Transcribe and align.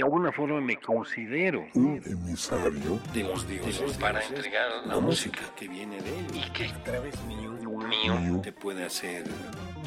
de 0.00 0.04
alguna 0.04 0.32
forma 0.32 0.62
me 0.62 0.78
considero 0.78 1.66
un 1.74 2.02
emisario 2.06 2.98
de 3.12 3.22
los 3.22 3.46
dioses 3.46 3.98
para 3.98 4.24
entregar 4.24 4.86
la 4.86 4.98
música 4.98 5.40
que 5.54 5.68
viene 5.68 6.00
de 6.00 6.18
él 6.18 6.26
y 6.32 6.50
que 6.52 6.68
a 6.68 6.84
través 6.84 7.22
mío, 7.24 7.52
mío 7.52 8.40
te 8.42 8.50
puede 8.50 8.86
hacer 8.86 9.24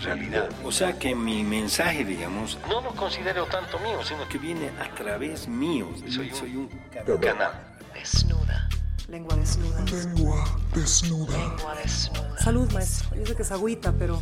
realidad. 0.03 0.51
O 0.63 0.71
sea 0.71 0.99
que 0.99 1.15
mi 1.15 1.43
mensaje, 1.43 2.05
digamos, 2.05 2.59
no 2.69 2.81
lo 2.81 2.91
considero 2.91 3.47
tanto 3.47 3.79
mío, 3.79 4.03
sino 4.03 4.27
que 4.29 4.37
viene 4.37 4.69
a 4.79 4.93
través 4.93 5.47
mío. 5.47 5.89
Soy, 6.07 6.29
soy 6.29 6.57
un 6.57 6.69
canal. 6.91 7.51
Desnuda. 7.95 8.69
Lengua 9.09 9.35
desnuda. 9.35 9.83
Lengua 9.83 10.45
desnuda. 10.75 11.37
Lengua 11.37 11.75
desnuda. 11.75 12.37
Salud, 12.37 12.71
maestro. 12.71 13.17
Yo 13.17 13.25
sé 13.25 13.35
que 13.35 13.41
es 13.41 13.51
agüita, 13.51 13.91
pero 13.97 14.21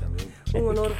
un 0.54 0.68
honor, 0.70 0.94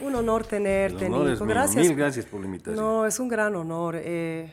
un 0.00 0.14
honor 0.14 0.44
tenerte, 0.46 1.06
honor 1.06 1.26
Nico. 1.30 1.44
Gracias. 1.46 1.84
Mil 1.86 1.96
gracias 1.96 2.26
por 2.26 2.40
la 2.40 2.46
invitación. 2.46 2.76
No, 2.84 3.06
es 3.06 3.18
un 3.20 3.28
gran 3.28 3.54
honor. 3.56 3.96
eh. 3.98 4.52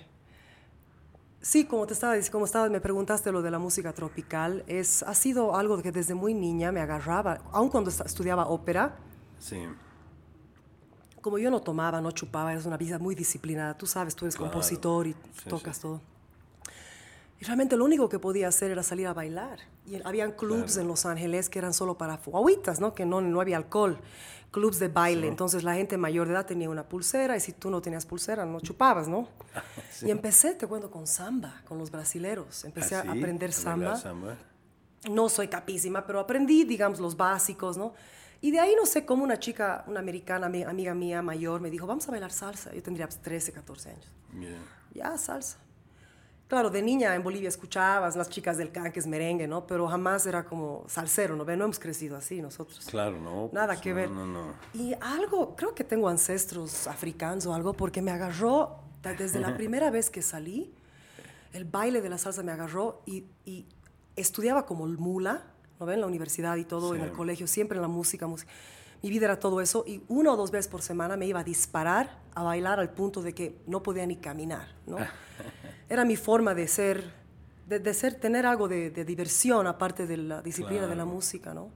sí, 1.42 1.66
como 1.66 1.86
te 1.86 1.94
estaba 1.94 2.14
diciendo, 2.14 2.32
como 2.34 2.46
estaba, 2.46 2.70
me 2.70 2.80
preguntaste 2.80 3.32
lo 3.32 3.42
de 3.42 3.52
la 3.52 3.60
música 3.60 3.92
tropical, 3.94 4.64
es, 4.68 5.04
ha 5.04 5.14
sido 5.14 5.56
algo 5.56 5.82
que 5.82 5.92
desde 5.92 6.14
muy 6.14 6.34
niña 6.34 6.72
me 6.72 6.80
agarraba, 6.80 7.40
aun 7.52 7.70
cuando 7.70 7.90
estudiaba 7.90 8.48
ópera, 8.48 8.96
Sí, 9.40 9.58
como 11.22 11.38
yo 11.38 11.50
no 11.52 11.60
tomaba, 11.62 12.00
no 12.02 12.12
chupaba, 12.12 12.52
eres 12.54 12.66
una 12.66 12.78
vida 12.78 12.98
muy 13.00 13.14
disciplinada, 13.16 13.78
tú 13.78 13.86
sabes, 13.86 14.16
tú 14.16 14.26
eres 14.26 14.36
Claro. 14.38 14.52
compositor 14.52 15.08
y 15.08 15.14
Sí, 15.14 15.50
tocas 15.50 15.76
sí. 15.78 15.82
todo. 15.82 16.02
Y 17.44 17.46
realmente 17.46 17.76
lo 17.76 17.84
único 17.84 18.08
que 18.08 18.20
podía 18.20 18.48
hacer 18.48 18.72
era 18.72 18.84
salir 18.84 19.06
a 19.06 19.14
bailar. 19.14 19.60
Y 19.86 20.02
habían 20.06 20.32
clubs 20.32 20.64
Claro. 20.76 20.82
en 20.84 20.88
Los 20.88 21.06
Ángeles 21.06 21.50
que 21.50 21.60
eran 21.60 21.74
solo 21.74 21.98
para 21.98 22.16
guaguitas, 22.26 22.80
¿no? 22.80 22.96
Que 22.96 23.06
no, 23.06 23.20
no 23.20 23.42
había 23.42 23.58
alcohol. 23.58 24.00
Clubs 24.50 24.80
de 24.80 24.88
baile. 24.88 25.28
Entonces 25.28 25.66
la 25.66 25.74
gente 25.74 25.98
mayor 25.98 26.28
de 26.28 26.36
edad 26.36 26.46
tenía 26.46 26.70
una 26.70 26.88
pulsera 26.88 27.36
y 27.36 27.42
si 27.42 27.52
tú 27.52 27.70
no 27.70 27.82
tenías 27.82 28.06
pulsera 28.06 28.46
no 28.46 28.62
chupabas, 28.62 29.10
¿no? 29.10 29.28
Y 30.04 30.10
empecé, 30.10 30.54
te 30.54 30.68
cuento, 30.68 30.90
con 30.90 31.06
samba, 31.06 31.62
con 31.68 31.78
los 31.80 31.92
brasileros. 31.92 32.64
Empecé 32.64 32.96
¿Ah, 32.96 33.00
a 33.00 33.02
sí? 33.04 33.10
aprender 33.10 33.50
¿A 33.50 33.54
samba. 33.54 33.86
bailar 33.88 34.02
samba? 34.02 34.38
No 35.10 35.28
soy 35.28 35.50
capísima, 35.50 36.06
pero 36.08 36.22
aprendí, 36.22 36.64
digamos, 36.64 37.02
los 37.02 37.18
básicos, 37.18 37.76
¿no? 37.78 37.94
Y 38.40 38.52
de 38.52 38.62
ahí, 38.62 38.74
no 38.78 38.86
sé, 38.86 39.06
cómo 39.06 39.22
una 39.26 39.38
chica, 39.38 39.84
una 39.88 40.00
americana, 40.00 40.48
ami- 40.48 40.66
amiga 40.66 40.94
mía 40.94 41.22
mayor, 41.22 41.60
me 41.60 41.70
dijo, 41.70 41.86
vamos 41.88 42.08
a 42.08 42.12
bailar 42.12 42.32
salsa. 42.32 42.74
Yo 42.74 42.82
tendría 42.82 43.06
pues, 43.08 43.20
13, 43.22 43.52
14 43.52 43.90
años. 43.90 44.08
Bien. 44.32 44.60
Ya, 44.94 45.18
salsa. 45.18 45.58
Claro, 46.48 46.70
de 46.70 46.82
niña 46.82 47.16
en 47.16 47.24
Bolivia 47.24 47.50
escuchabas 47.50 48.16
las 48.16 48.30
chicas 48.30 48.58
del 48.58 48.72
can, 48.72 48.92
que 48.92 49.00
es 49.00 49.08
merengue, 49.08 49.48
¿no? 49.48 49.66
Pero 49.66 49.88
jamás 49.88 50.26
era 50.28 50.46
como 50.46 50.84
salsero, 50.88 51.36
¿no? 51.36 51.46
No 51.46 51.52
hemos 51.52 51.80
crecido 51.80 52.16
así 52.16 52.42
nosotros. 52.42 52.86
Claro, 52.90 53.20
no. 53.20 53.50
Nada 53.52 53.68
pues, 53.68 53.82
que 53.82 53.90
no, 53.90 53.96
ver. 53.96 54.12
No, 54.12 54.26
no. 54.26 54.54
Y 54.74 54.94
algo, 55.02 55.56
creo 55.56 55.74
que 55.74 55.84
tengo 55.84 56.10
ancestros 56.10 56.88
africanos 56.88 57.46
o 57.46 57.54
algo, 57.54 57.74
porque 57.74 58.02
me 58.02 58.12
agarró, 58.12 58.80
desde 59.18 59.40
la 59.40 59.54
primera 59.58 59.90
vez 59.90 60.10
que 60.10 60.22
salí, 60.22 60.74
el 61.54 61.66
baile 61.66 62.02
de 62.02 62.10
la 62.10 62.18
salsa 62.18 62.44
me 62.44 62.52
agarró 62.52 63.02
y, 63.06 63.26
y 63.46 63.66
estudiaba 64.16 64.66
como 64.66 64.86
mula, 64.86 65.44
¿no 65.80 65.86
ven? 65.86 65.96
En 65.96 66.02
la 66.02 66.08
universidad 66.08 66.56
y 66.58 66.66
todo, 66.66 66.94
en 66.94 67.02
el 67.02 67.12
colegio, 67.12 67.48
siempre 67.48 67.78
en 67.78 67.82
la 67.82 67.88
música, 67.88 68.28
música. 68.28 68.52
Mi 69.02 69.10
vida 69.10 69.26
era 69.26 69.40
todo 69.40 69.60
eso 69.60 69.84
y 69.86 70.02
una 70.08 70.32
o 70.32 70.38
dos 70.38 70.52
veces 70.52 70.70
por 70.70 70.82
semana 70.82 71.18
me 71.18 71.26
iba 71.26 71.42
a 71.42 71.44
disparar 71.44 72.22
a 72.36 72.44
bailar 72.44 72.80
al 72.80 72.90
punto 72.90 73.22
de 73.22 73.34
que 73.34 73.60
no 73.68 73.84
podía 73.84 74.06
ni 74.06 74.16
caminar, 74.16 74.70
¿no? 74.86 74.98
Era 75.90 76.06
mi 76.06 76.16
forma 76.16 76.54
de 76.54 76.68
ser, 76.68 77.04
de, 77.68 77.80
de 77.80 77.94
ser, 77.94 78.16
tener 78.16 78.46
algo 78.46 78.68
de, 78.68 78.90
de 78.90 79.06
diversión 79.06 79.68
aparte 79.68 80.08
de 80.08 80.18
la 80.18 80.42
disciplina 80.42 80.84
de 80.84 80.96
la 80.96 81.04
Claro. 81.04 81.10
música, 81.10 81.54
¿no? 81.54 81.70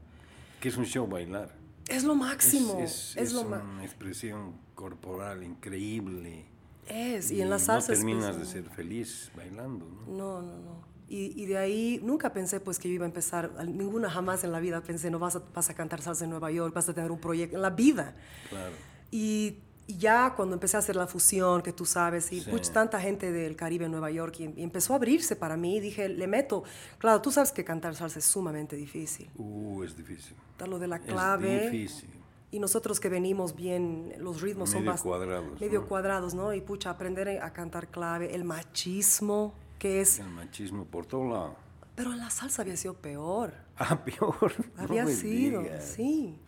Que 0.59 0.69
es 0.69 0.77
un 0.77 0.85
show 0.85 1.07
bailar. 1.07 1.51
Es 1.87 2.03
lo 2.03 2.15
máximo, 2.15 2.79
Es, 2.81 3.11
es, 3.15 3.17
es 3.17 3.33
lo 3.33 3.43
ma- 3.45 3.61
una 3.63 3.85
expresión 3.85 4.53
corporal 4.75 5.43
increíble. 5.43 6.45
Es, 6.87 7.31
y 7.31 7.41
en 7.41 7.49
la 7.49 7.59
salsa 7.59 7.89
No 7.89 7.93
es 7.93 7.99
terminas 7.99 8.27
de 8.35 8.39
pues, 8.41 8.49
ser 8.49 8.63
feliz 8.69 9.31
bailando, 9.35 9.85
¿no? 9.87 10.11
No, 10.17 10.41
no, 10.41 10.57
no. 10.59 10.87
Y, 11.09 11.41
y 11.41 11.45
de 11.45 11.57
ahí 11.57 12.01
nunca 12.03 12.33
pensé 12.33 12.59
pues 12.59 12.79
que 12.79 12.89
yo 12.89 12.95
iba 12.95 13.05
a 13.05 13.07
empezar, 13.07 13.51
ninguna 13.65 14.09
jamás 14.09 14.43
en 14.43 14.51
la 14.51 14.59
vida 14.59 14.81
pensé, 14.81 15.09
no 15.09 15.19
vas 15.19 15.37
a, 15.37 15.41
vas 15.53 15.69
a 15.69 15.73
cantar 15.73 16.01
salsa 16.01 16.25
en 16.25 16.31
Nueva 16.31 16.51
York, 16.51 16.73
vas 16.73 16.89
a 16.89 16.93
tener 16.93 17.11
un 17.11 17.19
proyecto 17.19 17.55
en 17.55 17.61
la 17.61 17.69
vida. 17.69 18.13
Claro. 18.49 18.73
Y, 19.11 19.59
y 19.87 19.97
ya 19.97 20.33
cuando 20.35 20.53
empecé 20.55 20.75
a 20.75 20.79
hacer 20.79 20.95
la 20.97 21.07
fusión, 21.07 21.61
que 21.61 21.71
tú 21.73 21.85
sabes, 21.85 22.31
y 22.33 22.41
Sí. 22.41 22.51
puch, 22.51 22.69
tanta 22.69 22.99
gente 22.99 23.31
del 23.31 23.55
Caribe 23.55 23.85
en 23.85 23.91
Nueva 23.91 24.11
York, 24.11 24.35
y, 24.39 24.43
y 24.59 24.63
empezó 24.63 24.93
a 24.93 24.97
abrirse 24.97 25.35
para 25.35 25.55
mí, 25.57 25.79
dije, 25.79 26.09
le 26.09 26.27
meto. 26.27 26.63
Claro, 26.97 27.21
tú 27.21 27.31
sabes 27.31 27.51
que 27.53 27.63
cantar 27.63 27.95
salsa 27.95 28.19
es 28.19 28.25
sumamente 28.25 28.75
difícil. 28.75 29.29
Uh, 29.37 29.83
es 29.83 29.95
difícil. 29.95 30.35
Está 30.51 30.67
lo 30.67 30.77
de 30.77 30.87
la 30.87 30.97
Es 30.97 31.03
clave. 31.03 31.69
difícil. 31.69 32.09
Y 32.51 32.59
nosotros 32.59 32.99
que 32.99 33.09
venimos 33.09 33.55
bien, 33.55 34.13
los 34.19 34.41
ritmos 34.41 34.69
son 34.71 34.81
Medio 34.81 34.93
bast- 34.93 35.03
cuadrados, 35.03 35.59
Medio 35.59 35.81
¿no? 35.81 35.87
cuadrados, 35.87 36.33
¿no? 36.33 36.53
Y 36.53 36.61
pucha, 36.61 36.89
aprender 36.91 37.41
a 37.41 37.51
cantar 37.53 37.87
clave, 37.89 38.33
el 38.35 38.43
machismo, 38.45 39.53
que 39.79 40.01
es... 40.01 40.19
El 40.19 40.29
machismo 40.29 40.85
por 40.85 41.05
todo 41.05 41.25
lado. 41.29 41.55
Pero 41.95 42.11
en 42.13 42.19
la 42.19 42.29
salsa 42.29 42.61
había 42.61 42.77
sido 42.77 42.93
peor. 42.93 43.53
Ah, 43.77 43.99
peor. 44.05 44.53
no 44.77 44.83
Había 44.83 45.03
me 45.05 45.13
sido, 45.13 45.61
digas. 45.61 45.83
sí. 45.95 46.39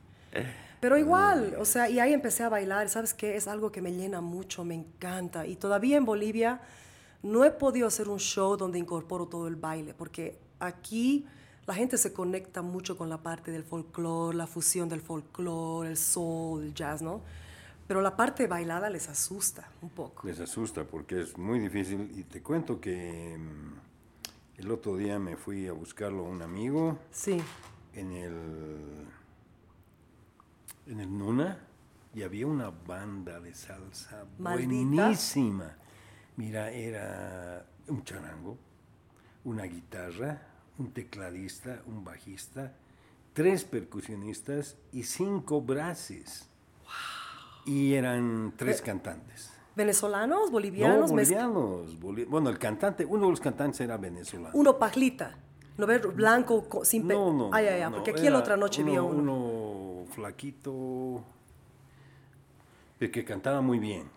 Pero 0.79 0.97
igual, 0.97 1.55
o 1.59 1.65
sea, 1.65 1.89
y 1.89 1.99
ahí 1.99 2.13
empecé 2.13 2.43
a 2.43 2.49
bailar, 2.49 2.87
¿sabes 2.89 3.13
qué? 3.13 3.35
Es 3.35 3.47
algo 3.47 3.71
que 3.71 3.81
me 3.81 3.91
llena 3.91 4.21
mucho, 4.21 4.63
me 4.63 4.75
encanta. 4.75 5.45
Y 5.45 5.55
todavía 5.55 5.97
en 5.97 6.05
Bolivia 6.05 6.61
no 7.21 7.43
he 7.43 7.51
podido 7.51 7.87
hacer 7.87 8.07
un 8.07 8.19
show 8.19 8.55
donde 8.55 8.79
incorporo 8.79 9.27
todo 9.27 9.47
el 9.47 9.57
baile, 9.57 9.93
porque 9.93 10.39
aquí 10.59 11.25
la 11.67 11.73
gente 11.73 11.97
se 11.97 12.13
conecta 12.13 12.61
mucho 12.61 12.97
con 12.97 13.09
la 13.09 13.17
parte 13.17 13.51
del 13.51 13.63
folclore, 13.63 14.37
la 14.37 14.47
fusión 14.47 14.87
del 14.87 15.01
folclore, 15.01 15.89
el 15.89 15.97
soul, 15.97 16.63
el 16.63 16.73
jazz, 16.73 17.01
¿no? 17.01 17.21
Pero 17.85 18.01
la 18.01 18.15
parte 18.15 18.47
bailada 18.47 18.89
les 18.89 19.09
asusta 19.09 19.69
un 19.81 19.89
poco. 19.89 20.25
Les 20.25 20.39
asusta 20.39 20.83
porque 20.83 21.21
es 21.21 21.37
muy 21.37 21.59
difícil. 21.59 22.11
Y 22.15 22.23
te 22.23 22.41
cuento 22.41 22.79
que 22.79 23.37
mm, 23.37 24.59
el 24.61 24.71
otro 24.71 24.95
día 24.95 25.19
me 25.19 25.35
fui 25.35 25.67
a 25.67 25.73
buscarlo 25.73 26.25
a 26.25 26.29
un 26.29 26.41
amigo 26.41 26.99
Sí, 27.11 27.41
en 27.93 28.11
el 28.13 28.33
en 30.89 30.99
el 30.99 31.17
Nuna 31.17 31.57
y 32.13 32.23
había 32.23 32.47
una 32.47 32.69
banda 32.71 33.39
de 33.39 33.53
salsa 33.53 34.25
Maldita. 34.39 34.67
buenísima. 34.67 35.75
Mira, 36.35 36.71
era 36.71 37.65
un 37.87 38.03
charango, 38.03 38.57
una 39.43 39.63
guitarra, 39.63 40.41
un 40.77 40.91
tecladista, 40.91 41.81
un 41.85 42.03
bajista, 42.03 42.73
tres 43.33 43.63
percusionistas 43.63 44.77
y 44.91 45.03
cinco 45.03 45.61
brases. 45.61 46.47
Y 47.65 47.93
eran 47.93 48.53
tres 48.57 48.81
cantantes. 48.81 49.51
venezolanos, 49.75 50.47
No, 50.47 50.51
bolivianos, 50.51 51.09
mezc- 51.11 51.13
bolivianos. 51.13 51.99
boli- 52.01 52.25
bueno, 52.25 52.49
el 52.49 52.57
cantante, 52.57 53.05
uno 53.05 53.25
de 53.25 53.29
los 53.31 53.39
cantantes 53.39 53.79
era 53.79 53.95
venezolano. 53.95 54.51
uno 54.53 54.77
pajlita, 54.77 55.37
¿no 55.77 55.85
ves? 55.85 56.01
Blanco, 56.15 56.67
co- 56.67 56.83
sin 56.83 57.07
No, 57.07 57.31
no. 57.31 57.49
Ay, 57.53 57.67
ay, 57.67 57.81
ay, 57.81 57.89
no, 57.89 57.97
porque 57.97 58.11
aquí 58.11 58.27
la 58.29 58.39
otra 58.39 58.57
noche 58.57 58.83
vi 58.83 58.95
a 58.95 59.03
uno. 59.03 59.19
Uno 59.19 59.58
flaquito, 60.05 61.23
de 62.99 63.11
que 63.11 63.23
cantaba 63.25 63.61
muy 63.61 63.79
bien. 63.79 64.09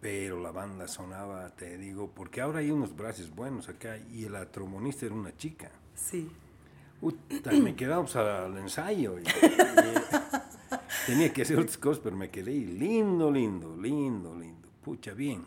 pero 0.00 0.40
la 0.40 0.52
banda 0.52 0.86
sonaba, 0.86 1.50
te 1.56 1.76
digo, 1.76 2.08
porque 2.14 2.40
ahora 2.40 2.60
hay 2.60 2.70
unos 2.70 2.94
brazos 2.94 3.34
buenos 3.34 3.68
acá 3.68 3.96
y 4.12 4.28
la 4.28 4.46
trombonista 4.50 5.06
era 5.06 5.14
una 5.16 5.36
chica. 5.36 5.70
Sí. 5.96 6.30
Me 7.60 7.74
quedamos 7.74 8.14
al 8.14 8.56
ensayo. 8.58 9.18
y- 9.18 9.22
y 9.22 11.06
tenía 11.06 11.32
que 11.32 11.42
hacer 11.42 11.58
otras 11.58 11.78
cosas, 11.78 12.00
pero 12.04 12.14
me 12.16 12.30
quedé 12.30 12.52
lindo, 12.52 13.30
lindo, 13.30 13.76
lindo, 13.76 14.34
lindo. 14.38 14.68
Pucha, 14.84 15.14
bien. 15.14 15.44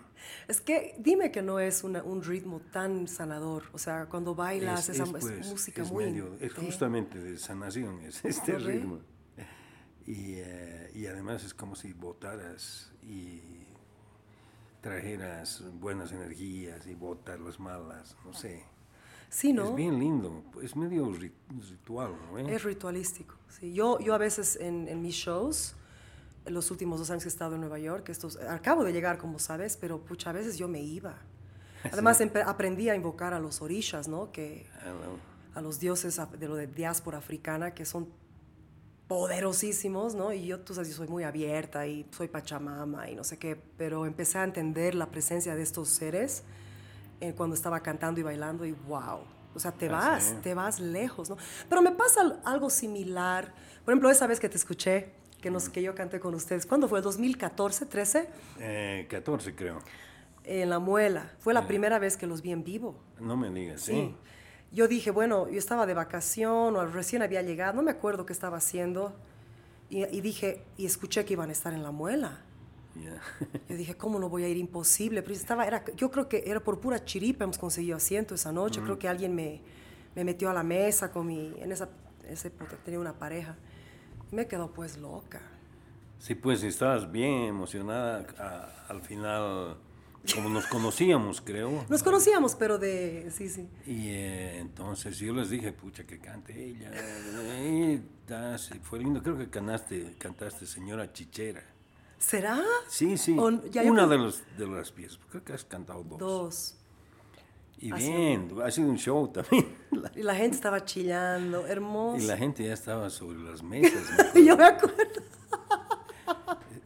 Es 0.50 0.60
que 0.60 0.96
dime 1.00 1.32
que 1.32 1.42
no 1.42 1.60
es 1.60 1.84
una- 1.86 2.04
un 2.04 2.24
ritmo 2.24 2.60
tan 2.72 3.08
sanador. 3.08 3.64
O 3.72 3.78
sea, 3.78 4.08
cuando 4.08 4.36
bailas, 4.36 4.90
Es- 4.90 4.96
esa 4.96 5.04
es, 5.04 5.10
es 5.10 5.16
pues, 5.26 5.48
música 5.50 5.82
es 5.82 5.92
muy. 5.92 6.06
medio- 6.06 6.36
es 6.42 6.54
justamente 6.54 7.20
de 7.20 7.38
sanación, 7.38 8.02
es 8.02 8.24
este 8.26 8.58
ritmo. 8.58 9.00
Y, 10.06 10.36
eh, 10.38 10.92
y 10.96 11.06
además 11.08 11.44
es 11.44 11.54
como 11.54 11.76
si 11.76 11.94
botaras 11.94 12.92
y 13.04 13.40
trajeras 14.82 15.64
buenas 15.80 16.12
energías 16.12 16.86
y 16.88 16.94
botar 16.96 17.40
las 17.40 17.60
malas, 17.60 18.16
no 18.26 18.34
sé. 18.34 18.64
Sí, 19.30 19.54
¿no? 19.54 19.70
Es 19.70 19.76
bien 19.76 19.98
lindo, 20.00 20.44
es 20.62 20.76
medio 20.76 21.08
ri- 21.08 21.32
ritual, 21.70 22.14
¿no? 22.32 22.38
eh? 22.38 22.54
Es 22.54 22.64
ritualístico. 22.64 23.36
Sí. 23.50 23.74
Yo, 23.74 24.00
yo 24.00 24.14
a 24.14 24.18
veces 24.18 24.58
en, 24.58 24.88
en 24.88 25.02
mis 25.02 25.16
shows, 25.16 25.76
en 26.46 26.54
los 26.54 26.70
últimos 26.70 27.00
dos 27.00 27.10
años 27.10 27.24
que 27.24 27.30
he 27.30 27.32
estado 27.32 27.56
en 27.56 27.62
Nueva 27.62 27.80
York, 27.80 28.10
estos, 28.10 28.36
acabo 28.38 28.84
de 28.84 28.92
llegar, 28.94 29.18
como 29.18 29.40
sabes, 29.40 29.78
pero 29.78 30.04
pucha, 30.04 30.30
a 30.30 30.34
veces 30.34 30.58
yo 30.58 30.68
me 30.68 30.82
iba. 30.82 31.16
Además, 31.92 32.20
empe- 32.22 32.44
aprendí 32.46 32.90
a 32.90 32.96
invocar 32.96 33.34
a 33.34 33.40
los 33.40 33.62
orishas, 33.62 34.08
¿no? 34.08 34.32
Que, 34.32 34.68
Ah, 34.86 34.94
a 35.56 35.62
los 35.62 35.80
dioses 35.80 36.20
de 36.40 36.48
lo 36.48 36.56
de 36.56 36.68
diáspora 36.68 37.20
africana, 37.20 37.74
que 37.74 37.86
son 37.86 38.10
poderosísimos, 39.14 40.16
¿no? 40.16 40.34
Y 40.34 40.48
yo, 40.48 40.60
tú 40.62 40.74
sabes, 40.74 40.90
yo 40.90 40.96
soy 40.96 41.08
muy 41.08 41.24
abierta 41.24 41.86
y 41.86 42.04
soy 42.10 42.28
pachamama 42.28 43.10
y 43.12 43.16
no 43.16 43.24
sé 43.24 43.38
qué, 43.38 43.56
pero 43.78 44.08
empecé 44.08 44.40
a 44.40 44.44
entender 44.44 44.96
la 44.96 45.12
presencia 45.12 45.56
de 45.56 45.62
estos 45.62 45.90
seres 45.90 46.44
eh, 47.22 47.34
cuando 47.38 47.56
estaba 47.56 47.82
cantando 47.82 48.20
y 48.20 48.24
bailando 48.24 48.66
y 48.66 48.72
wow. 48.72 49.20
O 49.56 49.60
sea, 49.60 49.72
te 49.72 49.86
Ah, 49.88 49.92
vas, 49.92 50.24
sí. 50.24 50.36
te 50.42 50.56
vas 50.56 50.80
lejos, 50.80 51.30
¿no? 51.30 51.38
Pero 51.70 51.84
me 51.84 51.92
pasa 51.92 52.22
al- 52.22 52.42
algo 52.44 52.72
similar. 52.72 53.54
Por 53.86 53.94
ejemplo, 53.94 54.10
esa 54.10 54.26
vez 54.26 54.40
que 54.40 54.50
te 54.50 54.58
escuché, 54.58 55.12
que, 55.40 55.52
nos, 55.52 55.70
que 55.70 55.84
yo 55.84 55.94
canté 55.94 56.20
con 56.20 56.34
ustedes, 56.34 56.66
¿cuándo 56.66 56.88
fue? 56.88 57.00
¿2014, 57.04 57.88
13? 57.88 58.28
Eh, 58.60 59.06
14 59.12 59.54
creo. 59.54 59.78
En 60.44 60.72
la 60.72 60.80
muela. 60.80 61.32
Fue 61.38 61.54
la 61.54 61.68
primera 61.68 62.00
vez 62.00 62.18
que 62.18 62.26
los 62.26 62.42
vi 62.42 62.52
en 62.52 62.64
vivo. 62.64 62.96
No 63.20 63.38
me 63.38 63.52
digas, 63.52 63.82
sí. 63.82 64.16
Yo 64.74 64.88
dije, 64.88 65.12
bueno, 65.12 65.50
yo 65.50 65.60
estaba 65.60 65.86
de 65.86 65.94
vacación 65.94 66.76
o 66.76 66.86
recién 66.88 67.22
había 67.22 67.42
llegado, 67.42 67.74
no 67.74 67.84
me 67.84 67.92
acuerdo 67.92 68.26
qué 68.26 68.34
estaba 68.34 68.58
haciendo. 68.58 69.14
Y, 69.90 70.04
y 70.06 70.22
dije, 70.22 70.64
y 70.78 70.86
escuché 70.86 71.24
que 71.26 71.34
iban 71.34 71.50
a 71.50 71.52
estar 71.52 71.74
en 71.74 71.84
la 71.84 71.92
muela. 71.92 72.42
Yo 73.70 73.76
dije, 73.76 73.96
¿cómo 73.96 74.20
no 74.20 74.30
voy 74.30 74.44
a 74.44 74.50
ir? 74.50 74.58
Imposible. 74.58 75.22
Pero 75.22 75.34
estaba, 75.34 75.66
era, 75.66 75.84
yo 75.96 76.12
creo 76.12 76.30
que 76.30 76.44
era 76.46 76.60
por 76.60 76.80
pura 76.80 77.04
chiripa 77.04 77.44
hemos 77.44 77.58
conseguido 77.58 77.98
asiento 77.98 78.36
esa 78.36 78.52
noche. 78.52 78.82
Creo 78.82 79.00
que 79.00 79.08
alguien 79.08 79.34
me, 79.34 79.62
me, 80.16 80.24
metió 80.24 80.50
a 80.50 80.54
la 80.54 80.64
mesa 80.64 81.12
con 81.12 81.28
mi... 81.28 81.54
En 81.60 81.72
esa, 81.72 81.90
ese, 82.28 82.52
tenía 82.84 83.00
una 83.00 83.14
pareja. 83.14 83.56
Me 84.32 84.48
quedó 84.48 84.72
pues 84.72 84.98
loca. 84.98 85.42
Sí, 86.20 86.36
pues 86.36 86.64
estabas 86.64 87.12
bien 87.12 87.44
emocionada 87.44 88.26
al 88.88 89.02
final, 89.02 89.76
como 90.34 90.50
nos 90.50 90.66
conocíamos, 90.68 91.42
creo. 91.42 91.86
Nos 91.90 92.02
conocíamos, 92.02 92.56
pero 92.56 92.78
de... 92.78 93.30
Sí, 93.32 93.50
sí. 93.50 93.68
Y 93.86 94.10
eh, 94.10 94.60
entonces 94.60 95.18
yo 95.20 95.34
les 95.34 95.50
dije, 95.50 95.74
pucha, 95.74 96.06
que 96.06 96.20
cante 96.20 96.54
ella. 96.54 96.92
Y, 97.66 98.02
fue 98.84 99.00
lindo. 99.00 99.22
Creo 99.22 99.38
que 99.38 99.50
cantaste, 99.50 100.16
cantaste 100.18 100.66
Señora 100.66 101.12
Chichera. 101.12 101.64
¿Será? 102.18 102.62
Sí, 102.88 103.18
sí. 103.18 103.34
Una 103.34 104.08
de, 104.08 104.18
los, 104.18 104.44
de 104.58 104.68
las 104.68 104.92
piezas. 104.92 105.20
Creo 105.30 105.44
que 105.44 105.54
has 105.54 105.66
cantado 105.66 106.04
dos. 106.04 106.20
Dos. 106.20 106.76
Y 107.80 107.92
bien, 107.92 108.50
ha 108.64 108.72
sido 108.72 108.88
un 108.88 108.98
show 108.98 109.28
también. 109.28 109.84
Y 110.16 110.24
la 110.24 110.36
gente 110.36 110.56
estaba 110.56 110.86
chillando, 110.86 111.68
hermoso. 111.68 112.24
Y 112.24 112.28
la 112.28 112.38
gente 112.38 112.64
ya 112.64 112.74
estaba 112.74 113.10
sobre 113.10 113.40
las 113.40 113.62
mesas. 113.62 114.34
Yo 114.36 114.58
me 114.58 114.66
acuerdo. 114.66 115.22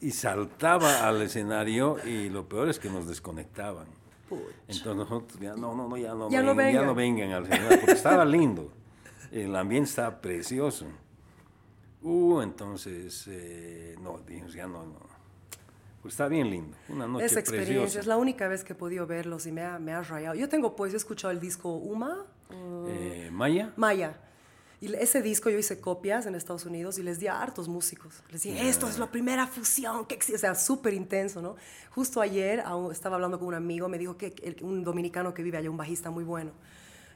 Y 0.01 0.11
saltaba 0.11 1.07
al 1.07 1.21
escenario 1.21 1.97
y 2.05 2.29
lo 2.29 2.47
peor 2.47 2.69
es 2.69 2.79
que 2.79 2.89
nos 2.89 3.07
desconectaban. 3.07 3.87
Entonces 4.67 4.95
nosotros 4.95 5.39
ya 5.39 5.55
no, 5.55 5.73
no, 5.73 5.87
no, 5.87 5.97
ya 5.97 6.13
no, 6.13 6.27
vengan, 6.29 6.73
ya 6.73 6.81
no 6.81 6.93
vengan 6.93 7.31
al 7.31 7.43
escenario, 7.43 7.79
porque 7.79 7.93
estaba 7.93 8.25
lindo. 8.25 8.71
El 9.31 9.55
ambiente 9.55 9.89
estaba 9.89 10.19
precioso. 10.19 10.85
Uh, 12.01 12.41
entonces, 12.41 13.25
eh, 13.27 13.95
no, 14.01 14.19
dijimos, 14.19 14.53
ya 14.53 14.67
no, 14.67 14.85
no. 14.85 14.99
Pues 16.01 16.13
está 16.13 16.27
bien 16.27 16.49
lindo, 16.49 16.77
una 16.89 17.07
noche 17.07 17.25
Esa 17.25 17.39
experiencia, 17.39 17.99
es 17.99 18.05
la 18.05 18.17
única 18.17 18.47
vez 18.47 18.63
que 18.63 18.73
he 18.73 18.75
podido 18.75 19.07
verlos 19.07 19.45
y 19.45 19.51
me 19.51 19.63
ha, 19.63 19.79
me 19.79 19.93
ha 19.93 20.01
rayado. 20.03 20.35
Yo 20.35 20.47
tengo, 20.47 20.75
pues, 20.75 20.93
he 20.93 20.97
escuchado 20.97 21.31
el 21.31 21.39
disco 21.39 21.73
Uma. 21.73 22.25
Eh, 22.87 23.29
Maya. 23.31 23.73
Maya. 23.75 24.15
Y 24.79 24.93
ese 24.93 25.21
disco 25.23 25.49
yo 25.49 25.57
hice 25.57 25.79
copias 25.79 26.27
en 26.27 26.35
Estados 26.35 26.65
Unidos 26.65 26.99
y 26.99 27.03
les 27.03 27.19
di 27.19 27.27
a 27.27 27.41
hartos 27.41 27.67
músicos. 27.67 28.21
Les 28.31 28.43
dije, 28.43 28.69
esto 28.69 28.87
es 28.87 28.99
la 28.99 29.09
primera 29.09 29.47
fusión 29.47 30.05
que 30.05 30.13
existe. 30.13 30.35
O 30.35 30.39
sea, 30.39 30.55
súper 30.55 30.93
intenso, 30.93 31.41
¿no? 31.41 31.55
Justo 31.89 32.21
ayer 32.21 32.63
estaba 32.91 33.15
hablando 33.15 33.39
con 33.39 33.47
un 33.47 33.55
amigo, 33.55 33.89
me 33.89 33.97
dijo 33.97 34.17
que 34.17 34.57
un 34.61 34.83
dominicano 34.83 35.33
que 35.33 35.41
vive 35.41 35.57
allá, 35.57 35.71
un 35.71 35.77
bajista 35.77 36.11
muy 36.11 36.23
bueno. 36.23 36.51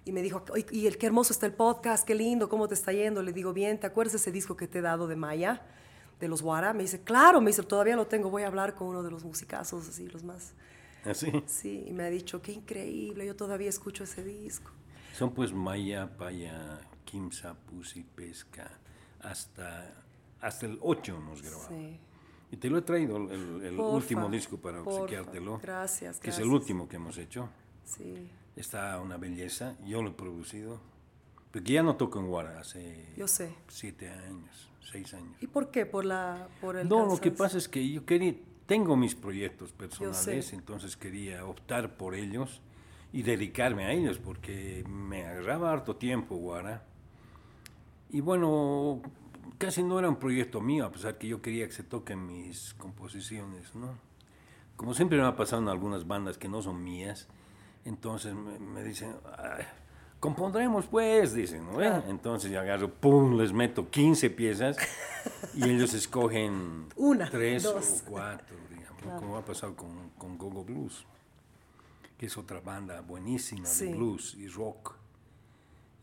Y 0.05 0.11
me 0.11 0.23
dijo, 0.23 0.43
y 0.71 0.87
el, 0.87 0.97
qué 0.97 1.05
hermoso 1.05 1.31
está 1.33 1.45
el 1.45 1.53
podcast, 1.53 2.07
qué 2.07 2.15
lindo, 2.15 2.49
cómo 2.49 2.67
te 2.67 2.73
está 2.73 2.91
yendo. 2.91 3.21
Le 3.21 3.31
digo, 3.31 3.53
bien, 3.53 3.79
¿te 3.79 3.85
acuerdas 3.85 4.13
de 4.13 4.17
ese 4.17 4.31
disco 4.31 4.57
que 4.57 4.67
te 4.67 4.79
he 4.79 4.81
dado 4.81 5.07
de 5.07 5.15
Maya? 5.15 5.61
de 6.21 6.27
los 6.27 6.41
Guara, 6.43 6.71
me 6.71 6.83
dice, 6.83 7.01
claro, 7.01 7.41
me 7.41 7.47
dice, 7.47 7.63
todavía 7.63 7.95
lo 7.95 8.05
tengo, 8.05 8.29
voy 8.29 8.43
a 8.43 8.47
hablar 8.47 8.75
con 8.75 8.87
uno 8.87 9.03
de 9.03 9.09
los 9.09 9.25
musicazos, 9.25 9.89
así, 9.89 10.07
los 10.07 10.23
más. 10.23 10.53
¿Así? 11.03 11.31
¿Ah, 11.33 11.41
sí, 11.47 11.83
y 11.87 11.93
me 11.93 12.03
ha 12.03 12.09
dicho, 12.11 12.41
qué 12.43 12.51
increíble, 12.51 13.25
yo 13.25 13.35
todavía 13.35 13.67
escucho 13.67 14.03
ese 14.03 14.23
disco. 14.23 14.69
Son 15.17 15.33
pues 15.33 15.51
Maya, 15.51 16.15
Paya, 16.15 16.79
Kimsa, 17.11 17.53
Pusi, 17.53 18.03
Pesca, 18.03 18.71
hasta, 19.21 19.93
hasta 20.39 20.65
el 20.65 20.77
8 20.81 21.15
hemos 21.15 21.41
grabado. 21.41 21.67
Sí. 21.69 21.99
Y 22.51 22.57
te 22.57 22.69
lo 22.69 22.77
he 22.77 22.81
traído, 22.81 23.17
el, 23.17 23.79
último 23.79 24.29
disco 24.29 24.57
para 24.57 24.81
obsequiártelo. 24.81 25.59
Gracias, 25.59 26.19
Que 26.19 26.29
es 26.29 26.39
el 26.39 26.47
último 26.47 26.87
que 26.87 26.97
hemos 26.97 27.17
hecho. 27.17 27.49
Sí. 27.85 28.29
Está 28.55 28.99
una 28.99 29.17
belleza, 29.17 29.75
yo 29.85 30.01
lo 30.01 30.09
he 30.09 30.13
producido. 30.13 30.79
Porque 31.51 31.73
ya 31.73 31.83
no 31.83 31.95
toco 31.95 32.19
en 32.19 32.27
Guara 32.27 32.59
hace 32.59 33.13
yo 33.17 33.27
sé. 33.27 33.53
siete 33.67 34.09
años 34.09 34.71
seis 34.91 35.13
años. 35.13 35.35
¿Y 35.39 35.47
por 35.47 35.71
qué? 35.71 35.85
¿Por, 35.85 36.05
la, 36.05 36.47
por 36.59 36.77
el 36.77 36.87
No, 36.87 37.05
lo 37.05 37.17
que 37.17 37.31
pasa 37.31 37.57
es 37.57 37.67
que 37.67 37.87
yo 37.89 38.05
quería, 38.05 38.35
tengo 38.65 38.95
mis 38.95 39.15
proyectos 39.15 39.71
personales, 39.71 40.53
entonces 40.53 40.97
quería 40.97 41.45
optar 41.45 41.97
por 41.97 42.15
ellos 42.15 42.61
y 43.13 43.23
dedicarme 43.23 43.85
a 43.85 43.91
ellos, 43.91 44.19
porque 44.19 44.83
me 44.87 45.25
agarraba 45.25 45.71
harto 45.71 45.95
tiempo, 45.95 46.35
Guara. 46.35 46.85
Y 48.11 48.19
bueno, 48.19 49.01
casi 49.57 49.83
no 49.83 49.97
era 49.97 50.09
un 50.09 50.17
proyecto 50.17 50.59
mío, 50.59 50.85
a 50.85 50.91
pesar 50.91 51.17
que 51.17 51.27
yo 51.27 51.41
quería 51.41 51.65
que 51.65 51.71
se 51.71 51.83
toquen 51.83 52.25
mis 52.25 52.73
composiciones, 52.73 53.73
¿no? 53.73 53.95
Como 54.75 54.93
siempre 54.93 55.17
me 55.17 55.25
ha 55.25 55.35
pasado 55.35 55.61
en 55.61 55.69
algunas 55.69 56.05
bandas 56.05 56.37
que 56.37 56.49
no 56.49 56.61
son 56.61 56.83
mías, 56.83 57.27
entonces 57.85 58.33
me, 58.33 58.83
dicen, 58.83 59.15
compondremos 60.19 60.87
pues, 60.87 61.33
dicen, 61.33 61.65
¿no? 61.71 61.81
Entonces 61.81 62.51
yo 62.51 62.59
agarro, 62.59 62.89
pum, 62.89 63.37
les 63.37 63.53
meto 63.53 63.89
15 63.89 64.29
piezas 64.31 64.77
y 65.53 65.69
ellos 65.69 65.93
escogen 65.93 66.87
una, 66.97 67.29
tres 67.29 67.65
o 67.65 67.79
cuatro, 68.09 68.57
digamos, 68.69 69.21
como 69.21 69.37
ha 69.37 69.45
pasado 69.45 69.75
con, 69.75 70.09
con 70.17 70.37
Gogo 70.37 70.65
Blues, 70.65 71.05
que 72.17 72.25
es 72.25 72.37
otra 72.37 72.59
banda 72.59 72.99
buenísima 73.01 73.69
de 73.69 73.93
blues 73.93 74.35
y 74.35 74.47
rock. 74.47 75.00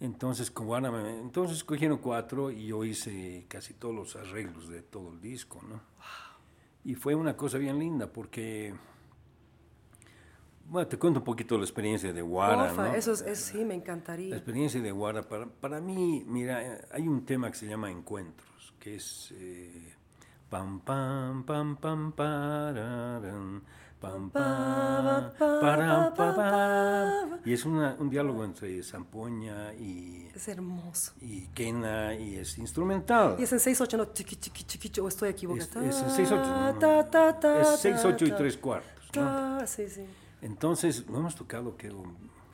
Entonces, 0.01 0.51
como 0.51 0.77
entonces 0.77 1.57
escogieron 1.57 1.99
cuatro 1.99 2.51
y 2.51 2.67
yo 2.67 2.85
hice 2.85 3.47
casi 3.49 3.75
todos 3.75 3.95
los 3.95 4.17
arreglos 4.17 4.69
de 4.69 4.83
todo 4.83 5.11
el 5.11 5.21
disco, 5.21 5.61
¿no? 5.69 5.81
Y 6.85 6.95
fue 6.95 7.15
una 7.15 7.37
cosa 7.37 7.59
bien 7.59 7.79
linda 7.79 8.07
porque 8.07 8.75
bueno, 10.69 10.87
te 10.87 10.99
cuento 10.99 11.21
un 11.21 11.25
poquito 11.25 11.57
la 11.57 11.65
experiencia 11.65 12.13
de 12.13 12.21
Guara. 12.21 12.73
¿no? 12.73 12.87
eso, 12.95 13.13
es, 13.13 13.39
sí, 13.39 13.65
me 13.65 13.75
encantaría. 13.75 14.31
La 14.31 14.37
experiencia 14.37 14.81
de 14.81 14.93
Guara, 14.93 15.23
para, 15.23 15.47
para 15.47 15.81
mí, 15.81 16.25
mira, 16.27 16.87
hay 16.93 17.09
un 17.09 17.25
tema 17.25 17.51
que 17.51 17.57
se 17.57 17.67
llama 17.67 17.91
Encuentros, 17.91 18.75
que 18.79 18.97
es 18.97 19.33
eh, 19.35 19.95
pam, 20.51 20.81
pam, 20.81 21.45
pam, 21.45 21.77
pam, 21.77 22.13
pararan, 22.13 23.63
pam, 24.01 24.31
pam, 24.31 25.33
pam, 25.39 26.15
pam, 26.15 27.39
y 27.45 27.53
es 27.53 27.65
una, 27.65 27.97
un 27.99 28.09
diálogo 28.09 28.45
entre 28.45 28.83
Zampoña 28.83 29.75
y... 29.75 30.29
Es 30.35 30.49
hermoso. 30.49 31.13
Y 31.21 31.49
Kena, 31.49 32.15
y 32.15 32.37
es 32.37 32.59
instrumental. 32.59 33.37
Y 33.39 33.43
es 33.43 33.53
en 33.53 33.59
6-8, 33.59 33.97
no, 33.97 34.13
chiqui, 34.13 34.37
chiqui, 34.37 34.65
chiqui, 34.65 35.01
o 35.01 35.09
estoy 35.09 35.31
equivocado. 35.31 35.85
Es, 35.85 35.97
es 35.97 36.19
en 36.19 36.27
6-8, 36.27 37.61
es 37.61 37.85
6-8 37.85 38.29
y 38.29 38.31
3 38.33 38.57
cuartos. 38.59 39.17
¿no? 39.17 39.67
Sí, 39.67 39.89
sí. 39.89 40.05
Entonces, 40.43 41.07
lo 41.09 41.19
hemos 41.19 41.35
tocado 41.35 41.77
que 41.77 41.93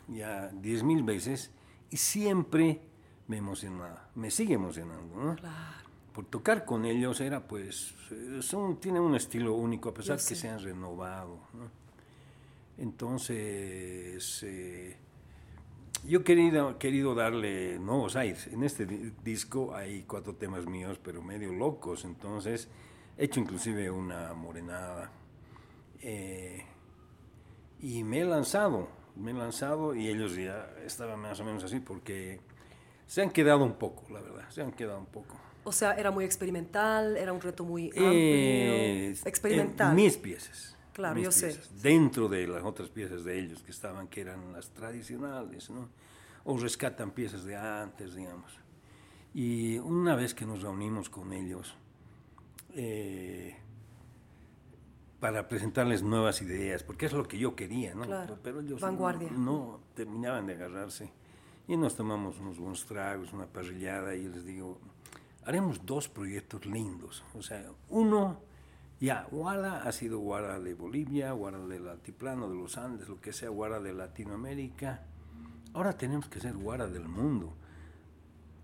ya 0.08 0.48
diez 0.48 0.82
mil 0.82 1.02
veces 1.02 1.50
y 1.90 1.96
siempre 1.96 2.80
me 3.26 3.38
emocionaba, 3.38 4.08
me 4.14 4.30
sigue 4.30 4.54
emocionando, 4.54 5.16
¿no? 5.16 5.36
Claro. 5.36 5.83
Por 6.14 6.26
tocar 6.26 6.64
con 6.64 6.84
ellos 6.84 7.20
era, 7.20 7.46
pues, 7.46 7.92
son, 8.40 8.76
tienen 8.78 9.02
un 9.02 9.16
estilo 9.16 9.54
único, 9.54 9.88
a 9.88 9.94
pesar 9.94 10.16
que 10.16 10.36
se 10.36 10.48
han 10.48 10.62
renovado, 10.62 11.40
¿no? 11.52 11.68
Entonces, 12.78 14.42
eh, 14.44 14.96
yo 16.06 16.20
he 16.20 16.22
querido, 16.22 16.78
querido 16.78 17.16
darle 17.16 17.80
nuevos 17.80 18.14
aires. 18.14 18.46
En 18.46 18.62
este 18.62 18.86
disco 19.24 19.74
hay 19.74 20.02
cuatro 20.02 20.36
temas 20.36 20.66
míos, 20.66 21.00
pero 21.02 21.20
medio 21.20 21.52
locos, 21.52 22.04
entonces 22.04 22.68
he 23.18 23.24
hecho 23.24 23.40
inclusive 23.40 23.90
una 23.90 24.34
morenada. 24.34 25.10
Eh, 26.00 26.64
y 27.80 28.04
me 28.04 28.20
he 28.20 28.24
lanzado, 28.24 28.88
me 29.16 29.32
he 29.32 29.34
lanzado 29.34 29.96
y 29.96 30.08
ellos 30.08 30.36
ya 30.36 30.70
estaban 30.84 31.20
más 31.20 31.40
o 31.40 31.44
menos 31.44 31.64
así 31.64 31.80
porque 31.80 32.38
se 33.06 33.22
han 33.22 33.30
quedado 33.30 33.64
un 33.64 33.74
poco, 33.74 34.12
la 34.12 34.20
verdad, 34.20 34.48
se 34.50 34.62
han 34.62 34.70
quedado 34.70 34.98
un 34.98 35.06
poco. 35.06 35.36
O 35.64 35.72
sea, 35.72 35.92
era 35.94 36.10
muy 36.10 36.24
experimental, 36.24 37.16
era 37.16 37.32
un 37.32 37.40
reto 37.40 37.64
muy 37.64 37.86
amplio, 37.88 38.04
eh, 38.04 39.16
experimental. 39.24 39.94
mis 39.94 40.16
piezas. 40.16 40.76
Claro, 40.92 41.18
yo 41.20 41.32
sé. 41.32 41.60
Dentro 41.82 42.28
de 42.28 42.46
las 42.46 42.62
otras 42.62 42.88
piezas 42.88 43.24
de 43.24 43.38
ellos 43.38 43.62
que 43.62 43.72
estaban, 43.72 44.06
que 44.08 44.20
eran 44.20 44.52
las 44.52 44.70
tradicionales, 44.70 45.68
¿no? 45.70 45.88
O 46.44 46.56
rescatan 46.56 47.10
piezas 47.10 47.44
de 47.44 47.56
antes, 47.56 48.14
digamos. 48.14 48.52
Y 49.32 49.78
una 49.78 50.14
vez 50.14 50.34
que 50.34 50.46
nos 50.46 50.62
reunimos 50.62 51.10
con 51.10 51.32
ellos, 51.32 51.74
eh, 52.74 53.56
para 55.18 55.48
presentarles 55.48 56.02
nuevas 56.02 56.42
ideas, 56.42 56.82
porque 56.82 57.06
es 57.06 57.12
lo 57.12 57.26
que 57.26 57.38
yo 57.38 57.56
quería, 57.56 57.94
¿no? 57.94 58.04
Claro, 58.04 58.38
Pero 58.42 58.60
ellos 58.60 58.80
vanguardia. 58.80 59.30
No, 59.30 59.80
terminaban 59.94 60.46
de 60.46 60.52
agarrarse. 60.52 61.10
Y 61.66 61.78
nos 61.78 61.96
tomamos 61.96 62.38
unos 62.38 62.58
buenos 62.58 62.84
tragos, 62.84 63.32
una 63.32 63.46
parrillada, 63.46 64.14
y 64.14 64.28
les 64.28 64.44
digo, 64.44 64.78
haremos 65.46 65.84
dos 65.84 66.08
proyectos 66.08 66.66
lindos. 66.66 67.24
O 67.34 67.42
sea, 67.42 67.70
uno, 67.88 68.40
ya, 69.00 69.26
Guara 69.30 69.82
ha 69.82 69.92
sido 69.92 70.18
Guara 70.18 70.58
de 70.60 70.74
Bolivia, 70.74 71.32
Guara 71.32 71.58
del 71.58 71.88
Altiplano, 71.88 72.48
de 72.48 72.56
los 72.56 72.78
Andes, 72.78 73.08
lo 73.08 73.20
que 73.20 73.32
sea, 73.32 73.48
Guara 73.48 73.80
de 73.80 73.92
Latinoamérica. 73.92 75.02
Ahora 75.72 75.96
tenemos 75.96 76.28
que 76.28 76.40
ser 76.40 76.54
Guara 76.54 76.86
del 76.86 77.08
mundo. 77.08 77.54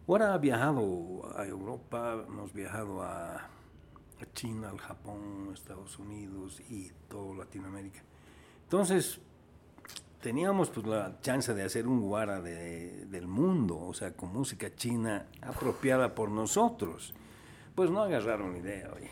Guara 0.07 0.35
ha 0.35 0.39
viajado 0.39 1.31
a 1.37 1.47
Europa, 1.47 2.25
hemos 2.27 2.53
viajado 2.53 3.03
a 3.03 3.49
China, 4.35 4.71
al 4.71 4.79
Japón, 4.79 5.51
Estados 5.53 5.99
Unidos 5.99 6.61
y 6.69 6.91
todo 7.09 7.35
Latinoamérica. 7.35 8.03
Entonces, 8.65 9.21
teníamos 10.21 10.71
pues 10.71 10.87
la 10.87 11.21
chance 11.21 11.55
de 11.55 11.63
hacer 11.63 11.87
un 11.87 12.01
guara 12.01 12.41
de, 12.41 13.07
del 13.07 13.27
mundo, 13.27 13.79
o 13.79 13.95
sea, 13.95 14.13
con 14.13 14.33
música 14.33 14.75
china 14.75 15.27
apropiada 15.41 16.15
por 16.15 16.31
nosotros. 16.31 17.15
Pues 17.75 17.91
no 17.91 18.03
agarraron 18.03 18.53
la 18.53 18.59
idea, 18.59 18.91
oye. 18.95 19.11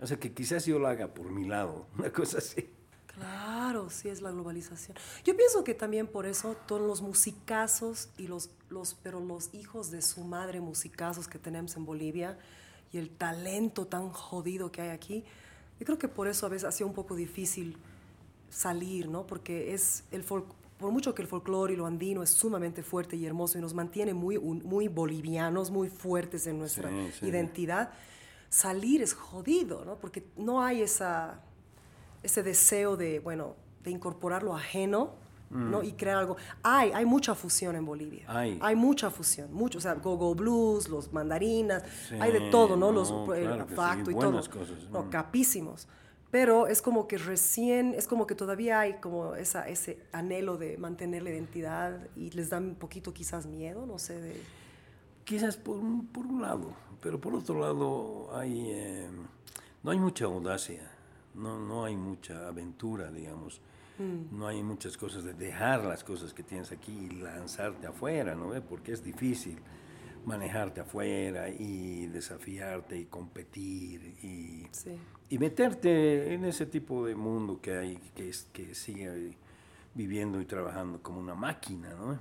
O 0.00 0.06
sea, 0.06 0.18
que 0.18 0.32
quizás 0.32 0.66
yo 0.66 0.78
lo 0.78 0.88
haga 0.88 1.08
por 1.08 1.30
mi 1.30 1.46
lado, 1.46 1.86
una 1.98 2.10
cosa 2.12 2.38
así. 2.38 2.68
Claro, 3.06 3.88
sí 3.88 4.10
es 4.10 4.20
la 4.20 4.30
globalización. 4.30 4.96
Yo 5.24 5.34
pienso 5.36 5.64
que 5.64 5.72
también 5.72 6.06
por 6.06 6.26
eso 6.26 6.54
todos 6.66 6.82
los 6.82 7.00
musicazos 7.00 8.10
y 8.18 8.26
los, 8.26 8.50
los, 8.68 8.94
pero 8.94 9.20
los 9.20 9.54
hijos 9.54 9.90
de 9.90 10.02
su 10.02 10.22
madre 10.22 10.60
musicazos 10.60 11.26
que 11.26 11.38
tenemos 11.38 11.76
en 11.76 11.86
Bolivia 11.86 12.38
y 12.92 12.98
el 12.98 13.08
talento 13.08 13.86
tan 13.86 14.10
jodido 14.10 14.70
que 14.70 14.82
hay 14.82 14.90
aquí, 14.90 15.24
yo 15.80 15.86
creo 15.86 15.98
que 15.98 16.08
por 16.08 16.28
eso 16.28 16.44
a 16.44 16.50
veces 16.50 16.68
ha 16.68 16.72
sido 16.72 16.88
un 16.88 16.94
poco 16.94 17.16
difícil 17.16 17.78
salir, 18.56 19.08
¿no? 19.08 19.26
Porque 19.26 19.74
es 19.74 20.04
el 20.10 20.22
por 20.22 20.90
mucho 20.90 21.14
que 21.14 21.22
el 21.22 21.28
folclore 21.28 21.74
y 21.74 21.76
lo 21.76 21.86
andino 21.86 22.22
es 22.22 22.30
sumamente 22.30 22.82
fuerte 22.82 23.16
y 23.16 23.26
hermoso 23.26 23.58
y 23.58 23.60
nos 23.60 23.74
mantiene 23.74 24.14
muy, 24.14 24.38
muy 24.38 24.88
bolivianos, 24.88 25.70
muy 25.70 25.88
fuertes 25.88 26.46
en 26.46 26.58
nuestra 26.58 26.90
identidad, 27.22 27.90
salir 28.48 29.02
es 29.02 29.12
jodido, 29.12 29.84
¿no? 29.84 29.96
Porque 29.96 30.24
no 30.36 30.62
hay 30.62 30.80
esa 30.82 31.40
ese 32.22 32.42
deseo 32.42 32.96
de, 32.96 33.20
bueno, 33.20 33.56
de 33.84 33.90
incorporar 33.90 34.42
lo 34.42 34.54
ajeno, 34.54 35.12
¿no? 35.50 35.80
Mm. 35.80 35.84
Y 35.84 35.92
crear 35.92 36.18
algo. 36.18 36.36
Hay, 36.62 36.90
hay 36.92 37.04
mucha 37.04 37.34
fusión 37.34 37.76
en 37.76 37.84
Bolivia. 37.84 38.24
Hay. 38.26 38.58
Hay 38.60 38.74
mucha 38.74 39.10
fusión, 39.10 39.52
mucho. 39.52 39.78
O 39.78 39.80
sea, 39.80 39.94
go-go 39.94 40.34
blues, 40.34 40.88
los 40.88 41.12
mandarinas, 41.12 41.84
hay 42.18 42.32
de 42.32 42.50
todo, 42.50 42.76
¿no? 42.76 42.90
Los 42.90 43.12
el 43.36 43.64
facto 43.66 44.10
y 44.10 44.14
todo. 44.14 44.32
Cosas, 44.32 44.90
no, 44.90 45.08
capísimos. 45.10 45.86
Pero 46.36 46.66
es 46.66 46.82
como 46.82 47.08
que 47.08 47.16
recién, 47.16 47.94
es 47.94 48.06
como 48.06 48.26
que 48.26 48.34
todavía 48.34 48.80
hay 48.80 48.94
como 49.00 49.36
esa, 49.36 49.66
ese 49.66 50.02
anhelo 50.12 50.58
de 50.58 50.76
mantener 50.76 51.22
la 51.22 51.30
identidad 51.30 52.08
y 52.14 52.28
les 52.32 52.50
da 52.50 52.58
un 52.58 52.74
poquito 52.74 53.14
quizás 53.14 53.46
miedo, 53.46 53.86
no 53.86 53.98
sé, 53.98 54.20
de... 54.20 54.42
Quizás 55.24 55.56
por, 55.56 55.80
por 56.12 56.26
un 56.26 56.42
lado, 56.42 56.74
pero 57.00 57.18
por 57.18 57.34
otro 57.34 57.58
lado 57.58 58.28
hay, 58.36 58.70
eh, 58.70 59.08
no 59.82 59.90
hay 59.90 59.98
mucha 59.98 60.26
audacia 60.26 60.92
no, 61.36 61.58
no 61.58 61.84
hay 61.84 61.96
mucha 61.96 62.48
aventura, 62.48 63.10
digamos. 63.10 63.60
Mm. 63.98 64.36
No 64.36 64.46
hay 64.46 64.62
muchas 64.62 64.96
cosas 64.96 65.24
de 65.24 65.34
dejar 65.34 65.84
las 65.84 66.04
cosas 66.04 66.34
que 66.34 66.42
tienes 66.42 66.72
aquí 66.72 66.92
y 66.92 67.10
lanzarte 67.10 67.86
afuera, 67.86 68.34
¿no? 68.34 68.52
Porque 68.62 68.92
es 68.92 69.02
difícil 69.02 69.58
manejarte 70.24 70.80
afuera 70.80 71.48
y 71.48 72.06
desafiarte 72.06 72.98
y 72.98 73.06
competir 73.06 74.16
y, 74.22 74.66
y 75.28 75.38
meterte 75.38 76.34
en 76.34 76.44
ese 76.44 76.66
tipo 76.66 77.06
de 77.06 77.14
mundo 77.14 77.60
que 77.60 77.76
hay, 77.76 77.96
que, 78.14 78.28
es, 78.28 78.48
que 78.52 78.74
sigue 78.74 79.36
viviendo 79.94 80.40
y 80.40 80.44
trabajando 80.44 81.02
como 81.02 81.18
una 81.18 81.34
máquina, 81.34 81.94
¿no? 81.94 82.18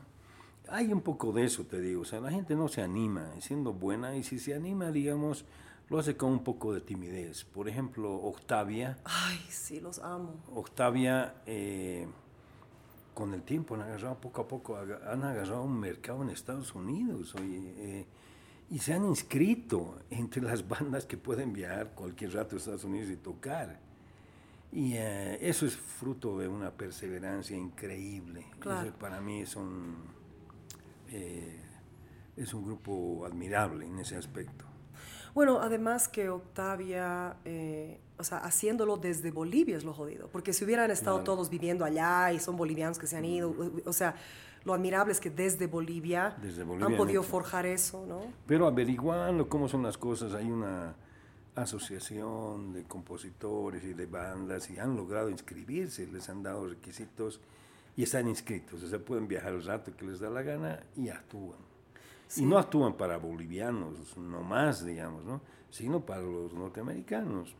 Hay 0.69 0.91
un 0.91 1.01
poco 1.01 1.31
de 1.31 1.45
eso, 1.45 1.63
te 1.65 1.79
digo, 1.79 2.01
o 2.01 2.05
sea, 2.05 2.19
la 2.19 2.31
gente 2.31 2.55
no 2.55 2.67
se 2.67 2.81
anima, 2.81 3.29
siendo 3.39 3.73
buena, 3.73 4.15
y 4.15 4.23
si 4.23 4.39
se 4.39 4.55
anima, 4.55 4.91
digamos, 4.91 5.45
lo 5.89 5.99
hace 5.99 6.17
con 6.17 6.31
un 6.31 6.43
poco 6.43 6.73
de 6.73 6.81
timidez. 6.81 7.43
Por 7.43 7.69
ejemplo, 7.69 8.15
Octavia. 8.15 8.97
Ay, 9.03 9.39
sí, 9.49 9.79
los 9.79 9.99
amo. 9.99 10.33
Octavia, 10.55 11.35
eh, 11.45 12.07
con 13.13 13.35
el 13.35 13.43
tiempo 13.43 13.75
han 13.75 13.81
agarrado 13.81 14.15
poco 14.15 14.41
a 14.41 14.47
poco, 14.47 14.77
han 14.77 15.23
agarrado 15.23 15.63
un 15.63 15.79
mercado 15.79 16.23
en 16.23 16.31
Estados 16.31 16.73
Unidos 16.73 17.35
eh, 17.39 18.05
y 18.75 18.79
se 18.79 18.93
han 18.93 19.05
inscrito 19.05 19.99
entre 20.09 20.41
las 20.41 20.67
bandas 20.67 21.05
que 21.05 21.15
pueden 21.15 21.53
viajar 21.53 21.91
cualquier 21.95 22.33
rato 22.33 22.57
a 22.57 22.59
Estados 22.59 22.83
Unidos 22.83 23.09
y 23.09 23.15
tocar. 23.15 23.79
Y 24.73 24.95
eh, 24.95 25.37
eso 25.39 25.65
es 25.65 25.77
fruto 25.77 26.37
de 26.37 26.49
una 26.49 26.71
perseverancia 26.71 27.55
increíble. 27.55 28.45
para 28.99 29.21
mí 29.21 29.39
es 29.43 29.55
un, 29.55 29.95
es 32.35 32.53
un 32.53 32.65
grupo 32.65 33.25
admirable 33.25 33.85
en 33.85 33.97
ese 33.99 34.17
aspecto. 34.17 34.65
Bueno, 35.33 35.61
además 35.61 36.09
que 36.09 36.27
Octavia, 36.27 37.37
eh, 37.45 38.01
o 38.17 38.25
sea, 38.25 38.39
haciéndolo 38.39 38.97
desde 38.97 39.31
Bolivia 39.31 39.77
es 39.77 39.85
lo 39.85 39.93
jodido, 39.93 40.27
porque 40.27 40.51
si 40.51 40.65
hubieran 40.65 40.91
estado 40.91 41.21
todos 41.21 41.49
viviendo 41.49 41.85
allá 41.85 42.33
y 42.33 42.39
son 42.39 42.57
bolivianos 42.57 42.99
que 42.99 43.07
se 43.07 43.15
han 43.15 43.23
ido, 43.23 43.55
o 43.85 43.93
sea, 43.93 44.15
lo 44.65 44.73
admirable 44.73 45.13
es 45.13 45.19
que 45.19 45.29
desde 45.29 45.67
Bolivia, 45.67 46.35
han 46.81 46.97
podido 46.97 47.23
forjar 47.23 47.65
eso, 47.65 48.05
¿no? 48.05 48.21
Pero 48.47 48.65
averiguando 48.65 49.47
cómo 49.47 49.69
son 49.69 49.83
las 49.83 49.97
cosas, 49.97 50.33
hay 50.33 50.49
una 50.49 50.95
asociación 51.55 52.73
de 52.73 52.83
compositores 52.83 53.83
y 53.83 53.93
de 53.93 54.07
bandas 54.07 54.69
y 54.69 54.79
han 54.79 54.95
logrado 54.95 55.29
inscribirse, 55.29 56.07
les 56.07 56.27
han 56.29 56.43
dado 56.43 56.67
requisitos 56.67 57.39
y 57.95 58.03
están 58.03 58.27
inscritos, 58.27 58.83
o 58.83 58.87
sea, 58.87 58.99
pueden 58.99 59.27
viajar 59.27 59.53
el 59.53 59.63
rato 59.63 59.95
que 59.95 60.05
les 60.05 60.19
da 60.19 60.29
la 60.29 60.41
gana 60.41 60.81
y 60.97 61.09
actúan. 61.09 61.59
Y 62.35 62.41
no 62.41 62.57
actúan 62.57 62.97
para 62.97 63.17
bolivianos, 63.17 64.17
no 64.17 64.41
más, 64.41 64.83
digamos, 64.83 65.23
¿no? 65.23 65.39
sino 65.69 66.05
para 66.05 66.21
los 66.21 66.53
norteamericanos. 66.53 67.55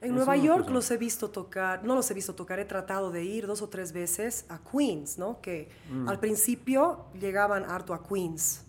En 0.00 0.14
Nueva 0.14 0.36
York 0.36 0.70
los 0.70 0.90
he 0.90 0.96
visto 0.96 1.28
tocar, 1.28 1.84
no 1.84 1.94
los 1.94 2.10
he 2.10 2.14
visto 2.14 2.34
tocar, 2.34 2.58
he 2.58 2.64
tratado 2.64 3.10
de 3.10 3.22
ir 3.22 3.46
dos 3.46 3.60
o 3.60 3.68
tres 3.68 3.92
veces 3.92 4.46
a 4.48 4.58
Queens, 4.58 5.18
¿no? 5.18 5.40
Que 5.42 5.68
mm. 5.90 6.08
al 6.08 6.18
principio 6.18 7.04
llegaban 7.20 7.64
harto 7.64 7.92
a 7.92 8.02
Queens. 8.02 8.64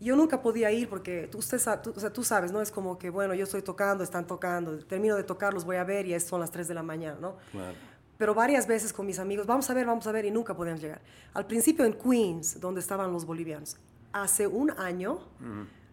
Yo 0.00 0.14
nunca 0.14 0.42
podía 0.42 0.70
ir 0.70 0.88
porque 0.88 1.26
tú, 1.30 1.38
usted, 1.38 1.56
o 1.56 2.00
sea, 2.00 2.12
tú 2.12 2.22
sabes, 2.22 2.52
¿no? 2.52 2.60
Es 2.60 2.70
como 2.70 2.98
que, 2.98 3.10
bueno, 3.10 3.34
yo 3.34 3.44
estoy 3.44 3.62
tocando, 3.62 4.04
están 4.04 4.26
tocando, 4.26 4.78
termino 4.84 5.16
de 5.16 5.24
tocar, 5.24 5.54
los 5.54 5.64
voy 5.64 5.76
a 5.76 5.84
ver 5.84 6.06
y 6.06 6.20
son 6.20 6.40
las 6.40 6.50
3 6.50 6.68
de 6.68 6.74
la 6.74 6.82
mañana, 6.82 7.18
¿no? 7.20 7.36
Claro. 7.50 7.74
Pero 8.18 8.34
varias 8.34 8.66
veces 8.66 8.92
con 8.92 9.06
mis 9.06 9.18
amigos, 9.20 9.46
vamos 9.46 9.70
a 9.70 9.74
ver, 9.74 9.86
vamos 9.86 10.06
a 10.06 10.12
ver, 10.12 10.24
y 10.24 10.30
nunca 10.30 10.54
podían 10.54 10.78
llegar. 10.78 11.00
Al 11.34 11.46
principio 11.46 11.84
en 11.84 11.94
Queens, 11.94 12.60
donde 12.60 12.80
estaban 12.80 13.12
los 13.12 13.24
bolivianos 13.24 13.76
hace 14.12 14.46
un 14.46 14.72
año, 14.72 15.20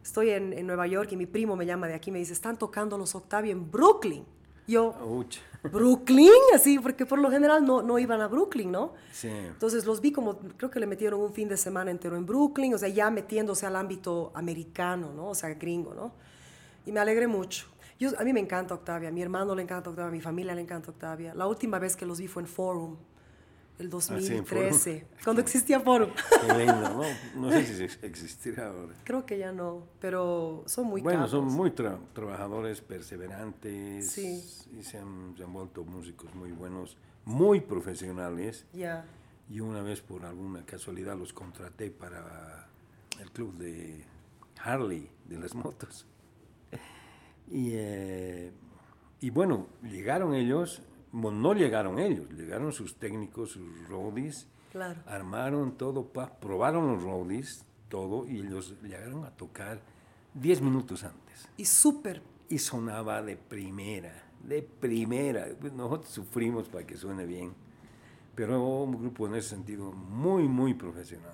estoy 0.03 0.31
en, 0.31 0.65
Nueva 0.65 0.87
York 0.87 1.11
y 1.11 1.17
mi 1.17 1.27
primo 1.27 1.55
me 1.55 1.65
llama 1.65 1.87
de 1.87 1.93
aquí 1.93 2.09
y 2.09 2.13
me 2.13 2.19
dice, 2.19 2.33
están 2.33 2.57
tocando 2.57 2.97
los 2.97 3.13
Octavia 3.13 3.51
en 3.51 3.69
Brooklyn. 3.69 4.25
Yo, 4.67 4.95
Brooklyn, 5.71 6.29
así, 6.53 6.79
porque 6.79 7.05
por 7.05 7.19
lo 7.19 7.29
general 7.29 7.65
no, 7.65 7.81
no 7.81 7.99
iban 7.99 8.21
a 8.21 8.27
Brooklyn, 8.27 8.71
¿no? 8.71 8.93
Sí. 9.11 9.29
Entonces 9.29 9.85
los 9.85 10.01
vi 10.01 10.11
como, 10.11 10.37
creo 10.37 10.71
que 10.71 10.79
le 10.79 10.87
metieron 10.87 11.21
un 11.21 11.33
fin 11.33 11.47
de 11.47 11.57
semana 11.57 11.91
entero 11.91 12.17
en 12.17 12.25
Brooklyn, 12.25 12.73
o 12.73 12.77
sea, 12.77 12.89
ya 12.89 13.09
metiéndose 13.09 13.65
al 13.65 13.75
ámbito 13.75 14.31
americano, 14.33 15.11
¿no? 15.13 15.29
O 15.29 15.35
sea, 15.35 15.53
gringo, 15.53 15.93
¿no? 15.93 16.11
Y 16.85 16.91
me 16.91 16.99
alegré 16.99 17.27
mucho. 17.27 17.67
Yo, 17.99 18.11
a 18.19 18.23
mí 18.23 18.33
me 18.33 18.39
encanta 18.39 18.73
Octavia, 18.73 19.09
a 19.09 19.11
mi 19.11 19.21
hermano 19.21 19.55
le 19.55 19.63
encanta 19.63 19.89
Octavia, 19.89 20.09
a 20.09 20.11
mi 20.11 20.21
familia 20.21 20.53
le 20.53 20.61
encanta 20.61 20.91
Octavia. 20.91 21.33
La 21.33 21.47
última 21.47 21.79
vez 21.79 21.95
que 21.95 22.05
los 22.05 22.19
vi 22.19 22.27
fue 22.27 22.43
en 22.43 22.47
Forum 22.47 22.97
el 23.77 23.89
2013, 23.89 25.05
ah, 25.05 25.17
cuando 25.23 25.41
existía 25.41 25.79
Forum. 25.79 26.11
Qué 26.47 26.53
lindo, 26.57 26.89
¿no? 26.89 27.03
No 27.35 27.51
sé 27.51 27.65
si 27.65 28.05
existirá 28.05 28.67
ahora. 28.67 28.93
Creo 29.03 29.25
que 29.25 29.37
ya 29.37 29.51
no, 29.51 29.87
pero 29.99 30.63
son 30.65 30.87
muy 30.87 31.01
Bueno, 31.01 31.27
son 31.27 31.45
muy 31.45 31.71
trabajadores, 31.71 32.81
perseverantes, 32.81 34.17
y 34.17 34.83
se 34.83 34.97
han, 34.97 35.35
vuelto 35.51 35.83
músicos 35.83 36.33
muy 36.35 36.51
buenos, 36.51 36.97
muy 37.25 37.61
profesionales. 37.61 38.65
Ya. 38.73 39.05
Y 39.49 39.59
una 39.59 39.81
vez 39.81 40.01
por 40.01 40.25
alguna 40.25 40.65
casualidad 40.65 41.17
los 41.17 41.33
contraté 41.33 41.91
para 41.91 42.67
el 43.19 43.31
club 43.31 43.53
de 43.57 44.03
Harley, 44.63 45.09
de 45.25 45.37
las 45.37 45.53
motos. 45.53 46.05
Y, 47.51 47.73
eh, 47.73 48.51
y 49.21 49.29
bueno, 49.29 49.67
llegaron 49.83 50.33
ellos 50.33 50.81
no 51.15 51.53
llegaron 51.53 51.97
ellos, 51.99 52.29
llegaron 52.31 52.73
sus 52.73 52.95
técnicos, 52.95 53.51
sus 53.51 53.87
roadies, 53.87 54.47
armaron 55.05 55.77
todo, 55.77 56.11
probaron 56.41 56.93
los 56.93 57.03
roadies, 57.03 57.65
todo, 57.87 58.27
y 58.27 58.41
ellos 58.41 58.75
llegaron 58.81 59.23
a 59.23 59.31
tocar 59.31 59.79
10 60.33 60.61
minutos 60.61 61.03
antes. 61.03 61.47
Y 61.57 61.65
súper. 61.65 62.21
Y 62.49 62.57
sonaba 62.57 63.21
de 63.21 63.37
primera, 63.37 64.29
de 64.43 64.61
primera. 64.61 65.47
Nosotros 65.73 66.11
sufrimos 66.11 66.67
para 66.67 66.85
que 66.85 66.97
suene 66.97 67.25
bien, 67.25 67.53
pero 68.35 68.83
un 68.83 68.99
grupo 68.99 69.27
en 69.27 69.35
ese 69.35 69.49
sentido 69.49 69.91
muy, 69.93 70.43
muy 70.43 70.73
profesional. 70.73 71.33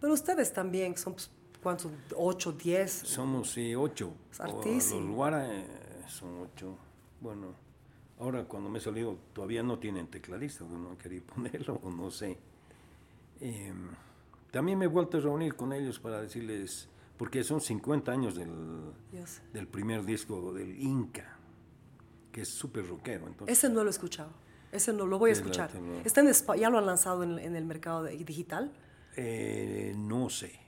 Pero 0.00 0.14
ustedes 0.14 0.52
también 0.52 0.96
son, 0.96 1.12
pues, 1.12 1.30
¿cuántos? 1.62 1.92
¿8, 2.10 2.56
10? 2.56 2.92
Somos, 2.92 3.50
sí, 3.50 3.74
8. 3.74 4.10
Los 4.38 4.92
Luara 4.94 5.54
eh, 5.54 5.66
son 6.08 6.40
8. 6.40 6.78
Bueno 7.20 7.67
Ahora, 8.20 8.44
cuando 8.44 8.68
me 8.68 8.78
he 8.78 8.80
salido, 8.80 9.16
todavía 9.32 9.62
no 9.62 9.78
tienen 9.78 10.08
tecladista, 10.08 10.64
no 10.64 10.98
quería 10.98 11.22
ponerlo, 11.34 11.80
o 11.82 11.90
no 11.90 12.10
sé. 12.10 12.36
Em, 13.40 13.88
también 14.50 14.78
me 14.78 14.86
he 14.86 14.88
vuelto 14.88 15.18
a 15.18 15.20
reunir 15.20 15.54
con 15.54 15.72
ellos 15.72 16.00
para 16.00 16.20
decirles, 16.20 16.88
porque 17.16 17.44
son 17.44 17.60
50 17.60 18.10
años 18.10 18.34
del, 18.34 18.92
del 19.52 19.68
primer 19.68 20.04
disco 20.04 20.52
del 20.52 20.80
Inca, 20.80 21.36
que 22.32 22.40
es 22.40 22.48
súper 22.48 22.88
rockero. 22.88 23.28
Entonces, 23.28 23.56
Ese 23.56 23.68
no 23.68 23.84
lo 23.84 23.88
he 23.88 23.90
escuchado, 23.90 24.30
ese 24.72 24.92
no 24.92 25.06
lo 25.06 25.18
voy 25.18 25.30
a 25.30 25.34
escuchar. 25.34 25.70
¿Está 26.04 26.20
en 26.20 26.32
¿Ya 26.58 26.70
lo 26.70 26.78
han 26.78 26.86
lanzado 26.86 27.22
en, 27.22 27.54
el 27.54 27.64
mercado 27.66 28.04
digital? 28.04 28.72
Eh, 29.16 29.94
no 29.96 30.28
sé. 30.28 30.58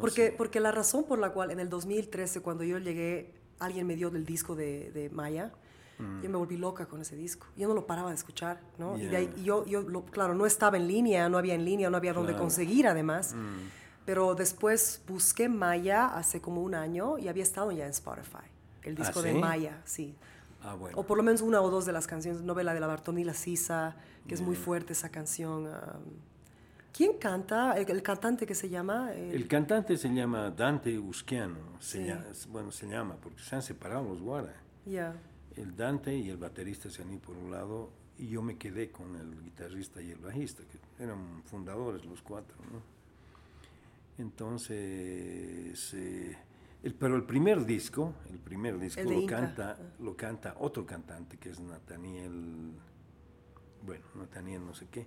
porque, 0.00 0.32
porque 0.36 0.60
la 0.60 0.70
razón 0.70 1.04
por 1.04 1.18
la 1.18 1.30
cual 1.30 1.50
en 1.50 1.58
el 1.58 1.68
2013, 1.68 2.42
cuando 2.42 2.62
yo 2.62 2.78
llegué, 2.78 3.34
alguien 3.58 3.88
me 3.88 3.96
dio 3.96 4.08
el 4.08 4.24
disco 4.24 4.54
de, 4.54 4.92
de 4.92 5.10
Maya, 5.10 5.52
Yo 6.22 6.30
me 6.30 6.36
volví 6.36 6.56
loca 6.56 6.86
con 6.86 7.00
ese 7.00 7.16
disco. 7.16 7.46
Yo 7.56 7.68
no 7.68 7.74
lo 7.74 7.86
paraba 7.86 8.10
de 8.10 8.14
escuchar, 8.14 8.60
¿no? 8.78 8.96
Y 8.98 9.06
de 9.06 9.16
ahí, 9.16 9.34
yo, 9.44 9.64
yo 9.66 9.82
lo, 9.82 10.04
claro, 10.04 10.34
no 10.34 10.46
estaba 10.46 10.76
en 10.76 10.86
línea, 10.86 11.28
no 11.28 11.38
había 11.38 11.54
en 11.54 11.64
línea, 11.64 11.90
no 11.90 11.96
había 11.96 12.12
dónde 12.12 12.36
conseguir 12.36 12.86
además. 12.86 13.34
Mm. 13.34 13.82
Pero 14.04 14.34
después 14.34 15.02
busqué 15.06 15.48
Maya 15.48 16.06
hace 16.06 16.40
como 16.40 16.62
un 16.62 16.74
año 16.74 17.18
y 17.18 17.28
había 17.28 17.42
estado 17.42 17.70
ya 17.70 17.84
en 17.84 17.90
Spotify. 17.90 18.48
El 18.82 18.96
disco 18.96 19.20
¿Ah, 19.20 19.22
de 19.22 19.34
Maya, 19.34 19.80
sí. 19.84 20.16
Ah, 20.62 20.74
bueno. 20.74 20.98
O 20.98 21.04
por 21.04 21.16
lo 21.16 21.22
menos 21.22 21.40
una 21.40 21.60
o 21.60 21.70
dos 21.70 21.86
de 21.86 21.92
las 21.92 22.06
canciones. 22.06 22.42
Novela 22.42 22.74
de 22.74 22.80
la 22.80 22.86
Bartonila 22.86 23.34
Sisa, 23.34 23.96
que 24.26 24.34
es 24.34 24.40
muy 24.40 24.56
fuerte 24.56 24.92
esa 24.92 25.08
canción. 25.08 25.68
¿Quién 26.92 27.14
canta? 27.18 27.74
El, 27.78 28.02
cantante 28.02 28.46
que 28.46 28.54
se 28.54 28.68
llama. 28.68 29.12
El... 29.14 29.48
cantante 29.48 29.96
se 29.96 30.12
llama 30.12 30.50
Dante 30.50 30.98
Usquiano. 30.98 31.78
bueno, 32.50 32.70
se 32.70 32.86
llama 32.86 33.16
porque 33.20 33.40
se 33.40 33.56
han 33.56 33.62
separado 33.62 34.04
los 34.04 34.20
Guara. 34.20 34.54
Ya. 34.84 35.14
El 35.56 35.76
Dante 35.76 36.16
y 36.16 36.30
el 36.30 36.36
baterista 36.36 36.90
se 36.90 37.02
han 37.02 37.10
ido 37.10 37.20
por 37.20 37.36
un 37.36 37.50
lado 37.50 37.90
y 38.18 38.28
yo 38.28 38.42
me 38.42 38.56
quedé 38.56 38.90
con 38.90 39.16
el 39.16 39.42
guitarrista 39.42 40.00
y 40.00 40.10
el 40.10 40.18
bajista, 40.18 40.62
que 40.64 41.02
eran 41.02 41.42
fundadores 41.44 42.04
los 42.04 42.22
cuatro. 42.22 42.56
¿no? 42.70 42.82
Entonces, 44.18 45.94
eh, 45.94 46.36
el, 46.82 46.94
pero 46.94 47.16
el 47.16 47.24
primer 47.24 47.64
disco, 47.64 48.14
el 48.30 48.38
primer 48.38 48.78
disco 48.78 49.02
lo 49.02 49.26
canta, 49.26 49.78
lo 50.00 50.16
canta 50.16 50.56
otro 50.58 50.86
cantante 50.86 51.38
que 51.38 51.50
es 51.50 51.60
Nathaniel, 51.60 52.72
bueno, 53.84 54.04
Nathaniel 54.14 54.64
no 54.64 54.74
sé 54.74 54.86
qué 54.90 55.06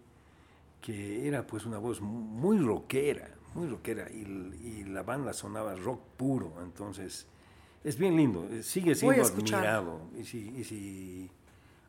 que 0.85 1.27
era 1.27 1.47
pues 1.47 1.65
una 1.65 1.79
voz 1.79 1.99
muy 1.99 2.59
rockera, 2.59 3.27
muy 3.55 3.67
rockera, 3.67 4.07
y, 4.11 4.83
la 4.83 5.01
banda 5.01 5.33
sonaba 5.33 5.73
rock 5.73 5.99
puro, 6.15 6.61
entonces 6.61 7.25
es 7.85 7.97
bien 7.97 8.17
lindo, 8.17 8.47
eh, 8.49 8.63
sigue 8.63 8.95
siendo 8.95 9.23
admirado. 9.23 10.09
Y 10.17 10.25
si, 10.25 10.39
y 10.57 10.63
si, 10.63 11.31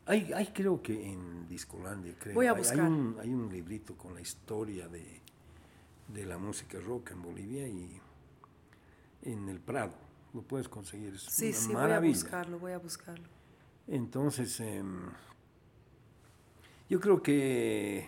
hay, 0.05 0.31
hay 0.31 0.45
creo 0.47 0.81
que 0.81 1.11
en 1.11 1.47
Discolandia, 1.49 2.13
creo, 2.19 2.35
Voy 2.35 2.45
a 2.45 2.53
buscar. 2.53 2.79
Hay, 2.79 2.85
un, 2.85 3.17
hay 3.19 3.33
un 3.33 3.51
librito 3.51 3.97
con 3.97 4.13
la 4.13 4.21
historia 4.21 4.87
de, 4.87 5.21
de 6.07 6.25
la 6.25 6.37
música 6.37 6.79
rock 6.79 7.11
en 7.11 7.23
Bolivia 7.23 7.67
y 7.67 7.99
en 9.23 9.49
el 9.49 9.59
Prado, 9.59 9.93
lo 10.35 10.43
puedes 10.43 10.69
conseguir, 10.69 11.15
es 11.15 11.23
sí, 11.23 11.47
una 11.47 11.55
sí, 11.57 11.73
maravilla. 11.73 11.99
voy 11.99 12.07
a 12.07 12.11
buscarlo, 12.11 12.59
voy 12.59 12.71
a 12.73 12.77
buscarlo. 12.77 13.27
Entonces, 13.87 14.59
em, 14.59 15.09
yo 16.89 16.99
creo 16.99 17.23
que 17.23 18.07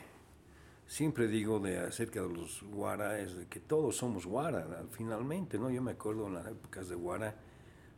siempre 0.85 1.27
digo 1.27 1.59
de 1.59 1.79
acerca 1.79 2.21
de 2.21 2.29
los 2.29 2.61
Guara 2.63 3.19
es 3.19 3.35
de 3.35 3.47
que 3.47 3.59
todos 3.59 3.97
somos 3.97 4.27
Guara, 4.27 4.85
finalmente, 4.91 5.57
¿no? 5.57 5.71
Yo 5.71 5.81
me 5.81 5.91
acuerdo 5.91 6.27
en 6.27 6.35
las 6.35 6.47
épocas 6.47 6.87
de 6.87 6.95
Guara, 6.95 7.35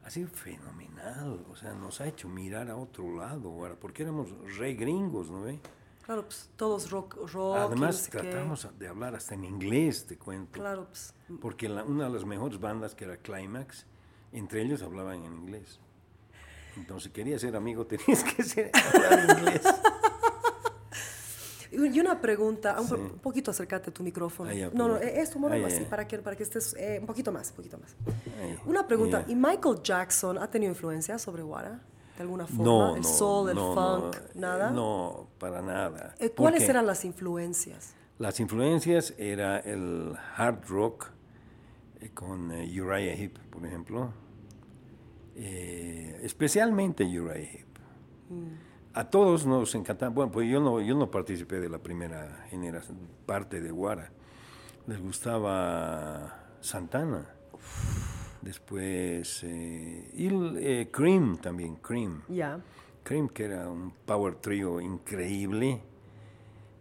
ha 0.03 0.09
sido 0.09 0.27
fenomenal, 0.29 1.45
o 1.51 1.55
sea, 1.55 1.73
nos 1.73 2.01
ha 2.01 2.07
hecho 2.07 2.27
mirar 2.27 2.69
a 2.69 2.75
otro 2.75 3.15
lado, 3.15 3.49
Guara, 3.49 3.75
porque 3.75 4.03
éramos 4.03 4.29
re 4.57 4.73
gringos, 4.73 5.29
¿no 5.29 5.41
ve? 5.41 5.59
Claro, 6.03 6.25
pues 6.25 6.49
todos 6.55 6.89
rock, 6.89 7.17
rock 7.31 7.55
Además, 7.57 8.09
tratamos 8.09 8.67
de 8.77 8.87
hablar 8.87 9.15
hasta 9.15 9.35
en 9.35 9.45
inglés, 9.45 10.05
te 10.07 10.17
cuento. 10.17 10.59
Claro, 10.59 10.87
pues. 10.87 11.13
Porque 11.39 11.67
una 11.67 12.05
de 12.05 12.09
las 12.09 12.25
mejores 12.25 12.59
bandas, 12.59 12.95
que 12.95 13.05
era 13.05 13.17
Climax, 13.17 13.85
entre 14.31 14.63
ellos 14.63 14.81
hablaban 14.81 15.23
en 15.23 15.33
inglés. 15.33 15.79
Entonces, 16.75 17.03
si 17.05 17.09
querías 17.11 17.41
ser 17.41 17.55
amigo, 17.55 17.85
tenías 17.87 18.23
que 18.23 18.43
ser, 18.43 18.71
hablar 18.93 19.37
inglés. 19.37 19.61
Y 21.71 21.99
una 21.99 22.19
pregunta, 22.19 22.75
un, 22.81 23.19
poquito 23.19 23.51
acércate 23.51 23.91
a 23.91 23.93
tu 23.93 24.03
micrófono. 24.03 24.51
no, 24.73 24.89
no, 24.89 24.97
esto, 24.97 25.39
muévelo 25.39 25.67
así, 25.67 25.85
para 25.85 26.05
que, 26.05 26.17
para 26.19 26.35
que 26.35 26.43
estés 26.43 26.75
eh, 26.77 26.97
un 26.99 27.07
poquito 27.07 27.31
más, 27.31 27.49
un 27.51 27.55
poquito 27.55 27.77
más. 27.77 27.95
Una 28.65 28.85
pregunta, 28.85 29.23
¿y 29.27 29.35
Michael 29.35 29.81
Jackson 29.81 30.37
ha 30.37 30.49
tenido 30.49 30.71
influencia 30.71 31.17
sobre 31.17 31.43
Wara? 31.43 31.79
De 32.17 32.23
alguna 32.23 32.45
forma, 32.45 32.63
no, 32.63 32.95
el 32.97 33.05
soul, 33.05 33.49
el 33.51 33.57
funk, 33.57 34.17
nada. 34.35 34.69
No, 34.69 35.29
para 35.39 35.61
nada. 35.61 36.13
Eh, 36.19 36.31
¿Cuáles 36.31 36.67
eran 36.67 36.85
las 36.85 37.05
influencias? 37.05 37.93
Las 38.19 38.39
influencias 38.39 39.13
era 39.17 39.59
el 39.59 40.13
hard 40.35 40.65
rock 40.67 41.07
eh, 42.01 42.11
con 42.13 42.51
Uriah 42.51 43.15
Heep, 43.15 43.39
por 43.49 43.65
ejemplo. 43.65 44.13
especialmente 45.35 47.05
Uriah 47.05 47.49
Heep. 47.49 47.67
Mm 48.29 48.70
a 48.93 49.09
todos 49.09 49.45
nos 49.45 49.73
encantaba. 49.75 50.11
Bueno, 50.11 50.31
pues 50.31 50.49
yo 50.49 50.59
no, 50.59 50.81
yo 50.81 50.95
no 50.95 51.09
participé 51.09 51.59
de 51.59 51.69
la 51.69 51.79
primera 51.79 52.45
generación, 52.49 52.97
parte 53.25 53.61
de 53.61 53.71
Guara. 53.71 54.11
Les 54.87 54.99
gustaba 54.99 56.55
Santana. 56.59 57.27
Después, 58.41 59.43
eh, 59.43 60.11
y 60.15 60.29
eh, 60.57 60.89
Cream 60.91 61.37
también, 61.37 61.75
Cream. 61.75 62.23
Ya. 62.27 62.59
Cream, 63.03 63.29
que 63.29 63.45
era 63.45 63.69
un 63.69 63.93
power 64.05 64.35
trio 64.35 64.81
increíble. 64.81 65.81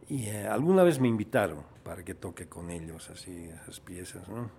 Y 0.08 0.24
eh, 0.24 0.46
alguna 0.46 0.82
vez 0.82 0.98
me 0.98 1.08
invitaron 1.08 1.62
para 1.84 2.02
que 2.04 2.14
toque 2.14 2.46
con 2.48 2.70
ellos 2.70 3.10
así 3.10 3.50
esas 3.62 3.80
piezas, 3.80 4.28
¿no? 4.28 4.50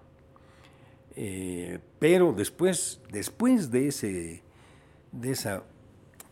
pero 2.00 2.32
después, 2.32 3.02
después 3.12 3.70
de 3.70 3.90
ese, 3.90 4.44
de 5.12 5.32
esa 5.32 5.62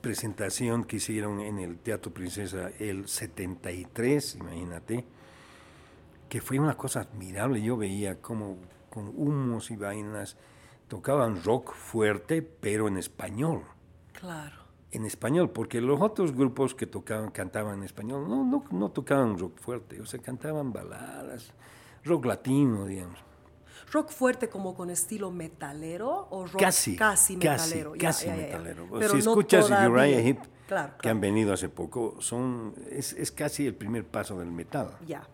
presentación 0.02 0.84
que 0.86 0.98
hicieron 0.98 1.40
en 1.40 1.60
el 1.60 1.78
Teatro 1.78 2.14
Princesa 2.14 2.72
el 2.80 3.08
73, 3.08 4.36
imagínate, 4.36 5.06
que 6.28 6.42
fue 6.42 6.60
una 6.60 6.76
cosa 6.76 7.02
admirable. 7.02 7.62
Yo 7.62 7.78
veía 7.78 8.22
como 8.22 8.58
con 8.90 9.08
humos 9.16 9.72
y 9.72 9.76
vainas 9.76 10.38
tocaban 10.88 11.44
rock 11.44 11.74
fuerte, 11.74 12.42
pero 12.42 12.88
en 12.88 12.98
español. 12.98 13.64
Claro. 14.14 14.58
En 14.92 15.06
español, 15.06 15.52
porque 15.52 15.82
los 15.82 16.02
otros 16.02 16.34
grupos 16.34 16.74
que 16.74 16.88
tocaban, 16.88 17.30
cantaban 17.30 17.78
en 17.78 17.84
español, 17.84 18.28
no, 18.28 18.44
no, 18.44 18.66
no 18.72 18.90
tocaban 18.90 19.38
rock 19.38 19.60
fuerte, 19.60 20.02
o 20.02 20.06
sea, 20.06 20.20
cantaban 20.20 20.74
baladas, 20.74 21.54
rock 22.04 22.26
latino, 22.26 22.86
digamos 22.86 23.29
rock 23.92 24.12
fuerte 24.12 24.50
como 24.50 24.76
con 24.76 24.90
estilo 24.90 25.32
metalero 25.32 26.28
o 26.30 26.46
rock 26.46 26.62
casi, 26.62 26.96
casi 26.96 27.38
metalero. 27.38 27.92
Casi, 27.92 28.28
casi 28.28 28.30
metalero. 28.30 28.88
si 29.10 29.18
escuchas 29.18 29.70
Uriah 29.70 30.20
Heep, 30.20 30.40
que 31.02 31.10
han 31.10 31.20
venido 31.20 31.54
hace 31.54 31.70
poco, 31.70 32.16
son, 32.20 32.74
es, 32.92 33.14
es, 33.14 33.32
casi 33.32 33.66
el 33.66 33.76
primer 33.76 34.06
paso 34.06 34.40
del 34.40 34.52
metal. 34.52 34.98
Ya. 35.06 35.28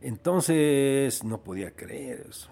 Entonces 0.00 1.24
no 1.24 1.42
podía 1.42 1.74
creer 1.74 2.26
eso. 2.28 2.48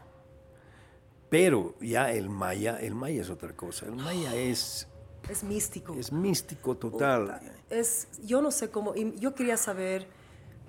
Pero 1.29 1.75
ya 1.81 2.13
el 2.13 2.31
maya, 2.31 2.79
el 2.81 2.95
maya 2.95 3.23
es 3.23 3.31
otra 3.31 3.55
cosa. 3.55 3.87
El 3.87 3.97
maya 3.97 4.35
es 4.37 4.89
es 5.29 5.43
místico. 5.43 5.95
Es 5.95 6.13
místico 6.13 6.77
total. 6.77 7.41
Es, 7.71 8.09
yo 8.25 8.43
no 8.43 8.51
sé 8.51 8.71
cómo, 8.71 8.95
yo 8.95 9.35
quería 9.35 9.57
saber 9.57 10.07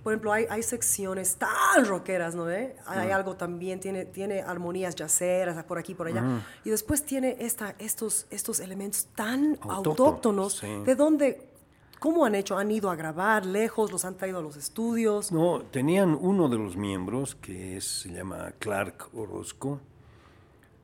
por 0.06 0.13
ejemplo, 0.13 0.34
hay, 0.34 0.46
hay 0.52 0.62
secciones 0.62 1.36
tan 1.38 1.84
rockeras, 1.84 2.36
¿no? 2.36 2.46
Hay 2.46 3.10
algo 3.10 3.38
también, 3.38 3.80
tiene, 3.80 4.06
tiene 4.06 4.44
armonías 4.44 4.94
yaceras 4.94 5.63
por 5.63 5.80
aquí, 5.80 5.96
por 5.96 6.06
allá. 6.06 6.44
Y 6.63 6.70
después 6.70 7.04
tiene 7.04 7.38
esta, 7.39 7.74
estos, 7.80 8.28
estos 8.30 8.60
elementos 8.60 9.08
tan 9.15 9.58
autóctonos. 9.62 10.62
¿De 10.62 10.94
dónde, 10.94 11.50
cómo 11.98 12.24
han 12.24 12.36
hecho? 12.36 12.56
¿Han 12.56 12.70
ido 12.70 12.91
a 12.91 12.96
grabar 12.96 13.48
lejos? 13.48 13.91
¿Los 13.91 14.06
han 14.06 14.15
traído 14.15 14.38
a 14.38 14.41
los 14.44 14.58
estudios? 14.58 15.32
No, 15.32 15.63
tenían 15.72 16.15
uno 16.22 16.50
de 16.50 16.60
los 16.60 16.78
miembros 16.78 17.34
que 17.34 17.78
es, 17.78 18.02
se 18.02 18.10
llama 18.10 18.54
Clark 18.60 19.10
Orozco. 19.15 19.82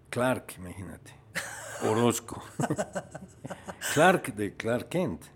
Clark, 0.10 0.56
imagínate. 0.58 1.14
Orozco. 1.88 2.42
Clark 3.94 4.34
de 4.34 4.56
Clark 4.56 4.90
Kent. 4.90 5.22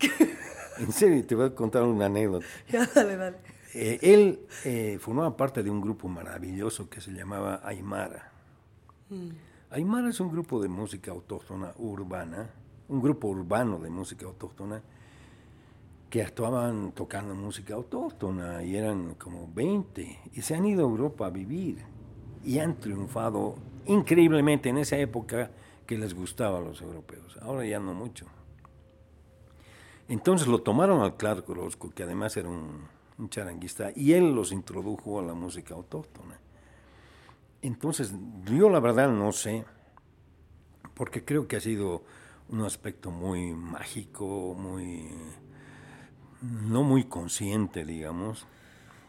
En 0.78 0.92
serio, 0.92 1.24
te 1.24 1.34
voy 1.34 1.46
a 1.46 1.54
contar 1.54 1.84
una 1.84 2.04
anécdota. 2.04 2.44
Ya, 2.68 2.84
dale, 2.94 3.16
dale. 3.16 3.55
Eh, 3.78 3.98
él 4.00 4.40
eh, 4.64 4.96
formaba 4.98 5.36
parte 5.36 5.62
de 5.62 5.68
un 5.68 5.82
grupo 5.82 6.08
maravilloso 6.08 6.88
que 6.88 7.02
se 7.02 7.12
llamaba 7.12 7.60
Aymara. 7.62 8.32
Mm. 9.10 9.28
Aymara 9.68 10.08
es 10.08 10.18
un 10.18 10.32
grupo 10.32 10.62
de 10.62 10.68
música 10.68 11.10
autóctona 11.10 11.74
urbana, 11.76 12.48
un 12.88 13.02
grupo 13.02 13.28
urbano 13.28 13.78
de 13.78 13.90
música 13.90 14.24
autóctona 14.24 14.80
que 16.08 16.22
actuaban 16.22 16.92
tocando 16.92 17.34
música 17.34 17.74
autóctona 17.74 18.62
y 18.62 18.76
eran 18.76 19.14
como 19.16 19.46
20 19.54 20.20
y 20.32 20.40
se 20.40 20.54
han 20.54 20.64
ido 20.64 20.86
a 20.86 20.88
Europa 20.88 21.26
a 21.26 21.30
vivir 21.30 21.76
y 22.46 22.60
han 22.60 22.76
triunfado 22.80 23.56
increíblemente 23.84 24.70
en 24.70 24.78
esa 24.78 24.96
época 24.96 25.50
que 25.86 25.98
les 25.98 26.14
gustaba 26.14 26.60
a 26.60 26.62
los 26.62 26.80
europeos. 26.80 27.36
Ahora 27.42 27.66
ya 27.66 27.78
no 27.78 27.92
mucho. 27.92 28.24
Entonces 30.08 30.48
lo 30.48 30.62
tomaron 30.62 31.02
al 31.02 31.18
Clark 31.18 31.50
Orozco, 31.50 31.90
que 31.90 32.04
además 32.04 32.38
era 32.38 32.48
un 32.48 32.95
un 33.18 33.28
charanguista, 33.30 33.92
y 33.94 34.12
él 34.12 34.34
los 34.34 34.52
introdujo 34.52 35.20
a 35.20 35.22
la 35.22 35.34
música 35.34 35.74
autóctona. 35.74 36.38
Entonces, 37.62 38.12
yo 38.44 38.68
la 38.68 38.80
verdad 38.80 39.10
no 39.10 39.32
sé, 39.32 39.64
porque 40.94 41.24
creo 41.24 41.48
que 41.48 41.56
ha 41.56 41.60
sido 41.60 42.04
un 42.48 42.62
aspecto 42.62 43.10
muy 43.10 43.52
mágico, 43.52 44.54
muy 44.54 45.08
no 46.42 46.82
muy 46.82 47.04
consciente, 47.04 47.84
digamos. 47.84 48.46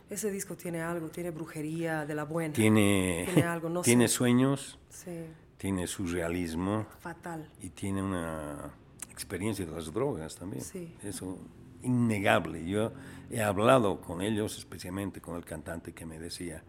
Ese 0.10 0.32
disco 0.32 0.56
tiene 0.56 0.82
algo, 0.82 1.10
tiene 1.10 1.32
brujería 1.32 2.06
de 2.06 2.16
la 2.16 2.24
buena. 2.24 2.54
Tiene, 2.54 3.26
tiene 3.26 3.44
algo, 3.44 3.70
no 3.70 3.82
tiene 3.84 4.08
sueños, 4.08 4.80
sí. 4.90 5.26
tiene 5.58 5.86
surrealismo. 5.86 6.86
Fatal. 7.00 7.50
Y 7.62 7.70
tiene 7.70 8.02
una 8.02 8.72
experiencia 9.12 9.66
de 9.66 9.72
las 9.72 9.94
drogas 9.94 10.36
también. 10.36 10.64
Sí. 10.64 10.96
Eso, 11.04 11.38
innegable. 11.84 12.66
Yo 12.66 12.94
he 13.30 13.42
hablado 13.42 14.02
con 14.02 14.22
ellos, 14.22 14.58
especialmente 14.58 15.22
con 15.22 15.36
el 15.36 15.46
cantante 15.46 15.94
que 15.94 16.06
me 16.06 16.20
decía, 16.20 16.64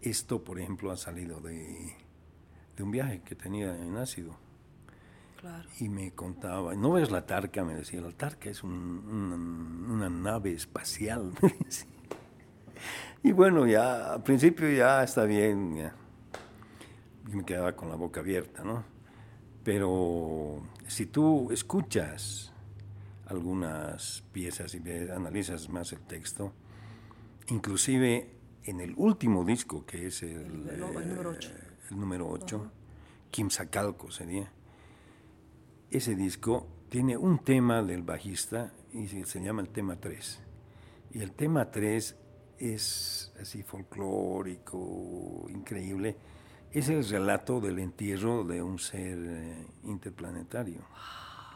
esto, 0.00 0.42
por 0.42 0.58
ejemplo, 0.58 0.90
ha 0.90 0.96
salido 0.96 1.40
de, 1.40 1.96
de 2.76 2.82
un 2.82 2.90
viaje 2.90 3.22
que 3.22 3.34
tenía 3.34 3.76
en 3.76 3.96
ácido. 3.96 4.36
Claro. 5.40 5.68
Y 5.80 5.88
me 5.88 6.12
contaba, 6.12 6.74
no 6.74 6.92
ves 6.92 7.10
la 7.10 7.26
Tarca, 7.26 7.64
me 7.64 7.74
decía, 7.74 8.00
la 8.00 8.12
Tarca 8.12 8.50
es 8.50 8.62
una, 8.62 10.08
nave 10.08 10.52
espacial. 10.52 11.32
y 13.22 13.32
bueno, 13.32 13.66
ya 13.66 14.14
al 14.14 14.22
principio 14.22 14.70
ya 14.70 15.02
está 15.02 15.24
bien, 15.24 15.76
ya. 15.76 15.94
me 17.30 17.44
quedaba 17.44 17.74
con 17.74 17.88
la 17.88 17.96
boca 17.96 18.20
abierta, 18.20 18.64
¿no? 18.64 18.84
Pero 19.62 20.62
si 20.86 21.06
tú 21.06 21.50
escuchas 21.50 22.52
algunas 23.26 24.24
piezas 24.32 24.74
y 24.74 24.78
analizas 25.10 25.68
más 25.68 25.92
el 25.92 26.00
texto, 26.00 26.52
inclusive 27.48 28.30
en 28.64 28.80
el 28.80 28.94
último 28.96 29.44
disco, 29.44 29.84
que 29.86 30.06
es 30.06 30.22
el, 30.22 30.66
número 31.90 32.28
8, 32.28 32.56
eh, 32.56 32.70
Kim 33.30 33.50
Sacalco 33.50 34.10
sería, 34.10 34.50
ese 35.90 36.16
disco 36.16 36.66
tiene 36.88 37.16
un 37.16 37.38
tema 37.38 37.82
del 37.82 38.02
bajista 38.02 38.72
y 38.92 39.06
se 39.06 39.40
llama 39.40 39.62
el 39.62 39.68
tema 39.68 39.96
3. 39.96 40.40
Y 41.12 41.22
el 41.22 41.32
tema 41.32 41.70
3 41.70 42.16
es 42.58 43.32
así 43.40 43.62
folclórico, 43.62 45.46
increíble. 45.48 46.16
Es 46.72 46.88
el 46.88 47.08
relato 47.08 47.60
del 47.60 47.78
entierro 47.78 48.44
de 48.44 48.62
un 48.62 48.78
ser 48.78 49.18
eh, 49.18 49.66
interplanetario. 49.84 50.80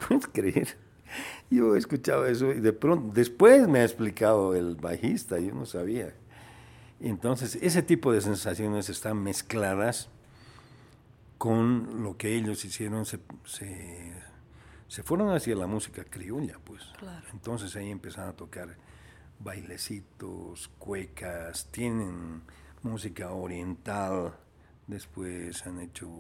¿Puedes 0.09 0.29
creer? 0.29 0.90
Yo 1.51 1.75
he 1.75 1.79
escuchado 1.79 2.27
eso 2.27 2.53
y 2.53 2.61
de 2.61 2.73
pronto, 2.73 3.13
después 3.13 3.67
me 3.69 3.81
ha 3.81 3.85
explicado 3.85 4.55
el 4.55 4.77
bajista, 4.77 5.39
yo 5.39 5.55
no 5.55 5.67
sabía. 5.67 6.15
Entonces, 7.01 7.59
ese 7.61 7.83
tipo 7.83 8.13
de 8.13 8.21
sensaciones 8.21 8.89
están 8.89 9.23
mezcladas 9.23 10.09
con 11.39 12.03
lo 12.03 12.19
que 12.19 12.37
ellos 12.37 12.63
hicieron, 12.67 13.07
se, 13.07 13.19
se, 13.45 15.03
fueron 15.03 15.31
hacia 15.31 15.57
la 15.57 15.67
música 15.67 16.05
criolla, 16.05 16.59
pues. 16.63 16.83
Entonces 17.33 17.75
ahí 17.77 17.91
empezaron 17.91 18.29
a 18.29 18.33
tocar 18.35 18.77
bailecitos, 19.39 20.69
cuecas, 20.79 21.67
tienen 21.71 22.43
música 22.83 23.31
oriental, 23.31 24.35
después 24.87 25.67
han 25.67 25.81
hecho, 25.81 26.11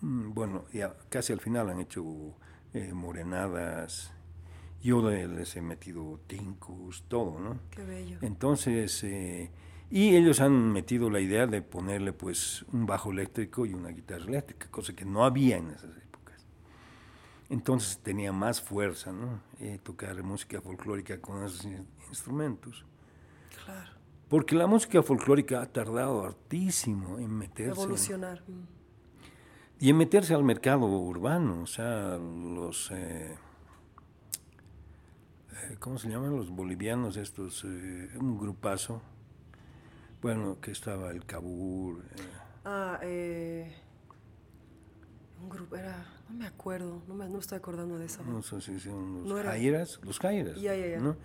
mm, 0.00 0.34
bueno, 0.34 0.64
ya 0.72 0.96
casi 1.08 1.32
al 1.32 1.40
final 1.40 1.70
han 1.70 1.78
hecho 1.78 2.04
eh, 2.76 2.92
morenadas, 2.92 4.12
yo 4.82 5.10
les 5.10 5.56
he 5.56 5.62
metido 5.62 6.20
tincus, 6.26 7.04
todo, 7.08 7.40
¿no? 7.40 7.58
Qué 7.70 7.82
bello. 7.82 8.18
Entonces, 8.20 9.02
eh, 9.02 9.50
y 9.90 10.14
ellos 10.14 10.40
han 10.40 10.72
metido 10.72 11.10
la 11.10 11.20
idea 11.20 11.46
de 11.46 11.62
ponerle 11.62 12.12
pues 12.12 12.64
un 12.72 12.86
bajo 12.86 13.10
eléctrico 13.10 13.66
y 13.66 13.72
una 13.72 13.88
guitarra 13.88 14.24
eléctrica, 14.24 14.68
cosa 14.70 14.94
que 14.94 15.04
no 15.04 15.24
había 15.24 15.56
en 15.56 15.70
esas 15.70 15.96
épocas. 15.96 16.46
Entonces 17.48 17.98
tenía 18.02 18.32
más 18.32 18.60
fuerza, 18.60 19.10
¿no? 19.10 19.40
Eh, 19.58 19.78
tocar 19.82 20.22
música 20.22 20.60
folclórica 20.60 21.20
con 21.20 21.44
esos 21.44 21.66
instrumentos. 22.08 22.84
Claro. 23.64 23.90
Porque 24.28 24.54
la 24.54 24.66
música 24.66 25.02
folclórica 25.02 25.62
ha 25.62 25.66
tardado 25.66 26.24
hartísimo 26.24 27.18
en 27.18 27.30
meterse. 27.30 27.80
Evolucionar. 27.80 28.42
Y 29.78 29.90
en 29.90 29.96
meterse 29.96 30.34
al 30.34 30.44
mercado 30.44 30.86
urbano, 30.86 31.62
o 31.62 31.66
sea, 31.66 32.16
los... 32.18 32.90
Eh, 32.92 33.34
eh, 35.52 35.76
¿Cómo 35.78 35.98
se 35.98 36.08
llaman 36.08 36.34
los 36.34 36.50
bolivianos 36.50 37.16
estos? 37.16 37.64
un 37.64 38.38
grupazo 38.38 39.02
bueno, 40.26 40.58
que 40.60 40.70
estaba 40.70 41.10
el 41.10 41.24
Cabur. 41.24 41.98
Eh. 41.98 42.22
Ah, 42.64 42.98
eh, 43.02 43.72
un 45.40 45.48
grupo, 45.48 45.76
era, 45.76 46.04
no 46.28 46.36
me 46.36 46.46
acuerdo, 46.46 47.02
no 47.06 47.14
me, 47.14 47.28
no 47.28 47.38
estoy 47.38 47.58
acordando 47.58 47.98
de 47.98 48.06
eso. 48.06 48.24
No 48.24 48.42
sé 48.42 48.60
si 48.60 48.80
son 48.80 49.28
los 49.28 49.42
Jairas, 49.42 50.00
los 50.02 50.18
Jairas. 50.18 50.60
Ya, 50.60 50.74
ya, 50.74 50.86
ya. 50.88 50.98
¿no? 50.98 51.16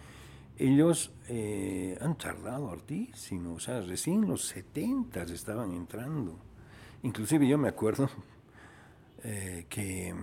Ellos 0.58 1.12
eh, 1.30 1.98
han 2.00 2.16
tardado 2.16 2.70
hartísimo, 2.70 3.56
o 3.56 3.60
sea, 3.60 3.82
recién 3.82 4.28
los 4.28 4.46
70 4.50 5.24
estaban 5.24 5.72
entrando. 5.72 6.38
Inclusive 7.02 7.48
yo 7.48 7.58
me 7.58 7.70
acuerdo 7.70 8.08
eh, 9.23 9.65
que 9.69 10.15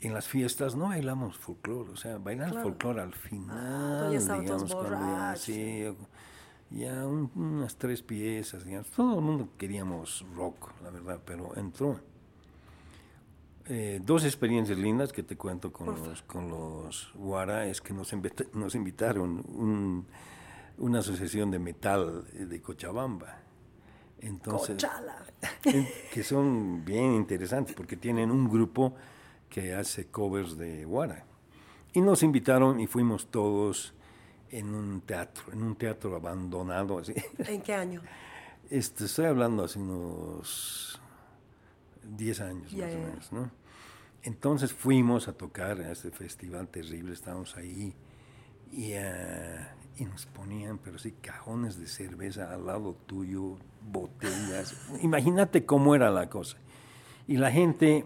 en 0.00 0.14
las 0.14 0.28
fiestas 0.28 0.76
no 0.76 0.88
bailamos 0.88 1.36
folclore, 1.36 1.90
o 1.90 1.96
sea, 1.96 2.18
bailamos 2.18 2.62
folclore 2.62 3.02
al 3.02 3.14
final, 3.14 3.56
ah, 3.58 4.10
digamos, 4.10 4.74
cuando, 4.74 5.36
sí, 5.36 5.84
ya 6.70 7.06
unas 7.06 7.76
tres 7.76 8.02
piezas, 8.02 8.64
digamos. 8.64 8.90
todo 8.90 9.18
el 9.18 9.24
mundo 9.24 9.48
queríamos 9.56 10.24
rock, 10.34 10.70
la 10.82 10.90
verdad, 10.90 11.20
pero 11.24 11.56
entró. 11.56 12.00
Eh, 13.70 14.00
dos 14.02 14.24
experiencias 14.24 14.78
lindas 14.78 15.12
que 15.12 15.22
te 15.22 15.36
cuento 15.36 15.70
con 15.72 15.88
los, 15.88 16.22
con 16.22 16.48
los 16.48 17.10
Guara 17.14 17.66
es 17.66 17.82
que 17.82 17.92
nos, 17.92 18.14
nos 18.54 18.74
invitaron 18.74 20.06
una 20.78 20.98
asociación 21.00 21.50
de 21.50 21.58
metal 21.58 22.24
de 22.32 22.62
Cochabamba. 22.62 23.47
Entonces, 24.20 24.84
que 26.12 26.22
son 26.22 26.84
bien 26.84 27.14
interesantes 27.14 27.74
porque 27.74 27.96
tienen 27.96 28.30
un 28.30 28.48
grupo 28.48 28.94
que 29.48 29.74
hace 29.74 30.06
covers 30.06 30.56
de 30.56 30.84
Guara. 30.84 31.24
Y 31.92 32.00
nos 32.00 32.22
invitaron 32.22 32.80
y 32.80 32.86
fuimos 32.86 33.28
todos 33.28 33.94
en 34.50 34.74
un 34.74 35.00
teatro, 35.02 35.52
en 35.52 35.62
un 35.62 35.76
teatro 35.76 36.14
abandonado. 36.16 36.98
Así. 36.98 37.14
¿En 37.38 37.62
qué 37.62 37.74
año? 37.74 38.02
Este, 38.70 39.04
estoy 39.04 39.26
hablando 39.26 39.64
hace 39.64 39.78
unos 39.78 41.00
10 42.02 42.40
años 42.40 42.72
más 42.72 42.94
o 42.94 42.98
menos, 42.98 43.32
¿no? 43.32 43.50
Entonces 44.22 44.72
fuimos 44.72 45.28
a 45.28 45.32
tocar 45.32 45.80
a 45.80 45.92
este 45.92 46.10
festival 46.10 46.68
terrible, 46.68 47.12
estábamos 47.12 47.56
ahí 47.56 47.94
y, 48.72 48.90
eh, 48.92 49.66
y, 49.96 50.04
nos 50.04 50.26
ponían, 50.26 50.78
pero 50.78 50.98
sí, 50.98 51.12
cajones 51.12 51.78
de 51.78 51.86
cerveza 51.86 52.52
al 52.52 52.66
lado 52.66 52.94
tuyo, 53.06 53.56
botellas. 53.90 54.74
Imagínate 55.02 55.64
cómo 55.64 55.94
era 55.94 56.10
la 56.10 56.28
cosa. 56.28 56.56
Y 57.26 57.36
la 57.36 57.50
gente 57.50 58.04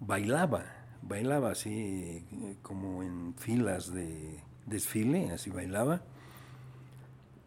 bailaba, 0.00 0.64
bailaba 1.02 1.52
así 1.52 2.24
como 2.62 3.02
en 3.02 3.34
filas 3.38 3.92
de 3.92 4.40
desfile, 4.66 5.30
así 5.30 5.50
bailaba. 5.50 6.02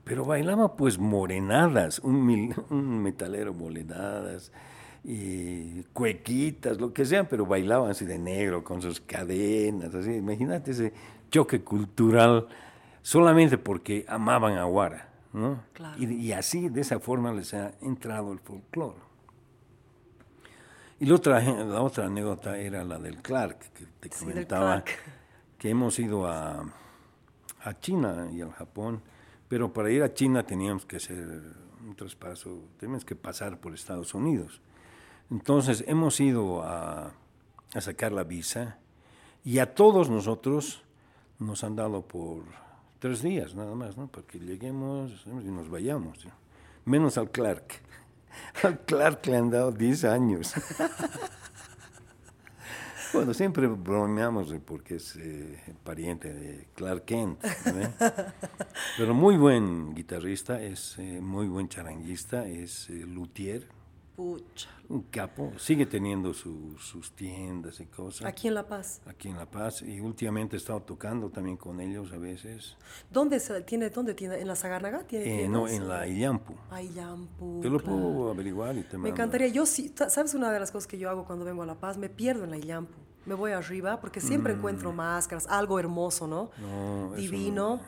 Pero 0.04 0.24
bailaba 0.24 0.76
pues 0.76 1.00
morenadas, 1.00 2.00
un, 2.04 3.04
metalero 3.04 3.54
morenadas, 3.54 4.52
y 5.04 5.84
cuequitas, 5.94 6.80
lo 6.80 6.94
que 6.94 7.06
sea, 7.06 7.30
pero 7.30 7.46
bailaban 7.46 7.92
así 7.92 8.06
de 8.06 8.18
negro, 8.18 8.64
con 8.64 8.82
sus 8.82 9.00
cadenas, 9.00 9.94
así. 9.94 10.14
Imagínate 10.14 10.72
ese 10.72 10.94
choque 11.30 11.62
cultural 11.62 12.48
solamente 13.02 13.58
porque 13.58 14.06
amaban 14.08 14.58
a 14.58 14.64
Guara, 14.64 15.10
¿no? 15.36 15.64
Y, 15.98 16.32
así, 16.32 16.70
de 16.70 16.82
esa 16.82 17.00
forma, 17.00 17.34
les 17.34 17.54
ha 17.54 17.74
entrado 17.82 18.32
el 18.32 18.40
folclore. 18.40 18.98
Y 21.00 21.06
la 21.06 21.16
otra, 21.16 21.42
la 21.42 21.82
otra 21.82 22.06
anécdota 22.06 22.58
era 22.58 22.84
la 22.86 22.98
del 22.98 23.22
Clark, 23.22 23.60
que 23.74 23.86
te 24.00 24.10
comentaba, 24.10 24.84
que 25.58 25.70
hemos 25.70 26.00
ido 26.00 26.26
a, 26.26 26.64
a 27.64 27.80
China 27.80 28.30
y 28.32 28.42
al 28.42 28.52
Japón, 28.54 29.02
pero 29.50 29.74
para 29.74 29.92
ir 29.92 30.04
a 30.04 30.14
China 30.14 30.46
teníamos 30.46 30.86
que 30.86 30.96
hacer 30.98 31.28
un 31.86 31.96
traspaso, 31.96 32.70
teníamos 32.80 33.04
que 33.04 33.16
pasar 33.16 33.60
por 33.60 33.74
Estados 33.74 34.14
Unidos. 34.14 34.62
Entonces 35.30 35.84
hemos 35.86 36.20
ido 36.22 36.64
a, 36.64 37.12
a 37.74 37.82
sacar 37.82 38.14
la 38.14 38.24
visa 38.24 38.78
y 39.44 39.60
a 39.60 39.76
todos 39.76 40.10
nosotros 40.10 40.82
nos 41.40 41.64
han 41.66 41.76
dado 41.76 42.04
por 42.08 42.44
tres 43.06 43.22
días 43.22 43.54
nada 43.54 43.76
más, 43.76 43.98
¿no? 43.98 44.08
Para 44.08 44.26
que 44.26 44.40
lleguemos 44.40 45.28
y 45.28 45.52
nos 45.52 45.70
vayamos. 45.70 46.28
Menos 46.86 47.20
al 47.20 47.30
Clark. 47.30 47.82
Al 48.64 48.80
Clark 48.80 49.28
le 49.28 49.38
han 49.38 49.52
dado 49.52 49.72
10 49.72 50.06
años. 50.06 50.54
Bueno, 53.14 53.34
siempre 53.34 53.68
bromeamos 53.68 54.54
porque 54.66 54.96
es 54.96 55.16
eh, 55.16 55.58
pariente 55.86 56.34
de 56.34 56.68
Clark 56.76 57.06
Kent. 57.06 57.40
Pero 58.98 59.14
muy 59.14 59.38
buen 59.38 59.96
guitarrista, 59.96 60.62
es 60.62 60.98
eh, 60.98 61.22
muy 61.22 61.48
buen 61.48 61.70
charanguista, 61.70 62.46
es 62.46 62.90
eh, 62.90 63.06
luthier. 63.08 63.70
Pucha. 64.16 64.70
Un 64.88 65.02
capo. 65.04 65.52
Sigue 65.58 65.86
teniendo 65.86 66.34
sus 66.34 67.12
tiendas 67.16 67.80
y 67.80 67.86
cosas. 67.86 68.26
Aquí 68.28 68.48
en 68.48 68.54
La 68.54 68.68
Paz. 68.68 69.02
Aquí 69.06 69.28
en 69.30 69.38
La 69.38 69.46
Paz. 69.46 69.82
Y 69.82 70.00
últimamente 70.00 70.56
he 70.56 70.60
estado 70.60 70.82
tocando 70.82 71.30
también 71.30 71.58
con 71.58 71.82
ellos 71.82 72.12
a 72.14 72.18
veces. 72.18 72.78
¿Dónde 73.12 73.40
tiene? 73.66 73.90
¿Dónde 73.90 74.14
tiene? 74.14 74.40
¿En 74.40 74.48
la 74.48 74.56
Sagarnaga 74.56 75.04
tiene? 75.04 75.48
no, 75.50 75.68
en 75.68 75.88
la 75.88 76.08
Illampu. 76.08 76.54
Ah. 76.72 76.80
Te 77.62 77.70
lo 77.70 77.80
puedo 77.80 78.30
averiguar 78.30 78.78
y 78.78 78.84
te 78.84 78.98
Me 78.98 79.10
encantaría. 79.10 79.48
Yo 79.48 79.66
sí, 79.66 79.94
¿sabes 80.08 80.34
una 80.34 80.52
de 80.52 80.60
las 80.60 80.72
cosas 80.72 80.88
que 80.88 80.98
yo 80.98 81.10
hago 81.10 81.26
cuando 81.26 81.44
vengo 81.46 81.64
a 81.64 81.66
La 81.66 81.76
Paz? 81.76 81.98
Me 81.98 82.10
pierdo 82.10 82.44
en 82.44 82.52
la 82.52 82.58
Illampu 82.58 82.94
me 83.26 83.34
voy 83.34 83.54
arriba 83.54 84.00
porque 84.00 84.22
siempre 84.22 84.54
Mm. 84.54 84.58
encuentro 84.58 84.94
máscaras, 84.94 85.48
algo 85.48 85.80
hermoso, 85.80 86.28
¿no? 86.28 86.52
No, 86.60 87.16
eso 87.16 87.22
Divino. 87.22 87.80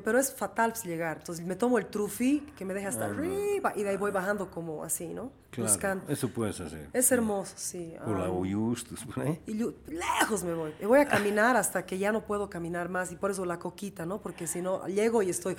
Pero 0.00 0.18
es 0.18 0.32
fatal 0.34 0.72
llegar. 0.84 1.18
Entonces 1.18 1.44
me 1.44 1.56
tomo 1.56 1.78
el 1.78 1.86
trufi 1.86 2.40
que 2.56 2.64
me 2.64 2.72
deja 2.74 2.88
hasta 2.88 3.06
arriba 3.06 3.72
y 3.76 3.82
de 3.82 3.90
ahí 3.90 3.96
voy 3.96 4.10
bajando 4.10 4.50
como 4.50 4.84
así, 4.84 5.08
¿no? 5.12 5.30
Claro, 5.50 5.68
Buscando. 5.68 6.04
eso 6.10 6.28
puedes 6.30 6.58
hacer. 6.60 6.88
Es 6.92 7.12
hermoso, 7.12 7.52
sí. 7.56 7.94
Por 8.04 8.18
la 8.18 8.30
Uyustus, 8.30 9.04
por 9.04 9.20
ahí. 9.26 9.38
y 9.46 9.52
lejos 9.92 10.44
me 10.44 10.54
voy. 10.54 10.72
Me 10.80 10.86
voy 10.86 11.00
a 11.00 11.06
caminar 11.06 11.56
hasta 11.56 11.84
que 11.84 11.98
ya 11.98 12.10
no 12.12 12.24
puedo 12.24 12.48
caminar 12.48 12.88
más 12.88 13.12
y 13.12 13.16
por 13.16 13.30
eso 13.30 13.44
la 13.44 13.58
coquita, 13.58 14.06
¿no? 14.06 14.20
Porque 14.22 14.46
si 14.46 14.62
no, 14.62 14.86
llego 14.86 15.22
y 15.22 15.28
estoy 15.30 15.56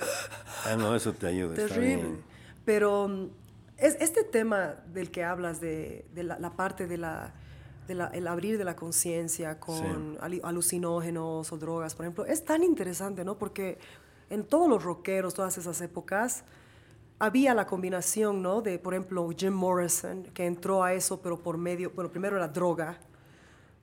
Ah, 0.66 0.74
no, 0.76 0.94
eso 0.96 1.12
te 1.12 1.26
ayuda. 1.28 1.54
terrible. 1.54 2.16
Pero 2.64 3.06
mm, 3.08 3.28
es, 3.76 3.96
este 4.00 4.24
tema 4.24 4.74
del 4.92 5.10
que 5.10 5.22
hablas, 5.22 5.60
de, 5.60 6.06
de 6.12 6.24
la, 6.24 6.38
la 6.40 6.50
parte 6.56 6.86
de 6.88 6.98
la, 6.98 7.32
de 7.86 7.94
la- 7.94 8.06
el 8.08 8.26
abrir 8.26 8.56
de 8.58 8.64
la 8.64 8.74
conciencia 8.74 9.60
con 9.60 10.18
alucinógenos 10.42 11.52
o 11.52 11.56
drogas, 11.58 11.94
por 11.94 12.04
ejemplo, 12.06 12.24
es 12.26 12.44
tan 12.44 12.62
interesante, 12.62 13.24
¿no? 13.24 13.36
Porque 13.38 13.78
en 14.34 14.44
todos 14.44 14.68
los 14.68 14.82
rockeros, 14.82 15.32
todas 15.32 15.56
esas 15.56 15.80
épocas, 15.80 16.44
había 17.18 17.54
la 17.54 17.66
combinación, 17.66 18.42
¿no? 18.42 18.60
De, 18.60 18.78
por 18.78 18.94
ejemplo, 18.94 19.28
Jim 19.36 19.52
Morrison, 19.52 20.24
que 20.34 20.44
entró 20.44 20.82
a 20.82 20.92
eso, 20.92 21.20
pero 21.22 21.38
por 21.38 21.56
medio, 21.56 21.92
bueno, 21.94 22.10
primero 22.10 22.36
era 22.36 22.48
droga, 22.48 22.98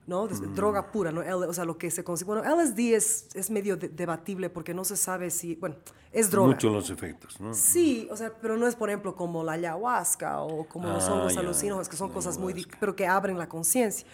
¿no? 0.06 0.26
Mm. 0.26 0.54
Droga 0.54 0.90
pura, 0.90 1.12
¿no? 1.12 1.22
L- 1.22 1.34
o 1.46 1.52
sea, 1.52 1.64
lo 1.64 1.78
que 1.78 1.90
se 1.90 2.02
consigue. 2.04 2.26
Bueno, 2.32 2.42
LSD 2.44 2.94
es, 2.94 3.28
es 3.34 3.50
medio 3.50 3.76
de- 3.76 3.88
debatible 3.88 4.50
porque 4.50 4.74
no 4.74 4.84
se 4.84 4.96
sabe 4.96 5.30
si, 5.30 5.54
bueno, 5.56 5.76
es 6.10 6.30
droga. 6.30 6.48
Muchos 6.48 6.72
los 6.72 6.90
efectos, 6.90 7.40
¿no? 7.40 7.54
Sí, 7.54 8.06
o 8.10 8.16
sea, 8.16 8.32
pero 8.40 8.56
no 8.56 8.66
es, 8.66 8.74
por 8.76 8.90
ejemplo, 8.90 9.14
como 9.14 9.42
la 9.44 9.52
ayahuasca 9.52 10.40
o 10.42 10.64
como 10.68 10.88
los 10.88 11.04
Ah, 11.04 11.14
hongos 11.14 11.34
ya, 11.34 11.40
alucinógenos, 11.40 11.88
que 11.88 11.96
son 11.96 12.08
la 12.08 12.14
cosas 12.14 12.36
muy, 12.38 12.52
ayahuasca. 12.52 12.76
pero 12.80 12.94
que 12.96 13.06
abren 13.06 13.38
la 13.38 13.48
conciencia. 13.48 14.06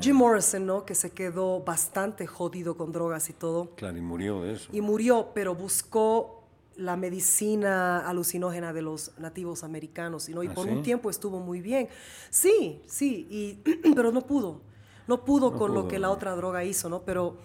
Jim 0.00 0.16
Morrison, 0.16 0.66
¿no? 0.66 0.84
Que 0.84 0.94
se 0.94 1.10
quedó 1.10 1.60
bastante 1.60 2.26
jodido 2.26 2.76
con 2.76 2.92
drogas 2.92 3.30
y 3.30 3.32
todo, 3.32 3.70
Claro, 3.76 3.96
y 3.96 4.00
murió 4.02 4.42
de 4.42 4.54
eso. 4.54 4.68
y 4.72 4.80
murió, 4.80 5.30
pero 5.34 5.54
buscó 5.54 6.42
la 6.76 6.94
medicina 6.96 8.06
alucinógena 8.06 8.74
de 8.74 8.82
los 8.82 9.12
nativos 9.18 9.64
americanos, 9.64 10.28
¿no? 10.28 10.42
Y 10.42 10.48
¿Ah, 10.48 10.52
por 10.54 10.66
sí? 10.66 10.72
un 10.72 10.82
tiempo 10.82 11.08
estuvo 11.08 11.40
muy 11.40 11.62
bien. 11.62 11.88
Sí, 12.28 12.82
sí, 12.86 13.26
y, 13.30 13.54
pero 13.94 14.12
no 14.12 14.20
pudo. 14.26 14.60
No 15.08 15.24
pudo 15.24 15.52
No 15.52 15.58
con 15.58 15.74
lo 15.74 15.86
que 15.88 15.98
la 15.98 16.10
otra 16.10 16.34
droga 16.36 16.64
hizo, 16.64 16.88
¿no? 16.88 17.02
Pero 17.02 17.36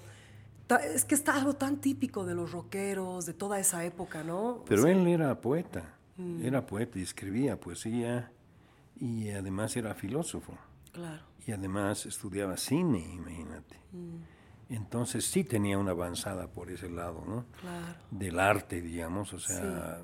es 0.93 1.03
que 1.05 1.15
está 1.15 1.35
algo 1.35 1.53
tan 1.53 1.77
típico 1.81 2.25
de 2.25 2.33
los 2.33 2.51
rockeros, 2.51 3.25
de 3.25 3.33
toda 3.33 3.59
esa 3.59 3.83
época, 3.85 4.23
¿no? 4.23 4.63
Pero 4.67 4.87
él 4.87 5.05
era 5.07 5.39
poeta, 5.41 5.95
Mm. 6.17 6.45
era 6.45 6.65
poeta 6.65 6.99
y 6.99 7.03
escribía 7.03 7.59
poesía 7.59 8.31
y 8.97 9.29
además 9.31 9.75
era 9.77 9.93
filósofo 9.95 10.53
Claro. 10.91 11.23
y 11.47 11.51
además 11.53 12.05
estudiaba 12.05 12.57
cine, 12.57 12.99
imagínate. 12.99 13.77
Entonces 14.69 15.25
sí 15.25 15.43
tenía 15.43 15.77
una 15.77 15.91
avanzada 15.91 16.47
por 16.47 16.69
ese 16.71 16.89
lado, 16.89 17.23
¿no? 17.27 17.45
Claro. 17.59 17.95
Del 18.09 18.39
arte, 18.39 18.81
digamos, 18.81 19.33
o 19.33 19.39
sea, 19.39 19.99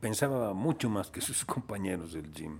pensaba 0.00 0.52
mucho 0.54 0.88
más 0.88 1.10
que 1.10 1.20
sus 1.20 1.44
compañeros 1.44 2.12
del 2.12 2.32
gym. 2.32 2.58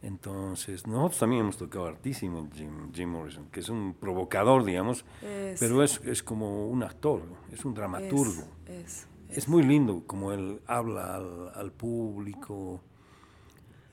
Entonces, 0.00 0.86
nosotros 0.86 1.18
también 1.18 1.40
hemos 1.42 1.56
tocado 1.56 1.86
hartísimo 1.86 2.48
Jim, 2.54 2.92
Jim 2.92 3.08
Morrison, 3.10 3.48
que 3.50 3.60
es 3.60 3.68
un 3.68 3.94
provocador, 3.98 4.64
digamos, 4.64 5.04
Es. 5.22 5.58
pero 5.58 5.82
es, 5.82 6.00
es 6.04 6.22
como 6.22 6.68
un 6.68 6.84
actor, 6.84 7.22
es 7.52 7.64
un 7.64 7.74
dramaturgo. 7.74 8.44
Es, 8.66 9.08
Es 9.28 9.48
muy 9.48 9.62
lindo 9.64 10.04
como 10.06 10.32
él 10.32 10.60
habla 10.66 11.16
al, 11.16 11.50
al 11.54 11.72
público. 11.72 12.80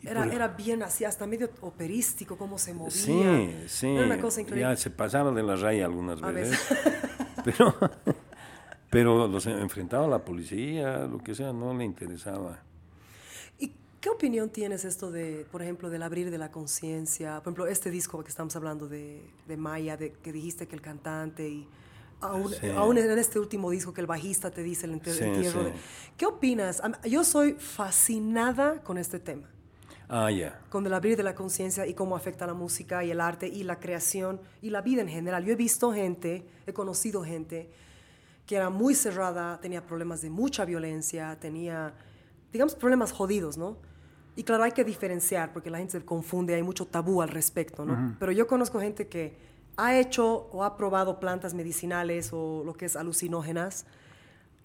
Era, 0.04 0.26
era 0.32 0.50
bien 0.50 0.84
así, 0.84 1.04
hasta 1.04 1.26
medio 1.26 1.50
operístico, 1.62 2.38
cómo 2.38 2.60
se 2.60 2.76
movía. 2.76 2.92
Sí, 2.92 3.56
sí. 3.68 3.88
Era 3.88 4.06
una 4.06 4.22
cosa 4.22 4.42
increíble. 4.42 4.70
Ya 4.70 4.78
se 4.78 4.92
pasaba 4.92 5.32
de 5.32 5.42
la 5.42 5.56
raya 5.56 5.86
algunas 5.86 6.22
veces. 6.22 6.60
Pero, 7.44 7.76
pero 8.90 9.28
los 9.28 9.46
enfrentaba 9.46 10.06
a 10.06 10.08
la 10.08 10.26
policía, 10.26 11.06
lo 11.06 11.20
que 11.20 11.36
sea, 11.36 11.54
no 11.54 11.76
le 11.76 11.86
interesaba. 11.86 12.64
¿Y 14.06 14.08
qué 14.08 14.12
opinión 14.14 14.52
tienes 14.52 14.86
esto 14.86 15.10
de, 15.10 15.48
por 15.52 15.64
ejemplo, 15.64 15.90
del 15.90 16.04
abrir 16.04 16.30
de 16.30 16.38
la 16.38 16.52
conciencia? 16.52 17.38
Por 17.42 17.54
ejemplo, 17.54 17.66
este 17.66 17.90
disco 17.90 18.24
que 18.24 18.30
estamos 18.30 18.56
hablando 18.56 18.88
de, 18.88 19.20
de 19.48 19.58
Maya, 19.58 19.98
de, 19.98 20.12
que 20.12 20.32
dijiste 20.32 20.68
que 20.68 20.76
el 20.76 20.82
cantante 20.84 21.50
y 21.50 21.68
aún, 22.22 22.52
Sí. 22.54 22.68
aún 22.76 23.00
en 23.00 23.18
este 23.18 23.40
último 23.40 23.72
disco 23.72 23.96
que 23.96 24.02
el 24.02 24.06
bajista 24.06 24.52
te 24.52 24.62
dice 24.62 24.86
el 24.86 25.02
Sí, 25.04 25.24
entierro. 25.24 25.60
sí. 25.64 25.66
de- 25.72 25.74
¿Qué 26.18 26.28
opinas? 26.28 26.84
Yo 27.10 27.24
soy 27.24 27.54
fascinada 27.54 28.84
con 28.84 29.00
este 29.00 29.18
tema. 29.20 29.50
Ah, 30.08 30.30
ya. 30.30 30.62
con 30.70 30.86
el 30.86 30.94
abrir 30.94 31.18
de 31.18 31.24
la 31.24 31.34
conciencia 31.34 31.88
y 31.88 31.96
cómo 31.96 32.16
afecta 32.16 32.46
la 32.46 32.54
música 32.54 33.04
y 33.04 33.10
el 33.10 33.20
arte 33.20 33.48
y 33.48 33.64
la 33.64 33.80
creación 33.80 34.40
y 34.62 34.70
la 34.70 34.84
vida 34.84 35.02
en 35.02 35.10
general. 35.10 35.44
Yo 35.46 35.54
he 35.54 35.56
visto 35.56 35.92
gente, 35.92 36.46
he 36.68 36.74
conocido 36.74 37.24
gente 37.24 37.72
que 38.46 38.56
era 38.58 38.70
muy 38.70 38.94
cerrada, 38.94 39.60
tenía 39.62 39.84
problemas 39.84 40.22
de 40.22 40.30
mucha 40.30 40.64
violencia, 40.64 41.40
tenía, 41.40 41.96
digamos, 42.54 42.76
problemas 42.76 43.12
jodidos, 43.12 43.58
¿no? 43.58 43.78
Y 44.36 44.44
claro, 44.44 44.64
hay 44.64 44.72
que 44.74 44.84
diferenciar 44.84 45.54
porque 45.54 45.70
la 45.70 45.78
gente 45.78 45.94
se 46.00 46.06
confunde, 46.06 46.56
hay 46.56 46.64
mucho 46.64 46.86
tabú 46.86 47.22
al 47.22 47.30
respecto, 47.30 47.86
¿no? 47.86 48.16
Pero 48.20 48.32
yo 48.32 48.48
conozco 48.48 48.80
gente 48.80 49.08
que 49.08 49.34
ha 49.78 49.98
hecho 49.98 50.48
o 50.52 50.64
ha 50.64 50.76
probado 50.78 51.20
plantas 51.20 51.54
medicinales 51.54 52.32
o 52.34 52.64
lo 52.66 52.74
que 52.74 52.86
es 52.86 52.96
alucinógenas 52.96 53.86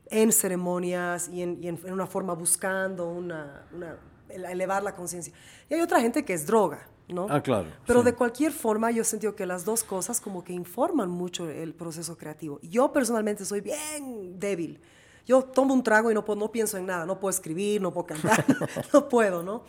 en 0.09 0.33
ceremonias 0.33 1.29
y 1.29 1.43
en, 1.43 1.63
y 1.63 1.69
en- 1.69 1.79
en 1.85 1.93
una 1.93 2.07
forma 2.07 2.35
buscando 2.35 3.09
una, 3.09 3.65
una- 3.73 3.97
el- 4.29 4.45
elevar 4.45 4.83
la 4.83 4.95
conciencia. 4.95 5.33
Y 5.69 5.75
hay 5.75 5.81
otra 5.81 6.01
gente 6.01 6.25
que 6.25 6.33
es 6.35 6.47
droga, 6.47 6.89
¿no? 7.09 7.27
Ah, 7.31 7.41
claro, 7.41 7.69
Pero 7.87 8.01
sí. 8.01 8.07
de 8.07 8.15
cualquier 8.15 8.53
forma 8.53 8.91
yo 8.91 9.03
he 9.03 9.05
sentido 9.05 9.37
que 9.37 9.47
las 9.47 9.65
dos 9.65 9.85
cosas 9.85 10.21
como 10.21 10.43
que 10.43 10.53
informan 10.53 11.11
mucho 11.11 11.49
el 11.49 11.75
proceso 11.75 12.17
creativo. 12.17 12.59
Yo 12.63 12.93
personalmente 12.93 13.45
soy 13.45 13.61
bien 13.61 14.39
débil. 14.41 14.81
Yo 15.27 15.43
tomo 15.45 15.75
un 15.75 15.83
trago 15.83 16.11
y 16.11 16.15
no, 16.15 16.25
puedo- 16.25 16.39
no 16.41 16.51
pienso 16.53 16.77
en 16.79 16.87
nada, 16.87 17.07
no 17.07 17.19
puedo 17.21 17.31
escribir, 17.31 17.81
no 17.81 17.93
puedo 17.93 18.07
cantar, 18.07 18.45
no 18.93 19.09
puedo, 19.09 19.43
¿no? 19.43 19.63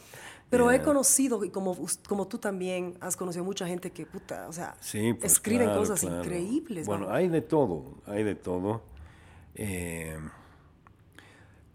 Pero 0.50 0.70
he 0.70 0.82
conocido, 0.82 1.46
y 1.46 1.50
como, 1.50 1.78
como 2.10 2.28
tú 2.28 2.38
también 2.38 2.98
has 3.00 3.16
conocido 3.16 3.46
mucha 3.46 3.66
gente 3.66 3.92
que, 3.92 4.06
puta, 4.06 4.50
o 4.50 4.54
sea, 4.54 4.76
Sí, 4.82 5.14
pues, 5.14 5.32
escriben 5.34 5.68
claro, 5.68 5.80
cosas 5.80 6.02
claro. 6.02 6.18
increíbles. 6.24 6.86
Bueno, 6.88 7.08
¿no? 7.08 7.14
hay 7.14 7.30
de 7.30 7.42
todo, 7.42 7.96
hay 8.06 8.24
de 8.24 8.36
todo. 8.36 8.82
Eh, 9.56 10.18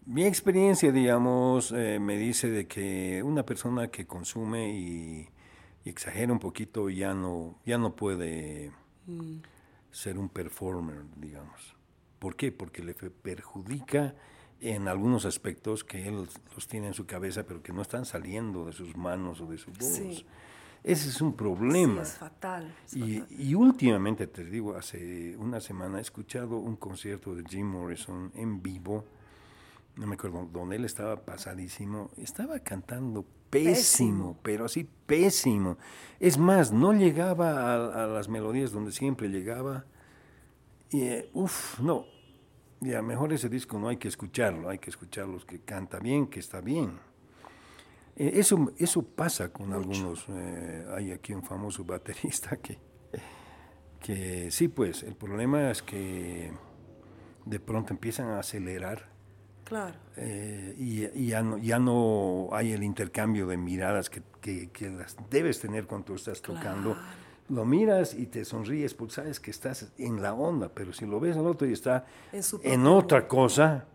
mi 0.05 0.25
experiencia, 0.25 0.93
digamos, 0.93 1.73
eh, 1.73 1.99
me 1.99 2.17
dice 2.19 2.49
de 2.51 2.67
que 2.69 3.23
una 3.23 3.45
persona 3.45 3.89
que 3.89 4.07
consume 4.07 4.71
y, 4.79 5.29
y 5.85 5.89
exagera 5.89 6.33
un 6.33 6.39
poquito 6.39 6.91
ya 6.91 7.15
no, 7.15 7.59
ya 7.65 7.79
no 7.79 7.97
puede 7.97 8.73
Mm. 9.07 9.37
ser 9.93 10.19
un 10.19 10.29
performer, 10.29 11.03
digamos. 11.17 11.76
¿Por 12.19 12.37
qué? 12.37 12.53
Porque 12.53 12.83
le 12.83 12.95
perjudica 12.95 14.15
en 14.61 14.89
algunos 14.89 15.25
aspectos 15.27 15.85
que 15.85 16.09
él 16.09 16.27
los 16.55 16.67
tiene 16.69 16.89
en 16.89 16.95
su 16.95 17.07
cabeza, 17.07 17.45
pero 17.45 17.63
que 17.63 17.73
no 17.73 17.83
están 17.83 18.05
saliendo 18.07 18.65
de 18.67 18.73
sus 18.73 18.97
manos 18.97 19.41
o 19.41 19.47
de 19.47 19.59
su 19.59 19.71
voz. 19.71 19.85
Sí. 19.85 20.27
Ese 20.83 21.09
es 21.09 21.21
un 21.21 21.31
Sí, 21.33 21.37
problema. 21.37 22.03
es 22.03 22.13
fatal. 22.13 22.75
es 22.87 22.95
Y, 22.97 23.19
fatal. 23.21 23.41
y 23.41 23.55
últimamente, 23.55 24.27
te 24.29 24.45
digo, 24.45 24.77
hace 24.77 25.37
una 25.37 25.61
semana 25.61 25.99
he 25.99 26.01
escuchado 26.01 26.59
un 26.59 26.77
concierto 26.77 27.35
de 27.35 27.45
Jim 27.45 27.67
Morrison 27.67 28.31
en 28.35 28.63
vivo, 28.63 29.05
no 29.97 30.07
me 30.07 30.15
acuerdo, 30.15 30.49
donde 30.53 30.77
él 30.77 30.85
estaba 30.85 31.17
pasadísimo, 31.25 32.11
estaba 32.17 32.61
cantando 32.61 33.25
pésimo, 33.51 34.35
Pésimo. 34.35 34.39
pero 34.43 34.65
así 34.67 34.89
pésimo. 35.07 35.77
Es 36.21 36.39
más, 36.39 36.73
no 36.73 36.93
llegaba 36.93 37.75
a, 37.75 38.05
a 38.05 38.07
las 38.07 38.29
melodías 38.29 38.71
donde 38.73 38.93
siempre 38.93 39.29
llegaba. 39.29 39.85
Y, 40.91 41.03
eh, 41.03 41.31
uf, 41.35 41.81
no, 41.81 42.07
ya 42.81 43.03
mejor 43.03 43.33
ese 43.33 43.49
disco 43.49 43.79
no 43.79 43.89
hay 43.89 43.97
que 43.97 44.09
escucharlo, 44.09 44.69
hay 44.69 44.79
que 44.79 44.91
escuchar 44.91 45.27
los 45.29 45.45
que 45.45 45.61
canta 45.61 45.99
bien, 45.99 46.27
que 46.29 46.41
está 46.41 46.61
bien. 46.61 46.99
Eh, 48.17 48.33
Eso, 48.35 48.73
eso 48.79 49.03
pasa 49.03 49.53
con 49.53 49.73
algunos. 49.73 50.25
eh, 50.29 50.87
hay 50.97 51.13
aquí 51.13 51.33
un 51.35 51.43
famoso 51.43 51.85
baterista 51.85 52.57
que, 52.57 52.79
que 54.01 54.51
sí, 54.51 54.69
pues 54.69 55.03
el 55.03 55.17
problema 55.17 55.71
es 55.71 55.83
que 55.83 56.53
de 57.45 57.61
pronto 57.61 57.93
empiezan 57.93 58.29
a 58.29 58.39
acelerar 58.41 59.15
Claro. 59.65 59.95
eh, 60.17 60.75
y, 60.79 61.05
y 61.07 61.27
ya, 61.29 61.43
no, 61.43 61.59
ya 61.59 61.79
no 61.81 62.49
hay 62.53 62.73
el 62.73 62.85
intercambio 62.85 63.47
de 63.49 63.57
miradas 63.57 64.09
que, 64.11 64.23
que- 64.41 64.71
que 64.71 64.89
las 64.91 65.17
debes 65.29 65.59
tener 65.61 65.87
cuando 65.87 66.05
tú 66.07 66.15
estás 66.15 66.41
tocando. 66.41 66.97
Lo 67.49 67.65
miras 67.65 68.15
y 68.15 68.27
te 68.27 68.45
sonríes 68.45 68.95
porque 68.95 69.15
sabes 69.15 69.41
que 69.41 69.51
estás 69.51 69.93
en 69.99 70.21
la 70.21 70.35
onda, 70.35 70.69
pero 70.69 70.93
si 70.93 71.07
lo 71.07 71.21
ves 71.21 71.37
al 71.37 71.47
otro 71.47 71.67
y 71.67 71.73
está 71.73 72.05
En 72.63 72.87
otra 72.87 73.29
cosa, 73.29 73.87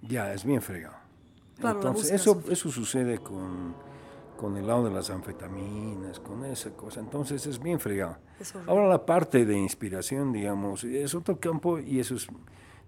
ya 0.00 0.32
es 0.32 0.44
bien 0.44 0.62
fregado. 0.62 0.96
Claro, 1.58 1.80
la 1.80 1.88
Entonces, 1.88 2.12
eso, 2.12 2.42
eso 2.48 2.70
sucede 2.70 3.18
con, 3.18 3.74
con 4.36 4.56
el 4.56 4.66
lado 4.66 4.84
de 4.84 4.90
las 4.90 5.10
anfetaminas, 5.10 6.18
con 6.20 6.44
esa 6.44 6.70
cosa. 6.70 7.00
Entonces 7.00 7.46
es 7.46 7.62
bien 7.62 7.78
fregado. 7.78 8.16
Es. 8.40 8.54
Ahora 8.66 8.88
la 8.88 9.04
parte 9.04 9.44
de 9.44 9.56
inspiración, 9.56 10.32
digamos, 10.32 10.84
es 10.84 11.14
otro 11.14 11.38
campo 11.38 11.78
y 11.78 12.00
eso 12.00 12.14
es 12.14 12.26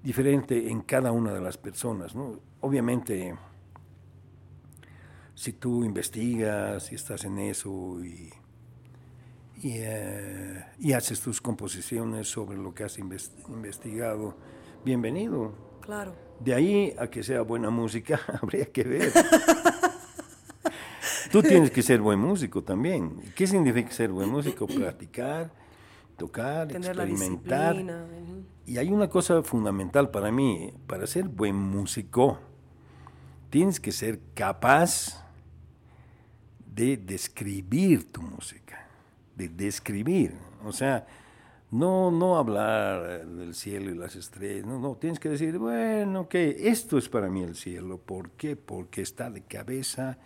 diferente 0.03 0.71
en 0.71 0.81
cada 0.83 1.13
una 1.13 1.33
de 1.33 1.41
las 1.41 1.59
personas. 1.59 2.15
¿no? 2.15 2.41
Obviamente, 2.61 3.37
si 5.35 5.53
tú 5.53 5.85
investigas 5.85 6.91
y 6.91 6.95
estás 6.95 7.25
en 7.25 7.39
eso 7.39 8.03
y, 8.05 8.33
y, 9.63 9.77
eh, 9.77 10.65
y, 10.79 10.93
haces 10.93 11.21
tus 11.21 11.41
composiciones 11.41 12.29
sobre 12.29 12.59
lo 12.59 12.75
que 12.75 12.85
has 12.85 12.99
investigado, 12.99 14.37
bienvenido. 14.85 15.55
Claro. 15.81 16.15
De 16.41 16.55
ahí 16.55 16.95
a 16.99 17.09
que 17.09 17.23
sea 17.23 17.43
buena 17.43 17.71
música, 17.71 18.21
habría 18.43 18.67
que 18.67 18.85
ver. 18.85 19.13
Tú 21.33 21.43
tienes 21.43 21.71
que 21.71 21.83
ser 21.83 22.01
buen 22.01 22.19
músico 22.19 22.63
también. 22.63 23.21
¿Qué 23.35 23.47
significa 23.47 23.91
ser 23.91 24.11
buen 24.11 24.29
músico? 24.29 24.67
Practicar, 24.79 25.51
tocar, 26.17 26.71
experimentar. 26.71 27.77
Y 28.65 28.79
hay 28.79 28.91
una 28.91 29.09
cosa 29.09 29.43
fundamental 29.43 30.11
para 30.11 30.31
mí, 30.31 30.73
para 30.87 31.07
ser 31.07 31.29
buen 31.29 31.57
músico, 31.57 32.39
tienes 33.51 33.81
que 33.81 33.93
ser 33.93 34.21
capaz 34.35 35.25
de 36.75 36.97
describir 36.97 38.13
tu 38.13 38.21
música, 38.21 38.86
de 39.37 39.49
describir. 39.49 40.35
O 40.65 40.73
sea, 40.73 41.07
no, 41.71 42.11
no 42.11 42.37
hablar 42.37 43.27
del 43.27 43.55
cielo 43.55 43.91
y 43.91 43.95
las 43.95 44.17
estrellas, 44.17 44.67
no, 44.67 44.79
no, 44.79 44.97
tienes 44.97 45.19
que 45.19 45.29
decir, 45.29 45.59
bueno, 45.59 46.29
que 46.29 46.69
esto 46.69 46.99
es 46.99 47.09
para 47.09 47.29
mí 47.29 47.43
el 47.43 47.55
cielo. 47.55 47.99
¿Por 47.99 48.31
qué? 48.31 48.57
Porque 48.57 49.03
está 49.03 49.31
de 49.31 49.43
cabeza 49.43 50.19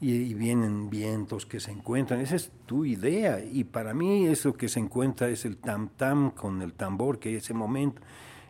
y, 0.00 0.34
vienen 0.34 0.90
vientos 0.90 1.46
que 1.46 1.60
se 1.60 1.70
encuentran. 1.70 2.20
Esa 2.20 2.36
es 2.36 2.50
tu 2.66 2.84
idea. 2.84 3.40
Y 3.40 3.64
para 3.64 3.94
mí 3.94 4.26
eso 4.26 4.54
que 4.54 4.68
se 4.68 4.80
encuentra 4.80 5.28
es 5.28 5.44
el 5.44 5.58
tam-tam 5.58 6.30
con 6.30 6.62
el 6.62 6.72
tambor 6.72 7.18
que 7.18 7.36
ese 7.36 7.54
momento. 7.54 8.00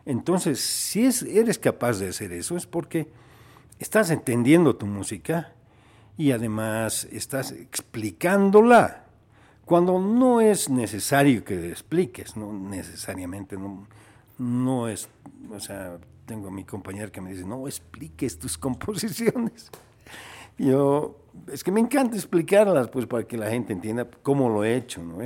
Entonces, 0.05 0.59
si 0.59 1.05
es, 1.05 1.23
eres 1.23 1.59
capaz 1.59 1.99
de 1.99 2.09
hacer 2.09 2.31
eso, 2.31 2.55
es 2.55 2.65
porque 2.65 3.09
estás 3.79 4.11
entendiendo 4.11 4.75
tu 4.75 4.85
música 4.85 5.53
y 6.17 6.31
además 6.31 7.07
estás 7.11 7.51
explicándola. 7.51 9.08
Cuando 9.69 9.99
no 9.99 10.41
es 10.41 10.67
necesario 10.67 11.43
que 11.43 11.69
expliques, 11.69 12.35
no 12.35 12.51
necesariamente, 12.51 13.55
no, 13.55 13.85
no 14.39 14.87
es, 14.87 15.07
o 15.47 15.59
sea, 15.59 15.99
tengo 16.25 16.47
a 16.47 16.51
mi 16.51 16.63
compañero 16.63 17.11
que 17.11 17.21
me 17.21 17.29
dice, 17.29 17.45
no 17.45 17.67
expliques 17.67 18.39
tus 18.39 18.57
composiciones. 18.57 19.69
Yo, 20.57 21.19
es 21.53 21.63
que 21.63 21.71
me 21.71 21.81
encanta 21.81 22.15
explicarlas, 22.15 22.87
pues, 22.87 23.05
para 23.05 23.25
que 23.25 23.37
la 23.37 23.51
gente 23.51 23.71
entienda 23.71 24.09
cómo 24.23 24.49
lo 24.49 24.63
he 24.63 24.75
hecho, 24.75 25.03
¿no? 25.03 25.19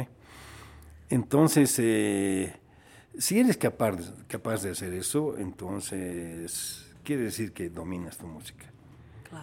Entonces, 1.10 1.79
eh, 1.79 2.53
si 3.17 3.39
eres 3.39 3.56
capaz, 3.56 3.95
capaz 4.27 4.62
de 4.62 4.71
hacer 4.71 4.93
eso, 4.93 5.38
entonces 5.38 6.93
quiere 7.06 7.23
decir 7.23 7.53
que 7.53 7.69
dominas 7.69 8.17
tu 8.17 8.27
música. 8.27 8.65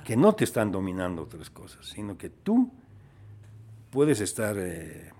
Que 0.05 0.15
no 0.15 0.35
te 0.35 0.45
están 0.45 0.71
dominando 0.71 1.23
otras 1.23 1.49
cosas, 1.49 1.87
sino 1.87 2.19
que 2.19 2.29
tú 2.29 2.71
puedes 3.91 4.21
estar 4.21 4.57
eh, 4.59 5.13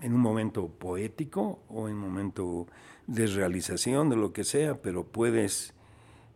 en 0.00 0.12
un 0.12 0.20
momento 0.20 0.68
poético 0.68 1.60
o 1.68 1.88
en 1.88 1.94
un 1.94 2.00
momento 2.00 2.66
de 3.06 3.26
realización, 3.26 4.10
de 4.10 4.16
lo 4.16 4.32
que 4.32 4.44
sea, 4.44 4.80
pero 4.82 5.04
puedes 5.04 5.72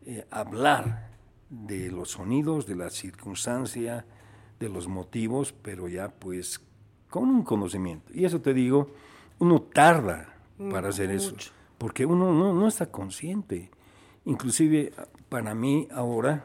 eh, 0.06 0.26
hablar 0.30 1.10
de 1.50 1.90
los 1.90 2.12
sonidos, 2.12 2.66
de 2.66 2.76
la 2.76 2.90
circunstancia, 2.90 4.06
de 4.60 4.68
los 4.68 4.86
motivos, 4.86 5.52
pero 5.52 5.88
ya 5.88 6.08
pues 6.08 6.60
con 7.08 7.28
un 7.28 7.42
conocimiento. 7.42 8.12
Y 8.14 8.24
eso 8.24 8.40
te 8.40 8.54
digo, 8.54 8.90
uno 9.38 9.62
tarda 9.62 10.36
para 10.70 10.90
hacer 10.90 11.10
eso, 11.10 11.34
porque 11.78 12.06
uno 12.06 12.32
no, 12.32 12.54
no 12.54 12.68
está 12.68 12.86
consciente. 12.86 13.70
Inclusive 14.26 14.92
para 15.28 15.54
mí 15.54 15.88
ahora, 15.90 16.44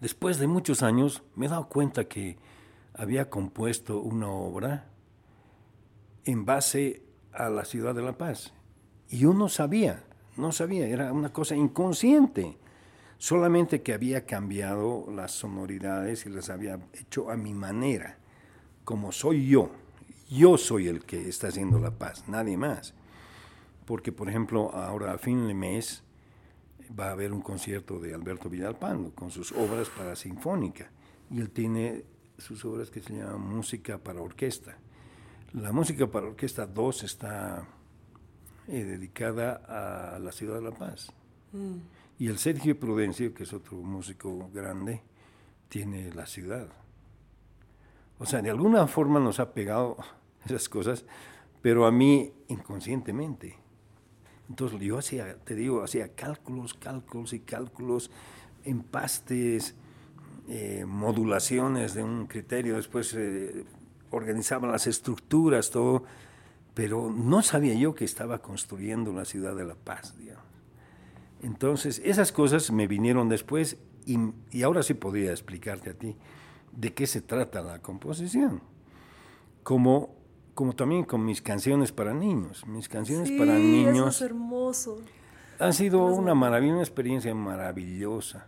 después 0.00 0.38
de 0.38 0.46
muchos 0.46 0.82
años, 0.82 1.22
me 1.34 1.46
he 1.46 1.48
dado 1.48 1.68
cuenta 1.68 2.04
que 2.04 2.38
había 2.94 3.28
compuesto 3.28 4.00
una 4.00 4.28
obra 4.28 4.86
en 6.24 6.44
base 6.44 7.02
a 7.32 7.48
la 7.48 7.64
ciudad 7.64 7.94
de 7.94 8.02
La 8.02 8.16
Paz. 8.16 8.54
Y 9.10 9.18
yo 9.18 9.34
no 9.34 9.48
sabía, 9.48 10.04
no 10.36 10.52
sabía, 10.52 10.86
era 10.86 11.12
una 11.12 11.32
cosa 11.32 11.56
inconsciente 11.56 12.56
solamente 13.18 13.82
que 13.82 13.92
había 13.92 14.26
cambiado 14.26 15.06
las 15.10 15.32
sonoridades 15.32 16.26
y 16.26 16.30
las 16.30 16.50
había 16.50 16.78
hecho 16.92 17.30
a 17.30 17.36
mi 17.36 17.54
manera, 17.54 18.18
como 18.84 19.12
soy 19.12 19.48
yo. 19.48 19.70
Yo 20.30 20.56
soy 20.56 20.88
el 20.88 21.04
que 21.04 21.28
está 21.28 21.48
haciendo 21.48 21.78
la 21.78 21.90
paz, 21.90 22.24
nadie 22.28 22.56
más. 22.56 22.94
Porque, 23.84 24.12
por 24.12 24.28
ejemplo, 24.28 24.74
ahora 24.74 25.12
a 25.12 25.18
fin 25.18 25.46
de 25.46 25.54
mes 25.54 26.02
va 26.98 27.08
a 27.08 27.12
haber 27.12 27.32
un 27.32 27.40
concierto 27.40 27.98
de 27.98 28.14
Alberto 28.14 28.48
Villalpando 28.48 29.14
con 29.14 29.30
sus 29.30 29.52
obras 29.52 29.88
para 29.90 30.16
sinfónica. 30.16 30.90
Y 31.30 31.40
él 31.40 31.50
tiene 31.50 32.04
sus 32.38 32.64
obras 32.64 32.90
que 32.90 33.00
se 33.00 33.14
llaman 33.14 33.40
Música 33.40 33.98
para 33.98 34.20
Orquesta. 34.20 34.76
La 35.52 35.72
música 35.72 36.08
para 36.08 36.26
orquesta 36.26 36.66
2 36.66 37.04
está 37.04 37.64
eh, 38.66 38.82
dedicada 38.82 40.14
a 40.14 40.18
la 40.18 40.32
ciudad 40.32 40.56
de 40.56 40.62
La 40.62 40.72
Paz. 40.72 41.12
Mm. 41.52 41.76
Y 42.18 42.26
el 42.26 42.38
Sergio 42.38 42.78
Prudencio, 42.78 43.32
que 43.32 43.44
es 43.44 43.52
otro 43.52 43.76
músico 43.76 44.50
grande, 44.52 45.02
tiene 45.68 46.12
la 46.12 46.26
ciudad. 46.26 46.68
O 48.18 48.26
sea, 48.26 48.42
de 48.42 48.50
alguna 48.50 48.86
forma 48.88 49.20
nos 49.20 49.38
ha 49.38 49.52
pegado 49.52 49.96
esas 50.44 50.68
cosas, 50.68 51.04
pero 51.62 51.86
a 51.86 51.92
mí 51.92 52.32
inconscientemente. 52.48 53.56
Entonces 54.48 54.80
yo 54.80 54.98
hacía, 54.98 55.36
te 55.36 55.54
digo, 55.54 55.82
hacía 55.82 56.14
cálculos, 56.14 56.74
cálculos 56.74 57.32
y 57.32 57.40
cálculos, 57.40 58.10
empastes, 58.64 59.74
eh, 60.48 60.84
modulaciones 60.86 61.94
de 61.94 62.02
un 62.02 62.26
criterio, 62.26 62.76
después 62.76 63.14
eh, 63.14 63.64
organizaba 64.10 64.68
las 64.68 64.86
estructuras, 64.86 65.70
todo, 65.70 66.04
pero 66.74 67.10
no 67.10 67.42
sabía 67.42 67.74
yo 67.74 67.94
que 67.94 68.04
estaba 68.04 68.38
construyendo 68.40 69.12
la 69.12 69.24
ciudad 69.24 69.56
de 69.56 69.64
La 69.64 69.74
Paz, 69.74 70.14
digamos. 70.18 70.44
Entonces, 71.42 72.00
esas 72.04 72.32
cosas 72.32 72.70
me 72.70 72.86
vinieron 72.86 73.28
después 73.28 73.76
y, 74.06 74.62
ahora 74.62 74.82
sí 74.82 74.94
podría 74.94 75.30
explicarte 75.30 75.90
a 75.90 75.94
ti 75.94 76.16
de 76.72 76.92
qué 76.92 77.06
se 77.06 77.20
trata 77.20 77.62
la 77.62 77.80
composición. 77.80 78.60
Como, 79.62 80.14
como 80.54 80.74
también 80.74 81.04
con 81.04 81.24
mis 81.24 81.40
canciones 81.40 81.92
para 81.92 82.12
niños. 82.12 82.66
Mis 82.66 82.88
canciones 82.88 83.30
para 83.30 83.54
niños. 83.58 83.96
Eso 83.96 84.08
es 84.08 84.20
hermoso. 84.22 84.98
Ha 85.58 85.72
sido 85.72 86.04
una 86.04 86.34
maravilla, 86.34 86.74
una 86.74 86.82
experiencia 86.82 87.34
maravillosa. 87.34 88.46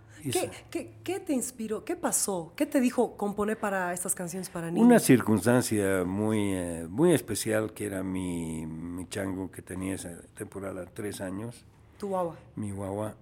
¿Qué, 0.71 0.93
qué, 1.05 1.21
te 1.21 1.33
inspiró? 1.33 1.85
¿Qué 1.85 1.97
pasó? 1.97 2.53
¿Qué 2.57 2.67
te 2.67 2.81
dijo 2.81 3.17
componer 3.17 3.59
para 3.59 3.93
estas 3.93 4.15
canciones 4.15 4.49
para 4.49 4.71
niños? 4.71 4.87
Una 4.87 4.99
circunstancia 4.99 6.05
muy, 6.05 6.53
eh, 6.55 6.87
muy 6.89 7.13
especial 7.13 7.73
que 7.73 7.87
era 7.87 8.03
mi, 8.03 8.67
mi 8.67 9.09
chango 9.09 9.51
que 9.51 9.63
tenía 9.63 9.95
esa 9.95 10.21
temporada, 10.35 10.85
tres 10.87 11.21
años 11.21 11.65
tu 11.99 12.09
guagua. 12.09 12.37
Mi 12.57 12.71
guagua 12.73 13.15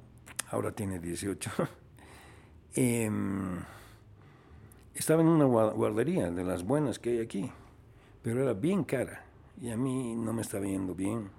ahora 0.51 0.73
tiene 0.73 0.99
18. 0.99 1.51
Em, 2.77 3.61
estaba 4.97 5.23
en 5.23 5.29
una 5.29 5.45
guardería 5.45 6.33
de 6.33 6.43
las 6.43 6.65
buenas 6.65 6.99
que 6.99 7.11
hay 7.11 7.21
aquí, 7.21 7.49
pero 8.21 8.43
era 8.43 8.53
bien 8.53 8.83
cara 8.83 9.25
y 9.63 9.71
a 9.71 9.77
mí 9.77 10.17
no 10.17 10.33
me 10.33 10.43
estaba 10.43 10.67
yendo 10.67 10.93
bien. 10.93 11.31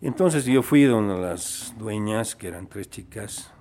Entonces 0.00 0.44
yo 0.46 0.64
fui 0.64 0.82
donde 0.82 1.16
las 1.16 1.74
dueñas, 1.78 2.34
que 2.34 2.48
eran 2.48 2.66
tres 2.66 2.90
chicas, 2.90 3.52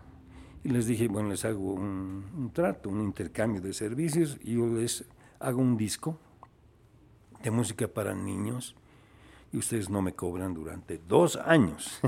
y 0.67 0.71
les 0.71 0.85
dije, 0.85 1.07
bueno, 1.07 1.29
les 1.29 1.45
hago 1.45 1.75
un, 1.75 2.25
un 2.37 2.51
trato, 2.51 2.89
un 2.89 3.01
intercambio 3.01 3.61
de 3.61 3.71
servicios, 3.71 4.37
y 4.41 4.55
yo 4.55 4.67
les 4.67 5.05
hago 5.39 5.61
un 5.61 5.77
disco 5.77 6.19
de 7.41 7.51
música 7.51 7.87
para 7.87 8.13
niños 8.13 8.75
y 9.53 9.57
ustedes 9.59 9.89
no 9.89 10.01
me 10.01 10.11
cobran 10.11 10.53
durante 10.53 10.97
dos 11.07 11.37
años. 11.37 12.01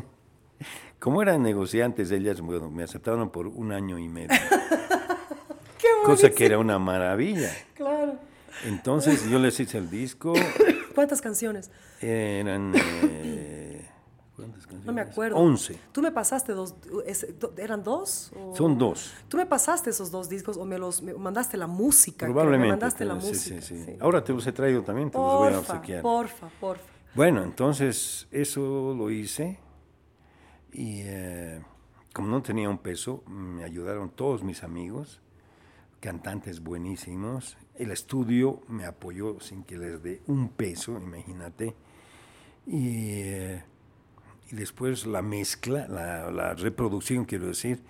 Como 0.99 1.21
eran 1.21 1.41
negociantes, 1.41 2.11
ellas 2.11 2.41
bueno, 2.41 2.69
me 2.69 2.83
aceptaron 2.83 3.29
por 3.29 3.47
un 3.47 3.71
año 3.71 3.97
y 3.97 4.09
medio. 4.09 4.27
Qué 5.77 5.87
cosa 6.03 6.29
que 6.29 6.45
era 6.45 6.57
una 6.57 6.77
maravilla. 6.79 7.53
Claro. 7.75 8.15
Entonces 8.65 9.29
yo 9.29 9.39
les 9.39 9.57
hice 9.57 9.77
el 9.77 9.89
disco. 9.89 10.33
¿Cuántas 10.95 11.21
canciones? 11.21 11.71
Eran... 12.01 12.73
Eh, 12.75 12.81
¿Cuántas 12.81 13.48
canciones? 14.69 14.85
No 14.85 14.93
me 14.93 15.01
acuerdo. 15.01 15.37
Once. 15.37 15.79
¿Tú 15.91 16.01
me 16.01 16.11
pasaste 16.11 16.53
dos? 16.53 16.75
¿Eran 17.57 17.83
dos? 17.83 18.31
Son 18.55 18.77
dos. 18.77 19.13
¿Tú 19.27 19.37
me 19.37 19.45
pasaste 19.45 19.89
esos 19.89 20.11
dos 20.11 20.29
discos 20.29 20.57
o 20.57 20.65
me 20.65 20.77
los 20.77 21.01
mandaste 21.01 21.57
la 21.57 21.67
música? 21.67 22.25
Probablemente. 22.25 22.67
Me 22.67 22.73
mandaste 22.73 23.05
la 23.05 23.19
sí, 23.19 23.27
música. 23.27 23.61
Sí, 23.61 23.83
sí. 23.85 23.97
Ahora 23.99 24.23
te 24.23 24.33
los 24.33 24.45
he 24.47 24.51
traído 24.51 24.81
también, 24.83 25.11
te 25.11 25.17
los 25.17 25.27
voy 25.27 25.53
a 25.53 25.59
obsequiar. 25.59 26.01
Porfa, 26.01 26.49
porfa. 26.59 26.83
Bueno, 27.15 27.43
entonces 27.43 28.27
eso 28.31 28.93
lo 28.95 29.09
hice 29.09 29.59
y 30.71 31.01
eh, 31.03 31.61
como 32.13 32.27
no 32.27 32.41
tenía 32.41 32.69
un 32.69 32.77
peso, 32.77 33.23
me 33.27 33.63
ayudaron 33.63 34.09
todos 34.09 34.43
mis 34.43 34.63
amigos, 34.63 35.21
cantantes 35.99 36.61
buenísimos. 36.61 37.57
El 37.75 37.91
estudio 37.91 38.61
me 38.67 38.85
apoyó 38.85 39.39
sin 39.39 39.63
que 39.63 39.77
les 39.77 40.01
dé 40.01 40.21
un 40.27 40.49
peso, 40.49 40.99
imagínate. 40.99 41.75
Y, 42.67 43.21
eh, 43.21 43.63
y 44.51 44.55
después 44.55 45.05
la 45.05 45.21
mezcla, 45.21 45.87
la, 45.87 46.31
la, 46.31 46.53
reproducción, 46.53 47.25
quiero 47.25 47.47
decir, 47.47 47.81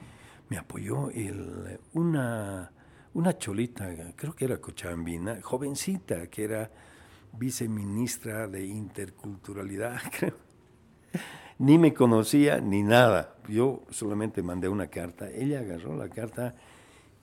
me 0.49 0.57
apoyó 0.57 1.10
el, 1.12 1.80
una, 1.93 2.72
una 3.14 3.38
cholita, 3.38 4.14
creo 4.16 4.36
que 4.36 4.45
era 4.45 4.60
cochambina, 4.60 5.41
jovencita, 5.41 6.28
que 6.28 6.43
era 6.43 6.72
viceministra 7.34 8.47
de 8.47 8.66
interculturalidad, 8.66 10.01
creo. 10.20 10.36
Ni 11.60 11.78
me 11.78 11.93
conocía 11.93 12.62
ni 12.62 12.84
nada. 12.84 13.36
Yo 13.49 13.84
solamente 13.89 14.41
mandé 14.41 14.70
una 14.70 14.88
carta. 14.88 15.30
Ella 15.30 15.60
agarró 15.60 15.95
la 15.97 16.07
carta 16.07 16.55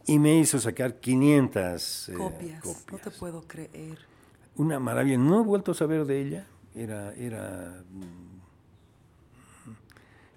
y 0.06 0.18
me 0.18 0.38
hizo 0.38 0.58
sacar 0.58 1.00
500 1.00 2.08
eh, 2.08 2.12
copias. 2.12 2.64
No 2.64 2.98
te 2.98 3.10
puedo 3.10 3.46
creer. 3.46 3.98
Una 4.56 4.78
maravilla. 4.78 5.16
No 5.16 5.40
he 5.40 5.44
vuelto 5.44 5.72
a 5.72 5.74
saber 5.74 6.04
de 6.04 6.20
ella. 6.20 6.46
Era, 6.74 7.14
era, 7.14 7.82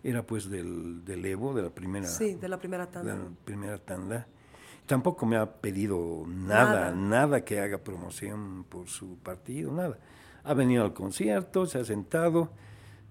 era 0.04 0.26
pues 0.26 0.50
del, 0.50 1.04
del 1.06 1.26
Evo, 1.26 1.54
de 1.54 1.64
la 1.64 1.70
primera. 1.70 2.08
Sí, 2.08 2.36
de 2.36 2.48
la 2.48 2.58
primera 2.58 2.90
tanda. 2.90 3.14
De 3.14 3.20
la 3.20 3.30
primera 3.44 3.78
tanda. 3.78 4.28
Tampoco 4.86 5.26
me 5.26 5.38
ha 5.38 5.46
pedido 5.46 6.26
nada, 6.28 6.92
nada, 6.92 7.46
que 7.46 7.60
haga 7.60 7.78
promoción 7.78 8.66
por 8.68 8.88
su 8.88 9.18
partido, 9.18 9.72
nada. 9.72 10.00
Ha 10.44 10.54
venido 10.56 10.84
al 10.84 10.94
concierto, 10.94 11.68
se 11.68 11.78
ha 11.78 11.86
sentado 11.86 12.52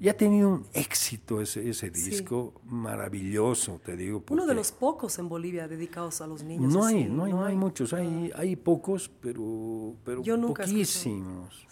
y 0.00 0.08
ha 0.08 0.16
tenido 0.16 0.48
un 0.48 0.66
éxito 0.72 1.40
ese, 1.40 1.68
ese 1.68 1.90
disco 1.90 2.54
maravilloso, 2.64 3.80
te 3.84 3.96
digo. 3.96 4.24
Uno 4.30 4.46
de 4.46 4.54
los 4.54 4.70
pocos 4.70 5.18
en 5.18 5.28
Bolivia 5.28 5.66
dedicados 5.66 6.20
a 6.20 6.26
los 6.26 6.42
niños. 6.42 6.72
No 6.72 6.84
hay, 6.84 7.04
no 7.04 7.24
hay, 7.24 7.32
no 7.32 7.44
hay, 7.44 7.56
muchos, 7.56 7.92
hay, 7.92 8.32
hay 8.34 8.56
pocos, 8.56 9.10
pero, 9.20 9.94
pero 10.04 10.22
poquísimos. 10.22 11.66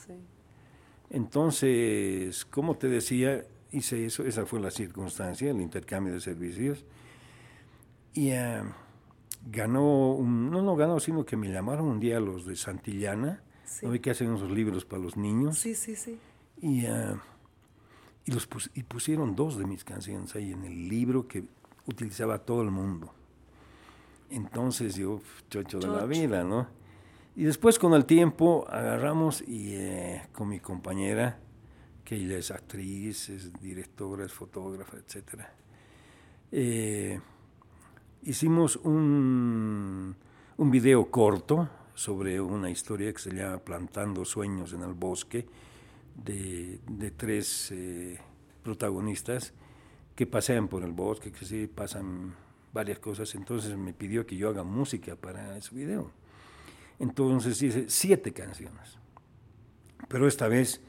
Entonces, 1.08 2.44
como 2.46 2.76
te 2.76 2.88
decía, 2.88 3.44
hice 3.76 4.06
eso, 4.06 4.24
esa 4.24 4.46
fue 4.46 4.60
la 4.60 4.70
circunstancia, 4.70 5.50
el 5.50 5.60
intercambio 5.60 6.12
de 6.14 6.20
servicios. 6.20 6.84
Y... 8.14 8.32
Uh, 8.32 8.64
ganó, 9.50 10.18
no, 10.20 10.62
no 10.62 10.76
ganó, 10.76 11.00
sino 11.00 11.24
que 11.24 11.36
me 11.36 11.50
llamaron 11.50 11.86
un 11.86 12.00
día 12.00 12.20
los 12.20 12.46
de 12.46 12.56
Santillana, 12.56 13.40
sí. 13.64 13.86
¿no? 13.86 14.00
que 14.00 14.10
hacen 14.10 14.34
esos 14.34 14.50
libros 14.50 14.84
para 14.84 15.02
los 15.02 15.16
niños. 15.16 15.58
Sí, 15.58 15.74
sí, 15.74 15.96
sí. 15.96 16.18
Y, 16.60 16.86
uh, 16.86 17.18
y, 18.24 18.32
los 18.32 18.48
y 18.74 18.82
pusieron 18.82 19.36
dos 19.36 19.58
de 19.58 19.66
mis 19.66 19.84
canciones 19.84 20.34
ahí 20.34 20.52
en 20.52 20.64
el 20.64 20.88
libro 20.88 21.28
que 21.28 21.44
utilizaba 21.86 22.38
todo 22.38 22.62
el 22.62 22.70
mundo. 22.70 23.12
Entonces 24.30 24.96
yo, 24.96 25.20
chocho 25.48 25.78
de 25.78 25.86
la 25.86 26.04
vida, 26.04 26.42
¿no? 26.42 26.66
Y 27.36 27.44
después 27.44 27.78
con 27.78 27.92
el 27.92 28.06
tiempo 28.06 28.66
agarramos 28.68 29.42
y 29.46 29.74
eh, 29.74 30.22
con 30.32 30.48
mi 30.48 30.58
compañera, 30.58 31.38
que 32.06 32.14
ella 32.14 32.38
es 32.38 32.52
actriz, 32.52 33.28
es 33.30 33.52
directora, 33.60 34.24
es 34.24 34.32
fotógrafa, 34.32 34.96
etc. 34.96 35.42
Eh, 36.52 37.20
hicimos 38.22 38.76
un, 38.76 40.14
un 40.56 40.70
video 40.70 41.10
corto 41.10 41.68
sobre 41.94 42.40
una 42.40 42.70
historia 42.70 43.12
que 43.12 43.18
se 43.18 43.34
llama 43.34 43.58
Plantando 43.58 44.24
Sueños 44.24 44.72
en 44.72 44.82
el 44.82 44.94
Bosque, 44.94 45.46
de, 46.14 46.78
de 46.88 47.10
tres 47.10 47.72
eh, 47.72 48.20
protagonistas 48.62 49.52
que 50.14 50.26
pasean 50.28 50.68
por 50.68 50.84
el 50.84 50.92
bosque, 50.92 51.32
que 51.32 51.44
sí 51.44 51.66
pasan 51.66 52.36
varias 52.72 53.00
cosas. 53.00 53.34
Entonces 53.34 53.76
me 53.76 53.92
pidió 53.92 54.24
que 54.24 54.36
yo 54.36 54.48
haga 54.48 54.62
música 54.62 55.16
para 55.16 55.58
ese 55.58 55.74
video. 55.74 56.12
Entonces 57.00 57.60
hice 57.60 57.90
siete 57.90 58.32
canciones, 58.32 58.96
pero 60.08 60.28
esta 60.28 60.46
vez 60.46 60.80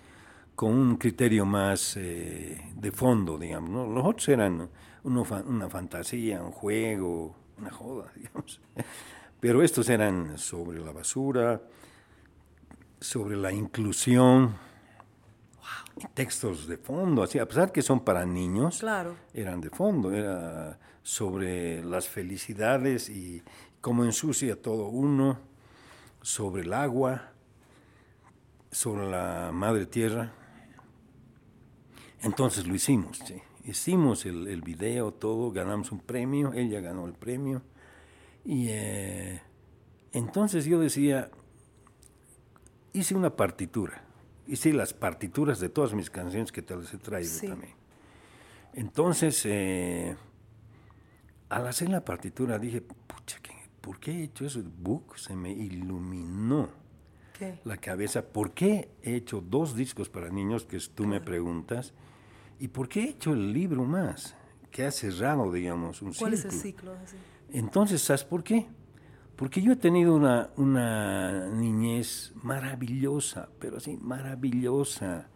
con 0.57 0.73
un 0.73 0.97
criterio 0.97 1.45
más 1.45 1.95
eh, 1.97 2.59
de 2.73 2.91
fondo, 2.91 3.37
digamos. 3.37 3.69
¿no? 3.69 3.85
Los 3.85 4.03
otros 4.03 4.27
eran 4.29 4.67
una 5.03 5.69
fantasía, 5.69 6.41
un 6.41 6.51
juego, 6.51 7.35
una 7.59 7.69
joda, 7.69 8.11
digamos. 8.15 8.59
Pero 9.39 9.61
estos 9.61 9.87
eran 9.87 10.39
sobre 10.39 10.79
la 10.79 10.91
basura, 10.91 11.61
sobre 12.99 13.37
la 13.37 13.51
inclusión, 13.51 14.55
textos 16.15 16.67
de 16.67 16.77
fondo, 16.77 17.21
así, 17.21 17.37
a 17.37 17.47
pesar 17.47 17.71
que 17.71 17.83
son 17.83 17.99
para 17.99 18.25
niños, 18.25 18.79
claro. 18.79 19.15
eran 19.35 19.61
de 19.61 19.69
fondo, 19.69 20.11
era 20.11 20.79
sobre 21.03 21.83
las 21.83 22.07
felicidades 22.07 23.09
y 23.09 23.43
cómo 23.79 24.05
ensucia 24.05 24.59
todo 24.59 24.87
uno, 24.87 25.37
sobre 26.23 26.63
el 26.63 26.73
agua, 26.73 27.29
sobre 28.71 29.07
la 29.07 29.51
madre 29.53 29.85
tierra. 29.85 30.33
Entonces 32.21 32.67
lo 32.67 32.75
hicimos, 32.75 33.19
sí 33.25 33.41
hicimos 33.67 34.25
el, 34.25 34.47
el, 34.47 34.61
video, 34.61 35.13
todo, 35.13 35.51
ganamos 35.51 35.91
un 35.91 35.99
premio, 35.99 36.53
ella 36.53 36.79
ganó 36.79 37.05
el 37.05 37.13
premio. 37.13 37.61
Y 38.45 38.67
eh, 38.69 39.41
entonces 40.13 40.65
yo 40.65 40.79
decía, 40.79 41.29
hice 42.93 43.13
una 43.13 43.35
partitura, 43.35 44.01
hice 44.47 44.71
las 44.71 44.93
partituras 44.93 45.59
de 45.59 45.69
todas 45.69 45.93
mis 45.93 46.09
canciones 46.09 46.51
que 46.51 46.61
te 46.61 46.75
las 46.75 46.93
he 46.93 46.97
traído 46.97 47.39
también. 47.41 47.73
Entonces, 48.73 49.41
eh, 49.45 50.15
al 51.49 51.67
hacer 51.67 51.89
la 51.89 52.05
partitura 52.05 52.57
dije, 52.57 52.81
pucha, 52.81 53.37
¿por 53.81 53.99
qué 53.99 54.11
he 54.11 54.23
hecho 54.23 54.45
eso? 54.45 54.59
El 54.59 54.69
book 54.69 55.17
se 55.17 55.35
me 55.35 55.51
iluminó 55.51 56.69
la 57.65 57.77
cabeza. 57.77 58.23
¿Por 58.23 58.53
qué 58.53 58.89
he 59.03 59.15
hecho 59.15 59.41
dos 59.41 59.75
discos 59.75 60.09
para 60.09 60.29
niños 60.29 60.65
que 60.65 60.79
tú 60.79 61.05
me 61.05 61.19
preguntas? 61.19 61.93
¿Y 62.59 62.67
por 62.69 62.89
qué 62.89 63.01
he 63.01 63.09
hecho 63.09 63.33
el 63.33 63.53
libro 63.53 63.83
más? 63.83 64.35
Que 64.71 64.85
ha 64.85 64.91
cerrado, 64.91 65.51
digamos, 65.51 66.01
un 66.01 66.13
¿Cuál 66.13 66.33
es 66.33 66.45
el 66.45 66.51
ciclo? 66.51 66.93
Entonces, 67.51 68.01
¿sabes 68.01 68.23
por 68.23 68.43
qué? 68.43 68.67
Porque 69.35 69.61
yo 69.61 69.73
he 69.73 69.75
tenido 69.75 70.15
una, 70.15 70.49
una 70.55 71.47
niñez 71.49 72.33
maravillosa, 72.41 73.49
pero 73.59 73.77
así, 73.77 73.97
maravillosa. 73.97 75.29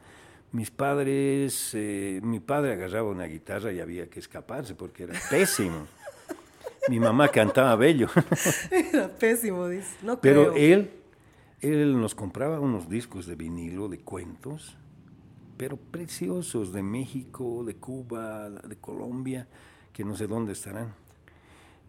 Mis 0.52 0.72
padres, 0.72 1.72
eh, 1.76 2.20
mi 2.24 2.40
padre 2.40 2.74
agarraba 2.74 3.10
una 3.10 3.26
guitarra 3.26 3.72
y 3.72 3.80
había 3.80 4.10
que 4.10 4.20
escaparse 4.20 4.74
porque 4.74 5.04
era 5.04 5.14
pésimo. 5.30 5.86
mi 6.90 7.00
mamá 7.00 7.28
cantaba 7.30 7.76
bello. 7.76 8.10
era 8.72 9.08
pésimo, 9.08 9.68
dice. 9.68 9.96
No 10.02 10.20
pero 10.20 10.56
él, 10.56 10.92
él 11.60 12.02
nos 12.02 12.16
compraba 12.16 12.60
unos 12.60 12.90
discos 12.90 13.28
de 13.28 13.36
vinilo, 13.36 13.88
de 13.88 14.00
cuentos, 14.00 14.78
pero 15.62 15.78
preciosos 15.78 16.74
de 16.74 16.82
México, 16.82 17.64
de 17.64 17.76
Cuba, 17.76 18.50
de 18.50 18.78
Colombia, 18.78 19.48
que 19.94 20.04
no 20.04 20.16
sé 20.16 20.26
dónde 20.26 20.54
estarán. 20.54 20.96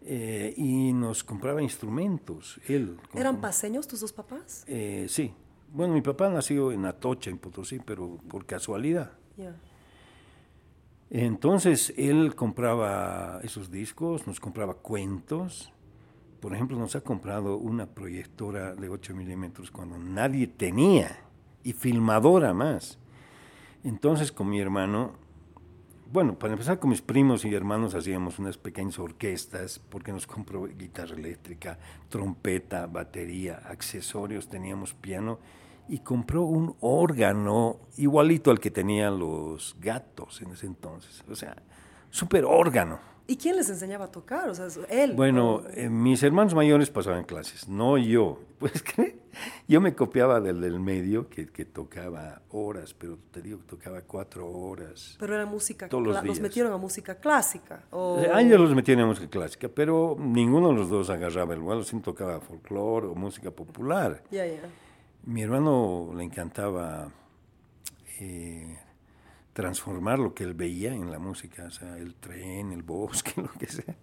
Eh, 0.03 0.53
y 0.55 0.93
nos 0.93 1.23
compraba 1.23 1.59
instrumentos. 1.59 2.61
Él, 2.67 2.99
¿Eran 3.15 3.41
paseños 3.41 3.87
tus 3.87 4.01
dos 4.01 4.13
papás? 4.13 4.63
Eh, 4.67 5.07
sí. 5.09 5.33
Bueno, 5.71 5.95
mi 5.95 6.01
papá 6.01 6.29
nació 6.29 6.71
en 6.71 6.85
Atocha, 6.85 7.31
en 7.31 7.39
Potosí, 7.39 7.79
pero 7.79 8.19
por 8.29 8.45
casualidad. 8.45 9.13
Entonces 11.09 11.95
él 11.97 12.35
compraba 12.35 13.39
esos 13.41 13.71
discos, 13.71 14.27
nos 14.27 14.39
compraba 14.39 14.75
cuentos. 14.75 15.73
Por 16.41 16.53
ejemplo, 16.53 16.77
nos 16.77 16.95
ha 16.95 17.01
comprado 17.01 17.57
una 17.57 17.87
proyectora 17.87 18.75
de 18.75 18.87
8 18.87 19.15
milímetros 19.15 19.71
cuando 19.71 19.97
nadie 19.97 20.45
tenía 20.45 21.25
y 21.63 21.73
filmadora 21.73 22.53
más. 22.53 22.99
Entonces 23.83 24.31
con 24.31 24.49
mi 24.49 24.59
hermano, 24.59 25.11
bueno, 26.11 26.37
para 26.39 26.53
empezar 26.53 26.79
con 26.79 26.89
mis 26.89 27.01
primos 27.01 27.43
y 27.43 27.53
hermanos 27.53 27.95
hacíamos 27.95 28.39
unas 28.39 28.57
pequeñas 28.57 28.97
orquestas 28.99 29.79
porque 29.89 30.13
nos 30.13 30.25
compró 30.25 30.63
guitarra 30.65 31.15
eléctrica, 31.15 31.77
trompeta, 32.09 32.85
batería, 32.85 33.61
accesorios, 33.65 34.47
teníamos 34.47 34.93
piano 34.93 35.39
y 35.89 35.99
compró 35.99 36.43
un 36.43 36.75
órgano 36.79 37.79
igualito 37.97 38.51
al 38.51 38.59
que 38.59 38.71
tenían 38.71 39.19
los 39.19 39.75
gatos 39.81 40.41
en 40.41 40.51
ese 40.51 40.65
entonces, 40.65 41.23
o 41.29 41.35
sea, 41.35 41.55
súper 42.09 42.45
órgano. 42.45 43.12
¿Y 43.25 43.37
quién 43.37 43.55
les 43.55 43.69
enseñaba 43.69 44.05
a 44.05 44.11
tocar? 44.11 44.49
O 44.49 44.55
sea, 44.55 44.67
él. 44.89 45.13
Bueno, 45.13 45.63
eh, 45.73 45.89
mis 45.89 46.21
hermanos 46.23 46.53
mayores 46.53 46.89
pasaban 46.89 47.23
clases, 47.23 47.67
no 47.67 47.97
yo. 47.97 48.39
Pues 48.63 48.81
que 48.81 49.19
yo 49.67 49.81
me 49.81 49.93
copiaba 49.93 50.39
del 50.39 50.61
del 50.61 50.79
medio, 50.79 51.27
que, 51.27 51.49
que, 51.49 51.65
tocaba 51.65 52.43
horas, 52.51 52.93
pero 52.93 53.17
te 53.29 53.41
digo 53.41 53.59
que 53.59 53.65
tocaba 53.65 54.01
cuatro 54.03 54.49
horas. 54.49 55.17
Pero 55.19 55.35
era 55.35 55.45
música 55.45 55.89
todos 55.89 56.01
los, 56.01 56.23
los 56.23 56.39
metieron 56.39 56.71
a 56.71 56.77
música 56.77 57.15
clásica. 57.15 57.83
O... 57.91 58.19
Eh, 58.19 58.31
ellos 58.39 58.61
los 58.61 58.73
metían 58.73 59.01
a 59.01 59.05
música 59.05 59.27
clásica, 59.27 59.67
pero 59.67 60.15
ninguno 60.17 60.69
de 60.69 60.75
los 60.75 60.89
dos 60.89 61.09
agarraba 61.09 61.53
el 61.55 61.59
vuelo, 61.59 61.83
sí 61.83 61.99
tocaba 61.99 62.39
folclore 62.39 63.07
o 63.07 63.15
música 63.15 63.51
popular. 63.51 64.23
Ya, 64.31 64.45
ya. 64.45 64.61
Mi 65.25 65.41
hermano 65.41 66.13
le 66.15 66.23
encantaba 66.23 67.11
eh, 68.21 68.77
transformar 69.53 70.19
lo 70.19 70.33
que 70.33 70.43
él 70.43 70.53
veía 70.53 70.93
en 70.93 71.11
la 71.11 71.19
música, 71.19 71.65
o 71.65 71.71
sea, 71.71 71.97
el 71.97 72.15
tren, 72.15 72.71
el 72.71 72.83
bosque, 72.83 73.33
lo 73.41 73.51
que 73.53 73.67
sea. 73.67 73.95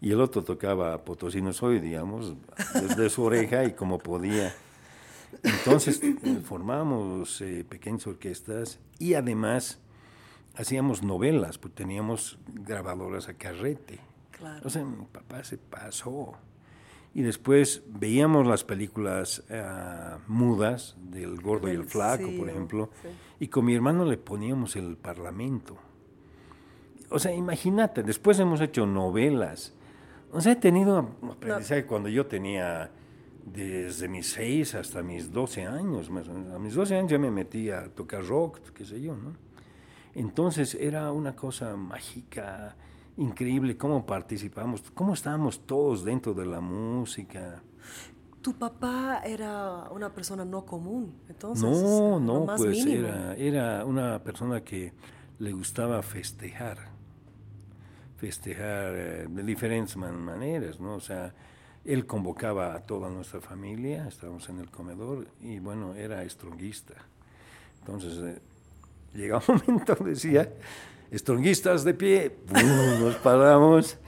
Y 0.00 0.10
el 0.10 0.20
otro 0.20 0.42
tocaba 0.42 1.04
potosino 1.04 1.52
soy, 1.52 1.78
digamos, 1.78 2.34
desde 2.74 3.08
su 3.08 3.22
oreja 3.22 3.64
y 3.64 3.72
como 3.72 3.98
podía. 3.98 4.52
Entonces 5.42 6.02
eh, 6.02 6.40
formamos 6.44 7.40
eh, 7.40 7.64
pequeñas 7.68 8.06
orquestas 8.06 8.80
y 8.98 9.14
además 9.14 9.78
hacíamos 10.56 11.02
novelas, 11.02 11.58
pues 11.58 11.74
teníamos 11.74 12.38
grabadoras 12.48 13.28
a 13.28 13.34
carrete. 13.34 14.00
Claro. 14.32 14.66
O 14.66 14.70
sea, 14.70 14.84
mi 14.84 15.04
papá 15.06 15.44
se 15.44 15.58
pasó. 15.58 16.34
Y 17.14 17.22
después 17.22 17.82
veíamos 17.88 18.46
las 18.46 18.64
películas 18.64 19.44
eh, 19.50 19.62
mudas 20.28 20.96
del 20.98 21.40
Gordo 21.40 21.68
y 21.68 21.72
el 21.72 21.84
Flaco, 21.84 22.30
por 22.38 22.48
ejemplo, 22.48 22.90
y 23.38 23.48
con 23.48 23.66
mi 23.66 23.74
hermano 23.74 24.04
le 24.04 24.16
poníamos 24.16 24.76
el 24.76 24.96
Parlamento. 24.96 25.76
O 27.10 27.18
sea, 27.18 27.34
imagínate, 27.34 28.02
después 28.02 28.38
hemos 28.38 28.60
hecho 28.62 28.86
novelas. 28.86 29.74
O 30.30 30.40
sea, 30.40 30.52
he 30.52 30.56
tenido 30.56 31.16
aprendizaje 31.30 31.84
cuando 31.84 32.08
yo 32.08 32.26
tenía 32.26 32.90
desde 33.44 34.08
mis 34.08 34.30
6 34.32 34.76
hasta 34.76 35.02
mis 35.02 35.30
12 35.30 35.66
años. 35.66 36.10
A 36.54 36.58
mis 36.58 36.74
12 36.74 36.96
años 36.96 37.10
ya 37.10 37.18
me 37.18 37.30
metí 37.30 37.70
a 37.70 37.88
tocar 37.88 38.24
rock, 38.24 38.60
qué 38.72 38.84
sé 38.84 39.00
yo, 39.00 39.14
¿no? 39.14 39.34
Entonces 40.14 40.74
era 40.74 41.10
una 41.12 41.34
cosa 41.34 41.76
mágica, 41.76 42.76
increíble 43.16 43.76
cómo 43.76 44.04
participamos, 44.06 44.82
cómo 44.94 45.14
estábamos 45.14 45.66
todos 45.66 46.04
dentro 46.04 46.34
de 46.34 46.46
la 46.46 46.60
música. 46.60 47.62
Tu 48.40 48.54
papá 48.54 49.22
era 49.24 49.88
una 49.90 50.12
persona 50.12 50.44
no 50.44 50.64
común, 50.64 51.14
entonces. 51.28 51.62
No, 51.62 52.18
no, 52.18 52.46
pues 52.56 52.84
era, 52.86 53.34
era 53.36 53.84
una 53.84 54.18
persona 54.22 54.62
que 54.62 54.92
le 55.38 55.52
gustaba 55.52 56.02
festejar, 56.02 56.78
festejar 58.16 58.94
eh, 58.96 59.26
de 59.28 59.42
diferentes 59.42 59.96
maneras, 59.96 60.80
¿no? 60.80 60.94
O 60.94 61.00
sea, 61.00 61.32
él 61.84 62.06
convocaba 62.06 62.74
a 62.74 62.80
toda 62.80 63.10
nuestra 63.10 63.40
familia, 63.40 64.06
estábamos 64.08 64.48
en 64.48 64.58
el 64.58 64.70
comedor 64.70 65.26
y 65.40 65.58
bueno, 65.58 65.94
era 65.94 66.22
estronguista. 66.22 66.94
Entonces, 67.80 68.18
eh, 68.18 68.40
llega 69.14 69.42
un 69.48 69.62
momento, 69.66 69.96
decía, 70.04 70.48
estronguistas 71.12 71.84
de 71.84 71.92
pie, 71.92 72.38
nos 72.98 73.16
paramos 73.16 73.98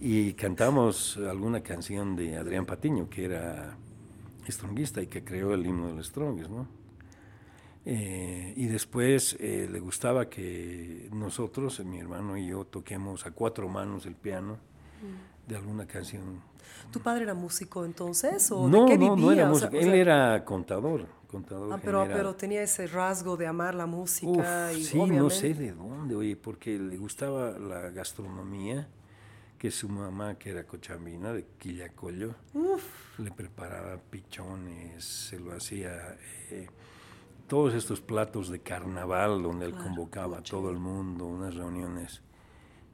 y 0.00 0.32
cantamos 0.34 1.16
alguna 1.16 1.60
canción 1.60 2.14
de 2.14 2.36
Adrián 2.36 2.64
Patiño, 2.64 3.10
que 3.10 3.24
era 3.24 3.76
estronguista 4.46 5.02
y 5.02 5.08
que 5.08 5.24
creó 5.24 5.54
el 5.54 5.66
himno 5.66 5.88
del 5.88 6.04
Strongest, 6.04 6.50
¿no? 6.50 6.68
Eh, 7.84 8.54
y 8.56 8.66
después 8.66 9.36
eh, 9.40 9.68
le 9.70 9.80
gustaba 9.80 10.28
que 10.28 11.08
nosotros, 11.12 11.84
mi 11.84 11.98
hermano 11.98 12.36
y 12.36 12.46
yo, 12.46 12.64
toquemos 12.64 13.26
a 13.26 13.32
cuatro 13.32 13.68
manos 13.68 14.06
el 14.06 14.14
piano 14.14 14.58
de 15.48 15.56
alguna 15.56 15.86
canción. 15.86 16.42
¿Tu 16.92 17.00
padre 17.00 17.24
era 17.24 17.34
músico 17.34 17.84
entonces? 17.84 18.50
¿O 18.52 18.68
no, 18.68 18.84
de 18.84 18.92
qué 18.92 18.98
no, 18.98 19.14
vivía? 19.16 19.26
no 19.26 19.32
era 19.32 19.48
músico. 19.48 19.76
Él 19.76 19.94
era 19.94 20.44
contador. 20.44 21.06
Contador 21.26 21.72
ah, 21.72 21.80
pero, 21.82 22.06
pero, 22.06 22.34
tenía 22.34 22.62
ese 22.62 22.86
rasgo 22.86 23.36
de 23.36 23.46
amar 23.46 23.74
la 23.74 23.86
música. 23.86 24.72
y 24.72 24.82
sí, 24.82 24.98
no 24.98 25.30
sé 25.30 25.54
de 25.54 25.72
dónde, 25.72 26.14
oye, 26.14 26.36
porque 26.36 26.78
le 26.78 26.96
gustaba 26.96 27.58
la 27.58 27.90
gastronomía, 27.90 28.88
que 29.58 29.70
su 29.70 29.88
mamá, 29.88 30.38
que 30.38 30.50
era 30.50 30.64
cochambina 30.64 31.32
de 31.32 31.46
Quillacollo, 31.58 32.34
le 33.18 33.30
preparaba 33.30 33.98
pichones, 33.98 35.04
se 35.04 35.38
lo 35.38 35.52
hacía. 35.52 36.16
Eh, 36.50 36.68
todos 37.48 37.74
estos 37.74 38.00
platos 38.00 38.48
de 38.48 38.58
carnaval 38.58 39.42
donde 39.42 39.66
él 39.66 39.74
convocaba 39.74 40.38
a 40.38 40.42
todo 40.42 40.70
el 40.70 40.78
mundo, 40.78 41.26
unas 41.26 41.54
reuniones, 41.54 42.20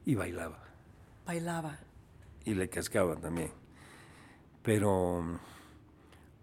y 0.05 0.15
bailaba. 0.15 0.59
Bailaba 1.25 1.79
y 2.45 2.53
le 2.53 2.69
cascaba 2.69 3.15
también. 3.15 3.51
Pero, 4.61 5.39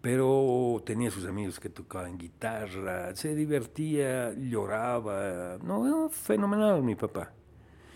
pero 0.01 0.82
tenía 0.84 1.11
sus 1.11 1.26
amigos 1.26 1.61
que 1.61 1.68
tocaban 1.68 2.18
guitarra, 2.18 3.14
se 3.14 3.34
divertía, 3.34 4.32
lloraba. 4.32 5.59
No, 5.62 6.09
fenomenal 6.11 6.82
mi 6.82 6.94
papá. 6.94 7.32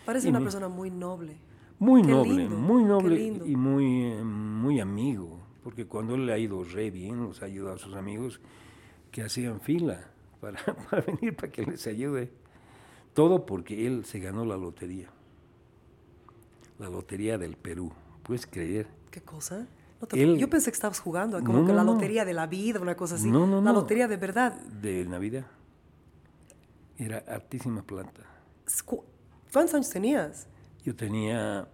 Parece 0.05 0.29
una 0.29 0.41
persona 0.41 0.69
muy 0.69 0.91
noble. 0.91 1.39
Muy 1.79 2.03
noble, 2.03 2.49
muy 2.49 2.85
noble 2.85 3.21
y 3.45 3.57
muy, 3.57 4.15
muy 4.23 4.81
amigo. 4.81 5.41
Porque 5.63 5.87
cuando 5.87 6.15
él 6.15 6.27
le 6.27 6.33
ha 6.33 6.39
ido 6.39 6.63
re 6.63 6.91
bien, 6.91 7.25
los 7.25 7.43
ha 7.43 7.47
ayudado 7.47 7.77
a 7.77 7.79
sus 7.79 7.95
amigos 7.95 8.41
que 9.11 9.23
hacían 9.23 9.61
fila 9.61 10.11
para, 10.41 10.63
para 10.91 11.03
venir 11.03 11.35
para 11.35 11.51
que 11.51 11.65
les 11.65 11.87
ayude. 11.87 12.31
Todo 13.15 13.47
porque 13.47 13.87
él 13.87 14.05
se 14.05 14.19
ganó 14.19 14.45
la 14.45 14.57
lotería 14.57 15.09
la 16.79 16.89
Lotería 16.89 17.39
del 17.39 17.57
Perú. 17.57 17.93
¿Puedes 18.23 18.47
creer? 18.47 18.89
¿Qué 19.11 19.21
cosa? 19.21 19.67
Yo 20.13 20.51
pensé 20.51 20.71
que 20.71 20.75
estabas 20.75 21.01
jugando, 21.01 21.43
como 21.43 21.67
que 21.67 21.73
la 21.73 21.85
Lotería 21.85 22.25
de 22.25 22.33
la 22.33 22.47
Vida, 22.47 22.81
una 22.81 22.97
cosa 22.97 23.17
así. 23.17 23.31
No, 23.31 23.47
no, 23.47 23.61
La 23.61 23.73
Lotería 23.73 24.09
de 24.09 24.17
verdad. 24.17 24.53
De 24.61 25.05
Navidad. 25.05 25.47
Era 26.97 27.19
altísima 27.19 27.83
planta. 27.83 28.23
¿Cuántos 29.53 29.75
años 29.75 29.91
tenías? 29.91 30.47
Yo 30.85 30.95
tenía 30.95 31.69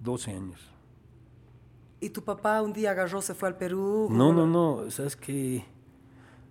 12 0.00 0.32
mm, 0.32 0.36
años. 0.36 0.60
¿Y 2.00 2.10
tu 2.10 2.22
papá 2.22 2.60
un 2.60 2.72
día 2.72 2.90
agarró, 2.90 3.22
se 3.22 3.34
fue 3.34 3.48
al 3.48 3.56
Perú? 3.56 4.08
No, 4.10 4.32
no, 4.32 4.46
no. 4.46 4.90
Sabes 4.90 5.16
que, 5.16 5.64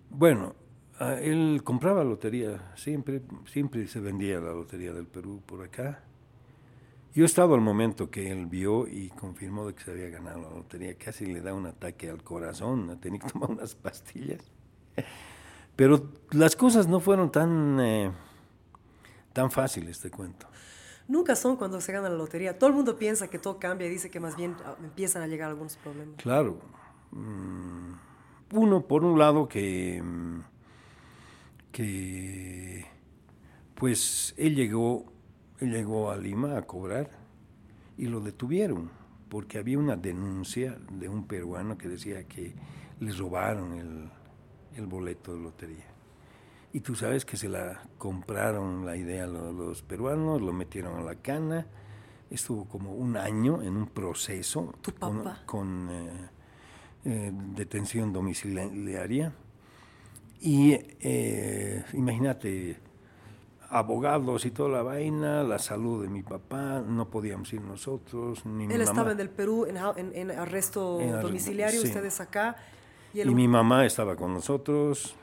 bueno, 0.10 0.56
Ah, 1.00 1.18
él 1.20 1.62
compraba 1.64 2.04
lotería, 2.04 2.72
siempre, 2.76 3.22
siempre 3.46 3.88
se 3.88 4.00
vendía 4.00 4.40
la 4.40 4.54
lotería 4.54 4.94
del 4.94 5.08
Perú 5.08 5.42
por 5.46 5.64
acá. 5.64 6.04
Yo 7.14 7.24
he 7.24 7.26
estado 7.26 7.54
al 7.54 7.62
momento 7.62 8.10
que 8.10 8.32
él 8.32 8.48
vio 8.48 8.88
y 8.88 9.10
confirmó 9.10 9.68
de 9.68 9.76
que 9.76 9.84
se 9.84 9.92
había 9.92 10.10
ganado 10.10 10.42
la 10.42 10.50
lotería, 10.50 10.96
casi 10.98 11.26
le 11.26 11.42
da 11.42 11.54
un 11.54 11.68
ataque 11.68 12.10
al 12.10 12.24
corazón, 12.24 12.98
tenía 13.00 13.20
que 13.20 13.30
tomar 13.30 13.52
unas 13.52 13.76
pastillas. 13.76 14.42
Pero 15.76 16.10
las 16.32 16.56
cosas 16.56 16.88
no 16.88 17.00
fueron 17.00 17.32
tan, 17.32 17.80
eh, 17.80 18.12
tan 19.32 19.52
fáciles, 19.52 20.00
te 20.00 20.10
cuento. 20.10 20.48
Nunca 21.08 21.36
son 21.36 21.58
cuando 21.58 21.82
se 21.82 21.92
gana 21.92 22.10
la 22.10 22.16
lotería. 22.16 22.58
Todo 22.58 22.70
el 22.70 22.76
mundo 22.76 22.98
piensa 22.98 23.30
que 23.30 23.38
todo 23.38 23.60
cambia 23.60 23.88
y 23.88 23.90
dice 23.90 24.10
que 24.10 24.20
más 24.20 24.36
bien 24.36 24.56
ah, 24.66 24.76
empiezan 24.84 25.22
a 25.22 25.28
llegar 25.28 25.50
algunos 25.50 25.76
problemas. 25.78 26.16
Claro. 26.18 26.60
Mm, 27.12 27.94
uno, 28.54 28.82
por 28.88 29.04
un 29.04 29.20
lado, 29.20 29.48
que 29.48 30.02
mm, 30.02 30.42
que 31.74 32.86
pues 33.76 34.34
él 34.38 34.56
llegó, 34.56 35.04
llegó 35.66 36.12
a 36.12 36.18
Lima 36.18 36.58
a 36.58 36.62
cobrar 36.64 37.10
y 37.98 38.08
lo 38.08 38.20
detuvieron 38.20 38.90
porque 39.30 39.58
había 39.58 39.80
una 39.80 39.96
denuncia 39.96 40.78
de 40.92 41.10
un 41.10 41.26
peruano 41.26 41.78
que 41.78 41.88
decía 41.88 42.24
que 42.28 42.54
les 43.00 43.18
robaron 43.18 44.10
el, 44.76 44.86
boleto 44.86 45.34
de 45.34 45.42
lotería. 45.42 45.86
Y 46.72 46.80
tú 46.80 46.96
sabes 46.96 47.26
que 47.26 47.38
se 47.38 47.50
la 47.50 47.84
compraron 47.98 48.86
la 48.86 48.96
idea 48.96 49.28
los, 49.28 49.54
los 49.54 49.82
peruanos, 49.84 50.42
lo 50.42 50.54
metieron 50.54 51.00
a 51.00 51.04
la 51.04 51.16
cana, 51.16 51.68
estuvo 52.30 52.66
como 52.66 52.94
un 52.94 53.16
año 53.16 53.62
en 53.62 53.78
un 53.78 53.88
proceso 53.88 54.74
con, 55.46 55.90
eh, 55.92 56.30
eh, 57.06 57.32
detención 57.56 58.14
domiciliaria 58.14 59.34
y 60.40 60.74
eh, 60.74 61.84
imagínate, 61.94 62.78
abogados 63.74 64.46
y 64.46 64.52
toda 64.52 64.70
la 64.70 64.84
vaina, 64.84 65.44
la 65.44 65.58
salud 65.58 66.04
de 66.04 66.10
mi 66.10 66.22
papá, 66.22 66.84
no 66.86 67.10
podíamos 67.10 67.52
ir 67.54 67.62
nosotros, 67.62 68.46
ni 68.46 68.66
Él 68.66 68.82
estaba 68.82 69.12
en 69.12 69.20
el 69.20 69.30
Perú 69.30 69.66
en, 69.66 70.32
arresto 70.32 71.00
domiciliario, 71.22 71.82
ustedes 71.82 72.22
acá. 72.22 72.56
Y, 73.14 73.26
mi 73.26 73.48
mamá 73.48 73.86
estaba 73.86 74.16
con 74.16 74.34
nosotros. 74.34 75.16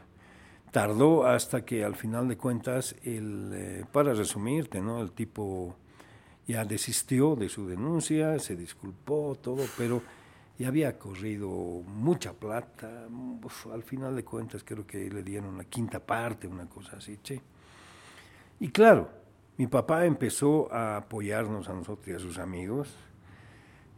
Tardó 0.70 1.26
hasta 1.26 1.64
que 1.64 1.84
al 1.84 1.96
final 1.96 2.28
de 2.28 2.36
cuentas, 2.36 2.94
el, 3.02 3.50
eh, 3.52 3.84
para 3.90 4.14
resumirte, 4.14 4.80
¿no? 4.80 5.00
el 5.00 5.10
tipo 5.12 5.76
ya 6.46 6.64
desistió 6.64 7.34
de 7.36 7.48
su 7.48 7.66
denuncia, 7.66 8.38
se 8.38 8.56
disculpó, 8.56 9.36
todo, 9.40 9.64
pero 9.76 10.02
y 10.60 10.64
había 10.64 10.98
corrido 10.98 11.48
mucha 11.48 12.34
plata. 12.34 13.06
al 13.72 13.82
final 13.82 14.14
de 14.14 14.24
cuentas 14.24 14.62
creo 14.62 14.86
que 14.86 15.08
le 15.08 15.22
dieron 15.22 15.56
la 15.56 15.64
quinta 15.64 16.00
parte, 16.00 16.46
una 16.46 16.68
cosa 16.68 16.98
así, 16.98 17.18
che. 17.22 17.40
Y 18.60 18.68
claro, 18.68 19.10
mi 19.56 19.66
papá 19.66 20.04
empezó 20.04 20.72
a 20.72 20.98
apoyarnos 20.98 21.68
a 21.68 21.72
nosotros 21.72 22.06
y 22.08 22.12
a 22.12 22.18
sus 22.18 22.38
amigos. 22.38 22.94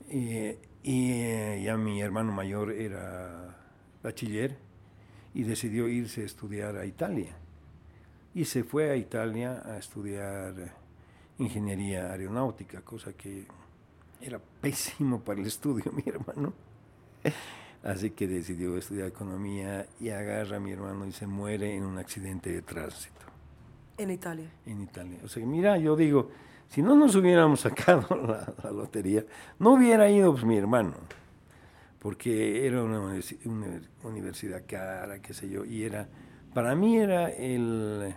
y 0.08 0.56
eh, 0.84 1.62
ya 1.64 1.76
mi 1.76 2.00
hermano 2.00 2.32
mayor 2.32 2.72
era 2.72 3.56
bachiller 4.02 4.56
y 5.34 5.44
decidió 5.44 5.88
irse 5.88 6.22
a 6.22 6.24
estudiar 6.24 6.76
a 6.76 6.86
Italia. 6.86 7.36
Y 8.34 8.44
se 8.44 8.64
fue 8.64 8.90
a 8.90 8.96
Italia 8.96 9.62
a 9.64 9.78
estudiar 9.78 10.54
ingeniería 11.38 12.12
aeronáutica, 12.12 12.82
cosa 12.82 13.12
que 13.14 13.46
era 14.20 14.38
pésimo 14.60 15.20
para 15.20 15.40
el 15.40 15.46
estudio, 15.46 15.92
mi 15.92 16.04
hermano. 16.06 16.52
Así 17.82 18.10
que 18.10 18.28
decidió 18.28 18.76
estudiar 18.76 19.08
economía 19.08 19.88
y 19.98 20.10
agarra 20.10 20.58
a 20.58 20.60
mi 20.60 20.70
hermano 20.70 21.04
y 21.06 21.12
se 21.12 21.26
muere 21.26 21.74
en 21.74 21.84
un 21.84 21.98
accidente 21.98 22.50
de 22.52 22.62
tránsito. 22.62 23.31
¿En 23.98 24.10
Italia? 24.10 24.50
En 24.66 24.82
Italia. 24.82 25.18
O 25.24 25.28
sea, 25.28 25.44
mira, 25.44 25.76
yo 25.78 25.96
digo, 25.96 26.30
si 26.68 26.82
no 26.82 26.96
nos 26.96 27.14
hubiéramos 27.14 27.60
sacado 27.66 28.16
la, 28.16 28.70
lotería, 28.70 29.24
no 29.58 29.74
hubiera 29.74 30.10
ido 30.10 30.32
pues, 30.32 30.44
mi 30.44 30.56
hermano, 30.56 30.94
porque 31.98 32.66
era 32.66 32.82
una, 32.82 33.20
universidad 34.04 34.62
cara, 34.66 35.20
qué 35.20 35.34
sé 35.34 35.48
yo, 35.48 35.64
y 35.64 35.84
era, 35.84 36.08
para 36.54 36.74
mí 36.74 36.96
era 36.96 37.28
el, 37.28 38.14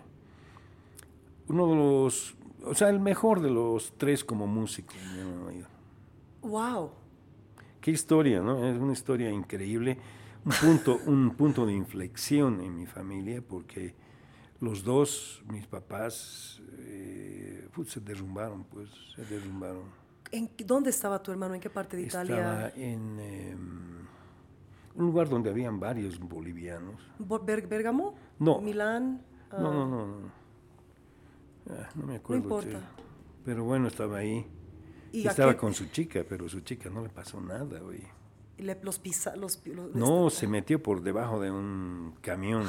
uno 1.47 1.67
de 1.67 1.75
los, 1.75 2.35
o 2.63 2.73
sea, 2.73 2.89
el 2.89 2.99
mejor 2.99 3.41
de 3.41 3.51
los 3.51 3.93
tres 3.97 4.23
como 4.23 4.47
músico. 4.47 4.93
Wow. 6.41 6.91
qué 7.81 7.91
historia, 7.91 8.39
¿no? 8.39 8.65
Es 8.65 8.79
una 8.79 8.93
historia 8.93 9.31
increíble, 9.31 9.97
un 10.45 10.51
punto, 10.53 10.99
un 11.07 11.31
punto 11.31 11.65
de 11.65 11.73
inflexión 11.73 12.61
en 12.61 12.75
mi 12.75 12.85
familia, 12.85 13.41
porque 13.41 13.95
los 14.59 14.83
dos, 14.83 15.43
mis 15.51 15.67
papás, 15.67 16.61
eh, 16.79 17.67
se 17.87 17.99
derrumbaron, 17.99 18.63
pues, 18.65 18.89
se 19.15 19.25
derrumbaron. 19.25 19.83
¿En 20.31 20.49
dónde 20.65 20.89
estaba 20.89 21.21
tu 21.21 21.31
hermano? 21.31 21.53
¿En 21.55 21.61
qué 21.61 21.69
parte 21.69 21.97
de 21.97 22.03
Italia? 22.03 22.37
Estaba 22.37 22.69
en 22.75 23.19
em, 23.19 24.07
un 24.95 25.05
lugar 25.05 25.29
donde 25.29 25.49
habían 25.49 25.79
varios 25.79 26.19
bolivianos. 26.19 26.95
¿Bergamo? 27.19 28.15
No. 28.39 28.59
¿Milán? 28.59 29.21
No, 29.51 29.59
no, 29.59 29.69
ah. 29.69 29.87
no. 29.87 30.05
No, 30.07 30.31
ah, 31.69 31.89
no 31.95 32.05
me 32.05 32.15
acuerdo. 32.15 32.49
No 32.49 32.55
importa. 32.55 32.89
Pero 33.43 33.63
bueno, 33.63 33.87
estaba 33.87 34.17
ahí. 34.17 34.45
¿Y 35.11 35.27
estaba 35.27 35.55
con 35.55 35.73
su 35.73 35.85
chica, 35.87 36.25
pero 36.27 36.49
su 36.49 36.61
chica 36.61 36.89
no 36.89 37.01
le 37.01 37.09
pasó 37.09 37.39
nada, 37.39 37.79
güey. 37.79 38.03
¿Y 38.57 38.63
le, 38.63 38.77
los 38.81 38.99
pisa, 38.99 39.35
los, 39.35 39.61
No, 39.93 40.29
se 40.29 40.47
metió 40.47 40.81
por 40.81 41.01
debajo 41.01 41.39
de 41.39 41.51
un 41.51 42.15
camión. 42.21 42.65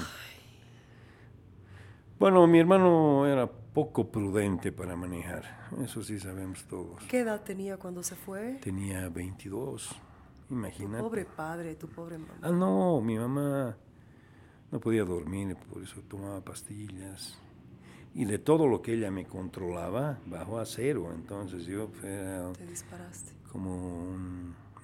Bueno, 2.19 2.47
mi 2.47 2.59
hermano 2.59 3.27
era 3.27 3.47
poco 3.51 4.11
prudente 4.11 4.73
para 4.73 4.97
manejar, 4.97 5.69
eso 5.83 6.03
sí 6.03 6.19
sabemos 6.19 6.64
todos. 6.64 7.03
¿Qué 7.05 7.21
edad 7.21 7.43
tenía 7.43 7.77
cuando 7.77 8.03
se 8.03 8.17
fue? 8.17 8.55
Tenía 8.62 9.09
22, 9.11 9.95
imagínate. 10.51 10.97
Tu 11.03 11.03
pobre 11.05 11.25
padre, 11.27 11.75
tu 11.75 11.89
pobre 11.89 12.17
mamá. 12.17 12.39
Ah, 12.41 12.51
no, 12.51 13.03
mi 13.03 13.19
mamá 13.19 13.77
no 14.73 14.81
podía 14.81 15.05
dormir, 15.05 15.57
por 15.57 15.83
eso 15.83 16.01
tomaba 16.09 16.41
pastillas. 16.41 17.39
Y 18.14 18.25
de 18.25 18.39
todo 18.39 18.67
lo 18.67 18.81
que 18.81 18.95
ella 18.95 19.11
me 19.11 19.27
controlaba, 19.27 20.19
bajó 20.25 20.59
a 20.59 20.64
cero. 20.64 21.11
Entonces 21.14 21.67
yo 21.67 21.91
era 22.03 22.51
Te 22.55 22.64
disparaste. 22.64 23.33
como 23.53 24.07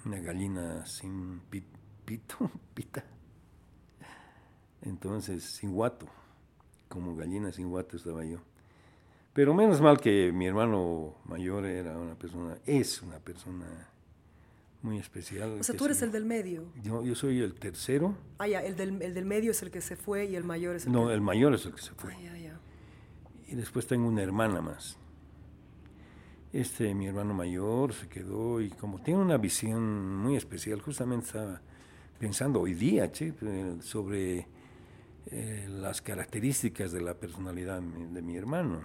una 0.04 0.20
gallina 0.20 0.84
sin 0.84 1.40
pito, 1.48 2.50
pita. 2.74 3.02
Entonces, 4.82 5.44
sin 5.44 5.72
guato 5.72 6.06
como 6.92 7.16
gallina 7.16 7.50
sin 7.52 7.70
guate 7.70 7.96
estaba 7.96 8.22
yo. 8.22 8.38
Pero 9.32 9.54
menos 9.54 9.80
mal 9.80 9.98
que 9.98 10.30
mi 10.30 10.46
hermano 10.46 11.14
mayor 11.24 11.64
era 11.64 11.96
una 11.96 12.14
persona, 12.14 12.58
es 12.66 13.00
una 13.00 13.18
persona 13.18 13.88
muy 14.82 14.98
especial. 14.98 15.56
O 15.58 15.62
sea, 15.62 15.74
tú 15.74 15.86
eres 15.86 16.02
el 16.02 16.12
del 16.12 16.26
medio. 16.26 16.64
Yo, 16.82 17.02
yo 17.02 17.14
soy 17.14 17.40
el 17.40 17.54
tercero. 17.54 18.14
Ah, 18.36 18.46
ya, 18.46 18.60
el 18.60 18.76
del, 18.76 19.00
el 19.00 19.14
del 19.14 19.24
medio 19.24 19.52
es 19.52 19.62
el 19.62 19.70
que 19.70 19.80
se 19.80 19.96
fue 19.96 20.26
y 20.26 20.36
el 20.36 20.44
mayor 20.44 20.76
es 20.76 20.84
el 20.84 20.92
no, 20.92 21.06
que... 21.06 21.14
el 21.14 21.22
mayor 21.22 21.54
es 21.54 21.64
el 21.64 21.74
que 21.74 21.80
se 21.80 21.92
fue. 21.92 22.12
Ah, 22.12 22.20
ya, 22.24 22.36
ya. 22.36 22.60
Y 23.48 23.54
después 23.54 23.86
tengo 23.86 24.06
una 24.06 24.22
hermana 24.22 24.60
más. 24.60 24.98
Este, 26.52 26.94
mi 26.94 27.06
hermano 27.06 27.32
mayor, 27.32 27.94
se 27.94 28.06
quedó 28.08 28.60
y 28.60 28.68
como 28.68 29.00
tiene 29.00 29.22
una 29.22 29.38
visión 29.38 30.14
muy 30.18 30.36
especial, 30.36 30.82
justamente 30.82 31.24
estaba 31.24 31.62
pensando 32.18 32.60
hoy 32.60 32.74
día, 32.74 33.10
che, 33.10 33.32
sobre 33.80 34.46
eh, 35.26 35.66
las 35.68 36.02
características 36.02 36.92
de 36.92 37.00
la 37.00 37.14
personalidad 37.14 37.80
de 37.80 38.22
mi 38.22 38.36
hermano. 38.36 38.84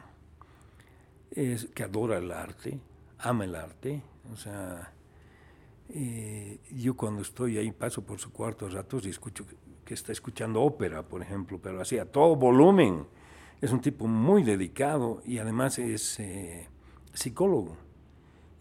Es 1.31 1.65
que 1.65 1.83
adora 1.83 2.17
el 2.17 2.31
arte, 2.31 2.79
ama 3.19 3.43
el 3.43 3.55
arte, 3.55 4.01
o 4.31 4.35
sea, 4.35 4.93
eh, 5.89 6.59
yo 6.71 6.95
cuando 6.95 7.21
estoy 7.21 7.57
ahí 7.57 7.71
paso 7.71 8.03
por 8.03 8.19
su 8.19 8.31
cuarto 8.31 8.65
a 8.65 8.69
ratos 8.69 9.05
y 9.05 9.09
escucho 9.09 9.45
que, 9.85 9.93
está 9.93 10.11
escuchando 10.11 10.61
ópera, 10.61 11.03
por 11.03 11.21
ejemplo, 11.21 11.59
pero 11.61 11.81
así 11.81 11.97
a 11.97 12.05
todo 12.11 12.35
volumen. 12.35 13.05
Es 13.61 13.71
un 13.71 13.79
tipo 13.79 14.05
muy 14.05 14.43
dedicado 14.43 15.21
y 15.25 15.37
además 15.37 15.79
es 15.79 16.19
eh, 16.19 16.67
psicólogo 17.13 17.77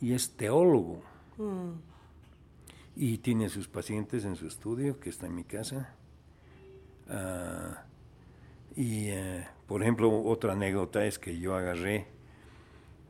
y 0.01 0.13
es 0.13 0.31
teólogo. 0.37 1.03
Mm. 1.37 1.73
Y 2.95 3.19
tiene 3.19 3.49
sus 3.49 3.69
pacientes 3.69 4.25
en 4.25 4.37
su 4.37 4.47
estudio, 4.47 4.99
que 5.01 5.11
está 5.11 5.27
en 5.27 5.35
mi 5.35 5.45
casa. 5.45 5.95
Ah, 7.09 7.85
y, 8.75 9.09
eh, 9.09 9.47
por 9.67 9.83
ejemplo, 9.83 10.23
otra 10.25 10.53
anécdota 10.53 11.05
es 11.07 11.19
que 11.19 11.39
yo 11.39 11.55
agarré, 11.55 12.07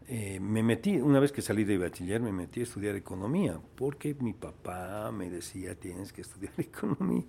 eh, 0.09 0.38
me 0.38 0.62
metí, 0.62 0.99
una 0.99 1.18
vez 1.18 1.32
que 1.32 1.42
salí 1.42 1.64
de 1.64 1.78
bachiller, 1.78 2.20
me 2.20 2.30
metí 2.30 2.61
a 2.61 2.62
estudiar 2.62 2.94
economía, 2.94 3.61
porque 3.74 4.14
mi 4.14 4.32
papá 4.32 5.11
me 5.11 5.28
decía, 5.28 5.74
tienes 5.74 6.12
que 6.12 6.20
estudiar 6.20 6.53
economía. 6.59 7.24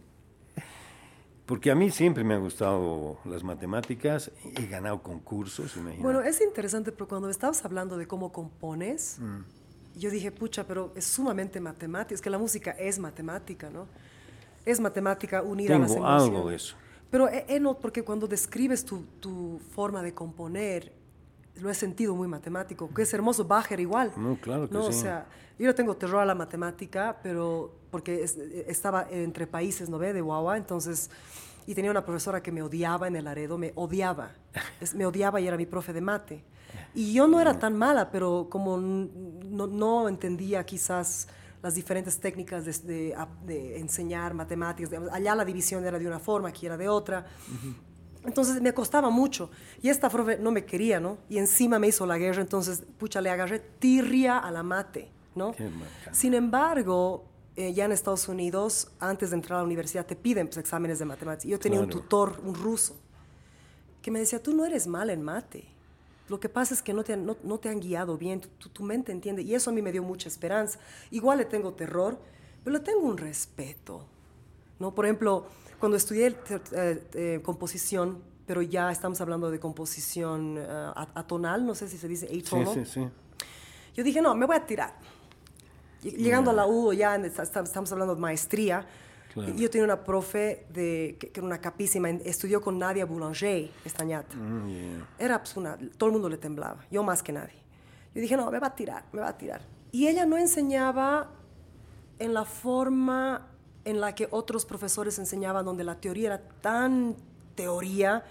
Porque 1.47 1.71
a 1.71 1.75
mí 1.75 1.89
siempre 1.89 2.23
me 2.23 2.35
han 2.35 2.41
gustado 2.41 3.19
las 3.23 3.43
matemáticas, 3.43 4.31
he 4.43 4.67
ganado 4.67 5.01
concursos, 5.01 5.77
imagínate. 5.77 6.03
Bueno, 6.03 6.21
es 6.21 6.41
interesante, 6.41 6.91
pero 6.91 7.07
cuando 7.07 7.29
estabas 7.29 7.63
hablando 7.63 7.97
de 7.97 8.05
cómo 8.05 8.33
compones, 8.33 9.17
mm. 9.19 9.99
yo 9.99 10.11
dije, 10.11 10.31
pucha, 10.31 10.67
pero 10.67 10.91
es 10.95 11.05
sumamente 11.05 11.61
matemática, 11.61 12.13
es 12.13 12.21
que 12.21 12.29
la 12.29 12.37
música 12.37 12.71
es 12.71 12.99
matemática, 12.99 13.69
¿no? 13.69 13.87
Es 14.67 14.79
matemática 14.79 15.41
unida 15.41 15.75
a 15.75 15.79
las 15.79 15.91
emociones. 15.91 16.23
algo 16.23 16.49
de 16.49 16.55
eso. 16.55 16.75
Pero 17.09 17.29
eh, 17.29 17.45
eh, 17.47 17.59
no, 17.59 17.79
porque 17.79 18.03
cuando 18.03 18.27
describes 18.27 18.83
tu, 18.83 19.03
tu, 19.19 19.59
forma 19.73 20.01
de 20.01 20.13
componer, 20.13 20.91
lo 21.55 21.69
he 21.69 21.73
sentido 21.73 22.13
muy 22.13 22.27
matemático, 22.27 22.89
que 22.93 23.03
es 23.03 23.13
hermoso, 23.13 23.45
Bacher 23.45 23.79
igual. 23.79 24.11
No, 24.17 24.35
claro 24.35 24.67
que 24.67 24.73
¿no? 24.73 24.83
sí. 24.83 24.89
O 24.89 25.01
sea, 25.01 25.25
yo 25.57 25.65
no 25.65 25.73
tengo 25.73 25.95
terror 25.95 26.21
a 26.21 26.25
la 26.25 26.35
matemática, 26.35 27.17
pero 27.23 27.71
porque 27.89 28.25
estaba 28.67 29.07
entre 29.09 29.47
países, 29.47 29.89
¿no 29.89 29.97
ve? 29.97 30.11
De 30.11 30.21
Guagua, 30.21 30.57
entonces, 30.57 31.09
y 31.65 31.73
tenía 31.73 31.89
una 31.89 32.03
profesora 32.03 32.43
que 32.43 32.51
me 32.51 32.61
odiaba 32.61 33.07
en 33.07 33.15
el 33.15 33.25
Aredo, 33.25 33.57
me 33.57 33.71
odiaba, 33.75 34.33
me 34.93 35.05
odiaba 35.05 35.39
y 35.39 35.47
era 35.47 35.55
mi 35.55 35.65
profe 35.65 35.93
de 35.93 36.01
mate. 36.01 36.43
Y 36.93 37.13
yo 37.13 37.27
no 37.27 37.39
era 37.39 37.57
tan 37.57 37.75
mala, 37.77 38.11
pero 38.11 38.47
como 38.49 38.77
no, 38.77 39.67
no 39.67 40.09
entendía 40.09 40.65
quizás 40.65 41.27
las 41.61 41.75
diferentes 41.75 42.19
técnicas 42.19 42.65
de, 42.65 43.15
enseñar 43.77 44.33
matemáticas. 44.33 44.91
Allá 45.11 45.35
la 45.35 45.45
división 45.45 45.85
era 45.85 45.97
de 45.97 46.07
una 46.07 46.19
forma, 46.19 46.49
aquí 46.49 46.65
era 46.65 46.77
de 46.77 46.87
otra. 46.87 47.25
Entonces 48.23 48.61
me 48.61 48.73
costaba 48.73 49.09
mucho. 49.09 49.49
Y 49.81 49.89
esta 49.89 50.09
profe 50.09 50.37
no 50.37 50.51
me 50.51 50.65
quería, 50.65 50.99
¿no? 50.99 51.17
Y 51.29 51.37
encima 51.37 51.79
me 51.79 51.87
hizo 51.87 52.05
la 52.05 52.17
guerra, 52.17 52.41
entonces, 52.41 52.83
pucha, 52.97 53.21
le 53.21 53.29
agarré 53.29 53.59
tirria 53.59 54.39
a 54.39 54.51
la 54.51 54.63
mate, 54.63 55.09
¿no? 55.35 55.55
Sin 56.11 56.33
embargo, 56.33 57.25
eh, 57.55 57.73
ya 57.73 57.85
en 57.85 57.91
Estados 57.91 58.27
Unidos, 58.27 58.91
antes 58.99 59.31
de 59.31 59.37
entrar 59.37 59.57
a 59.57 59.61
la 59.61 59.65
universidad, 59.65 60.05
te 60.05 60.15
piden 60.15 60.47
pues, 60.47 60.57
exámenes 60.57 60.99
de 60.99 61.05
matemáticas. 61.05 61.49
Yo 61.49 61.59
tenía 61.59 61.79
un 61.79 61.89
tutor, 61.89 62.39
un 62.43 62.53
ruso, 62.53 62.95
que 64.01 64.11
me 64.11 64.19
decía, 64.19 64.41
tú 64.41 64.53
no 64.53 64.65
eres 64.65 64.87
mal 64.87 65.09
en 65.09 65.23
mate. 65.23 65.76
Lo 66.29 66.39
que 66.39 66.49
pasa 66.49 66.73
es 66.73 66.81
que 66.81 66.93
no 66.93 67.03
te 67.03 67.13
han, 67.13 67.25
no, 67.25 67.57
te 67.57 67.69
han 67.69 67.79
guiado 67.79 68.17
bien, 68.17 68.41
tu, 68.41 68.69
tu, 68.69 68.83
mente 68.83 69.11
entiende, 69.11 69.43
y 69.43 69.55
eso 69.55 69.69
a 69.69 69.73
mí 69.73 69.81
me 69.81 69.91
dio 69.91 70.03
mucha 70.03 70.27
esperanza. 70.27 70.79
Igual 71.11 71.37
le 71.37 71.45
tengo 71.45 71.73
terror, 71.73 72.19
pero 72.63 72.75
le 72.77 72.83
tengo 72.83 73.01
un 73.01 73.17
respeto. 73.17 74.05
¿no? 74.79 74.93
Por 74.93 75.05
ejemplo, 75.05 75.45
cuando 75.79 75.97
estudié 75.97 76.35
eh, 76.49 77.03
eh, 77.13 77.41
composición, 77.43 78.21
pero 78.45 78.61
ya 78.61 78.91
estamos 78.91 79.19
hablando 79.21 79.51
de 79.51 79.59
composición 79.59 80.57
uh, 80.57 80.91
atonal, 81.15 81.65
no 81.65 81.75
sé 81.75 81.87
si 81.87 81.97
se 81.97 82.07
dice 82.07 82.25
atono. 82.25 82.73
Sí, 82.73 82.85
sí, 82.85 82.91
sí. 82.91 83.07
Yo 83.93 84.03
dije, 84.03 84.21
no, 84.21 84.35
me 84.35 84.45
voy 84.45 84.55
a 84.55 84.65
tirar. 84.65 84.95
Llegando 86.01 86.51
a 86.51 86.53
la 86.53 86.67
U, 86.67 86.93
ya 86.93 87.15
estamos 87.15 87.91
hablando 87.91 88.15
de 88.15 88.21
maestría, 88.21 88.85
yo 89.55 89.69
tenía 89.69 89.85
una 89.85 90.03
profe 90.03 90.65
de, 90.69 91.17
que, 91.19 91.31
era 91.33 91.45
una 91.45 91.59
capísima, 91.59 92.09
estudió 92.09 92.61
con 92.61 92.79
Nadia 92.79 93.05
Boulanger, 93.05 93.69
esta 93.85 94.03
ñata. 94.03 94.35
Mm, 94.35 95.03
era 95.19 95.39
pues, 95.39 95.55
una, 95.57 95.77
todo 95.97 96.07
el 96.07 96.13
mundo 96.13 96.29
le 96.29 96.37
temblaba, 96.37 96.85
yo 96.91 97.03
más 97.03 97.23
que 97.23 97.31
nadie. 97.31 97.55
Yo 98.13 98.21
dije, 98.21 98.35
no, 98.35 98.49
me 98.49 98.59
va 98.59 98.67
a 98.67 98.75
tirar, 98.75 99.05
me 99.11 99.21
va 99.21 99.29
a 99.29 99.37
tirar. 99.37 99.61
Y 99.91 100.07
ella 100.07 100.25
no 100.25 100.37
enseñaba 100.37 101.31
en 102.19 102.33
la 102.33 102.45
forma 102.45 103.47
en 103.85 104.01
la 104.01 104.15
que 104.15 104.27
otros 104.31 104.65
profesores 104.65 105.17
enseñaban, 105.19 105.63
donde 105.63 105.83
la 105.83 105.95
teoría 105.95 106.27
era 106.27 106.41
tan 106.61 107.15
teoría 107.55 108.25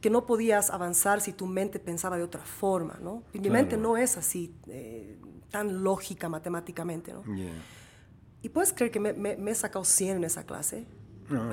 que 0.00 0.10
no 0.10 0.26
podías 0.26 0.68
avanzar 0.68 1.22
si 1.22 1.32
tu 1.32 1.46
mente 1.46 1.78
pensaba 1.78 2.18
de 2.18 2.22
otra 2.22 2.42
forma, 2.42 2.98
¿no? 3.00 3.22
mi 3.32 3.48
mente 3.48 3.78
no 3.78 3.96
es 3.96 4.18
así, 4.18 4.54
eh, 4.68 5.16
tan 5.50 5.82
lógica 5.82 6.28
matemáticamente, 6.28 7.14
¿no? 7.14 7.22
Y 8.44 8.50
puedes 8.50 8.74
creer 8.74 8.90
que 8.90 9.00
me, 9.00 9.14
me, 9.14 9.50
he 9.50 9.54
sacado 9.54 9.86
100 9.86 10.18
en 10.18 10.24
esa 10.24 10.44
clase. 10.44 10.84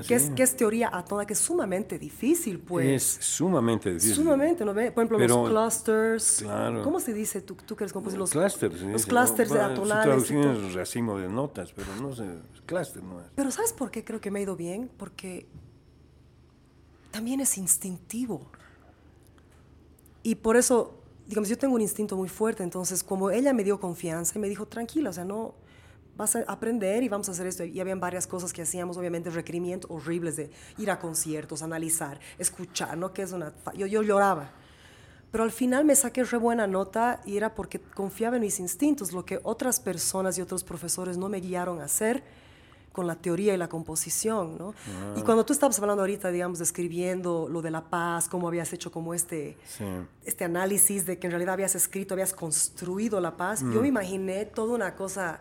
que, 0.06 0.14
es, 0.14 0.30
que 0.32 0.44
es 0.44 0.58
teoría 0.58 0.90
atómica, 0.92 1.26
que 1.26 1.32
es 1.32 1.40
sumamente 1.40 1.98
difícil, 1.98 2.60
pues. 2.60 2.86
Es 2.86 3.26
sumamente 3.26 3.94
difícil. 3.94 4.16
Sumamente, 4.16 4.66
¿no? 4.66 4.74
Por 4.74 4.84
ejemplo, 4.84 5.18
los 5.18 5.50
clusters. 5.50 6.40
Claro. 6.42 6.84
¿Cómo 6.84 7.00
se 7.00 7.14
dice? 7.14 7.40
Tú, 7.40 7.56
tú 7.56 7.78
que 7.78 7.86
eres 7.86 7.94
compositor. 7.94 8.20
Los, 8.20 8.32
clusters. 8.32 8.82
Los 8.82 9.06
clusters 9.06 9.52
de 9.52 9.62
atonales. 9.62 10.04
Traducción 10.04 10.66
es 10.66 10.74
racimo 10.74 11.18
de 11.18 11.30
notas, 11.30 11.72
pero 11.72 11.88
no 12.02 12.14
sé, 12.14 12.26
cluster 12.66 13.02
no 13.02 13.22
es. 13.22 13.28
Pero 13.36 13.52
¿sabes 13.52 13.72
por 13.72 13.90
qué 13.90 14.04
creo 14.04 14.20
que 14.20 14.30
me 14.30 14.40
ha 14.40 14.42
ido 14.42 14.58
bien? 14.58 14.92
Porque 14.98 15.48
también 17.10 17.40
es 17.40 17.58
instintivo. 17.58 18.42
Y 20.24 20.36
por 20.36 20.58
eso, 20.58 21.00
digamos, 21.26 21.48
yo 21.48 21.58
tengo 21.58 21.74
un 21.76 21.82
instinto 21.82 22.18
muy 22.18 22.28
fuerte, 22.28 22.64
entonces 22.64 23.02
como 23.02 23.32
ella 23.32 23.54
me 23.54 23.64
dio 23.64 23.80
confianza 23.80 24.38
y 24.38 24.42
me 24.42 24.50
dijo, 24.50 24.68
tranquila, 24.68 25.12
o 25.12 25.14
sea, 25.14 25.24
no 25.24 25.61
vas 26.22 26.36
a 26.36 26.40
aprender 26.48 27.04
y 27.04 27.10
vamos 27.10 27.28
a 27.28 27.34
hacer 27.34 27.46
esto. 27.48 27.64
Y 27.66 27.80
habían 27.80 28.00
varias 28.00 28.26
cosas 28.28 28.54
que 28.54 28.62
hacíamos, 28.62 28.96
obviamente 28.98 29.30
requerimientos 29.30 29.90
horribles 29.92 30.36
de 30.38 30.50
ir 30.78 30.90
a 30.90 31.00
conciertos, 31.00 31.62
analizar, 31.64 32.20
escuchar, 32.38 32.98
¿no? 32.98 33.12
Que 33.14 33.24
es 33.24 33.32
una... 33.34 33.54
Yo, 33.76 33.88
yo 33.88 34.02
lloraba. 34.04 34.52
Pero 35.32 35.44
al 35.46 35.52
final 35.52 35.86
me 35.86 35.96
saqué 35.96 36.24
re 36.26 36.38
buena 36.38 36.68
nota 36.68 37.22
y 37.26 37.38
era 37.38 37.56
porque 37.56 37.80
confiaba 37.80 38.36
en 38.36 38.42
mis 38.42 38.60
instintos, 38.60 39.14
lo 39.14 39.24
que 39.26 39.40
otras 39.44 39.80
personas 39.80 40.38
y 40.38 40.42
otros 40.42 40.64
profesores 40.64 41.18
no 41.18 41.30
me 41.30 41.40
guiaron 41.40 41.80
a 41.82 41.86
hacer 41.86 42.22
con 42.92 43.08
la 43.08 43.16
teoría 43.16 43.54
y 43.54 43.58
la 43.58 43.70
composición, 43.70 44.58
¿no? 44.58 44.72
Y 45.16 45.22
Ah. 45.22 45.24
cuando 45.24 45.46
tú 45.46 45.54
estabas 45.54 45.80
hablando 45.80 46.02
ahorita, 46.04 46.30
digamos, 46.30 46.60
describiendo 46.60 47.48
lo 47.50 47.62
de 47.62 47.72
la 47.72 47.90
paz, 47.90 48.28
cómo 48.28 48.50
habías 48.50 48.74
hecho 48.74 48.92
como 48.92 49.14
este, 49.14 49.58
Sí. 49.66 49.86
este 50.26 50.44
análisis 50.44 51.06
de 51.06 51.18
que 51.18 51.28
en 51.28 51.32
realidad 51.32 51.54
habías 51.54 51.74
escrito, 51.76 52.14
habías 52.14 52.34
construido 52.34 53.22
la 53.22 53.38
paz, 53.38 53.64
Mm. 53.64 53.74
yo 53.74 53.82
me 53.82 53.88
imaginé 53.88 54.44
toda 54.46 54.76
una 54.76 54.96
cosa 54.96 55.40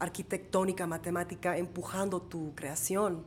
arquitectónica, 0.00 0.86
matemática, 0.86 1.56
empujando 1.56 2.20
tu 2.22 2.54
creación. 2.54 3.22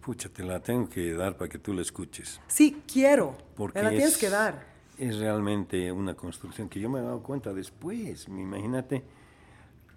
Pucha, 0.00 0.28
te 0.28 0.44
la 0.44 0.60
tengo 0.60 0.88
que 0.88 1.12
dar 1.12 1.36
para 1.36 1.48
que 1.48 1.58
tú 1.58 1.72
la 1.74 1.82
escuches. 1.82 2.40
Sí, 2.46 2.82
quiero. 2.90 3.36
Porque 3.56 3.78
me 3.80 3.84
la 3.84 3.90
tienes 3.90 4.12
es- 4.12 4.18
que 4.18 4.30
dar. 4.30 4.74
Es 4.98 5.18
realmente 5.18 5.92
una 5.92 6.14
construcción 6.14 6.68
que 6.70 6.80
yo 6.80 6.88
me 6.88 7.00
he 7.00 7.02
dado 7.02 7.22
cuenta 7.22 7.52
después. 7.52 8.26
Imagínate 8.28 9.02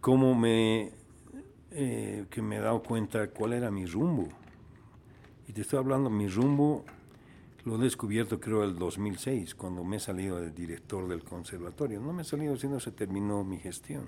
cómo 0.01 0.35
me, 0.35 0.91
eh, 1.71 2.25
que 2.29 2.41
me 2.41 2.57
he 2.57 2.59
dado 2.59 2.83
cuenta 2.83 3.29
cuál 3.29 3.53
era 3.53 3.71
mi 3.71 3.85
rumbo. 3.85 4.27
Y 5.47 5.53
te 5.53 5.61
estoy 5.61 5.79
hablando, 5.79 6.09
mi 6.09 6.27
rumbo 6.27 6.83
lo 7.63 7.75
he 7.75 7.79
descubierto 7.79 8.39
creo 8.39 8.63
el 8.63 8.77
2006, 8.77 9.55
cuando 9.55 9.83
me 9.83 9.97
he 9.97 9.99
salido 9.99 10.37
de 10.41 10.51
director 10.51 11.07
del 11.07 11.23
conservatorio. 11.23 11.99
No 12.01 12.11
me 12.13 12.23
he 12.23 12.25
salido, 12.25 12.57
sino 12.57 12.79
se 12.79 12.91
terminó 12.91 13.43
mi 13.43 13.57
gestión. 13.59 14.03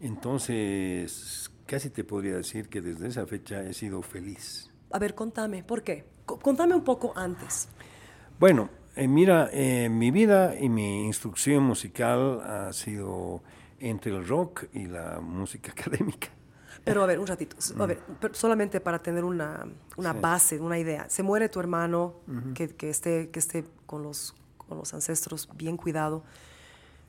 Entonces, 0.00 1.50
casi 1.66 1.90
te 1.90 2.04
podría 2.04 2.36
decir 2.36 2.68
que 2.68 2.80
desde 2.80 3.08
esa 3.08 3.26
fecha 3.26 3.62
he 3.62 3.74
sido 3.74 4.02
feliz. 4.02 4.70
A 4.92 4.98
ver, 4.98 5.14
contame, 5.14 5.62
¿por 5.62 5.82
qué? 5.82 6.04
Co- 6.26 6.38
Contame 6.38 6.74
un 6.74 6.84
poco 6.84 7.12
antes. 7.16 7.68
Bueno, 8.38 8.70
eh, 8.96 9.06
mira, 9.08 9.48
eh, 9.52 9.88
mi 9.88 10.10
vida 10.10 10.58
y 10.58 10.68
mi 10.68 11.04
instrucción 11.06 11.62
musical 11.64 12.40
ha 12.42 12.72
sido 12.72 13.42
entre 13.78 14.12
el 14.16 14.26
rock 14.26 14.64
y 14.72 14.86
la 14.86 15.20
música 15.20 15.72
académica. 15.78 16.28
Pero 16.84 17.02
a 17.02 17.06
ver, 17.06 17.18
un 17.18 17.26
ratito. 17.26 17.56
Mm. 17.76 17.82
A 17.82 17.86
ver, 17.86 17.98
per- 17.98 18.34
solamente 18.34 18.80
para 18.80 18.98
tener 19.00 19.24
una, 19.24 19.66
una 19.96 20.12
base, 20.14 20.58
una 20.58 20.78
idea. 20.78 21.08
Se 21.10 21.22
muere 21.22 21.48
tu 21.48 21.60
hermano, 21.60 22.14
que, 22.54 22.68
que 22.68 22.88
esté, 22.88 23.28
que 23.30 23.38
esté 23.38 23.64
con, 23.86 24.02
los, 24.02 24.34
con 24.56 24.78
los 24.78 24.94
ancestros 24.94 25.48
bien 25.56 25.76
cuidado. 25.76 26.24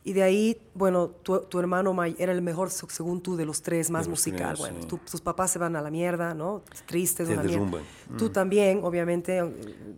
Y 0.04 0.14
de 0.14 0.24
ahí, 0.24 0.60
bueno, 0.74 1.10
tu, 1.10 1.42
tu 1.42 1.60
hermano 1.60 1.94
may- 1.94 2.16
era 2.18 2.32
el 2.32 2.42
mejor, 2.42 2.72
se- 2.72 2.90
según 2.90 3.22
tú, 3.22 3.36
de 3.36 3.46
los 3.46 3.62
tres, 3.62 3.92
más 3.92 4.08
los 4.08 4.12
musical. 4.20 4.56
tres, 4.56 4.60
bueno, 4.60 4.82
sí. 4.82 4.88
tu- 4.88 4.98
tus 4.98 5.22
papás 5.22 5.52
se 5.52 5.60
van 5.60 5.76
a 5.76 5.82
la 5.82 5.92
mierda, 5.92 6.34
¿no? 6.34 6.64
Tristes, 6.88 7.28
Se 7.28 7.34
una 7.34 7.44
mierda. 7.44 7.58
derrumban. 7.60 7.84
Tú 8.18 8.30
también, 8.30 8.80
obviamente. 8.84 9.44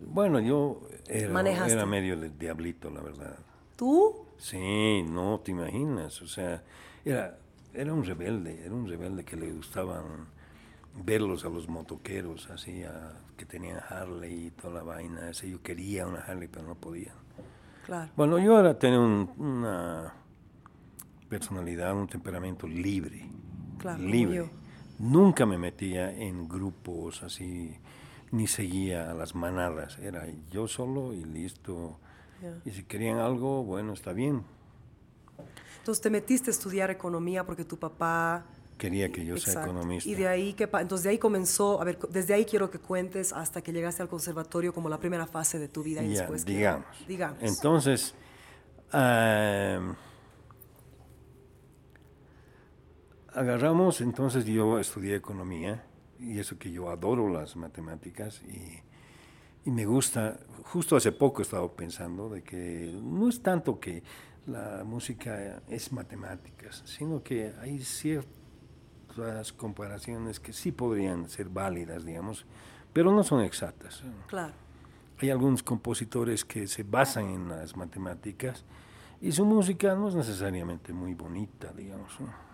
Bueno, 0.06 0.40
yo 0.40 0.82
era 1.06 1.86
medio 1.86 2.14
el 2.14 2.38
diablito, 2.38 2.90
la 2.90 3.00
verdad. 3.00 3.38
¿Tú? 3.76 4.26
Sí, 4.36 5.02
no 5.08 5.40
te 5.42 5.52
imaginas. 5.52 6.20
O 6.20 6.26
sea, 6.26 6.62
era, 7.04 7.38
era 7.72 7.92
un 7.94 8.04
rebelde, 8.04 8.62
era 8.64 8.74
un 8.74 8.86
rebelde 8.86 9.24
que 9.24 9.36
le 9.36 9.50
gustaban 9.52 10.26
verlos 11.02 11.44
a 11.46 11.48
los 11.48 11.66
motoqueros, 11.68 12.50
así, 12.50 12.82
a- 12.84 13.20
que 13.38 13.46
tenían 13.46 13.80
Harley 13.88 14.48
y 14.48 14.50
toda 14.50 14.74
la 14.74 14.82
vaina. 14.82 15.30
Ese, 15.30 15.48
yo 15.50 15.62
quería 15.62 16.06
una 16.06 16.20
Harley, 16.20 16.46
pero 16.48 16.66
no 16.66 16.74
podía. 16.74 17.14
Claro. 17.84 18.10
Bueno, 18.16 18.38
yo 18.38 18.56
ahora 18.56 18.78
tengo 18.78 19.00
un- 19.04 19.30
una 19.38 20.14
personalidad, 21.28 21.94
un 21.94 22.06
temperamento 22.08 22.66
libre. 22.66 23.28
Claro, 23.78 24.02
libre. 24.02 24.36
yo. 24.36 24.46
Nunca 24.98 25.44
me 25.44 25.58
metía 25.58 26.10
en 26.12 26.48
grupos 26.48 27.22
así, 27.22 27.76
ni 28.30 28.46
seguía 28.46 29.10
a 29.10 29.14
las 29.14 29.34
manadas. 29.34 29.98
Era 29.98 30.26
yo 30.50 30.68
solo 30.68 31.12
y 31.12 31.24
listo. 31.24 31.98
Ya. 32.40 32.54
Y 32.64 32.70
si 32.70 32.84
querían 32.84 33.18
algo, 33.18 33.64
bueno, 33.64 33.92
está 33.92 34.12
bien. 34.12 34.42
Entonces 35.78 36.00
te 36.00 36.10
metiste 36.10 36.50
a 36.50 36.52
estudiar 36.52 36.90
economía 36.90 37.44
porque 37.44 37.64
tu 37.64 37.76
papá... 37.78 38.44
Quería 38.78 39.10
que 39.10 39.24
yo 39.24 39.36
sea 39.36 39.62
economista. 39.62 40.08
Y 40.10 40.14
de 40.14 40.26
ahí, 40.28 40.52
¿qué 40.54 40.66
pa- 40.66 40.80
entonces 40.82 41.04
de 41.04 41.10
ahí 41.10 41.18
comenzó, 41.18 41.80
a 41.80 41.84
ver, 41.84 41.98
desde 42.10 42.34
ahí 42.34 42.44
quiero 42.44 42.70
que 42.70 42.78
cuentes 42.80 43.32
hasta 43.32 43.62
que 43.62 43.72
llegaste 43.72 44.02
al 44.02 44.08
conservatorio 44.08 44.72
como 44.74 44.88
la 44.88 44.98
primera 44.98 45.26
fase 45.26 45.58
de 45.58 45.68
tu 45.68 45.82
vida 45.82 46.02
y 46.02 46.12
Ya, 46.12 46.20
después. 46.20 46.44
que- 46.44 46.52
digamos. 46.52 46.86
digamos. 47.06 47.38
Entonces, 47.40 48.14
ah, 48.92 49.94
agarramos, 53.32 54.00
entonces 54.00 54.44
yo 54.44 54.78
estudié 54.78 55.16
economía 55.16 55.84
y 56.20 56.38
eso 56.38 56.58
que 56.58 56.70
yo 56.70 56.88
adoro 56.90 57.28
las 57.28 57.56
matemáticas 57.56 58.40
y, 58.42 58.82
y 59.68 59.70
me 59.70 59.84
gusta, 59.86 60.38
justo 60.64 60.96
hace 60.96 61.12
poco 61.12 61.42
he 61.42 61.44
estado 61.44 61.72
pensando 61.74 62.28
de 62.28 62.42
que 62.42 62.92
no 63.02 63.28
es 63.28 63.42
tanto 63.42 63.80
que 63.80 64.02
la 64.46 64.84
música 64.84 65.62
es 65.68 65.90
matemáticas, 65.92 66.82
sino 66.84 67.22
que 67.22 67.52
hay 67.60 67.82
ciertas 69.14 69.52
comparaciones 69.52 70.40
que 70.40 70.52
sí 70.52 70.72
podrían 70.72 71.28
ser 71.28 71.48
válidas, 71.48 72.04
digamos, 72.04 72.44
pero 72.92 73.12
no 73.12 73.22
son 73.22 73.42
exactas. 73.42 74.02
Claro. 74.26 74.52
Hay 75.20 75.30
algunos 75.30 75.62
compositores 75.62 76.44
que 76.44 76.66
se 76.66 76.82
basan 76.82 77.26
en 77.30 77.48
las 77.48 77.76
matemáticas 77.76 78.64
y 79.20 79.32
su 79.32 79.44
música 79.44 79.94
no 79.94 80.08
es 80.08 80.14
necesariamente 80.14 80.92
muy 80.92 81.14
bonita, 81.14 81.72
digamos. 81.72 82.20
¿no? 82.20 82.44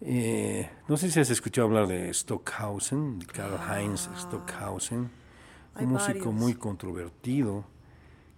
Eh, 0.00 0.68
no 0.88 0.96
sé 0.96 1.10
si 1.10 1.20
has 1.20 1.30
escuchado 1.30 1.68
hablar 1.68 1.86
de 1.86 2.12
Stockhausen, 2.12 3.20
de 3.20 3.26
Karl 3.26 3.58
Heinz 3.70 4.10
Stockhausen, 4.16 5.10
un 5.80 5.86
músico 5.86 6.18
varios. 6.18 6.34
muy 6.34 6.54
controvertido 6.54 7.64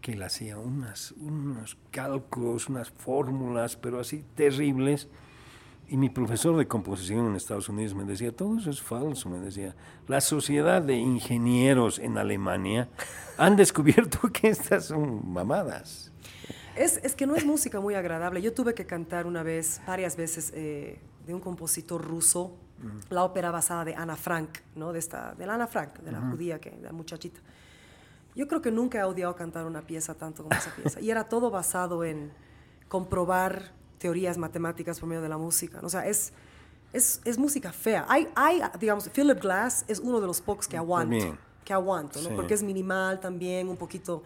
que 0.00 0.12
él 0.12 0.22
hacía 0.22 0.58
unas, 0.58 1.12
unos 1.12 1.76
cálculos, 1.90 2.68
unas 2.68 2.90
fórmulas, 2.90 3.76
pero 3.76 3.98
así 3.98 4.24
terribles. 4.36 5.08
Y 5.88 5.96
mi 5.96 6.10
profesor 6.10 6.56
de 6.56 6.66
composición 6.66 7.26
en 7.26 7.36
Estados 7.36 7.68
Unidos 7.68 7.94
me 7.94 8.04
decía, 8.04 8.34
todo 8.34 8.58
eso 8.58 8.70
es 8.70 8.82
falso, 8.82 9.28
me 9.28 9.38
decía. 9.38 9.74
La 10.08 10.20
sociedad 10.20 10.82
de 10.82 10.96
ingenieros 10.96 12.00
en 12.00 12.18
Alemania 12.18 12.88
han 13.38 13.54
descubierto 13.54 14.18
que 14.32 14.48
estas 14.48 14.86
son 14.86 15.32
mamadas. 15.32 16.10
Es, 16.74 16.98
es 17.04 17.14
que 17.14 17.26
no 17.26 17.36
es 17.36 17.46
música 17.46 17.80
muy 17.80 17.94
agradable. 17.94 18.42
Yo 18.42 18.52
tuve 18.52 18.74
que 18.74 18.84
cantar 18.84 19.26
una 19.26 19.42
vez, 19.42 19.80
varias 19.86 20.16
veces, 20.16 20.52
eh, 20.54 20.98
de 21.26 21.34
un 21.34 21.40
compositor 21.40 22.04
ruso, 22.04 22.56
la 23.08 23.24
ópera 23.24 23.50
basada 23.50 23.84
de 23.84 23.94
Ana 23.94 24.16
Frank, 24.16 24.58
¿no? 24.74 24.92
De, 24.92 24.98
esta, 24.98 25.34
de 25.34 25.46
la 25.46 25.54
Ana 25.54 25.66
Frank, 25.66 25.98
de 26.00 26.12
la 26.12 26.20
judía, 26.20 26.60
que, 26.60 26.70
de 26.70 26.82
la 26.82 26.92
muchachita. 26.92 27.40
Yo 28.34 28.46
creo 28.46 28.60
que 28.60 28.70
nunca 28.70 28.98
he 28.98 29.04
odiado 29.04 29.34
cantar 29.34 29.64
una 29.64 29.80
pieza 29.80 30.14
tanto 30.14 30.42
como 30.42 30.54
esa 30.54 30.74
pieza. 30.74 31.00
Y 31.00 31.10
era 31.10 31.24
todo 31.24 31.50
basado 31.50 32.04
en 32.04 32.32
comprobar 32.88 33.72
teorías 33.98 34.38
matemáticas 34.38 35.00
por 35.00 35.08
medio 35.08 35.22
de 35.22 35.28
la 35.28 35.38
música. 35.38 35.80
O 35.82 35.88
sea, 35.88 36.06
es, 36.06 36.32
es, 36.92 37.20
es 37.24 37.38
música 37.38 37.72
fea. 37.72 38.04
Hay, 38.08 38.28
hay, 38.34 38.60
digamos, 38.78 39.08
Philip 39.08 39.40
Glass 39.40 39.84
es 39.88 39.98
uno 40.00 40.20
de 40.20 40.26
los 40.26 40.40
pocos 40.40 40.68
que 40.68 40.76
aguanto. 40.76 41.16
También. 41.16 41.38
Que 41.64 41.72
aguanto, 41.72 42.22
¿no? 42.22 42.28
Sí. 42.28 42.34
Porque 42.36 42.54
es 42.54 42.62
minimal 42.62 43.18
también, 43.18 43.68
un 43.68 43.76
poquito, 43.76 44.22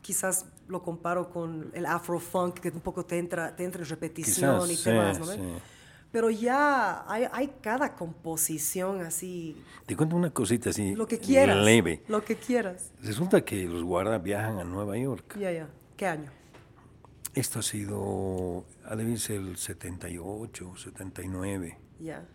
quizás 0.00 0.46
lo 0.66 0.82
comparo 0.82 1.30
con 1.30 1.70
el 1.74 1.86
afro-funk, 1.86 2.58
que 2.58 2.70
un 2.70 2.80
poco 2.80 3.04
te 3.04 3.18
entra, 3.18 3.54
te 3.54 3.64
entra 3.64 3.82
en 3.82 3.88
repetición 3.88 4.66
Quizás, 4.66 4.70
y 4.70 4.76
sí, 4.76 4.90
¿no? 4.90 5.26
ve? 5.26 5.34
sí. 5.36 5.62
Pero 6.10 6.28
ya 6.28 7.10
hay, 7.10 7.26
hay 7.32 7.52
cada 7.62 7.94
composición 7.94 9.00
así, 9.00 9.56
Te 9.86 9.96
cuento 9.96 10.14
una 10.14 10.30
cosita 10.30 10.68
así 10.70 10.94
lo 10.94 11.06
que 11.06 11.18
quieras. 11.18 11.56
leve. 11.64 12.02
Lo 12.08 12.22
que 12.22 12.36
quieras. 12.36 12.90
Resulta 13.00 13.42
que 13.42 13.64
los 13.64 13.82
guarda 13.82 14.18
viajan 14.18 14.58
a 14.58 14.64
Nueva 14.64 14.98
York. 14.98 15.38
Ya, 15.38 15.50
ya. 15.52 15.68
¿Qué 15.96 16.06
año? 16.06 16.30
Esto 17.34 17.60
ha 17.60 17.62
sido, 17.62 18.64
ha 18.84 18.94
de 18.96 19.16
ser 19.16 19.36
el 19.40 19.56
78, 19.56 20.76
79. 20.76 21.78
Ya. 22.00 22.26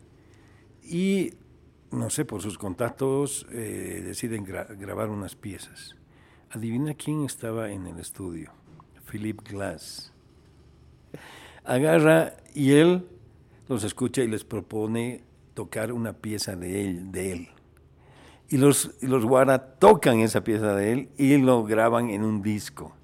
Y, 0.83 1.33
no 1.91 2.09
sé, 2.09 2.25
por 2.25 2.41
sus 2.41 2.57
contactos 2.57 3.45
eh, 3.51 4.01
deciden 4.05 4.45
gra- 4.45 4.75
grabar 4.77 5.09
unas 5.09 5.35
piezas. 5.35 5.95
Adivina 6.49 6.93
quién 6.95 7.25
estaba 7.25 7.69
en 7.71 7.85
el 7.87 7.99
estudio. 7.99 8.51
Philip 9.11 9.41
Glass. 9.47 10.11
Agarra 11.63 12.33
y 12.53 12.71
él 12.73 13.07
los 13.67 13.83
escucha 13.83 14.21
y 14.21 14.27
les 14.27 14.43
propone 14.45 15.23
tocar 15.53 15.91
una 15.91 16.13
pieza 16.13 16.55
de 16.55 16.85
él. 16.85 17.11
De 17.11 17.31
él. 17.33 17.47
Y 18.49 18.57
los, 18.57 18.91
y 19.01 19.07
los 19.07 19.25
Guara 19.25 19.75
tocan 19.77 20.19
esa 20.21 20.43
pieza 20.43 20.73
de 20.73 20.93
él 20.93 21.09
y 21.17 21.37
lo 21.37 21.63
graban 21.65 22.09
en 22.09 22.23
un 22.23 22.41
disco. 22.41 22.95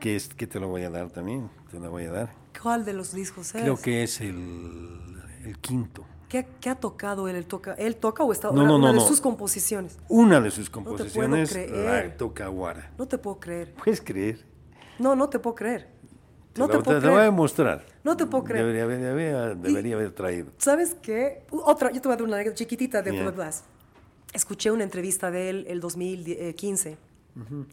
Que, 0.00 0.16
es, 0.16 0.28
que 0.28 0.46
te 0.46 0.60
lo 0.60 0.68
voy 0.68 0.82
a 0.82 0.90
dar 0.90 1.10
también, 1.10 1.48
te 1.70 1.78
lo 1.80 1.90
voy 1.90 2.04
a 2.04 2.12
dar. 2.12 2.32
¿Cuál 2.62 2.84
de 2.84 2.92
los 2.92 3.12
discos 3.12 3.54
es? 3.54 3.62
Creo 3.62 3.76
que 3.80 4.02
es 4.02 4.20
el, 4.20 5.22
el 5.44 5.58
quinto. 5.58 6.04
¿Qué, 6.28 6.46
qué 6.60 6.70
ha 6.70 6.74
tocado 6.74 7.28
él? 7.28 7.36
¿Él 7.36 7.46
toca, 7.46 7.74
¿Él 7.74 7.96
toca 7.96 8.24
o 8.24 8.32
está 8.32 8.48
No, 8.48 8.54
una, 8.54 8.64
no, 8.66 8.76
una 8.76 8.86
no, 8.88 8.92
de 8.94 8.98
no. 9.00 9.06
sus 9.06 9.20
composiciones? 9.20 9.96
Una 10.08 10.40
de 10.40 10.50
sus 10.50 10.68
puedo 10.70 10.86
composiciones 10.86 11.50
creer. 11.52 11.70
la 12.10 12.16
toca 12.16 12.46
Guara. 12.48 12.90
No 12.98 13.06
te 13.06 13.16
puedo 13.18 13.38
creer. 13.38 13.72
¿Puedes 13.74 14.00
creer? 14.00 14.44
No, 14.98 15.14
no 15.14 15.28
te 15.28 15.38
puedo 15.38 15.54
creer. 15.54 15.88
No 16.56 16.66
te, 16.66 16.72
te 16.72 16.78
lo- 16.78 16.82
puedo 16.84 17.00
te 17.00 17.06
lo 17.06 17.12
voy 17.12 17.18
a 17.18 17.20
creer. 17.22 17.32
demostrar. 17.32 17.86
No 18.02 18.16
te 18.16 18.26
puedo 18.26 18.44
creer. 18.44 18.64
Debería, 18.66 18.84
haber- 18.84 19.00
debería, 19.00 19.54
debería 19.54 19.94
haber 19.96 20.10
traído. 20.12 20.48
¿Sabes 20.58 20.96
qué? 21.00 21.44
Otra, 21.50 21.92
yo 21.92 22.00
te 22.00 22.08
voy 22.08 22.14
a 22.14 22.16
dar 22.16 22.26
una 22.26 22.36
anécdota 22.36 22.56
chiquitita 22.56 23.02
de. 23.02 23.12
Philip 23.12 23.34
Glass. 23.36 23.64
Escuché 24.32 24.70
una 24.70 24.82
entrevista 24.84 25.30
de 25.30 25.48
él 25.50 25.64
el 25.68 25.80
2015 25.80 26.98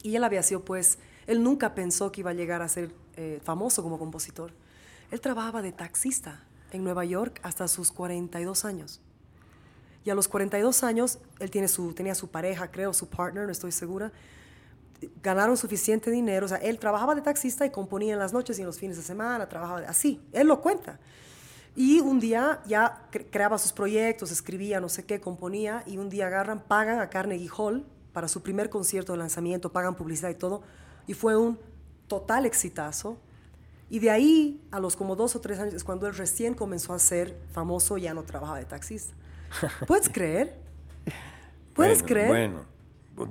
Y 0.03 0.15
él 0.15 0.23
había 0.23 0.43
sido, 0.43 0.63
pues, 0.63 0.99
él 1.27 1.43
nunca 1.43 1.75
pensó 1.75 2.11
que 2.11 2.21
iba 2.21 2.31
a 2.31 2.33
llegar 2.33 2.61
a 2.61 2.67
ser 2.67 2.93
eh, 3.15 3.39
famoso 3.43 3.83
como 3.83 3.99
compositor. 3.99 4.51
Él 5.11 5.21
trabajaba 5.21 5.61
de 5.61 5.71
taxista 5.71 6.43
en 6.71 6.83
Nueva 6.83 7.05
York 7.05 7.39
hasta 7.43 7.67
sus 7.67 7.91
42 7.91 8.65
años. 8.65 9.01
Y 10.05 10.09
a 10.09 10.15
los 10.15 10.27
42 10.27 10.83
años, 10.83 11.19
él 11.39 11.49
tiene 11.49 11.67
su, 11.67 11.93
tenía 11.93 12.15
su 12.15 12.29
pareja, 12.29 12.69
creo, 12.71 12.93
su 12.93 13.07
partner, 13.07 13.45
no 13.45 13.51
estoy 13.51 13.71
segura. 13.71 14.11
Ganaron 15.21 15.55
suficiente 15.55 16.11
dinero. 16.11 16.45
O 16.45 16.49
sea, 16.49 16.57
él 16.57 16.77
trabajaba 16.77 17.15
de 17.15 17.21
taxista 17.21 17.65
y 17.65 17.69
componía 17.69 18.13
en 18.13 18.19
las 18.19 18.33
noches 18.33 18.57
y 18.57 18.61
en 18.61 18.67
los 18.67 18.77
fines 18.77 18.97
de 18.97 19.03
semana, 19.03 19.47
trabajaba 19.47 19.79
así. 19.87 20.21
Él 20.33 20.47
lo 20.47 20.61
cuenta. 20.61 20.99
Y 21.75 22.01
un 22.01 22.19
día 22.19 22.61
ya 22.67 23.07
creaba 23.31 23.57
sus 23.57 23.71
proyectos, 23.73 24.31
escribía, 24.31 24.79
no 24.79 24.89
sé 24.89 25.05
qué, 25.05 25.19
componía, 25.19 25.83
y 25.87 25.97
un 25.97 26.09
día 26.09 26.27
agarran, 26.27 26.61
pagan 26.61 26.99
a 26.99 27.09
Carnegie 27.09 27.49
Hall 27.57 27.85
para 28.11 28.27
su 28.27 28.43
primer 28.43 28.69
concierto 28.69 29.13
de 29.13 29.17
lanzamiento, 29.17 29.71
pagan 29.71 29.95
publicidad 29.95 30.29
y 30.29 30.35
todo, 30.35 30.61
y 31.07 31.13
fue 31.13 31.37
un 31.37 31.59
total 32.07 32.45
exitazo. 32.45 33.17
Y 33.89 33.99
de 33.99 34.09
ahí, 34.09 34.61
a 34.71 34.79
los 34.79 34.95
como 34.95 35.15
dos 35.15 35.35
o 35.35 35.41
tres 35.41 35.59
años, 35.59 35.73
es 35.73 35.83
cuando 35.83 36.07
él 36.07 36.15
recién 36.15 36.53
comenzó 36.53 36.93
a 36.93 36.99
ser 36.99 37.37
famoso, 37.51 37.97
ya 37.97 38.13
no 38.13 38.23
trabajaba 38.23 38.59
de 38.59 38.65
taxista. 38.65 39.13
¿Puedes 39.87 40.09
creer? 40.09 40.57
¿Puedes 41.73 42.01
creer? 42.01 42.27
Bueno, 42.27 42.65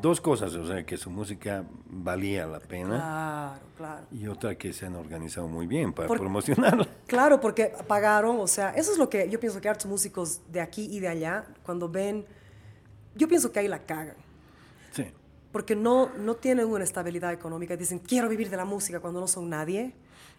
dos 0.01 0.20
cosas, 0.20 0.55
o 0.55 0.66
sea, 0.66 0.85
que 0.85 0.97
su 0.97 1.11
música 1.11 1.64
valía 1.87 2.47
la 2.47 2.61
pena. 2.61 2.97
Claro, 2.97 3.61
claro. 3.77 4.07
Y 4.12 4.27
otra 4.27 4.57
que 4.57 4.73
se 4.73 4.87
han 4.87 4.95
organizado 4.95 5.49
muy 5.49 5.66
bien 5.66 5.93
para 5.93 6.09
promocionarla. 6.09 6.87
Claro, 7.07 7.41
porque 7.41 7.75
pagaron, 7.87 8.41
o 8.41 8.47
sea, 8.47 8.70
eso 8.70 8.91
es 8.91 8.97
lo 8.97 9.11
que 9.11 9.29
yo 9.29 9.39
pienso 9.39 9.61
que 9.61 9.68
hartos 9.68 9.85
músicos 9.85 10.41
de 10.51 10.62
aquí 10.62 10.89
y 10.91 10.99
de 10.99 11.09
allá, 11.09 11.45
cuando 11.62 11.87
ven, 11.87 12.25
yo 13.14 13.29
pienso 13.29 13.53
que 13.53 13.59
ahí 13.59 13.68
la 13.68 13.81
cagan. 13.81 14.16
Porque 15.53 15.76
no, 15.76 16.11
no 16.18 16.34
tienen 16.34 16.66
una 16.66 16.84
estabilidad 16.84 17.32
económica, 17.32 17.76
dicen, 17.76 17.98
quiero 17.98 18.28
vivir 18.28 18.50
de 18.50 18.57
la 18.57 18.64
música 18.64 19.00
cuando 19.00 19.20
no 19.20 19.28
son 19.28 19.50
nadie. 19.50 19.94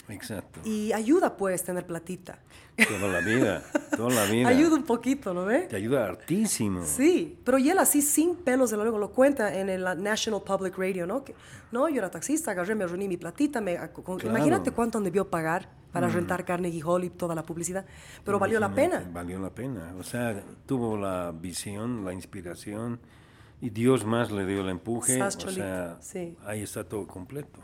Exacto. 0.09 0.59
Y 0.65 0.91
ayuda, 0.91 1.37
pues, 1.37 1.63
tener 1.63 1.85
platita. 1.85 2.39
Toda 2.75 3.07
la 3.07 3.19
vida, 3.19 3.63
toda 3.95 4.09
la 4.09 4.25
vida. 4.25 4.49
ayuda 4.49 4.75
un 4.75 4.83
poquito, 4.83 5.33
¿no 5.33 5.45
ve? 5.45 5.59
Te 5.59 5.75
ayuda 5.75 6.05
hartísimo. 6.05 6.83
Sí, 6.83 7.37
pero 7.45 7.59
y 7.59 7.69
él 7.69 7.77
así, 7.77 8.01
sin 8.01 8.35
pelos 8.35 8.71
de 8.71 8.77
la 8.77 8.83
lengua, 8.83 8.99
lo 8.99 9.11
cuenta 9.11 9.55
en 9.57 9.69
el 9.69 9.83
National 10.01 10.41
Public 10.41 10.77
Radio, 10.77 11.05
¿no? 11.05 11.23
Que, 11.23 11.35
no, 11.71 11.87
yo 11.87 11.99
era 11.99 12.09
taxista, 12.09 12.51
agarré, 12.51 12.73
me 12.73 12.87
reuní 12.87 13.07
mi 13.07 13.17
platita, 13.17 13.61
me, 13.61 13.79
imagínate 14.23 14.71
cuánto 14.71 14.99
debió 14.99 15.29
pagar 15.29 15.69
para 15.91 16.07
mm. 16.07 16.11
rentar 16.13 16.45
Carnegie 16.45 16.81
Hall 16.83 17.03
y 17.03 17.11
toda 17.11 17.35
la 17.35 17.43
publicidad, 17.43 17.85
pero 18.25 18.39
valió 18.39 18.59
la 18.59 18.73
pena. 18.73 19.07
Valió 19.13 19.39
la 19.39 19.51
pena, 19.51 19.93
o 19.97 20.03
sea, 20.03 20.43
tuvo 20.65 20.97
la 20.97 21.31
visión, 21.31 22.03
la 22.03 22.11
inspiración, 22.11 22.99
y 23.63 23.69
Dios 23.69 24.03
más 24.03 24.29
le 24.29 24.45
dio 24.45 24.59
el 24.59 24.67
empuje, 24.67 25.23
o 25.23 25.31
sea, 25.31 25.97
ahí 26.45 26.61
está 26.61 26.83
todo 26.83 27.07
completo. 27.07 27.61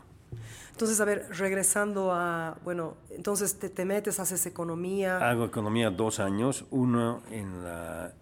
Entonces, 0.70 0.98
a 0.98 1.04
ver, 1.04 1.26
regresando 1.32 2.10
a, 2.10 2.56
bueno, 2.64 2.96
entonces 3.10 3.58
te, 3.58 3.68
te, 3.68 3.84
metes, 3.84 4.18
haces 4.18 4.46
economía. 4.46 5.18
Hago 5.18 5.44
economía 5.44 5.90
dos 5.90 6.18
años, 6.18 6.64
uno 6.70 7.22
en 7.30 7.62
la 7.62 8.14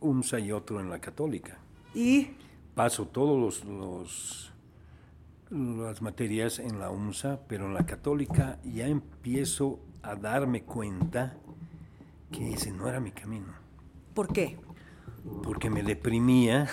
UNSA 0.00 0.40
y 0.40 0.50
otro 0.50 0.80
en 0.80 0.90
la 0.90 0.98
católica. 0.98 1.58
¿Y? 1.94 2.32
Paso 2.74 3.06
todos 3.06 3.64
los, 3.64 4.52
las 5.50 6.02
materias 6.02 6.58
en 6.58 6.80
la 6.80 6.90
UNSA, 6.90 7.38
pero 7.46 7.66
en 7.66 7.74
la 7.74 7.86
católica 7.86 8.58
ya 8.64 8.88
empiezo 8.88 9.78
a 10.02 10.16
darme 10.16 10.64
cuenta 10.64 11.36
que 12.32 12.54
ese 12.54 12.72
no 12.72 12.88
era 12.88 12.98
mi 12.98 13.12
camino. 13.12 13.54
¿Por 14.14 14.32
qué? 14.32 14.58
Porque 15.44 15.70
me 15.70 15.84
deprimía 15.84 16.68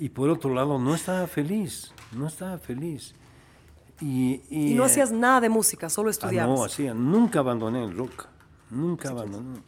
y 0.00 0.08
por 0.08 0.30
otro 0.30 0.52
lado 0.52 0.78
no 0.78 0.94
estaba 0.94 1.26
feliz, 1.26 1.92
no 2.12 2.26
estaba 2.26 2.58
feliz. 2.58 3.14
Y, 4.00 4.40
no 4.74 4.84
hacías 4.84 5.12
nada 5.12 5.42
de 5.42 5.50
música, 5.50 5.90
solo 5.90 6.08
ah, 6.08 6.12
estudiabas. 6.12 6.58
no, 6.58 6.64
hacía, 6.64 6.94
nunca 6.94 7.40
abandoné 7.40 7.84
el 7.84 7.94
rock, 7.94 8.26
nunca 8.70 9.10
abandoné. 9.10 9.60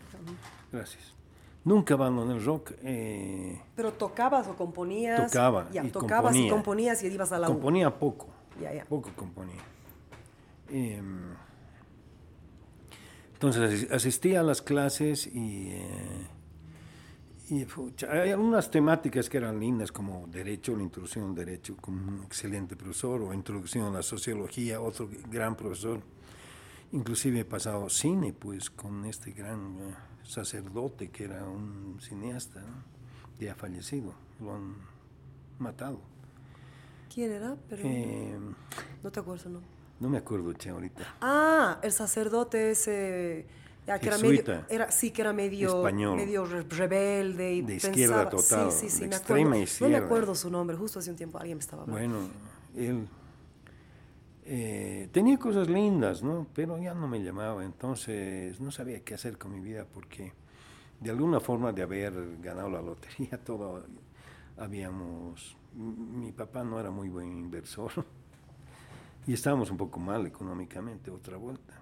Gracias. 0.72 1.12
Nunca 1.64 1.94
abandoné 1.94 2.32
el 2.34 2.44
rock. 2.44 2.72
Eh, 2.82 3.60
¿Pero 3.76 3.92
tocabas 3.92 4.48
o 4.48 4.56
componías? 4.56 5.30
Tocaba. 5.30 5.68
Ya, 5.70 5.84
tocabas 5.92 6.34
y 6.34 6.48
componías 6.48 7.02
y 7.04 7.08
ibas 7.08 7.30
a 7.30 7.38
la 7.38 7.46
Componía 7.46 7.94
poco. 7.94 8.28
Poco 8.88 9.10
componía. 9.14 9.60
Em, 10.70 11.34
entonces 13.34 13.90
asistía 13.92 14.40
a 14.40 14.42
las 14.42 14.62
clases 14.62 15.26
y 15.26 15.68
eh, 15.72 16.26
y 17.52 17.66
hay 18.08 18.30
algunas 18.30 18.70
temáticas 18.70 19.28
que 19.28 19.36
eran 19.36 19.60
lindas, 19.60 19.92
como 19.92 20.26
derecho, 20.26 20.74
la 20.74 20.84
introducción 20.84 21.28
al 21.28 21.34
derecho, 21.34 21.76
con 21.76 21.96
un 21.96 22.22
excelente 22.24 22.76
profesor, 22.76 23.20
o 23.20 23.34
introducción 23.34 23.84
a 23.88 23.90
la 23.90 24.02
sociología, 24.02 24.80
otro 24.80 25.06
gran 25.30 25.54
profesor. 25.54 26.00
Inclusive 26.92 27.40
he 27.40 27.44
pasado 27.44 27.90
cine, 27.90 28.32
pues, 28.32 28.70
con 28.70 29.04
este 29.04 29.32
gran 29.32 29.76
eh, 29.80 29.94
sacerdote 30.22 31.10
que 31.10 31.24
era 31.24 31.44
un 31.44 31.98
cineasta, 32.00 32.64
ya 33.38 33.54
fallecido, 33.54 34.14
lo 34.40 34.54
han 34.54 34.74
matado. 35.58 36.00
¿Quién 37.12 37.32
era? 37.32 37.54
Pero 37.68 37.82
eh, 37.84 38.38
no 39.02 39.12
te 39.12 39.20
acuerdo, 39.20 39.50
¿no? 39.50 39.60
No 40.00 40.08
me 40.08 40.16
acuerdo, 40.16 40.54
che, 40.54 40.70
ahorita. 40.70 41.16
Ah, 41.20 41.78
el 41.82 41.92
sacerdote 41.92 42.70
ese 42.70 43.46
ya, 43.86 43.98
que 43.98 44.08
era 44.08 44.18
medio, 44.18 44.64
era, 44.68 44.90
sí, 44.90 45.10
que 45.10 45.22
era 45.22 45.32
medio, 45.32 45.82
medio 45.82 46.44
rebelde 46.44 47.54
y 47.54 47.62
de 47.62 47.76
izquierda 47.76 48.28
total, 48.28 48.70
sí, 48.70 48.88
sí, 48.88 48.90
sí, 48.90 49.06
de 49.06 49.16
extrema 49.16 49.58
izquierda. 49.58 49.96
No 49.96 50.00
me 50.00 50.06
acuerdo 50.06 50.34
su 50.34 50.50
nombre, 50.50 50.76
justo 50.76 51.00
hace 51.00 51.10
un 51.10 51.16
tiempo 51.16 51.38
alguien 51.38 51.58
me 51.58 51.62
estaba 51.62 51.82
hablando. 51.82 52.18
Bueno, 52.18 52.28
él 52.76 53.08
eh, 54.44 55.08
tenía 55.12 55.38
cosas 55.38 55.68
lindas, 55.68 56.22
¿no? 56.22 56.46
Pero 56.54 56.78
ya 56.78 56.94
no 56.94 57.08
me 57.08 57.22
llamaba, 57.22 57.64
entonces 57.64 58.60
no 58.60 58.70
sabía 58.70 59.00
qué 59.00 59.14
hacer 59.14 59.38
con 59.38 59.52
mi 59.52 59.60
vida 59.60 59.84
porque 59.92 60.32
de 61.00 61.10
alguna 61.10 61.40
forma 61.40 61.72
de 61.72 61.82
haber 61.82 62.12
ganado 62.40 62.70
la 62.70 62.82
lotería, 62.82 63.38
todo 63.44 63.84
habíamos, 64.56 65.56
mi 65.74 66.32
papá 66.32 66.62
no 66.62 66.78
era 66.78 66.90
muy 66.90 67.08
buen 67.08 67.36
inversor 67.36 67.92
y 69.26 69.32
estábamos 69.32 69.70
un 69.70 69.76
poco 69.76 69.98
mal 69.98 70.26
económicamente, 70.26 71.10
otra 71.10 71.36
vuelta. 71.36 71.81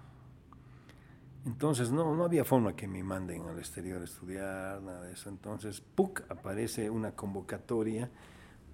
Entonces 1.45 1.91
no, 1.91 2.15
no 2.15 2.23
había 2.23 2.45
forma 2.45 2.75
que 2.75 2.87
me 2.87 3.03
manden 3.03 3.47
al 3.47 3.57
exterior 3.57 4.01
a 4.01 4.05
estudiar, 4.05 4.81
nada 4.81 5.01
de 5.01 5.13
eso. 5.13 5.29
Entonces, 5.29 5.81
PUC 5.81 6.23
aparece 6.29 6.89
una 6.89 7.11
convocatoria 7.13 8.09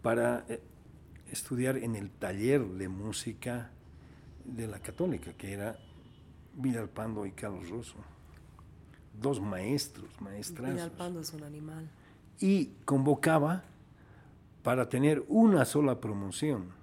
para 0.01 0.45
eh, 0.49 0.61
estudiar 1.31 1.77
en 1.77 1.95
el 1.95 2.09
taller 2.11 2.65
de 2.65 2.89
música 2.89 3.71
de 4.43 4.67
la 4.67 4.79
católica, 4.79 5.33
que 5.33 5.53
era 5.53 5.77
Villalpando 6.55 7.25
y 7.25 7.31
Carlos 7.31 7.69
Rosso. 7.69 7.97
Dos 9.13 9.39
maestros, 9.39 10.09
maestras. 10.19 10.71
Villalpando 10.71 11.21
es 11.21 11.33
un 11.33 11.43
animal. 11.43 11.89
Y 12.39 12.67
convocaba 12.83 13.63
para 14.61 14.89
tener 14.89 15.23
una 15.29 15.63
sola 15.63 16.01
promoción. 16.01 16.75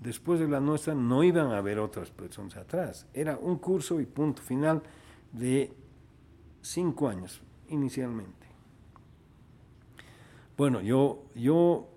Después 0.00 0.38
de 0.38 0.48
la 0.48 0.60
nuestra 0.60 0.94
no 0.94 1.24
iban 1.24 1.50
a 1.50 1.58
haber 1.58 1.80
otras 1.80 2.10
personas 2.10 2.56
atrás. 2.56 3.06
Era 3.12 3.36
un 3.36 3.58
curso 3.58 4.00
y 4.00 4.06
punto 4.06 4.42
final 4.42 4.82
de 5.32 5.72
cinco 6.60 7.08
años 7.08 7.42
inicialmente. 7.68 8.46
Bueno, 10.56 10.80
yo, 10.80 11.24
yo 11.34 11.88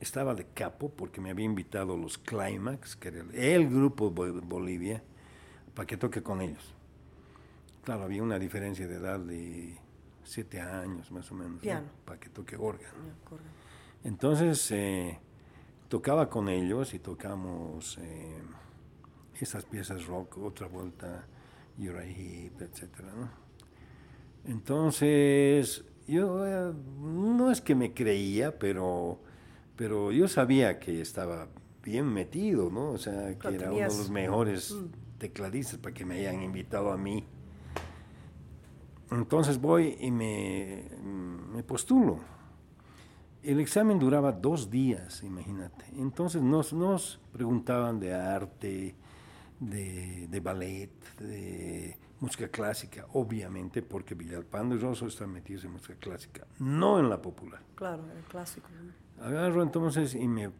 estaba 0.00 0.34
de 0.34 0.46
capo 0.46 0.90
porque 0.90 1.20
me 1.20 1.30
había 1.30 1.46
invitado 1.46 1.96
los 1.96 2.18
Climax, 2.18 2.96
que 2.96 3.08
era 3.08 3.24
el, 3.32 3.68
grupo 3.68 4.10
de 4.10 4.32
Bolivia, 4.32 5.02
para 5.74 5.86
que 5.86 5.96
toque 5.96 6.22
con 6.22 6.40
ellos. 6.40 6.74
Claro, 7.84 8.04
había 8.04 8.22
una 8.22 8.38
diferencia 8.38 8.86
de 8.86 8.96
edad 8.96 9.18
de 9.18 9.78
siete 10.24 10.60
años 10.60 11.10
más 11.10 11.30
o 11.32 11.34
menos, 11.34 11.62
para 12.04 12.20
que 12.20 12.28
toque 12.28 12.56
órgano. 12.56 12.94
Entonces, 14.04 14.70
eh, 14.72 15.18
tocaba 15.88 16.28
con 16.28 16.48
ellos 16.48 16.94
y 16.94 16.98
tocamos 16.98 17.98
eh, 17.98 18.42
esas 19.40 19.64
piezas 19.64 20.06
rock, 20.06 20.38
otra 20.38 20.66
vuelta 20.66 21.26
Uriah 21.78 22.50
etcétera, 22.58 23.12
Entonces, 24.44 25.84
yo 26.06 26.46
eh, 26.46 26.72
no 27.00 27.50
es 27.50 27.60
que 27.60 27.74
me 27.74 27.92
creía, 27.92 28.58
pero, 28.58 29.20
pero 29.76 30.12
yo 30.12 30.28
sabía 30.28 30.78
que 30.78 31.00
estaba 31.00 31.48
bien 31.82 32.06
metido, 32.06 32.70
¿no? 32.70 32.90
O 32.90 32.98
sea, 32.98 33.38
que 33.38 33.48
era 33.48 33.70
uno 33.70 33.80
de 33.80 33.84
los 33.84 34.10
mejores 34.10 34.72
mm. 34.72 35.18
tecladistas 35.18 35.78
para 35.78 35.94
que 35.94 36.04
me 36.04 36.16
hayan 36.16 36.42
invitado 36.42 36.90
a 36.90 36.96
mí. 36.96 37.24
Entonces 39.10 39.60
voy 39.60 39.96
y 40.00 40.10
me, 40.10 40.84
me 41.54 41.62
postulo. 41.62 42.18
El 43.42 43.60
examen 43.60 44.00
duraba 44.00 44.32
dos 44.32 44.68
días, 44.70 45.22
imagínate. 45.22 45.84
Entonces 45.96 46.42
nos, 46.42 46.72
nos 46.72 47.20
preguntaban 47.32 48.00
de 48.00 48.12
arte, 48.12 48.96
de, 49.60 50.40
ballet, 50.42 50.90
de 51.18 51.96
música 52.20 52.48
clásica, 52.48 53.06
obviamente, 53.12 53.82
porque 53.82 54.14
Villalpando 54.14 54.74
y 54.74 54.78
Rosso 54.78 55.06
están 55.06 55.32
metidos 55.32 55.64
en 55.64 55.72
música 55.72 55.94
clásica, 55.94 56.46
no 56.58 56.98
en 56.98 57.08
la 57.08 57.20
popular. 57.20 57.62
Claro, 57.74 58.04
en 58.10 58.18
el 58.18 58.24
clásico. 58.24 58.68
Agarro 59.20 59.62
entonces 59.62 60.14
y 60.14 60.28
me, 60.28 60.50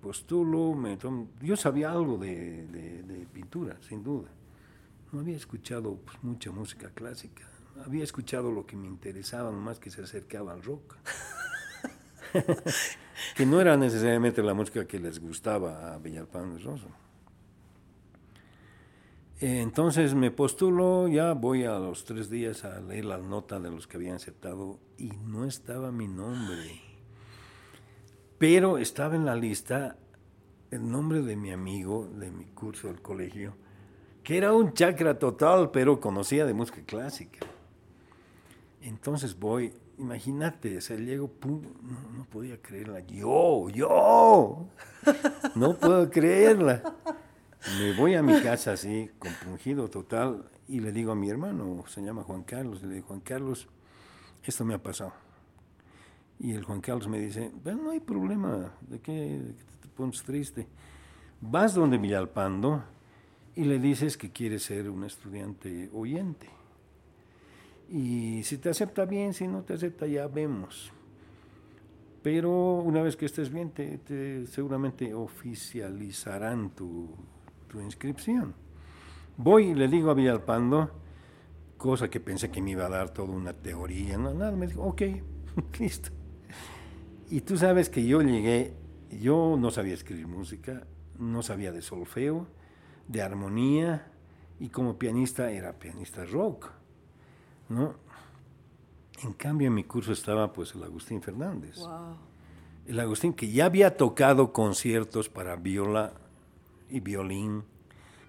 postulo, 0.00 0.74
me 0.74 0.96
yo 1.42 1.56
sabía 1.56 1.90
algo 1.90 2.18
de, 2.18 3.26
pintura, 3.32 3.76
sin 3.80 4.02
duda. 4.02 4.28
No 5.12 5.20
había 5.20 5.36
escuchado 5.36 5.96
pues, 5.96 6.22
mucha 6.22 6.50
música 6.50 6.90
clásica, 6.90 7.48
había 7.84 8.04
escuchado 8.04 8.50
lo 8.50 8.66
que 8.66 8.76
me 8.76 8.86
interesaba, 8.86 9.50
más 9.50 9.78
que 9.78 9.90
se 9.90 10.02
acercaba 10.02 10.52
al 10.52 10.62
rock. 10.62 10.96
que 13.36 13.46
no 13.46 13.60
era 13.60 13.76
necesariamente 13.76 14.42
la 14.42 14.54
música 14.54 14.86
que 14.86 14.98
les 14.98 15.18
gustaba 15.20 15.94
a 15.94 15.98
Villalpando 15.98 16.56
de 16.56 16.64
Rosso. 16.64 16.88
Entonces 19.38 20.14
me 20.14 20.30
postulo, 20.30 21.08
ya 21.08 21.34
voy 21.34 21.64
a 21.64 21.78
los 21.78 22.06
tres 22.06 22.30
días 22.30 22.64
a 22.64 22.80
leer 22.80 23.04
la 23.04 23.18
nota 23.18 23.60
de 23.60 23.70
los 23.70 23.86
que 23.86 23.98
habían 23.98 24.14
aceptado 24.14 24.78
y 24.96 25.08
no 25.08 25.44
estaba 25.44 25.92
mi 25.92 26.08
nombre. 26.08 26.80
Pero 28.38 28.78
estaba 28.78 29.14
en 29.14 29.26
la 29.26 29.34
lista 29.34 29.98
el 30.70 30.90
nombre 30.90 31.20
de 31.20 31.36
mi 31.36 31.52
amigo 31.52 32.08
de 32.18 32.30
mi 32.30 32.46
curso 32.46 32.88
del 32.88 33.02
colegio, 33.02 33.54
que 34.22 34.38
era 34.38 34.54
un 34.54 34.72
chakra 34.72 35.18
total, 35.18 35.70
pero 35.70 36.00
conocía 36.00 36.46
de 36.46 36.54
música 36.54 36.80
clásica. 36.86 37.46
Entonces 38.80 39.38
voy, 39.38 39.74
imagínate, 39.98 40.80
se 40.80 40.96
llego, 40.96 41.28
pum, 41.28 41.60
no, 41.82 42.18
no 42.18 42.24
podía 42.24 42.62
creerla. 42.62 43.00
Yo, 43.00 43.68
yo, 43.68 44.66
no 45.54 45.76
puedo 45.76 46.08
creerla. 46.08 46.95
Me 47.78 47.92
voy 47.92 48.14
a 48.14 48.22
mi 48.22 48.40
casa 48.40 48.72
así, 48.72 49.10
compungido 49.18 49.88
total, 49.88 50.48
y 50.66 50.80
le 50.80 50.92
digo 50.92 51.12
a 51.12 51.14
mi 51.14 51.28
hermano, 51.28 51.84
se 51.88 52.00
llama 52.00 52.22
Juan 52.22 52.42
Carlos, 52.42 52.82
le 52.82 52.94
digo, 52.94 53.08
Juan 53.08 53.20
Carlos, 53.20 53.68
esto 54.42 54.64
me 54.64 54.72
ha 54.72 54.82
pasado. 54.82 55.12
Y 56.38 56.52
el 56.52 56.64
Juan 56.64 56.80
Carlos 56.80 57.06
me 57.08 57.18
dice, 57.18 57.52
no 57.64 57.90
hay 57.90 58.00
problema, 58.00 58.72
¿de 58.80 59.00
qué, 59.00 59.42
te 59.82 59.88
pones 59.88 60.22
triste? 60.22 60.66
Vas 61.42 61.74
donde 61.74 61.98
Villalpando 61.98 62.82
y 63.54 63.64
le 63.64 63.78
dices 63.78 64.16
que 64.16 64.30
quieres 64.30 64.62
ser 64.62 64.88
un 64.88 65.04
estudiante 65.04 65.90
oyente. 65.92 66.48
Y 67.90 68.42
si 68.44 68.56
te 68.56 68.70
acepta 68.70 69.04
bien, 69.04 69.34
si 69.34 69.46
no 69.46 69.62
te 69.62 69.74
acepta 69.74 70.06
ya 70.06 70.28
vemos. 70.28 70.92
Pero 72.22 72.76
una 72.76 73.02
vez 73.02 73.16
que 73.16 73.26
estés 73.26 73.52
bien, 73.52 73.70
te 73.70 74.46
seguramente 74.46 75.12
oficializarán 75.12 76.70
tu, 76.70 77.14
tu 77.68 77.80
inscripción. 77.80 78.54
Voy 79.36 79.68
y 79.68 79.74
le 79.74 79.88
digo 79.88 80.10
a 80.10 80.14
Villalpando, 80.14 80.90
cosa 81.76 82.08
que 82.08 82.20
pensé 82.20 82.50
que 82.50 82.62
me 82.62 82.70
iba 82.70 82.86
a 82.86 82.88
dar 82.88 83.10
toda 83.10 83.32
una 83.32 83.52
teoría, 83.52 84.16
no, 84.16 84.32
nada, 84.32 84.52
me 84.52 84.66
dijo, 84.66 84.82
ok, 84.82 85.02
listo. 85.78 86.10
Y 87.28 87.40
tú 87.40 87.56
sabes 87.56 87.90
que 87.90 88.06
yo 88.06 88.22
llegué, 88.22 88.74
yo 89.10 89.56
no 89.58 89.70
sabía 89.70 89.94
escribir 89.94 90.26
música, 90.26 90.86
no 91.18 91.42
sabía 91.42 91.72
de 91.72 91.82
solfeo, 91.82 92.46
de 93.08 93.22
armonía, 93.22 94.10
y 94.58 94.68
como 94.68 94.98
pianista 94.98 95.50
era 95.50 95.78
pianista 95.78 96.24
rock, 96.24 96.70
¿no? 97.68 97.94
En 99.22 99.32
cambio 99.32 99.68
en 99.68 99.74
mi 99.74 99.84
curso 99.84 100.12
estaba 100.12 100.52
pues 100.52 100.74
el 100.74 100.82
Agustín 100.82 101.22
Fernández. 101.22 101.78
El 102.86 103.00
Agustín 103.00 103.32
que 103.32 103.50
ya 103.50 103.66
había 103.66 103.96
tocado 103.96 104.52
conciertos 104.52 105.28
para 105.28 105.56
viola 105.56 106.14
y 106.90 107.00
violín, 107.00 107.64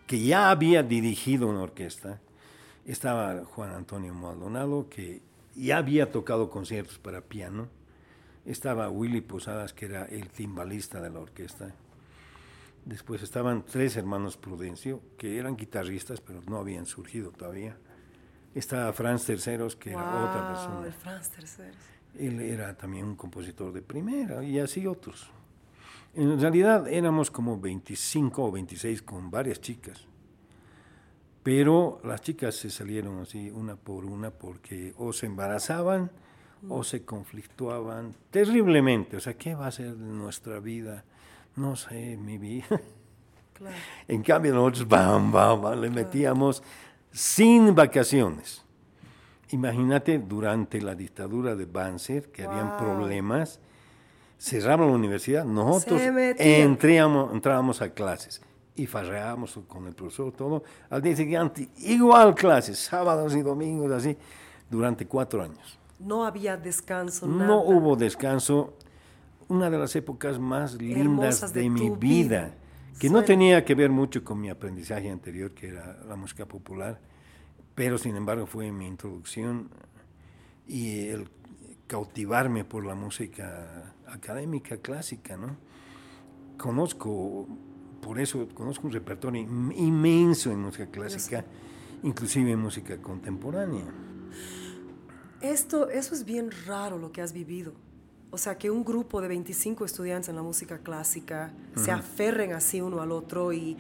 que 0.05 0.19
ya 0.19 0.49
había 0.49 0.83
dirigido 0.83 1.47
una 1.47 1.61
orquesta. 1.61 2.21
Estaba 2.85 3.43
Juan 3.43 3.71
Antonio 3.71 4.13
Maldonado, 4.13 4.87
que 4.89 5.21
ya 5.55 5.77
había 5.77 6.11
tocado 6.11 6.49
conciertos 6.49 6.97
para 6.97 7.21
piano. 7.21 7.67
Estaba 8.45 8.89
Willy 8.89 9.21
Posadas, 9.21 9.73
que 9.73 9.85
era 9.85 10.05
el 10.05 10.29
timbalista 10.29 11.01
de 11.01 11.09
la 11.09 11.19
orquesta. 11.19 11.73
Después 12.85 13.21
estaban 13.21 13.65
tres 13.65 13.97
hermanos 13.97 14.37
Prudencio, 14.37 15.01
que 15.17 15.37
eran 15.37 15.57
guitarristas, 15.57 16.21
pero 16.21 16.41
no 16.47 16.57
habían 16.57 16.85
surgido 16.85 17.31
todavía. 17.31 17.75
Estaba 18.55 18.93
Franz 18.93 19.25
Terceros, 19.25 19.75
que 19.75 19.89
era 19.91 19.99
otra 19.99 20.47
persona. 20.47 20.91
Franz 20.93 21.29
Terceros. 21.29 21.75
Él 22.17 22.39
era 22.39 22.75
también 22.77 23.05
un 23.05 23.15
compositor 23.15 23.73
de 23.73 23.81
primera, 23.81 24.41
y 24.43 24.59
así 24.59 24.87
otros. 24.87 25.29
En 26.13 26.39
realidad 26.39 26.87
éramos 26.87 27.29
como 27.29 27.59
25 27.59 28.43
o 28.43 28.51
26 28.51 29.01
con 29.03 29.29
varias 29.29 29.61
chicas. 29.61 30.07
Pero 31.43 32.01
las 32.03 32.21
chicas 32.21 32.55
se 32.55 32.69
salieron 32.69 33.19
así 33.21 33.49
una 33.49 33.75
por 33.75 34.03
una 34.03 34.31
porque 34.31 34.93
o 34.97 35.13
se 35.13 35.27
embarazaban 35.27 36.11
o 36.67 36.83
se 36.83 37.05
conflictuaban 37.05 38.13
terriblemente. 38.31 39.17
O 39.17 39.19
sea, 39.19 39.35
¿qué 39.35 39.55
va 39.55 39.67
a 39.67 39.71
ser 39.71 39.95
de 39.95 40.11
nuestra 40.11 40.59
vida? 40.59 41.05
No 41.55 41.75
sé, 41.75 42.17
mi 42.17 42.37
vida. 42.37 42.67
En 44.07 44.21
cambio 44.21 44.53
nosotros, 44.53 44.87
bam, 44.87 45.31
bam, 45.31 45.81
le 45.81 45.89
metíamos 45.89 46.61
sin 47.11 47.73
vacaciones. 47.73 48.63
Imagínate 49.49 50.19
durante 50.19 50.79
la 50.79 50.93
dictadura 50.93 51.55
de 51.55 51.65
Banzer, 51.65 52.31
que 52.31 52.43
habían 52.43 52.77
problemas, 52.77 53.59
cerraban 54.37 54.87
la 54.87 54.93
universidad, 54.93 55.45
nosotros 55.45 56.01
entrábamos, 56.37 57.33
entrábamos 57.33 57.81
a 57.81 57.89
clases 57.89 58.41
y 58.75 58.85
farreábamos 58.85 59.59
con 59.67 59.87
el 59.87 59.95
profesor, 59.95 60.31
todo. 60.31 60.63
Al 60.89 61.01
día 61.01 61.15
siguiente, 61.15 61.69
igual 61.79 62.35
clases, 62.35 62.77
sábados 62.77 63.35
y 63.35 63.41
domingos, 63.41 63.91
así, 63.91 64.15
durante 64.69 65.07
cuatro 65.07 65.41
años. 65.41 65.79
No 65.99 66.25
había 66.25 66.55
descanso. 66.57 67.25
No 67.25 67.63
hubo 67.63 67.95
descanso. 67.95 68.75
Una 69.47 69.69
de 69.69 69.79
las 69.79 69.95
épocas 69.95 70.37
más 70.37 70.75
lindas 70.75 71.53
de, 71.53 71.69
mi 71.69 71.89
vida, 71.89 72.53
que 72.99 73.09
no 73.09 73.23
tenía 73.23 73.65
que 73.65 73.73
ver 73.73 73.89
mucho 73.89 74.23
con 74.23 74.39
mi 74.39 74.49
aprendizaje 74.49 75.09
anterior, 75.09 75.51
que 75.51 75.69
era 75.69 75.97
la 76.07 76.15
música 76.15 76.45
popular, 76.45 76.99
pero 77.73 77.97
sin 77.97 78.15
embargo 78.15 78.45
fue 78.45 78.71
mi 78.71 78.85
introducción 78.85 79.69
y 80.67 81.07
el 81.07 81.29
cautivarme 81.87 82.65
por 82.65 82.85
la 82.85 82.93
música 82.93 83.95
académica 84.07 84.77
clásica, 84.77 85.37
¿no? 85.37 85.57
Conozco, 86.57 87.47
por 88.01 88.19
eso 88.19 88.47
conozco 88.53 88.87
un 88.87 88.93
repertorio 88.93 89.41
inmenso 89.41 90.51
en 90.51 90.59
música 90.59 90.87
clásica, 90.87 91.45
inclusive 92.03 92.51
en 92.51 92.59
música 92.59 92.97
contemporánea. 92.97 93.85
Esto, 95.41 95.89
eso 95.89 96.15
es 96.15 96.25
bien 96.25 96.49
raro 96.65 96.97
lo 96.97 97.11
que 97.11 97.21
has 97.21 97.31
vivido. 97.31 97.73
O 98.29 98.37
sea, 98.37 98.57
que 98.57 98.69
un 98.69 98.83
grupo 98.83 99.21
de 99.21 99.27
25 99.29 99.85
estudiantes 99.85 100.29
en 100.29 100.35
la 100.35 100.41
música 100.41 100.79
clásica 100.79 101.53
se 101.75 101.91
aferren 101.91 102.53
así 102.53 102.81
uno 102.81 103.01
al 103.01 103.11
otro 103.11 103.53
y 103.53 103.77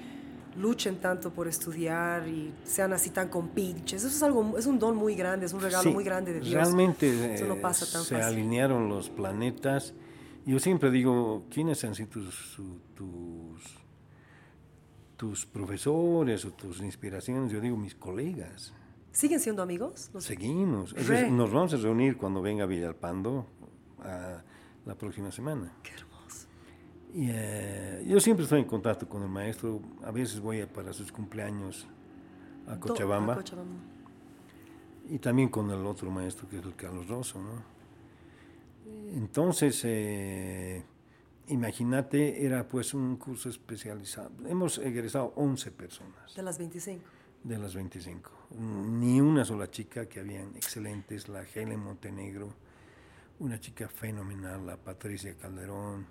luchen 0.57 0.99
tanto 0.99 1.31
por 1.31 1.47
estudiar 1.47 2.27
y 2.27 2.53
sean 2.63 2.93
así 2.93 3.09
tan 3.09 3.29
compinches. 3.29 4.03
Eso 4.03 4.15
es 4.15 4.23
algo, 4.23 4.57
es 4.57 4.65
un 4.65 4.79
don 4.79 4.95
muy 4.95 5.15
grande, 5.15 5.45
es 5.45 5.53
un 5.53 5.61
regalo 5.61 5.91
muy 5.91 6.03
grande 6.03 6.33
de 6.33 6.39
Dios. 6.39 6.53
Realmente 6.53 7.35
Eso 7.35 7.45
no 7.45 7.57
pasa 7.57 7.85
tan 7.91 8.03
se 8.03 8.15
alinearon 8.15 8.89
los 8.89 9.09
planetas 9.09 9.93
yo 10.47 10.59
siempre 10.59 10.89
digo, 10.89 11.45
¿quiénes 11.49 11.83
han 11.83 11.93
sido 11.93 12.07
tus, 12.07 12.57
tus, 15.17 15.45
profesores 15.45 16.45
o 16.45 16.51
tus 16.53 16.79
inspiraciones? 16.79 17.51
Yo 17.51 17.59
digo, 17.59 17.75
mis 17.75 17.93
colegas. 17.93 18.73
¿Siguen 19.11 19.41
siendo 19.41 19.61
amigos? 19.61 20.09
Seguimos. 20.19 20.95
nos 21.31 21.51
vamos 21.51 21.73
a 21.73 21.77
reunir 21.77 22.15
cuando 22.15 22.41
venga 22.41 22.65
Villalpando 22.65 23.45
a 23.99 24.41
la 24.85 24.95
próxima 24.95 25.31
semana. 25.31 25.73
Qué 25.83 25.91
hermoso. 25.91 26.47
Y, 27.13 27.27
eh, 27.29 28.05
yo 28.07 28.19
siempre 28.21 28.43
estoy 28.43 28.61
en 28.61 28.67
contacto 28.67 29.05
con 29.09 29.23
el 29.23 29.29
maestro. 29.29 29.81
A 30.03 30.11
veces 30.11 30.39
voy 30.39 30.65
para 30.65 30.93
sus 30.93 31.11
cumpleaños 31.11 31.85
a 32.67 32.79
Cochabamba. 32.79 33.33
a 33.33 33.35
Cochabamba. 33.37 33.75
Y 35.09 35.19
también 35.19 35.49
con 35.49 35.69
el 35.71 35.85
otro 35.85 36.09
maestro 36.09 36.47
que 36.47 36.59
es 36.59 36.65
el 36.65 36.75
Carlos 36.75 37.07
Rosso, 37.09 37.41
¿no? 37.41 37.76
Entonces, 39.15 39.81
eh, 39.83 40.83
imagínate, 41.47 42.45
era 42.45 42.67
pues 42.67 42.93
un 42.93 43.17
curso 43.17 43.49
especializado. 43.49 44.31
Hemos 44.47 44.77
egresado 44.77 45.33
11 45.35 45.71
personas. 45.71 46.35
¿De 46.35 46.43
las 46.43 46.57
25? 46.57 47.03
De 47.43 47.57
las 47.57 47.73
25. 47.75 48.31
Ni 48.59 49.21
una 49.21 49.45
sola 49.45 49.69
chica 49.69 50.07
que 50.07 50.19
habían 50.19 50.55
excelentes, 50.55 51.27
la 51.29 51.43
Helen 51.43 51.79
Montenegro, 51.79 52.53
una 53.39 53.59
chica 53.59 53.87
fenomenal, 53.87 54.65
la 54.65 54.77
Patricia 54.77 55.35
Calderón. 55.35 56.05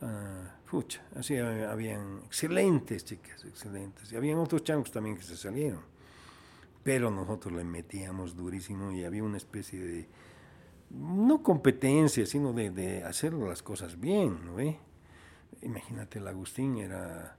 Uh, 0.00 0.82
así 1.16 1.36
habían 1.36 2.22
excelentes 2.26 3.04
chicas, 3.04 3.44
excelentes. 3.44 4.10
Y 4.12 4.16
habían 4.16 4.38
otros 4.38 4.64
changos 4.64 4.90
también 4.90 5.16
que 5.16 5.22
se 5.22 5.36
salieron. 5.36 5.80
Pero 6.82 7.10
nosotros 7.10 7.52
le 7.52 7.62
metíamos 7.62 8.34
durísimo 8.34 8.90
y 8.90 9.04
había 9.04 9.22
una 9.22 9.36
especie 9.36 9.80
de 9.80 10.08
no 10.92 11.42
competencia, 11.42 12.26
sino 12.26 12.52
de, 12.52 13.02
hacer 13.04 13.32
las 13.34 13.62
cosas 13.62 13.98
bien, 13.98 14.44
¿no 14.44 14.54
ve? 14.54 14.78
Imagínate, 15.62 16.18
el 16.18 16.26
Agustín 16.26 16.78
era... 16.78 17.36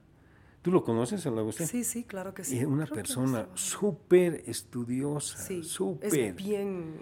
¿Tú 0.62 0.70
lo 0.70 0.82
conoces, 0.82 1.24
el 1.26 1.38
Agustín? 1.38 1.66
Sí, 1.66 1.84
sí, 1.84 2.04
claro 2.04 2.32
que 2.32 2.42
sí. 2.42 2.58
Es 2.58 2.64
una 2.64 2.86
persona 2.86 3.48
súper 3.54 4.44
estudiosa, 4.46 5.46
súper. 5.62 6.14
Es 6.14 6.36
bien, 6.36 6.94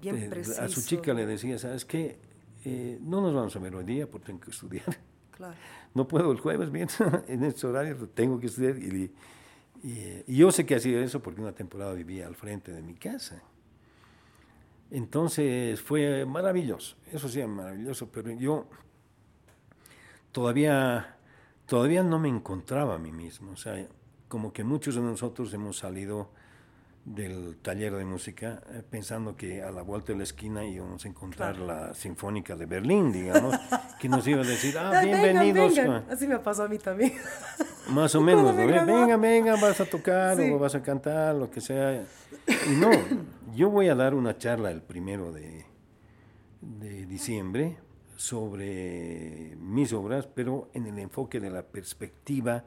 bien 0.00 0.30
preciso. 0.30 0.62
A 0.62 0.68
su 0.68 0.82
chica 0.82 1.12
le 1.12 1.26
decía, 1.26 1.58
¿sabes 1.58 1.84
qué? 1.84 2.18
eh, 2.64 2.98
no 3.02 3.20
nos 3.20 3.34
vamos 3.34 3.54
a 3.56 3.58
ver 3.58 3.74
hoy 3.74 3.84
día 3.84 4.10
porque 4.10 4.26
tengo 4.26 4.40
que 4.40 4.50
estudiar. 4.50 4.98
Claro. 5.30 5.54
No 5.92 6.06
puedo 6.06 6.30
el 6.30 6.38
jueves, 6.38 6.70
bien, 6.72 6.86
en 7.26 7.42
este 7.42 7.66
horario 7.66 8.08
tengo 8.14 8.38
que 8.38 8.46
estudiar. 8.46 8.78
Y, 8.78 9.10
y, 9.82 10.36
yo 10.36 10.52
sé 10.52 10.64
que 10.64 10.76
ha 10.76 10.78
sido 10.78 11.02
eso 11.02 11.20
porque 11.20 11.40
una 11.40 11.50
temporada 11.50 11.92
vivía 11.94 12.28
al 12.28 12.36
frente 12.36 12.70
de 12.70 12.80
mi 12.80 12.94
casa. 12.94 13.42
Entonces 14.90 15.80
fue 15.80 16.26
maravilloso, 16.26 16.96
eso 17.12 17.28
sí, 17.28 17.44
maravilloso, 17.44 18.10
pero 18.10 18.30
yo 18.32 18.66
todavía, 20.32 21.16
todavía 21.66 22.02
no 22.02 22.18
me 22.18 22.28
encontraba 22.28 22.96
a 22.96 22.98
mí 22.98 23.12
mismo. 23.12 23.52
O 23.52 23.56
sea, 23.56 23.86
como 24.28 24.52
que 24.52 24.64
muchos 24.64 24.96
de 24.96 25.00
nosotros 25.00 25.52
hemos 25.54 25.78
salido 25.78 26.30
del 27.04 27.56
taller 27.62 27.94
de 27.94 28.04
música 28.04 28.62
eh, 28.70 28.82
pensando 28.88 29.36
que 29.36 29.62
a 29.62 29.70
la 29.70 29.82
vuelta 29.82 30.12
de 30.12 30.18
la 30.18 30.24
esquina 30.24 30.64
íbamos 30.64 31.04
a 31.04 31.08
encontrar 31.08 31.58
la 31.58 31.94
Sinfónica 31.94 32.56
de 32.56 32.66
Berlín, 32.66 33.10
digamos, 33.10 33.56
que 34.00 34.08
nos 34.08 34.26
iba 34.26 34.42
a 34.42 34.46
decir, 34.46 34.76
ah, 34.78 35.00
bienvenidos. 35.02 35.78
Así 36.10 36.26
me 36.26 36.38
pasó 36.38 36.64
a 36.64 36.68
mí 36.68 36.78
también. 36.78 37.14
Más 37.92 38.14
o 38.14 38.20
menos, 38.20 38.56
venga, 38.56 39.16
venga, 39.16 39.56
vas 39.56 39.80
a 39.80 39.84
tocar 39.84 40.40
o 40.40 40.58
vas 40.58 40.74
a 40.74 40.82
cantar, 40.82 41.34
lo 41.34 41.50
que 41.50 41.60
sea. 41.60 42.04
Y 42.68 42.76
no, 42.76 42.90
yo 43.54 43.70
voy 43.70 43.88
a 43.88 43.94
dar 43.94 44.14
una 44.14 44.38
charla 44.38 44.70
el 44.70 44.82
primero 44.82 45.32
de, 45.32 45.64
de 46.60 47.06
diciembre 47.06 47.78
sobre 48.16 49.56
mis 49.58 49.92
obras, 49.92 50.26
pero 50.26 50.68
en 50.74 50.86
el 50.86 50.98
enfoque 50.98 51.40
de 51.40 51.50
la 51.50 51.62
perspectiva 51.62 52.64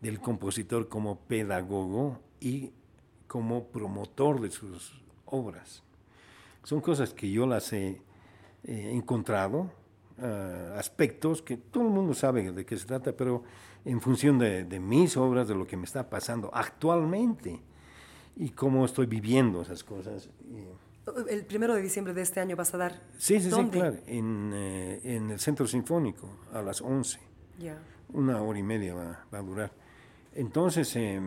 del 0.00 0.20
compositor 0.20 0.88
como 0.88 1.20
pedagogo 1.20 2.18
y 2.40 2.72
como 3.26 3.66
promotor 3.66 4.40
de 4.40 4.50
sus 4.50 5.02
obras. 5.26 5.82
Son 6.62 6.80
cosas 6.80 7.12
que 7.12 7.30
yo 7.30 7.46
las 7.46 7.72
he 7.72 8.00
encontrado, 8.64 9.70
ah, 10.18 10.74
aspectos 10.78 11.42
que 11.42 11.56
todo 11.56 11.84
el 11.84 11.90
mundo 11.90 12.14
sabe 12.14 12.50
de 12.52 12.64
qué 12.64 12.76
se 12.76 12.86
trata, 12.86 13.12
pero 13.12 13.44
en 13.86 14.00
función 14.00 14.38
de, 14.38 14.80
mis 14.80 15.16
obras, 15.16 15.46
de 15.46 15.54
lo 15.54 15.66
que 15.66 15.76
me 15.76 15.84
está 15.84 16.10
pasando 16.10 16.50
actualmente 16.52 17.62
y 18.36 18.50
cómo 18.50 18.84
estoy 18.84 19.06
viviendo 19.06 19.62
esas 19.62 19.84
cosas. 19.84 20.28
El 21.28 21.44
primero 21.46 21.74
de 21.74 21.82
diciembre 21.82 22.12
de 22.12 22.22
este 22.22 22.40
año 22.40 22.56
vas 22.56 22.74
a 22.74 22.78
dar. 22.78 23.00
Sí, 23.16 23.40
sí, 23.40 23.48
sí, 23.48 23.68
claro, 23.70 23.96
en, 24.06 24.50
eh, 24.52 25.00
en, 25.04 25.30
el 25.30 25.38
Centro 25.38 25.68
Sinfónico 25.68 26.28
a 26.52 26.62
las 26.62 26.82
11. 26.82 27.20
Una 28.12 28.42
hora 28.42 28.58
y 28.58 28.64
media 28.64 28.92
va, 28.94 29.24
va 29.32 29.38
a 29.38 29.42
durar. 29.42 29.72
Entonces, 30.34 30.94
eh, 30.96 31.20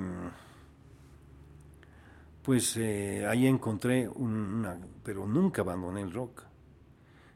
pues 2.44 2.76
eh, 2.76 3.26
ahí 3.26 3.48
encontré 3.48 4.10
una, 4.10 4.78
pero 5.04 5.26
nunca 5.26 5.62
abandoné 5.62 6.02
el 6.02 6.12
rock, 6.12 6.44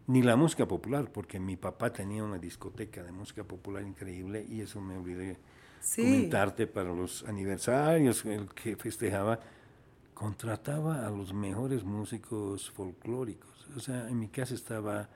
ni 0.08 0.22
la 0.22 0.36
música 0.36 0.68
popular, 0.68 1.12
porque 1.12 1.39
mi 1.39 1.56
papá 1.56 1.91
tenía 1.91 2.24
una 2.24 2.38
discoteca 2.38 3.04
de 3.04 3.12
música 3.12 3.43
popular 3.43 3.84
increíble 3.84 4.45
y 4.47 4.62
eso 4.62 4.82
me 4.82 4.97
olvidé 4.97 5.38
comentarte 5.95 6.68
para 6.68 6.93
los 6.93 7.24
aniversarios, 7.24 8.26
el 8.26 8.49
que 8.49 8.76
festejaba, 8.76 9.39
contrataba 10.14 11.06
a 11.06 11.10
los 11.10 11.34
mejores 11.34 11.84
músicos 11.84 12.70
folclóricos. 12.72 13.68
O 13.76 13.80
sea, 13.80 14.08
en 14.10 14.20
mi 14.20 14.28
casa 14.28 14.56
estaba 14.56 15.10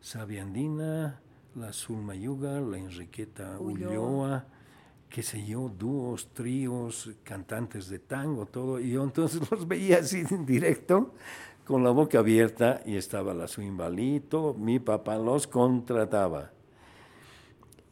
Sabiandina, 0.00 1.20
la 1.54 1.72
Zulma 1.72 2.14
Yuga, 2.14 2.60
la 2.60 2.78
Enriqueta 2.78 3.58
Ulloa 3.58 4.46
qué 5.08 5.22
sé 5.22 5.44
yo, 5.44 5.68
dúos, 5.68 6.28
tríos, 6.32 7.10
cantantes 7.22 7.88
de 7.88 7.98
tango, 7.98 8.46
todo. 8.46 8.80
Y 8.80 8.90
yo 8.90 9.04
entonces 9.04 9.40
los 9.50 9.66
veía 9.66 9.98
así 9.98 10.22
en 10.30 10.44
directo, 10.44 11.14
con 11.66 11.84
la 11.84 11.90
boca 11.90 12.20
abierta, 12.20 12.80
y 12.86 12.96
estaba 12.96 13.34
la 13.34 13.48
Suimbalito, 13.48 14.54
mi 14.54 14.78
papá 14.78 15.16
los 15.16 15.46
contrataba. 15.46 16.52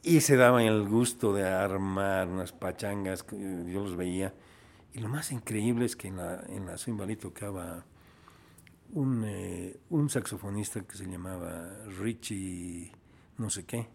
Y 0.02 0.20
se 0.20 0.36
daban 0.36 0.62
el 0.62 0.88
gusto 0.88 1.34
de 1.34 1.46
armar 1.46 2.28
unas 2.28 2.52
pachangas, 2.52 3.26
yo 3.30 3.82
los 3.82 3.96
veía. 3.96 4.32
Y 4.92 5.00
lo 5.00 5.08
más 5.08 5.32
increíble 5.32 5.86
es 5.86 5.96
que 5.96 6.08
en 6.08 6.16
la, 6.16 6.44
en 6.48 6.66
la 6.66 6.76
tocaba 7.16 7.84
un, 8.92 9.24
eh, 9.26 9.76
un 9.90 10.08
saxofonista 10.08 10.82
que 10.82 10.96
se 10.96 11.06
llamaba 11.06 11.68
Richie 11.98 12.92
no 13.38 13.50
sé 13.50 13.64
qué 13.64 13.88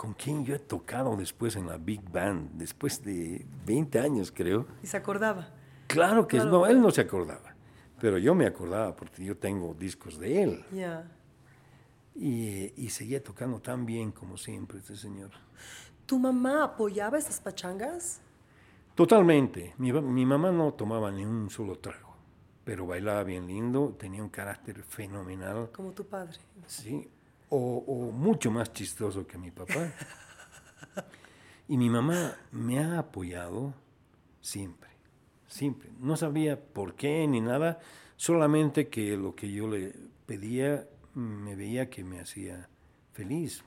con 0.00 0.14
quien 0.14 0.46
yo 0.46 0.54
he 0.54 0.58
tocado 0.58 1.14
después 1.14 1.56
en 1.56 1.66
la 1.66 1.76
Big 1.76 2.00
Band, 2.10 2.52
después 2.54 3.04
de 3.04 3.44
20 3.66 4.00
años 4.00 4.32
creo. 4.34 4.66
¿Y 4.82 4.86
se 4.86 4.96
acordaba? 4.96 5.50
Claro 5.88 6.26
que 6.26 6.38
no, 6.38 6.66
él 6.66 6.80
no 6.80 6.90
se 6.90 7.02
acordaba, 7.02 7.49
pero 8.00 8.18
yo 8.18 8.34
me 8.34 8.46
acordaba 8.46 8.94
porque 8.96 9.24
yo 9.24 9.36
tengo 9.36 9.74
discos 9.74 10.18
de 10.18 10.42
él. 10.42 10.64
Ya. 10.72 11.10
Y, 12.14 12.88
seguía 12.90 13.22
tocando 13.22 13.60
tan 13.60 13.86
bien 13.86 14.10
como 14.10 14.36
siempre 14.36 14.78
este 14.78 14.96
señor. 14.96 15.30
¿Tu 16.06 16.18
mamá 16.18 16.64
apoyaba 16.64 17.18
esas 17.18 17.40
pachangas? 17.40 18.20
Totalmente. 18.94 19.74
Mi, 19.78 19.92
mi 19.92 20.26
mamá 20.26 20.50
no 20.50 20.74
tomaba 20.74 21.10
ni 21.10 21.24
un 21.24 21.48
solo 21.48 21.78
trago, 21.78 22.14
pero 22.64 22.86
bailaba 22.86 23.22
bien 23.22 23.46
lindo, 23.46 23.94
tenía 23.98 24.22
un 24.22 24.28
carácter 24.28 24.82
fenomenal. 24.82 25.70
Como 25.72 25.92
tu 25.92 26.04
padre. 26.04 26.38
Sí, 26.66 27.08
o, 27.48 28.10
mucho 28.12 28.50
más 28.50 28.72
chistoso 28.72 29.26
que 29.26 29.38
mi 29.38 29.50
papá. 29.50 29.92
Y 31.68 31.76
mi 31.76 31.88
mamá 31.88 32.36
me 32.50 32.80
ha 32.80 32.98
apoyado 32.98 33.72
siempre, 34.40 34.89
siempre. 35.50 35.90
No 35.98 36.16
sabía 36.16 36.58
por 36.58 36.94
qué 36.94 37.26
ni 37.26 37.40
nada, 37.40 37.80
solamente 38.16 38.88
que 38.88 39.16
lo 39.16 39.34
que 39.34 39.52
yo 39.52 39.68
le 39.68 39.92
pedía 40.24 40.86
me 41.14 41.56
veía 41.56 41.90
que 41.90 42.04
me 42.04 42.20
hacía 42.20 42.68
feliz. 43.12 43.62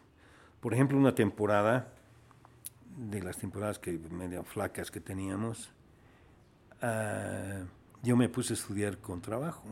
Por 0.60 0.74
ejemplo, 0.74 0.98
una 0.98 1.14
temporada, 1.14 1.94
de 2.98 3.22
las 3.22 3.38
temporadas 3.38 3.80
que 3.80 3.92
medio 3.92 4.44
flacas 4.44 4.90
que 4.92 5.00
teníamos, 5.00 5.72
ah, 6.82 7.64
yo 8.02 8.16
me 8.16 8.30
puse 8.30 8.54
a 8.54 8.56
estudiar 8.56 8.98
con 9.00 9.22
trabajo 9.22 9.64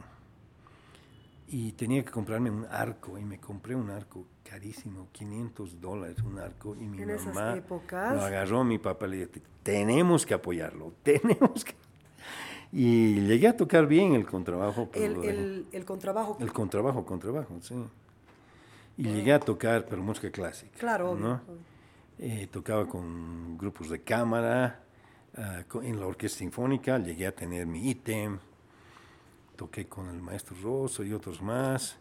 y 1.47 1.73
tenía 1.73 2.03
que 2.03 2.11
comprarme 2.11 2.49
un 2.49 2.65
arco 2.65 3.17
y 3.17 3.25
me 3.25 3.39
compré 3.39 3.75
un 3.75 3.89
arco 3.89 4.25
carísimo, 4.43 5.09
500 5.11 5.81
dólares 5.81 6.17
un 6.23 6.39
arco 6.39 6.75
y 6.75 6.87
mi 6.87 7.05
mamá 7.05 7.55
lo 7.55 8.21
agarró, 8.21 8.63
mi 8.63 8.79
papá 8.79 9.07
le 9.07 9.27
dijo, 9.27 9.31
tenemos 9.63 10.25
que 10.25 10.33
apoyarlo, 10.33 10.93
tenemos 11.03 11.63
que... 11.63 11.75
Y 12.71 13.21
llegué 13.21 13.47
a 13.49 13.57
tocar 13.57 13.87
bien 13.87 14.13
el 14.13 14.25
contrabajo. 14.25 14.89
El, 14.93 15.65
el, 15.71 15.85
contrabajo. 15.85 16.37
El 16.39 16.53
contrabajo, 16.53 17.05
contrabajo, 17.05 17.57
sí. 17.61 17.75
Y 18.97 19.03
llegué 19.03 19.33
a 19.33 19.39
tocar, 19.39 19.85
pero 19.89 20.01
música 20.01 20.31
clásica. 20.31 20.77
Claro, 20.79 21.15
¿no? 21.15 21.41
Eh, 22.19 22.47
tocaba 22.51 22.87
con 22.87 23.57
grupos 23.57 23.89
de 23.89 24.01
cámara, 24.01 24.83
ah, 25.35 25.63
en 25.81 25.99
la 25.99 26.05
orquesta 26.05 26.39
sinfónica, 26.39 26.97
llegué 26.99 27.27
a 27.27 27.35
tener 27.35 27.65
mi 27.65 27.89
ítem 27.89 28.39
toqué 29.61 29.85
con 29.87 30.09
el 30.09 30.19
maestro 30.19 30.55
Rosso 30.63 31.03
y 31.03 31.13
otros 31.13 31.39
más, 31.39 31.95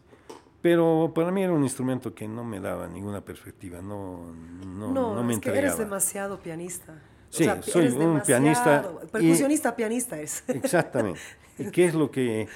pero 0.63 1.11
para 1.13 1.29
mí 1.29 1.43
era 1.43 1.53
un 1.53 1.61
instrumento 1.61 2.15
que 2.15 2.27
no 2.27 2.43
me 2.43 2.59
daba 2.59 2.87
ninguna 2.87 3.21
perspectiva, 3.21 3.83
no, 3.83 4.33
no, 4.65 4.91
no, 4.91 5.13
no 5.13 5.23
me 5.23 5.33
es 5.33 5.39
que 5.39 5.55
eres 5.55 5.77
demasiado 5.77 6.39
pianista. 6.39 6.99
Sí, 7.31 7.45
soy 7.61 7.87
un 7.87 8.21
pianista. 8.21 8.91
Percusionista, 9.09 9.75
pianista 9.75 10.19
es. 10.19 10.43
Exactamente. 10.47 11.19
¿Y 11.57 11.71
qué 11.71 11.85
es 11.85 11.93
lo 11.93 12.11
que 12.11 12.47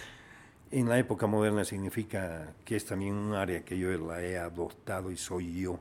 en 0.69 0.89
la 0.89 0.99
época 0.99 1.27
moderna 1.27 1.63
significa 1.63 2.53
que 2.65 2.75
es 2.75 2.85
también 2.85 3.13
un 3.13 3.33
área 3.33 3.63
que 3.63 3.77
yo 3.77 3.89
la 3.97 4.21
he 4.21 4.37
adoptado 4.37 5.11
y 5.11 5.17
soy 5.17 5.61
yo, 5.61 5.79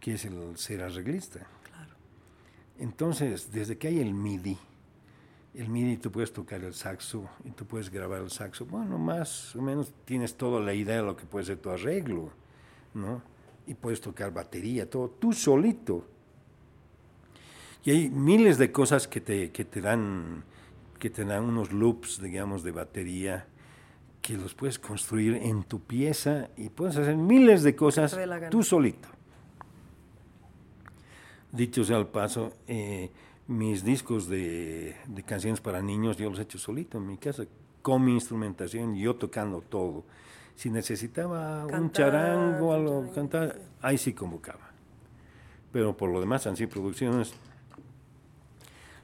que 0.00 0.14
es 0.14 0.24
el 0.24 0.56
ser 0.56 0.82
arreglista? 0.82 1.46
Claro. 1.62 1.94
Entonces, 2.80 3.52
desde 3.52 3.78
que 3.78 3.86
hay 3.86 4.00
el 4.00 4.12
MIDI, 4.12 4.58
el 5.54 5.68
MIDI 5.68 5.98
tú 5.98 6.10
puedes 6.10 6.32
tocar 6.32 6.64
el 6.64 6.74
saxo 6.74 7.28
y 7.44 7.50
tú 7.50 7.66
puedes 7.66 7.88
grabar 7.88 8.22
el 8.22 8.30
saxo. 8.30 8.66
Bueno, 8.66 8.98
más 8.98 9.54
o 9.54 9.62
menos 9.62 9.92
tienes 10.04 10.34
toda 10.34 10.60
la 10.60 10.74
idea 10.74 10.96
de 10.96 11.02
lo 11.02 11.16
que 11.16 11.24
puede 11.24 11.44
ser 11.44 11.58
tu 11.58 11.70
arreglo, 11.70 12.30
¿no? 12.94 13.22
Y 13.64 13.74
puedes 13.74 14.00
tocar 14.00 14.32
batería, 14.32 14.90
todo, 14.90 15.08
tú 15.08 15.32
solito. 15.32 16.08
Y 17.84 17.90
hay 17.90 18.10
miles 18.10 18.58
de 18.58 18.70
cosas 18.70 19.08
que 19.08 19.20
te, 19.20 19.50
que 19.50 19.64
te 19.64 19.80
dan 19.80 20.44
que 21.02 21.10
te 21.10 21.24
dan 21.24 21.42
unos 21.42 21.72
loops, 21.72 22.22
digamos, 22.22 22.62
de 22.62 22.70
batería, 22.70 23.44
que 24.20 24.36
los 24.36 24.54
puedes 24.54 24.78
construir 24.78 25.34
en 25.34 25.64
tu 25.64 25.80
pieza 25.80 26.48
y 26.56 26.68
puedes 26.68 26.96
hacer 26.96 27.16
miles 27.16 27.64
de 27.64 27.74
cosas 27.74 28.16
tú 28.50 28.62
solito. 28.62 29.08
Dicho 31.50 31.82
sea 31.82 31.98
el 31.98 32.06
paso, 32.06 32.52
eh, 32.68 33.10
mis 33.48 33.84
discos 33.84 34.28
de, 34.28 34.94
canciones 35.26 35.60
para 35.60 35.82
niños 35.82 36.16
yo 36.16 36.30
los 36.30 36.38
he 36.38 36.42
hecho 36.42 36.58
solito 36.58 36.98
en 36.98 37.06
mi 37.08 37.18
casa, 37.18 37.46
con 37.82 38.04
mi 38.04 38.14
instrumentación, 38.14 38.94
yo 38.94 39.16
tocando 39.16 39.60
todo. 39.60 40.04
Si 40.54 40.70
necesitaba 40.70 41.66
un 41.66 41.90
charango, 41.90 42.72
algo, 42.72 43.10
cantar, 43.12 43.60
ahí 43.80 43.98
sí 43.98 44.12
convocaba. 44.12 44.70
Pero 45.72 45.96
por 45.96 46.10
lo 46.10 46.20
demás 46.20 46.46
han 46.46 46.56
sido 46.56 46.70
producciones. 46.70 47.34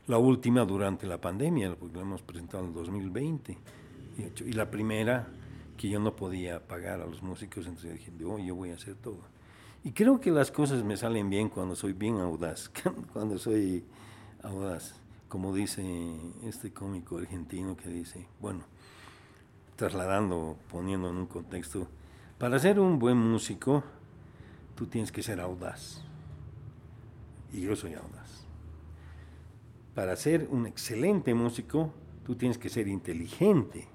La 0.08 0.18
última 0.18 0.64
durante 0.64 1.06
la 1.06 1.20
pandemia, 1.20 1.76
porque 1.76 1.96
la 1.96 2.02
hemos 2.02 2.22
presentado 2.22 2.64
en 2.64 2.72
2020. 2.72 3.58
Y 4.46 4.52
la 4.52 4.70
primera 4.70 5.28
que 5.76 5.88
yo 5.88 6.00
no 6.00 6.16
podía 6.16 6.66
pagar 6.66 7.00
a 7.00 7.06
los 7.06 7.22
músicos, 7.22 7.66
entonces 7.66 7.92
dije, 7.92 8.12
yo, 8.18 8.38
yo 8.38 8.54
voy 8.54 8.70
a 8.70 8.74
hacer 8.74 8.96
todo. 8.96 9.20
Y 9.84 9.92
creo 9.92 10.18
que 10.18 10.30
las 10.30 10.50
cosas 10.50 10.82
me 10.82 10.96
salen 10.96 11.30
bien 11.30 11.50
cuando 11.50 11.76
soy 11.76 11.92
bien 11.92 12.18
audaz, 12.18 12.70
cuando 13.12 13.38
soy 13.38 13.84
audaz, 14.42 14.94
como 15.28 15.54
dice 15.54 15.84
este 16.42 16.72
cómico 16.72 17.18
argentino 17.18 17.76
que 17.76 17.90
dice, 17.90 18.26
bueno, 18.40 18.64
trasladando, 19.76 20.56
poniendo 20.70 21.10
en 21.10 21.16
un 21.16 21.26
contexto, 21.26 21.86
para 22.38 22.58
ser 22.58 22.80
un 22.80 22.98
buen 22.98 23.16
músico, 23.16 23.84
tú 24.74 24.86
tienes 24.86 25.12
que 25.12 25.22
ser 25.22 25.40
audaz. 25.40 26.02
Y 27.52 27.60
yo 27.60 27.76
soy 27.76 27.94
audaz. 27.94 28.17
Para 29.98 30.14
ser 30.14 30.46
un 30.52 30.64
excelente 30.64 31.34
músico, 31.34 31.92
tú 32.24 32.36
tienes 32.36 32.56
que 32.56 32.68
ser 32.68 32.86
inteligente. 32.86 33.88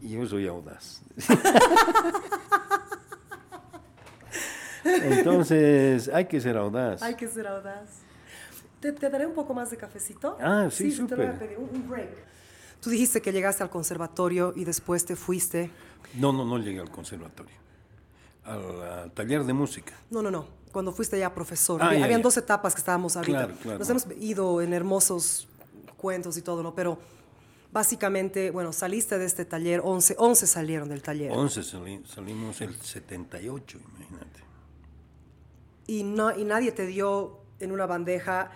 Y 0.00 0.10
yo 0.10 0.24
soy 0.24 0.46
audaz. 0.46 1.02
Entonces, 4.84 6.08
hay 6.10 6.26
que 6.26 6.40
ser 6.40 6.56
audaz. 6.56 7.02
Hay 7.02 7.16
que 7.16 7.26
ser 7.26 7.48
audaz. 7.48 7.88
¿Te, 8.78 8.92
daré 8.92 9.26
un 9.26 9.34
poco 9.34 9.52
más 9.52 9.68
de 9.72 9.76
cafecito? 9.76 10.38
Ah, 10.40 10.68
sí, 10.70 10.92
sí 10.92 11.02
Te 11.08 11.16
voy 11.16 11.26
a 11.26 11.36
pedir 11.36 11.58
un 11.58 11.88
break. 11.88 12.10
Tú 12.80 12.90
dijiste 12.90 13.20
que 13.20 13.32
llegaste 13.32 13.64
al 13.64 13.70
conservatorio 13.70 14.52
y 14.54 14.64
después 14.64 15.04
te 15.04 15.16
fuiste. 15.16 15.72
No, 16.20 16.32
no, 16.32 16.44
no 16.44 16.58
llegué 16.58 16.78
al 16.78 16.90
conservatorio. 16.92 17.61
Al, 18.44 19.12
taller 19.12 19.44
de 19.44 19.52
música. 19.52 19.94
No, 20.10 20.22
no, 20.22 20.30
no. 20.30 20.46
Cuando 20.72 20.92
fuiste 20.92 21.18
ya 21.18 21.32
profesor. 21.34 21.82
Ah, 21.82 21.88
Habían 21.88 22.22
dos 22.22 22.36
etapas 22.36 22.74
que 22.74 22.78
estábamos 22.78 23.16
ahorita. 23.16 23.38
Claro, 23.38 23.54
claro. 23.62 23.78
Nos 23.78 23.90
hemos 23.90 24.06
ido 24.20 24.62
en 24.62 24.72
hermosos 24.72 25.48
cuentos 25.96 26.36
y 26.36 26.42
todo, 26.42 26.62
¿no? 26.62 26.74
Pero 26.74 26.98
básicamente, 27.70 28.50
bueno, 28.50 28.72
saliste 28.72 29.18
de 29.18 29.26
este 29.26 29.44
taller, 29.44 29.80
11, 29.84 30.16
11 30.18 30.46
salieron 30.46 30.88
del 30.88 31.02
taller. 31.02 31.30
11 31.32 31.62
salimos 32.06 32.60
el 32.60 32.74
78, 32.74 33.78
imagínate. 33.78 34.40
Y, 35.86 36.02
no, 36.04 36.36
y 36.36 36.44
nadie 36.44 36.72
te 36.72 36.86
dio 36.86 37.40
en 37.60 37.72
una 37.72 37.86
bandeja 37.86 38.50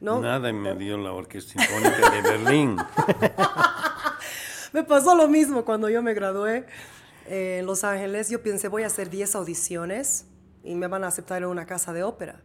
Nada 0.00 0.52
me 0.52 0.74
dio 0.74 0.98
la 0.98 1.12
Orquesta 1.12 1.52
Sinfónica 1.52 2.10
de 2.10 2.22
Berlín. 2.22 2.76
me 4.72 4.84
pasó 4.84 5.14
lo 5.14 5.26
mismo 5.28 5.64
cuando 5.64 5.88
yo 5.88 6.02
me 6.02 6.12
gradué 6.12 6.66
en 7.28 7.66
Los 7.66 7.84
Ángeles. 7.84 8.28
Yo 8.28 8.42
pensé, 8.42 8.68
voy 8.68 8.82
a 8.82 8.86
hacer 8.86 9.10
10 9.10 9.34
audiciones 9.34 10.26
y 10.64 10.74
me 10.74 10.86
van 10.86 11.04
a 11.04 11.08
aceptar 11.08 11.42
en 11.42 11.48
una 11.48 11.66
casa 11.66 11.92
de 11.92 12.02
ópera. 12.02 12.42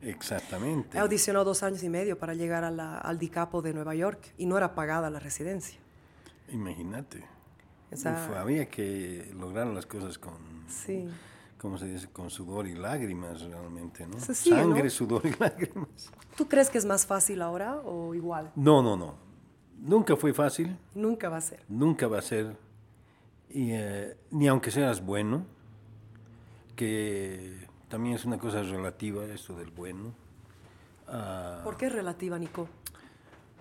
Exactamente. 0.00 0.96
He 0.96 1.00
audicionado 1.00 1.44
dos 1.44 1.62
años 1.62 1.82
y 1.82 1.88
medio 1.88 2.18
para 2.18 2.34
llegar 2.34 2.64
a 2.64 2.70
la, 2.70 2.98
al 2.98 3.18
DICAPO 3.18 3.62
de 3.62 3.72
Nueva 3.72 3.94
York 3.94 4.32
y 4.36 4.46
no 4.46 4.56
era 4.56 4.74
pagada 4.74 5.10
la 5.10 5.20
residencia. 5.20 5.78
Imagínate. 6.48 7.24
había 8.36 8.68
que 8.68 9.30
lograr 9.34 9.66
las 9.68 9.86
cosas 9.86 10.18
con... 10.18 10.34
Sí 10.68 11.08
¿cómo 11.62 11.78
se 11.78 11.86
dice? 11.86 12.08
Con 12.08 12.28
sudor 12.28 12.66
y 12.66 12.74
lágrimas 12.74 13.40
realmente, 13.42 14.04
¿no? 14.04 14.18
Sangre, 14.18 14.90
sudor 14.90 15.24
y 15.24 15.30
lágrimas. 15.38 16.10
¿Tú 16.36 16.48
crees 16.48 16.68
que 16.68 16.76
es 16.76 16.84
más 16.84 17.06
fácil 17.06 17.40
ahora 17.40 17.76
o 17.76 18.14
igual? 18.14 18.50
No, 18.56 18.82
no, 18.82 18.96
no. 18.96 19.14
Nunca 19.78 20.16
fue 20.16 20.34
fácil. 20.34 20.76
Nunca 20.94 21.28
va 21.28 21.36
a 21.36 21.40
ser. 21.40 21.64
Nunca 21.68 22.08
va 22.08 22.18
a 22.18 22.22
ser. 22.22 22.56
Y, 23.52 23.72
eh, 23.72 24.16
ni 24.30 24.48
aunque 24.48 24.70
seas 24.70 25.04
bueno, 25.04 25.44
que 26.74 27.66
también 27.88 28.16
es 28.16 28.24
una 28.24 28.38
cosa 28.38 28.62
relativa 28.62 29.24
esto 29.24 29.54
del 29.56 29.70
bueno. 29.70 30.14
Ah, 31.06 31.60
¿Por 31.62 31.76
qué 31.76 31.86
es 31.86 31.92
relativa, 31.92 32.38
Nico? 32.38 32.68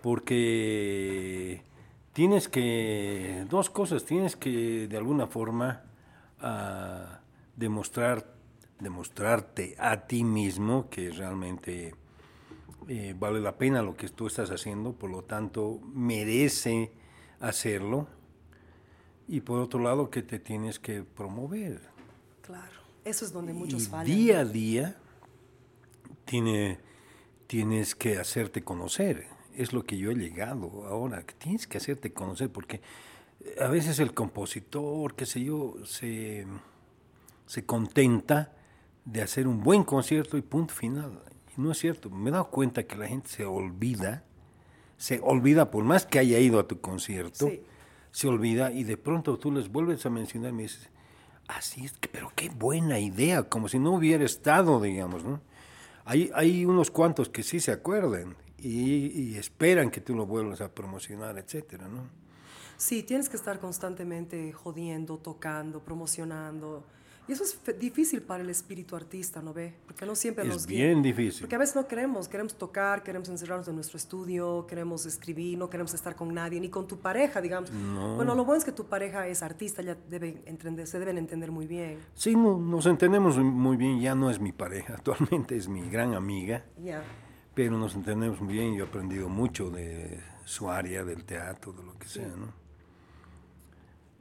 Porque 0.02 1.62
tienes 2.14 2.48
que, 2.48 3.46
dos 3.50 3.70
cosas, 3.70 4.06
tienes 4.06 4.36
que 4.36 4.88
de 4.88 4.98
alguna 4.98 5.28
forma... 5.28 5.84
Uh, 6.42 7.22
demostrar, 7.56 8.26
demostrarte 8.80 9.76
a 9.78 10.08
ti 10.08 10.24
mismo 10.24 10.90
que 10.90 11.12
realmente 11.12 11.94
eh, 12.88 13.16
vale 13.18 13.40
la 13.40 13.58
pena 13.58 13.82
lo 13.82 13.96
que 13.96 14.10
tú 14.10 14.28
estás 14.28 14.50
haciendo, 14.50 14.94
por 14.94 15.10
lo 15.10 15.24
tanto 15.24 15.80
merece 15.94 16.92
hacerlo. 17.40 18.08
Y 19.28 19.42
por 19.42 19.60
otro 19.60 19.80
lado, 19.80 20.10
que 20.10 20.22
te 20.22 20.40
tienes 20.40 20.80
que 20.80 21.04
promover. 21.04 21.82
Claro, 22.42 22.82
eso 23.06 23.26
es 23.26 23.32
donde 23.32 23.54
muchos 23.54 23.90
y 24.06 24.06
Día 24.06 24.40
a 24.40 24.46
día 24.46 24.98
tiene, 26.26 26.80
tienes 27.48 27.96
que 27.96 28.18
hacerte 28.18 28.64
conocer. 28.64 29.28
Es 29.56 29.74
lo 29.74 29.84
que 29.84 29.98
yo 29.98 30.12
he 30.12 30.16
llegado 30.16 30.86
ahora, 30.88 31.24
que 31.24 31.34
tienes 31.34 31.68
que 31.68 31.78
hacerte 31.78 32.12
conocer, 32.12 32.50
porque 32.50 32.82
a 33.60 33.68
veces 33.68 34.00
el 34.00 34.14
compositor, 34.14 35.16
qué 35.16 35.26
sé 35.26 35.44
yo, 35.44 35.76
se 35.86 36.46
se 37.52 37.66
contenta 37.66 38.54
de 39.04 39.22
hacer 39.22 39.46
un 39.46 39.62
buen 39.62 39.84
concierto 39.84 40.38
y 40.38 40.42
punto 40.42 40.74
final. 40.74 41.20
Y 41.58 41.60
no 41.60 41.74
es 41.74 41.80
cierto. 41.80 42.10
Me 42.10 42.30
he 42.30 42.32
dado 42.32 42.50
cuenta 42.50 42.84
que 42.84 42.96
la 42.96 43.08
gente 43.08 43.28
se 43.28 43.44
olvida, 43.44 44.24
se 44.96 45.20
olvida 45.20 45.70
por 45.70 45.84
más 45.84 46.06
que 46.06 46.18
haya 46.18 46.40
ido 46.40 46.62
a 46.62 46.68
tu 46.70 46.80
concierto, 46.80 47.52
se 48.12 48.28
olvida 48.28 48.72
y 48.72 48.84
de 48.84 48.98
pronto 48.98 49.38
tú 49.38 49.52
les 49.52 49.70
vuelves 49.70 50.06
a 50.06 50.10
mencionar 50.10 50.52
y 50.52 50.56
me 50.56 50.64
dices, 50.64 50.90
así 51.48 51.86
es, 51.86 51.94
pero 52.12 52.32
qué 52.36 52.50
buena 52.50 53.00
idea, 53.00 53.44
como 53.44 53.68
si 53.68 53.80
no 53.80 53.94
hubiera 53.94 54.24
estado, 54.24 54.82
digamos, 54.82 55.24
¿no? 55.24 55.42
Hay, 56.06 56.32
hay 56.34 56.66
unos 56.66 56.92
cuantos 56.92 57.30
que 57.30 57.44
sí 57.44 57.60
se 57.60 57.72
acuerdan 57.72 58.36
y, 58.58 59.08
y 59.08 59.38
esperan 59.38 59.92
que 59.92 60.02
tú 60.02 60.16
lo 60.16 60.26
vuelvas 60.26 60.62
a 60.62 60.70
promocionar, 60.70 61.38
etcétera, 61.38 61.88
¿no? 61.88 62.10
Sí, 62.78 63.04
tienes 63.04 63.30
que 63.30 63.38
estar 63.38 63.60
constantemente 63.60 64.52
jodiendo, 64.54 65.18
tocando, 65.20 65.84
promocionando 65.84 66.84
y 67.28 67.34
eso 67.34 67.44
es 67.44 67.80
difícil 67.80 68.22
para 68.22 68.44
el 68.44 68.50
espíritu 68.50 68.96
artista, 68.96 69.42
¿no 69.42 69.54
ve? 69.54 69.76
Porque 69.86 70.06
no 70.06 70.16
siempre 70.16 70.48
es 70.48 70.66
bien 70.66 71.04
difícil. 71.04 71.42
Porque 71.42 71.56
a 71.56 71.60
veces 71.60 71.76
no 71.76 71.88
queremos, 71.88 72.28
queremos 72.28 72.56
tocar, 72.56 73.04
queremos 73.04 73.30
encerrarnos 73.30 73.68
en 73.68 73.76
nuestro 73.76 73.98
estudio, 73.98 74.66
queremos 74.68 75.06
escribir, 75.06 75.58
no 75.58 75.70
queremos 75.70 75.94
estar 75.94 76.16
con 76.16 76.34
nadie, 76.34 76.60
ni 76.60 76.70
con 76.70 76.88
tu 76.88 76.98
pareja, 76.98 77.40
digamos. 77.40 77.72
Bueno, 77.72 78.34
lo 78.34 78.44
bueno 78.44 78.58
es 78.58 78.66
que 78.66 78.72
tu 78.72 78.86
pareja 78.86 79.28
es 79.28 79.44
artista, 79.44 79.82
ya 79.84 79.96
debe 80.10 80.42
entender, 80.46 80.88
se 80.88 81.00
deben 81.00 81.18
entender 81.18 81.52
muy 81.52 81.68
bien. 81.68 82.00
Sí, 82.16 82.36
no, 82.36 82.58
nos 82.58 82.88
entendemos 82.88 83.38
muy 83.38 83.78
bien, 83.78 84.00
ya 84.00 84.16
no 84.16 84.32
es 84.32 84.40
mi 84.40 84.52
pareja, 84.52 84.94
actualmente 84.98 85.56
es 85.56 85.70
mi 85.70 85.88
gran 85.90 86.16
amiga. 86.16 86.66
Ya. 86.84 87.04
Pero 87.54 87.78
nos 87.78 87.94
entendemos 87.96 88.42
muy 88.42 88.54
bien, 88.54 88.76
yo 88.76 88.86
he 88.86 88.88
aprendido 88.88 89.30
mucho 89.30 89.70
de 89.70 90.20
su 90.46 90.70
área, 90.70 91.04
del 91.04 91.24
teatro, 91.24 91.72
de 91.72 91.84
lo 91.84 91.98
que 92.00 92.08
sea, 92.08 92.28
¿no? 92.28 92.54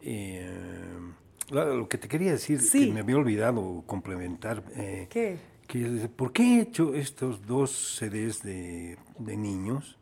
Eh, 0.03 1.13
lo 1.51 1.89
que 1.89 1.99
te 1.99 2.09
quería 2.09 2.33
decir, 2.33 2.61
que 2.71 2.93
me 2.93 3.01
había 3.01 3.17
olvidado 3.17 3.83
complementar. 3.87 4.63
Eh, 4.77 5.07
¿Qué? 5.11 5.39
Que, 5.67 6.09
¿Por 6.15 6.33
qué 6.33 6.43
he 6.43 6.61
hecho 6.63 6.95
estos 6.95 7.47
dos 7.47 7.99
CDs 7.99 8.43
de, 8.43 8.99
de, 9.19 9.37
niños? 9.37 9.97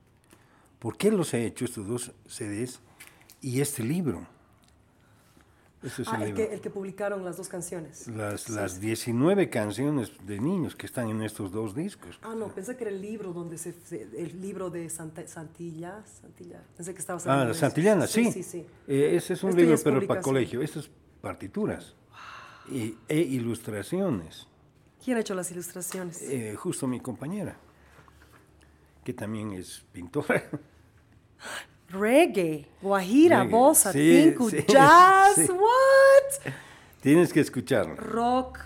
¿Por 0.79 0.97
qué 0.97 1.11
los 1.11 1.35
he 1.35 1.45
hecho 1.45 1.65
estos 1.65 1.87
dos 1.87 2.13
CDs 2.27 2.81
y 3.43 3.61
este 3.61 3.83
libro? 3.83 4.27
Ese 5.83 6.03
es 6.03 6.09
ah, 6.09 6.25
el, 6.25 6.35
Que, 6.35 6.55
el, 6.55 6.61
que, 6.61 6.71
publicaron 6.71 7.25
las 7.25 7.37
dos 7.37 7.49
canciones. 7.49 8.09
Las, 8.09 8.49
las 8.49 8.81
19 8.81 9.49
canciones 9.49 10.11
de 10.27 10.41
niños 10.41 10.75
que 10.75 10.87
están 10.87 11.09
en 11.09 11.23
estos 11.23 11.53
dos 11.53 11.75
discos. 11.75 12.19
Ah, 12.23 12.35
no, 12.35 12.49
pensé 12.49 12.77
que 12.77 12.85
era 12.85 12.91
el 12.91 13.01
libro 13.01 13.33
donde 13.33 13.59
se, 13.59 13.75
el 13.91 14.41
libro 14.41 14.71
de 14.71 14.89
Santilla, 14.89 16.03
Santilla. 16.21 16.63
Pensé 16.77 16.95
que 16.95 16.99
estabas 16.99 17.27
Ah, 17.29 17.53
Santillana, 17.55 18.07
sí. 18.09 18.33
Sí, 18.33 18.43
sí, 18.43 18.67
eh, 18.89 19.17
ese 19.17 19.35
es 19.35 19.43
un 19.45 19.55
libro, 19.55 19.77
pero 19.85 20.05
para 20.07 20.21
colegio. 20.21 20.63
Este 20.63 20.81
es 20.81 20.91
partituras 21.21 21.95
y, 22.71 22.97
e 23.09 23.19
ilustraciones. 23.19 24.47
¿Quién 25.05 25.17
ha 25.17 25.21
hecho 25.21 25.35
las 25.35 25.51
ilustraciones? 25.51 26.23
Eh, 26.23 26.55
justo 26.57 26.87
mi 26.87 27.01
compañera, 27.01 27.57
que 29.05 29.13
también 29.13 29.53
es 29.53 29.85
pintora. 29.93 30.43
Reggae, 31.89 32.69
guajira, 32.83 33.45
bossa, 33.45 33.93
tinku, 33.93 34.51
jazz, 34.51 35.49
what? 35.49 36.53
Tienes 37.01 37.33
que 37.33 37.41
escucharlo. 37.41 37.97
Rock, 37.97 38.59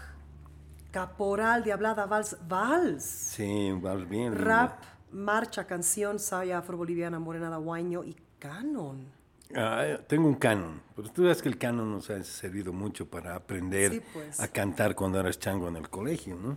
caporal, 0.91 1.63
diablada, 1.63 2.07
vals, 2.07 2.37
vals. 2.49 3.05
Sí, 3.05 3.71
vals 3.81 4.09
bien. 4.09 4.35
Rap, 4.35 4.83
marcha, 5.13 5.67
canción, 5.67 6.19
saya 6.19 6.59
afro-boliviana, 6.59 7.21
morenada, 7.21 7.59
guaño 7.59 8.03
y 8.03 8.17
canon. 8.41 9.07
Ah, 9.55 9.99
tengo 10.07 10.29
un 10.29 10.37
canon, 10.37 10.83
pero 10.97 11.09
tú 11.11 11.23
sabes 11.23 11.43
que 11.43 11.49
el 11.49 11.59
canon 11.59 11.91
nos 11.91 12.11
ha 12.11 12.23
servido 12.25 12.73
mucho 12.73 13.09
para 13.09 13.35
aprender 13.35 14.03
pues. 14.13 14.41
a 14.41 14.49
cantar 14.49 14.95
cuando 14.95 15.21
eras 15.21 15.39
chango 15.39 15.69
en 15.69 15.77
el 15.77 15.89
colegio, 15.89 16.37
¿no? 16.37 16.57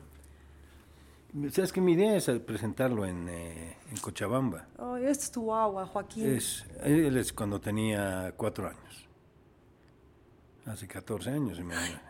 Sabes 1.51 1.73
que 1.73 1.81
mi 1.81 1.93
idea 1.93 2.15
es 2.15 2.29
presentarlo 2.45 3.05
en, 3.05 3.27
eh, 3.27 3.77
en 3.91 3.97
Cochabamba. 3.97 4.67
Oh, 4.77 4.95
este 4.95 5.25
es 5.25 5.31
tu 5.31 5.53
agua, 5.53 5.85
Joaquín. 5.85 6.33
Es, 6.33 6.65
él 6.81 7.17
es 7.17 7.33
cuando 7.33 7.59
tenía 7.59 8.33
cuatro 8.37 8.69
años. 8.69 9.05
Hace 10.65 10.87
14 10.87 11.29
años. 11.29 11.59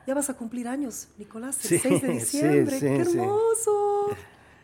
Ya 0.05 0.13
vas 0.13 0.29
a 0.29 0.35
cumplir 0.35 0.67
años, 0.67 1.09
Nicolás, 1.17 1.59
el 1.69 1.79
6 1.79 2.01
de 2.01 2.07
diciembre. 2.13 2.79
¡Qué 2.79 2.97
hermoso! 2.97 4.15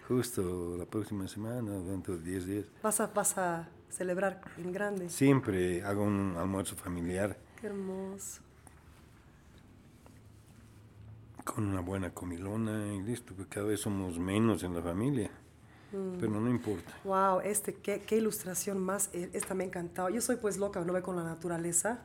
Justo 0.08 0.78
la 0.78 0.86
próxima 0.86 1.28
semana, 1.28 1.72
dentro 1.80 2.16
de 2.18 2.24
10 2.24 2.46
días. 2.46 2.66
Vas 2.84 3.02
a, 3.02 3.08
vas 3.08 3.38
a 3.38 3.68
celebrar 3.92 4.42
en 4.58 4.72
grande. 4.72 5.10
Siempre 5.10 5.84
hago 5.84 6.04
un 6.04 6.36
almuerzo 6.38 6.76
familiar. 6.76 7.38
Qué 7.60 7.68
hermoso. 7.68 8.42
Con 11.44 11.66
una 11.66 11.82
buena 11.82 12.12
comilona 12.12 12.94
y 12.94 13.02
listo, 13.02 13.34
porque 13.36 13.56
cada 13.56 13.68
vez 13.68 13.82
somos 13.82 14.20
menos 14.20 14.64
en 14.64 14.74
la 14.74 14.82
familia. 14.82 15.32
Mm. 15.92 16.20
Pero 16.20 16.32
no 16.32 16.50
importa. 16.50 16.92
Wow, 17.04 17.42
este, 17.42 17.74
qué, 17.76 18.02
qué, 18.02 18.18
ilustración 18.18 18.80
más. 18.80 19.10
Eh, 19.14 19.30
esta 19.34 19.54
me 19.54 19.64
ha 19.64 19.68
encantado. 19.68 20.10
Yo 20.10 20.22
soy 20.22 20.38
pues 20.38 20.58
loca, 20.58 20.80
no 20.82 20.94
ve 20.94 21.02
con 21.02 21.16
la 21.16 21.24
naturaleza. 21.24 22.00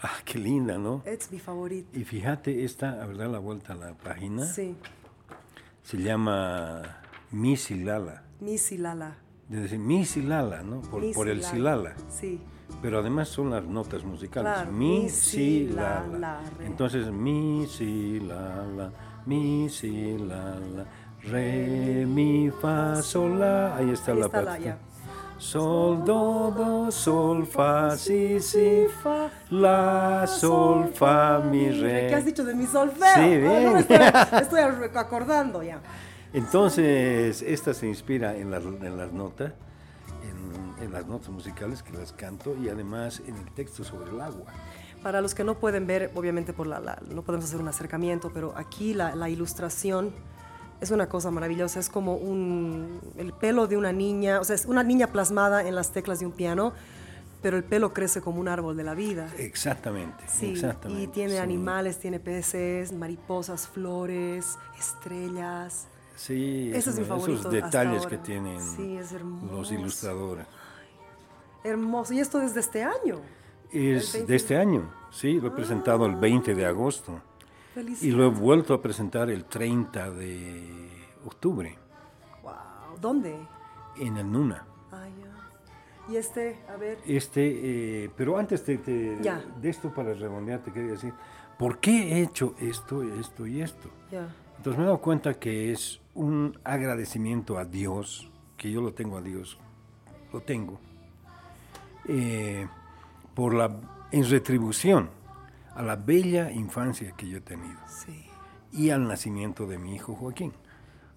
Ah, 0.00 0.18
qué 0.24 0.38
linda, 0.38 0.78
¿no? 0.78 1.02
Es 1.04 1.30
mi 1.30 1.38
favorito. 1.38 1.98
Y 1.98 2.04
fíjate, 2.04 2.64
esta, 2.64 3.02
a 3.02 3.06
ver, 3.06 3.16
la 3.16 3.38
vuelta 3.38 3.72
a 3.72 3.76
la 3.76 3.94
página. 3.94 4.46
Sí. 4.46 4.76
Se 5.84 5.96
llama 5.96 7.02
Misilala. 7.30 8.24
Misilala. 8.40 9.16
De 9.52 9.60
decir 9.60 9.78
Misilala, 9.78 10.62
¿no? 10.62 10.80
Por, 10.80 11.12
por 11.12 11.28
el 11.28 11.44
silala. 11.44 11.92
Sí. 12.08 12.40
Pero 12.80 13.00
además 13.00 13.28
son 13.28 13.50
las 13.50 13.62
notas 13.62 14.02
musicales. 14.02 14.50
Claro. 14.50 14.72
Mi, 14.72 15.10
si, 15.10 15.68
la, 15.68 16.06
la. 16.06 16.40
Entonces, 16.64 17.12
mi, 17.12 17.66
si, 17.66 18.18
la, 18.20 18.64
la, 18.64 18.90
mi, 19.26 19.68
si, 19.68 20.16
la, 20.16 20.58
la, 20.58 20.86
re, 21.24 22.06
mi, 22.06 22.50
fa, 22.50 23.02
sol, 23.02 23.38
la. 23.40 23.76
Ahí 23.76 23.90
está 23.90 24.14
la 24.14 24.30
parte. 24.30 24.74
Sol, 25.36 26.02
do, 26.02 26.50
do, 26.56 26.90
sol, 26.90 27.44
fa, 27.44 27.94
si, 27.94 28.40
si, 28.40 28.86
fa, 29.02 29.28
la, 29.50 30.26
sol, 30.26 30.90
fa, 30.94 31.40
mi, 31.40 31.68
re. 31.68 32.06
¿Qué 32.08 32.14
has 32.14 32.24
dicho 32.24 32.42
de 32.42 32.54
mi 32.54 32.64
solfeo? 32.64 33.14
Sí, 33.16 33.36
bien. 33.36 33.76
estoy, 34.40 34.60
acordando 34.94 35.62
ya. 35.62 35.78
Entonces, 36.32 37.42
esta 37.42 37.74
se 37.74 37.86
inspira 37.86 38.36
en 38.36 38.50
las, 38.50 38.64
en 38.64 38.96
las 38.96 39.12
notas 39.12 39.52
en 40.82 40.92
las 40.92 41.06
notas 41.06 41.30
musicales 41.30 41.82
que 41.82 41.92
las 41.92 42.12
canto 42.12 42.56
y 42.56 42.68
además 42.68 43.22
en 43.26 43.36
el 43.36 43.50
texto 43.52 43.84
sobre 43.84 44.10
el 44.10 44.20
agua. 44.20 44.46
Para 45.02 45.20
los 45.20 45.34
que 45.34 45.44
no 45.44 45.58
pueden 45.58 45.86
ver, 45.86 46.10
obviamente 46.14 46.52
por 46.52 46.66
la, 46.66 47.00
no 47.08 47.22
podemos 47.22 47.46
hacer 47.46 47.60
un 47.60 47.68
acercamiento, 47.68 48.30
pero 48.32 48.52
aquí 48.56 48.94
la, 48.94 49.16
la, 49.16 49.28
ilustración 49.28 50.12
es 50.80 50.90
una 50.90 51.08
cosa 51.08 51.30
maravillosa. 51.30 51.80
Es 51.80 51.88
como 51.88 52.16
un, 52.16 53.00
el 53.16 53.32
pelo 53.32 53.66
de 53.66 53.76
una 53.76 53.92
niña, 53.92 54.40
o 54.40 54.44
sea, 54.44 54.54
es 54.54 54.66
una 54.66 54.82
niña 54.82 55.08
plasmada 55.08 55.66
en 55.66 55.74
las 55.74 55.90
teclas 55.90 56.20
de 56.20 56.26
un 56.26 56.32
piano, 56.32 56.72
pero 57.40 57.56
el 57.56 57.64
pelo 57.64 57.92
crece 57.92 58.20
como 58.20 58.40
un 58.40 58.46
árbol 58.46 58.76
de 58.76 58.84
la 58.84 58.94
vida. 58.94 59.28
Exactamente. 59.38 60.24
Sí, 60.28 60.52
exactamente, 60.52 61.02
y 61.02 61.06
tiene 61.08 61.40
animales, 61.40 61.98
tiene 61.98 62.20
peces, 62.20 62.92
mariposas, 62.92 63.66
flores, 63.66 64.56
estrellas. 64.78 65.88
Sí, 66.16 66.70
Ese 66.74 66.90
es 66.90 66.98
mi 66.98 67.04
favorito 67.04 67.40
esos 67.40 67.52
detalles 67.52 68.06
que 68.06 68.18
tienen 68.18 68.58
los 69.50 69.72
ilustradores. 69.72 70.46
Hermoso. 71.64 72.12
¿Y 72.12 72.20
esto 72.20 72.38
desde 72.38 72.60
este 72.60 72.82
año? 72.82 73.20
Es 73.70 74.26
de 74.26 74.36
este 74.36 74.56
año, 74.56 74.92
sí. 75.10 75.40
Lo 75.40 75.48
he 75.48 75.50
presentado 75.52 76.06
el 76.06 76.16
20 76.16 76.54
de 76.54 76.66
agosto. 76.66 77.20
Y 78.02 78.10
lo 78.10 78.26
he 78.26 78.28
vuelto 78.28 78.74
a 78.74 78.82
presentar 78.82 79.30
el 79.30 79.46
30 79.46 80.10
de 80.10 80.90
octubre. 81.24 81.78
Wow. 82.42 82.98
¿Dónde? 83.00 83.34
En 83.96 84.18
el 84.18 84.30
Nuna. 84.30 84.66
Ah, 84.90 85.06
ya. 85.08 86.12
Y 86.12 86.16
este, 86.16 86.58
a 86.68 86.76
ver. 86.76 86.98
Este, 87.06 88.04
eh, 88.04 88.10
pero 88.14 88.36
antes 88.36 88.66
de, 88.66 88.76
de, 88.76 89.70
esto, 89.70 89.90
para 89.94 90.12
redondear, 90.12 90.60
te 90.60 90.70
quería 90.70 90.92
decir, 90.92 91.14
¿por 91.58 91.78
qué 91.78 92.12
he 92.12 92.22
hecho 92.22 92.54
esto, 92.60 93.02
esto 93.02 93.46
y 93.46 93.62
esto? 93.62 93.88
Ya. 94.10 94.28
Entonces 94.58 94.78
me 94.78 94.84
he 94.84 94.86
dado 94.86 95.00
cuenta 95.00 95.32
que 95.34 95.72
es 95.72 96.01
un 96.14 96.58
agradecimiento 96.64 97.58
a 97.58 97.64
Dios, 97.64 98.30
que 98.56 98.70
yo 98.70 98.80
lo 98.80 98.92
tengo 98.92 99.18
a 99.18 99.22
Dios, 99.22 99.58
lo 100.32 100.40
tengo, 100.40 100.78
eh, 102.06 102.66
por 103.34 103.54
la, 103.54 103.74
en 104.10 104.28
retribución 104.28 105.10
a 105.74 105.82
la 105.82 105.96
bella 105.96 106.50
infancia 106.50 107.12
que 107.12 107.28
yo 107.28 107.38
he 107.38 107.40
tenido 107.40 107.78
y 108.72 108.90
al 108.90 109.06
nacimiento 109.06 109.66
de 109.66 109.78
mi 109.78 109.94
hijo 109.94 110.14
Joaquín. 110.14 110.52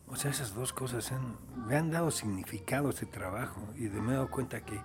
O 0.08 0.16
sea, 0.16 0.32
esas 0.32 0.54
dos 0.54 0.72
cosas 0.72 1.12
me 1.68 1.76
han 1.76 1.90
dado 1.90 2.12
significado 2.12 2.88
a 2.88 2.92
este 2.92 3.06
trabajo 3.06 3.62
y 3.76 3.82
me 3.84 4.12
he 4.12 4.16
dado 4.16 4.30
cuenta 4.30 4.64
que 4.64 4.80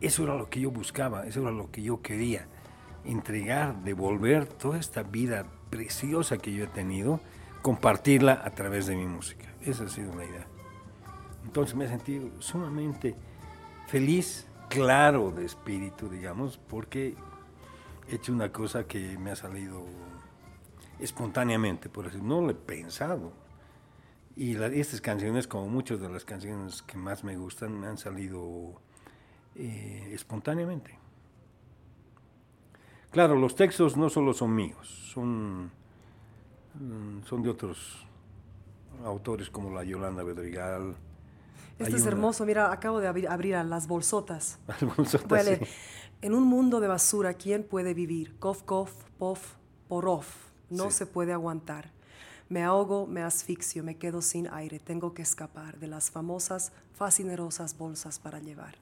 eso 0.00 0.22
era 0.24 0.34
lo 0.36 0.48
que 0.48 0.60
yo 0.60 0.70
buscaba, 0.70 1.26
eso 1.26 1.42
era 1.42 1.50
lo 1.50 1.70
que 1.70 1.82
yo 1.82 2.00
quería, 2.00 2.46
entregar, 3.04 3.82
devolver 3.82 4.46
toda 4.46 4.78
esta 4.78 5.02
vida 5.02 5.46
preciosa 5.70 6.38
que 6.38 6.52
yo 6.52 6.64
he 6.64 6.68
tenido, 6.68 7.20
compartirla 7.66 8.42
a 8.44 8.50
través 8.50 8.86
de 8.86 8.94
mi 8.94 9.06
música. 9.06 9.44
Esa 9.60 9.86
ha 9.86 9.88
sido 9.88 10.14
la 10.14 10.24
idea. 10.24 10.46
Entonces 11.44 11.74
me 11.74 11.86
he 11.86 11.88
sentido 11.88 12.30
sumamente 12.38 13.16
feliz 13.88 14.46
claro 14.68 15.32
de 15.32 15.46
espíritu, 15.46 16.08
digamos, 16.08 16.58
porque 16.58 17.16
he 18.08 18.14
hecho 18.14 18.32
una 18.32 18.52
cosa 18.52 18.86
que 18.86 19.18
me 19.18 19.32
ha 19.32 19.34
salido 19.34 19.84
espontáneamente, 21.00 21.88
por 21.88 22.06
así 22.06 22.20
no 22.22 22.40
lo 22.40 22.50
he 22.50 22.54
pensado. 22.54 23.32
Y 24.36 24.54
estas 24.54 25.00
canciones, 25.00 25.48
como 25.48 25.66
muchas 25.66 25.98
de 25.98 26.08
las 26.08 26.24
canciones 26.24 26.82
que 26.82 26.96
más 26.96 27.24
me 27.24 27.36
gustan, 27.36 27.80
me 27.80 27.88
han 27.88 27.98
salido 27.98 28.80
eh, 29.56 30.10
espontáneamente. 30.12 30.96
Claro, 33.10 33.34
los 33.34 33.56
textos 33.56 33.96
no 33.96 34.08
solo 34.08 34.34
son 34.34 34.54
míos, 34.54 35.10
son, 35.12 35.72
son 37.24 37.42
de 37.42 37.50
otros 37.50 38.06
autores 39.04 39.50
como 39.50 39.70
la 39.70 39.84
Yolanda 39.84 40.22
Bedrigal, 40.22 40.96
esto 41.78 41.96
es 41.96 42.06
hermoso, 42.06 42.46
mira, 42.46 42.72
acabo 42.72 43.00
de 43.00 43.08
abrir, 43.08 43.54
a 43.54 43.62
las 43.62 43.86
bolsotas. 43.86 44.58
Las 44.66 44.96
bolsotas, 44.96 45.46
En 46.22 46.34
un 46.34 46.44
mundo 46.44 46.80
de 46.80 46.88
basura, 46.88 47.34
¿quién 47.34 47.64
puede 47.64 47.92
vivir? 47.92 48.38
Kof, 48.38 48.62
kof, 48.62 48.92
pof, 49.18 49.54
porof. 49.86 50.26
No 50.70 50.90
se 50.90 51.06
puede 51.06 51.32
aguantar. 51.32 51.90
Me 52.48 52.64
ahogo, 52.64 53.06
me 53.06 53.22
asfixio, 53.22 53.84
me 53.84 53.96
quedo 53.96 54.22
sin 54.22 54.48
aire. 54.48 54.78
Tengo 54.78 55.12
que 55.12 55.22
escapar 55.22 55.78
de 55.78 55.86
las 55.86 56.10
famosas, 56.10 56.72
fascinerosas 56.94 57.76
bolsas 57.76 58.18
para 58.18 58.40
llevar. 58.40 58.76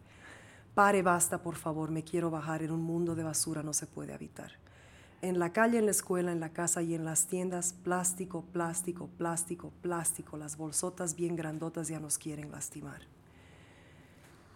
Pare, 0.75 1.03
basta, 1.03 1.43
por 1.43 1.57
favor, 1.57 1.91
me 1.91 2.05
quiero 2.05 2.31
bajar. 2.31 2.63
En 2.63 2.71
un 2.71 2.83
mundo 2.83 3.15
de 3.15 3.25
basura 3.25 3.63
no 3.63 3.73
se 3.73 3.87
puede 3.87 4.15
habitar. 4.15 4.53
En 5.25 5.39
la 5.39 5.55
calle, 5.55 5.79
en 5.79 5.87
la 5.87 5.91
escuela, 5.91 6.33
en 6.33 6.41
la 6.41 6.51
casa 6.51 6.83
y 6.83 6.95
en 6.95 7.07
las 7.07 7.29
tiendas, 7.29 7.73
plástico, 7.73 8.45
plástico, 8.53 9.09
plástico, 9.17 9.73
plástico. 9.81 10.37
Las 10.37 10.59
bolsotas 10.59 11.17
bien 11.17 11.35
grandotas 11.35 11.89
ya 11.89 11.99
nos 11.99 12.19
quieren 12.19 12.53
lastimar. 12.53 13.01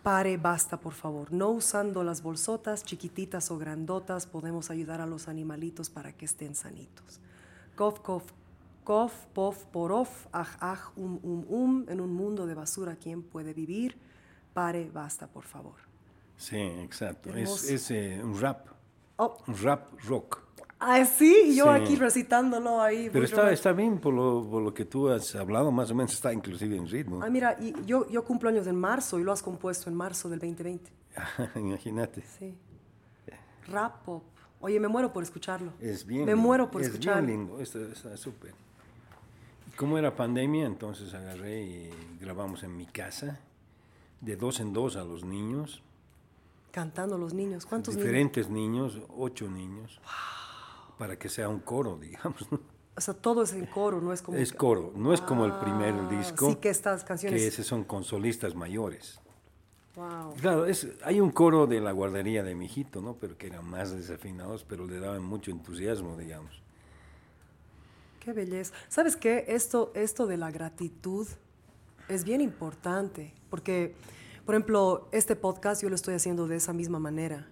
Pare, 0.02 0.36
basta, 0.36 0.78
por 0.78 0.92
favor. 0.92 1.32
No 1.32 1.48
usando 1.48 2.04
las 2.04 2.20
bolsotas 2.20 2.84
chiquititas 2.84 3.50
o 3.50 3.56
grandotas, 3.56 4.26
podemos 4.26 4.70
ayudar 4.70 5.00
a 5.00 5.06
los 5.06 5.26
animalitos 5.26 5.88
para 5.88 6.12
que 6.12 6.26
estén 6.26 6.54
sanitos. 6.54 7.18
Kof, 7.74 8.00
kof, 8.00 8.24
kof, 8.84 9.14
pof, 9.32 9.64
porof, 9.72 10.26
aj, 10.32 10.48
aj, 10.60 10.80
um, 10.96 11.18
um, 11.22 11.44
um. 11.48 11.88
En 11.88 11.98
un 11.98 12.12
mundo 12.12 12.46
de 12.46 12.54
basura, 12.54 12.96
¿quién 12.96 13.22
puede 13.22 13.54
vivir? 13.54 13.96
Pare, 14.52 14.90
basta, 14.90 15.28
por 15.28 15.44
favor. 15.44 15.76
Sí, 16.36 16.58
exacto. 16.58 17.34
Es, 17.34 17.90
eh, 17.90 18.20
un 18.22 18.38
rap. 18.38 18.68
Oh. 19.16 19.34
Un 19.46 19.56
rap 19.62 19.88
rock. 20.06 20.47
Ah, 20.80 21.04
sí, 21.04 21.56
yo 21.56 21.70
aquí 21.70 21.96
recitándolo 21.96 22.80
ahí. 22.80 23.10
Pero 23.12 23.24
está, 23.24 23.50
está 23.52 23.72
bien 23.72 23.98
por 23.98 24.14
lo, 24.14 24.46
por 24.48 24.62
lo, 24.62 24.72
que 24.72 24.84
tú 24.84 25.08
has 25.08 25.34
hablado, 25.34 25.72
más 25.72 25.90
o 25.90 25.94
menos 25.94 26.12
está 26.12 26.32
inclusive 26.32 26.76
en 26.76 26.86
ritmo. 26.86 27.20
Ah, 27.22 27.28
mira, 27.28 27.56
y 27.60 27.74
yo, 27.84 28.08
yo 28.08 28.24
cumplo 28.24 28.48
años 28.48 28.66
en 28.68 28.76
marzo 28.76 29.18
y 29.18 29.24
lo 29.24 29.32
has 29.32 29.42
compuesto 29.42 29.90
en 29.90 29.96
marzo 29.96 30.28
del 30.28 30.38
2020. 30.38 30.90
Imagínate. 31.56 32.22
Sí. 32.22 32.54
Rap 33.66 34.04
pop. 34.04 34.22
Oye, 34.60 34.78
me 34.78 34.88
muero 34.88 35.12
por 35.12 35.22
escucharlo. 35.22 35.72
Es 35.80 36.06
bien. 36.06 36.24
Me 36.24 36.36
muero 36.36 36.70
por 36.70 36.82
escucharlo. 36.82 37.22
Es 37.22 37.26
bien 37.26 37.40
lindo, 37.40 37.60
está 37.60 38.16
súper. 38.16 38.54
Como 39.76 39.98
era 39.98 40.14
pandemia, 40.14 40.66
entonces 40.66 41.12
agarré 41.12 41.62
y 41.62 41.90
grabamos 42.20 42.62
en 42.62 42.76
mi 42.76 42.86
casa, 42.86 43.40
de 44.20 44.36
dos 44.36 44.60
en 44.60 44.72
dos 44.72 44.96
a 44.96 45.04
los 45.04 45.24
niños. 45.24 45.82
Cantando 46.70 47.18
los 47.18 47.34
niños. 47.34 47.66
¿Cuántos 47.66 47.96
Diferentes 47.96 48.48
niños? 48.48 49.00
ocho 49.16 49.48
niños. 49.48 50.00
Wow 50.04 50.37
para 50.98 51.16
que 51.16 51.28
sea 51.28 51.48
un 51.48 51.60
coro, 51.60 51.96
digamos. 51.96 52.46
O 52.96 53.00
sea, 53.00 53.14
todo 53.14 53.44
es 53.44 53.52
en 53.52 53.64
coro, 53.66 54.00
no 54.00 54.12
es 54.12 54.22
como... 54.22 54.36
Es 54.36 54.52
coro, 54.52 54.92
no 54.96 55.14
es 55.14 55.20
como 55.20 55.44
el 55.44 55.52
primer 55.52 55.94
ah, 55.94 56.08
disco. 56.10 56.50
Sí, 56.50 56.56
que 56.56 56.68
estas 56.68 57.04
canciones... 57.04 57.40
Que 57.40 57.46
esos 57.46 57.64
son 57.64 57.84
con 57.84 58.02
solistas 58.02 58.56
mayores. 58.56 59.20
Wow. 59.94 60.34
Claro, 60.40 60.66
es, 60.66 60.88
hay 61.04 61.20
un 61.20 61.30
coro 61.30 61.68
de 61.68 61.80
la 61.80 61.92
guardería 61.92 62.42
de 62.42 62.56
mi 62.56 62.64
hijito, 62.64 63.00
¿no? 63.00 63.14
Pero 63.14 63.38
que 63.38 63.46
eran 63.46 63.64
más 63.70 63.92
desafinados, 63.92 64.64
pero 64.64 64.84
le 64.84 64.98
daban 64.98 65.22
mucho 65.22 65.52
entusiasmo, 65.52 66.16
digamos. 66.16 66.60
Qué 68.18 68.32
belleza. 68.32 68.74
¿Sabes 68.88 69.16
qué? 69.16 69.44
Esto, 69.46 69.92
esto 69.94 70.26
de 70.26 70.36
la 70.36 70.50
gratitud 70.50 71.28
es 72.08 72.24
bien 72.24 72.40
importante, 72.40 73.32
porque, 73.48 73.94
por 74.44 74.56
ejemplo, 74.56 75.08
este 75.12 75.36
podcast 75.36 75.84
yo 75.84 75.88
lo 75.88 75.94
estoy 75.94 76.14
haciendo 76.14 76.48
de 76.48 76.56
esa 76.56 76.72
misma 76.72 76.98
manera 76.98 77.46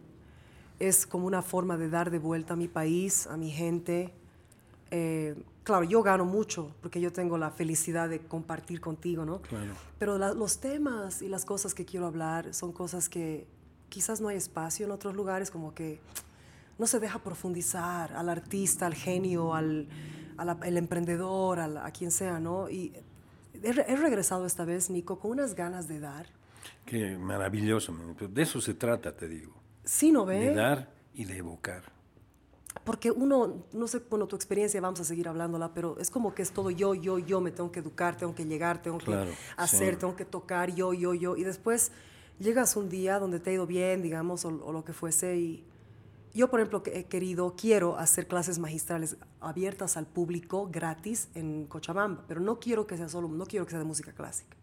es 0.78 1.06
como 1.06 1.26
una 1.26 1.42
forma 1.42 1.76
de 1.76 1.88
dar 1.88 2.10
de 2.10 2.18
vuelta 2.18 2.54
a 2.54 2.56
mi 2.56 2.68
país, 2.68 3.26
a 3.26 3.36
mi 3.36 3.50
gente. 3.50 4.12
Eh, 4.90 5.34
claro, 5.64 5.84
yo 5.84 6.02
gano 6.02 6.24
mucho 6.24 6.74
porque 6.80 7.00
yo 7.00 7.12
tengo 7.12 7.38
la 7.38 7.50
felicidad 7.50 8.08
de 8.08 8.20
compartir 8.20 8.80
contigo, 8.80 9.24
¿no? 9.24 9.40
Claro. 9.42 9.74
Pero 9.98 10.18
los 10.18 10.60
temas 10.60 11.22
y 11.22 11.28
las 11.28 11.44
cosas 11.44 11.74
que 11.74 11.84
quiero 11.84 12.06
hablar 12.06 12.52
son 12.54 12.72
cosas 12.72 13.08
que 13.08 13.46
quizás 13.88 14.20
no 14.20 14.28
hay 14.28 14.36
espacio 14.36 14.86
en 14.86 14.92
otros 14.92 15.14
lugares, 15.14 15.50
como 15.50 15.74
que 15.74 16.00
no 16.78 16.86
se 16.86 17.00
deja 17.00 17.18
profundizar 17.18 18.12
al 18.12 18.28
artista, 18.28 18.86
al 18.86 18.94
genio, 18.94 19.54
al, 19.54 19.88
el 20.64 20.76
emprendedor, 20.76 21.58
a, 21.60 21.90
quien 21.90 22.10
sea, 22.10 22.38
¿no? 22.38 22.68
Y 22.68 22.92
he, 23.54 23.68
he, 23.68 23.96
regresado 23.96 24.44
esta 24.44 24.64
vez, 24.64 24.90
Nico, 24.90 25.18
con 25.18 25.30
unas 25.32 25.54
ganas 25.54 25.88
de 25.88 26.00
dar. 26.00 26.26
Qué 26.84 27.16
maravilloso, 27.16 27.96
de 28.20 28.42
eso 28.42 28.60
se 28.60 28.74
trata, 28.74 29.16
te 29.16 29.28
digo. 29.28 29.65
Sí, 29.86 30.12
¿no 30.12 30.26
ve? 30.26 30.40
De 30.40 30.54
dar 30.54 30.90
y 31.14 31.24
de 31.24 31.38
evocar. 31.38 31.96
Porque 32.84 33.10
uno, 33.10 33.64
no 33.72 33.88
sé, 33.88 34.00
bueno, 34.10 34.26
tu 34.26 34.36
experiencia, 34.36 34.80
vamos 34.80 35.00
a 35.00 35.04
seguir 35.04 35.28
hablándola, 35.28 35.72
pero 35.72 35.98
es 35.98 36.10
como 36.10 36.34
que 36.34 36.42
es 36.42 36.50
todo 36.50 36.70
yo, 36.70 36.94
yo, 36.94 37.18
yo, 37.18 37.40
me 37.40 37.50
tengo 37.50 37.72
que 37.72 37.80
educar, 37.80 38.16
tengo 38.16 38.34
que 38.34 38.44
llegar, 38.44 38.82
tengo 38.82 38.98
que 38.98 39.34
hacer, 39.56 39.96
tengo 39.96 40.14
que 40.14 40.24
tocar, 40.24 40.74
yo, 40.74 40.92
yo, 40.92 41.14
yo. 41.14 41.36
Y 41.36 41.44
después 41.44 41.90
llegas 42.38 42.76
un 42.76 42.88
día 42.88 43.18
donde 43.18 43.40
te 43.40 43.50
ha 43.50 43.52
ido 43.54 43.66
bien, 43.66 44.02
digamos, 44.02 44.44
o, 44.44 44.50
lo 44.50 44.84
que 44.84 44.92
fuese, 44.92 45.36
y 45.36 45.64
yo, 46.34 46.50
por 46.50 46.60
ejemplo, 46.60 46.82
he 46.86 47.04
querido, 47.04 47.54
quiero 47.56 47.96
hacer 47.96 48.28
clases 48.28 48.58
magistrales 48.58 49.16
abiertas 49.40 49.96
al 49.96 50.06
público 50.06 50.68
gratis 50.70 51.28
en 51.34 51.66
Cochabamba, 51.66 52.24
pero 52.28 52.40
no 52.40 52.60
quiero 52.60 52.86
que 52.86 52.96
sea 52.96 53.08
solo, 53.08 53.28
no 53.28 53.46
quiero 53.46 53.64
que 53.64 53.70
sea 53.70 53.78
de 53.78 53.86
música 53.86 54.12
clásica. 54.12 54.56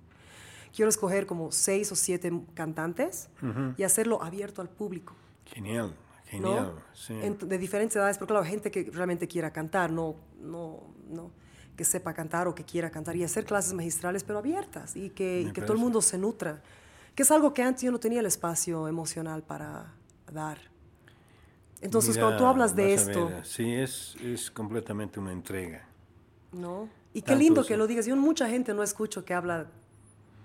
Quiero 0.73 0.89
escoger 0.89 1.25
como 1.25 1.51
seis 1.51 1.91
o 1.91 1.95
siete 1.95 2.31
cantantes 2.53 3.29
y 3.77 3.83
hacerlo 3.83 4.23
abierto 4.23 4.61
al 4.61 4.69
público. 4.69 5.15
Genial. 5.45 5.95
Genial, 6.25 6.73
sí. 6.93 7.13
de 7.13 7.57
diferentes 7.59 7.95
edades, 7.95 8.17
pero 8.17 8.27
claro, 8.27 8.43
gente 8.43 8.71
que 8.71 8.89
realmente 8.91 9.27
quiera 9.27 9.53
cantar, 9.53 9.91
no, 9.91 10.15
no, 10.39 10.81
no, 11.07 11.31
que 11.75 11.83
sepa 11.83 12.11
cantar 12.15 12.47
o 12.47 12.55
que 12.55 12.63
quiera 12.63 12.89
cantar 12.89 13.15
y 13.15 13.23
hacer 13.23 13.45
clases 13.45 13.73
magistrales, 13.73 14.23
pero 14.23 14.39
abiertas 14.39 14.95
y 14.95 15.11
que, 15.11 15.51
que 15.53 15.61
todo 15.61 15.73
el 15.73 15.79
mundo 15.79 16.01
se 16.01 16.17
nutra, 16.17 16.63
que 17.13 17.21
es 17.21 17.29
algo 17.29 17.53
que 17.53 17.61
antes 17.61 17.83
yo 17.83 17.91
no 17.91 17.99
tenía 17.99 18.19
el 18.19 18.25
espacio 18.25 18.87
emocional 18.87 19.43
para 19.43 19.93
dar. 20.31 20.57
Entonces, 21.81 22.17
cuando 22.17 22.37
tú 22.37 22.45
hablas 22.45 22.75
de 22.75 22.93
esto... 22.95 23.29
sí, 23.43 23.71
es, 23.71 24.15
es 24.23 24.49
completamente 24.49 25.19
una 25.19 25.33
entrega. 25.33 25.85
¿No? 26.51 26.89
Y 27.13 27.21
qué 27.21 27.35
lindo 27.35 27.63
que 27.63 27.77
lo 27.77 27.85
digas. 27.85 28.05
Yo 28.05 28.15
mucha 28.15 28.47
gente 28.49 28.73
no 28.73 28.81
escucho 28.81 29.23
que 29.25 29.33
habla 29.35 29.67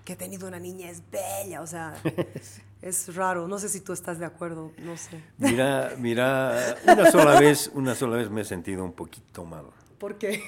que 0.09 0.14
he 0.14 0.16
tenido 0.16 0.48
una 0.48 0.59
niña 0.59 0.89
es 0.89 1.02
bella, 1.10 1.60
o 1.60 1.66
sea, 1.66 1.94
es 2.80 3.14
raro. 3.14 3.47
No 3.47 3.59
sé 3.59 3.68
si 3.68 3.82
tú 3.82 3.93
estás 3.93 4.18
de 4.18 4.24
acuerdo, 4.24 4.72
no 4.78 4.97
sé. 4.97 5.22
Mira, 5.36 5.93
mira, 5.98 6.76
una 6.86 7.10
sola 7.10 7.39
vez, 7.39 7.70
una 7.74 7.94
sola 7.94 8.16
vez 8.16 8.30
me 8.30 8.40
he 8.40 8.44
sentido 8.47 8.82
un 8.82 8.94
poquito 8.94 9.44
mal. 9.44 9.66
¿Por 9.98 10.16
qué? 10.16 10.43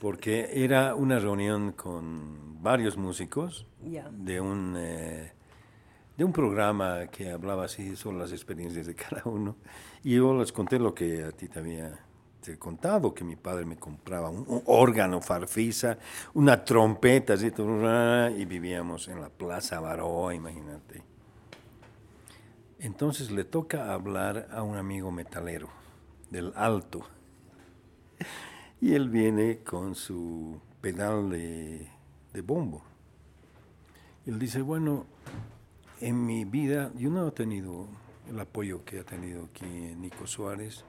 Porque 0.00 0.64
era 0.64 0.94
una 0.94 1.18
reunión 1.18 1.72
con 1.72 2.62
varios 2.62 2.96
músicos 2.96 3.66
de 3.82 4.40
un 4.40 4.74
eh, 4.78 5.32
de 6.16 6.24
un 6.24 6.32
programa 6.32 7.06
que 7.08 7.30
hablaba 7.30 7.66
así 7.66 7.96
sobre 7.96 8.16
las 8.16 8.32
experiencias 8.32 8.86
de 8.86 8.94
cada 8.94 9.20
uno 9.26 9.56
y 10.02 10.14
yo 10.14 10.34
les 10.38 10.50
conté 10.50 10.78
lo 10.78 10.94
que 10.94 11.24
a 11.24 11.32
ti 11.32 11.48
te 11.48 11.58
había 11.58 12.03
he 12.52 12.58
contado 12.58 13.14
que 13.14 13.24
mi 13.24 13.36
padre 13.36 13.64
me 13.64 13.76
compraba 13.76 14.30
un, 14.30 14.62
órgano 14.66 15.20
farfisa, 15.20 15.98
una 16.34 16.64
trompeta, 16.64 17.34
así, 17.34 17.52
y 18.36 18.44
vivíamos 18.44 19.08
en 19.08 19.20
la 19.20 19.28
Plaza 19.28 19.80
Baroa, 19.80 20.34
imagínate. 20.34 21.02
Entonces 22.78 23.30
le 23.30 23.44
toca 23.44 23.92
hablar 23.92 24.48
a 24.52 24.62
un 24.62 24.76
amigo 24.76 25.10
metalero 25.10 25.68
del 26.30 26.52
Alto. 26.54 27.06
Y 28.80 28.94
él 28.94 29.08
viene 29.08 29.58
con 29.58 29.94
su 29.94 30.60
pedal 30.80 31.30
de, 31.30 31.88
de 32.32 32.40
bombo. 32.42 32.82
Y 34.26 34.30
él 34.30 34.38
dice, 34.38 34.60
bueno, 34.60 35.06
en 36.00 36.26
mi 36.26 36.44
vida 36.44 36.90
yo 36.96 37.08
no 37.08 37.28
he 37.28 37.30
tenido 37.30 37.86
el 38.28 38.38
apoyo 38.38 38.84
que 38.84 39.00
ha 39.00 39.04
tenido 39.04 39.44
aquí 39.44 39.64
Nico 39.64 40.26
Suárez 40.26 40.84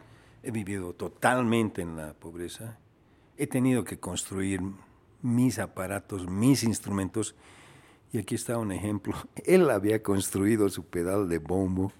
he 0.45 0.51
vivido 0.51 0.93
totalmente 0.93 1.81
en 1.81 1.97
la 1.97 2.13
pobreza, 2.13 2.77
he 3.35 3.47
tenido 3.47 3.83
que 3.83 3.99
construir 3.99 4.61
mis 5.21 5.57
aparatos, 5.57 6.27
mis 6.27 6.63
instrumentos, 6.63 7.35
y 8.13 8.19
aquí 8.19 8.35
está 8.35 8.57
un 8.59 8.71
ejemplo. 8.71 9.15
Él 9.45 9.69
había 9.71 10.03
construido 10.03 10.69
su 10.69 10.85
pedal 10.85 11.27
de 11.27 11.39
bombo 11.39 11.91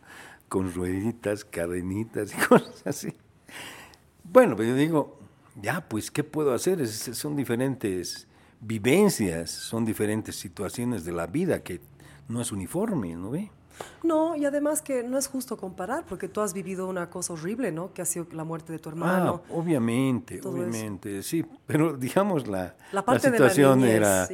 con 0.48 0.72
rueditas, 0.74 1.44
cadenitas 1.44 2.34
y 2.34 2.38
cosas 2.48 2.84
así. 2.86 3.14
Bueno, 4.24 4.56
pero 4.56 4.70
yo 4.70 4.76
digo, 4.76 5.20
ya, 5.60 5.88
pues, 5.90 6.12
¿qué 6.12 6.24
puedo 6.24 6.54
hacer? 6.54 6.88
son 6.88 7.36
diferentes 7.36 8.28
vivencias, 8.62 9.50
son 9.50 9.86
diferentes 9.86 10.36
situaciones 10.36 11.04
de 11.04 11.12
la 11.12 11.26
vida 11.26 11.64
que 11.64 11.82
no 12.28 12.42
es 12.42 12.52
uniforme, 12.52 13.16
¿no 13.16 13.32
ve? 13.32 13.52
No, 14.04 14.36
y 14.36 14.46
además 14.46 14.82
que 14.82 15.04
no 15.04 15.18
es 15.18 15.28
justo 15.28 15.58
comparar, 15.58 16.06
porque 16.06 16.28
tú 16.28 16.42
has 16.42 16.54
vivido 16.54 16.88
una 16.88 17.10
cosa 17.10 17.34
horrible, 17.34 17.72
¿no? 17.72 17.94
Que 17.94 18.02
ha 18.02 18.06
sido 18.06 18.28
la 18.32 18.44
muerte 18.44 18.74
de 18.74 18.80
tu 18.80 18.90
hermano. 18.90 19.44
Ah, 19.46 19.54
obviamente, 19.54 20.40
obviamente, 20.44 21.24
sí. 21.24 21.46
Pero 21.66 21.98
digamos, 21.98 22.48
la, 22.48 22.76
la, 22.92 23.20
situación 23.20 23.84
era... 23.84 24.28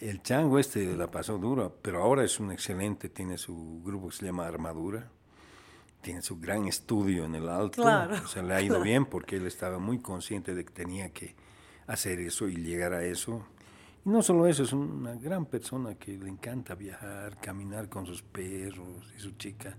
El 0.00 0.22
chango 0.22 0.58
este 0.58 0.96
la 0.96 1.10
pasó 1.10 1.36
duro, 1.36 1.76
pero 1.82 2.02
ahora 2.02 2.24
es 2.24 2.40
un 2.40 2.50
excelente, 2.52 3.10
tiene 3.10 3.36
su 3.36 3.82
grupo 3.84 4.08
que 4.08 4.16
se 4.16 4.24
llama 4.24 4.46
Armadura, 4.46 5.10
tiene 6.00 6.22
su 6.22 6.40
gran 6.40 6.66
estudio 6.66 7.26
en 7.26 7.34
el 7.34 7.46
alto, 7.50 7.82
claro, 7.82 8.16
o 8.24 8.26
sea, 8.26 8.42
le 8.42 8.54
ha 8.54 8.62
ido 8.62 8.80
bien 8.80 9.04
porque 9.04 9.36
él 9.36 9.46
estaba 9.46 9.78
muy 9.78 9.98
consciente 9.98 10.54
de 10.54 10.64
que 10.64 10.72
tenía 10.72 11.10
que 11.10 11.34
hacer 11.86 12.18
eso 12.20 12.48
y 12.48 12.56
llegar 12.56 12.94
a 12.94 13.04
eso. 13.04 13.44
Y 14.04 14.08
no 14.08 14.22
solo 14.22 14.46
eso, 14.46 14.62
es 14.62 14.72
una 14.72 15.14
gran 15.14 15.46
persona 15.46 15.94
que 15.94 16.16
le 16.16 16.28
encanta 16.28 16.74
viajar, 16.74 17.38
caminar 17.40 17.88
con 17.88 18.06
sus 18.06 18.22
perros 18.22 19.12
y 19.16 19.20
su 19.20 19.32
chica 19.32 19.76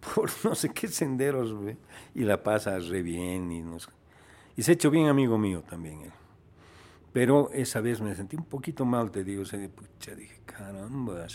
por 0.14 0.30
no 0.44 0.54
sé 0.54 0.70
qué 0.70 0.88
senderos, 0.88 1.54
y 2.14 2.22
la 2.22 2.42
pasa 2.42 2.78
re 2.78 3.02
bien 3.02 3.50
y, 3.52 3.60
nos, 3.60 3.88
y 4.56 4.62
se 4.62 4.72
ha 4.72 4.74
hecho 4.74 4.90
bien 4.90 5.08
amigo 5.08 5.38
mío 5.38 5.62
también 5.68 6.00
él. 6.02 6.12
Pero 7.12 7.50
esa 7.52 7.80
vez 7.80 8.00
me 8.00 8.14
sentí 8.14 8.36
un 8.36 8.44
poquito 8.44 8.84
mal, 8.84 9.10
te 9.10 9.24
digo, 9.24 9.42
pucha, 9.42 10.14
dije, 10.14 10.40
caramba, 10.46 11.26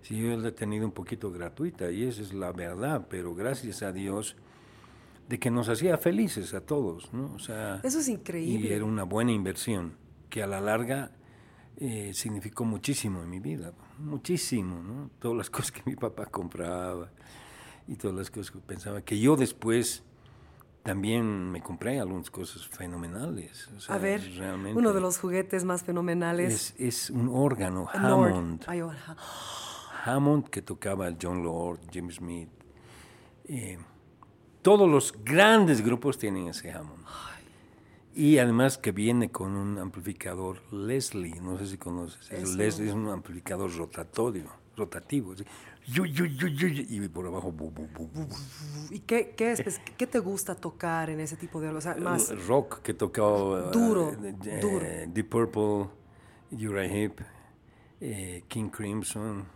si 0.00 0.16
yo 0.16 0.36
la 0.36 0.48
he 0.48 0.52
tenido 0.52 0.86
un 0.86 0.92
poquito 0.92 1.30
gratuita 1.30 1.90
y 1.90 2.04
esa 2.04 2.22
es 2.22 2.32
la 2.32 2.52
verdad, 2.52 3.06
pero 3.10 3.34
gracias 3.34 3.82
a 3.82 3.92
Dios 3.92 4.36
de 5.28 5.38
que 5.38 5.50
nos 5.50 5.68
hacía 5.68 5.98
felices 5.98 6.54
a 6.54 6.60
todos, 6.60 7.12
¿no? 7.12 7.32
O 7.34 7.38
sea, 7.38 7.80
eso 7.82 7.98
es 7.98 8.08
increíble. 8.08 8.68
Y 8.68 8.72
era 8.72 8.84
una 8.84 9.02
buena 9.02 9.32
inversión 9.32 9.94
que 10.32 10.42
a 10.42 10.46
la 10.46 10.62
larga 10.62 11.10
eh, 11.76 12.12
significó 12.14 12.64
muchísimo 12.64 13.22
en 13.22 13.28
mi 13.28 13.38
vida, 13.38 13.74
muchísimo, 13.98 14.82
¿no? 14.82 15.10
Todas 15.18 15.36
las 15.36 15.50
cosas 15.56 15.72
que 15.72 15.82
mi 15.84 15.94
papá 15.94 16.24
compraba 16.24 17.10
y 17.86 17.96
todas 17.96 18.16
las 18.16 18.30
cosas 18.30 18.50
que 18.50 18.58
pensaba, 18.60 19.02
que 19.02 19.20
yo 19.20 19.36
después 19.36 20.02
también 20.82 21.52
me 21.52 21.60
compré 21.60 22.00
algunas 22.00 22.30
cosas 22.30 22.66
fenomenales. 22.66 23.68
a 23.88 23.98
ver, 23.98 24.22
uno 24.74 24.94
de 24.94 25.02
los 25.02 25.18
juguetes 25.18 25.64
más 25.64 25.82
fenomenales. 25.82 26.74
Es, 26.78 27.10
un 27.10 27.28
órgano, 27.28 27.86
Hammond. 27.92 28.64
Hammond 30.06 30.48
que 30.48 30.62
tocaba 30.62 31.12
John 31.20 31.44
Lord, 31.44 31.80
James 31.92 32.14
Smith. 32.14 32.48
Eh, 33.44 33.78
todos 34.62 34.88
los 34.88 35.12
grandes 35.22 35.84
grupos 35.84 36.16
tienen 36.16 36.48
ese 36.48 36.72
Hammond. 36.72 37.04
Y 38.14 38.38
además 38.38 38.76
que 38.76 38.92
viene 38.92 39.30
con 39.30 39.56
un 39.56 39.78
amplificador 39.78 40.60
Leslie, 40.72 41.40
no 41.40 41.58
sé 41.58 41.66
si 41.66 41.78
conoces. 41.78 42.30
El 42.30 42.56
Leslie 42.56 42.88
es 42.88 42.94
un 42.94 43.08
amplificador 43.08 43.74
rotatorio, 43.74 44.50
rotativo. 44.76 45.34
y 45.86 47.08
por 47.08 47.26
abajo. 47.26 47.54
¿Y 48.90 49.00
qué, 49.00 49.34
qué, 49.34 49.52
es, 49.52 49.80
qué, 49.96 50.06
te 50.06 50.18
gusta 50.18 50.54
tocar 50.54 51.08
en 51.08 51.20
ese 51.20 51.36
tipo 51.36 51.60
de 51.60 51.68
algo? 51.68 52.00
más 52.00 52.46
rock 52.46 52.82
que 52.82 52.92
tocó. 52.92 53.70
Duro, 53.72 54.08
uh, 54.08 54.60
duro. 54.60 54.86
Deep 55.08 55.28
Purple, 55.28 55.88
Uriah 56.50 56.84
Heep, 56.84 57.20
King 58.48 58.68
Crimson 58.68 59.46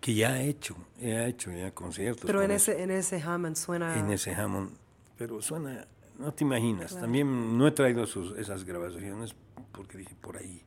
que 0.00 0.14
ya 0.14 0.34
ha 0.34 0.42
hecho, 0.42 0.76
ha 1.02 1.26
hecho 1.26 1.50
ya 1.50 1.72
conciertos. 1.72 2.24
Pero 2.26 2.42
en 2.42 2.50
ese, 2.50 2.82
en 2.82 2.90
ese 2.90 3.20
Hammond 3.20 3.56
suena... 3.56 3.98
En 3.98 4.10
ese 4.10 4.34
Hammond, 4.34 4.70
pero 5.16 5.40
suena 5.42 5.86
no 6.18 6.32
te 6.32 6.44
imaginas. 6.44 6.94
También 6.98 7.58
no 7.58 7.66
he 7.66 7.72
traído 7.72 8.04
esas 8.04 8.64
grabaciones 8.64 9.34
porque 9.72 9.98
dije 9.98 10.14
por 10.20 10.36
ahí. 10.36 10.62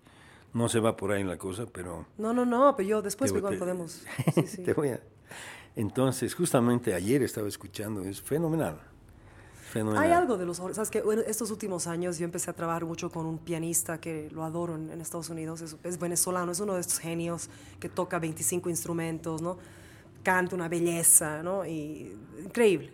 No 0.53 0.67
se 0.67 0.80
va 0.80 0.95
por 0.95 1.11
ahí 1.11 1.23
la 1.23 1.38
cosa, 1.38 1.65
pero... 1.71 2.07
No, 2.17 2.34
no, 2.34 2.45
no, 2.45 2.76
pero 2.76 2.89
yo 2.89 3.01
después 3.01 3.31
igual 3.31 3.57
podemos... 3.57 4.03
te 4.65 4.73
voy 4.73 4.89
a... 4.89 4.99
Entonces, 5.76 6.34
justamente 6.34 6.93
ayer 6.93 7.21
estaba 7.21 7.47
escuchando, 7.47 8.03
es 8.03 8.19
fenomenal. 8.19 8.80
Fenomenal. 9.69 10.03
Hay 10.03 10.11
algo 10.11 10.38
de 10.38 10.47
los... 10.47 10.57
Sabes 10.57 10.89
que 10.89 11.03
estos 11.27 11.51
últimos 11.51 11.85
años 11.85 12.17
yo 12.17 12.26
empecé 12.26 12.49
a 12.49 12.53
trabajar 12.53 12.85
mucho 12.85 13.11
con 13.11 13.27
un 13.27 13.38
pianista 13.38 13.99
que 13.99 14.30
lo 14.31 14.43
adoro 14.43 14.76
en, 14.76 14.99
Estados 14.99 15.30
Unidos, 15.30 15.61
es, 15.61 15.77
es, 15.84 15.99
venezolano, 15.99 16.51
es 16.51 16.59
uno 16.59 16.73
de 16.73 16.81
estos 16.81 16.97
genios 16.97 17.49
que 17.80 17.88
toca 17.88 18.17
25 18.17 18.69
instrumentos, 18.71 19.43
¿no? 19.43 19.57
Canta 20.23 20.55
una 20.55 20.67
belleza, 20.67 21.43
¿no? 21.43 21.63
Y, 21.63 22.17
increíble. 22.43 22.91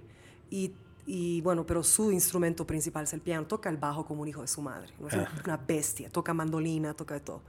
Y 0.50 0.74
y 1.06 1.42
bueno, 1.42 1.66
pero 1.66 1.84
su 1.84 2.12
instrumento 2.12 2.66
principal 2.66 3.04
es 3.04 3.14
el 3.14 3.22
piano. 3.22 3.46
Toca 3.46 3.70
el 3.70 3.78
bajo 3.78 4.06
como 4.06 4.24
un 4.24 4.28
hijo 4.28 4.42
de 4.42 4.48
su 4.48 4.62
madre. 4.62 4.90
¿no? 5.00 5.08
Es 5.08 5.16
una 5.44 5.58
bestia. 5.58 6.10
Toca 6.10 6.34
mandolina, 6.34 6.94
toca 6.94 7.14
de 7.14 7.20
todo. 7.20 7.42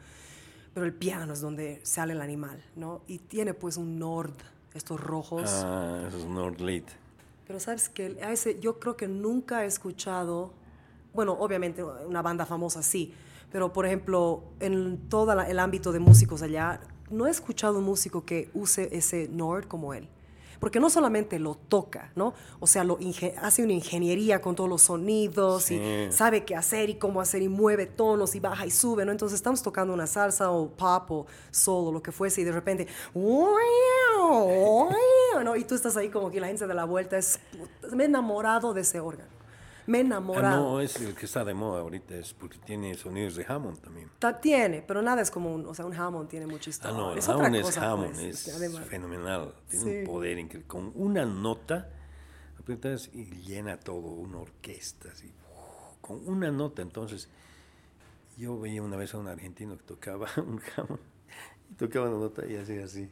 Pero 0.74 0.84
el 0.84 0.92
piano 0.92 1.32
es 1.32 1.40
donde 1.40 1.80
sale 1.82 2.12
el 2.12 2.20
animal, 2.20 2.62
¿no? 2.76 3.00
Y 3.06 3.18
tiene 3.18 3.54
pues 3.54 3.78
un 3.78 3.98
Nord, 3.98 4.34
estos 4.74 5.00
rojos. 5.00 5.50
Ah, 5.64 6.04
esos 6.06 6.26
Nord 6.26 6.60
Lead. 6.60 6.84
Pero 7.46 7.58
sabes 7.60 7.88
que 7.88 8.18
ese, 8.30 8.60
yo 8.60 8.78
creo 8.78 8.96
que 8.96 9.08
nunca 9.08 9.64
he 9.64 9.66
escuchado 9.66 10.52
bueno, 11.16 11.32
obviamente 11.32 11.82
una 11.82 12.20
banda 12.20 12.44
famosa 12.44 12.82
sí, 12.82 13.14
pero 13.50 13.72
por 13.72 13.86
ejemplo, 13.86 14.44
en 14.60 15.08
todo 15.08 15.32
el 15.40 15.58
ámbito 15.58 15.90
de 15.90 15.98
músicos 15.98 16.42
allá, 16.42 16.80
no 17.10 17.26
he 17.26 17.30
escuchado 17.30 17.78
un 17.78 17.84
músico 17.84 18.26
que 18.26 18.50
use 18.52 18.94
ese 18.94 19.26
Nord 19.28 19.66
como 19.66 19.94
él 19.94 20.08
porque 20.60 20.80
no 20.80 20.90
solamente 20.90 21.38
lo 21.38 21.54
toca, 21.54 22.10
¿no? 22.14 22.34
O 22.60 22.66
sea, 22.66 22.84
lo 22.84 22.98
hace 23.42 23.62
una 23.62 23.72
ingeniería 23.72 24.40
con 24.40 24.54
todos 24.54 24.68
los 24.68 24.82
sonidos 24.82 25.70
y 25.70 26.08
sabe 26.10 26.44
qué 26.44 26.56
hacer 26.56 26.90
y 26.90 26.94
cómo 26.94 27.20
hacer 27.20 27.42
y 27.42 27.48
mueve 27.48 27.86
tonos 27.86 28.34
y 28.34 28.40
baja 28.40 28.66
y 28.66 28.70
sube, 28.70 29.04
¿no? 29.04 29.12
Entonces 29.12 29.36
estamos 29.36 29.62
tocando 29.62 29.92
una 29.92 30.06
salsa 30.06 30.50
o 30.50 30.68
pop 30.68 31.10
o 31.10 31.26
soul 31.50 31.88
o 31.88 31.92
lo 31.92 32.02
que 32.02 32.12
fuese 32.12 32.40
y 32.40 32.44
de 32.44 32.52
repente, 32.52 32.86
¿no? 35.42 35.56
Y 35.56 35.64
tú 35.64 35.74
estás 35.74 35.96
ahí 35.96 36.08
como 36.08 36.30
que 36.30 36.40
la 36.40 36.46
gente 36.48 36.60
se 36.60 36.66
da 36.66 36.74
la 36.74 36.84
vuelta, 36.84 37.18
es, 37.18 37.38
me 37.92 38.04
he 38.04 38.06
enamorado 38.06 38.74
de 38.74 38.82
ese 38.82 39.00
órgano 39.00 39.35
me 39.86 39.98
he 39.98 40.00
enamorado. 40.00 40.54
Ah, 40.54 40.58
no, 40.58 40.80
es 40.80 40.96
el 40.96 41.14
que 41.14 41.26
está 41.26 41.44
de 41.44 41.54
moda 41.54 41.80
ahorita, 41.80 42.14
es 42.16 42.32
porque 42.34 42.58
tiene 42.58 42.94
sonidos 42.94 43.36
de 43.36 43.44
Hammond 43.48 43.80
también. 43.80 44.10
tiene, 44.40 44.82
pero 44.82 45.02
nada 45.02 45.22
es 45.22 45.30
como 45.30 45.54
un, 45.54 45.66
o 45.66 45.74
sea, 45.74 45.86
un 45.86 45.94
Hammond 45.94 46.28
tiene 46.28 46.46
mucha 46.46 46.70
historia. 46.70 46.96
Ah, 46.96 47.00
no, 47.00 47.12
el 47.12 47.18
es 47.18 47.28
Hammond 47.28 47.54
es 47.56 47.62
cosa, 47.62 47.90
Hammond, 47.92 48.14
pues, 48.14 48.48
es 48.48 48.80
fenomenal, 48.88 49.54
tiene 49.68 50.00
un 50.00 50.06
poder 50.06 50.38
increíble. 50.38 50.68
Con 50.68 50.92
una 50.94 51.24
nota, 51.24 51.90
aprietas 52.58 53.10
y 53.12 53.24
llena 53.24 53.78
todo, 53.78 54.08
una 54.08 54.38
orquesta, 54.38 55.10
así, 55.12 55.32
con 56.00 56.26
una 56.28 56.50
nota, 56.50 56.82
entonces, 56.82 57.28
yo 58.36 58.58
veía 58.58 58.82
una 58.82 58.96
vez 58.96 59.14
a 59.14 59.18
un 59.18 59.28
argentino 59.28 59.76
que 59.76 59.84
tocaba 59.84 60.28
un 60.36 60.60
Hammond, 60.76 61.00
y 61.70 61.74
tocaba 61.74 62.08
una 62.08 62.18
nota 62.18 62.46
y 62.46 62.56
hacía 62.56 62.84
así 62.84 63.08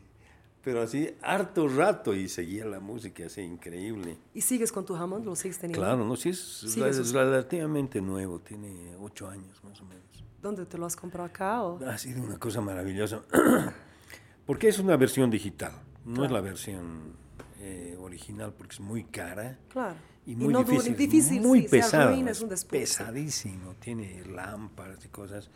pero 0.64 0.80
así 0.80 1.14
harto 1.20 1.68
rato 1.68 2.14
y 2.14 2.26
seguía 2.28 2.64
la 2.64 2.80
música 2.80 3.26
así 3.26 3.42
increíble. 3.42 4.16
¿Y 4.32 4.40
sigues 4.40 4.72
con 4.72 4.86
tu 4.86 4.96
Hammond? 4.96 5.24
¿Lo 5.24 5.36
sigues 5.36 5.58
teniendo? 5.58 5.84
Claro, 5.84 6.04
no, 6.04 6.16
sí 6.16 6.30
es, 6.30 7.12
relativamente 7.12 8.00
nuevo, 8.00 8.40
tiene 8.40 8.96
ocho 8.98 9.28
años 9.28 9.62
más 9.62 9.80
o 9.82 9.84
menos. 9.84 10.02
¿Dónde 10.40 10.64
te 10.64 10.78
lo 10.78 10.86
has 10.86 10.96
comprado 10.96 11.26
acá? 11.26 11.62
O? 11.62 11.84
Ha 11.86 11.98
sido 11.98 12.22
una 12.22 12.38
cosa 12.38 12.62
maravillosa, 12.62 13.22
porque 14.46 14.68
es 14.68 14.78
una 14.78 14.96
versión 14.96 15.30
digital, 15.30 15.72
no 16.04 16.24
es 16.24 16.30
la 16.30 16.40
versión 16.40 17.14
eh, 17.60 17.96
original 18.00 18.54
porque 18.56 18.74
es 18.74 18.80
muy 18.80 19.04
cara. 19.04 19.58
Claro. 19.68 19.96
Y 20.26 20.34
muy 20.36 20.54
difícil, 20.64 21.42
muy 21.42 21.68
pesado, 21.68 22.14
es 22.14 22.64
pesadísimo, 22.64 23.74
tiene 23.78 24.24
lámparas 24.24 25.04
y 25.04 25.08
cosas, 25.08 25.50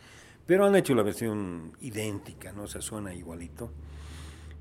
pero 0.45 0.67
han 0.67 0.75
hecho 0.75 0.93
la 0.93 1.01
versión 1.01 1.73
idéntica, 1.81 2.51
¿no? 2.51 2.63
O 2.63 2.67
sea, 2.67 2.79
suena 2.79 3.11
igualito 3.15 3.71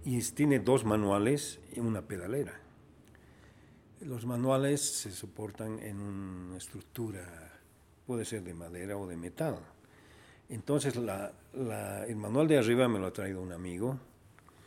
y 0.04 0.20
tiene 0.32 0.58
dos 0.58 0.84
manuales 0.84 1.60
y 1.74 1.80
una 1.80 2.02
pedalera. 2.02 2.60
Los 4.00 4.26
manuales 4.26 4.80
se 4.80 5.10
soportan 5.10 5.78
en 5.80 6.00
una 6.00 6.56
estructura, 6.56 7.60
puede 8.06 8.24
ser 8.24 8.42
de 8.42 8.54
madera 8.54 8.96
o 8.96 9.06
de 9.06 9.16
metal. 9.16 9.58
Entonces 10.48 10.96
el 10.96 12.16
manual 12.16 12.48
de 12.48 12.58
arriba 12.58 12.88
me 12.88 12.98
lo 12.98 13.06
ha 13.06 13.12
traído 13.12 13.42
un 13.42 13.52
amigo. 13.52 13.98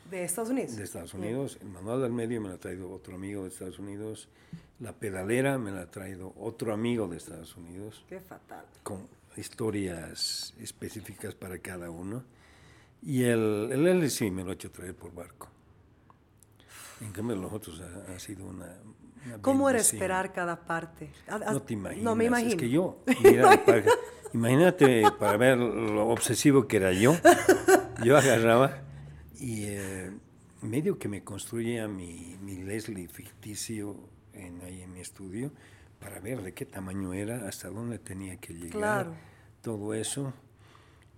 ¿De 0.09 0.23
Estados 0.23 0.49
Unidos? 0.49 0.75
De 0.75 0.83
Estados 0.83 1.13
Unidos. 1.13 1.57
El 1.61 1.69
manual 1.69 2.01
del 2.01 2.11
medio 2.11 2.41
me 2.41 2.49
lo 2.49 2.55
ha 2.55 2.59
traído 2.59 2.91
otro 2.91 3.15
amigo 3.15 3.43
de 3.43 3.49
Estados 3.49 3.79
Unidos. 3.79 4.27
La 4.79 4.91
pedalera 4.93 5.57
me 5.57 5.71
la 5.71 5.81
ha 5.81 5.89
traído 5.89 6.33
otro 6.37 6.73
amigo 6.73 7.07
de 7.07 7.17
Estados 7.17 7.55
Unidos. 7.55 8.03
Qué 8.09 8.19
fatal. 8.19 8.65
Con 8.83 9.07
historias 9.37 10.53
específicas 10.59 11.33
para 11.33 11.57
cada 11.59 11.89
uno. 11.89 12.23
Y 13.03 13.23
el, 13.23 13.69
el 13.71 13.87
L 13.87 14.09
sí 14.09 14.29
me 14.29 14.43
lo 14.43 14.51
ha 14.51 14.53
hecho 14.53 14.71
traer 14.71 14.95
por 14.95 15.13
barco. 15.13 15.49
En 17.01 17.11
cambio, 17.11 17.35
los 17.35 17.51
otros 17.51 17.81
ha, 17.81 18.19
sido 18.19 18.45
una. 18.45 18.77
¿Cómo 19.41 19.69
era 19.69 19.79
esperar 19.79 20.31
cada 20.31 20.65
parte? 20.65 21.09
No 21.27 21.61
te 21.61 21.73
imaginas. 21.73 22.03
No 22.03 22.15
me 22.15 22.25
imagino. 22.25 22.51
Es 22.51 22.57
que 22.57 22.69
yo, 22.69 23.03
mira, 23.23 23.59
imagínate 24.33 25.03
para 25.19 25.37
ver 25.37 25.57
lo 25.57 26.07
obsesivo 26.09 26.67
que 26.67 26.77
era 26.77 26.91
yo. 26.91 27.15
Yo 28.03 28.17
agarraba 28.17 28.83
y 29.39 29.65
eh, 29.65 30.11
medio 30.61 30.99
que 30.99 31.07
me 31.07 31.23
construía 31.23 31.87
mi, 31.87 32.37
mi 32.41 32.63
Leslie 32.63 33.07
ficticio 33.07 33.95
en, 34.33 34.61
ahí 34.61 34.81
en 34.81 34.93
mi 34.93 34.99
estudio 35.01 35.51
para 35.99 36.19
ver 36.19 36.41
de 36.41 36.53
qué 36.53 36.65
tamaño 36.65 37.13
era, 37.13 37.47
hasta 37.47 37.69
dónde 37.69 37.99
tenía 37.99 38.37
que 38.37 38.53
llegar. 38.53 38.71
Claro. 38.71 39.13
Todo 39.61 39.93
eso 39.93 40.33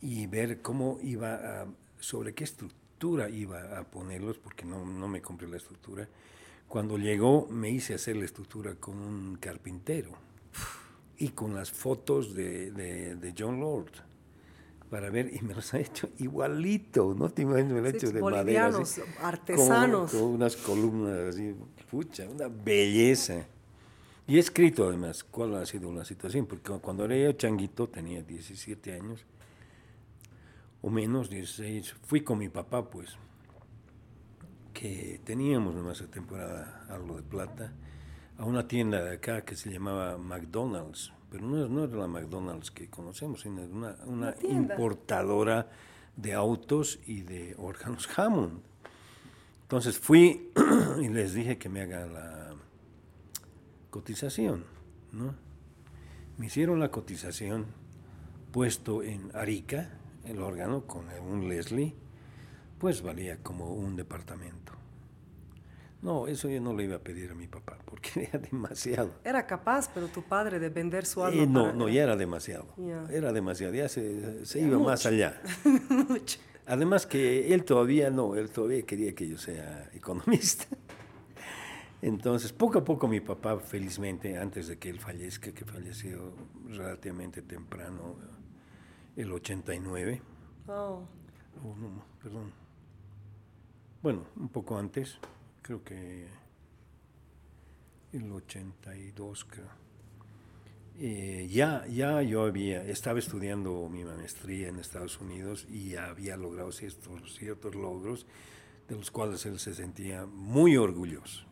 y 0.03 0.27
ver 0.27 0.61
cómo 0.61 0.99
iba 1.01 1.61
a, 1.61 1.65
sobre 1.97 2.33
qué 2.33 2.43
estructura 2.43 3.29
iba 3.29 3.79
a 3.79 3.85
ponerlos, 3.85 4.37
porque 4.37 4.65
no, 4.65 4.85
no 4.85 5.07
me 5.07 5.21
compré 5.21 5.47
la 5.47 5.55
estructura. 5.55 6.07
Cuando 6.67 6.97
llegó 6.97 7.47
me 7.49 7.69
hice 7.69 7.93
hacer 7.93 8.17
la 8.17 8.25
estructura 8.25 8.75
con 8.75 8.97
un 8.97 9.37
carpintero 9.37 10.11
y 11.17 11.29
con 11.29 11.55
las 11.55 11.71
fotos 11.71 12.35
de, 12.35 12.71
de, 12.71 13.33
John 13.37 13.61
Lord 13.61 13.91
para 14.89 15.09
ver, 15.09 15.33
y 15.33 15.41
me 15.41 15.55
los 15.55 15.73
ha 15.73 15.79
hecho 15.79 16.09
igualito, 16.19 17.15
¿no 17.17 17.29
te 17.29 17.43
imaginas? 17.43 17.71
Me 17.71 17.81
lo 17.81 17.87
ha 17.87 17.89
hecho 17.89 18.11
de 18.11 18.21
madera. 18.21 18.71
artesanos. 19.21 20.11
Con, 20.11 20.21
unas 20.21 20.57
columnas 20.57 21.33
así, 21.33 21.55
pucha, 21.89 22.27
una 22.29 22.49
belleza. 22.49 23.45
Y 24.27 24.35
he 24.35 24.39
escrito 24.39 24.87
además 24.87 25.23
cuál 25.23 25.55
ha 25.55 25.65
sido 25.65 25.93
la 25.93 26.03
situación, 26.03 26.45
porque 26.45 26.71
cuando 26.81 27.05
era 27.05 27.17
yo 27.17 27.31
changuito, 27.31 27.87
tenía 27.87 28.21
17 28.21 28.93
años, 28.93 29.25
o 30.83 30.89
menos, 30.89 31.29
16. 31.29 31.95
Fui 32.03 32.21
con 32.21 32.37
mi 32.37 32.49
papá, 32.49 32.89
pues, 32.89 33.17
que 34.73 35.21
teníamos 35.23 35.75
en 35.75 35.89
esa 35.89 36.07
temporada 36.07 36.85
algo 36.89 37.15
de 37.15 37.23
plata, 37.23 37.71
a 38.37 38.45
una 38.45 38.67
tienda 38.67 39.01
de 39.01 39.15
acá 39.15 39.45
que 39.45 39.55
se 39.55 39.71
llamaba 39.71 40.17
McDonald's, 40.17 41.13
pero 41.31 41.47
no, 41.47 41.67
no 41.69 41.85
era 41.85 41.95
la 41.95 42.07
McDonald's 42.07 42.69
que 42.69 42.89
conocemos, 42.89 43.41
sino 43.41 43.61
una, 43.61 43.95
una 44.05 44.35
importadora 44.43 45.69
de 46.17 46.33
autos 46.33 46.99
y 47.07 47.21
de 47.21 47.55
órganos 47.57 48.07
Hammond. 48.17 48.59
Entonces 49.61 49.97
fui 49.97 50.51
y 51.01 51.07
les 51.07 51.33
dije 51.33 51.57
que 51.57 51.69
me 51.69 51.81
haga 51.81 52.05
la 52.07 52.55
cotización, 53.89 54.65
¿no? 55.13 55.33
Me 56.37 56.47
hicieron 56.47 56.79
la 56.79 56.91
cotización 56.91 57.67
puesto 58.51 59.01
en 59.01 59.31
Arica, 59.33 59.97
el 60.25 60.41
órgano 60.41 60.85
con 60.85 61.05
un 61.09 61.47
Leslie, 61.47 61.95
pues 62.79 63.01
valía 63.01 63.37
como 63.37 63.73
un 63.73 63.95
departamento. 63.95 64.73
No, 66.03 66.27
eso 66.27 66.49
yo 66.49 66.59
no 66.59 66.73
le 66.73 66.83
iba 66.83 66.97
a 66.97 66.99
pedir 66.99 67.31
a 67.31 67.33
mi 67.33 67.47
papá, 67.47 67.77
porque 67.85 68.27
era 68.31 68.39
demasiado. 68.39 69.11
Era 69.23 69.47
capaz, 69.47 69.89
pero 69.93 70.07
tu 70.07 70.21
padre, 70.21 70.59
de 70.59 70.69
vender 70.69 71.05
su 71.05 71.23
alma. 71.23 71.41
Eh, 71.41 71.47
no, 71.47 71.71
no, 71.71 71.87
ya 71.87 72.03
era 72.03 72.17
demasiado. 72.17 72.67
Era 73.09 73.31
demasiado, 73.31 73.73
ya 73.73 73.87
se, 73.87 74.41
iba 74.55 74.77
más 74.79 75.05
allá. 75.05 75.41
Además 76.65 77.05
que 77.05 77.53
él 77.53 77.63
todavía 77.63 78.09
no, 78.09 78.35
él 78.35 78.49
todavía 78.49 78.81
quería 78.83 79.15
que 79.15 79.27
yo 79.29 79.37
sea 79.37 79.89
economista. 79.93 80.65
Entonces, 82.01 82.51
poco 82.51 82.79
a 82.79 82.83
poco 82.83 83.07
mi 83.07 83.21
papá, 83.21 83.57
felizmente, 83.59 84.37
antes 84.37 84.67
de 84.67 84.77
que 84.77 84.89
él 84.89 84.99
fallezca, 84.99 85.53
que 85.53 85.63
falleció 85.63 86.33
relativamente 86.67 87.41
temprano, 87.41 88.17
el 89.15 89.31
89. 89.31 90.21
Oh. 90.67 91.03
no, 91.63 92.05
perdón. 92.21 92.51
Bueno, 94.01 94.25
un 94.35 94.49
poco 94.49 94.77
antes, 94.77 95.17
creo 95.61 95.83
que 95.83 96.27
el 98.11 98.31
82, 98.31 99.45
creo. 99.45 99.83
Eh, 100.99 101.47
ya, 101.49 101.87
ya 101.87 102.21
yo 102.21 102.43
había, 102.43 102.83
estaba 102.83 103.17
estudiando 103.17 103.89
mi 103.89 104.03
maestría 104.03 104.67
en 104.67 104.77
Estados 104.77 105.19
Unidos 105.19 105.65
y 105.69 105.95
había 105.95 106.37
logrado 106.37 106.71
ciertos, 106.71 107.35
ciertos 107.35 107.73
logros 107.73 108.27
de 108.87 108.95
los 108.95 109.09
cuales 109.09 109.45
él 109.45 109.59
se 109.59 109.73
sentía 109.73 110.25
muy 110.25 110.77
orgulloso. 110.77 111.45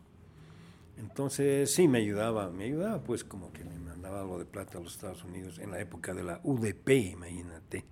Entonces 1.02 1.74
sí 1.74 1.88
me 1.88 1.98
ayudaba, 1.98 2.48
me 2.50 2.64
ayudaba 2.64 3.02
pues 3.02 3.24
como 3.24 3.52
que 3.52 3.64
me 3.64 3.76
mandaba 3.76 4.20
algo 4.20 4.38
de 4.38 4.44
plata 4.44 4.78
a 4.78 4.80
los 4.80 4.94
Estados 4.94 5.24
Unidos 5.24 5.58
en 5.58 5.72
la 5.72 5.80
época 5.80 6.14
de 6.14 6.22
la 6.22 6.40
UDP, 6.44 6.90
imagínate, 7.12 7.84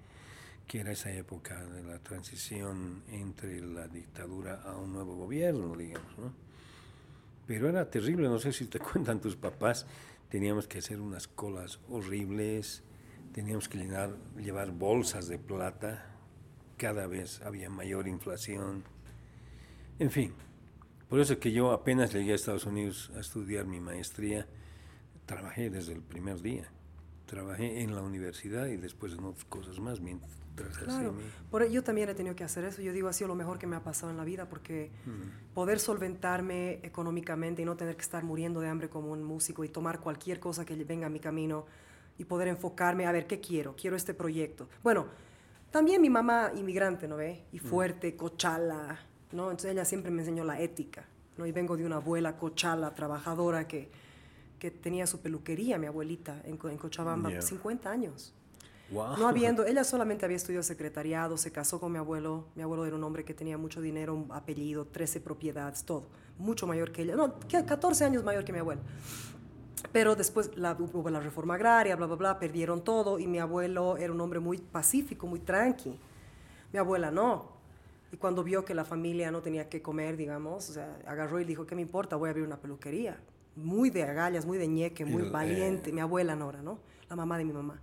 que 0.68 0.78
era 0.78 0.92
esa 0.92 1.10
época 1.12 1.60
de 1.66 1.82
la 1.82 1.98
transición 1.98 3.02
entre 3.10 3.60
la 3.62 3.88
dictadura 3.88 4.62
a 4.62 4.76
un 4.76 4.92
nuevo 4.92 5.16
gobierno, 5.16 5.76
digamos, 5.76 6.16
¿no? 6.18 6.32
Pero 7.48 7.68
era 7.68 7.90
terrible, 7.90 8.28
no 8.28 8.38
sé 8.38 8.52
si 8.52 8.66
te 8.66 8.78
cuentan 8.78 9.20
tus 9.20 9.34
papás, 9.34 9.86
teníamos 10.28 10.68
que 10.68 10.78
hacer 10.78 11.00
unas 11.00 11.26
colas 11.26 11.80
horribles, 11.88 12.84
teníamos 13.32 13.68
que 13.68 13.78
llenar, 13.78 14.14
llevar 14.36 14.70
bolsas 14.70 15.26
de 15.26 15.38
plata, 15.40 16.06
cada 16.76 17.08
vez 17.08 17.42
había 17.42 17.70
mayor 17.70 18.06
inflación, 18.06 18.84
en 19.98 20.10
fin, 20.12 20.32
por 21.10 21.20
eso 21.20 21.38
que 21.38 21.52
yo 21.52 21.72
apenas 21.72 22.14
llegué 22.14 22.32
a 22.32 22.36
Estados 22.36 22.64
Unidos 22.64 23.10
a 23.16 23.20
estudiar 23.20 23.66
mi 23.66 23.80
maestría, 23.80 24.46
trabajé 25.26 25.68
desde 25.68 25.92
el 25.92 26.00
primer 26.00 26.40
día. 26.40 26.70
Trabajé 27.26 27.82
en 27.82 27.94
la 27.94 28.02
universidad 28.02 28.66
y 28.66 28.76
después 28.76 29.12
en 29.12 29.24
otras 29.24 29.44
cosas 29.44 29.78
más 29.78 30.00
mientras 30.00 30.40
claro. 30.84 31.14
Por, 31.50 31.68
yo 31.68 31.82
también 31.82 32.08
he 32.08 32.14
tenido 32.14 32.34
que 32.34 32.44
hacer 32.44 32.64
eso. 32.64 32.82
Yo 32.82 32.92
digo, 32.92 33.08
ha 33.08 33.12
sido 33.12 33.28
lo 33.28 33.34
mejor 33.34 33.58
que 33.58 33.66
me 33.66 33.76
ha 33.76 33.82
pasado 33.82 34.10
en 34.10 34.16
la 34.16 34.24
vida 34.24 34.48
porque 34.48 34.90
mm. 35.06 35.54
poder 35.54 35.78
solventarme 35.78 36.80
económicamente 36.82 37.62
y 37.62 37.64
no 37.64 37.76
tener 37.76 37.96
que 37.96 38.02
estar 38.02 38.24
muriendo 38.24 38.60
de 38.60 38.68
hambre 38.68 38.88
como 38.88 39.12
un 39.12 39.22
músico 39.22 39.64
y 39.64 39.68
tomar 39.68 40.00
cualquier 40.00 40.40
cosa 40.40 40.64
que 40.64 40.74
venga 40.84 41.06
a 41.06 41.10
mi 41.10 41.20
camino 41.20 41.66
y 42.18 42.24
poder 42.24 42.48
enfocarme 42.48 43.06
a 43.06 43.12
ver 43.12 43.26
qué 43.26 43.40
quiero, 43.40 43.74
quiero 43.76 43.96
este 43.96 44.14
proyecto. 44.14 44.68
Bueno, 44.82 45.06
también 45.70 46.02
mi 46.02 46.10
mamá 46.10 46.52
inmigrante, 46.54 47.08
¿no 47.08 47.16
ve? 47.16 47.44
Y 47.52 47.58
mm. 47.58 47.62
fuerte, 47.62 48.16
cochala, 48.16 48.98
¿no? 49.32 49.50
Entonces 49.50 49.72
ella 49.72 49.84
siempre 49.84 50.10
me 50.10 50.20
enseñó 50.20 50.44
la 50.44 50.60
ética, 50.60 51.04
¿no? 51.36 51.46
Y 51.46 51.52
vengo 51.52 51.76
de 51.76 51.84
una 51.84 51.96
abuela 51.96 52.36
cochala, 52.36 52.94
trabajadora, 52.94 53.66
que, 53.66 53.90
que 54.58 54.70
tenía 54.70 55.06
su 55.06 55.20
peluquería, 55.20 55.78
mi 55.78 55.86
abuelita, 55.86 56.40
en, 56.44 56.58
en 56.62 56.76
Cochabamba, 56.76 57.40
50 57.40 57.90
años. 57.90 58.34
No 58.90 59.28
habiendo, 59.28 59.64
ella 59.64 59.84
solamente 59.84 60.24
había 60.24 60.36
estudiado 60.36 60.64
secretariado, 60.64 61.36
se 61.36 61.52
casó 61.52 61.78
con 61.78 61.92
mi 61.92 61.98
abuelo. 61.98 62.46
Mi 62.56 62.62
abuelo 62.62 62.84
era 62.86 62.96
un 62.96 63.04
hombre 63.04 63.24
que 63.24 63.34
tenía 63.34 63.56
mucho 63.56 63.80
dinero, 63.80 64.14
un 64.14 64.32
apellido, 64.32 64.84
13 64.84 65.20
propiedades, 65.20 65.84
todo. 65.84 66.06
Mucho 66.38 66.66
mayor 66.66 66.90
que 66.90 67.02
ella. 67.02 67.14
No, 67.14 67.34
14 67.48 68.04
años 68.04 68.24
mayor 68.24 68.44
que 68.44 68.52
mi 68.52 68.58
abuelo. 68.58 68.80
Pero 69.92 70.16
después 70.16 70.56
la, 70.56 70.72
hubo 70.72 71.08
la 71.08 71.20
reforma 71.20 71.54
agraria, 71.54 71.94
bla, 71.94 72.06
bla, 72.06 72.16
bla, 72.16 72.38
perdieron 72.38 72.82
todo 72.82 73.18
y 73.18 73.26
mi 73.26 73.38
abuelo 73.38 73.96
era 73.96 74.12
un 74.12 74.20
hombre 74.20 74.40
muy 74.40 74.58
pacífico, 74.58 75.26
muy 75.26 75.40
tranqui. 75.40 75.96
Mi 76.72 76.78
abuela 76.78 77.10
no. 77.10 77.59
Y 78.12 78.16
cuando 78.16 78.42
vio 78.42 78.64
que 78.64 78.74
la 78.74 78.84
familia 78.84 79.30
no 79.30 79.40
tenía 79.40 79.68
que 79.68 79.82
comer, 79.82 80.16
digamos, 80.16 80.68
o 80.70 80.72
sea, 80.72 80.98
agarró 81.06 81.40
y 81.40 81.44
dijo, 81.44 81.66
¿qué 81.66 81.74
me 81.74 81.82
importa? 81.82 82.16
Voy 82.16 82.28
a 82.28 82.30
abrir 82.30 82.44
una 82.44 82.56
peluquería. 82.56 83.20
Muy 83.54 83.90
de 83.90 84.02
agallas, 84.02 84.46
muy 84.46 84.58
de 84.58 84.66
ñeque, 84.66 85.04
muy 85.04 85.28
valiente. 85.30 85.92
Mi 85.92 86.00
abuela 86.00 86.34
Nora, 86.34 86.62
¿no? 86.62 86.78
La 87.08 87.16
mamá 87.16 87.38
de 87.38 87.44
mi 87.44 87.52
mamá. 87.52 87.80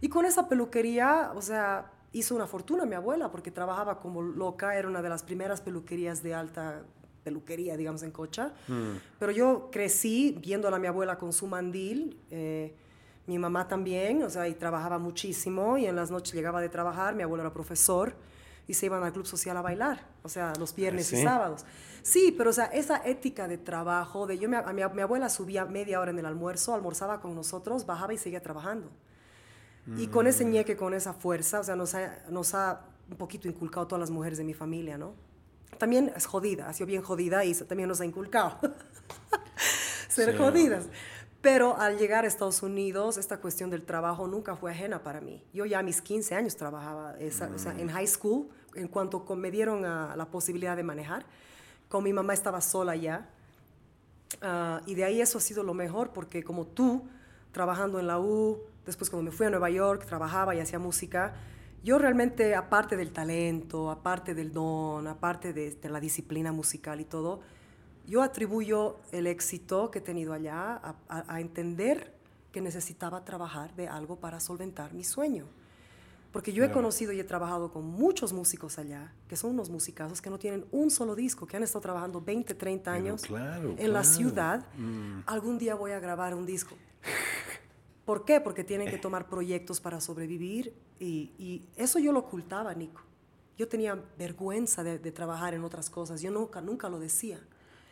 Y 0.00 0.08
con 0.08 0.26
esa 0.26 0.48
peluquería, 0.48 1.32
o 1.34 1.40
sea, 1.40 1.90
hizo 2.12 2.34
una 2.34 2.46
fortuna 2.46 2.84
mi 2.84 2.94
abuela 2.94 3.30
porque 3.30 3.50
trabajaba 3.50 4.00
como 4.00 4.20
loca, 4.20 4.76
era 4.76 4.88
una 4.88 5.00
de 5.00 5.08
las 5.08 5.22
primeras 5.22 5.60
peluquerías 5.60 6.22
de 6.22 6.34
alta 6.34 6.82
peluquería, 7.24 7.76
digamos, 7.76 8.02
en 8.02 8.10
Cocha. 8.10 8.52
Mm. 8.68 8.96
Pero 9.18 9.32
yo 9.32 9.68
crecí 9.70 10.36
viéndola 10.40 10.76
a 10.76 10.80
mi 10.80 10.88
abuela 10.88 11.16
con 11.16 11.32
su 11.32 11.46
mandil, 11.46 12.18
eh, 12.30 12.74
mi 13.26 13.38
mamá 13.38 13.68
también, 13.68 14.22
o 14.24 14.28
sea, 14.28 14.48
y 14.48 14.54
trabajaba 14.54 14.98
muchísimo 14.98 15.78
y 15.78 15.86
en 15.86 15.94
las 15.94 16.10
noches 16.10 16.34
llegaba 16.34 16.60
de 16.60 16.68
trabajar, 16.68 17.14
mi 17.14 17.22
abuelo 17.22 17.42
era 17.44 17.52
profesor 17.52 18.14
y 18.66 18.74
se 18.74 18.86
iban 18.86 19.02
al 19.02 19.12
club 19.12 19.26
social 19.26 19.56
a 19.56 19.62
bailar, 19.62 20.06
o 20.22 20.28
sea, 20.28 20.52
los 20.58 20.74
viernes 20.74 21.12
y 21.12 21.22
sábados. 21.22 21.64
Sí, 22.02 22.34
pero 22.36 22.50
o 22.50 22.52
sea, 22.52 22.66
esa 22.66 22.96
ética 23.04 23.48
de 23.48 23.58
trabajo, 23.58 24.26
de 24.26 24.38
yo, 24.38 24.48
mi, 24.48 24.56
mi, 24.74 24.82
mi 24.94 25.02
abuela 25.02 25.28
subía 25.28 25.64
media 25.64 26.00
hora 26.00 26.10
en 26.10 26.18
el 26.18 26.26
almuerzo, 26.26 26.74
almorzaba 26.74 27.20
con 27.20 27.34
nosotros, 27.34 27.86
bajaba 27.86 28.12
y 28.14 28.18
seguía 28.18 28.42
trabajando. 28.42 28.90
Y 29.96 30.06
con 30.06 30.28
ese 30.28 30.44
ñeque, 30.44 30.76
con 30.76 30.94
esa 30.94 31.12
fuerza, 31.12 31.58
o 31.58 31.64
sea, 31.64 31.74
nos 31.74 31.96
ha, 31.96 32.22
nos 32.30 32.54
ha 32.54 32.82
un 33.10 33.16
poquito 33.16 33.48
inculcado 33.48 33.88
todas 33.88 34.00
las 34.00 34.10
mujeres 34.10 34.38
de 34.38 34.44
mi 34.44 34.54
familia, 34.54 34.96
¿no? 34.96 35.14
También 35.76 36.12
es 36.14 36.26
jodida, 36.26 36.68
ha 36.68 36.72
sido 36.72 36.86
bien 36.86 37.02
jodida 37.02 37.44
y 37.44 37.52
también 37.54 37.88
nos 37.88 38.00
ha 38.00 38.04
inculcado 38.04 38.60
ser 40.08 40.38
jodidas. 40.38 40.86
Pero 41.42 41.76
al 41.78 41.98
llegar 41.98 42.24
a 42.24 42.28
Estados 42.28 42.62
Unidos, 42.62 43.18
esta 43.18 43.38
cuestión 43.38 43.68
del 43.68 43.84
trabajo 43.84 44.26
nunca 44.26 44.56
fue 44.56 44.70
ajena 44.70 45.02
para 45.02 45.20
mí. 45.20 45.44
Yo 45.52 45.66
ya 45.66 45.80
a 45.80 45.82
mis 45.82 46.00
15 46.00 46.34
años 46.34 46.56
trabajaba 46.56 47.18
esa, 47.18 47.50
o 47.54 47.58
sea, 47.58 47.78
en 47.78 47.88
high 47.88 48.06
school, 48.06 48.48
en 48.74 48.88
cuanto 48.88 49.24
me 49.36 49.50
dieron 49.50 49.84
a 49.84 50.16
la 50.16 50.26
posibilidad 50.26 50.76
de 50.76 50.84
manejar. 50.84 51.26
Con 51.88 52.04
mi 52.04 52.12
mamá 52.12 52.32
estaba 52.32 52.60
sola 52.60 52.96
ya. 52.96 53.28
Ah, 54.40 54.80
y 54.86 54.94
de 54.94 55.04
ahí 55.04 55.20
eso 55.20 55.38
ha 55.38 55.40
sido 55.40 55.62
lo 55.62 55.74
mejor, 55.74 56.12
porque 56.12 56.42
como 56.42 56.66
tú, 56.66 57.06
trabajando 57.52 57.98
en 57.98 58.06
la 58.06 58.18
U, 58.18 58.62
Después 58.84 59.10
cuando 59.10 59.30
me 59.30 59.36
fui 59.36 59.46
a 59.46 59.50
Nueva 59.50 59.70
York, 59.70 60.04
trabajaba 60.06 60.54
y 60.54 60.60
hacía 60.60 60.78
música. 60.78 61.34
Yo 61.84 61.98
realmente, 61.98 62.54
aparte 62.54 62.96
del 62.96 63.12
talento, 63.12 63.90
aparte 63.90 64.34
del 64.34 64.52
don, 64.52 65.06
aparte 65.06 65.52
de, 65.52 65.76
la 65.88 66.00
disciplina 66.00 66.52
musical 66.52 67.00
y 67.00 67.04
todo, 67.04 67.40
yo 68.12 68.20
atribuyo 68.20 68.96
el 69.10 69.26
éxito 69.26 69.90
que 69.90 70.00
he 70.00 70.02
tenido 70.02 70.34
allá 70.34 70.98
a, 71.08 71.40
entender 71.40 72.12
que 72.52 72.60
necesitaba 72.60 73.24
trabajar 73.24 73.74
de 73.74 73.88
algo 73.88 74.16
para 74.16 74.38
solventar 74.38 74.92
mi 74.92 75.02
sueño. 75.02 75.46
Porque 76.30 76.52
yo 76.52 76.62
he 76.62 76.70
conocido 76.70 77.12
y 77.12 77.20
he 77.20 77.24
trabajado 77.24 77.72
con 77.72 77.86
muchos 77.86 78.34
músicos 78.34 78.78
allá, 78.78 79.14
que 79.28 79.36
son 79.36 79.52
unos 79.52 79.70
musicazos 79.70 80.20
que 80.20 80.28
no 80.28 80.38
tienen 80.38 80.66
un 80.72 80.90
solo 80.90 81.14
disco, 81.14 81.46
que 81.46 81.56
han 81.56 81.62
estado 81.62 81.80
trabajando 81.80 82.20
20, 82.20 82.52
30 82.54 82.92
años 82.92 83.22
en 83.78 83.92
la 83.94 84.04
ciudad. 84.04 84.66
Mm. 84.76 85.20
Algún 85.24 85.56
día 85.56 85.74
voy 85.74 85.92
a 85.92 85.98
grabar 85.98 86.34
un 86.34 86.44
disco. 86.44 86.76
¿Por 88.04 88.26
qué? 88.26 88.42
Porque 88.42 88.62
tienen 88.62 88.90
que 88.90 88.98
tomar 88.98 89.26
proyectos 89.26 89.80
para 89.80 90.02
sobrevivir 90.02 90.74
y, 91.00 91.64
eso 91.76 91.98
yo 91.98 92.12
lo 92.12 92.18
ocultaba, 92.18 92.74
Nico. 92.74 93.00
Yo 93.56 93.68
tenía 93.68 93.98
vergüenza 94.18 94.84
de, 94.84 94.98
trabajar 95.12 95.54
en 95.54 95.64
otras 95.64 95.88
cosas, 95.88 96.20
yo 96.20 96.30
nunca, 96.30 96.60
nunca 96.60 96.90
lo 96.90 96.98
decía. 96.98 97.40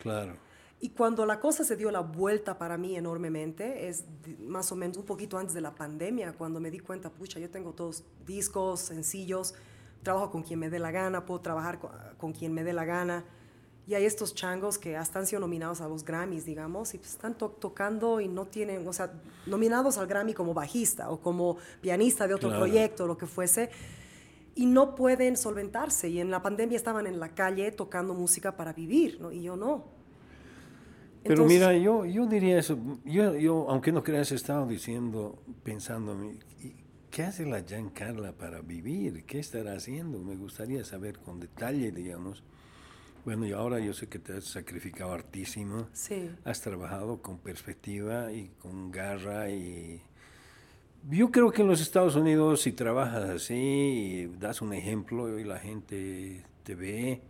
Claro. 0.01 0.35
Y 0.83 0.89
cuando 0.89 1.27
la 1.27 1.39
cosa 1.39 1.63
se 1.63 1.75
dio 1.75 1.91
la 1.91 1.99
vuelta 1.99 2.57
para 2.57 2.75
mí 2.75 2.95
enormemente, 2.95 3.87
es 3.87 4.03
más 4.39 4.71
o 4.71 4.75
menos 4.75 4.97
un 4.97 5.05
poquito 5.05 5.37
antes 5.37 5.53
de 5.53 5.61
la 5.61 5.75
pandemia, 5.75 6.33
cuando 6.33 6.59
me 6.59 6.71
di 6.71 6.79
cuenta, 6.79 7.11
pucha, 7.11 7.39
yo 7.39 7.51
tengo 7.51 7.73
todos 7.73 8.03
discos, 8.25 8.79
sencillos, 8.79 9.53
trabajo 10.01 10.31
con 10.31 10.41
quien 10.41 10.57
me 10.57 10.71
dé 10.71 10.79
la 10.79 10.89
gana, 10.89 11.23
puedo 11.23 11.39
trabajar 11.41 11.77
con 12.17 12.33
quien 12.33 12.51
me 12.51 12.63
dé 12.63 12.73
la 12.73 12.83
gana. 12.83 13.23
Y 13.85 13.93
hay 13.93 14.05
estos 14.05 14.33
changos 14.33 14.79
que 14.79 14.97
hasta 14.97 15.19
han 15.19 15.27
sido 15.27 15.39
nominados 15.39 15.81
a 15.81 15.87
los 15.87 16.03
Grammys, 16.03 16.45
digamos, 16.45 16.95
y 16.95 16.97
pues 16.97 17.11
están 17.11 17.35
tocando 17.35 18.19
y 18.19 18.27
no 18.27 18.45
tienen, 18.45 18.87
o 18.87 18.93
sea, 18.93 19.11
nominados 19.45 19.99
al 19.99 20.07
Grammy 20.07 20.33
como 20.33 20.55
bajista 20.55 21.11
o 21.11 21.19
como 21.19 21.57
pianista 21.81 22.27
de 22.27 22.33
otro 22.33 22.49
proyecto, 22.49 23.05
lo 23.05 23.17
que 23.17 23.27
fuese, 23.27 23.69
y 24.55 24.65
no 24.65 24.95
pueden 24.95 25.37
solventarse. 25.37 26.09
Y 26.09 26.19
en 26.19 26.31
la 26.31 26.41
pandemia 26.41 26.75
estaban 26.75 27.07
en 27.07 27.19
la 27.19 27.29
calle 27.29 27.71
tocando 27.71 28.13
música 28.13 28.55
para 28.57 28.73
vivir, 28.73 29.19
¿no? 29.21 29.31
Y 29.31 29.43
yo 29.43 29.55
no. 29.55 29.85
Pero 31.23 31.45
mira, 31.45 31.75
yo, 31.77 32.05
yo 32.05 32.25
diría 32.25 32.57
eso, 32.57 32.79
yo, 33.05 33.35
yo, 33.35 33.69
aunque 33.69 33.91
no 33.91 34.03
creas, 34.03 34.31
he 34.31 34.35
estado 34.35 34.65
diciendo, 34.65 35.39
pensando, 35.63 36.17
¿qué 37.11 37.23
hace 37.23 37.45
la 37.45 37.63
Jan 37.63 37.89
Carla 37.89 38.31
para 38.31 38.61
vivir? 38.61 39.23
¿Qué 39.25 39.37
estará 39.37 39.73
haciendo? 39.73 40.17
Me 40.19 40.35
gustaría 40.35 40.83
saber 40.83 41.19
con 41.19 41.39
detalle, 41.39 41.91
digamos 41.91 42.43
bueno, 43.23 43.45
y 43.45 43.51
ahora 43.51 43.79
yo 43.79 43.93
sé 43.93 44.07
que 44.07 44.17
te 44.17 44.37
has 44.37 44.45
sacrificado 44.45 45.13
hartísimo. 45.13 45.87
Sí. 45.93 46.31
Has 46.43 46.61
trabajado 46.61 47.21
con 47.21 47.37
perspectiva 47.37 48.31
y 48.31 48.49
con 48.59 48.91
garra 48.91 49.49
y... 49.49 50.01
Yo 51.09 51.31
creo 51.31 51.51
que 51.51 51.63
en 51.63 51.67
los 51.67 51.81
Estados 51.81 52.15
Unidos 52.15 52.61
si 52.61 52.73
trabajas 52.73 53.27
así 53.27 53.55
y 53.55 54.27
das 54.39 54.61
un 54.61 54.73
ejemplo 54.73 55.39
y 55.39 55.43
la 55.43 55.57
gente 55.57 56.43
te 56.63 56.75
ve, 56.75 57.21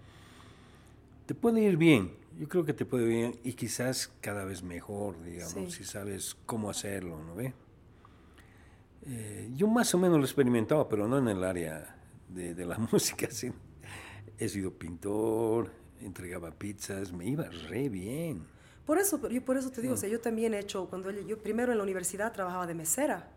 te 1.26 1.34
puede 1.34 1.62
ir 1.62 1.78
bien. 1.78 2.12
Yo 2.38 2.50
creo 2.50 2.66
que 2.66 2.74
te 2.74 2.86
puede 2.86 3.04
ir 3.06 3.10
bien 3.10 3.40
y 3.44 3.54
quizás 3.54 4.12
cada 4.20 4.44
vez 4.44 4.62
mejor, 4.62 5.22
digamos, 5.24 5.74
si 5.74 5.86
sabes 5.86 6.36
cómo 6.46 6.70
hacerlo, 6.70 7.24
¿no 7.24 7.36
ve? 7.36 7.54
Eh, 9.08 9.50
yo 9.56 9.68
más 9.68 9.94
o 9.96 9.98
menos 9.98 10.18
lo 10.18 10.24
he 10.24 10.28
experimentado, 10.28 10.88
pero 10.90 11.08
no 11.08 11.18
en 11.18 11.30
el 11.30 11.44
área 11.44 11.96
de, 12.28 12.54
de 12.54 12.66
la 12.66 12.78
música. 12.92 13.28
¿sí? 13.32 13.54
He 14.38 14.50
sido 14.50 14.74
pintor, 14.74 15.72
entregaba 16.02 16.52
pizzas, 16.52 17.14
me 17.14 17.26
iba 17.26 17.46
re 17.70 17.88
bien. 17.88 18.44
Por 18.86 18.98
eso, 18.98 19.30
yo 19.30 19.46
por 19.46 19.56
eso 19.56 19.72
te 19.72 19.82
digo, 19.82 19.94
o 19.94 19.98
sea, 19.98 20.10
yo 20.10 20.20
también 20.20 20.54
he 20.54 20.60
hecho, 20.60 20.88
cuando 20.88 21.10
yo 21.12 21.38
primero 21.38 21.72
en 21.72 21.78
la 21.78 21.84
universidad 21.84 22.34
trabajaba 22.34 22.68
de 22.68 22.74
mesera 22.74 23.32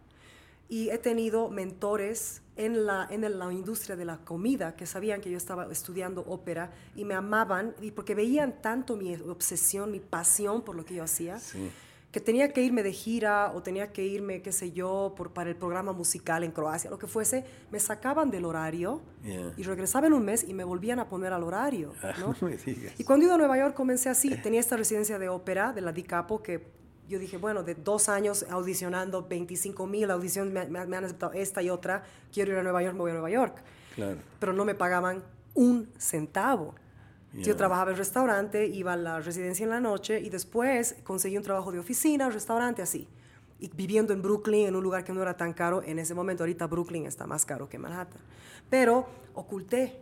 y 0.74 0.90
he 0.90 0.98
tenido 0.98 1.50
mentores 1.50 2.42
en 2.56 2.84
la, 2.84 3.06
en 3.08 3.20
la 3.38 3.52
industria 3.52 3.94
de 3.94 4.04
la 4.04 4.16
comida 4.24 4.74
que 4.74 4.86
sabían 4.86 5.20
que 5.20 5.30
yo 5.30 5.36
estaba 5.36 5.70
estudiando 5.70 6.22
ópera 6.22 6.72
y 6.96 7.04
me 7.04 7.14
amaban 7.14 7.76
y 7.80 7.92
porque 7.92 8.16
veían 8.16 8.60
tanto 8.60 8.96
mi 8.96 9.14
obsesión, 9.14 9.92
mi 9.92 10.00
pasión 10.00 10.62
por 10.62 10.74
lo 10.74 10.84
que 10.84 10.96
yo 10.96 11.04
hacía. 11.04 11.38
Sí 11.38 11.70
que 12.10 12.20
tenía 12.20 12.52
que 12.52 12.62
irme 12.62 12.84
de 12.84 12.92
gira 12.92 13.50
o 13.56 13.60
tenía 13.60 13.92
que 13.92 14.06
irme, 14.06 14.40
qué 14.40 14.52
sé 14.52 14.70
yo, 14.70 15.14
por, 15.16 15.32
para 15.32 15.50
el 15.50 15.56
programa 15.56 15.92
musical 15.92 16.44
en 16.44 16.52
Croacia, 16.52 16.88
lo 16.88 16.96
que 16.96 17.08
fuese, 17.08 17.44
me 17.72 17.80
sacaban 17.80 18.30
del 18.30 18.44
horario 18.44 19.02
y 19.56 19.64
regresaba 19.64 20.06
en 20.06 20.12
un 20.12 20.24
mes 20.24 20.44
y 20.48 20.54
me 20.54 20.62
volvían 20.62 21.00
a 21.00 21.08
poner 21.08 21.32
al 21.32 21.42
horario. 21.42 21.92
¿no? 22.20 22.32
y 22.98 23.02
cuando 23.02 23.26
iba 23.26 23.34
a 23.34 23.38
Nueva 23.38 23.58
York 23.58 23.74
comencé 23.74 24.10
así, 24.10 24.30
tenía 24.44 24.60
esta 24.60 24.76
residencia 24.76 25.18
de 25.18 25.28
ópera 25.28 25.72
de 25.72 25.80
la 25.80 25.90
DiCapo 25.90 26.40
que 26.40 26.83
yo 27.08 27.18
dije, 27.18 27.36
bueno, 27.36 27.62
de 27.62 27.74
dos 27.74 28.08
años 28.08 28.44
audicionando, 28.48 29.26
25 29.26 29.86
mil 29.86 30.10
audiciones, 30.10 30.52
me, 30.52 30.86
me, 30.86 30.96
han 30.96 31.04
aceptado 31.04 31.32
esta 31.32 31.62
y 31.62 31.70
otra, 31.70 32.04
quiero 32.32 32.52
ir 32.52 32.58
a 32.58 32.62
Nueva 32.62 32.82
York, 32.82 32.94
me 32.94 33.00
voy 33.00 33.10
a 33.10 33.14
Nueva 33.14 33.30
York. 33.30 33.62
Claro. 33.94 34.18
Pero 34.40 34.52
no 34.52 34.64
me 34.64 34.74
pagaban 34.74 35.22
un 35.54 35.88
centavo. 35.98 36.74
Yo 37.32 37.56
trabajaba 37.56 37.90
en 37.90 37.96
restaurante, 37.96 38.64
iba 38.66 38.92
a 38.92 38.96
la 38.96 39.18
residencia 39.18 39.64
en 39.64 39.70
la 39.70 39.80
noche 39.80 40.20
y 40.20 40.30
después 40.30 40.94
conseguí 41.02 41.36
un 41.36 41.42
trabajo 41.42 41.72
de 41.72 41.80
oficina, 41.80 42.30
restaurante, 42.30 42.80
así. 42.80 43.08
Y 43.58 43.68
viviendo 43.74 44.12
en 44.12 44.22
Brooklyn, 44.22 44.68
en 44.68 44.76
un 44.76 44.84
lugar 44.84 45.02
que 45.02 45.12
no 45.12 45.20
era 45.20 45.36
tan 45.36 45.52
caro, 45.52 45.82
en 45.82 45.98
ese 45.98 46.14
momento 46.14 46.44
ahorita 46.44 46.68
Brooklyn 46.68 47.06
está 47.06 47.26
más 47.26 47.44
caro 47.44 47.68
que 47.68 47.76
Manhattan. 47.76 48.20
Pero 48.70 49.08
oculté. 49.34 50.00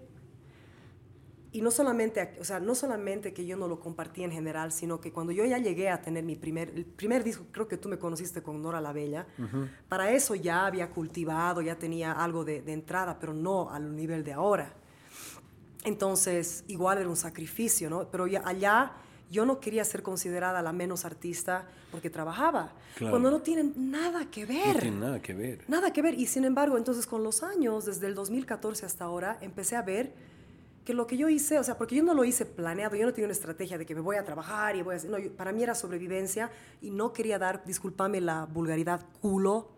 Y 1.52 1.60
no 1.60 1.70
solamente, 1.70 2.36
o 2.40 2.44
sea, 2.44 2.60
no 2.60 2.74
solamente 2.74 3.34
que 3.34 3.44
yo 3.44 3.56
no 3.58 3.68
lo 3.68 3.78
compartí 3.78 4.24
en 4.24 4.32
general, 4.32 4.72
sino 4.72 5.00
que 5.00 5.12
cuando 5.12 5.32
yo 5.32 5.44
ya 5.44 5.58
llegué 5.58 5.90
a 5.90 6.00
tener 6.00 6.24
mi 6.24 6.34
primer, 6.34 6.70
el 6.70 6.86
primer 6.86 7.22
disco, 7.22 7.44
creo 7.52 7.68
que 7.68 7.76
tú 7.76 7.90
me 7.90 7.98
conociste 7.98 8.42
con 8.42 8.62
Nora 8.62 8.80
la 8.80 8.92
Bella, 8.92 9.26
para 9.88 10.10
eso 10.12 10.34
ya 10.34 10.64
había 10.64 10.88
cultivado, 10.88 11.60
ya 11.60 11.78
tenía 11.78 12.12
algo 12.12 12.44
de, 12.44 12.62
de 12.62 12.72
entrada, 12.72 13.18
pero 13.18 13.34
no 13.34 13.70
al 13.70 13.94
nivel 13.94 14.24
de 14.24 14.32
ahora. 14.32 14.72
Entonces, 15.84 16.64
igual 16.68 16.98
era 16.98 17.08
un 17.08 17.16
sacrificio, 17.16 17.90
¿no? 17.90 18.08
Pero 18.10 18.24
allá 18.44 18.92
yo 19.30 19.44
no 19.44 19.60
quería 19.60 19.84
ser 19.84 20.02
considerada 20.02 20.62
la 20.62 20.72
menos 20.72 21.04
artista 21.04 21.66
porque 21.90 22.08
trabajaba, 22.08 22.72
cuando 22.98 23.30
no 23.30 23.40
tienen 23.40 23.74
nada 23.90 24.30
que 24.30 24.46
ver. 24.46 24.66
No 24.66 24.80
tienen 24.80 25.00
nada 25.00 25.20
que 25.20 25.34
ver. 25.34 25.64
Nada 25.68 25.92
que 25.92 26.02
ver. 26.02 26.14
Y 26.14 26.26
sin 26.26 26.44
embargo, 26.44 26.78
entonces 26.78 27.06
con 27.06 27.22
los 27.22 27.42
años, 27.42 27.84
desde 27.84 28.06
el 28.06 28.14
2014 28.14 28.86
hasta 28.86 29.04
ahora, 29.04 29.38
empecé 29.40 29.76
a 29.76 29.82
ver 29.82 30.14
que 30.84 30.94
lo 30.94 31.06
que 31.06 31.16
yo 31.16 31.28
hice, 31.28 31.58
o 31.58 31.64
sea, 31.64 31.78
porque 31.78 31.94
yo 31.94 32.02
no 32.02 32.14
lo 32.14 32.24
hice 32.24 32.44
planeado, 32.44 32.96
yo 32.96 33.06
no 33.06 33.12
tenía 33.12 33.26
una 33.26 33.32
estrategia 33.32 33.78
de 33.78 33.86
que 33.86 33.94
me 33.94 34.00
voy 34.00 34.16
a 34.16 34.24
trabajar 34.24 34.74
y 34.76 34.82
voy 34.82 34.94
a 34.94 34.96
hacer, 34.96 35.10
no, 35.10 35.18
para 35.36 35.52
mí 35.52 35.62
era 35.62 35.74
sobrevivencia 35.74 36.50
y 36.80 36.90
no 36.90 37.12
quería 37.12 37.38
dar, 37.38 37.64
discúlpame 37.64 38.20
la 38.20 38.46
vulgaridad, 38.46 39.04
culo 39.20 39.68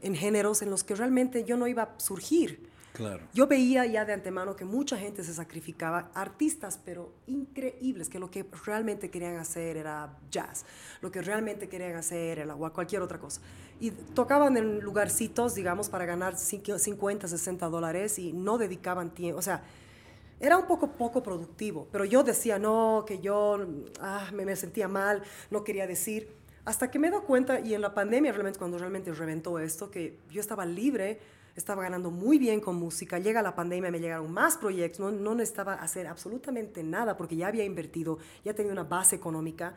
en 0.00 0.14
géneros 0.14 0.62
en 0.62 0.70
los 0.70 0.84
que 0.84 0.94
realmente 0.94 1.44
yo 1.44 1.56
no 1.56 1.66
iba 1.66 1.82
a 1.82 2.00
surgir. 2.00 2.68
Claro. 2.92 3.28
Yo 3.32 3.46
veía 3.46 3.86
ya 3.86 4.04
de 4.04 4.12
antemano 4.12 4.56
que 4.56 4.64
mucha 4.64 4.96
gente 4.96 5.22
se 5.22 5.32
sacrificaba, 5.32 6.10
artistas, 6.14 6.80
pero 6.84 7.12
increíbles, 7.26 8.08
que 8.08 8.18
lo 8.18 8.28
que 8.28 8.44
realmente 8.64 9.08
querían 9.08 9.36
hacer 9.36 9.76
era 9.76 10.16
jazz, 10.30 10.64
lo 11.00 11.10
que 11.12 11.22
realmente 11.22 11.68
querían 11.68 11.94
hacer 11.94 12.40
era 12.40 12.54
cualquier 12.54 13.02
otra 13.02 13.18
cosa. 13.18 13.40
Y 13.78 13.90
tocaban 13.90 14.56
en 14.56 14.80
lugarcitos, 14.80 15.54
digamos, 15.54 15.88
para 15.88 16.06
ganar 16.06 16.36
50, 16.36 17.28
60 17.28 17.68
dólares 17.68 18.18
y 18.18 18.32
no 18.32 18.58
dedicaban 18.58 19.10
tiempo, 19.14 19.38
o 19.38 19.42
sea, 19.42 19.62
era 20.40 20.56
un 20.56 20.66
poco 20.66 20.92
poco 20.92 21.22
productivo, 21.22 21.88
pero 21.90 22.04
yo 22.04 22.22
decía, 22.22 22.58
no, 22.58 23.04
que 23.06 23.18
yo 23.18 23.58
ah, 24.00 24.30
me, 24.32 24.44
me, 24.44 24.56
sentía 24.56 24.88
mal, 24.88 25.22
no 25.50 25.64
quería 25.64 25.86
decir. 25.86 26.36
Hasta 26.64 26.90
que 26.90 26.98
me 26.98 27.10
doy 27.10 27.22
cuenta, 27.22 27.60
y 27.60 27.74
en 27.74 27.80
la 27.80 27.94
pandemia 27.94 28.30
realmente, 28.32 28.58
cuando 28.58 28.78
realmente 28.78 29.12
reventó 29.12 29.58
esto, 29.58 29.90
que 29.90 30.18
yo 30.30 30.40
estaba 30.40 30.66
libre, 30.66 31.18
estaba 31.56 31.82
ganando 31.82 32.10
muy 32.10 32.38
bien 32.38 32.60
con 32.60 32.76
música, 32.76 33.18
llega 33.18 33.42
la 33.42 33.54
pandemia, 33.54 33.90
me 33.90 34.00
llegaron 34.00 34.30
más 34.32 34.56
proyectos, 34.56 35.00
no, 35.00 35.10
no 35.10 35.34
necesitaba 35.34 35.74
hacer 35.74 36.06
absolutamente 36.06 36.82
nada 36.84 37.16
porque 37.16 37.36
ya 37.36 37.48
había 37.48 37.64
invertido, 37.64 38.18
ya 38.44 38.54
tenía 38.54 38.72
una 38.72 38.84
base 38.84 39.16
económica. 39.16 39.74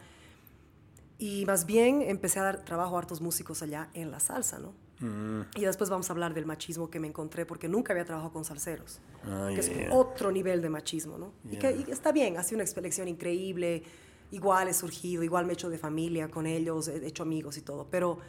Y 1.18 1.46
más 1.46 1.66
bien 1.66 2.02
empecé 2.02 2.40
a 2.40 2.44
dar 2.44 2.66
trabajo 2.66 2.96
a 2.96 3.00
hartos 3.00 3.22
músicos 3.22 3.62
allá 3.64 3.90
en 3.94 4.12
la 4.12 4.20
salsa, 4.20 4.60
¿no? 4.60 4.74
Mm. 5.02 5.41
Y 5.56 5.61
después 5.61 5.90
vamos 5.90 6.10
a 6.10 6.14
hablar 6.14 6.34
del 6.34 6.45
machismo 6.45 6.90
que 6.90 6.99
me 6.99 7.07
encontré, 7.07 7.45
porque 7.45 7.68
nunca 7.68 7.94
había 7.94 8.06
trabajado 8.06 8.32
con 8.32 8.45
salseros, 8.45 8.99
ah, 9.26 9.49
que 9.53 9.60
es 9.60 9.72
otro 9.91 10.32
nivel 10.32 10.61
de 10.61 10.69
machismo, 10.69 11.18
¿no? 11.18 11.34
Y, 11.52 11.57
que, 11.57 11.86
está 11.90 12.11
bien, 12.11 12.38
ha 12.38 12.44
sido 12.44 12.57
una 12.57 12.64
experiencia 12.64 13.06
increíble, 13.07 13.84
igual 14.32 14.68
he 14.68 14.73
surgido, 14.73 15.23
igual 15.23 15.45
me 15.45 15.53
he 15.53 15.56
hecho 15.56 15.69
de 15.69 15.78
familia 15.78 16.30
con 16.30 16.45
ellos, 16.45 16.88
he 16.88 17.06
hecho 17.06 17.23
amigos 17.23 17.57
y 17.57 17.61
todo, 17.61 17.88
pero 17.90 18.19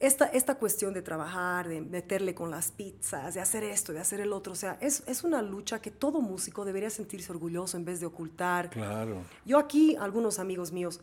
esta, 0.00 0.26
esta 0.26 0.56
cuestión 0.56 0.94
de 0.94 1.02
trabajar, 1.02 1.66
de 1.66 1.80
meterle 1.80 2.34
con 2.34 2.50
las 2.50 2.70
pizzas, 2.70 3.34
de 3.34 3.40
hacer 3.40 3.64
esto, 3.64 3.92
de 3.92 3.98
hacer 3.98 4.20
el 4.20 4.32
otro, 4.32 4.52
o 4.52 4.56
sea, 4.56 4.78
es, 4.80 5.02
es 5.06 5.24
una 5.24 5.42
lucha 5.42 5.80
que 5.80 5.90
todo 5.90 6.20
músico 6.20 6.64
debería 6.64 6.90
sentirse 6.90 7.32
orgulloso 7.32 7.76
en 7.76 7.84
vez 7.84 7.98
de 7.98 8.06
ocultar. 8.06 8.70
Claro. 8.70 9.22
Yo 9.44 9.58
aquí, 9.58 9.96
algunos 9.96 10.38
amigos 10.38 10.70
míos, 10.70 11.00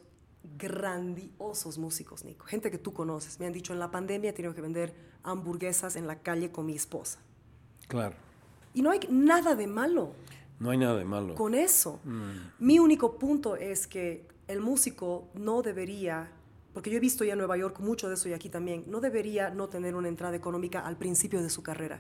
grandiosos 0.58 1.78
músicos, 1.78 2.24
Nico. 2.24 2.46
Gente 2.46 2.72
que 2.72 2.78
tú 2.78 2.94
conoces. 2.94 3.40
Me 3.40 3.46
han 3.46 3.54
dicho, 3.54 3.74
en 3.74 3.80
la 3.80 3.92
pandemia 3.92 4.30
he 4.30 4.34
tenido 4.34 4.54
que 4.54 4.62
vender 4.62 4.94
hamburguesas 5.24 5.96
en 5.96 6.08
la 6.08 6.20
calle 6.20 6.52
con 6.52 6.66
mi 6.66 6.76
esposa. 6.76 7.20
Claro. 7.88 8.16
Y 8.74 8.82
no 8.82 8.92
hay 8.92 9.00
nada 9.10 9.56
de 9.56 9.68
malo. 9.68 10.14
No 10.60 10.70
hay 10.70 10.78
nada 10.78 10.98
de 10.98 11.06
malo. 11.06 11.36
Con 11.36 11.54
eso. 11.54 12.00
Mm. 12.04 12.30
Mi 12.60 12.80
único 12.80 13.18
punto 13.18 13.56
es 13.56 13.88
que 13.88 14.28
el 14.48 14.62
músico 14.62 15.28
no 15.34 15.62
debería, 15.62 16.30
porque 16.74 16.90
yo 16.90 16.98
he 16.98 17.00
visto 17.00 17.24
ya 17.24 17.34
en 17.34 17.40
Nueva 17.40 17.58
York 17.58 17.80
mucho 17.80 18.08
de 18.08 18.16
eso 18.16 18.30
y 18.30 18.34
aquí 18.34 18.50
también, 18.50 18.84
no 18.88 19.00
debería 19.00 19.50
no 19.50 19.68
tener 19.68 19.96
una 19.96 20.08
entrada 20.08 20.36
económica 20.36 20.82
al 20.86 20.98
principio 20.98 21.42
de 21.42 21.50
su 21.50 21.64
carrera. 21.64 22.00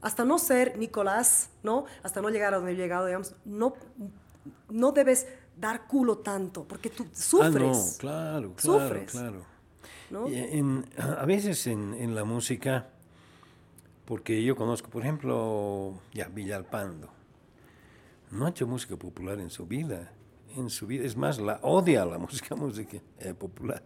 Hasta 0.00 0.24
no 0.24 0.38
ser 0.38 0.78
Nicolás, 0.78 1.50
¿no? 1.62 1.86
Hasta 2.02 2.20
no 2.20 2.30
llegar 2.30 2.54
a 2.54 2.58
donde 2.58 2.72
he 2.72 2.76
llegado, 2.76 3.06
digamos, 3.06 3.34
no, 3.44 3.74
no 4.68 4.92
debes 4.92 5.26
dar 5.56 5.86
culo 5.86 6.18
tanto, 6.18 6.64
porque 6.64 6.90
tú 6.90 7.06
sufres. 7.12 7.54
Ah, 7.54 7.58
no, 7.58 7.98
claro, 7.98 8.54
claro, 8.54 9.06
claro. 9.06 10.30
a 11.18 11.24
veces 11.24 11.66
en, 11.66 12.14
la 12.14 12.24
música, 12.24 12.88
porque 14.04 14.42
yo 14.42 14.54
conozco, 14.54 14.90
por 14.90 15.02
ejemplo, 15.02 15.98
ya 16.12 16.28
Villalpando, 16.28 17.08
no 18.30 18.46
ha 18.46 18.50
hecho 18.50 18.66
música 18.66 18.96
popular 18.96 19.40
en 19.40 19.50
su 19.50 19.66
vida, 19.66 20.12
en 20.54 20.68
su 20.68 20.86
vida, 20.86 21.04
es 21.04 21.16
más, 21.16 21.38
la 21.38 21.58
odia 21.62 22.04
la 22.04 22.18
música, 22.26 22.54
música 22.54 22.98
eh, 23.18 23.34
popular. 23.34 23.82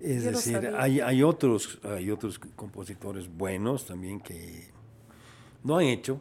Es 0.00 0.24
decir, 0.24 0.74
hay, 0.76 1.00
hay, 1.00 1.22
otros, 1.22 1.78
hay 1.82 2.10
otros 2.10 2.38
compositores 2.38 3.28
buenos 3.28 3.86
también 3.86 4.20
que 4.20 4.70
no 5.62 5.78
han 5.78 5.86
hecho, 5.86 6.20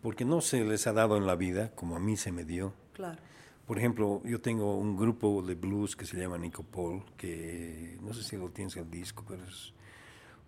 porque 0.00 0.24
no 0.24 0.40
se 0.42 0.62
les 0.64 0.86
ha 0.86 0.92
dado 0.92 1.16
en 1.16 1.26
la 1.26 1.34
vida 1.34 1.72
como 1.74 1.96
a 1.96 1.98
mí 1.98 2.16
se 2.16 2.30
me 2.30 2.44
dio. 2.44 2.74
Claro. 2.92 3.18
Por 3.66 3.78
ejemplo, 3.78 4.20
yo 4.24 4.40
tengo 4.40 4.76
un 4.76 4.96
grupo 4.96 5.42
de 5.42 5.54
blues 5.54 5.96
que 5.96 6.04
se 6.04 6.18
llama 6.18 6.36
Nico 6.36 6.62
Paul, 6.62 7.02
que 7.16 7.96
no 8.02 8.12
sé 8.12 8.22
si 8.22 8.36
lo 8.36 8.50
tienes 8.50 8.76
el 8.76 8.90
disco, 8.90 9.24
pero 9.26 9.42
es 9.44 9.72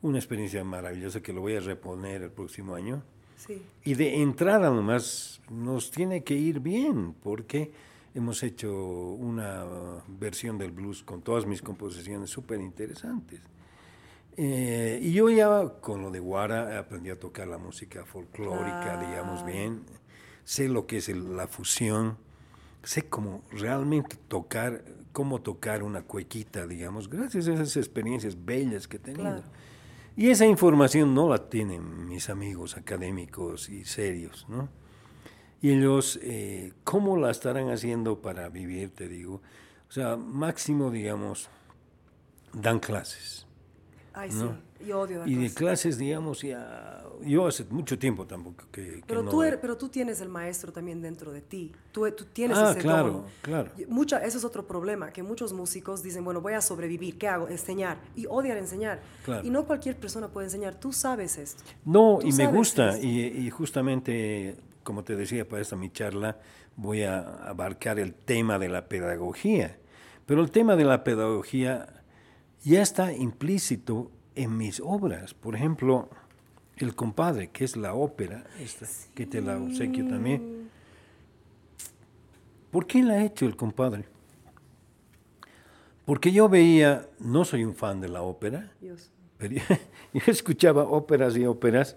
una 0.02 0.18
experiencia 0.18 0.62
maravillosa 0.64 1.22
que 1.22 1.32
lo 1.32 1.40
voy 1.40 1.56
a 1.56 1.60
reponer 1.60 2.22
el 2.22 2.30
próximo 2.30 2.74
año. 2.74 3.02
Sí. 3.38 3.62
Y 3.84 3.94
de 3.94 4.20
entrada 4.20 4.70
nomás 4.70 5.40
nos 5.50 5.90
tiene 5.90 6.24
que 6.24 6.34
ir 6.34 6.60
bien, 6.60 7.14
porque 7.22 7.72
hemos 8.14 8.42
hecho 8.42 8.72
una 8.74 9.64
versión 10.08 10.58
del 10.58 10.72
blues 10.72 11.02
con 11.02 11.22
todas 11.22 11.46
mis 11.46 11.62
composiciones 11.62 12.28
súper 12.28 12.60
interesantes. 12.60 13.40
Eh, 14.36 14.98
y 15.02 15.12
yo 15.12 15.30
ya 15.30 15.80
con 15.80 16.02
lo 16.02 16.10
de 16.10 16.20
Guara 16.20 16.78
aprendí 16.78 17.08
a 17.08 17.18
tocar 17.18 17.48
la 17.48 17.56
música 17.56 18.04
folclórica, 18.04 19.00
digamos 19.00 19.44
bien. 19.46 19.84
Sé 20.44 20.68
lo 20.68 20.86
que 20.86 20.98
es 20.98 21.08
la 21.08 21.46
fusión 21.46 22.18
sé 22.86 23.08
cómo 23.08 23.42
realmente 23.50 24.16
tocar, 24.28 24.84
cómo 25.12 25.40
tocar 25.40 25.82
una 25.82 26.02
cuequita, 26.02 26.66
digamos, 26.66 27.10
gracias 27.10 27.48
a 27.48 27.54
esas 27.54 27.76
experiencias 27.76 28.44
bellas 28.44 28.86
que 28.86 28.98
he 28.98 29.00
tenido. 29.00 29.42
Y 30.16 30.30
esa 30.30 30.46
información 30.46 31.12
no 31.12 31.28
la 31.28 31.50
tienen 31.50 32.06
mis 32.06 32.30
amigos 32.30 32.76
académicos 32.76 33.68
y 33.68 33.84
serios, 33.84 34.46
¿no? 34.48 34.68
Y 35.60 35.72
ellos, 35.72 36.20
eh, 36.22 36.74
¿cómo 36.84 37.16
la 37.16 37.30
estarán 37.30 37.70
haciendo 37.70 38.22
para 38.22 38.48
vivir, 38.48 38.90
te 38.90 39.08
digo? 39.08 39.42
O 39.88 39.92
sea, 39.92 40.16
máximo, 40.16 40.90
digamos, 40.90 41.48
dan 42.52 42.78
clases. 42.78 43.45
Ay, 44.16 44.32
sí. 44.32 44.46
Yo 44.86 45.00
odio 45.00 45.18
dar 45.20 45.28
Y 45.28 45.34
de 45.34 45.52
clases, 45.52 45.98
digamos, 45.98 46.40
ya 46.40 47.02
yo 47.22 47.46
hace 47.46 47.64
mucho 47.70 47.98
tiempo 47.98 48.26
tampoco 48.26 48.64
que, 48.70 49.02
pero 49.06 49.24
tú 49.24 49.42
pero 49.60 49.76
tú 49.76 49.88
tienes 49.88 50.20
el 50.20 50.28
maestro 50.28 50.72
también 50.72 51.00
dentro 51.02 51.32
de 51.32 51.40
ti. 51.42 51.72
Tú, 51.92 52.10
tú 52.12 52.24
tienes 52.24 52.56
ah, 52.56 52.70
ese 52.70 52.80
claro 52.80 53.26
claro. 53.42 53.70
Mucha 53.88 54.18
ese 54.18 54.38
es 54.38 54.44
otro 54.44 54.66
problema 54.66 55.12
que 55.12 55.22
muchos 55.22 55.52
músicos 55.52 56.02
dicen 56.02 56.24
bueno 56.24 56.40
voy 56.40 56.54
a 56.54 56.60
sobrevivir 56.60 57.18
qué 57.18 57.28
hago 57.28 57.48
enseñar 57.48 57.98
y 58.14 58.26
odian 58.26 58.56
enseñar. 58.58 59.00
Y 59.42 59.50
no 59.50 59.66
cualquier 59.66 59.96
persona 59.96 60.28
puede 60.28 60.46
enseñar. 60.46 60.74
Tú 60.74 60.92
sabes 60.92 61.36
esto. 61.38 61.62
No 61.84 62.18
y 62.22 62.32
me 62.32 62.46
gusta 62.46 62.98
y, 62.98 63.20
y, 63.20 63.50
justamente 63.50 64.56
como 64.82 65.04
te 65.04 65.16
decía 65.16 65.46
para 65.46 65.60
esta 65.62 65.76
mi 65.76 65.90
charla 65.90 66.38
voy 66.76 67.02
a 67.02 67.20
abarcar 67.48 67.98
el 67.98 68.14
tema 68.14 68.58
de 68.58 68.68
la 68.68 68.88
pedagogía. 68.88 69.78
Pero 70.26 70.42
el 70.42 70.50
tema 70.50 70.74
de 70.74 70.84
la 70.84 71.04
pedagogía 71.04 71.95
ya 72.70 72.82
está 72.82 73.12
implícito 73.12 74.10
en 74.34 74.56
mis 74.56 74.80
obras 74.80 75.34
por 75.34 75.54
ejemplo 75.54 76.08
el 76.76 76.94
compadre, 76.94 77.48
que 77.48 77.64
es 77.64 77.76
la 77.76 77.94
ópera, 77.94 78.44
esta, 78.60 78.86
que 79.14 79.26
te 79.26 79.40
la 79.40 79.56
obsequio 79.56 80.06
también. 80.06 80.68
¿Por 82.70 82.86
qué 82.86 83.02
la 83.02 83.14
ha 83.14 83.24
hecho 83.24 83.46
el 83.46 83.56
compadre? 83.56 84.04
Porque 86.04 86.32
yo 86.32 86.48
veía, 86.48 87.08
no 87.18 87.44
soy 87.44 87.64
un 87.64 87.74
fan 87.74 88.00
de 88.00 88.08
la 88.08 88.22
ópera, 88.22 88.72
pero 89.38 89.54
yo, 90.12 90.20
escuchaba 90.26 90.84
óperas 90.84 91.36
y 91.36 91.46
óperas 91.46 91.96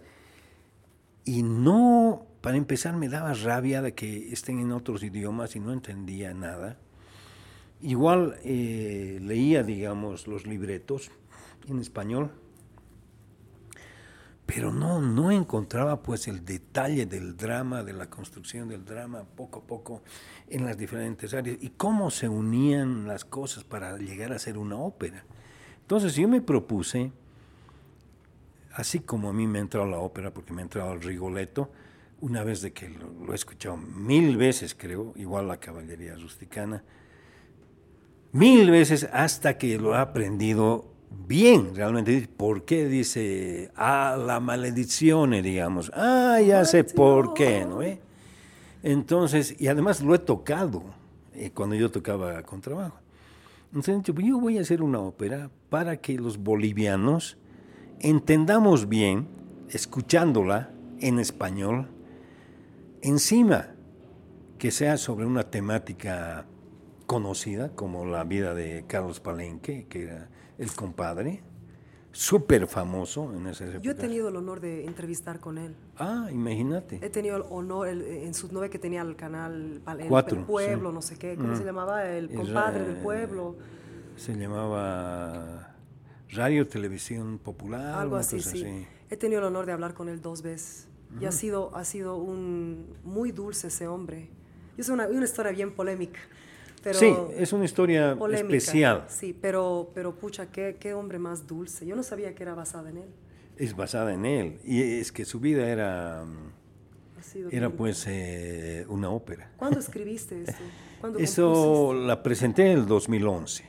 y 1.26 1.44
no, 1.44 2.26
para 2.42 2.58
empezar, 2.58 2.96
me 2.96 3.10
daba 3.10 3.34
rabia 3.34 3.82
de 3.82 3.94
que 3.94 4.32
estén 4.32 4.60
en 4.60 4.72
otros 4.72 5.04
idiomas 5.04 5.56
y 5.56 5.60
no 5.60 5.74
entendía 5.74 6.34
nada. 6.34 6.78
Igual 7.82 8.38
eh, 8.44 9.20
leía, 9.22 9.64
digamos, 9.64 10.28
los 10.28 10.46
libretos 10.46 11.12
en 11.68 11.80
español 11.80 12.32
pero 14.50 14.74
no, 14.74 15.00
no 15.00 15.30
encontraba 15.30 16.02
pues 16.02 16.28
el 16.28 16.44
detalle 16.44 17.06
del 17.06 17.38
drama, 17.38 17.84
de 17.84 17.94
la 17.94 18.10
construcción 18.10 18.68
del 18.68 18.84
drama, 18.84 19.24
poco 19.24 19.60
a 19.60 19.62
poco 19.62 20.02
en 20.48 20.66
las 20.66 20.76
diferentes 20.76 21.36
áreas 21.36 21.58
y 21.62 21.70
cómo 21.70 22.10
se 22.10 22.28
unían 22.28 23.06
las 23.06 23.26
cosas 23.26 23.64
para 23.64 23.96
llegar 24.00 24.34
a 24.34 24.40
ser 24.40 24.58
una 24.58 24.76
ópera. 24.76 25.24
Entonces 25.82 26.16
yo 26.16 26.28
me 26.28 26.42
propuse, 26.42 27.12
así 28.74 29.02
como 29.02 29.30
a 29.30 29.34
mí 29.34 29.46
me 29.46 29.60
ha 29.60 29.62
entrado 29.62 29.86
la 29.86 30.00
ópera, 30.00 30.34
porque 30.34 30.52
me 30.52 30.62
ha 30.62 30.64
entrado 30.64 30.94
el 30.94 31.04
Rigoletto, 31.04 31.72
una 32.20 32.44
vez 32.44 32.64
de 32.64 32.74
que 32.74 32.90
lo, 32.90 33.32
he 33.32 33.36
escuchado 33.36 33.78
mil 33.78 34.36
veces, 34.36 34.74
creo, 34.74 35.14
igual 35.16 35.48
la 35.48 35.60
caballería 35.60 36.16
rusticana, 36.16 36.84
mil 38.32 38.72
veces 38.72 39.08
hasta 39.12 39.58
que 39.58 39.78
lo 39.78 39.96
he 39.96 39.98
aprendido 39.98 40.86
bien, 41.28 41.76
realmente. 41.76 42.28
¿Por 42.36 42.66
qué 42.66 42.88
dice, 42.88 43.72
ah, 43.76 44.18
la 44.20 44.40
maledición, 44.40 45.32
digamos? 45.42 45.92
Ah, 45.94 46.40
ya 46.46 46.66
sé 46.66 46.84
por 46.84 47.34
qué, 47.34 47.66
¿no? 47.66 47.80
Entonces, 48.82 49.56
y 49.60 49.68
además 49.68 50.02
lo 50.02 50.16
he 50.16 50.20
tocado 50.20 50.84
eh, 51.34 51.52
cuando 51.52 51.76
yo 51.76 51.92
tocaba 51.92 52.42
con 52.44 52.62
trabajo. 52.62 52.98
Entonces, 53.74 54.16
yo 54.24 54.40
voy 54.40 54.58
a 54.58 54.62
hacer 54.62 54.82
una 54.82 55.00
ópera 55.00 55.50
para 55.70 55.98
que 55.98 56.18
los 56.18 56.38
bolivianos 56.38 57.38
entendamos 58.00 58.90
bien, 58.90 59.28
escuchándola 59.70 60.72
en 61.00 61.20
español, 61.20 61.88
encima 63.02 63.68
que 64.58 64.72
sea 64.72 64.98
sobre 64.98 65.26
una 65.26 65.44
temática 65.44 66.46
conocida 67.10 67.70
como 67.70 68.06
la 68.06 68.24
vida 68.24 68.54
de 68.54 68.86
Carlos 68.86 69.20
Palenque, 69.20 69.88
que 69.90 70.04
era 70.04 70.30
el 70.60 70.72
compadre, 70.74 71.42
súper 72.12 72.68
famoso 72.68 73.34
en 73.34 73.48
ese 73.48 73.64
época. 73.64 73.82
Yo 73.82 73.94
he 73.94 73.96
tenido 73.96 74.30
el 74.30 74.36
honor 74.36 74.60
de 74.60 74.86
entrevistar 74.86 75.40
con 75.40 75.58
él. 75.58 75.76
Ah, 75.98 76.28
imagínate. 76.32 77.00
He 77.02 77.10
tenido 77.10 77.38
el 77.38 77.46
honor 77.50 77.88
en 77.88 78.32
sus 78.36 78.52
nueve 78.52 78.70
que 78.70 78.78
tenía 78.78 79.02
el 79.02 79.16
canal 79.16 79.82
el, 79.88 80.08
Cuatro, 80.08 80.46
Pueblo, 80.46 80.92
no 80.92 81.02
sé 81.02 81.18
qué, 81.18 81.36
¿cómo 81.36 81.56
se 81.56 81.64
mm. 81.64 81.66
llamaba? 81.66 82.08
El 82.08 82.30
compadre 82.32 82.84
del 82.86 82.98
pueblo. 82.98 83.56
Se 84.16 84.36
llamaba 84.36 85.76
Radio 86.30 86.68
Televisión 86.68 87.40
Popular. 87.40 87.98
Algo 87.98 88.18
así, 88.18 88.40
sí. 88.40 88.86
He 89.10 89.18
tenido 89.18 89.42
el 89.42 89.48
honor 89.48 89.66
de 89.66 89.72
hablar 89.72 89.96
con 89.96 90.10
él 90.10 90.22
dos 90.22 90.44
veces. 90.44 90.88
Y 91.20 91.26
ha 91.26 91.32
sido, 91.32 91.76
ha 91.76 91.86
sido 91.86 92.18
un 92.18 92.86
muy 93.04 93.32
dulce 93.32 93.70
ese 93.70 93.88
hombre. 93.88 94.30
Es 94.78 94.90
una, 94.90 95.08
una 95.08 95.26
historia 95.26 95.52
bien 95.52 95.74
polémica 95.74 96.20
sí, 96.94 97.14
es 97.38 97.54
una 97.54 97.66
historia 97.66 98.18
especial. 98.34 99.06
Sí, 99.08 99.36
pero, 99.40 99.92
pero 99.94 100.16
pucha, 100.16 100.48
qué, 100.48 100.78
qué 100.80 100.94
hombre 100.94 101.20
más 101.20 101.48
dulce. 101.48 101.86
Yo 101.86 101.96
no 101.96 102.04
sabía 102.04 102.34
que 102.36 102.44
era 102.44 102.54
basada 102.54 102.90
en 102.90 102.98
él. 102.98 103.10
Es 103.58 103.76
basada 103.76 104.14
en 104.14 104.26
él. 104.26 104.60
Y 104.64 104.82
es 104.82 105.12
que 105.12 105.26
su 105.26 105.40
vida 105.40 105.68
era, 105.70 106.26
era 107.52 107.70
pues 107.70 108.06
eh, 108.08 108.86
una 108.88 109.10
ópera. 109.10 109.52
¿Cuándo 109.58 109.80
escribiste 109.80 110.42
esto? 110.44 110.64
¿Cuándo 111.02 111.20
Eso 111.20 111.94
la 111.94 112.24
presenté 112.24 112.72
en 112.72 112.80
el 112.80 112.86
2011. 112.86 113.66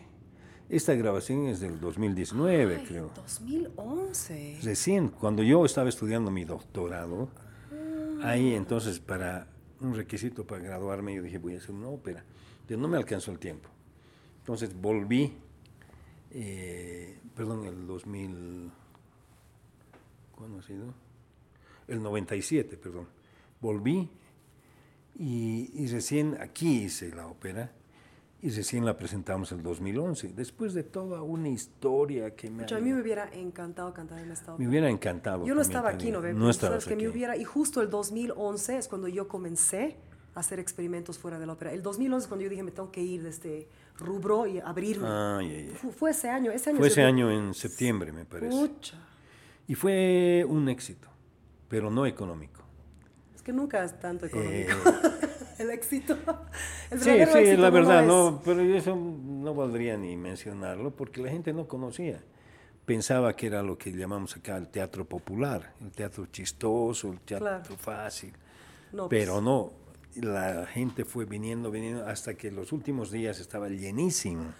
Esta 0.68 0.94
grabación 0.94 1.46
es 1.46 1.58
del 1.58 1.80
2019, 1.80 2.76
Ay, 2.76 2.84
creo. 2.86 3.10
2011. 3.16 4.58
Recién, 4.62 5.08
cuando 5.08 5.42
yo 5.42 5.64
estaba 5.64 5.88
estudiando 5.88 6.30
mi 6.30 6.44
doctorado, 6.44 7.28
ahí 8.22 8.54
entonces 8.54 9.00
para 9.00 9.48
un 9.80 9.96
requisito 9.96 10.46
para 10.46 10.62
graduarme, 10.62 11.14
yo 11.16 11.22
dije, 11.22 11.38
voy 11.38 11.54
a 11.54 11.58
hacer 11.58 11.72
una 11.72 11.88
ópera 11.88 12.24
no 12.76 12.88
me 12.88 12.96
alcanzó 12.96 13.32
el 13.32 13.38
tiempo. 13.38 13.68
Entonces 14.38 14.74
volví, 14.74 15.32
eh, 16.30 17.18
perdón, 17.34 17.64
el 17.64 17.86
2000, 17.86 18.70
¿cuándo 20.36 20.58
ha 20.58 20.62
sido? 20.62 20.94
El 21.88 22.02
97, 22.02 22.76
perdón. 22.76 23.06
Volví 23.60 24.08
y, 25.18 25.86
recién 25.88 26.38
aquí 26.40 26.84
hice 26.84 27.14
la 27.14 27.26
ópera 27.26 27.72
y 28.42 28.48
recién 28.50 28.86
la 28.86 28.96
presentamos 28.96 29.52
el 29.52 29.62
2011, 29.62 30.32
después 30.34 30.72
de 30.72 30.82
toda 30.82 31.20
una 31.20 31.50
historia 31.50 32.34
que 32.34 32.48
me... 32.48 32.64
a 32.64 32.78
mí 32.78 32.90
me 32.90 33.02
hubiera 33.02 33.28
encantado 33.34 33.92
cantar 33.92 34.20
en 34.20 34.30
esta 34.30 34.54
ópera. 34.54 34.58
Me 34.58 34.68
hubiera 34.70 34.88
encantado. 34.88 35.44
Yo 35.44 35.54
no 35.54 35.60
estaba 35.60 35.90
aquí, 35.90 36.10
¿no? 36.10 36.22
No 36.22 36.48
estaba 36.48 36.76
aquí. 36.76 36.96
Me 36.96 37.08
hubiera, 37.08 37.36
y 37.36 37.44
justo 37.44 37.82
el 37.82 37.90
2011 37.90 38.78
es 38.78 38.88
cuando 38.88 39.08
yo 39.08 39.28
comencé 39.28 39.98
hacer 40.34 40.60
experimentos 40.60 41.18
fuera 41.18 41.38
de 41.38 41.46
la 41.46 41.54
ópera. 41.54 41.72
El 41.72 41.82
2011 41.82 42.28
cuando 42.28 42.44
yo 42.44 42.50
dije 42.50 42.62
me 42.62 42.70
tengo 42.70 42.90
que 42.90 43.02
ir 43.02 43.22
de 43.22 43.30
este 43.30 43.68
rubro 43.98 44.46
y 44.46 44.58
abrirme. 44.58 45.06
Ah, 45.08 45.40
Fue, 45.96 46.10
ese 46.10 46.28
año. 46.28 46.50
Ese 46.50 46.70
año 46.70 46.78
fue 46.78 46.88
ese 46.88 47.02
año 47.02 47.30
en 47.30 47.54
septiembre, 47.54 48.12
me 48.12 48.24
parece. 48.24 48.54
Mucha. 48.54 48.98
Y 49.66 49.74
fue 49.74 50.44
un 50.48 50.68
éxito, 50.68 51.08
pero 51.68 51.90
no 51.90 52.06
económico. 52.06 52.62
Es 53.34 53.42
que 53.42 53.52
nunca 53.52 53.84
es 53.84 53.98
tanto 53.98 54.26
económico. 54.26 54.72
el 55.58 55.70
éxito. 55.70 56.16
El 56.90 57.00
sí, 57.00 57.10
sí, 57.32 57.56
la 57.56 57.70
verdad, 57.70 58.04
no, 58.04 58.40
pero 58.44 58.60
eso 58.60 58.96
no 58.96 59.54
valdría 59.54 59.96
ni 59.96 60.16
mencionarlo 60.16 60.90
porque 60.90 61.22
la 61.22 61.30
gente 61.30 61.52
no 61.52 61.68
conocía. 61.68 62.22
Pensaba 62.84 63.36
que 63.36 63.46
era 63.46 63.62
lo 63.62 63.78
que 63.78 63.92
llamamos 63.92 64.36
acá 64.36 64.56
el 64.56 64.68
teatro 64.68 65.04
popular, 65.04 65.74
el 65.80 65.92
teatro 65.92 66.26
chistoso, 66.26 67.12
el 67.12 67.20
teatro 67.20 67.76
fácil. 67.76 68.32
No, 68.92 69.08
pero 69.08 69.34
pues, 69.34 69.44
no, 69.44 69.72
la 70.16 70.66
gente 70.66 71.04
fue 71.04 71.24
viniendo, 71.24 71.70
viniendo, 71.70 72.06
hasta 72.06 72.34
que 72.34 72.50
los 72.50 72.72
últimos 72.72 73.10
días 73.10 73.40
estaba 73.40 73.68
llenísimo. 73.68 74.52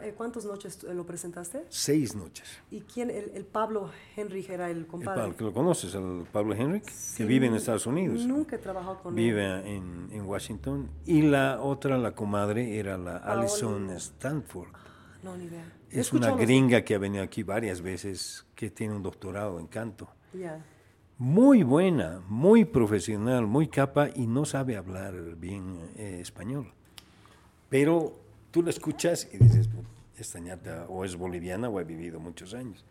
Eh, 0.00 0.12
¿Cuántas 0.16 0.44
noches 0.44 0.82
lo 0.82 1.06
presentaste? 1.06 1.64
Seis 1.68 2.16
noches. 2.16 2.58
¿Y 2.70 2.80
quién? 2.80 3.10
El, 3.10 3.44
Pablo 3.44 3.90
Henry 4.16 4.44
era 4.48 4.68
el 4.68 4.88
compadre. 4.88 5.34
El, 5.38 5.44
¿Lo 5.44 5.52
conoces, 5.52 5.94
el 5.94 6.26
Pablo 6.32 6.54
Henry? 6.54 6.82
que 7.16 7.24
vive 7.24 7.46
en 7.46 7.54
Estados 7.54 7.86
Unidos. 7.86 8.26
Nunca 8.26 8.56
he 8.56 8.58
trabajado 8.58 8.98
con 9.00 9.16
él. 9.16 9.24
Vive 9.24 9.44
en, 9.76 10.08
en, 10.10 10.22
Washington. 10.22 10.90
Y 11.06 11.22
la 11.22 11.60
otra, 11.62 11.96
la 11.96 12.12
comadre, 12.12 12.76
era 12.76 12.98
la 12.98 13.18
Alison 13.18 13.90
Stanford. 13.90 14.68
No, 15.22 15.36
ni 15.36 15.44
idea. 15.44 15.64
Es 15.90 16.12
una 16.12 16.32
gringa 16.32 16.82
que 16.82 16.96
ha 16.96 16.98
venido 16.98 17.22
aquí 17.22 17.44
varias 17.44 17.82
veces, 17.82 18.44
que 18.56 18.70
tiene 18.70 18.96
un 18.96 19.02
doctorado 19.04 19.60
en 19.60 19.68
canto. 19.68 20.08
Ya 20.32 20.60
muy 21.22 21.62
buena, 21.62 22.20
muy 22.26 22.64
profesional, 22.64 23.46
muy 23.46 23.68
capa 23.68 24.08
y 24.12 24.26
no 24.26 24.44
sabe 24.44 24.76
hablar 24.76 25.14
bien 25.36 25.78
eh, 25.96 26.18
español. 26.20 26.72
Pero 27.68 28.18
tú 28.50 28.60
la 28.60 28.70
escuchas 28.70 29.28
y 29.32 29.38
dices, 29.38 29.68
esta 30.18 30.40
ñata 30.40 30.86
o 30.88 31.04
es 31.04 31.14
boliviana 31.14 31.68
o 31.68 31.78
ha 31.78 31.84
vivido 31.84 32.18
muchos 32.18 32.54
años. 32.54 32.84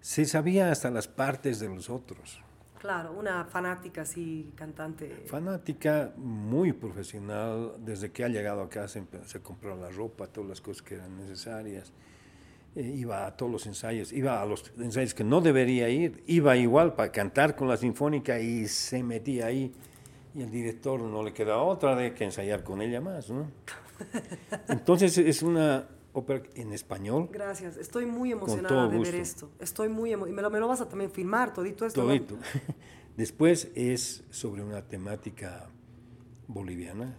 Se 0.00 0.24
sabía 0.24 0.72
hasta 0.72 0.90
las 0.90 1.06
partes 1.06 1.60
de 1.60 1.68
los 1.68 1.88
otros. 1.88 2.40
Claro, 2.80 3.12
una 3.12 3.44
fanática 3.44 4.02
así, 4.02 4.50
cantante. 4.56 5.22
Fanática, 5.26 6.12
muy 6.16 6.72
profesional. 6.72 7.74
Desde 7.78 8.10
que 8.10 8.24
ha 8.24 8.28
llegado 8.28 8.62
acá 8.62 8.88
se, 8.88 9.04
se 9.24 9.40
compró 9.40 9.76
la 9.76 9.90
ropa, 9.90 10.26
todas 10.26 10.50
las 10.50 10.60
cosas 10.60 10.82
que 10.82 10.96
eran 10.96 11.16
necesarias. 11.16 11.92
Eh, 12.76 12.94
iba 12.94 13.26
a 13.26 13.34
todos 13.34 13.50
los 13.50 13.66
ensayos, 13.66 14.12
iba 14.12 14.42
a 14.42 14.44
los 14.44 14.70
ensayos 14.78 15.14
que 15.14 15.24
no 15.24 15.40
debería 15.40 15.88
ir, 15.88 16.22
iba 16.26 16.54
igual 16.58 16.94
para 16.94 17.10
cantar 17.10 17.56
con 17.56 17.68
la 17.68 17.78
sinfónica 17.78 18.38
y 18.38 18.68
se 18.68 19.02
metía 19.02 19.46
ahí 19.46 19.72
y 20.34 20.42
el 20.42 20.50
director 20.50 21.00
no 21.00 21.22
le 21.22 21.32
quedaba 21.32 21.62
otra 21.62 21.96
de 21.96 22.12
que 22.12 22.24
ensayar 22.24 22.62
con 22.62 22.82
ella 22.82 23.00
más, 23.00 23.30
¿no? 23.30 23.50
Entonces 24.68 25.16
es 25.16 25.42
una 25.42 25.88
ópera 26.12 26.42
en 26.54 26.74
español. 26.74 27.30
Gracias, 27.32 27.78
estoy 27.78 28.04
muy 28.04 28.32
emocionada 28.32 28.88
de 28.88 28.98
ver 28.98 29.14
esto. 29.14 29.50
Estoy 29.58 29.88
muy 29.88 30.12
y 30.12 30.16
me 30.16 30.42
lo, 30.42 30.50
me 30.50 30.60
lo 30.60 30.68
vas 30.68 30.82
a 30.82 30.88
también 30.88 31.10
filmar, 31.10 31.54
todito 31.54 31.86
esto. 31.86 32.02
Todito. 32.02 32.36
Después 33.16 33.70
es 33.74 34.22
sobre 34.28 34.62
una 34.62 34.82
temática 34.82 35.70
boliviana, 36.46 37.16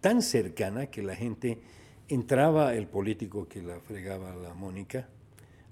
tan 0.00 0.20
cercana 0.20 0.86
que 0.86 1.04
la 1.04 1.14
gente 1.14 1.62
entraba 2.14 2.74
el 2.74 2.86
político 2.86 3.48
que 3.48 3.62
la 3.62 3.80
fregaba 3.80 4.32
a 4.32 4.36
la 4.36 4.54
Mónica, 4.54 5.08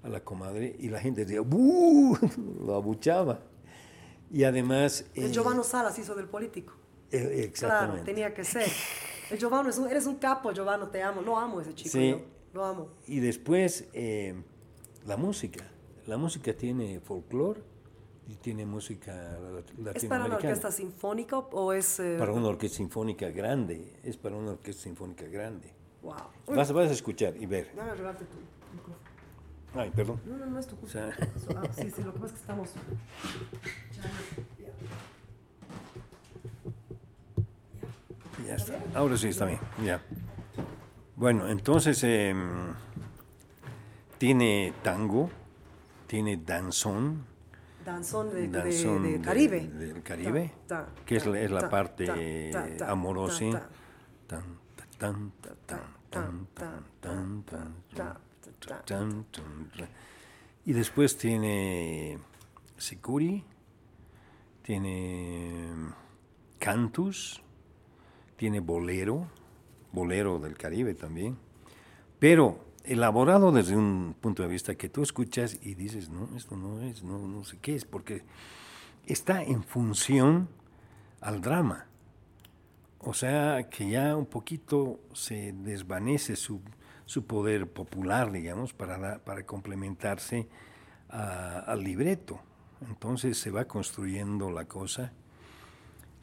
a 0.03 0.09
la 0.09 0.23
comadre, 0.23 0.75
y 0.79 0.89
la 0.89 0.99
gente 0.99 1.25
decía, 1.25 1.41
¡buh! 1.41 2.17
lo 2.65 2.75
abuchaba. 2.75 3.39
Y 4.31 4.43
además... 4.43 5.05
El 5.13 5.25
eh, 5.25 5.31
Giovanni 5.31 5.63
Salas 5.63 5.97
hizo 5.99 6.15
del 6.15 6.27
político. 6.27 6.73
Eh, 7.11 7.43
exactamente. 7.45 7.91
Claro, 7.91 8.05
tenía 8.05 8.33
que 8.33 8.43
ser. 8.43 8.67
El 9.29 9.37
Giovanni, 9.37 9.69
eres 9.89 10.05
un 10.05 10.15
capo, 10.15 10.51
Giovanni, 10.51 10.85
te 10.91 11.03
amo. 11.03 11.21
Lo 11.21 11.37
amo 11.37 11.61
ese 11.61 11.73
chico, 11.75 11.91
sí. 11.91 12.15
lo 12.53 12.65
amo. 12.65 12.89
Y 13.07 13.19
después, 13.19 13.87
eh, 13.93 14.41
la 15.05 15.17
música. 15.17 15.69
La 16.07 16.17
música 16.17 16.53
tiene 16.53 16.99
folclore 16.99 17.61
y 18.27 18.35
tiene 18.35 18.65
música 18.65 19.37
latinoamericana. 19.77 19.91
¿Es 19.95 20.05
para 20.05 20.25
una 20.25 20.35
orquesta 20.35 20.71
sinfónica 20.71 21.37
o 21.37 21.73
es...? 21.73 22.01
Para 22.17 22.31
una 22.31 22.47
orquesta 22.47 22.77
sinfónica 22.77 23.29
grande. 23.29 23.99
Es 24.03 24.17
para 24.17 24.35
una 24.35 24.51
orquesta 24.51 24.83
sinfónica 24.83 25.25
grande. 25.25 25.80
Wow. 26.01 26.15
Vas, 26.47 26.71
vas, 26.71 26.89
a 26.89 26.93
escuchar 26.93 27.35
y 27.37 27.45
ver. 27.45 27.71
Dame 27.75 27.91
arreglarte 27.91 28.25
tu 28.25 28.37
micrófono. 28.73 28.97
Ay, 29.75 29.91
perdón. 29.91 30.19
No, 30.25 30.37
no, 30.37 30.45
no 30.47 30.59
es 30.59 30.67
tu 30.67 30.75
culpa. 30.75 30.91
Sea... 30.91 31.15
ah, 31.55 31.63
sí, 31.73 31.91
sí, 31.91 32.03
lo 32.03 32.13
que 32.13 32.19
pasa 32.19 32.25
es 32.27 32.31
que 32.33 32.39
estamos. 32.39 32.69
Ya, 38.37 38.45
ya 38.47 38.55
está. 38.55 38.79
Ahora 38.95 39.17
sí 39.17 39.27
está 39.27 39.45
bien. 39.45 39.59
Ya. 39.85 40.01
Bueno, 41.15 41.47
entonces 41.47 42.03
eh, 42.03 42.33
tiene 44.17 44.73
tango, 44.81 45.29
tiene 46.07 46.37
danzón. 46.37 47.25
Danzón 47.85 48.33
de, 48.33 48.47
danzón 48.47 49.03
de, 49.03 49.11
de 49.13 49.21
Caribe. 49.21 49.67
Del 49.67 50.03
Caribe, 50.03 50.51
ta, 50.67 50.85
ta, 50.85 51.05
que 51.05 51.17
es, 51.17 51.25
es 51.25 51.51
la 51.51 51.69
parte 51.69 52.51
ta, 52.51 52.91
amorosa. 52.91 53.69
Tan, 54.27 54.60
y 60.65 60.73
después 60.73 61.17
tiene 61.17 62.19
Sicuri, 62.77 63.43
tiene 64.61 65.71
Cantus, 66.59 67.41
tiene 68.35 68.59
Bolero, 68.59 69.27
Bolero 69.91 70.39
del 70.39 70.57
Caribe 70.57 70.93
también, 70.93 71.37
pero 72.19 72.63
elaborado 72.83 73.51
desde 73.51 73.75
un 73.75 74.15
punto 74.19 74.43
de 74.43 74.49
vista 74.49 74.75
que 74.75 74.89
tú 74.89 75.01
escuchas 75.01 75.57
y 75.61 75.73
dices, 75.73 76.09
no, 76.09 76.29
esto 76.35 76.55
no 76.55 76.81
es, 76.81 77.03
no, 77.03 77.27
no 77.27 77.43
sé 77.43 77.57
qué 77.59 77.75
es, 77.75 77.85
porque 77.85 78.23
está 79.07 79.41
en 79.41 79.63
función 79.63 80.47
al 81.21 81.41
drama 81.41 81.90
O 83.03 83.13
sea 83.13 83.67
que 83.69 83.89
ya 83.89 84.15
un 84.15 84.27
poquito 84.27 84.99
se 85.13 85.53
desvanece 85.53 86.35
su, 86.35 86.61
su 87.05 87.25
poder 87.25 87.67
popular, 87.71 88.31
digamos, 88.31 88.73
para, 88.73 89.19
para 89.19 89.45
complementarse 89.45 90.47
al 91.09 91.83
libreto. 91.83 92.39
Entonces 92.87 93.37
se 93.37 93.51
va 93.51 93.65
construyendo 93.65 94.49
la 94.49 94.65
cosa 94.65 95.11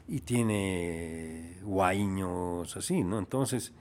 y 0.07 0.21
tiene 0.21 1.57
guaiños 1.61 2.75
así, 2.75 3.03
¿no? 3.03 3.19
Entonces... 3.19 3.73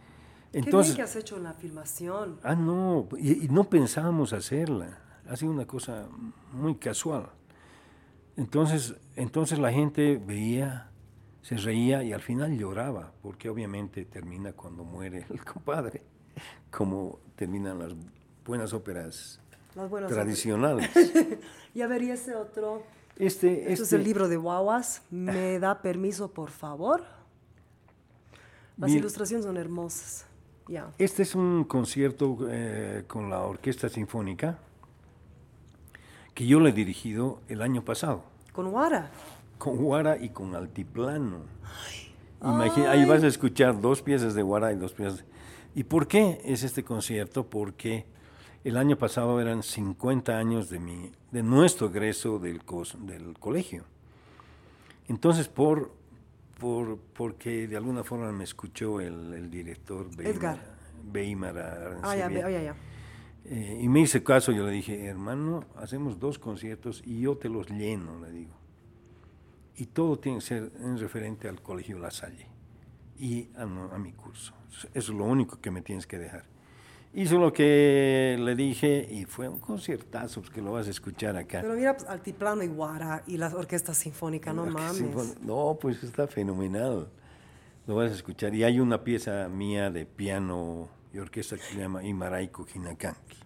entonces 0.53 0.93
¿Qué 0.93 0.97
bien 0.97 0.97
que 0.97 1.03
has 1.03 1.16
hecho 1.16 1.39
la 1.39 1.55
filmación? 1.55 2.39
Ah, 2.43 2.55
no, 2.55 3.09
y, 3.19 3.47
y 3.47 3.49
no 3.49 3.65
pensábamos 3.65 4.33
hacerla. 4.33 4.99
Ha 5.29 5.37
sido 5.37 5.53
una 5.53 5.66
cosa 5.66 6.09
muy 6.53 6.75
casual. 6.77 7.31
Entonces, 8.37 8.95
entonces 9.16 9.59
la 9.59 9.73
gente 9.73 10.16
veía, 10.25 10.88
se 11.49 11.57
reía 11.57 12.03
y 12.03 12.12
al 12.12 12.20
final 12.20 12.59
lloraba, 12.59 13.11
porque 13.23 13.49
obviamente 13.49 14.05
termina 14.05 14.53
cuando 14.53 14.85
muere 14.85 15.25
el 15.31 15.43
compadre, 15.43 16.03
como 16.70 17.20
terminan 17.37 17.79
las 17.79 17.95
buenas 18.45 18.75
óperas 18.75 19.41
tradicionales. 20.09 20.91
y 21.75 21.81
a 21.81 21.87
ver, 21.87 22.03
y 22.03 22.11
ese 22.11 22.35
otro. 22.35 22.83
Este, 23.16 23.73
este, 23.73 23.83
es 23.83 23.93
el 23.95 24.05
libro 24.05 24.29
de 24.29 24.37
Guaguas. 24.37 25.01
¿Me 25.11 25.59
da 25.59 25.81
permiso, 25.81 26.31
por 26.31 26.51
favor? 26.51 27.03
Las 28.77 28.91
ilustraciones 28.91 29.47
son 29.47 29.57
hermosas. 29.57 30.27
Ya. 30.69 30.93
Este 30.99 31.23
es 31.23 31.35
un 31.35 31.65
concierto 31.65 32.41
eh, 32.51 33.05
con 33.07 33.31
la 33.31 33.41
Orquesta 33.41 33.89
Sinfónica 33.89 34.59
que 36.35 36.47
yo 36.47 36.61
le 36.61 36.69
he 36.69 36.73
dirigido 36.75 37.41
el 37.49 37.62
año 37.62 37.83
pasado. 37.87 38.23
¿Con 38.53 38.70
Guara? 38.70 39.11
Con 39.59 39.77
Guara 39.77 40.17
y 40.17 40.31
con 40.31 40.55
Altiplano. 40.55 41.43
ahí 42.41 43.05
vas 43.05 43.23
a 43.23 43.27
escuchar 43.27 43.81
dos 43.81 44.03
piezas 44.03 44.35
de 44.35 44.43
Guara 44.43 44.73
y 44.73 44.77
dos 44.77 44.93
piezas. 44.93 45.25
¿Y 45.75 45.85
por 45.85 46.09
qué 46.09 46.41
es 46.45 46.63
este 46.63 46.83
concierto? 46.83 47.49
Porque 47.49 48.07
el 48.65 48.77
año 48.77 48.97
pasado 48.97 49.41
eran 49.41 49.63
50 49.63 50.37
años 50.37 50.71
de, 50.71 50.79
mi, 50.79 51.11
de 51.31 51.43
nuestro 51.43 51.89
egreso 51.89 52.39
del, 52.39 52.61
del 53.01 53.39
colegio. 53.39 53.85
Entonces, 55.09 55.49
por, 55.49 55.93
por, 56.59 56.99
porque 57.15 57.67
de 57.67 57.77
alguna 57.77 58.05
forma 58.05 58.31
me 58.33 58.45
escuchó 58.45 59.01
el, 59.01 59.51
director 59.51 60.09
Edgar. 60.19 60.79
Beimar 61.11 61.57
Ah, 62.03 62.17
ya, 62.17 62.31
ya, 62.31 62.49
ya. 62.51 62.77
Eh, 63.45 63.81
y 63.81 63.89
me 63.89 64.01
hice 64.01 64.23
caso, 64.23 64.53
yo 64.53 64.67
le 64.67 64.73
dije, 64.73 65.07
hermano, 65.07 65.65
hacemos 65.77 66.19
dos 66.19 66.39
conciertos 66.39 67.03
y 67.07 67.21
yo 67.21 67.39
te 67.39 67.49
los 67.49 67.71
lleno, 67.71 68.21
le 68.21 68.31
digo. 68.31 68.58
Y 69.79 69.87
todo 69.87 70.19
tiene 70.19 70.39
que 70.39 70.45
ser 70.45 70.73
en 70.81 70.99
referente 70.99 71.49
al 71.49 71.63
Colegio 71.63 71.99
La 72.01 72.11
Salle 72.11 72.47
y 73.17 73.49
a, 73.57 73.65
mi 73.67 74.13
curso. 74.13 74.53
Eso 74.71 74.89
es 74.93 75.09
lo 75.09 75.25
único 75.25 75.61
que 75.61 75.71
me 75.71 75.83
tienes 75.83 76.07
que 76.07 76.19
dejar. 76.19 76.45
Hizo 77.15 77.39
lo 77.39 77.53
que 77.53 78.37
le 78.39 78.55
dije 78.57 79.09
y 79.11 79.25
fue 79.25 79.49
un 79.49 79.61
conciertazo, 79.61 80.41
pues, 80.41 80.53
que 80.53 80.61
lo 80.61 80.73
vas 80.73 80.89
a 80.89 80.91
escuchar 80.91 81.37
acá. 81.37 81.61
Pero 81.63 81.75
mira, 81.75 81.97
pues, 81.97 82.09
Altiplano 82.09 82.63
y 82.65 82.67
Guara 82.67 83.23
y 83.27 83.37
la 83.37 83.49
Orquesta 83.49 83.95
Sinfónica, 83.95 84.53
no 84.53 84.67
mames. 84.67 85.41
no, 85.41 85.79
pues 85.81 86.03
está 86.03 86.27
fenomenal. 86.27 87.09
Lo 87.87 87.95
vas 87.95 88.11
a 88.11 88.15
escuchar. 88.15 88.55
Y 88.55 88.65
hay 88.65 88.81
una 88.81 89.03
pieza 89.03 89.49
mía 89.49 89.91
de 89.91 90.05
piano 90.05 90.89
y 91.15 91.19
orquesta 91.19 91.57
que 91.57 91.63
se 91.63 91.77
llama 91.77 92.05
Imaraico 92.05 92.67
Hinakanki. 92.75 93.39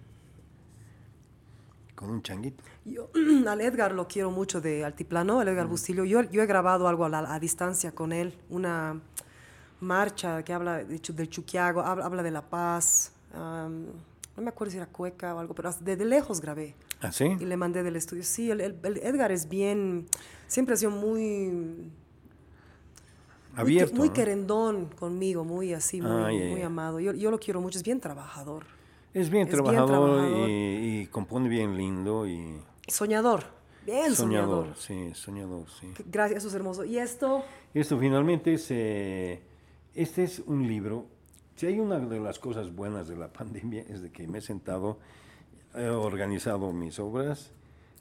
Con 1.94 2.10
un 2.10 2.22
changuito. 2.22 2.64
Yo 2.84 3.10
al 3.48 3.60
Edgar 3.60 3.92
lo 3.92 4.08
quiero 4.08 4.30
mucho 4.30 4.60
de 4.60 4.84
Altiplano, 4.84 5.40
al 5.40 5.48
Edgar 5.48 5.66
mm. 5.66 5.70
Bustillo. 5.70 6.04
Yo, 6.04 6.22
yo 6.22 6.42
he 6.42 6.46
grabado 6.46 6.88
algo 6.88 7.04
a, 7.04 7.40
distancia 7.40 7.92
con 7.92 8.12
él, 8.12 8.34
una 8.50 9.00
marcha 9.80 10.42
que 10.42 10.52
habla 10.52 10.78
de, 10.84 10.98
del 10.98 11.28
Chuquiago, 11.28 11.80
habla, 11.80 12.22
de 12.22 12.30
la 12.30 12.42
paz. 12.42 13.12
no 13.34 14.42
me 14.42 14.48
acuerdo 14.48 14.72
si 14.72 14.76
era 14.78 14.86
cueca 14.86 15.34
o 15.34 15.38
algo, 15.38 15.54
pero 15.54 15.70
desde 15.80 16.04
lejos 16.04 16.40
grabé. 16.40 16.74
¿Ah, 17.00 17.10
sí? 17.10 17.36
Y 17.38 17.44
le 17.44 17.56
mandé 17.56 17.82
del 17.82 17.96
estudio. 17.96 18.22
Sí, 18.22 18.50
el, 18.50 18.60
el 18.60 18.96
Edgar 18.98 19.32
es 19.32 19.48
bien, 19.48 20.06
siempre 20.46 20.74
ha 20.74 20.76
sido 20.76 20.92
muy 20.92 21.90
abierto. 23.56 23.94
Muy, 23.94 24.10
querendón 24.10 24.86
conmigo, 24.86 25.44
muy 25.44 25.72
así, 25.74 26.00
muy, 26.00 26.62
amado. 26.62 27.00
Yo, 27.00 27.12
yo, 27.12 27.30
lo 27.30 27.38
quiero 27.38 27.60
mucho, 27.60 27.78
es 27.78 27.84
bien 27.84 28.00
trabajador. 28.00 28.64
Es 29.14 29.28
bien, 29.28 29.48
trabajador, 29.48 30.48
Y, 30.48 31.06
compone 31.10 31.48
bien 31.48 31.76
lindo 31.76 32.26
y... 32.26 32.56
Soñador, 32.88 33.44
bien 33.86 34.14
soñador. 34.14 34.76
Sí, 34.76 35.12
soñador, 35.14 35.68
sí. 35.70 35.92
Gracias, 36.06 36.38
eso 36.38 36.48
es 36.48 36.54
hermoso. 36.54 36.84
¿Y 36.84 36.98
esto? 36.98 37.44
Esto 37.72 37.98
finalmente 37.98 38.54
es, 38.54 38.66
eh, 38.70 39.42
este 39.94 40.24
es 40.24 40.40
un 40.40 40.66
libro. 40.66 41.06
Si 41.56 41.66
hay 41.66 41.78
una 41.78 41.98
de 41.98 42.18
las 42.18 42.38
cosas 42.38 42.74
buenas 42.74 43.08
de 43.08 43.16
la 43.16 43.32
pandemia 43.32 43.84
es 43.88 44.02
de 44.02 44.10
que 44.10 44.26
me 44.26 44.38
he 44.38 44.40
sentado, 44.40 44.98
he 45.74 45.88
organizado 45.88 46.72
mis 46.72 46.98
obras, 46.98 47.52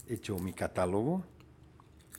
he 0.07 0.15
hecho 0.15 0.39
mi 0.39 0.53
catálogo, 0.53 1.23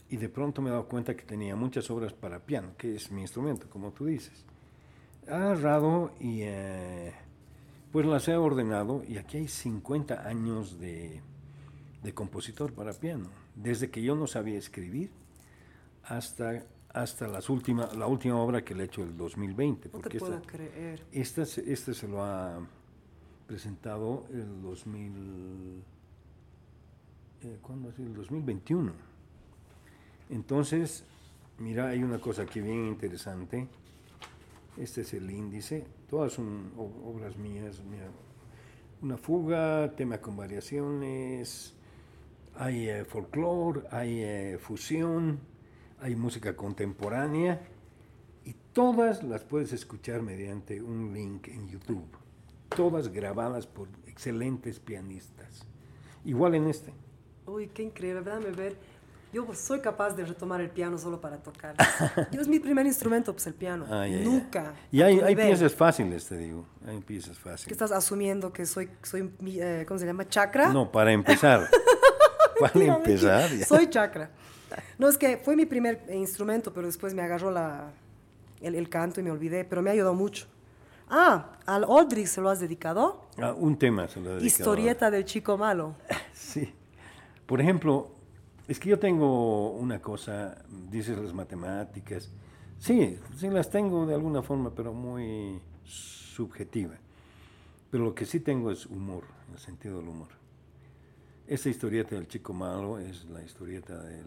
y 0.09 0.19
de 0.19 0.29
pronto 0.29 0.63
me 0.63 0.69
he 0.69 0.73
dado 0.73 0.87
cuenta 0.87 1.17
que 1.17 1.25
tenía 1.25 1.57
muchas 1.57 1.91
obras 1.91 2.13
para 2.13 2.39
piano, 2.39 2.75
que 2.77 2.95
es 2.95 3.11
mi 3.11 3.23
instrumento, 3.23 3.69
como 3.69 3.93
tú 3.93 4.07
dices. 4.07 4.45
He 5.27 5.33
agarrado 5.33 6.13
y 6.21 6.43
eh, 6.43 7.15
pues 7.91 8.07
las 8.07 8.29
he 8.29 8.37
ordenado 8.37 9.03
y 9.09 9.17
aquí 9.17 9.39
hay 9.39 9.49
50 9.49 10.29
años 10.29 10.79
de, 10.79 11.23
de, 12.03 12.15
compositor 12.15 12.73
para 12.73 12.93
piano, 12.93 13.29
desde 13.55 13.91
que 13.91 14.03
yo 14.03 14.15
no 14.15 14.27
sabía 14.27 14.59
escribir 14.59 15.11
hasta, 16.05 16.65
hasta 16.91 17.29
las 17.29 17.49
última, 17.49 17.89
la 17.95 18.07
última 18.07 18.37
obra 18.37 18.65
que 18.65 18.75
le 18.75 18.85
he 18.85 18.87
hecho 18.87 19.03
el 19.03 19.17
2020. 19.17 19.91
No 19.93 20.01
te 20.01 20.19
puedo 20.19 20.43
creer. 20.43 21.05
Esta, 21.13 21.43
esta 21.43 21.95
se 21.95 22.09
lo 22.09 22.23
ha 22.23 22.61
presentado 23.47 24.27
el 24.33 24.63
2000... 24.63 25.83
Eh, 27.45 27.59
¿Cuándo 27.61 27.89
es? 27.91 27.99
El 27.99 28.15
2021 28.15 29.13
entonces, 30.33 31.05
mira, 31.59 31.91
hay 31.91 32.03
una 32.03 32.19
cosa 32.19 32.43
aquí 32.43 32.63
bien 32.63 32.87
interesante. 32.87 33.69
Este 34.79 35.03
es 35.03 35.13
el 35.13 35.31
índice. 35.31 35.85
Todas 36.09 36.33
son 36.33 36.73
obras 36.77 37.37
mías. 37.37 37.83
Mira, 37.85 38.07
una 39.03 39.19
fuga, 39.19 39.93
tema 39.95 40.19
con 40.19 40.35
variaciones, 40.35 41.75
hay 42.57 42.89
eh, 42.89 43.05
folclore, 43.05 43.83
hay 43.91 44.23
eh, 44.23 44.59
fusión, 44.61 45.41
hay 46.01 46.17
música 46.17 46.55
contemporánea 46.57 47.61
y 48.45 48.55
todas 48.73 49.23
las 49.23 49.45
puedes 49.45 49.73
escuchar 49.73 50.23
mediante 50.23 50.83
un 50.83 51.13
link 51.13 51.49
en 51.49 51.69
YouTube. 51.69 52.09
Todas 52.75 53.09
grabadas 53.09 53.67
por 53.67 53.89
excelentes 54.07 54.81
pianistas. 54.81 55.67
Igual 56.25 56.55
en 56.55 56.69
este. 56.69 56.93
Uy, 57.47 57.69
qué 57.69 57.83
increíble, 57.83 58.23
déjame 58.23 58.51
ver. 58.51 58.77
Yo 59.33 59.47
soy 59.55 59.81
capaz 59.81 60.15
de 60.15 60.27
retomar 60.27 60.61
el 60.61 60.69
piano 60.69 60.99
solo 60.99 61.19
para 61.19 61.39
tocar. 61.39 61.75
Yo 62.33 62.41
es 62.41 62.49
mi 62.49 62.61
primer 62.61 62.85
instrumento, 62.85 63.33
pues 63.33 63.47
el 63.47 63.55
piano. 63.55 63.87
Ah, 63.89 64.07
Nunca. 64.07 64.75
Y 64.91 65.01
hay, 65.01 65.21
hay 65.21 65.35
piezas 65.35 65.75
fáciles, 65.75 66.27
te 66.27 66.37
digo. 66.37 66.67
Hay 66.87 67.01
piezas 67.01 67.39
fáciles. 67.39 67.67
¿Qué 67.67 67.73
estás 67.73 67.93
asumiendo 67.93 68.53
que 68.53 68.67
soy, 68.67 68.91
soy 69.03 69.33
eh, 69.47 69.87
¿cómo 69.89 69.99
se 69.99 70.05
llama? 70.05 70.29
¿Chakra? 70.29 70.71
No, 70.71 70.93
para 70.93 71.13
empezar. 71.13 71.67
empezar. 72.75 73.51
Soy 73.65 73.89
chakra. 73.89 74.31
No, 74.99 75.09
es 75.09 75.19
que 75.19 75.37
fue 75.37 75.57
mi 75.57 75.67
primer 75.67 76.03
instrumento, 76.13 76.73
pero 76.73 76.87
después 76.87 77.15
me 77.15 77.23
agarró 77.23 77.51
la, 77.51 77.91
el, 78.61 78.75
el 78.75 78.89
canto 78.89 79.21
y 79.21 79.23
me 79.23 79.31
olvidé, 79.31 79.65
pero 79.65 79.83
me 79.83 79.91
ha 79.91 79.93
ayudado 79.93 80.15
mucho. 80.15 80.47
Ah, 81.09 81.59
al 81.67 81.85
Aldrich 81.85 82.27
se 82.27 82.41
lo 82.41 82.49
has 82.49 82.61
dedicado. 82.61 83.27
Ah, 83.37 83.53
un 83.53 83.79
tema 83.79 84.09
se 84.09 84.19
lo 84.19 84.31
he 84.31 84.35
dedicado. 84.37 84.47
Historieta 84.47 85.11
del 85.11 85.25
chico 85.25 85.59
malo. 85.59 85.95
sí. 86.33 86.73
Por 87.45 87.61
ejemplo, 87.61 88.11
es 88.67 88.79
que 88.79 88.89
yo 88.89 88.99
tengo 88.99 89.73
una 89.73 90.01
cosa, 90.01 90.57
dices 90.91 91.19
las 91.19 91.35
matemáticas, 91.35 92.31
sí, 92.79 93.19
sí 93.37 93.51
las 93.51 93.69
tengo 93.69 94.07
de 94.07 94.15
alguna 94.15 94.43
forma, 94.43 94.71
pero 94.75 94.95
muy 94.95 95.61
subjetiva. 95.85 96.95
Pero 97.91 98.05
lo 98.05 98.15
que 98.15 98.25
sí 98.25 98.41
tengo 98.41 98.71
es 98.71 98.87
humor, 98.87 99.25
el 99.53 99.59
sentido 99.59 99.99
del 99.99 100.09
humor. 100.09 100.29
Esta 101.53 101.69
historieta 101.69 102.15
del 102.15 102.27
chico 102.27 102.55
malo 102.55 102.99
es 102.99 103.27
la 103.27 103.43
historieta 103.43 104.03
del, 104.03 104.25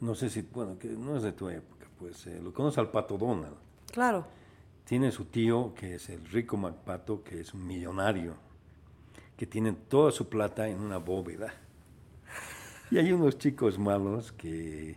no 0.00 0.14
sé 0.14 0.30
si, 0.30 0.42
bueno, 0.42 0.78
que 0.78 0.86
no 0.86 1.16
es 1.16 1.24
de 1.24 1.32
tu 1.32 1.48
época, 1.48 1.86
pues 1.98 2.28
eh, 2.28 2.40
lo 2.40 2.52
conoces 2.52 2.78
al 2.78 2.92
pato 2.92 3.18
Donald. 3.18 3.56
Claro. 3.90 4.24
Tiene 4.84 5.10
su 5.10 5.24
tío, 5.24 5.74
que 5.74 5.96
es 5.96 6.08
el 6.10 6.24
rico 6.26 6.56
MacPato, 6.56 7.24
que 7.24 7.40
es 7.40 7.54
un 7.54 7.66
millonario, 7.66 8.34
que 9.36 9.46
tiene 9.46 9.72
toda 9.72 10.12
su 10.12 10.28
plata 10.28 10.68
en 10.68 10.78
una 10.78 10.98
bóveda 10.98 11.52
y 12.92 12.98
hay 12.98 13.12
unos 13.12 13.36
chicos 13.36 13.76
malos 13.76 14.30
que, 14.30 14.96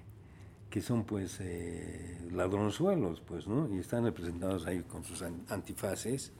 que 0.69 0.79
son 0.79 1.05
pues 1.05 1.39
eh, 1.41 2.19
ladronzuelos, 2.31 3.19
pues, 3.19 3.47
¿no? 3.47 3.67
Y 3.73 3.79
están 3.79 4.03
representados 4.03 4.67
ahí 4.67 4.83
con 4.83 5.03
sus 5.03 5.23
antifaces. 5.23 6.33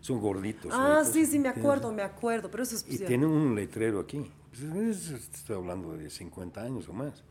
Son 0.00 0.20
gorditos. 0.20 0.72
Ah, 0.74 1.02
sí, 1.04 1.26
sí, 1.26 1.38
me 1.38 1.48
acuerdo, 1.48 1.92
me 1.92 2.02
acuerdo, 2.02 2.50
pero 2.50 2.62
eso 2.62 2.76
es... 2.76 2.84
Y 2.88 2.98
tienen 2.98 3.28
un 3.28 3.54
letrero 3.54 4.00
aquí. 4.00 4.30
Pues, 4.50 5.10
estoy 5.10 5.56
hablando 5.56 5.96
de 5.96 6.08
50 6.10 6.62
años 6.62 6.88
o 6.88 6.92
más. 6.92 7.22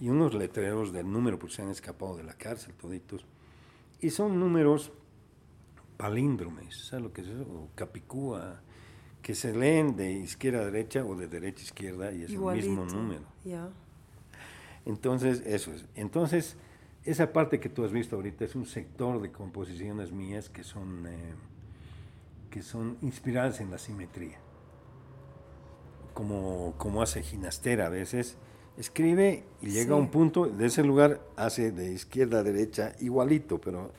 Y 0.00 0.08
unos 0.08 0.32
letreros 0.34 0.92
del 0.92 1.10
número, 1.10 1.38
porque 1.38 1.56
se 1.56 1.62
han 1.62 1.70
escapado 1.70 2.16
de 2.16 2.22
la 2.22 2.34
cárcel 2.34 2.72
toditos. 2.74 3.24
Y 4.00 4.10
son 4.10 4.38
números 4.38 4.92
palíndromes, 5.96 6.86
¿sabes 6.86 7.02
lo 7.02 7.12
que 7.12 7.22
es 7.22 7.28
eso? 7.28 7.42
O 7.42 7.68
capicúa, 7.74 8.60
que 9.20 9.34
se 9.34 9.52
leen 9.52 9.96
de 9.96 10.12
izquierda 10.12 10.60
a 10.60 10.64
derecha 10.64 11.04
o 11.04 11.16
de 11.16 11.26
derecha 11.26 11.60
a 11.60 11.64
izquierda 11.64 12.12
y 12.12 12.22
es 12.22 12.30
el 12.30 12.38
mismo 12.38 12.84
número. 12.84 13.24
Entonces, 14.86 15.42
eso 15.44 15.72
es. 15.72 15.84
Entonces, 15.96 16.56
esa 17.04 17.32
parte 17.32 17.60
que 17.60 17.68
tú 17.68 17.84
has 17.84 17.92
visto 17.92 18.16
ahorita 18.16 18.44
es 18.44 18.54
un 18.54 18.64
sector 18.64 19.20
de 19.20 19.30
composiciones 19.32 20.12
mías 20.12 20.48
que 20.48 20.62
son, 20.64 21.06
eh, 21.06 21.34
que 22.58 22.64
son 22.64 22.98
inspiradas 23.02 23.60
en 23.60 23.70
la 23.70 23.78
simetría. 23.78 24.36
Como, 26.12 26.74
como 26.76 27.02
hace 27.02 27.22
Ginastera 27.22 27.86
a 27.86 27.88
veces, 27.88 28.36
escribe 28.76 29.44
y 29.62 29.70
llega 29.70 29.94
a 29.94 29.96
un 29.96 30.10
punto, 30.10 30.46
de 30.46 30.66
ese 30.66 30.82
lugar 30.82 31.20
hace 31.36 31.70
de 31.70 31.92
izquierda 31.92 32.40
a 32.40 32.42
derecha 32.42 32.96
igualito, 32.98 33.60
pero 33.60 33.92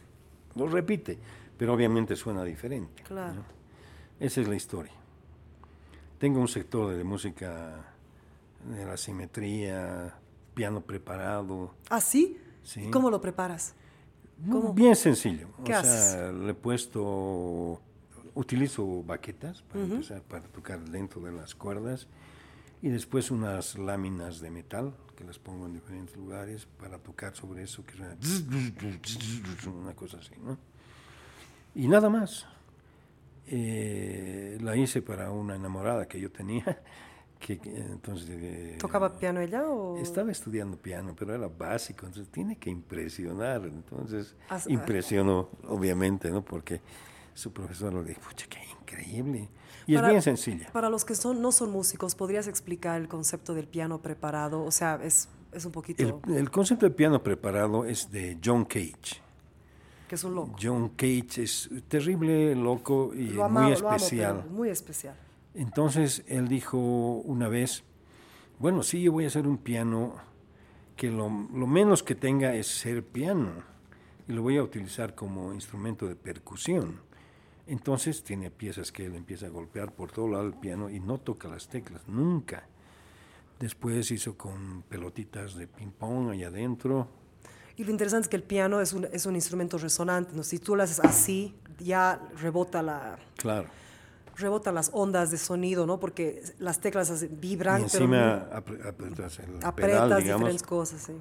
lo 0.56 0.68
repite, 0.68 1.18
pero 1.58 1.74
obviamente 1.74 2.18
suena 2.18 2.44
diferente. 2.44 3.02
Claro. 3.04 3.44
Esa 4.20 4.42
es 4.42 4.50
la 4.50 4.56
historia. 4.58 4.92
Tengo 6.18 6.42
un 6.42 6.50
sector 6.50 6.94
de 6.94 7.04
música 7.06 7.94
de 8.76 8.86
la 8.86 8.98
simetría, 8.98 10.16
piano 10.54 10.82
preparado. 10.82 11.76
¿Ah, 11.90 12.02
sí? 12.02 12.38
¿Cómo 12.92 13.10
lo 13.10 13.22
preparas? 13.22 13.74
Bien 14.74 14.98
sencillo. 14.98 15.48
¿Qué 15.64 15.74
o 15.74 15.82
sea, 15.82 16.34
le 16.34 16.52
he 16.52 16.54
puesto, 16.54 17.82
utilizo 18.36 19.04
baquetas 19.04 19.62
para 19.64 19.84
empezar, 19.84 20.22
para 20.24 20.44
tocar 20.44 20.80
dentro 20.90 21.22
de 21.22 21.32
las 21.32 21.56
cuerdas 21.56 22.08
y 22.82 22.90
después 22.90 23.32
unas 23.32 23.78
láminas 23.78 24.40
de 24.40 24.52
metal 24.52 24.94
que 25.16 25.24
las 25.24 25.38
pongo 25.38 25.66
en 25.66 25.74
diferentes 25.74 26.16
lugares 26.16 26.66
para 26.66 26.98
tocar 26.98 27.36
sobre 27.36 27.64
eso 27.64 27.86
que 27.86 27.94
suena 27.94 29.78
una 29.78 29.94
cosa 29.94 30.18
así, 30.18 30.34
¿no? 30.42 30.58
Y 31.76 31.88
nada 31.88 32.10
más. 32.10 32.48
Eh, 33.52 34.60
la 34.62 34.76
hice 34.76 35.02
para 35.02 35.32
una 35.32 35.56
enamorada 35.56 36.08
que 36.08 36.22
yo 36.22 36.32
tenía 36.32 36.84
que, 37.40 37.60
entonces, 37.64 38.30
eh, 38.30 38.76
¿Tocaba 38.80 39.18
piano 39.18 39.40
ella 39.40 39.68
o...? 39.68 39.98
Estaba 39.98 40.32
estudiando 40.32 40.78
piano, 40.78 41.16
pero 41.18 41.34
era 41.34 41.48
básico, 41.48 42.06
entonces 42.06 42.32
tiene 42.32 42.58
que 42.58 42.70
impresionar. 42.70 43.64
Entonces 43.64 44.36
impresionó, 44.68 45.50
obviamente, 45.68 46.30
¿no? 46.30 46.44
Porque 46.44 46.82
su 47.40 47.54
profesor 47.54 47.94
lo 47.94 48.04
dijo, 48.04 48.22
pucha, 48.22 48.46
qué 48.48 48.60
increíble. 48.82 49.50
Y 49.88 49.96
es 49.96 50.06
bien 50.06 50.22
sencilla. 50.22 50.70
Para 50.72 50.90
los 50.90 51.06
que 51.06 51.16
son, 51.16 51.42
no 51.42 51.52
son 51.52 51.72
músicos, 51.72 52.14
¿podrías 52.14 52.48
explicar 52.48 53.00
el 53.02 53.08
concepto 53.08 53.54
del 53.54 53.68
piano 53.68 54.02
preparado? 54.02 54.64
O 54.64 54.72
sea, 54.72 55.00
es, 55.04 55.30
es 55.52 55.66
un 55.66 55.72
poquito... 55.72 56.22
El, 56.28 56.52
concepto 56.52 56.86
del 56.86 56.94
piano 56.94 57.24
preparado 57.24 57.86
es 57.86 58.12
de 58.12 58.38
John 58.44 58.66
Cage. 58.66 59.22
Que 60.08 60.16
es 60.16 60.24
un 60.24 60.36
loco. 60.36 60.56
John 60.62 60.90
Cage 60.90 61.44
es 61.44 61.70
terrible, 61.88 62.56
loco 62.56 63.12
y 63.14 63.32
muy 63.50 63.72
especial. 63.72 64.46
muy 64.50 64.70
especial. 64.70 65.16
Entonces 65.54 66.24
él 66.28 66.48
dijo 66.48 66.78
una 66.78 67.48
vez, 67.48 67.84
bueno, 68.60 68.84
sí, 68.84 69.02
yo 69.02 69.12
voy 69.12 69.24
a 69.24 69.28
hacer 69.28 69.48
un 69.48 69.58
piano 69.58 70.16
que 70.96 71.10
lo, 71.10 71.30
menos 71.30 72.04
que 72.04 72.14
tenga 72.14 72.54
es 72.56 72.68
ser 72.68 73.06
piano 73.06 73.52
y 74.28 74.34
lo 74.34 74.42
voy 74.42 74.58
a 74.58 74.64
utilizar 74.64 75.16
como 75.16 75.54
instrumento 75.54 76.08
de 76.08 76.16
percusión. 76.16 77.00
Entonces 77.70 78.24
tiene 78.24 78.50
piezas 78.50 78.92
que 78.92 79.06
él 79.06 79.16
empieza 79.16 79.46
a 79.46 79.50
golpear 79.50 79.94
por 79.94 80.12
todo 80.12 80.28
lado 80.28 80.44
del 80.44 80.56
piano 80.56 80.90
y 80.90 81.00
no 81.00 81.20
toca 81.20 81.48
las 81.48 81.68
teclas, 81.70 82.02
nunca. 82.08 82.64
Después 83.60 84.10
hizo 84.10 84.36
con 84.36 84.82
pelotitas 84.90 85.56
de 85.56 85.68
ping-pong 85.68 86.32
allá 86.32 86.48
adentro. 86.48 87.08
Y 87.76 87.84
lo 87.84 87.92
interesante 87.92 88.26
es 88.26 88.30
que 88.30 88.38
el 88.38 88.44
piano 88.44 88.82
es 88.82 88.94
un, 88.94 89.08
es 89.12 89.28
un 89.28 89.36
instrumento 89.36 89.78
resonante, 89.78 90.36
¿no? 90.36 90.42
Si 90.42 90.58
tú 90.58 90.76
lo 90.76 90.82
haces 90.82 91.00
así, 91.00 91.54
ya 91.78 92.20
rebota 92.42 92.82
la... 92.82 93.20
Claro 93.38 93.70
rebotan 94.40 94.74
las 94.74 94.90
ondas 94.94 95.32
de 95.32 95.38
sonido, 95.38 95.86
¿no? 95.86 96.00
Porque 96.00 96.42
las 96.60 96.80
teclas 96.80 97.28
vibran. 97.40 97.82
Y 97.82 97.84
encima 97.84 98.48
apretas 98.54 99.40
el 99.40 99.60
apretas 99.64 100.24
diferentes 100.24 100.64
cosas, 100.64 101.02
sí. 101.02 101.14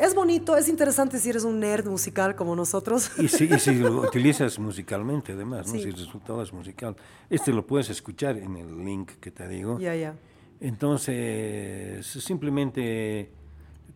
Es 0.00 0.14
bonito, 0.14 0.56
es 0.56 0.66
interesante 0.70 1.18
si 1.18 1.28
eres 1.28 1.44
un 1.44 1.60
nerd 1.60 1.86
musical 1.86 2.34
como 2.34 2.56
nosotros. 2.56 3.10
Y 3.18 3.28
si, 3.28 3.46
si 3.58 3.74
lo 3.78 4.00
utilizas 4.00 4.58
musicalmente, 4.58 5.32
además, 5.32 5.66
¿no? 5.66 5.74
si 5.74 5.88
el 5.88 5.92
resultado 5.92 6.42
es 6.42 6.54
musical. 6.54 6.96
Este 7.28 7.52
lo 7.52 7.66
puedes 7.66 7.90
escuchar 7.90 8.38
en 8.38 8.56
el 8.56 8.82
link 8.82 9.10
que 9.20 9.30
te 9.30 9.46
digo. 9.46 9.78
Ya, 9.78 9.94
ya. 9.94 10.14
Entonces, 10.58 12.06
simplemente 12.06 13.30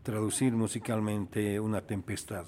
traducir 0.03 0.53
musicalmente 0.53 1.59
una 1.59 1.81
tempestad 1.81 2.45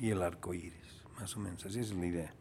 y 0.00 0.10
el 0.10 0.20
arco 0.20 0.52
iris, 0.52 1.04
más 1.20 1.36
o 1.36 1.38
menos, 1.40 1.64
así 1.64 1.78
es 1.78 1.94
la 1.94 2.06
idea 2.06 2.34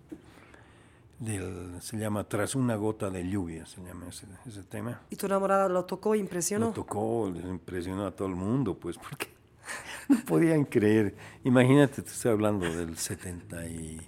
del, 1.20 1.80
se 1.80 1.98
llama 1.98 2.24
Tras 2.24 2.56
una 2.56 2.76
gota 2.76 3.12
de 3.12 3.28
lluvia, 3.28 3.68
se 3.68 3.84
llama 3.84 4.08
ese, 4.08 4.26
ese 4.48 4.64
tema. 4.64 5.02
¿Y 5.12 5.16
tu 5.16 5.28
enamorada 5.28 5.70
lo 5.70 5.86
tocó, 5.86 6.16
impresionó? 6.16 6.68
Lo 6.68 6.74
tocó, 6.74 7.28
impresionó 7.28 8.06
a 8.08 8.12
todo 8.12 8.28
el 8.28 8.36
mundo, 8.36 8.78
pues, 8.78 8.98
porque 9.10 9.37
no 10.10 10.20
podían 10.26 10.66
creer. 10.66 11.16
Imagínate, 11.44 12.02
te 12.02 12.10
estoy 12.10 12.32
hablando 12.32 12.66
del 12.66 12.98
70 12.98 13.68
y, 13.68 14.00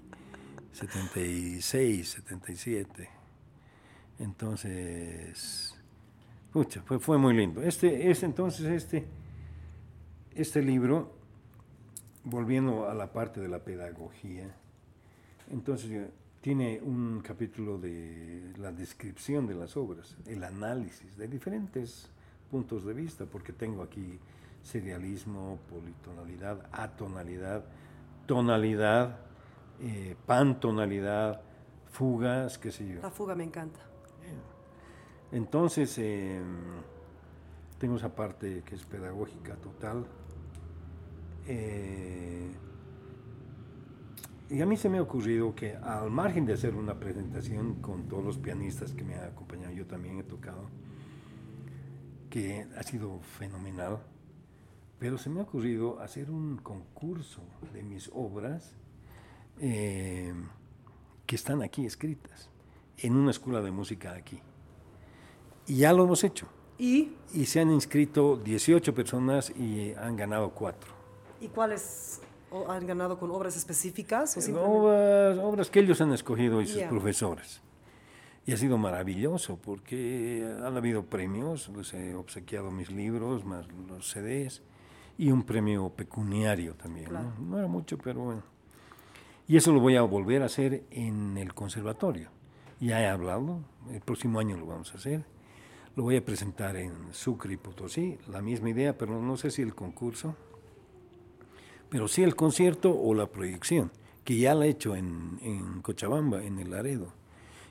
76, 0.80 2.10
77. 2.10 3.10
Entonces, 4.20 5.76
pucha, 6.54 6.82
fue, 6.84 7.00
fue 7.00 7.18
muy 7.18 7.34
lindo. 7.34 7.62
Este, 7.62 8.10
este, 8.10 8.26
entonces, 8.26 8.66
este, 8.68 9.06
este 10.36 10.62
libro, 10.62 11.12
volviendo 12.24 12.90
a 12.90 12.94
la 12.94 13.12
parte 13.12 13.42
de 13.42 13.50
la 13.50 13.60
pedagogía, 13.60 14.56
entonces 15.52 16.10
tiene 16.42 16.80
un 16.82 17.22
capítulo 17.22 17.78
de 17.78 18.54
la 18.58 18.72
descripción 18.72 19.48
de 19.48 19.56
las 19.56 19.76
obras, 19.76 20.16
el 20.28 20.44
análisis 20.44 21.18
de 21.18 21.28
diferentes 21.28 22.08
puntos 22.50 22.86
de 22.86 22.94
vista, 22.94 23.26
porque 23.26 23.52
tengo 23.52 23.84
aquí 23.84 24.18
serialismo, 24.70 25.60
politonalidad, 25.68 26.68
atonalidad, 26.72 27.64
tonalidad, 28.28 29.18
eh, 29.82 30.16
pantonalidad, 30.26 31.42
fugas, 31.88 32.58
qué 32.60 32.72
sé 32.72 32.88
yo. 32.88 33.02
La 33.02 33.10
fuga 33.10 33.34
me 33.36 33.44
encanta. 33.44 33.80
Entonces, 35.32 35.96
em, 35.98 36.82
tengo 37.78 37.98
esa 37.98 38.14
parte 38.16 38.64
que 38.64 38.76
es 38.76 38.86
pedagógica 38.86 39.56
total. 39.56 40.06
Eh, 41.48 42.52
y 44.50 44.62
a 44.62 44.66
mí 44.66 44.76
se 44.78 44.90
me 44.90 44.98
ha 44.98 45.02
ocurrido 45.02 45.54
que 45.54 45.76
al 45.76 46.10
margen 46.10 46.46
de 46.46 46.54
hacer 46.54 46.76
una 46.76 47.00
presentación 47.00 47.76
con 47.76 48.08
todos 48.08 48.24
los 48.24 48.38
pianistas 48.38 48.94
que 48.94 49.04
me 49.04 49.16
han 49.16 49.26
acompañado, 49.26 49.72
yo 49.74 49.86
también 49.86 50.18
he 50.18 50.24
tocado, 50.24 50.70
que 52.32 52.68
ha 52.76 52.84
sido 52.84 53.20
fenomenal, 53.20 54.00
pero 55.00 55.18
se 55.18 55.30
me 55.30 55.40
ha 55.40 55.44
ocurrido 55.44 56.00
hacer 56.00 56.30
un 56.30 56.58
concurso 56.58 57.42
de 57.74 57.84
mis 57.84 58.10
obras 58.14 58.74
eh, 59.60 60.34
que 61.26 61.36
están 61.36 61.64
aquí 61.64 61.86
escritas, 61.86 62.50
en 62.98 63.16
una 63.16 63.32
escuela 63.32 63.62
de 63.62 63.72
música 63.72 64.14
aquí. 64.14 64.40
Y 65.68 65.78
ya 65.78 65.94
lo 65.94 66.04
hemos 66.04 66.24
hecho. 66.24 66.48
¿Y? 66.78 67.14
Y 67.34 67.46
se 67.46 67.60
han 67.60 67.72
inscrito 67.72 68.38
18 68.38 68.94
personas 68.94 69.52
y 69.52 69.94
han 69.94 70.16
ganado 70.16 70.50
4. 70.52 70.92
¿Y 71.42 71.48
cuáles 71.48 72.22
¿O 72.52 72.70
han 72.72 72.88
ganado 72.88 73.20
con 73.20 73.30
obras 73.32 73.56
específicas? 73.56 74.36
O 74.38 74.62
obras, 74.62 75.38
obras 75.38 75.70
que 75.70 75.80
ellos 75.82 76.02
han 76.02 76.14
escogido 76.14 76.62
y 76.62 76.68
sus 76.68 76.82
profesores. 76.84 77.62
Y 78.46 78.54
ha 78.54 78.58
sido 78.58 78.78
maravilloso 78.80 79.58
porque 79.58 80.52
han 80.64 80.76
habido 80.76 81.04
premios, 81.04 81.70
les 81.70 81.94
he 81.94 82.16
obsequiado 82.16 82.72
mis 82.72 82.90
libros, 82.90 83.46
más 83.46 83.68
los 83.88 84.10
CDs, 84.10 84.64
y 85.20 85.30
un 85.30 85.44
premio 85.44 85.90
pecuniario 85.90 86.74
también. 86.74 87.14
¿no? 87.14 87.34
¿no? 87.40 87.60
era 87.60 87.68
mucho, 87.68 88.00
pero 88.00 88.22
bueno. 88.22 88.44
Y 89.48 89.58
eso 89.58 89.72
lo 89.72 89.80
voy 89.80 89.96
a 89.96 90.02
volver 90.02 90.42
a 90.42 90.46
hacer 90.46 90.86
en 90.90 91.38
el 91.38 91.54
conservatorio. 91.54 92.30
Ya 92.80 93.00
he 93.02 93.08
hablado, 93.08 93.60
el 93.92 94.02
próximo 94.02 94.40
año 94.40 94.58
lo 94.58 94.66
vamos 94.66 94.92
a 94.94 94.98
hacer. 94.98 95.24
Lo 95.96 96.04
voy 96.04 96.16
a 96.16 96.26
presentar 96.26 96.76
en 96.76 96.94
Sucre 97.12 97.54
y 97.54 97.58
Potosí, 97.58 98.18
la 98.28 98.42
misma 98.42 98.72
idea, 98.72 98.98
pero 98.98 99.22
no 99.22 99.38
sé 99.38 99.52
si 99.52 99.62
el 99.62 99.76
concurso 99.76 100.36
pero 101.90 102.08
sí 102.08 102.24
el 102.24 102.36
concierto 102.36 102.96
o 102.98 103.14
la 103.14 103.28
proyección, 103.28 103.92
que 104.24 104.38
ya 104.38 104.54
lo 104.54 104.64
he 104.64 104.70
hecho 104.70 104.96
en, 104.96 105.82
Cochabamba, 105.82 106.44
en 106.44 106.60
el 106.60 106.72
Laredo, 106.72 107.14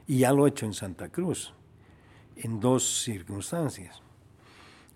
y 0.07 0.19
ya 0.19 0.33
lo 0.33 0.47
he 0.47 0.51
hecho 0.51 0.67
en 0.67 0.75
Santa 0.75 1.09
Cruz, 1.09 1.55
en 2.37 2.61
dos 2.61 3.03
circunstancias. 3.05 4.03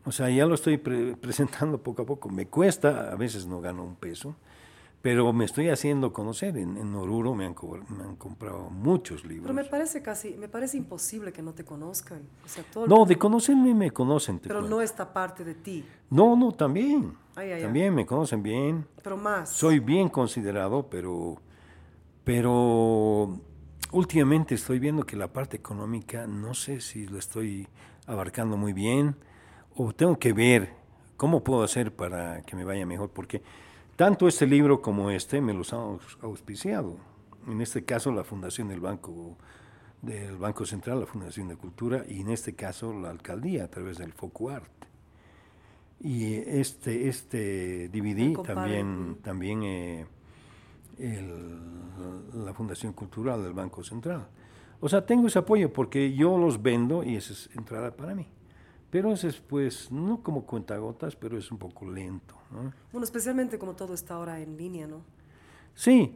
O 0.04 0.12
sea, 0.12 0.28
ya 0.30 0.46
lo 0.46 0.54
estoy 0.54 0.78
presentando 1.20 1.78
poco 1.78 2.02
a 2.02 2.06
poco. 2.06 2.28
Me 2.28 2.46
cuesta, 2.46 3.12
a 3.12 3.16
veces 3.16 3.46
no 3.46 3.60
gano 3.60 3.84
un 3.84 3.96
peso, 3.96 4.36
pero 5.00 5.32
me 5.32 5.44
estoy 5.44 5.68
haciendo 5.68 6.12
conocer. 6.12 6.56
En, 6.56 6.76
en 6.76 6.94
Oruro 6.94 7.34
me 7.34 7.46
han, 7.46 7.54
me 7.88 8.04
han, 8.04 8.16
comprado 8.16 8.70
muchos 8.70 9.24
libros. 9.24 9.44
Pero 9.44 9.54
me 9.54 9.64
parece 9.64 10.02
casi, 10.02 10.34
me 10.34 10.48
parece 10.48 10.76
imposible 10.76 11.32
que 11.32 11.42
no 11.42 11.52
te 11.52 11.64
conozcan. 11.64 12.22
O 12.44 12.48
sea, 12.48 12.64
todo 12.72 12.86
no, 12.86 13.04
de 13.04 13.16
conocerme 13.16 13.74
me 13.74 13.90
conocen. 13.90 14.38
pero 14.38 14.62
no 14.62 14.80
esta 14.80 15.12
parte 15.12 15.44
de 15.44 15.54
ti. 15.54 15.84
No, 16.10 16.36
no, 16.36 16.52
también. 16.52 17.14
también 17.34 17.94
me 17.94 18.06
conocen 18.06 18.42
bien. 18.42 18.86
Pero 19.02 19.16
más. 19.16 19.50
Soy 19.50 19.78
bien 19.78 20.08
considerado, 20.08 20.88
pero, 20.88 21.40
pero 22.24 23.38
últimamente 23.92 24.54
estoy 24.54 24.78
viendo 24.78 25.04
que 25.04 25.16
la 25.16 25.32
parte 25.32 25.56
económica, 25.56 26.26
no 26.26 26.54
sé 26.54 26.80
si 26.80 27.06
lo 27.06 27.18
estoy 27.18 27.68
abarcando 28.06 28.56
muy 28.56 28.72
bien 28.72 29.16
o 29.77 29.93
tengo 29.93 30.19
que 30.19 30.32
ver 30.32 30.70
cómo 31.16 31.44
puedo 31.44 31.62
hacer 31.62 31.94
para 31.94 32.43
que 32.43 32.57
me 32.57 32.65
vaya 32.65 32.85
mejor, 32.86 33.11
porque 33.11 33.43
tanto 33.97 34.28
este 34.28 34.47
libro 34.47 34.82
como 34.82 35.11
este 35.11 35.40
me 35.40 35.55
los 35.55 35.73
han 35.73 35.99
auspiciado. 36.20 36.97
En 37.47 37.61
este 37.61 37.85
caso 37.85 38.12
la 38.12 38.24
Fundación 38.24 38.69
del 38.69 38.81
Banco 38.81 39.36
del 40.03 40.36
Banco 40.36 40.66
Central, 40.66 41.01
la 41.01 41.07
Fundación 41.07 41.49
de 41.49 41.57
Cultura, 41.57 42.05
y 42.09 42.20
en 42.20 42.31
este 42.31 42.55
caso 42.55 42.93
la 42.93 43.11
alcaldía 43.11 43.65
a 43.65 43.69
través 43.69 43.99
del 43.99 44.12
FOCUART. 44.12 44.69
Y 46.01 46.35
este, 46.35 47.09
este 47.09 47.89
DVD 47.89 48.43
también, 48.43 49.19
también 49.23 49.62
eh, 49.62 50.07
la 52.35 52.53
Fundación 52.53 52.93
Cultural 52.93 53.44
del 53.44 53.53
Banco 53.53 53.85
Central. 53.85 54.27
O 54.81 54.89
sea, 54.89 55.07
tengo 55.07 55.28
ese 55.28 55.39
apoyo 55.39 55.73
porque 55.73 56.12
yo 56.12 56.36
los 56.36 56.61
vendo 56.61 57.05
y 57.05 57.15
esa 57.15 57.32
es 57.32 57.49
entrada 57.55 57.94
para 57.94 58.16
mí. 58.16 58.27
Pero 58.93 59.14
es 59.14 59.40
pues, 59.48 59.90
no 59.90 60.23
como 60.23 60.44
cuentagotas, 60.44 61.16
pero 61.16 61.39
es 61.39 61.51
un 61.51 61.56
poco 61.56 61.90
lento. 61.90 62.35
Bueno, 62.93 63.05
especialmente 63.05 63.59
como 63.59 63.73
todo 63.74 63.94
está 63.94 64.16
ahora 64.16 64.39
en 64.39 64.59
línea, 64.59 64.86
¿no? 64.86 65.01
Sí, 65.74 66.14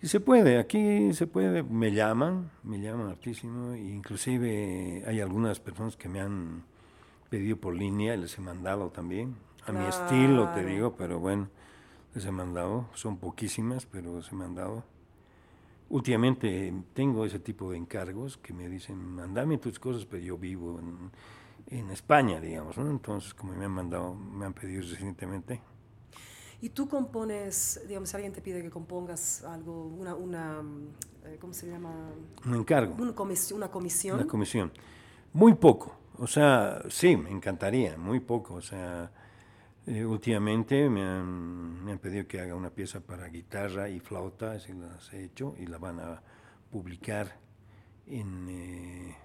se 0.00 0.20
puede, 0.20 0.60
aquí 0.60 1.12
se 1.14 1.26
puede, 1.26 1.64
me 1.64 1.90
llaman, 1.90 2.48
me 2.62 2.80
llaman 2.80 3.08
hartísimo, 3.08 3.72
e 3.72 3.80
inclusive 3.80 5.02
hay 5.04 5.20
algunas 5.20 5.58
personas 5.58 5.96
que 5.96 6.08
me 6.08 6.20
han 6.20 6.62
pedido 7.28 7.56
por 7.56 7.74
línea 7.74 8.14
y 8.14 8.18
les 8.18 8.38
he 8.38 8.40
mandado 8.40 8.90
también, 8.90 9.34
a 9.66 9.72
mi 9.72 9.84
estilo 9.84 10.48
te 10.54 10.64
digo, 10.64 10.94
pero 10.96 11.18
bueno, 11.18 11.48
les 12.14 12.24
he 12.24 12.30
mandado, 12.30 12.86
son 12.94 13.16
poquísimas, 13.16 13.84
pero 13.84 14.18
les 14.18 14.30
he 14.30 14.36
mandado. 14.36 14.84
Últimamente 15.88 16.72
tengo 16.94 17.24
ese 17.24 17.40
tipo 17.40 17.72
de 17.72 17.78
encargos 17.78 18.36
que 18.36 18.52
me 18.52 18.68
dicen, 18.68 18.96
mandame 18.96 19.58
tus 19.58 19.80
cosas, 19.80 20.06
pero 20.06 20.22
yo 20.22 20.38
vivo 20.38 20.78
en 20.78 21.10
en 21.68 21.90
España, 21.90 22.40
digamos, 22.40 22.76
¿no? 22.78 22.90
Entonces, 22.90 23.34
como 23.34 23.54
me 23.54 23.64
han 23.64 23.72
mandado, 23.72 24.14
me 24.14 24.46
han 24.46 24.54
pedido 24.54 24.82
recientemente. 24.82 25.60
¿Y 26.60 26.70
tú 26.70 26.88
compones, 26.88 27.82
digamos, 27.86 28.08
si 28.08 28.16
alguien 28.16 28.32
te 28.32 28.40
pide 28.40 28.62
que 28.62 28.70
compongas 28.70 29.44
algo, 29.44 29.86
una, 29.86 30.14
una 30.14 30.62
eh, 31.26 31.38
¿cómo 31.40 31.52
se 31.52 31.68
llama? 31.68 31.92
Un 32.44 32.54
encargo. 32.54 32.94
Una 32.98 33.14
comisión, 33.14 33.58
una 33.58 33.70
comisión. 33.70 34.16
Una 34.16 34.26
comisión. 34.26 34.72
Muy 35.32 35.54
poco. 35.54 35.96
O 36.18 36.26
sea, 36.26 36.82
sí, 36.88 37.16
me 37.16 37.30
encantaría, 37.30 37.96
muy 37.98 38.20
poco. 38.20 38.54
O 38.54 38.62
sea, 38.62 39.10
eh, 39.86 40.04
últimamente 40.04 40.88
me 40.88 41.02
han, 41.02 41.84
me 41.84 41.92
han, 41.92 41.98
pedido 41.98 42.26
que 42.26 42.40
haga 42.40 42.54
una 42.54 42.70
pieza 42.70 43.00
para 43.00 43.28
guitarra 43.28 43.88
y 43.88 44.00
flauta, 44.00 44.52
así 44.52 44.72
las 44.72 45.12
he 45.12 45.24
hecho, 45.24 45.54
y 45.58 45.66
la 45.66 45.78
van 45.78 46.00
a 46.00 46.22
publicar 46.70 47.38
en, 48.06 48.48
eh, 48.48 49.16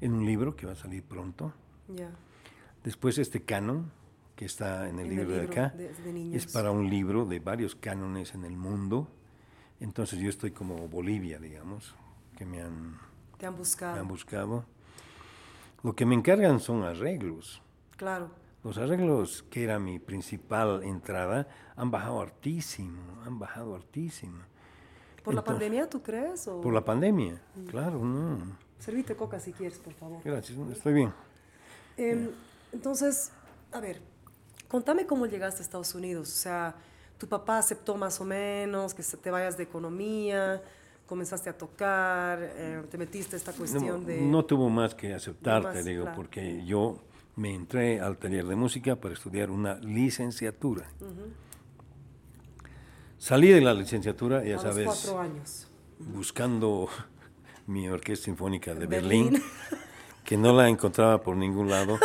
en 0.00 0.12
un 0.12 0.24
libro 0.24 0.54
que 0.54 0.66
va 0.66 0.72
a 0.72 0.76
salir 0.76 1.02
pronto. 1.02 1.52
Después 2.84 3.18
este 3.18 3.42
canon, 3.42 3.90
que 4.36 4.44
está 4.44 4.88
en 4.88 4.98
el, 4.98 5.08
libro, 5.08 5.34
de 5.34 5.42
acá, 5.42 5.74
es 6.32 6.46
para 6.46 6.70
un 6.70 6.88
libro 6.90 7.24
de 7.24 7.38
varios 7.38 7.74
cánones 7.74 8.34
en 8.34 8.44
el 8.44 8.56
mundo. 8.56 9.08
Entonces 9.80 10.18
yo 10.18 10.28
estoy 10.28 10.52
como 10.52 10.88
Bolivia, 10.88 11.38
digamos, 11.38 11.94
que 12.36 12.44
me 12.44 12.60
han, 12.60 12.98
Te 13.38 13.46
han 13.46 13.56
buscado. 13.56 14.00
han 14.00 14.08
buscado. 14.08 14.64
Lo 15.82 15.94
que 15.94 16.06
me 16.06 16.14
encargan 16.14 16.60
son 16.60 16.82
arreglos. 16.82 17.60
Claro. 17.96 18.30
Los 18.62 18.78
arreglos, 18.78 19.42
que 19.50 19.64
era 19.64 19.80
mi 19.80 19.98
principal 19.98 20.84
entrada, 20.84 21.48
han 21.74 21.90
bajado 21.90 22.20
hartísimo, 22.20 23.20
han 23.26 23.38
bajado 23.38 23.74
hartísimo. 23.74 24.38
¿Por 25.24 25.34
la 25.34 25.42
pandemia, 25.42 25.88
tú 25.88 26.02
crees? 26.02 26.46
Por 26.46 26.72
la 26.72 26.84
pandemia, 26.84 27.40
mm. 27.54 27.66
claro, 27.66 27.98
no. 27.98 28.38
Servite 28.78 29.14
coca 29.16 29.38
si 29.38 29.52
quieres, 29.52 29.78
por 29.78 29.92
favor. 29.94 30.20
Gracias, 30.24 30.58
estoy 30.70 30.94
bien. 30.94 31.12
Em, 31.96 32.30
entonces, 32.72 33.30
a 33.72 33.80
ver, 33.80 34.00
contame 34.68 35.06
cómo 35.06 35.26
llegaste 35.26 35.60
a 35.60 35.64
Estados 35.64 35.94
Unidos. 35.94 36.28
O 36.28 36.36
sea, 36.36 36.74
tu 37.18 37.28
papá 37.28 37.58
aceptó 37.58 37.96
más 37.96 38.20
o 38.20 38.24
menos 38.24 38.94
que 38.94 39.02
te 39.02 39.30
vayas 39.30 39.56
de 39.56 39.64
economía, 39.64 40.62
comenzaste 41.06 41.50
a 41.50 41.56
tocar, 41.56 42.38
eh, 42.40 42.82
te 42.90 42.98
metiste 42.98 43.36
esta 43.36 43.52
cuestión 43.52 44.04
de... 44.06 44.22
No 44.22 44.44
tuvo 44.44 44.68
más 44.70 44.94
que 44.94 45.14
aceptar, 45.14 45.72
te 45.72 45.82
digo, 45.82 46.06
porque 46.16 46.64
yo 46.64 46.98
me 47.36 47.54
entré 47.54 48.00
al 48.00 48.16
taller 48.18 48.46
de 48.46 48.56
música 48.56 48.96
para 48.96 49.14
estudiar 49.14 49.50
una 49.50 49.74
licenciatura. 49.76 50.86
Salí 53.18 53.48
de 53.50 53.60
la 53.60 53.72
licenciatura, 53.72 54.42
ya 54.44 54.58
sabes, 54.58 54.86
cuatro 54.86 55.20
años. 55.20 55.68
buscando 55.98 56.88
mi 57.66 57.88
orquesta 57.88 58.24
sinfónica 58.24 58.74
de 58.74 58.86
Berlín, 58.86 59.40
que 60.24 60.36
no 60.36 60.52
la 60.52 60.68
encontraba 60.68 61.22
por 61.22 61.36
ningún 61.36 61.68
lado. 61.68 61.98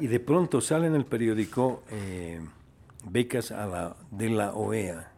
Y 0.00 0.06
de 0.06 0.20
pronto 0.20 0.60
sale 0.60 0.86
en 0.86 0.94
el 0.94 1.04
periódico 1.04 1.82
eh, 1.90 2.40
becas 3.04 3.50
a 3.50 3.66
la, 3.66 3.96
de 4.10 4.30
la 4.30 4.54
OEA, 4.54 5.12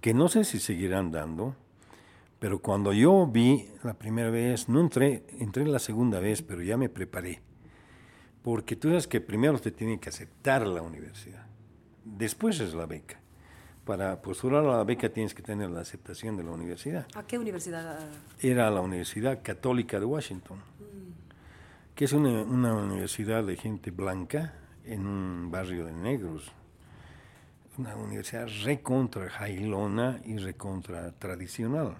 que 0.00 0.14
no 0.14 0.28
sé 0.28 0.44
si 0.44 0.58
seguirán 0.58 1.12
dando, 1.12 1.54
pero 2.38 2.58
cuando 2.58 2.92
yo 2.92 3.26
vi 3.26 3.68
la 3.82 3.94
primera 3.94 4.30
vez, 4.30 4.68
no 4.68 4.80
entré, 4.80 5.24
entré 5.38 5.64
la 5.66 5.78
segunda 5.78 6.18
vez, 6.18 6.42
pero 6.42 6.62
ya 6.62 6.76
me 6.76 6.88
preparé. 6.88 7.40
Porque 8.42 8.76
tú 8.76 8.88
sabes 8.88 9.06
que 9.06 9.20
primero 9.20 9.58
te 9.58 9.70
tiene 9.70 9.98
que 9.98 10.08
aceptar 10.08 10.66
la 10.66 10.82
universidad, 10.82 11.46
después 12.04 12.60
es 12.60 12.74
la 12.74 12.86
beca 12.86 13.20
para 13.84 14.20
postular 14.22 14.64
a 14.64 14.78
la 14.78 14.84
beca 14.84 15.08
tienes 15.10 15.34
que 15.34 15.42
tener 15.42 15.70
la 15.70 15.80
aceptación 15.80 16.36
de 16.36 16.44
la 16.44 16.50
universidad. 16.50 17.06
¿A 17.14 17.22
qué 17.22 17.38
universidad? 17.38 17.98
Era 18.40 18.70
la 18.70 18.80
Universidad 18.80 19.40
Católica 19.42 20.00
de 20.00 20.06
Washington. 20.06 20.58
Que 21.94 22.06
es 22.06 22.12
una, 22.12 22.42
universidad 22.42 23.44
de 23.44 23.56
gente 23.56 23.90
blanca 23.92 24.54
en 24.84 25.06
un 25.06 25.50
barrio 25.50 25.86
de 25.86 25.92
negros. 25.92 26.50
Una 27.78 27.94
universidad 27.96 28.48
recontra 28.64 29.30
jailona 29.30 30.20
y 30.24 30.38
recontra 30.38 31.12
tradicional. 31.12 31.96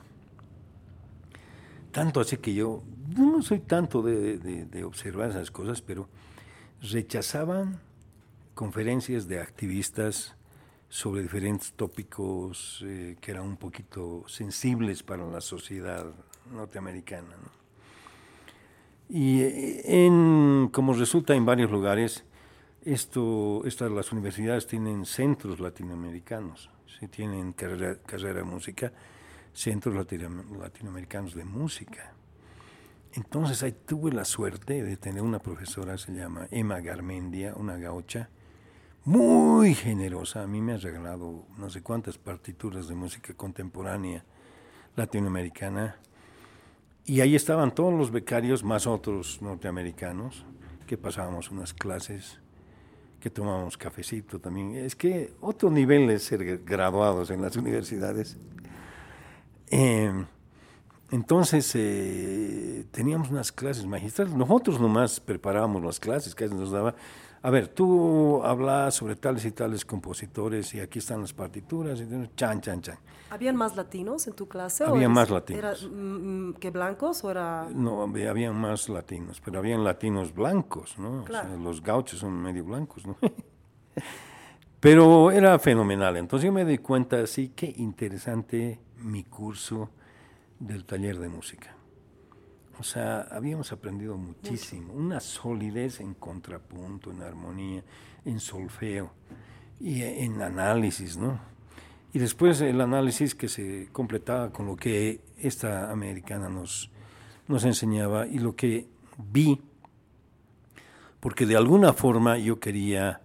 Tanto 1.92 2.20
así 2.20 2.38
que 2.38 2.54
yo 2.54 2.82
no 3.16 3.40
soy 3.42 3.60
tanto 3.60 4.02
de, 4.02 4.84
observar 4.84 5.30
esas 5.30 5.52
cosas, 5.52 5.80
pero 5.80 6.08
rechazaban 6.80 7.80
conferencias 8.54 9.28
de 9.28 9.40
activistas 9.40 10.34
sobre 10.88 11.22
diferentes 11.22 11.72
tópicos 11.72 12.84
eh, 12.84 13.16
que 13.20 13.30
eran 13.30 13.44
un 13.46 13.56
poquito 13.56 14.24
sensibles 14.26 15.02
para 15.02 15.24
la 15.24 15.40
sociedad 15.40 16.06
norteamericana. 16.52 17.36
Y 19.08 19.42
eh, 19.42 20.06
en, 20.06 20.68
como 20.72 20.94
resulta 20.94 21.34
en 21.34 21.44
varios 21.44 21.70
lugares, 21.70 22.24
esto, 22.84 23.62
estas, 23.64 23.90
las 23.90 24.12
universidades 24.12 24.66
tienen 24.66 25.04
centros 25.06 25.60
latinoamericanos, 25.60 26.70
si 26.98 27.08
tienen 27.08 27.52
carrera, 27.52 27.96
carrera 28.04 28.40
de 28.40 28.44
música, 28.44 28.92
centros 29.52 29.94
latinoamericanos 29.94 31.34
de 31.34 31.44
música. 31.44 32.12
Entonces 33.14 33.62
ahí 33.62 33.72
tuve 33.86 34.12
la 34.12 34.24
suerte 34.24 34.82
de 34.82 34.96
tener 34.96 35.22
una 35.22 35.38
profesora, 35.38 35.96
se 35.96 36.12
llama 36.12 36.48
Emma 36.50 36.80
Garmendia, 36.80 37.54
una 37.54 37.76
gaucha, 37.76 38.28
muy 39.04 39.74
generosa. 39.74 40.42
A 40.42 40.46
mí 40.48 40.60
me 40.60 40.72
ha 40.72 40.78
regalado 40.78 41.46
no 41.56 41.70
sé 41.70 41.80
cuántas 41.80 42.18
partituras 42.18 42.88
de 42.88 42.96
música 42.96 43.32
contemporánea 43.34 44.24
latinoamericana. 44.96 45.96
Y 47.06 47.20
ahí 47.20 47.34
estaban 47.34 47.74
todos 47.74 47.92
los 47.92 48.10
becarios, 48.10 48.64
más 48.64 48.86
otros 48.86 49.42
norteamericanos, 49.42 50.44
que 50.86 50.96
pasábamos 50.96 51.50
unas 51.50 51.74
clases, 51.74 52.38
que 53.20 53.28
tomábamos 53.28 53.76
cafecito 53.76 54.38
también. 54.38 54.74
Es 54.74 54.96
que 54.96 55.34
otro 55.40 55.70
nivel 55.70 56.08
es 56.10 56.24
ser 56.24 56.62
graduados 56.64 57.30
en 57.30 57.42
las 57.42 57.56
universidades. 57.58 58.38
Em, 59.68 60.24
entonces 61.10 61.70
eh, 61.74 62.86
teníamos 62.90 63.30
unas 63.30 63.52
clases 63.52 63.84
magistrales. 63.84 64.34
Nosotros 64.34 64.80
nomás 64.80 65.20
preparábamos 65.20 65.84
las 65.84 66.00
clases, 66.00 66.34
que 66.34 66.48
nos 66.48 66.70
daba 66.70 66.94
a 67.44 67.50
ver, 67.50 67.68
tú 67.68 68.42
hablas 68.42 68.94
sobre 68.94 69.16
tales 69.16 69.44
y 69.44 69.52
tales 69.52 69.84
compositores 69.84 70.72
y 70.72 70.80
aquí 70.80 71.00
están 71.00 71.20
las 71.20 71.34
partituras, 71.34 72.00
y 72.00 72.08
chan, 72.34 72.62
chan, 72.62 72.80
chan. 72.80 72.98
¿Habían 73.28 73.54
más 73.54 73.76
latinos 73.76 74.26
en 74.26 74.32
tu 74.32 74.48
clase? 74.48 74.82
Había 74.82 75.10
más 75.10 75.28
latinos. 75.28 75.82
¿Era, 75.82 75.92
mm, 75.94 76.48
mm, 76.48 76.54
que 76.54 76.70
blancos 76.70 77.22
o 77.22 77.30
era...? 77.30 77.68
No, 77.70 78.02
había 78.02 78.50
más 78.50 78.88
latinos, 78.88 79.42
pero 79.44 79.58
habían 79.58 79.84
latinos 79.84 80.32
blancos, 80.32 80.98
¿no? 80.98 81.22
los 81.62 81.82
gauchos 81.82 82.20
son 82.20 82.32
medio 82.32 82.64
blancos, 82.64 83.06
¿no? 83.06 83.18
Pero 84.80 85.30
era 85.30 85.58
fenomenal. 85.58 86.16
Entonces 86.16 86.46
yo 86.46 86.52
me 86.52 86.64
di 86.64 86.76
cuenta, 86.78 87.20
así, 87.20 87.50
qué 87.56 87.74
interesante 87.76 88.80
mi 88.98 89.24
curso 89.24 89.90
del 90.58 90.84
taller 90.86 91.18
de 91.18 91.28
música. 91.28 91.73
O 92.78 92.82
sea, 92.82 93.28
habíamos 93.30 93.72
aprendido 93.72 94.16
muchísimo, 94.16 94.92
una 94.92 95.20
solidez 95.20 96.00
en 96.00 96.14
contrapunto, 96.14 97.10
en 97.10 97.22
armonía, 97.22 97.82
en 98.24 98.40
solfeo 98.40 99.12
y 99.80 100.02
en 100.02 100.42
análisis, 100.42 101.16
¿no? 101.16 101.38
Y 102.12 102.18
después 102.18 102.60
el 102.60 102.80
análisis 102.80 103.34
que 103.34 103.48
se 103.48 103.88
completaba 103.92 104.50
con 104.50 104.66
lo 104.66 104.76
que 104.76 105.20
esta 105.38 105.90
americana 105.90 106.48
nos, 106.48 106.90
nos 107.48 107.64
enseñaba 107.64 108.26
y 108.26 108.38
lo 108.38 108.54
que 108.54 108.86
vi, 109.18 109.60
porque 111.20 111.46
de 111.46 111.56
alguna 111.56 111.92
forma 111.92 112.38
yo 112.38 112.60
quería 112.60 113.20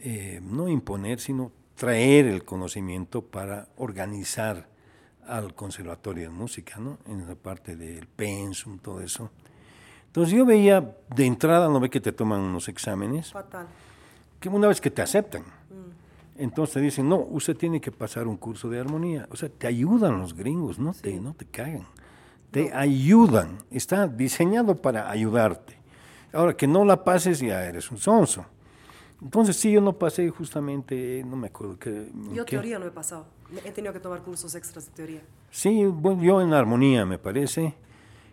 eh, 0.00 0.40
no 0.42 0.68
imponer, 0.68 1.20
sino 1.20 1.52
traer 1.74 2.26
el 2.26 2.44
conocimiento 2.44 3.22
para 3.22 3.68
organizar 3.76 4.68
al 5.26 5.54
Conservatorio 5.54 6.24
de 6.24 6.30
Música, 6.30 6.78
¿no? 6.78 6.98
En 7.06 7.26
la 7.26 7.34
parte 7.34 7.76
del 7.76 8.06
pensum, 8.06 8.78
todo 8.78 9.00
eso. 9.00 9.30
Entonces 10.06 10.34
yo 10.34 10.44
veía 10.44 10.96
de 11.14 11.24
entrada, 11.26 11.68
no 11.68 11.80
ve 11.80 11.88
que 11.88 12.00
te 12.00 12.12
toman 12.12 12.40
unos 12.40 12.68
exámenes. 12.68 13.32
Fatal. 13.32 13.66
Que 14.38 14.48
una 14.48 14.68
vez 14.68 14.80
que 14.80 14.90
te 14.90 15.00
aceptan, 15.00 15.42
mm. 15.42 16.40
entonces 16.42 16.74
te 16.74 16.80
dicen, 16.80 17.08
no, 17.08 17.16
usted 17.16 17.56
tiene 17.56 17.80
que 17.80 17.90
pasar 17.90 18.26
un 18.26 18.36
curso 18.36 18.68
de 18.68 18.78
armonía. 18.78 19.26
O 19.30 19.36
sea, 19.36 19.48
te 19.48 19.66
ayudan 19.66 20.18
los 20.18 20.34
gringos, 20.34 20.78
no, 20.78 20.92
te, 20.92 21.18
no 21.18 21.34
te 21.34 21.46
cagan. 21.46 21.86
Te 22.50 22.72
ayudan. 22.74 23.58
Está 23.70 24.06
diseñado 24.06 24.76
para 24.76 25.10
ayudarte. 25.10 25.78
Ahora, 26.32 26.56
que 26.56 26.66
no 26.66 26.84
la 26.84 27.04
pases, 27.04 27.40
ya 27.40 27.64
eres 27.64 27.90
un 27.90 27.98
sonso. 27.98 28.44
Entonces, 29.22 29.56
sí, 29.56 29.70
yo 29.70 29.80
no 29.80 29.92
pasé 29.92 30.28
justamente, 30.30 31.22
no 31.24 31.36
me 31.36 31.46
acuerdo 31.46 31.78
que... 31.78 32.10
Yo 32.32 32.44
teoría 32.44 32.78
no 32.78 32.86
he 32.86 32.90
pasado. 32.90 33.26
He 33.64 33.70
tenido 33.70 33.92
que 33.92 34.00
tomar 34.00 34.22
cursos 34.22 34.54
extras 34.56 34.86
de 34.86 34.92
teoría. 34.92 35.20
Sí, 35.50 35.84
bueno, 35.84 36.22
yo 36.22 36.40
en 36.40 36.52
armonía, 36.52 37.06
me 37.06 37.18
parece. 37.18 37.74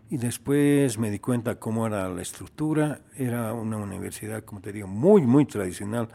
Y 0.09 0.17
después 0.17 0.97
me 0.97 1.11
di 1.11 1.19
cuenta 1.19 1.59
cómo 1.59 1.85
era 1.85 2.09
la 2.09 2.21
estructura. 2.23 3.01
Era 3.15 3.53
una 3.53 3.77
universidad, 3.77 4.43
como 4.43 4.61
te 4.61 4.71
digo, 4.71 4.87
muy, 4.87 5.21
muy 5.21 5.45
tradicional. 5.45 6.09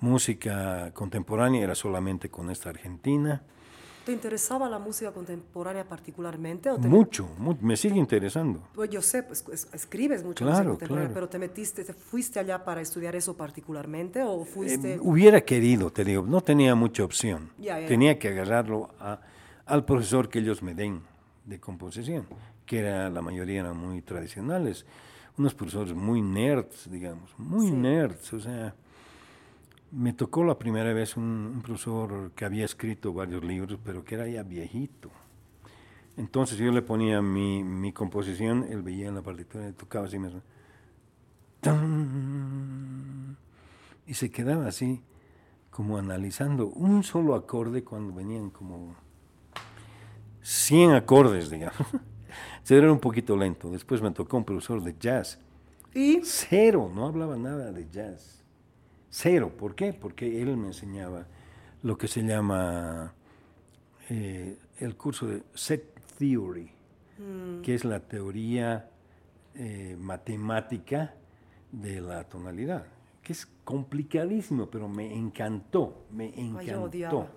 Música 0.00 0.92
contemporánea 0.92 1.64
era 1.64 1.74
solamente 1.74 2.28
con 2.28 2.50
esta 2.50 2.68
argentina. 2.68 3.42
¿Te 4.08 4.12
interesaba 4.12 4.70
la 4.70 4.78
música 4.78 5.12
contemporánea 5.12 5.84
particularmente? 5.84 6.70
O 6.70 6.78
mucho, 6.78 7.28
me 7.60 7.76
sigue 7.76 7.98
interesando. 7.98 8.62
Pues 8.74 8.88
yo 8.88 9.02
sé, 9.02 9.22
pues 9.22 9.44
escribes 9.74 10.24
mucho 10.24 10.46
música 10.46 10.64
contemporánea, 10.64 11.12
pero 11.12 11.28
¿te 11.28 11.38
metiste, 11.38 11.84
te 11.84 11.92
fuiste 11.92 12.40
allá 12.40 12.64
para 12.64 12.80
estudiar 12.80 13.14
eso 13.16 13.36
particularmente 13.36 14.22
o 14.22 14.46
fuiste...? 14.46 14.94
Eh, 14.94 14.98
hubiera 15.02 15.42
querido, 15.42 15.90
te 15.90 16.06
digo, 16.06 16.22
no 16.22 16.40
tenía 16.40 16.74
mucha 16.74 17.04
opción. 17.04 17.50
Tenía 17.86 18.18
que 18.18 18.28
agarrarlo 18.28 18.88
al 19.66 19.84
profesor 19.84 20.30
que 20.30 20.38
ellos 20.38 20.62
me 20.62 20.72
den 20.72 21.02
de 21.44 21.60
composición, 21.60 22.24
que 22.64 22.78
era 22.78 23.10
la 23.10 23.20
mayoría 23.20 23.60
eran 23.60 23.76
muy 23.76 24.00
tradicionales, 24.00 24.86
unos 25.36 25.52
profesores 25.52 25.92
muy 25.92 26.22
nerds, 26.22 26.90
digamos, 26.90 27.38
muy 27.38 27.70
nerds, 27.70 28.32
o 28.32 28.40
sea 28.40 28.74
me 29.90 30.12
tocó 30.12 30.44
la 30.44 30.58
primera 30.58 30.92
vez 30.92 31.16
un, 31.16 31.60
profesor 31.62 32.32
que 32.32 32.44
había 32.44 32.64
escrito 32.64 33.12
varios 33.12 33.42
libros, 33.44 33.78
pero 33.84 34.04
que 34.04 34.14
era 34.16 34.28
ya 34.28 34.42
viejito. 34.42 35.10
Entonces 36.16 36.58
yo 36.58 36.72
le 36.72 36.82
ponía 36.82 37.22
mi, 37.22 37.62
mi 37.62 37.92
composición, 37.92 38.66
él 38.68 38.82
veía 38.82 39.08
en 39.08 39.14
la 39.14 39.22
partitura 39.22 39.68
y 39.68 39.72
tocaba 39.72 40.06
así 40.06 40.18
mismo. 40.18 40.42
Y 44.06 44.14
se 44.14 44.30
quedaba 44.30 44.66
así, 44.66 45.02
como 45.70 45.96
analizando 45.96 46.66
un 46.66 47.02
solo 47.04 47.34
acorde 47.34 47.84
cuando 47.84 48.12
venían 48.12 48.50
como 48.50 48.96
100 50.42 50.92
acordes, 50.92 51.50
digamos. 51.50 51.78
Se 52.62 52.76
era 52.76 52.92
un 52.92 52.98
poquito 52.98 53.36
lento. 53.36 53.70
Después 53.70 54.02
me 54.02 54.10
tocó 54.10 54.36
un 54.36 54.44
profesor 54.44 54.82
de 54.82 54.94
jazz. 54.98 55.38
¿Y? 55.94 56.20
Cero, 56.24 56.90
no 56.94 57.06
hablaba 57.06 57.36
nada 57.36 57.72
de 57.72 57.88
jazz 57.90 58.37
Cero. 59.10 59.52
¿Por 59.56 59.74
qué? 59.74 59.92
Porque 59.92 60.42
él 60.42 60.56
me 60.56 60.68
enseñaba 60.68 61.26
lo 61.82 61.96
que 61.96 62.08
se 62.08 62.22
llama 62.22 63.14
eh, 64.08 64.58
el 64.78 64.96
curso 64.96 65.26
de 65.26 65.42
set 65.54 66.00
theory, 66.18 66.70
mm. 67.18 67.62
que 67.62 67.74
es 67.74 67.84
la 67.84 68.00
teoría 68.00 68.90
eh, 69.54 69.96
matemática 69.98 71.14
de 71.70 72.00
la 72.00 72.24
tonalidad, 72.24 72.86
que 73.22 73.32
es 73.32 73.46
complicadísimo, 73.64 74.66
pero 74.66 74.88
me 74.88 75.14
encantó, 75.14 76.06
me 76.10 76.32
encantó. 76.38 77.28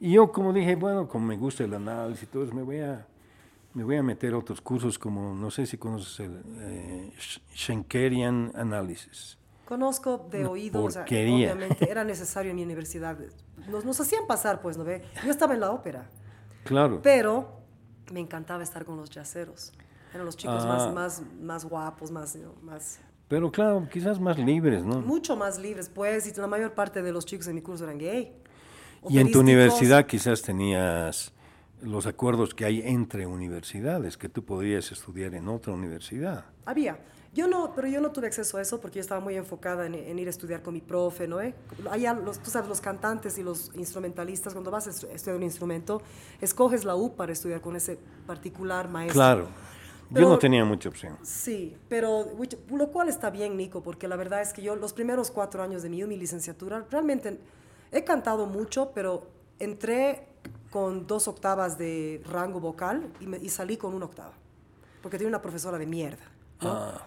y 0.00 0.12
yo 0.12 0.32
como 0.32 0.52
dije, 0.52 0.74
bueno, 0.74 1.08
como 1.08 1.26
me 1.26 1.36
gusta 1.36 1.64
el 1.64 1.74
análisis 1.74 2.24
y 2.24 2.26
todo 2.26 2.44
eso, 2.44 2.54
me 2.54 2.62
voy 2.62 2.80
a, 2.80 3.06
me 3.74 3.84
voy 3.84 3.96
a 3.96 4.02
meter 4.02 4.34
otros 4.34 4.60
cursos 4.60 4.98
como, 4.98 5.34
no 5.34 5.50
sé 5.50 5.66
si 5.66 5.78
conoces 5.78 6.20
el 6.20 6.42
eh, 6.58 7.12
Schenkerian 7.54 8.52
Analysis. 8.54 9.38
Conozco 9.68 10.26
de 10.30 10.46
oído, 10.46 10.82
o 10.82 10.90
sea, 10.90 11.02
obviamente 11.02 11.90
era 11.90 12.02
necesario 12.02 12.52
en 12.52 12.56
mi 12.56 12.62
universidad. 12.62 13.18
Nos, 13.68 13.84
nos 13.84 14.00
hacían 14.00 14.26
pasar, 14.26 14.62
pues, 14.62 14.78
¿no 14.78 14.84
ve? 14.84 15.02
Yo 15.22 15.30
estaba 15.30 15.52
en 15.52 15.60
la 15.60 15.72
ópera. 15.72 16.08
Claro. 16.64 17.02
Pero 17.02 17.60
me 18.10 18.20
encantaba 18.20 18.62
estar 18.62 18.86
con 18.86 18.96
los 18.96 19.10
yaceros. 19.10 19.74
Eran 20.14 20.24
los 20.24 20.38
chicos 20.38 20.64
más, 20.64 20.84
ah. 20.84 20.92
más, 20.92 21.22
más 21.38 21.64
guapos, 21.66 22.10
más, 22.10 22.38
más... 22.62 22.98
Pero 23.28 23.52
claro, 23.52 23.86
quizás 23.92 24.18
más 24.18 24.38
libres, 24.38 24.84
¿no? 24.84 25.02
Mucho 25.02 25.36
más 25.36 25.58
libres, 25.58 25.90
pues, 25.90 26.26
y 26.26 26.40
la 26.40 26.46
mayor 26.46 26.72
parte 26.72 27.02
de 27.02 27.12
los 27.12 27.26
chicos 27.26 27.46
en 27.48 27.56
mi 27.56 27.60
curso 27.60 27.84
eran 27.84 27.98
gay. 27.98 28.32
Y 29.10 29.18
en 29.18 29.30
tu 29.30 29.40
universidad 29.40 30.06
quizás 30.06 30.40
tenías 30.40 31.30
los 31.82 32.06
acuerdos 32.06 32.54
que 32.54 32.64
hay 32.64 32.80
entre 32.86 33.26
universidades, 33.26 34.16
que 34.16 34.30
tú 34.30 34.46
podrías 34.46 34.90
estudiar 34.92 35.34
en 35.34 35.46
otra 35.46 35.74
universidad. 35.74 36.46
Había. 36.64 36.98
Yo 37.38 37.46
no, 37.46 37.72
pero 37.72 37.86
yo 37.86 38.00
no 38.00 38.10
tuve 38.10 38.26
acceso 38.26 38.58
a 38.58 38.62
eso 38.62 38.80
porque 38.80 38.96
yo 38.96 39.00
estaba 39.00 39.20
muy 39.20 39.36
enfocada 39.36 39.86
en, 39.86 40.18
ir 40.18 40.26
a 40.26 40.30
estudiar 40.30 40.60
con 40.60 40.74
mi 40.74 40.80
profe, 40.80 41.28
¿no? 41.28 41.40
Eh? 41.40 41.54
Allá, 41.88 42.12
los, 42.12 42.40
tú 42.40 42.50
sabes, 42.50 42.68
los 42.68 42.80
cantantes 42.80 43.38
y 43.38 43.44
los 43.44 43.70
instrumentalistas, 43.76 44.54
cuando 44.54 44.72
vas 44.72 44.88
a 44.88 44.90
estudiar 44.90 45.36
un 45.36 45.44
instrumento, 45.44 46.02
escoges 46.40 46.84
la 46.84 46.96
U 46.96 47.14
para 47.14 47.30
estudiar 47.30 47.60
con 47.60 47.76
ese 47.76 47.96
particular 48.26 48.88
maestro. 48.88 49.14
Claro. 49.14 49.48
yo 50.10 50.28
no 50.28 50.36
tenía 50.36 50.64
mucha 50.64 50.88
opción. 50.88 51.16
Sí, 51.22 51.76
pero 51.88 52.26
lo 52.72 52.88
cual 52.88 53.08
está 53.08 53.30
bien, 53.30 53.56
Nico, 53.56 53.84
porque 53.84 54.08
la 54.08 54.16
verdad 54.16 54.42
es 54.42 54.52
que 54.52 54.60
yo 54.60 54.74
los 54.74 54.92
primeros 54.92 55.30
cuatro 55.30 55.62
años 55.62 55.84
de 55.84 55.90
mi, 55.90 56.02
mi 56.02 56.16
licenciatura, 56.16 56.86
realmente 56.90 57.38
he 57.92 58.02
cantado 58.02 58.46
mucho, 58.46 58.90
pero 58.92 59.28
entré 59.60 60.26
con 60.70 61.06
dos 61.06 61.28
octavas 61.28 61.78
de 61.78 62.20
rango 62.28 62.58
vocal 62.58 63.06
y, 63.20 63.46
y 63.46 63.48
salí 63.48 63.76
con 63.76 63.94
una 63.94 64.06
octava, 64.06 64.32
porque 65.02 65.18
tenía 65.18 65.28
una 65.28 65.40
profesora 65.40 65.78
de 65.78 65.86
mierda. 65.86 66.27
Ah, 66.60 67.06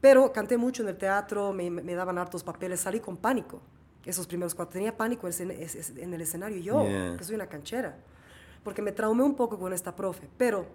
Pero 0.00 0.32
canté 0.32 0.56
mucho 0.56 0.82
en 0.82 0.88
el 0.90 0.98
teatro, 0.98 1.52
me, 1.52 1.70
me, 1.70 1.94
daban 1.94 2.18
hartos 2.18 2.42
papeles, 2.42 2.80
salí 2.80 3.00
con 3.00 3.16
pánico. 3.16 3.60
Esos 4.04 4.26
primeros 4.26 4.54
cuatro, 4.54 4.72
tenía 4.72 4.96
pánico 4.96 5.28
en, 5.28 5.50
el 5.50 6.20
escenario 6.20 6.58
yo, 6.58 6.84
que 7.16 7.22
soy 7.22 7.34
una 7.34 7.46
canchera, 7.46 7.96
porque 8.64 8.80
me 8.80 8.92
traumé 8.92 9.22
un 9.22 9.34
poco 9.34 9.58
con 9.58 9.72
esta 9.72 9.94
profe. 9.94 10.28
Pero, 10.38 10.66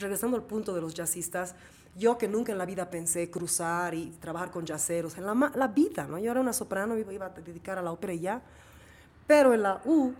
regresando 0.00 0.36
al 0.36 0.42
punto 0.42 0.74
de 0.74 0.80
los 0.80 0.92
jazzistas, 0.92 1.54
yo 1.96 2.18
que 2.18 2.28
nunca 2.28 2.52
en 2.52 2.58
la 2.58 2.66
vida 2.66 2.90
pensé 2.90 3.30
cruzar 3.30 3.94
y 3.94 4.10
trabajar 4.20 4.50
con 4.50 4.66
jazzeros, 4.66 5.16
en 5.16 5.26
la, 5.26 5.52
la 5.54 5.68
vida, 5.68 6.06
¿no? 6.06 6.18
Yo 6.18 6.30
era 6.30 6.40
una 6.40 6.52
soprano, 6.52 6.98
iba 6.98 7.26
a 7.26 7.30
dedicar 7.30 7.78
a 7.78 7.82
la 7.82 7.92
ópera 7.92 8.12
y 8.12 8.20
ya. 8.20 8.42
Pero 9.26 9.54
en 9.54 9.62
la 9.62 9.80
U 9.84 10.12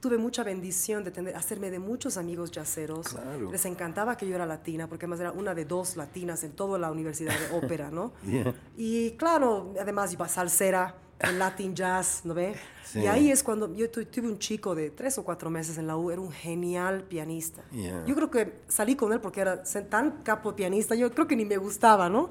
tuve 0.00 0.18
mucha 0.18 0.44
bendición 0.44 1.04
de 1.04 1.10
tener, 1.10 1.34
hacerme 1.36 1.70
de 1.70 1.78
muchos 1.78 2.16
amigos 2.16 2.50
yaceros. 2.50 3.16
Les 3.50 3.64
encantaba 3.64 4.16
que 4.16 4.28
yo 4.28 4.34
era 4.34 4.46
latina, 4.46 4.88
porque 4.88 5.06
además 5.06 5.20
era 5.20 5.32
una 5.32 5.54
de 5.54 5.64
dos 5.64 5.96
latinas 5.96 6.44
en 6.44 6.52
toda 6.52 6.78
la 6.78 6.90
universidad 6.90 7.34
de 7.38 7.56
ópera, 7.56 7.90
¿no? 7.90 8.12
Y 8.76 9.12
claro, 9.12 9.74
además 9.80 10.12
iba 10.12 10.28
salsera, 10.28 10.96
en 11.18 11.38
Latin 11.38 11.74
Jazz, 11.74 12.22
¿no 12.24 12.34
ve? 12.34 12.54
Y 12.94 13.06
ahí 13.06 13.30
es 13.30 13.42
cuando 13.42 13.74
yo 13.74 13.90
tuve 13.90 14.28
un 14.28 14.38
chico 14.38 14.74
de 14.74 14.90
tres 14.90 15.16
o 15.18 15.24
cuatro 15.24 15.50
meses 15.50 15.78
en 15.78 15.86
la 15.86 15.96
U, 15.96 16.10
era 16.10 16.20
un 16.20 16.30
genial 16.30 17.04
pianista. 17.04 17.62
Yo 17.72 18.14
creo 18.14 18.30
que 18.30 18.60
salí 18.68 18.96
con 18.96 19.12
él 19.12 19.20
porque 19.20 19.40
era 19.40 19.62
tan 19.88 20.22
capo 20.22 20.54
pianista, 20.54 20.94
yo 20.94 21.10
creo 21.10 21.26
que 21.26 21.36
ni 21.36 21.44
me 21.44 21.56
gustaba, 21.56 22.08
¿no? 22.08 22.30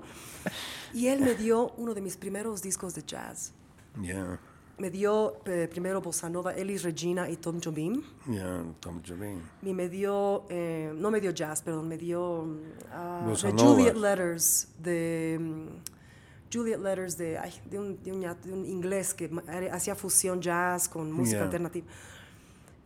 Y 0.94 1.08
él 1.08 1.22
me 1.22 1.34
dio 1.34 1.74
uno 1.78 1.94
de 1.94 2.02
mis 2.02 2.16
primeros 2.16 2.62
discos 2.62 2.94
de 2.94 3.04
jazz. 3.04 3.54
Yeah 4.02 4.40
me 4.78 4.90
dio 4.90 5.42
eh, 5.46 5.68
primero 5.70 6.02
Bossa 6.02 6.30
Nova, 6.30 6.54
Elis 6.54 6.84
Regina 6.84 7.30
y 7.30 7.38
Tom 7.38 7.60
Jobim. 7.60 8.02
Yeah, 8.28 8.64
Tom 8.80 9.02
Jobim. 9.02 9.42
Y 9.62 9.74
me 9.74 9.88
dio, 9.88 10.46
eh, 10.50 10.92
no 10.94 11.10
me 11.12 11.22
dio 11.22 11.32
jazz, 11.32 11.62
perdón, 11.62 11.88
me 11.88 11.98
dio 11.98 12.42
uh, 12.42 13.58
Juliet 13.58 13.96
Letters, 13.96 14.68
de 14.78 15.38
um, 15.40 15.68
Juliet 16.52 16.80
Letters 16.80 17.18
de, 17.18 17.38
ay, 17.38 17.54
de, 17.70 17.80
un, 17.80 18.04
de, 18.04 18.12
un, 18.12 18.22
de, 18.22 18.54
un, 18.54 18.66
inglés 18.66 19.14
que 19.14 19.30
hacía 19.72 19.96
fusión 19.96 20.42
jazz 20.42 20.90
con 20.90 21.12
música 21.12 21.44
alternativa. 21.44 21.86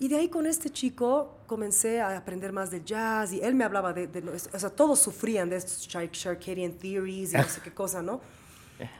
Y 0.02 0.07
de 0.07 0.16
ahí 0.16 0.30
con 0.30 0.45
este 0.45 0.70
chico 0.70 1.40
comencé 1.45 1.99
a 1.99 2.16
aprender 2.16 2.53
más 2.53 2.72
de 2.72 2.84
jazz 2.84 3.34
y 3.34 3.41
él 3.41 3.53
me 3.53 3.66
hablaba 3.66 3.91
de, 3.91 4.07
de 4.07 4.30
o 4.30 4.60
sea, 4.60 4.70
todos 4.70 4.99
sufrían 4.99 5.49
de 5.49 5.57
estos 5.57 5.88
circadian 6.14 6.72
theories 6.72 7.34
y 7.34 7.38
no 7.38 7.44
sé 7.44 7.60
qué 7.61 7.74
cosa, 7.74 8.02
¿no? 8.02 8.22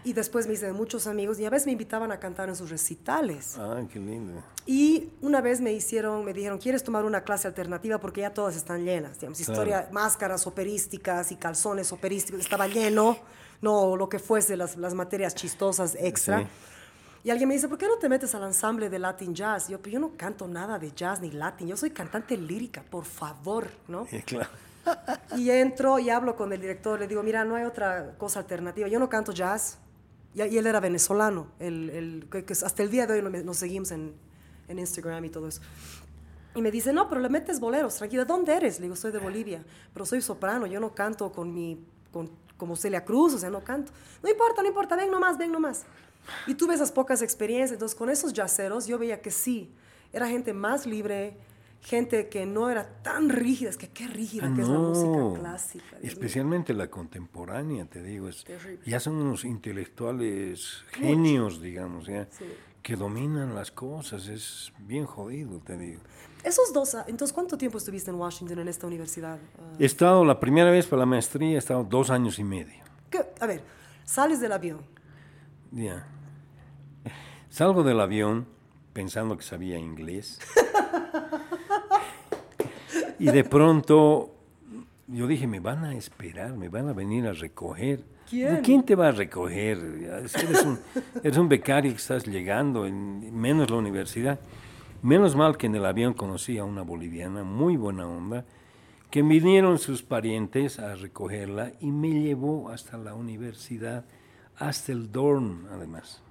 Y 0.04 0.14
después 0.14 0.48
me 0.48 0.54
hice 0.54 0.66
de 0.66 0.74
muchos 0.74 1.08
amigos 1.08 1.40
y 1.40 1.46
a 1.46 1.50
veces 1.50 1.66
me 1.66 1.72
invitaban 1.74 2.12
a 2.12 2.20
cantar 2.20 2.50
en 2.50 2.56
sus 2.56 2.70
recitales. 2.70 3.58
Ah, 3.58 3.82
qué 3.92 4.00
lindo. 4.00 4.44
Y 4.66 5.10
una 5.22 5.42
vez 5.42 5.62
me 5.62 5.72
hicieron, 5.74 6.26
me 6.26 6.34
dijeron, 6.34 6.58
¿quieres 6.58 6.84
tomar 6.84 7.06
una 7.06 7.24
clase 7.24 7.48
alternativa? 7.48 8.00
Porque 8.00 8.22
ya 8.22 8.34
todas 8.34 8.56
están 8.56 8.84
llenas, 8.84 9.20
digamos, 9.20 9.40
historia, 9.40 9.90
máscaras 9.92 10.46
operísticas 10.48 11.32
y 11.32 11.36
calzones 11.36 11.92
operísticos, 11.92 12.42
estaba 12.42 12.68
lleno, 12.68 13.18
no 13.62 13.96
lo 13.96 14.10
que 14.10 14.20
fuese, 14.20 14.56
las, 14.58 14.78
las 14.78 14.94
materias 14.94 15.36
chistosas 15.36 15.96
extra. 16.00 16.48
Y 17.24 17.30
alguien 17.32 17.50
me 17.50 17.56
dice, 17.56 17.68
¿por 17.68 17.78
qué 17.78 17.88
no 17.88 17.98
te 17.98 18.08
metes 18.08 18.34
al 18.34 18.44
ensamble 18.44 18.90
de 18.90 18.98
Latin 18.98 19.36
Jazz? 19.36 19.68
yo, 19.68 19.80
pero 19.80 19.94
yo 19.94 20.00
no 20.00 20.12
canto 20.16 20.48
nada 20.48 20.80
de 20.80 20.92
jazz 20.92 21.20
ni 21.20 21.32
latin, 21.32 21.68
yo 21.68 21.76
soy 21.76 21.92
cantante 21.92 22.38
lírica, 22.38 22.82
por 22.82 23.04
favor, 23.04 23.68
¿no? 23.88 24.08
Sí, 24.08 24.22
claro. 24.22 24.50
Y 25.38 25.50
entro 25.52 26.00
y 26.00 26.10
hablo 26.10 26.36
con 26.36 26.52
el 26.54 26.62
director, 26.62 27.00
le 27.00 27.08
digo, 27.08 27.24
mira, 27.24 27.46
no 27.46 27.56
hay 27.56 27.66
otra 27.66 28.16
cosa 28.18 28.40
alternativa, 28.40 28.88
yo 28.88 29.00
no 29.00 29.10
canto 29.10 29.32
jazz. 29.32 29.78
Y, 30.34 30.42
él 30.42 30.68
era 30.68 30.80
venezolano, 30.80 31.48
el, 31.60 31.90
el, 31.90 32.46
que, 32.46 32.54
hasta 32.54 32.84
el 32.84 32.92
día 32.92 33.08
de 33.08 33.14
hoy 33.22 33.44
nos 33.44 33.58
seguimos 33.58 33.92
en, 33.92 34.14
en, 34.68 34.80
Instagram 34.80 35.26
y 35.26 35.30
todo 35.30 35.48
eso. 35.48 35.62
Y 36.56 36.62
me 36.62 36.72
dice, 36.72 36.94
no, 36.94 37.10
pero 37.10 37.22
le 37.22 37.30
metes 37.30 37.60
boleros, 37.60 37.96
tranquila, 37.96 38.26
¿dónde 38.26 38.54
eres? 38.54 38.80
Le 38.80 38.84
digo, 38.84 38.96
soy 38.96 39.12
de 39.12 39.20
Bolivia, 39.20 39.64
pero 39.94 40.06
soy 40.06 40.22
soprano, 40.22 40.68
yo 40.68 40.80
no 40.80 40.94
canto 40.94 41.32
con 41.32 41.54
mi, 41.54 41.84
con, 42.12 42.30
como 42.58 42.76
Celia 42.76 43.04
Cruz, 43.04 43.34
o 43.34 43.38
sea, 43.40 43.50
no 43.50 43.64
canto. 43.64 43.92
No 44.22 44.30
importa, 44.30 44.62
no 44.62 44.68
importa, 44.68 44.96
ven 44.96 45.10
nomás, 45.10 45.38
ven 45.38 45.52
nomás. 45.52 45.86
Y 46.46 46.54
tuve 46.54 46.76
esas 46.76 46.92
pocas 46.92 47.22
experiencias, 47.22 47.72
entonces 47.72 47.98
con 47.98 48.10
esos 48.10 48.34
yaceros 48.34 48.86
yo 48.86 48.98
veía 49.00 49.22
que 49.22 49.32
sí, 49.32 49.72
era 50.14 50.28
gente 50.28 50.54
más 50.54 50.86
libre, 50.86 51.38
gente 51.82 52.30
que 52.30 52.46
no 52.46 52.70
era 52.70 52.88
tan 53.02 53.30
rígida, 53.30 53.70
es 53.70 53.78
que 53.78 53.90
qué 53.90 54.08
rígida 54.08 54.48
ah, 54.48 54.56
que 54.56 54.62
es 54.62 54.68
la 54.68 54.80
música 54.80 55.40
clásica. 55.40 55.98
Especialmente 56.02 56.74
la 56.74 56.90
contemporánea, 56.90 57.86
te 57.86 58.02
digo, 58.04 58.30
es, 58.30 58.46
ya 58.86 59.00
son 59.00 59.16
unos 59.16 59.46
intelectuales 59.46 60.84
genios, 60.92 61.62
digamos, 61.62 62.08
ya, 62.08 62.28
que 62.82 62.96
dominan 62.96 63.56
las 63.56 63.72
cosas, 63.72 64.28
es 64.28 64.74
bien 64.80 65.06
jodido, 65.06 65.60
te 65.60 65.78
digo. 65.78 66.02
Esos 66.44 66.72
dos, 66.72 66.96
ah, 66.96 67.06
entonces, 67.08 67.34
¿cuánto 67.34 67.58
tiempo 67.58 67.78
estuviste 67.78 68.12
en 68.12 68.18
Washington, 68.18 68.60
en 68.60 68.68
esta 68.68 68.88
universidad? 68.88 69.40
He 69.78 69.86
estado, 69.86 70.24
la 70.24 70.40
primera 70.40 70.72
vez 70.72 70.86
para 70.86 71.02
la 71.02 71.06
maestría, 71.06 71.56
he 71.56 71.58
estado 71.58 71.84
dos 71.84 72.10
años 72.10 72.40
y 72.40 72.44
medio. 72.44 72.84
A 73.42 73.46
ver, 73.46 73.64
sales 74.06 74.40
del 74.40 74.52
avión. 74.52 74.82
Ya. 75.72 76.08
Salgo 77.50 77.84
del 77.84 78.00
avión 78.00 78.48
pensando 78.94 79.38
que 79.38 79.44
sabía 79.44 79.78
inglés. 79.78 80.40
Y 83.20 83.26
de 83.26 83.44
pronto 83.44 84.34
yo 85.12 85.28
dije, 85.28 85.48
me 85.48 85.60
van 85.60 85.86
a 85.86 85.96
esperar, 85.96 86.56
me 86.56 86.70
van 86.70 86.88
a 86.90 86.94
venir 86.94 87.28
a 87.28 87.34
recoger. 87.34 88.04
¿Quién? 88.30 88.62
¿Quién 88.62 88.84
te 88.84 88.96
va 88.96 89.08
a 89.08 89.12
recoger? 89.12 89.78
Eres 89.78 90.66
un, 90.66 90.80
eres 91.24 91.38
un 91.38 91.50
becario 91.50 91.92
que 91.92 91.98
estás 91.98 92.28
llegando, 92.28 92.86
en, 92.86 93.36
menos 93.36 93.70
la 93.72 93.78
universidad. 93.78 94.40
Menos 95.02 95.36
mal 95.36 95.58
que 95.58 95.68
en 95.68 95.76
el 95.76 95.86
avión 95.86 96.14
conocí 96.14 96.58
a 96.58 96.66
una 96.66 96.84
boliviana 96.84 97.44
muy 97.44 97.78
buena 97.78 98.08
onda, 98.08 98.46
que 99.10 99.24
vinieron 99.24 99.80
sus 99.80 100.04
parientes 100.04 100.78
a 100.78 100.94
recogerla 100.96 101.72
y 101.80 101.88
me 101.88 102.10
llevó 102.10 102.70
hasta 102.70 102.98
la 102.98 103.16
universidad, 103.16 104.06
hasta 104.58 104.92
el 104.92 105.12
dorm 105.12 105.66
además. 105.72 106.22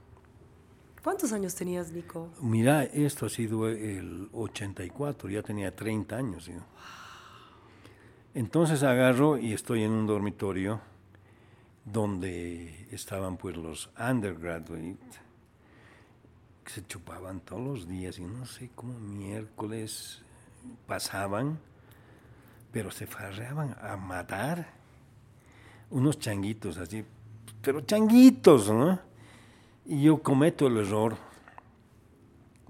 ¿Cuántos 1.02 1.32
años 1.32 1.54
tenías, 1.54 1.92
Nico? 1.92 2.30
Mira, 2.40 2.84
esto 2.84 3.26
ha 3.26 3.28
sido 3.28 3.68
el 3.68 4.28
84, 4.32 5.30
ya 5.30 5.42
tenía 5.42 5.74
30 5.74 6.16
años. 6.16 6.50
Entonces 8.34 8.82
agarro 8.82 9.38
y 9.38 9.52
estoy 9.52 9.84
en 9.84 9.92
un 9.92 10.06
dormitorio 10.06 10.80
donde 11.84 12.88
estaban 12.90 13.36
pues 13.36 13.56
los 13.56 13.90
undergraduates 13.98 14.98
que 16.64 16.70
se 16.70 16.86
chupaban 16.86 17.40
todos 17.40 17.62
los 17.62 17.88
días 17.88 18.18
y 18.18 18.24
no 18.24 18.44
sé 18.44 18.70
cómo 18.74 18.98
miércoles 18.98 20.20
pasaban, 20.86 21.58
pero 22.70 22.90
se 22.90 23.06
farreaban 23.06 23.74
a 23.80 23.96
matar 23.96 24.74
unos 25.90 26.18
changuitos 26.18 26.76
así, 26.76 27.04
pero 27.62 27.80
changuitos, 27.80 28.68
¿no? 28.70 29.07
Y 29.90 30.02
yo 30.02 30.22
cometo 30.22 30.66
el 30.66 30.76
error, 30.76 31.16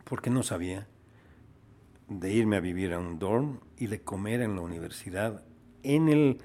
porque 0.05 0.31
no 0.31 0.45
sabía, 0.45 0.86
de 2.09 2.32
irme 2.32 2.57
a 2.57 2.61
vivir 2.61 2.95
a 2.95 3.01
un 3.01 3.19
dorm 3.19 3.59
y 3.77 3.89
de 3.89 4.01
comer 4.01 4.40
en 4.40 4.55
la 4.55 4.61
universidad, 4.61 5.43
en 5.82 6.09
el, 6.09 6.39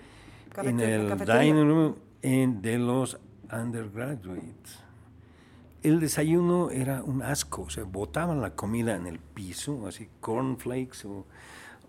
en 0.58 0.80
el 0.80 1.16
dining 1.20 1.68
room 1.68 1.96
de 2.24 2.80
los 2.80 3.20
undergraduates. 3.52 4.80
El 5.84 6.00
desayuno 6.00 6.72
era 6.72 7.04
un 7.04 7.22
asco, 7.22 7.62
o 7.62 7.70
sea, 7.70 7.84
botaban 7.84 8.42
la 8.42 8.56
comida 8.56 8.96
en 8.96 9.06
el 9.06 9.20
piso, 9.20 9.86
así 9.86 10.10
cornflakes 10.22 11.06
o, 11.06 11.28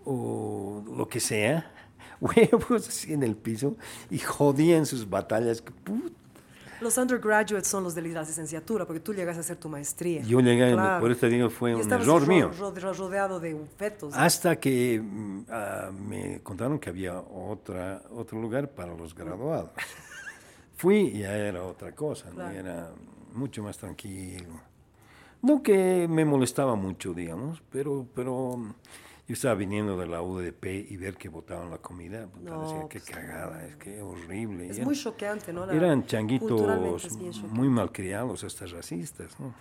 o 0.05 0.83
lo 0.95 1.07
que 1.07 1.19
sea, 1.19 1.71
huevos 2.21 2.87
así 2.87 3.13
en 3.13 3.23
el 3.23 3.35
piso, 3.35 3.77
y 4.11 4.19
jodían 4.19 4.85
sus 4.85 5.09
batallas. 5.09 5.63
Los 6.85 6.99
undergraduates 6.99 7.67
son 7.67 7.83
los 7.83 7.95
de 7.95 8.03
la 8.03 8.21
licenciatura, 8.21 8.85
porque 8.85 8.99
tú 8.99 9.11
llegas 9.11 9.37
a 9.37 9.39
hacer 9.39 9.57
tu 9.57 9.67
maestría. 9.67 10.21
Yo 10.21 10.39
llegué, 10.39 10.75
por 10.99 11.09
eso 11.09 11.21
te 11.21 11.29
digo, 11.29 11.49
fue 11.49 11.73
un 11.73 11.91
error 11.91 12.27
mío. 12.27 12.51
rodeado 12.95 13.39
de 13.39 13.59
fetos. 13.75 14.13
Hasta 14.15 14.57
que 14.57 15.01
ah, 15.49 15.89
me 15.91 16.41
contaron 16.43 16.77
que 16.77 16.91
había 16.91 17.17
otra, 17.19 18.03
otro 18.11 18.39
lugar 18.39 18.69
para 18.69 18.95
los 18.95 19.15
graduados. 19.15 19.71
Fui 20.77 21.07
y 21.07 21.19
ya 21.21 21.35
era 21.35 21.63
otra 21.63 21.91
cosa, 21.93 22.29
era 22.53 22.91
mucho 23.33 23.63
más 23.63 23.79
tranquilo. 23.79 24.61
No 25.41 25.63
que 25.63 26.07
me 26.07 26.23
molestaba 26.23 26.75
mucho, 26.75 27.15
digamos, 27.15 27.63
pero, 27.71 28.05
pero 28.13 28.75
yo 29.27 29.33
estaba 29.33 29.55
viniendo 29.55 29.97
de 29.97 30.05
la 30.05 30.21
UDP 30.21 30.65
y 30.89 30.97
ver 30.97 31.15
que 31.15 31.29
botaban 31.29 31.71
la 31.71 31.79
comida, 31.79 32.27
pues, 32.27 32.45
decía, 32.45 32.87
qué 32.89 32.99
pues, 32.99 33.09
cagada, 33.09 33.65
es 33.65 33.75
que 33.77 34.01
horrible. 34.01 34.69
Es 34.69 34.79
muy 34.79 34.95
choqueante, 34.95 35.51
¿no? 35.51 35.69
eran 35.71 36.05
changuitos 36.05 37.09
muy 37.49 37.69
malcriados, 37.69 38.43
hasta 38.43 38.67
racistas, 38.67 39.39
¿no? 39.39 39.53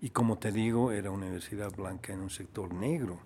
Y 0.00 0.10
como 0.10 0.38
te 0.38 0.52
digo, 0.52 0.92
era 0.92 1.10
universidad 1.10 1.72
blanca 1.74 2.12
en 2.12 2.20
un 2.20 2.30
sector 2.30 2.72
negro. 2.72 3.18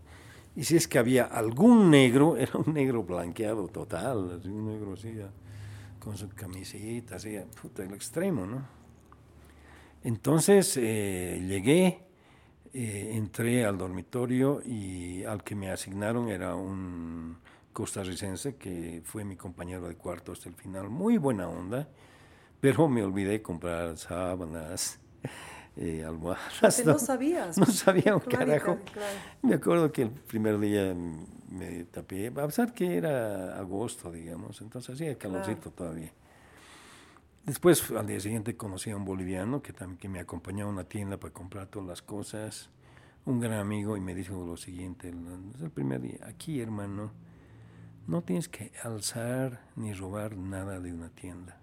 Y 0.56 0.64
si 0.64 0.76
es 0.76 0.88
que 0.88 0.98
había 0.98 1.24
algún 1.24 1.90
negro, 1.90 2.36
era 2.38 2.52
un 2.56 2.72
negro 2.72 3.02
blanqueado 3.02 3.68
total, 3.68 4.40
un 4.44 4.66
negro 4.66 4.94
así, 4.94 5.14
con 5.98 6.16
su 6.16 6.30
camiseta, 6.30 7.16
así, 7.16 7.38
puta, 7.60 7.84
el 7.84 7.92
extremo, 7.92 8.46
¿no? 8.46 8.62
Entonces 10.02 10.76
eh, 10.78 11.44
llegué 11.46 12.00
eh, 12.74 13.12
entré 13.14 13.64
al 13.64 13.76
dormitorio 13.76 14.62
y 14.64 15.24
al 15.24 15.44
que 15.44 15.54
me 15.54 15.70
asignaron 15.70 16.28
era 16.28 16.54
un 16.54 17.36
costarricense 17.72 18.56
que 18.56 19.02
fue 19.04 19.24
mi 19.24 19.36
compañero 19.36 19.88
de 19.88 19.94
cuarto 19.94 20.32
hasta 20.32 20.48
el 20.48 20.54
final, 20.54 20.88
muy 20.88 21.18
buena 21.18 21.48
onda, 21.48 21.88
pero 22.60 22.88
me 22.88 23.02
olvidé 23.02 23.42
comprar 23.42 23.96
sábanas, 23.98 24.98
eh, 25.76 26.04
almohadas. 26.04 26.84
No, 26.86 26.98
sabías. 26.98 27.58
No 27.58 27.66
sabía 27.66 28.14
un 28.14 28.20
carajo. 28.20 28.78
Me 29.42 29.54
acuerdo 29.54 29.90
que 29.92 30.02
el 30.02 30.10
primer 30.10 30.58
día 30.58 30.94
me 31.50 31.84
tapé, 31.84 32.28
a 32.28 32.46
pesar 32.46 32.72
que 32.72 32.96
era 32.96 33.58
agosto, 33.58 34.10
digamos, 34.10 34.60
entonces 34.60 34.94
hacía 34.94 35.16
calorcito 35.18 35.70
todavía. 35.70 36.12
Después, 37.44 37.90
al 37.90 38.06
día 38.06 38.20
siguiente, 38.20 38.56
conocí 38.56 38.90
a 38.90 38.96
un 38.96 39.04
boliviano 39.04 39.62
que, 39.62 39.72
también, 39.72 39.98
que 39.98 40.08
me 40.08 40.20
acompañó 40.20 40.66
a 40.66 40.68
una 40.68 40.84
tienda 40.84 41.16
para 41.16 41.34
comprar 41.34 41.66
todas 41.66 41.88
las 41.88 42.00
cosas. 42.00 42.70
Un 43.24 43.40
gran 43.40 43.58
amigo 43.58 43.96
y 43.96 44.00
me 44.00 44.14
dijo 44.14 44.46
lo 44.46 44.56
siguiente, 44.56 45.08
el, 45.08 45.70
primer 45.70 46.00
día, 46.00 46.18
aquí 46.24 46.60
hermano, 46.60 47.10
no 48.06 48.22
tienes 48.22 48.48
que 48.48 48.70
alzar 48.84 49.64
ni 49.74 49.92
robar 49.92 50.36
nada 50.36 50.78
de 50.78 50.92
una 50.92 51.08
tienda. 51.08 51.58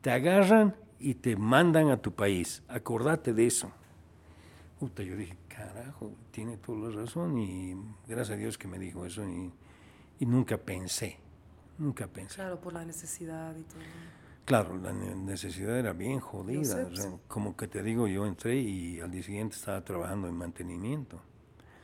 Te 0.00 0.10
agarran 0.10 0.74
y 0.98 1.14
te 1.14 1.36
mandan 1.36 1.90
a 1.90 1.98
tu 1.98 2.12
país. 2.12 2.64
Acordate 2.66 3.32
de 3.32 3.46
eso. 3.46 3.70
Puta, 4.80 5.04
yo 5.04 5.16
dije, 5.16 5.36
carajo, 5.48 6.12
tiene 6.32 6.56
toda 6.56 6.88
la 6.88 6.96
razón 6.96 7.38
y 7.38 7.76
gracias 8.08 8.36
a 8.36 8.40
Dios 8.40 8.58
que 8.58 8.66
me 8.66 8.78
dijo 8.78 9.06
eso 9.06 9.24
y, 9.24 9.52
y 10.18 10.26
nunca 10.26 10.56
pensé, 10.56 11.18
nunca 11.78 12.08
pensé. 12.08 12.36
Claro, 12.36 12.60
por 12.60 12.72
la 12.72 12.84
necesidad 12.84 13.54
y 13.56 13.62
todo. 13.62 13.80
Claro, 14.50 14.76
la 14.78 14.92
necesidad 14.92 15.78
era 15.78 15.92
bien 15.92 16.18
jodida. 16.18 16.88
como 17.28 17.56
que 17.56 17.68
te 17.68 17.84
digo, 17.84 18.08
yo 18.08 18.26
entré 18.26 18.56
y 18.56 18.98
al 18.98 19.08
día 19.08 19.22
siguiente 19.22 19.54
estaba 19.54 19.84
trabajando 19.84 20.26
en 20.26 20.34
mantenimiento. 20.34 21.20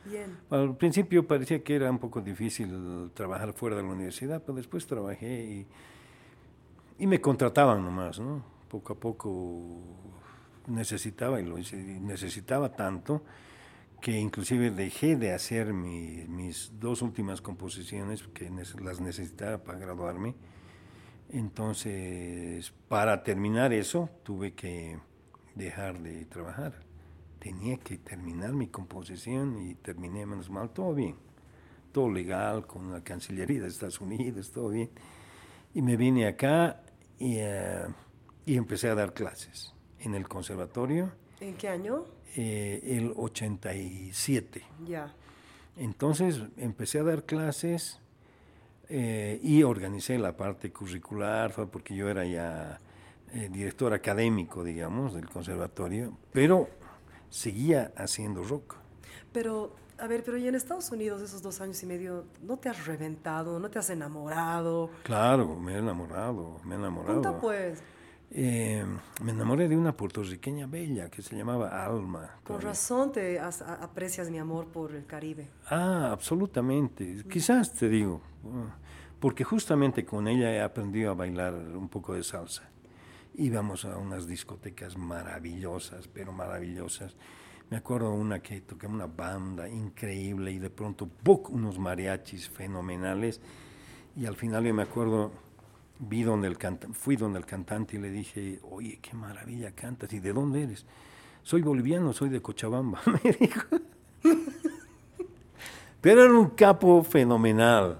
Bien. 0.03 0.37
Al 0.49 0.75
principio 0.75 1.25
parecía 1.25 1.63
que 1.63 1.75
era 1.75 1.89
un 1.89 1.97
poco 1.97 2.19
difícil 2.19 3.09
trabajar 3.13 3.53
fuera 3.53 3.77
de 3.77 3.83
la 3.83 3.87
universidad, 3.87 4.43
pero 4.45 4.57
después 4.57 4.85
trabajé 4.85 5.45
y, 5.45 5.67
y 6.99 7.07
me 7.07 7.21
contrataban 7.21 7.85
nomás, 7.85 8.19
¿no? 8.19 8.43
Poco 8.67 8.91
a 8.91 8.95
poco 8.97 9.79
necesitaba 10.67 11.39
y 11.39 11.45
lo 11.45 11.55
necesitaba 11.55 12.73
tanto 12.73 13.21
que 14.01 14.11
inclusive 14.19 14.71
dejé 14.71 15.15
de 15.15 15.31
hacer 15.31 15.71
mis 15.71 16.73
dos 16.77 17.01
últimas 17.01 17.39
composiciones 17.39 18.23
que 18.33 18.51
las 18.83 18.99
necesitaba 18.99 19.57
para 19.59 19.79
graduarme 19.79 20.35
Entonces, 21.29 22.73
para 22.87 23.23
terminar 23.23 23.73
eso, 23.73 24.09
tuve 24.23 24.53
que 24.53 24.97
dejar 25.55 25.99
de 25.99 26.25
trabajar. 26.25 26.73
Tenía 27.39 27.77
que 27.77 27.97
terminar 27.97 28.53
mi 28.53 28.67
composición 28.67 29.59
y 29.59 29.75
terminé, 29.75 30.25
menos 30.25 30.49
mal, 30.49 30.69
todo 30.69 30.93
bien. 30.93 31.15
Todo 31.91 32.09
legal, 32.09 32.65
con 32.65 32.91
la 32.91 33.03
Cancillería 33.03 33.61
de 33.61 33.67
Estados 33.67 33.99
Unidos, 34.01 34.51
todo 34.51 34.69
bien. 34.69 34.89
Y 35.73 35.81
me 35.81 35.97
vine 35.97 36.27
acá 36.27 36.81
y, 37.19 37.37
eh, 37.37 37.85
y 38.45 38.55
empecé 38.55 38.89
a 38.89 38.95
dar 38.95 39.13
clases 39.13 39.73
en 39.99 40.15
el 40.15 40.27
conservatorio. 40.27 41.11
¿En 41.39 41.55
qué 41.55 41.69
año? 41.69 42.05
Eh, 42.35 42.81
el 42.83 43.13
87. 43.15 44.63
Ya. 44.85 45.13
Entonces 45.75 46.41
empecé 46.57 46.99
a 46.99 47.03
dar 47.03 47.25
clases 47.25 47.99
eh, 48.89 49.39
y 49.43 49.63
organicé 49.63 50.17
la 50.17 50.35
parte 50.35 50.71
curricular, 50.71 51.51
porque 51.69 51.95
yo 51.95 52.09
era 52.09 52.25
ya 52.25 52.79
eh, 53.33 53.49
director 53.51 53.93
académico, 53.93 54.63
digamos, 54.63 55.13
del 55.13 55.29
conservatorio, 55.29 56.17
pero 56.31 56.69
seguía 57.29 57.91
haciendo 57.97 58.43
rock. 58.43 58.75
Pero, 59.33 59.75
a 59.97 60.07
ver, 60.07 60.23
pero 60.23 60.37
y 60.37 60.47
en 60.47 60.55
Estados 60.55 60.91
Unidos 60.91 61.21
esos 61.21 61.41
dos 61.41 61.59
años 61.59 61.81
y 61.83 61.85
medio, 61.85 62.25
¿no 62.41 62.57
te 62.57 62.69
has 62.69 62.85
reventado, 62.85 63.59
no 63.59 63.69
te 63.69 63.79
has 63.79 63.89
enamorado? 63.89 64.89
Claro, 65.03 65.55
me 65.57 65.73
he 65.73 65.77
enamorado, 65.79 66.59
me 66.63 66.75
he 66.75 66.77
enamorado. 66.77 67.21
Cuenta 67.21 67.41
pues. 67.41 67.83
Eh, 68.29 68.85
me 69.23 69.31
enamoré 69.31 69.69
de 69.69 69.77
una 69.77 69.95
puertorriqueña 69.95 70.67
bella 70.67 71.09
que 71.09 71.21
se 71.21 71.35
llamaba 71.35 71.85
Alma. 71.85 72.39
Con 72.43 72.61
razón 72.61 73.11
te 73.11 73.39
aprecias 73.39 74.29
mi 74.29 74.37
amor 74.37 74.67
por 74.67 74.93
el 74.93 75.05
Caribe. 75.05 75.47
Ah, 75.69 76.09
absolutamente. 76.11 77.23
Quizás 77.29 77.73
te 77.73 77.87
digo, 77.87 78.21
porque 79.19 79.43
justamente 79.43 80.05
con 80.05 80.27
ella 80.27 80.51
he 80.51 80.61
aprendido 80.61 81.11
a 81.11 81.13
bailar 81.13 81.53
un 81.53 81.87
poco 81.87 82.13
de 82.13 82.23
salsa. 82.23 82.69
Íbamos 83.35 83.85
a 83.85 83.97
unas 83.97 84.27
discotecas 84.27 84.97
maravillosas, 84.97 86.07
pero 86.07 86.31
maravillosas. 86.31 87.15
Me 87.69 87.77
acuerdo 87.77 88.13
una 88.13 88.39
que 88.39 88.61
tocaba 88.61 88.93
una 88.93 89.07
banda 89.07 89.69
increíble 89.69 90.51
y 90.51 90.59
de 90.59 90.69
pronto 90.69 91.09
¡buc! 91.23 91.49
unos 91.49 91.77
mariachis 91.79 92.49
fenomenales. 92.49 93.41
Y 94.15 94.25
al 94.25 94.35
final 94.35 94.65
yo 94.65 94.73
me 94.73 94.83
acuerdo 94.83 95.31
vi 95.99 96.23
donde 96.23 96.47
el 96.47 96.57
fui 96.93 97.15
donde 97.15 97.39
el 97.39 97.45
cantante 97.45 97.97
y 97.97 97.99
le 97.99 98.09
dije, 98.09 98.59
oye, 98.69 98.99
qué 99.01 99.13
maravilla 99.13 99.71
cantas, 99.71 100.11
¿y 100.13 100.19
de 100.19 100.33
dónde 100.33 100.63
eres? 100.63 100.85
Soy 101.43 101.61
boliviano, 101.61 102.13
soy 102.13 102.29
de 102.29 102.41
Cochabamba, 102.41 103.01
me 103.23 103.31
dijo. 103.31 103.61
Pero 106.01 106.23
era 106.23 106.33
un 106.33 106.49
capo 106.51 107.03
fenomenal. 107.03 107.99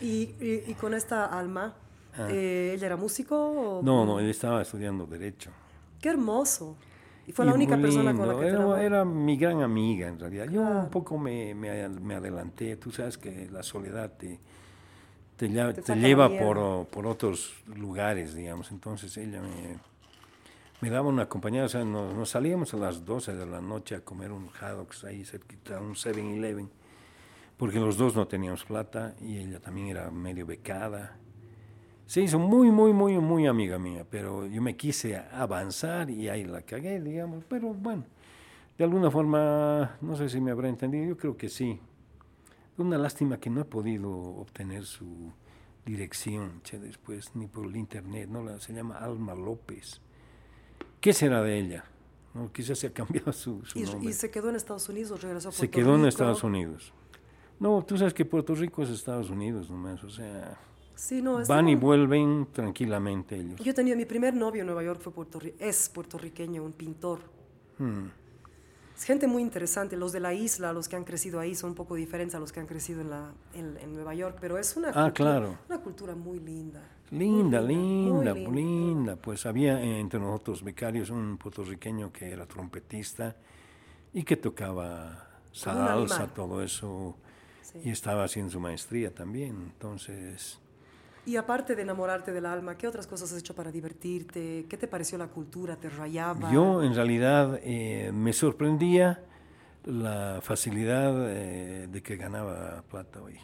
¿Y, 0.00 0.74
con 0.74 0.94
esta 0.94 1.26
alma, 1.26 1.74
ah. 2.16 2.28
eh, 2.30 2.78
era 2.80 2.96
músico? 2.96 3.80
No, 3.82 4.04
no, 4.04 4.20
él 4.20 4.28
estaba 4.28 4.62
estudiando 4.62 5.06
Derecho. 5.06 5.50
Qué 6.00 6.10
hermoso. 6.10 6.76
Y 7.26 7.32
fue 7.32 7.44
la 7.44 7.52
única 7.52 7.76
persona 7.76 8.14
con 8.14 8.26
la 8.26 8.38
que 8.38 8.46
era, 8.46 8.82
era 8.82 9.04
mi 9.04 9.36
gran 9.36 9.60
amiga, 9.60 10.08
en 10.08 10.18
realidad. 10.18 10.46
Yo 10.48 10.62
un 10.62 10.88
poco 10.88 11.18
me, 11.18 11.54
me, 11.54 11.86
me 11.88 12.14
adelanté. 12.14 12.76
Tú 12.76 12.90
sabes 12.90 13.18
que 13.18 13.48
la 13.50 13.62
soledad 13.62 14.12
te 14.16 14.40
te, 15.38 15.48
lleva 15.94 16.28
por, 16.28 16.86
por, 16.88 17.06
otros 17.06 17.54
lugares, 17.76 18.34
digamos. 18.34 18.72
Entonces 18.72 19.16
ella 19.16 19.40
me, 19.40 19.78
me 20.80 20.90
daba 20.90 21.08
una 21.08 21.28
compañía, 21.28 21.64
o 21.64 21.68
sea, 21.68 21.84
nos, 21.84 22.28
salíamos 22.28 22.74
a 22.74 22.76
las 22.76 23.04
12 23.04 23.36
de 23.36 23.46
la 23.46 23.60
noche 23.60 23.94
a 23.94 24.00
comer 24.00 24.32
un 24.32 24.48
haddocks 24.48 25.04
ahí 25.04 25.24
cerquita, 25.24 25.80
un 25.80 25.94
7-Eleven, 25.94 26.68
porque 27.56 27.78
los 27.78 27.96
dos 27.96 28.16
no 28.16 28.26
teníamos 28.26 28.64
plata 28.64 29.14
y 29.20 29.38
ella 29.38 29.60
también 29.60 29.88
era 29.88 30.10
medio 30.10 30.44
becada. 30.44 31.16
Se 32.06 32.20
hizo 32.20 32.40
muy, 32.40 32.72
muy, 32.72 32.92
muy, 32.92 33.16
muy 33.18 33.46
amiga 33.46 33.78
mía, 33.78 34.04
pero 34.10 34.44
yo 34.46 34.60
me 34.60 34.76
quise 34.76 35.16
avanzar 35.16 36.10
y 36.10 36.28
ahí 36.28 36.44
la 36.44 36.62
cagué, 36.62 37.00
digamos, 37.00 37.44
pero 37.48 37.74
bueno, 37.74 38.04
de 38.76 38.82
alguna 38.82 39.10
forma, 39.10 39.98
no 40.00 40.16
sé 40.16 40.28
si 40.28 40.40
me 40.40 40.50
habrá 40.50 40.68
entendido, 40.68 41.06
yo 41.06 41.16
creo 41.16 41.36
que 41.36 41.48
sí, 41.48 41.80
una 42.78 42.98
lástima 42.98 43.38
que 43.38 43.50
no 43.50 43.60
he 43.60 43.64
podido 43.64 44.10
obtener 44.10 44.84
su 44.84 45.32
dirección 45.84 46.60
che, 46.62 46.78
después, 46.78 47.34
ni 47.34 47.46
por 47.46 47.66
el 47.66 47.76
internet, 47.76 48.28
¿no? 48.28 48.42
La, 48.42 48.60
se 48.60 48.72
llama 48.72 48.98
Alma 48.98 49.34
López. 49.34 50.00
¿Qué 51.00 51.12
será 51.12 51.42
de 51.42 51.58
ella? 51.58 51.84
¿No? 52.34 52.52
Quizás 52.52 52.78
se 52.78 52.88
ha 52.88 52.92
cambiado 52.92 53.32
su, 53.32 53.64
su 53.64 53.78
¿Y, 53.78 53.82
nombre. 53.82 54.10
¿Y 54.10 54.12
se 54.12 54.30
quedó 54.30 54.50
en 54.50 54.56
Estados 54.56 54.88
Unidos 54.88 55.12
o 55.12 55.16
regresó 55.16 55.48
a 55.48 55.50
Puerto 55.50 55.60
Se 55.60 55.70
quedó 55.70 55.94
en 55.96 56.06
Estados 56.06 56.44
Unidos. 56.44 56.92
No, 57.60 57.84
tú 57.84 57.96
sabes 57.98 58.14
que 58.14 58.24
Puerto 58.24 58.54
Rico 58.54 58.82
es 58.82 58.90
Estados 58.90 59.30
Unidos 59.30 59.70
nomás, 59.70 60.02
o 60.04 60.10
sea... 60.10 60.58
Sí, 60.94 61.22
no, 61.22 61.44
van 61.46 61.68
y 61.68 61.76
vuelven 61.76 62.48
tranquilamente 62.52 63.36
ellos. 63.36 63.60
Yo 63.60 63.72
tenía 63.72 63.94
mi 63.94 64.04
primer 64.04 64.34
novio 64.34 64.62
en 64.62 64.66
Nueva 64.66 64.82
York, 64.82 65.00
fue 65.00 65.12
puerto, 65.12 65.38
es 65.58 65.88
puertorriqueño, 65.88 66.62
un 66.62 66.72
pintor. 66.72 67.20
Hmm. 67.78 68.08
Es 68.98 69.04
gente 69.04 69.28
muy 69.28 69.42
interesante. 69.42 69.96
Los 69.96 70.10
de 70.10 70.18
la 70.18 70.34
isla, 70.34 70.72
los 70.72 70.88
que 70.88 70.96
han 70.96 71.04
crecido 71.04 71.38
ahí, 71.38 71.54
son 71.54 71.70
un 71.70 71.76
poco 71.76 71.94
diferentes 71.94 72.34
a 72.34 72.40
los 72.40 72.50
que 72.50 72.58
han 72.58 72.66
crecido 72.66 73.00
en, 73.00 73.10
la, 73.10 73.30
en, 73.54 73.94
Nueva 73.94 74.12
York, 74.12 74.38
pero 74.40 74.58
es 74.58 74.76
una, 74.76 74.88
ah, 74.88 75.04
cultura, 75.04 75.12
claro. 75.12 75.58
una 75.68 75.78
cultura 75.78 76.16
muy 76.16 76.40
linda. 76.40 76.82
Linda, 77.12 77.60
linda, 77.60 78.34
linda, 78.34 78.50
linda. 78.50 79.16
Pues 79.16 79.46
había 79.46 79.80
entre 79.80 80.18
nosotros 80.18 80.64
becarios 80.64 81.10
un 81.10 81.38
puertorriqueño 81.38 82.12
que 82.12 82.32
era 82.32 82.44
trompetista 82.46 83.36
y 84.12 84.24
que 84.24 84.36
tocaba 84.36 85.28
salsa, 85.52 86.26
todo 86.34 86.60
eso, 86.60 87.14
y 87.84 87.90
estaba 87.90 88.24
haciendo 88.24 88.50
su 88.50 88.58
maestría 88.58 89.14
también. 89.14 89.70
Entonces 89.74 90.58
y 91.28 91.36
aparte 91.36 91.76
de 91.76 91.82
enamorarte 91.82 92.32
del 92.32 92.46
alma, 92.46 92.78
¿qué 92.78 92.88
otras 92.88 93.06
cosas 93.06 93.30
has 93.30 93.38
hecho 93.38 93.54
para 93.54 93.70
divertirte? 93.70 94.64
¿Qué 94.66 94.78
te 94.78 94.88
pareció 94.88 95.18
la 95.18 95.26
cultura? 95.26 95.76
¿Te 95.76 95.90
rayaba? 95.90 96.50
Yo 96.50 96.82
en 96.82 96.94
realidad 96.94 97.60
eh, 97.62 98.10
me 98.14 98.32
sorprendía 98.32 99.22
la 99.84 100.40
facilidad 100.42 101.30
eh, 101.30 101.86
de 101.86 102.02
que 102.02 102.16
ganaba 102.16 102.82
plata 102.88 103.20
hoy. 103.20 103.38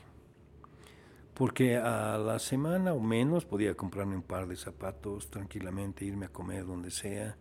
Porque 1.35 1.77
a 1.77 2.17
la 2.17 2.39
semana 2.39 2.95
o 2.95 3.01
menos 3.01 3.45
podía 3.45 3.75
comprarme 3.75 4.17
un 4.17 4.23
par 4.23 4.49
de 4.49 4.57
zapatos 4.57 5.29
tranquilamente, 5.29 6.07
irme 6.07 6.25
a 6.25 6.31
comer 6.31 6.65
donde 6.65 6.91
sea. 6.91 7.37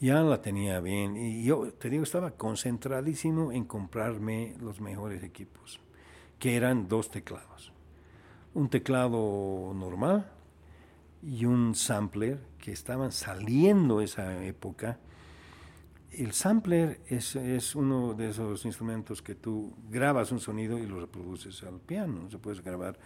Ya 0.00 0.22
la 0.22 0.40
tenía 0.40 0.80
bien. 0.80 1.18
Y 1.18 1.44
yo, 1.44 1.70
te 1.74 1.90
digo, 1.90 2.04
estaba 2.04 2.30
concentradísimo 2.30 3.52
en 3.52 3.66
comprarme 3.66 4.54
los 4.58 4.80
mejores 4.80 5.22
equipos, 5.22 5.80
que 6.38 6.56
eran 6.56 6.88
dos 6.88 7.10
teclados 7.10 7.69
un 8.54 8.68
teclado 8.68 9.72
normal 9.74 10.30
y 11.22 11.44
un 11.44 11.74
sampler 11.74 12.40
que 12.58 12.72
estaban 12.72 13.12
saliendo 13.12 14.00
esa 14.00 14.44
época. 14.44 14.98
El 16.12 16.32
sampler 16.32 17.00
es, 17.06 17.36
es, 17.36 17.76
uno 17.76 18.14
de 18.14 18.30
esos 18.30 18.64
instrumentos 18.64 19.22
que 19.22 19.34
tú 19.34 19.72
grabas 19.88 20.32
un 20.32 20.40
sonido 20.40 20.78
y 20.78 20.86
lo 20.86 21.00
reproduces 21.00 21.62
al 21.62 21.78
piano. 21.78 22.28
Se 22.30 22.38
puede 22.38 22.60
grabar 22.62 22.98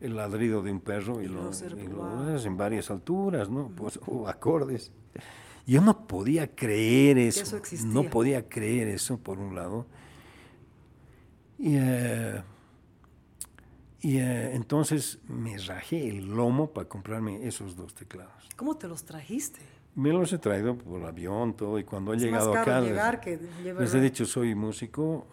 el 0.00 0.16
ladrido 0.16 0.62
de 0.62 0.72
un 0.72 0.80
perro 0.80 1.22
y, 1.22 1.28
lo, 1.28 1.48
haces 1.48 2.44
en 2.44 2.56
varias 2.56 2.90
alturas, 2.90 3.48
¿no? 3.48 3.68
Pues, 3.68 3.98
o 4.06 4.28
acordes. 4.28 4.92
Yo 5.66 5.80
no 5.80 6.06
podía 6.06 6.54
creer 6.54 7.18
eso. 7.18 7.60
no 7.84 8.04
podía 8.04 8.48
creer 8.48 8.88
eso, 8.88 9.18
por 9.18 9.38
un 9.38 9.54
lado. 9.54 9.86
Y 11.58 11.76
eh, 11.76 12.42
y 14.02 14.18
eh, 14.18 14.54
entonces 14.54 15.18
me 15.28 15.58
rajé 15.58 16.08
el 16.08 16.28
lomo 16.28 16.70
para 16.72 16.88
comprarme 16.88 17.46
esos 17.46 17.76
dos 17.76 17.94
teclados. 17.94 18.48
¿Cómo 18.56 18.76
te 18.76 18.88
los 18.88 19.04
trajiste? 19.04 19.60
Me 19.94 20.10
los 20.10 20.32
he 20.32 20.38
traído 20.38 20.76
por 20.76 21.04
avión, 21.04 21.54
todo, 21.54 21.78
y 21.78 21.84
cuando 21.84 22.14
he 22.14 22.16
llegado 22.16 22.54
acá, 22.54 22.80
les, 22.80 23.94
he 23.94 24.00
dicho, 24.00 24.24
soy 24.24 24.54
músico 24.54 25.26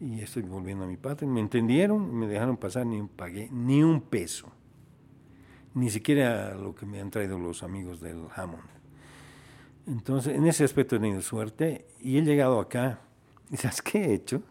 y 0.00 0.20
estoy 0.20 0.42
volviendo 0.42 0.84
a 0.84 0.86
mi 0.88 0.96
patria. 0.96 1.30
Me 1.30 1.40
entendieron, 1.40 2.14
me 2.14 2.26
dejaron 2.26 2.56
pasar, 2.56 2.84
ni 2.86 3.02
pagué 3.02 3.48
ni 3.50 3.82
un 3.82 4.00
peso. 4.02 4.50
Ni 5.74 5.90
siquiera 5.90 6.54
lo 6.54 6.74
que 6.74 6.86
me 6.86 7.00
han 7.00 7.10
traído 7.10 7.38
los 7.38 7.62
amigos 7.62 8.00
del 8.00 8.26
Hammond. 8.34 8.68
Entonces, 9.86 10.36
en 10.36 10.46
ese 10.46 10.64
aspecto 10.64 10.96
he 10.96 10.98
tenido 10.98 11.22
suerte 11.22 11.86
y 12.00 12.18
he 12.18 12.22
llegado 12.22 12.60
acá. 12.60 13.00
¿Y 13.50 13.56
sabes 13.56 13.80
qué 13.80 14.06
he 14.06 14.14
hecho? 14.14 14.42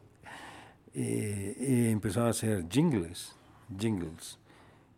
Eh, 1.00 1.92
empezó 1.92 2.24
a 2.24 2.30
hacer 2.30 2.68
jingles, 2.68 3.36
jingles 3.78 4.40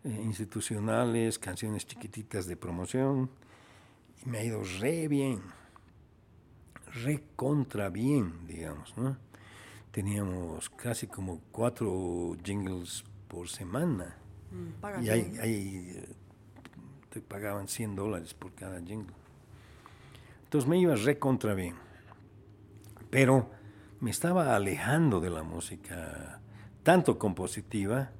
eh, 0.05 0.21
institucionales, 0.23 1.37
canciones 1.37 1.85
chiquititas 1.85 2.47
de 2.47 2.55
promoción, 2.55 3.29
y 4.23 4.29
me 4.29 4.37
ha 4.37 4.43
ido 4.45 4.61
re 4.79 5.09
bien, 5.09 5.41
re 7.03 7.21
contra 7.35 7.89
bien, 7.89 8.47
digamos, 8.47 8.95
¿no? 8.95 9.17
Teníamos 9.91 10.69
casi 10.69 11.07
como 11.07 11.41
cuatro 11.51 12.37
jingles 12.45 13.03
por 13.27 13.49
semana. 13.49 14.15
Mm, 14.51 15.03
y 15.03 15.09
ahí, 15.09 15.37
ahí, 15.41 16.05
te 17.09 17.19
pagaban 17.19 17.67
100 17.67 17.95
dólares 17.97 18.33
por 18.33 18.53
cada 18.53 18.79
jingle. 18.79 19.13
Entonces 20.45 20.69
me 20.69 20.79
iba 20.79 20.95
re 20.95 21.19
contra 21.19 21.53
bien. 21.53 21.75
Pero 23.09 23.58
me 24.01 24.11
estaba 24.11 24.55
alejando 24.55 25.19
de 25.19 25.29
la 25.29 25.43
música 25.43 26.41
tanto 26.83 27.17
compositiva 27.17 28.11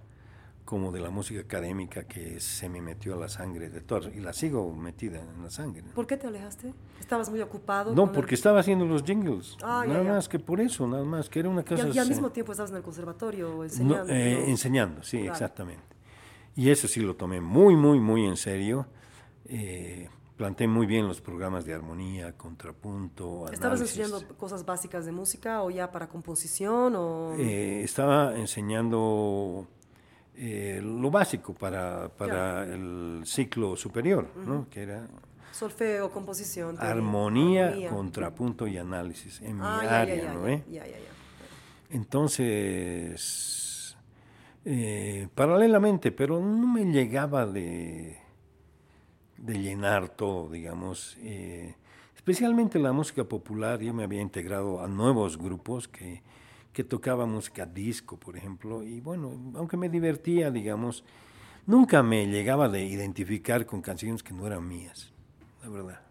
como 0.70 0.92
de 0.92 1.00
la 1.00 1.10
música 1.10 1.42
académica 1.42 2.04
que 2.04 2.40
se 2.40 2.70
me 2.70 2.80
metió 2.80 3.16
a 3.16 3.18
la 3.18 3.28
sangre 3.28 3.72
de 3.72 3.82
todo 3.82 4.12
y 4.12 4.20
la 4.20 4.34
sigo 4.34 4.72
metida 4.72 5.20
en 5.20 5.42
la 5.42 5.50
sangre. 5.50 5.82
¿Por 5.96 6.06
qué 6.06 6.16
te 6.16 6.28
alejaste? 6.28 6.76
¿Estabas 7.00 7.28
muy 7.32 7.42
ocupado? 7.42 7.96
No, 7.96 8.12
porque 8.12 8.36
estaba 8.36 8.60
haciendo 8.60 8.86
los 8.86 9.02
jingles. 9.04 9.58
Ah, 9.64 9.84
nada 9.88 10.04
más 10.04 10.30
que 10.30 10.38
por 10.38 10.62
eso, 10.62 10.86
nada 10.86 11.04
más, 11.04 11.28
que 11.28 11.40
era 11.40 11.50
una 11.50 11.64
cosa... 11.64 11.88
¿Y, 11.88 11.98
al 11.98 12.08
mismo 12.08 12.30
tiempo 12.30 12.52
estabas 12.52 12.70
en 12.70 12.78
el 12.78 12.84
conservatorio 12.84 13.64
enseñando? 13.64 14.14
Eh, 14.14 14.48
enseñando, 14.48 15.02
sí, 15.02 15.18
exactamente. 15.18 15.96
Y 16.56 16.70
eso 16.70 16.88
sí 16.88 17.00
lo 17.00 17.16
tomé 17.16 17.42
muy, 17.42 17.76
muy, 17.76 18.00
muy 18.00 18.28
en 18.28 18.38
serio. 18.38 18.86
Eh, 19.46 20.08
planté 20.40 20.70
muy 20.70 20.88
bien 20.88 21.06
los 21.06 21.20
programas 21.20 21.66
de 21.66 21.74
armonía, 21.74 22.32
contrapunto, 22.38 23.52
¿Estabas 23.52 23.82
enseñando 23.82 24.26
cosas 24.38 24.66
básicas 24.66 25.06
de 25.06 25.12
música 25.12 25.64
o 25.64 25.70
ya 25.70 25.92
para 25.92 26.08
composición? 26.08 26.96
O... 26.96 27.36
Eh, 27.38 27.82
estaba 27.84 28.34
enseñando 28.38 29.68
eh, 30.38 30.80
lo 30.82 31.12
básico 31.12 31.54
para, 31.54 32.08
para 32.08 32.64
el 32.64 33.24
ciclo 33.26 33.76
superior, 33.76 34.30
¿no? 34.38 34.70
que 34.70 34.84
era 34.84 35.10
solfeo, 35.52 36.10
composición, 36.10 36.78
armonía, 36.80 37.90
contrapunto 37.90 38.66
y 38.66 38.78
análisis 38.78 39.42
en 39.42 39.58
mi 39.58 39.66
ah, 39.66 40.00
área, 40.00 40.34
¿no? 40.34 40.48
Eh? 40.48 40.64
Entonces, 41.90 43.98
eh, 44.64 45.28
paralelamente, 45.36 46.14
pero 46.14 46.40
no 46.40 46.66
me 46.66 46.86
llegaba 46.86 47.46
de, 47.46 48.19
de 49.42 49.60
llenar 49.60 50.10
todo, 50.10 50.50
digamos. 50.50 51.18
especialmente 52.16 52.80
la 52.80 52.92
música 52.92 53.24
popular, 53.24 53.80
yo 53.80 53.94
me 53.94 54.04
había 54.04 54.22
integrado 54.22 54.82
a 54.82 54.88
nuevos 54.88 55.38
grupos 55.38 55.88
que 55.88 56.22
que 56.74 56.84
tocaba 56.84 57.26
música 57.26 57.66
disco, 57.66 58.18
por 58.18 58.38
ejemplo, 58.38 58.84
y 58.84 59.02
bueno, 59.02 59.32
aunque 59.56 59.78
me 59.78 59.90
divertía, 59.90 60.52
digamos, 60.52 61.04
nunca 61.66 62.04
me 62.04 62.28
llegaba 62.28 62.70
de 62.70 62.86
identificar 62.86 63.66
con 63.66 63.82
canciones 63.82 64.24
que 64.24 64.34
no 64.34 64.46
eran 64.46 64.68
mías, 64.68 65.12
la 65.64 65.70
verdad. 65.70 66.02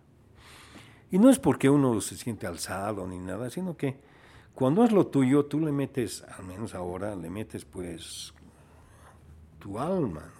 Y 1.10 1.18
no 1.18 1.30
es 1.30 1.38
porque 1.38 1.70
uno 1.70 2.00
se 2.00 2.16
siente 2.16 2.46
alzado 2.46 3.06
ni 3.06 3.18
nada, 3.18 3.50
sino 3.50 3.76
que 3.76 3.96
cuando 4.54 4.84
es 4.84 4.92
lo 4.92 5.06
tuyo, 5.06 5.46
tú 5.46 5.60
le 5.60 5.72
metes, 5.72 6.22
al 6.36 6.44
menos 6.44 6.74
ahora, 6.74 7.14
le 7.14 7.30
metes 7.30 7.64
pues 7.64 8.34
tu 9.58 9.78
alma, 9.78 10.30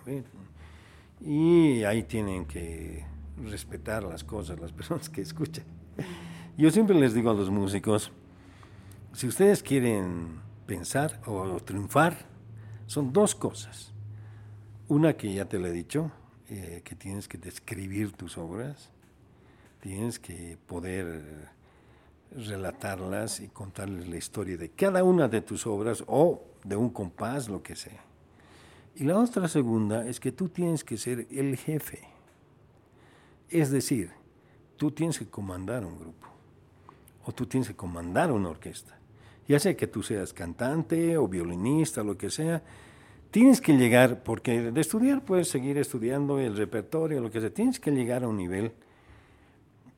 y 1.21 1.85
ahí 1.85 2.03
tienen 2.03 2.47
que 2.47 3.05
respetar 3.43 4.03
las 4.05 4.25
cosas 4.25 4.59
las 4.59 4.73
personas 4.79 5.09
que 5.09 5.23
escuchan. 5.23 5.65
Yo 6.57 6.71
siempre 6.71 6.99
les 6.99 7.15
digo 7.15 7.31
a 7.31 7.35
los 7.35 7.51
músicos, 7.51 8.11
si 9.13 9.27
ustedes 9.27 9.63
quieren 9.63 10.41
pensar 10.67 11.21
o 11.27 11.59
triunfar, 11.61 12.17
son 12.87 13.13
dos 13.13 13.35
cosas. 13.35 13.93
Una 14.89 15.17
que 15.17 15.33
ya 15.33 15.45
te 15.45 15.59
lo 15.59 15.67
he 15.67 15.73
dicho, 15.73 16.11
eh, 16.49 16.83
que 16.85 16.95
tienes 16.95 17.29
que 17.29 17.39
describir 17.39 18.13
tus 18.13 18.39
obras, 18.39 18.91
tienes 19.81 20.19
que 20.19 20.59
poder 20.67 21.51
relatarlas 22.31 23.41
y 23.41 23.49
contarles 23.49 24.09
la 24.09 24.17
historia 24.17 24.57
de 24.57 24.71
cada 24.71 25.05
una 25.05 25.29
de 25.29 25.41
tus 25.41 25.67
obras 25.67 26.05
o 26.07 26.43
de 26.65 26.77
un 26.77 26.91
compás, 26.91 27.49
lo 27.49 27.63
que 27.63 27.77
sea. 27.77 28.08
Y 28.99 29.05
la 29.05 29.19
otra 29.19 29.49
segunda 29.49 30.07
es 30.07 30.21
que 30.21 30.33
tú 30.33 30.51
tienes 30.51 30.85
que 30.85 30.99
ser 30.99 31.27
el 31.31 31.57
jefe. 31.57 32.01
Es 33.49 33.71
decir, 33.71 34.11
tú 34.77 34.91
tienes 34.91 35.19
que 35.19 35.27
comandar 35.27 35.87
un 35.87 35.99
grupo 35.99 36.29
o 37.25 37.33
tú 37.33 37.47
tienes 37.47 37.69
que 37.69 37.77
comandar 37.77 38.31
una 38.31 38.51
orquesta 38.51 38.99
ya 39.49 39.59
sea 39.59 39.77
que 39.77 39.87
tú 39.87 40.03
seas 40.03 40.35
cantante 40.35 41.17
o 41.17 41.27
violinista, 41.27 42.05
lo 42.05 42.19
que 42.19 42.29
sea, 42.29 42.63
tienes 43.31 43.63
que 43.63 43.73
llegar, 43.73 44.23
porque 44.23 44.71
de 44.71 44.81
estudiar 44.81 45.25
puedes 45.25 45.49
seguir 45.49 45.79
estudiando 45.79 46.39
el 46.39 46.55
repertorio, 46.55 47.21
lo 47.21 47.31
que 47.31 47.41
sea, 47.41 47.51
tienes 47.51 47.81
que 47.81 47.91
llegar 47.91 48.25
a 48.25 48.29
un 48.29 48.37
nivel 48.37 48.73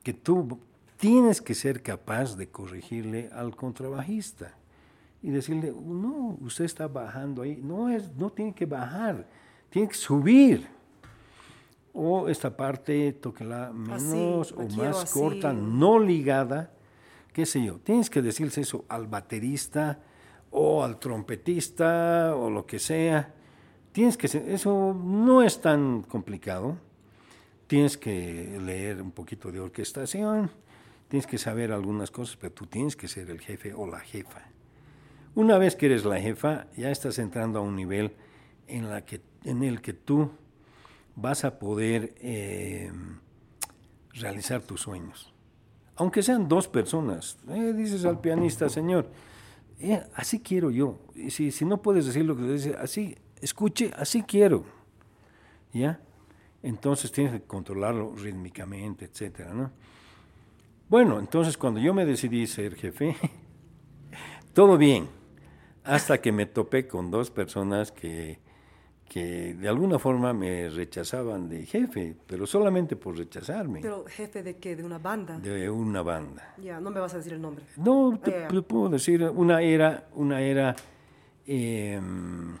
que 0.03 0.13
tú 0.13 0.57
tienes 0.97 1.41
que 1.41 1.53
ser 1.53 1.83
capaz 1.83 2.37
de 2.37 2.47
corregirle 2.47 3.29
al 3.33 3.55
contrabajista 3.55 4.55
y 5.21 5.29
decirle, 5.29 5.71
no, 5.71 6.37
usted 6.41 6.65
está 6.65 6.87
bajando 6.87 7.43
ahí, 7.43 7.59
no, 7.61 7.89
es, 7.89 8.15
no 8.15 8.29
tiene 8.29 8.53
que 8.53 8.65
bajar, 8.65 9.27
tiene 9.69 9.87
que 9.87 9.95
subir. 9.95 10.67
O 11.93 12.29
esta 12.29 12.55
parte, 12.55 13.11
tóquela 13.13 13.71
menos 13.73 14.53
o 14.53 14.63
más 14.77 15.11
corta, 15.11 15.51
no 15.51 15.99
ligada 15.99 16.71
qué 17.33 17.45
sé 17.45 17.63
yo, 17.63 17.79
tienes 17.79 18.09
que 18.09 18.21
decirse 18.21 18.61
eso 18.61 18.85
al 18.89 19.07
baterista 19.07 19.99
o 20.49 20.83
al 20.83 20.99
trompetista 20.99 22.35
o 22.35 22.49
lo 22.49 22.65
que 22.65 22.79
sea. 22.79 23.33
Tienes 23.91 24.17
que 24.17 24.27
eso 24.27 24.93
no 24.93 25.41
es 25.41 25.61
tan 25.61 26.03
complicado. 26.03 26.77
Tienes 27.67 27.97
que 27.97 28.59
leer 28.61 29.01
un 29.01 29.11
poquito 29.11 29.49
de 29.49 29.61
orquestación, 29.61 30.51
tienes 31.07 31.25
que 31.25 31.37
saber 31.37 31.71
algunas 31.71 32.11
cosas, 32.11 32.35
pero 32.35 32.53
tú 32.53 32.65
tienes 32.65 32.97
que 32.97 33.07
ser 33.07 33.29
el 33.29 33.39
jefe 33.39 33.73
o 33.73 33.87
la 33.87 34.01
jefa. 34.01 34.50
Una 35.35 35.57
vez 35.57 35.75
que 35.75 35.85
eres 35.87 36.05
la 36.05 36.19
jefa, 36.19 36.67
ya 36.75 36.91
estás 36.91 37.19
entrando 37.19 37.59
a 37.59 37.61
un 37.61 37.75
nivel 37.75 38.13
en, 38.67 38.85
el 39.63 39.81
que 39.81 39.93
tú 39.93 40.31
vas 41.15 41.45
a 41.45 41.59
poder 41.59 42.13
eh, 42.19 42.91
realizar 44.13 44.61
tus 44.61 44.81
sueños 44.81 45.31
aunque 46.01 46.23
sean 46.23 46.47
dos 46.47 46.67
personas. 46.67 47.37
Eh, 47.47 47.73
dices 47.73 48.05
al 48.05 48.19
pianista, 48.19 48.69
señor, 48.69 49.07
eh, 49.79 50.01
así 50.15 50.39
quiero 50.39 50.71
yo. 50.71 50.97
Y 51.13 51.29
si, 51.29 51.63
no 51.63 51.79
puedes 51.79 52.07
decir 52.07 52.25
lo 52.25 52.35
que 52.35 52.41
dice, 52.41 52.75
así, 52.79 53.15
escuche, 53.39 53.91
así 53.95 54.23
quiero. 54.23 54.65
¿Ya? 55.71 55.99
Entonces 56.63 57.11
tienes 57.11 57.33
que 57.33 57.41
controlarlo 57.41 58.15
rítmicamente, 58.15 59.05
etcétera, 59.05 59.53
¿no? 59.53 59.71
Bueno, 60.89 61.19
entonces 61.19 61.55
cuando 61.55 61.79
yo 61.79 61.93
me 61.93 62.03
decidí 62.03 62.47
ser 62.47 62.75
jefe, 62.75 63.15
todo 64.53 64.79
bien, 64.79 65.07
hasta 65.83 66.21
que 66.21 66.31
me 66.31 66.45
topé 66.45 66.87
con 66.87 67.11
dos 67.11 67.31
personas 67.31 67.91
que 67.91 68.39
que 69.11 69.55
de 69.55 69.67
alguna 69.67 69.99
forma 69.99 70.31
me 70.31 70.69
rechazaban 70.69 71.49
de 71.49 71.65
jefe, 71.65 72.15
pero 72.25 72.47
solamente 72.47 72.95
por 72.95 73.17
rechazarme. 73.17 73.81
¿Pero 73.81 74.05
jefe 74.07 74.41
de 74.41 74.55
qué? 74.55 74.77
¿De 74.77 74.85
una 74.85 74.99
banda? 74.99 75.37
De 75.37 75.69
una 75.69 76.01
banda. 76.01 76.55
Ya, 76.57 76.79
no 76.79 76.91
me 76.91 77.01
vas 77.01 77.13
a 77.13 77.17
decir 77.17 77.33
el 77.33 77.41
nombre. 77.41 77.65
No, 77.75 78.17
te, 78.23 78.47
puedo 78.61 78.87
decir, 78.87 79.21
una 79.23 79.61
era, 79.61 80.07
una 80.13 80.39
era, 80.39 80.77
em, 81.45 82.55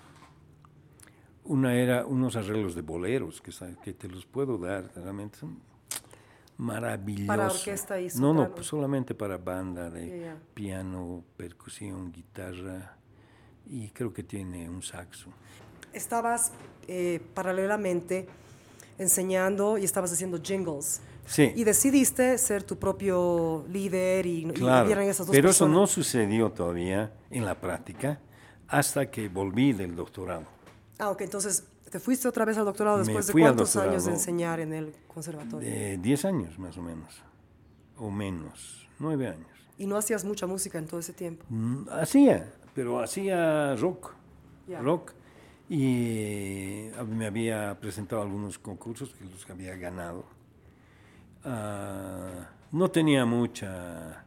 una 1.45 1.73
era 1.73 2.05
unos 2.05 2.35
arreglos 2.35 2.75
de 2.75 2.81
boleros, 2.81 3.39
que, 3.39 3.53
que 3.81 3.93
te 3.93 4.09
los 4.09 4.25
puedo 4.25 4.57
dar, 4.57 4.91
realmente 4.93 5.37
son 5.37 5.57
maravillosos. 6.57 7.27
¿Para 7.27 7.47
orquesta 7.47 8.01
y 8.01 8.09
No, 8.19 8.33
no, 8.33 8.53
pues 8.53 8.67
solamente 8.67 9.15
para 9.15 9.37
banda 9.37 9.89
de 9.89 10.35
piano, 10.53 11.23
percusión, 11.37 12.11
guitarra, 12.11 12.97
y 13.65 13.89
creo 13.89 14.13
que 14.13 14.23
tiene 14.23 14.69
un 14.69 14.81
saxo 14.81 15.29
estabas 15.93 16.51
eh, 16.87 17.21
paralelamente 17.33 18.27
enseñando 18.97 19.77
y 19.77 19.85
estabas 19.85 20.11
haciendo 20.11 20.39
jingles. 20.41 21.01
Sí. 21.25 21.51
Y 21.55 21.63
decidiste 21.63 22.37
ser 22.37 22.63
tu 22.63 22.77
propio 22.77 23.65
líder 23.69 24.25
y, 24.25 24.45
claro, 24.53 24.89
esas 25.01 25.27
dos 25.27 25.35
Pero 25.35 25.49
eso 25.51 25.67
no 25.67 25.87
sucedió 25.87 26.51
todavía 26.51 27.13
en 27.29 27.45
la 27.45 27.55
práctica 27.55 28.19
hasta 28.67 29.09
que 29.09 29.29
volví 29.29 29.73
del 29.73 29.95
doctorado. 29.95 30.45
Ah, 30.97 31.09
ok, 31.09 31.21
entonces 31.21 31.63
te 31.89 31.99
fuiste 31.99 32.27
otra 32.27 32.43
vez 32.45 32.57
al 32.57 32.65
doctorado 32.65 32.97
después 32.97 33.27
de 33.27 33.33
cuántos 33.33 33.75
años 33.75 34.05
de 34.05 34.11
enseñar 34.11 34.59
en 34.59 34.73
el 34.73 34.93
conservatorio? 35.07 35.69
De 35.69 35.97
diez 35.97 36.25
años 36.25 36.57
más 36.57 36.77
o 36.77 36.81
menos, 36.81 37.21
o 37.97 38.09
menos, 38.09 38.87
nueve 38.99 39.27
años. 39.27 39.47
¿Y 39.77 39.85
no 39.85 39.97
hacías 39.97 40.25
mucha 40.25 40.47
música 40.47 40.77
en 40.77 40.87
todo 40.87 40.99
ese 40.99 41.13
tiempo? 41.13 41.45
Mm, 41.49 41.87
hacía, 41.89 42.53
pero 42.73 42.99
hacía 42.99 43.75
rock. 43.75 44.13
Rock 44.81 45.13
y 45.69 46.89
me 47.07 47.27
había 47.27 47.77
presentado 47.79 48.21
algunos 48.21 48.59
concursos 48.59 49.13
que 49.13 49.23
los 49.25 49.49
había 49.49 49.75
ganado. 49.77 50.25
Ah, 51.45 52.49
no 52.73 52.91
tenía 52.91 53.25
mucha, 53.25 54.25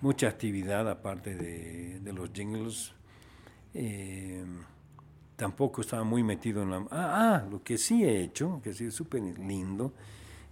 mucha 0.00 0.28
actividad 0.28 0.88
aparte 0.90 1.34
de, 1.34 2.00
de 2.00 2.12
los 2.12 2.32
jingles. 2.32 2.92
Eh, 3.74 4.44
tampoco 5.36 5.82
estaba 5.82 6.04
muy 6.04 6.22
metido 6.22 6.62
en 6.62 6.70
la... 6.70 6.76
Ah, 6.90 7.34
ah, 7.34 7.46
lo 7.50 7.62
que 7.62 7.76
sí 7.76 8.04
he 8.04 8.22
hecho, 8.22 8.60
que 8.64 8.72
sí 8.72 8.86
es 8.86 8.94
súper 8.94 9.22
lindo, 9.38 9.92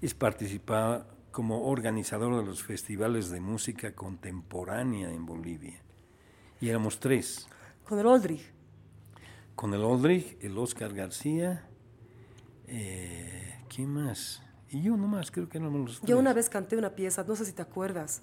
es 0.03 0.13
participar 0.13 1.07
como 1.33 1.67
organizador 1.67 2.37
de 2.37 2.45
los 2.45 2.63
festivales 2.63 3.31
de 3.31 3.41
música 3.41 3.95
contemporánea 3.95 5.11
en 5.11 5.25
Bolivia. 5.25 5.84
Y 6.65 6.71
éramos 6.71 6.99
tres. 6.99 7.47
Con 7.85 7.99
el 7.99 8.07
Oldrich 8.07 8.55
con 9.55 9.73
el 9.75 9.83
Oldrich, 9.83 10.37
el 10.41 10.57
Oscar 10.59 10.95
García, 10.95 11.69
eh, 12.67 13.61
¿quién 13.69 13.91
más? 13.91 14.43
Y 14.71 14.83
yo 14.83 14.97
nomás, 14.97 15.31
creo 15.31 15.49
que 15.49 15.61
no 15.61 15.71
los 15.71 16.01
Yo 16.01 16.19
una 16.19 16.33
vez 16.33 16.49
canté 16.49 16.77
una 16.77 16.91
pieza, 16.91 17.23
no 17.29 17.37
sé 17.37 17.45
si 17.45 17.53
te 17.53 17.63
acuerdas, 17.63 18.23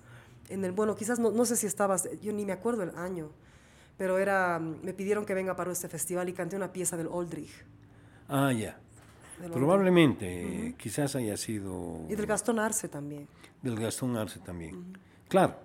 en 0.49 0.65
el, 0.65 0.71
bueno, 0.71 0.95
quizás 0.95 1.19
no, 1.19 1.31
no 1.31 1.45
sé 1.45 1.55
si 1.55 1.67
estabas, 1.67 2.09
yo 2.19 2.33
ni 2.33 2.43
me 2.43 2.51
acuerdo 2.51 2.83
el 2.83 2.97
año, 2.97 3.29
pero 3.97 4.17
era, 4.17 4.59
me 4.59 4.93
pidieron 4.93 5.23
que 5.23 5.33
venga 5.33 5.55
para 5.55 5.71
este 5.71 5.87
festival 5.87 6.27
y 6.27 6.33
canté 6.33 6.55
una 6.55 6.73
pieza 6.73 6.97
del 6.97 7.07
Oldrich. 7.07 7.63
Ah, 8.27 8.51
ya. 8.51 8.77
Probablemente, 9.53 10.75
quizás 10.77 11.15
haya 11.15 11.37
sido... 11.37 12.05
Y 12.09 12.15
del 12.15 12.25
Gastón 12.25 12.59
Arce 12.59 12.89
también. 12.89 13.27
Del 13.61 13.79
Gastón 13.79 14.17
Arce 14.17 14.39
también. 14.39 14.97
Claro, 15.29 15.55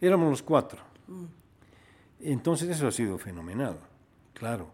éramos 0.00 0.28
los 0.28 0.42
cuatro. 0.42 0.82
Mm. 1.06 1.45
Entonces 2.20 2.68
eso 2.68 2.88
ha 2.88 2.92
sido 2.92 3.18
fenomenal, 3.18 3.78
claro. 4.32 4.70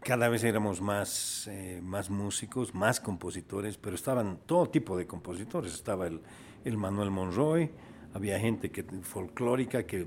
Cada 0.00 0.28
vez 0.28 0.44
éramos 0.44 0.82
más, 0.82 1.48
eh, 1.50 1.80
más 1.82 2.10
músicos, 2.10 2.74
más 2.74 3.00
compositores, 3.00 3.78
pero 3.78 3.96
estaban 3.96 4.38
todo 4.44 4.68
tipo 4.68 4.98
de 4.98 5.06
compositores. 5.06 5.72
Estaba 5.72 6.06
el, 6.06 6.20
el 6.64 6.76
Manuel 6.76 7.10
Monroy, 7.10 7.70
había 8.12 8.38
gente 8.38 8.70
que, 8.70 8.84
folclórica 9.02 9.84
que 9.84 10.06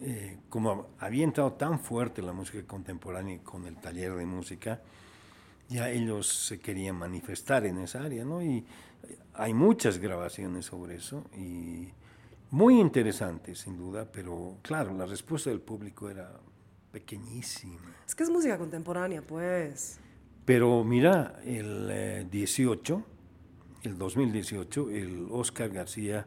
eh, 0.00 0.38
como 0.48 0.88
había 0.98 1.24
entrado 1.24 1.54
tan 1.54 1.80
fuerte 1.80 2.22
la 2.22 2.32
música 2.32 2.62
contemporánea 2.66 3.38
con 3.42 3.66
el 3.66 3.76
taller 3.76 4.14
de 4.14 4.26
música, 4.26 4.80
ya 5.68 5.90
ellos 5.90 6.28
se 6.28 6.60
querían 6.60 6.96
manifestar 6.96 7.66
en 7.66 7.78
esa 7.78 8.04
área, 8.04 8.24
¿no? 8.24 8.42
Y 8.42 8.64
hay 9.34 9.54
muchas 9.54 9.98
grabaciones 9.98 10.66
sobre 10.66 10.96
eso 10.96 11.24
y 11.36 11.88
muy 12.50 12.78
interesantes, 12.80 13.60
sin 13.60 13.76
duda, 13.76 14.10
pero 14.10 14.58
claro, 14.62 14.94
la 14.94 15.06
respuesta 15.06 15.50
del 15.50 15.60
público 15.60 16.08
era 16.08 16.32
pequeñísima. 16.92 17.94
Es 18.06 18.14
que 18.14 18.22
es 18.22 18.30
música 18.30 18.56
contemporánea, 18.56 19.22
pues. 19.22 19.98
Pero 20.44 20.84
mira, 20.84 21.40
el 21.44 22.30
18, 22.30 22.96
eh, 22.96 23.02
el 23.82 23.98
2018, 23.98 24.90
el 24.90 25.28
Oscar 25.30 25.70
García 25.70 26.26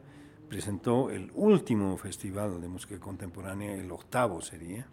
presentó 0.50 1.10
el 1.10 1.32
último 1.36 1.96
festival 1.98 2.60
de 2.60 2.68
música 2.68 3.00
contemporánea, 3.00 3.74
el 3.76 3.92
octavo 3.92 4.42
sería, 4.42 4.88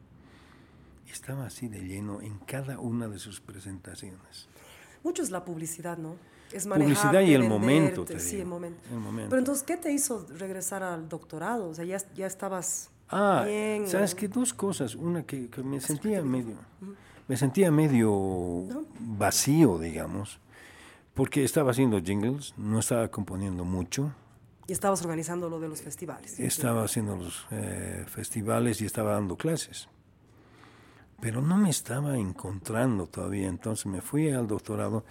estaba 1.10 1.46
así 1.46 1.68
de 1.68 1.80
lleno 1.80 2.20
en 2.20 2.38
cada 2.38 2.78
una 2.78 3.08
de 3.08 3.18
sus 3.18 3.40
presentaciones. 3.40 4.48
Mucho 5.02 5.22
es 5.22 5.30
la 5.30 5.44
publicidad, 5.44 5.98
¿no? 5.98 6.16
Es 6.52 6.66
publicidad 6.66 7.20
y 7.20 7.34
el 7.34 7.48
momento, 7.48 8.06
sí, 8.18 8.40
el 8.40 8.46
momento. 8.46 8.80
Pero 9.28 9.38
entonces, 9.38 9.62
¿qué 9.64 9.76
te 9.76 9.92
hizo 9.92 10.26
regresar 10.38 10.82
al 10.82 11.08
doctorado? 11.08 11.68
O 11.68 11.74
sea, 11.74 11.84
ya, 11.84 11.98
ya 12.14 12.26
estabas 12.26 12.90
ah, 13.08 13.44
bien. 13.46 13.88
sabes 13.88 14.14
que 14.14 14.28
dos 14.28 14.54
cosas, 14.54 14.94
una 14.94 15.24
que, 15.24 15.48
me 15.64 15.80
sentía 15.80 16.22
medio, 16.22 16.56
me 17.28 17.36
sentía 17.36 17.70
medio 17.70 18.64
vacío, 19.00 19.78
digamos, 19.78 20.38
porque 21.14 21.44
estaba 21.44 21.72
haciendo 21.72 22.00
jingles, 22.00 22.54
no 22.56 22.78
estaba 22.78 23.08
componiendo 23.08 23.64
mucho. 23.64 24.12
Y 24.68 24.72
estabas 24.72 25.00
organizando 25.02 25.48
lo 25.48 25.60
de 25.60 25.68
los 25.68 25.82
festivales. 25.82 26.38
Estaba 26.40 26.84
haciendo 26.84 27.16
los 27.16 27.46
eh, 27.50 28.04
festivales 28.08 28.80
y 28.80 28.86
estaba 28.86 29.12
dando 29.12 29.36
clases 29.36 29.88
pero 31.20 31.40
no 31.40 31.56
me 31.56 31.70
estaba 31.70 32.16
encontrando 32.18 33.06
todavía, 33.06 33.48
entonces 33.48 33.86
me 33.86 34.00
fui 34.00 34.30
al 34.30 34.46
doctorado. 34.46 35.04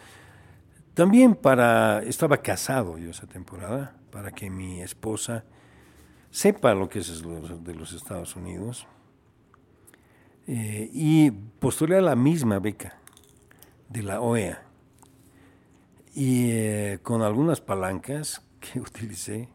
También 0.95 1.35
para, 1.35 2.01
estaba 2.03 2.38
casado 2.38 2.98
yo 2.98 3.11
esa 3.11 3.27
temporada, 3.27 3.98
para 4.11 4.32
que 4.32 4.49
mi 4.49 4.82
esposa 4.82 5.43
sepa 6.32 6.74
lo 6.74 6.88
que 6.88 6.99
es 6.99 7.22
de 7.22 7.75
los 7.75 7.91
Estados 7.91 8.38
Unidos. 8.38 8.88
Eh, 10.48 10.90
y 10.93 11.32
postulé 11.32 11.98
a 11.98 12.01
la 12.01 12.15
misma 12.15 12.59
beca 12.59 12.98
de 13.90 14.03
la 14.03 14.22
OEA. 14.22 14.64
Y 16.14 16.51
eh, 16.51 16.99
con 17.03 17.24
algunas 17.24 17.59
palancas 17.59 18.41
que 18.61 18.80
utilicé, 18.80 19.49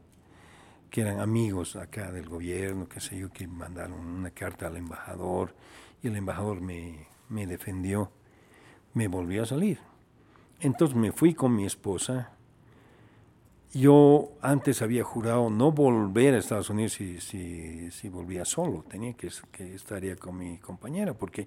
que 0.90 1.00
eran 1.00 1.20
amigos 1.20 1.74
acá 1.74 2.12
del 2.12 2.28
gobierno, 2.28 2.86
qué 2.86 3.00
sé 3.00 3.18
yo, 3.18 3.30
que 3.30 3.48
mandaron 3.48 3.98
una 3.98 4.30
carta 4.30 4.66
al 4.66 4.76
embajador 4.76 5.54
y 6.02 6.08
el 6.08 6.16
embajador 6.16 6.60
me, 6.60 7.06
me 7.30 7.46
defendió, 7.46 8.12
me 8.92 9.08
volvió 9.08 9.44
a 9.44 9.46
salir. 9.46 9.89
Entonces 10.60 10.96
me 10.96 11.12
fui 11.12 11.34
con 11.34 11.54
mi 11.54 11.64
esposa. 11.64 12.32
Yo 13.72 14.32
antes 14.42 14.82
había 14.82 15.04
jurado 15.04 15.48
no 15.48 15.72
volver 15.72 16.34
a 16.34 16.38
Estados 16.38 16.70
Unidos 16.70 16.92
si, 16.92 17.20
si, 17.20 18.08
volvía 18.08 18.44
solo, 18.44 18.84
tenía 18.88 19.12
que, 19.14 19.28
que 19.52 19.74
estaría 19.74 20.16
con 20.16 20.36
mi 20.36 20.58
compañera, 20.58 21.14
porque 21.14 21.46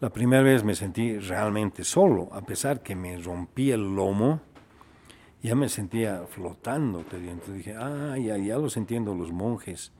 la 0.00 0.10
primera 0.10 0.42
vez 0.42 0.64
me 0.64 0.74
sentí 0.74 1.18
realmente 1.18 1.84
solo, 1.84 2.28
a 2.32 2.40
pesar 2.40 2.82
que 2.82 2.96
me 2.96 3.18
rompí 3.18 3.70
el 3.70 3.94
lomo, 3.94 4.40
ya 5.42 5.54
me 5.54 5.68
sentía 5.68 6.24
flotando. 6.28 7.00
Entonces 7.00 7.54
dije, 7.54 7.74
ah, 7.76 8.16
ya, 8.18 8.36
ya 8.38 8.56
los 8.56 8.76
entiendo 8.76 9.14
los 9.14 9.30
monjes 9.30 9.92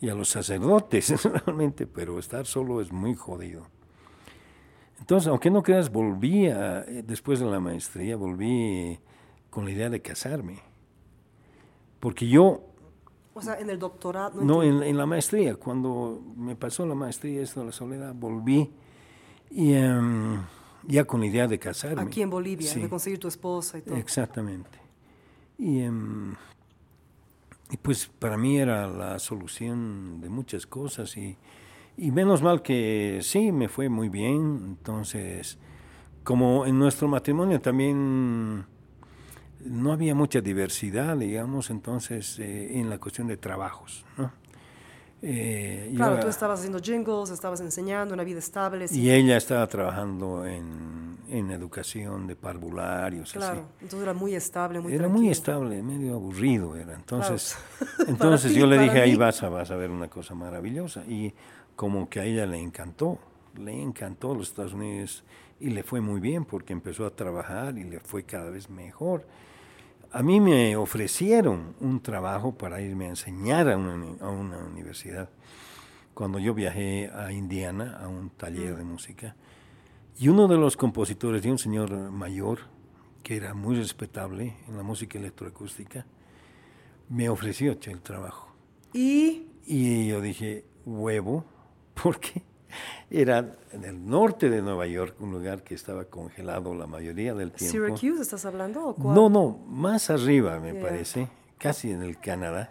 y 0.00 0.08
a 0.08 0.14
los 0.14 0.28
sacerdotes 0.28 1.24
realmente, 1.46 1.86
pero 1.86 2.18
estar 2.18 2.44
solo 2.46 2.80
es 2.80 2.92
muy 2.92 3.14
jodido. 3.14 3.71
Entonces, 5.02 5.26
aunque 5.26 5.50
no 5.50 5.64
creas, 5.64 5.90
volví 5.90 6.46
eh, 6.46 7.02
después 7.04 7.40
de 7.40 7.46
la 7.46 7.58
maestría, 7.58 8.14
volví 8.14 9.00
con 9.50 9.64
la 9.64 9.72
idea 9.72 9.90
de 9.90 10.00
casarme. 10.00 10.60
Porque 11.98 12.28
yo... 12.28 12.62
O 13.34 13.42
sea, 13.42 13.58
en 13.58 13.68
el 13.68 13.80
doctorado... 13.80 14.40
No, 14.42 14.62
en, 14.62 14.96
la 14.96 15.04
maestría. 15.04 15.56
Cuando 15.56 16.22
me 16.36 16.54
pasó 16.54 16.86
la 16.86 16.94
maestría, 16.94 17.42
esto 17.42 17.60
de 17.60 17.66
la 17.66 17.72
soledad, 17.72 18.14
volví 18.14 18.70
y 19.50 19.72
em, 19.72 20.40
ya 20.86 21.04
con 21.04 21.18
la 21.18 21.26
idea 21.26 21.48
de 21.48 21.58
casarme. 21.58 22.02
Aquí 22.02 22.22
en 22.22 22.30
Bolivia, 22.30 22.72
de 22.72 22.88
conseguir 22.88 23.18
tu 23.18 23.26
esposa 23.26 23.78
y 23.78 23.82
todo. 23.82 23.96
Exactamente. 23.96 24.78
Y... 25.58 25.80
Em, 25.80 26.36
y 27.72 27.76
pues 27.76 28.06
para 28.06 28.36
mí 28.36 28.58
era 28.58 28.86
la 28.86 29.18
solución 29.18 30.20
de 30.20 30.28
muchas 30.28 30.64
cosas 30.64 31.16
y, 31.16 31.36
y 31.96 32.10
menos 32.10 32.42
mal 32.42 32.62
que 32.62 33.20
sí, 33.22 33.52
me 33.52 33.68
fue 33.68 33.88
muy 33.88 34.08
bien. 34.08 34.60
Entonces, 34.68 35.58
como 36.24 36.66
en 36.66 36.78
nuestro 36.78 37.08
matrimonio 37.08 37.60
también 37.60 38.64
no 39.64 39.92
había 39.92 40.14
mucha 40.14 40.40
diversidad, 40.40 41.16
digamos, 41.16 41.70
entonces 41.70 42.38
eh, 42.38 42.78
en 42.78 42.90
la 42.90 42.98
cuestión 42.98 43.28
de 43.28 43.36
trabajos, 43.36 44.04
¿no? 44.16 44.32
Eh, 45.24 45.92
claro, 45.94 46.18
tú 46.18 46.26
estabas 46.26 46.58
haciendo 46.58 46.80
jingles, 46.80 47.30
estabas 47.30 47.60
enseñando, 47.60 48.12
una 48.12 48.24
vida 48.24 48.40
estable. 48.40 48.86
Y 48.90 49.08
ella 49.08 49.36
estaba 49.36 49.64
trabajando 49.68 50.44
en, 50.44 51.16
en 51.28 51.52
educación 51.52 52.26
de 52.26 52.34
parvularios. 52.34 53.32
Claro, 53.32 53.66
entonces 53.74 54.02
era 54.02 54.14
muy 54.14 54.34
estable, 54.34 54.80
muy 54.80 54.92
Era 54.92 55.06
muy 55.06 55.28
estable, 55.30 55.80
medio 55.80 56.16
aburrido 56.16 56.74
era. 56.74 56.94
Entonces, 56.94 57.56
entonces 58.08 58.52
yo 58.52 58.66
le 58.66 58.78
dije, 58.78 59.00
ahí 59.00 59.14
vas 59.14 59.44
a, 59.44 59.48
vas 59.48 59.70
a 59.70 59.76
ver 59.76 59.90
una 59.90 60.08
cosa 60.08 60.34
maravillosa. 60.34 61.04
Y 61.06 61.32
como 61.76 62.08
que 62.08 62.20
a 62.20 62.24
ella 62.24 62.46
le 62.46 62.58
encantó, 62.58 63.18
le 63.56 63.80
encantó 63.80 64.34
los 64.34 64.48
Estados 64.48 64.74
Unidos 64.74 65.24
y 65.60 65.70
le 65.70 65.82
fue 65.82 66.00
muy 66.00 66.20
bien 66.20 66.44
porque 66.44 66.72
empezó 66.72 67.06
a 67.06 67.10
trabajar 67.10 67.78
y 67.78 67.84
le 67.84 68.00
fue 68.00 68.24
cada 68.24 68.50
vez 68.50 68.68
mejor 68.70 69.26
a 70.12 70.22
mí 70.22 70.40
me 70.40 70.76
ofrecieron 70.76 71.74
un 71.80 72.00
trabajo 72.02 72.52
para 72.52 72.82
irme 72.82 73.06
a 73.06 73.10
enseñar 73.10 73.70
a 73.70 73.78
una, 73.78 74.58
universidad 74.58 75.30
cuando 76.12 76.38
yo 76.38 76.52
viajé 76.52 77.10
a 77.14 77.32
Indiana 77.32 77.98
a 77.98 78.08
un 78.08 78.28
taller 78.28 78.76
de 78.76 78.84
música. 78.84 79.34
Y 80.18 80.28
uno 80.28 80.46
de 80.48 80.58
los 80.58 80.76
compositores, 80.76 81.42
de 81.42 81.50
un 81.50 81.56
señor 81.56 81.90
mayor, 82.10 82.58
que 83.22 83.36
era 83.36 83.54
muy 83.54 83.76
respetable 83.76 84.54
en 84.68 84.76
la 84.76 84.82
música 84.82 85.18
electroacústica, 85.18 86.04
me 87.08 87.30
ofreció 87.30 87.72
el 87.72 88.02
trabajo. 88.02 88.52
¿Y? 88.92 89.46
Y 89.64 90.08
yo 90.08 90.20
dije, 90.20 90.66
huevo, 90.84 91.46
¿por 92.02 92.18
qué? 92.18 92.42
Era 93.10 93.56
en 93.72 93.84
el 93.84 94.08
norte 94.08 94.48
de 94.48 94.62
Nueva 94.62 94.86
York, 94.86 95.16
un 95.20 95.32
lugar 95.32 95.62
que 95.62 95.74
estaba 95.74 96.06
congelado 96.06 96.74
la 96.74 96.86
mayoría 96.86 97.34
del 97.34 97.52
tiempo. 97.52 97.72
¿Syracuse 97.72 98.22
estás 98.22 98.46
hablando 98.46 98.86
o 98.86 98.94
cuál? 98.94 99.14
No, 99.14 99.28
no, 99.28 99.58
más 99.66 100.08
arriba 100.08 100.58
me 100.58 100.74
parece, 100.74 101.28
casi 101.58 101.90
en 101.90 102.02
el 102.02 102.18
Canadá. 102.18 102.70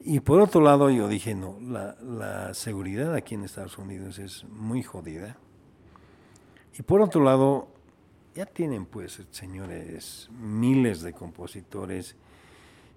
Y 0.00 0.20
por 0.20 0.40
otro 0.40 0.60
lado 0.60 0.90
yo 0.90 1.06
dije, 1.06 1.34
no, 1.34 1.56
la, 1.60 1.96
la 2.00 2.54
seguridad 2.54 3.14
aquí 3.14 3.34
en 3.34 3.44
Estados 3.44 3.78
Unidos 3.78 4.18
es 4.18 4.44
muy 4.44 4.82
jodida. 4.82 5.36
Y 6.76 6.82
por 6.82 7.00
otro 7.00 7.22
lado, 7.22 7.68
ya 8.34 8.46
tienen 8.46 8.86
pues, 8.86 9.22
señores, 9.30 10.30
miles 10.32 11.02
de 11.02 11.12
compositores 11.12 12.16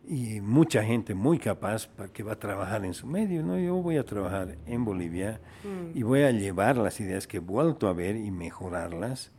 y 0.06 0.42
mucha 0.42 0.84
gente 0.84 1.14
muy 1.14 1.40
capaz 1.40 1.88
para 1.88 2.12
que 2.12 2.24
va 2.24 2.34
a 2.34 2.40
trabajar 2.40 2.84
en 2.86 2.94
su 2.94 3.08
medio. 3.08 3.44
¿no? 3.44 3.58
Yo 3.58 3.76
voy 3.76 3.98
a 3.98 4.06
trabajar 4.06 4.58
en 4.66 4.84
Bolivia 4.84 5.40
mm. 5.64 5.98
y 5.98 6.04
voy 6.04 6.24
a 6.24 6.32
llevar 6.32 6.78
las 6.78 7.00
ideas 7.00 7.28
que 7.28 7.38
he 7.38 7.40
vuelto 7.40 7.88
a 7.88 7.94
ver 7.94 8.16
y 8.16 8.32
mejorarlas 8.32 9.32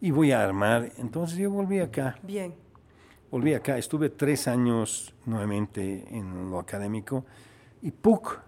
y 0.00 0.10
voy 0.10 0.32
a 0.32 0.42
armar. 0.42 0.92
Entonces 0.98 1.38
yo 1.38 1.50
volví 1.50 1.78
acá. 1.78 2.16
Bien. 2.22 2.54
Volví 3.30 3.54
acá, 3.54 3.78
estuve 3.78 4.10
tres 4.10 4.46
años 4.46 5.14
nuevamente 5.24 6.04
en 6.10 6.50
lo 6.50 6.58
académico 6.58 7.24
y 7.80 7.90
PUC, 7.90 8.38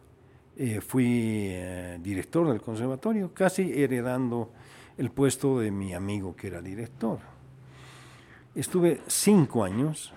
eh, 0.56 0.82
fui 0.82 1.48
eh, 1.50 1.98
director 2.02 2.46
del 2.48 2.60
conservatorio, 2.60 3.32
casi 3.32 3.82
heredando 3.82 4.52
el 4.98 5.10
puesto 5.10 5.58
de 5.58 5.70
mi 5.70 5.94
amigo 5.94 6.36
que 6.36 6.48
era 6.48 6.60
director. 6.60 7.18
Estuve 8.54 9.00
cinco 9.06 9.64
años 9.64 10.12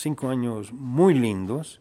cinco 0.00 0.28
años 0.28 0.72
muy 0.72 1.14
lindos, 1.14 1.80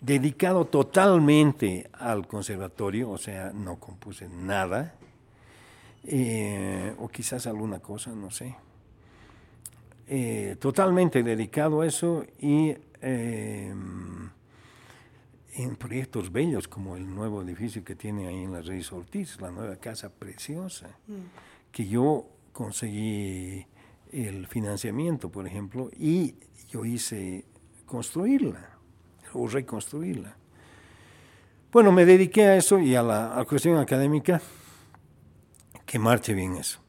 dedicado 0.00 0.64
totalmente 0.64 1.88
al 1.92 2.26
conservatorio, 2.26 3.10
o 3.10 3.18
sea, 3.18 3.52
no 3.52 3.78
compuse 3.78 4.28
nada, 4.28 4.94
eh, 6.04 6.94
o 6.98 7.08
quizás 7.08 7.46
alguna 7.46 7.78
cosa, 7.78 8.10
no 8.12 8.30
sé. 8.30 8.54
Eh, 10.08 10.56
totalmente 10.58 11.22
dedicado 11.22 11.80
a 11.80 11.86
eso 11.86 12.26
y 12.40 12.74
eh, 13.00 13.72
en 15.54 15.76
proyectos 15.76 16.32
bellos 16.32 16.66
como 16.66 16.96
el 16.96 17.14
nuevo 17.14 17.42
edificio 17.42 17.84
que 17.84 17.94
tiene 17.94 18.26
ahí 18.26 18.42
en 18.42 18.52
la 18.52 18.62
Reyes 18.62 18.92
Ortiz, 18.92 19.40
la 19.40 19.50
nueva 19.50 19.76
casa 19.76 20.10
preciosa, 20.10 20.88
mm. 21.06 21.70
que 21.70 21.86
yo 21.86 22.26
conseguí 22.52 23.64
el 24.10 24.46
financiamiento, 24.46 25.30
por 25.30 25.46
ejemplo, 25.46 25.90
y 25.96 26.34
yo 26.72 26.84
hice 26.84 27.44
construirla 27.86 28.78
o 29.34 29.46
reconstruirla. 29.46 30.36
Bueno, 31.70 31.92
me 31.92 32.04
dediqué 32.04 32.44
a 32.44 32.56
eso 32.56 32.78
y 32.78 32.94
a 32.94 33.02
la, 33.02 33.44
cuestión 33.48 33.78
académica, 33.78 34.40
que 35.86 35.98
marche 35.98 36.34
bien 36.34 36.56
eso. 36.56 36.80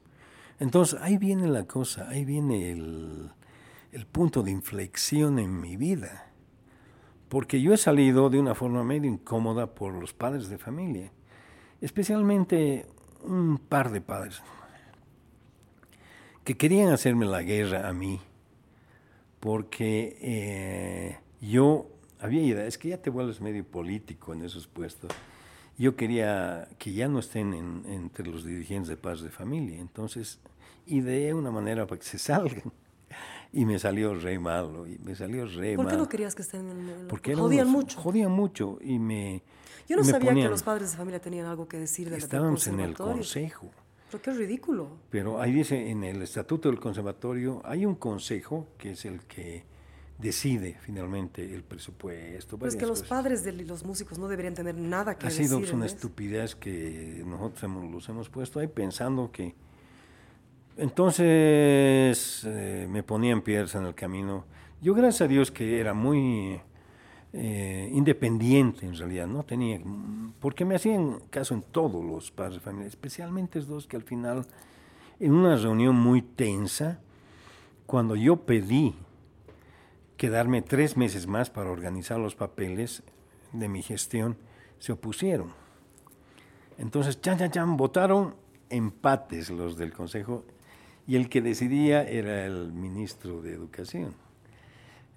Entonces, 0.59 0.99
ahí 1.01 1.17
viene 1.17 1.47
la 1.47 1.65
cosa, 1.65 2.07
ahí 2.09 2.23
viene 2.25 2.71
el, 2.71 3.31
el 3.91 4.05
punto 4.05 4.43
de 4.43 4.51
inflexión 4.51 5.39
en 5.39 5.59
mi 5.59 5.75
vida. 5.75 6.31
Porque 7.29 7.61
yo 7.61 7.73
he 7.73 7.77
salido 7.77 8.29
de 8.29 8.39
una 8.39 8.55
forma 8.55 8.83
medio 8.83 9.09
incómoda 9.09 9.73
por 9.73 9.93
los 9.93 10.13
padres 10.13 10.49
de 10.49 10.57
familia, 10.57 11.11
especialmente 11.81 12.85
un 13.23 13.57
par 13.57 13.91
de 13.91 14.01
padres 14.01 14.41
que 16.43 16.57
querían 16.57 16.91
hacerme 16.91 17.25
la 17.25 17.41
guerra 17.41 17.87
a 17.87 17.93
mí, 17.93 18.19
porque 19.43 20.17
eh, 20.21 21.19
yo 21.41 21.89
había 22.21 22.41
idea, 22.41 22.65
es 22.65 22.77
que 22.77 22.87
ya 22.87 22.97
te 23.01 23.09
vuelves 23.09 23.41
medio 23.41 23.65
político 23.65 24.31
en 24.31 24.41
esos 24.41 24.67
puestos. 24.67 25.11
Yo 25.77 25.97
quería 25.97 26.69
que 26.77 26.93
ya 26.93 27.09
no 27.09 27.19
estén 27.19 27.53
entre 27.85 28.25
los 28.25 28.45
dirigentes 28.45 28.87
de 28.87 28.95
paz 28.95 29.19
de 29.21 29.29
familia, 29.29 29.81
entonces 29.81 30.39
ideé 30.85 31.33
una 31.33 31.51
manera 31.51 31.85
para 31.85 31.99
que 31.99 32.05
se 32.05 32.17
salgan. 32.19 32.71
Y 33.51 33.65
me 33.65 33.77
salió 33.79 34.15
re 34.15 34.39
malo, 34.39 34.87
y 34.87 34.97
me 34.99 35.13
salió 35.13 35.45
re 35.45 35.75
¿Por 35.75 35.89
qué 35.89 35.97
no 35.97 36.07
querías 36.07 36.35
que 36.35 36.41
estén 36.41 36.69
en 36.69 36.89
el 36.89 37.07
Porque 37.07 37.35
jodían 37.35 37.69
mucho? 37.69 37.99
Jodían 37.99 38.31
mucho 38.31 38.79
y 38.81 38.97
me 38.97 39.43
Yo 39.89 39.97
no 39.97 40.05
sabía 40.05 40.33
que 40.33 40.47
los 40.47 40.63
padres 40.63 40.91
de 40.91 40.97
familia 40.97 41.19
tenían 41.19 41.47
algo 41.47 41.67
que 41.67 41.77
decir 41.77 42.09
de 42.09 42.15
Estábamos 42.15 42.65
en 42.67 42.79
el 42.79 42.95
consejo. 42.95 43.71
Pero 44.13 44.21
qué 44.21 44.31
ridículo. 44.31 44.89
Pero 45.09 45.41
ahí 45.41 45.51
dice, 45.51 45.89
en 45.89 46.03
el 46.03 46.21
estatuto 46.21 46.69
del 46.69 46.79
conservatorio 46.79 47.63
hay 47.65 47.83
un 47.83 47.95
consejo 47.95 48.67
que 48.77 48.91
es 48.91 49.05
el 49.05 49.21
que 49.21 49.63
decide 50.19 50.77
finalmente 50.81 51.43
el 51.51 51.63
presupuesto. 51.63 52.59
Pues 52.59 52.75
que 52.75 52.85
los 52.85 53.01
padres 53.01 53.43
de 53.43 53.53
los 53.53 53.83
músicos 53.83 54.19
no 54.19 54.27
deberían 54.27 54.53
tener 54.53 54.75
nada 54.75 55.17
que 55.17 55.25
decir. 55.25 55.45
Ha 55.45 55.47
sido 55.47 55.75
una 55.75 55.87
estupidez 55.87 56.53
que 56.55 57.23
nosotros 57.25 57.63
hemos, 57.63 57.91
los 57.91 58.07
hemos 58.07 58.29
puesto 58.29 58.59
ahí 58.59 58.67
pensando 58.67 59.31
que... 59.31 59.55
Entonces 60.77 62.43
eh, 62.45 62.87
me 62.87 63.01
ponían 63.01 63.41
piedras 63.41 63.73
en 63.73 63.85
el 63.87 63.95
camino. 63.95 64.45
Yo 64.79 64.93
gracias 64.93 65.21
a 65.21 65.27
Dios 65.27 65.49
que 65.49 65.79
era 65.79 65.95
muy 65.95 66.61
eh, 67.35 67.89
independiente 67.91 68.85
en 68.85 68.95
realidad, 68.95 69.25
no 69.27 69.43
tenía... 69.43 69.81
Porque 70.39 70.65
me 70.65 70.75
hacían 70.75 71.19
caso 71.31 71.55
en 71.55 71.63
todos 71.63 72.03
los 72.05 72.31
padres 72.31 72.55
de 72.55 72.59
familia, 72.59 72.87
especialmente 72.87 73.57
es 73.57 73.65
dos 73.65 73.87
que 73.87 73.95
al 73.95 74.03
final, 74.03 74.45
en 75.19 75.33
una 75.33 75.55
reunión 75.55 75.95
muy 75.95 76.21
tensa, 76.21 76.99
cuando 77.87 78.15
yo 78.15 78.37
pedí 78.45 78.93
quedarme 80.15 80.61
tres 80.61 80.95
meses 80.95 81.25
más 81.25 81.49
para 81.49 81.71
organizar 81.71 82.19
los 82.19 82.35
papeles 82.35 83.01
de 83.51 83.67
mi 83.67 83.81
gestión, 83.81 84.37
se 84.77 84.91
opusieron. 84.91 85.51
Entonces, 86.77 87.19
chan, 87.19 87.39
chan, 87.39 87.51
chan, 87.51 87.77
votaron 87.77 88.35
empates 88.69 89.49
los 89.49 89.75
del 89.77 89.91
Consejo 89.91 90.43
y 91.07 91.15
el 91.15 91.29
que 91.29 91.41
decidía 91.41 92.03
era 92.03 92.45
el 92.45 92.73
ministro 92.73 93.41
de 93.41 93.53
Educación 93.53 94.22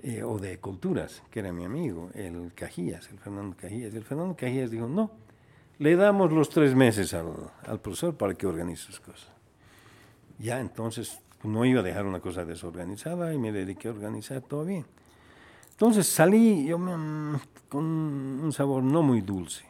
eh, 0.07 0.23
o 0.23 0.39
de 0.39 0.61
Culturas, 0.61 1.21
que 1.33 1.41
era 1.41 1.53
mi 1.53 1.65
amigo, 1.65 2.11
el 2.15 2.53
Cajías, 2.55 3.11
el 3.11 3.19
Fernando 3.19 3.57
Cajías. 3.57 3.93
El 3.93 4.05
Fernando 4.05 4.37
Cajías 4.37 4.71
dijo, 4.71 4.87
no, 4.87 5.11
le 5.81 5.97
damos 5.97 6.31
los 6.31 6.49
tres 6.49 6.77
meses 6.77 7.13
al, 7.13 7.81
profesor 7.81 8.17
para 8.17 8.35
que 8.35 8.47
organice 8.47 8.85
sus 8.85 9.01
cosas. 9.01 9.33
Ya 10.39 10.61
entonces 10.61 11.19
no 11.43 11.65
iba 11.65 11.81
a 11.81 11.83
dejar 11.83 12.07
una 12.07 12.21
cosa 12.21 12.45
desorganizada 12.45 13.35
y 13.35 13.39
me 13.39 13.51
dediqué 13.51 13.89
a 13.89 13.91
organizar 13.91 14.43
todo 14.43 14.65
bien. 14.65 14.87
Entonces 15.73 16.07
salí 16.07 16.65
yo 16.69 16.79
con 17.69 17.85
un 17.85 18.53
sabor 18.53 18.85
no 18.85 19.03
muy 19.03 19.23
dulce. 19.23 19.65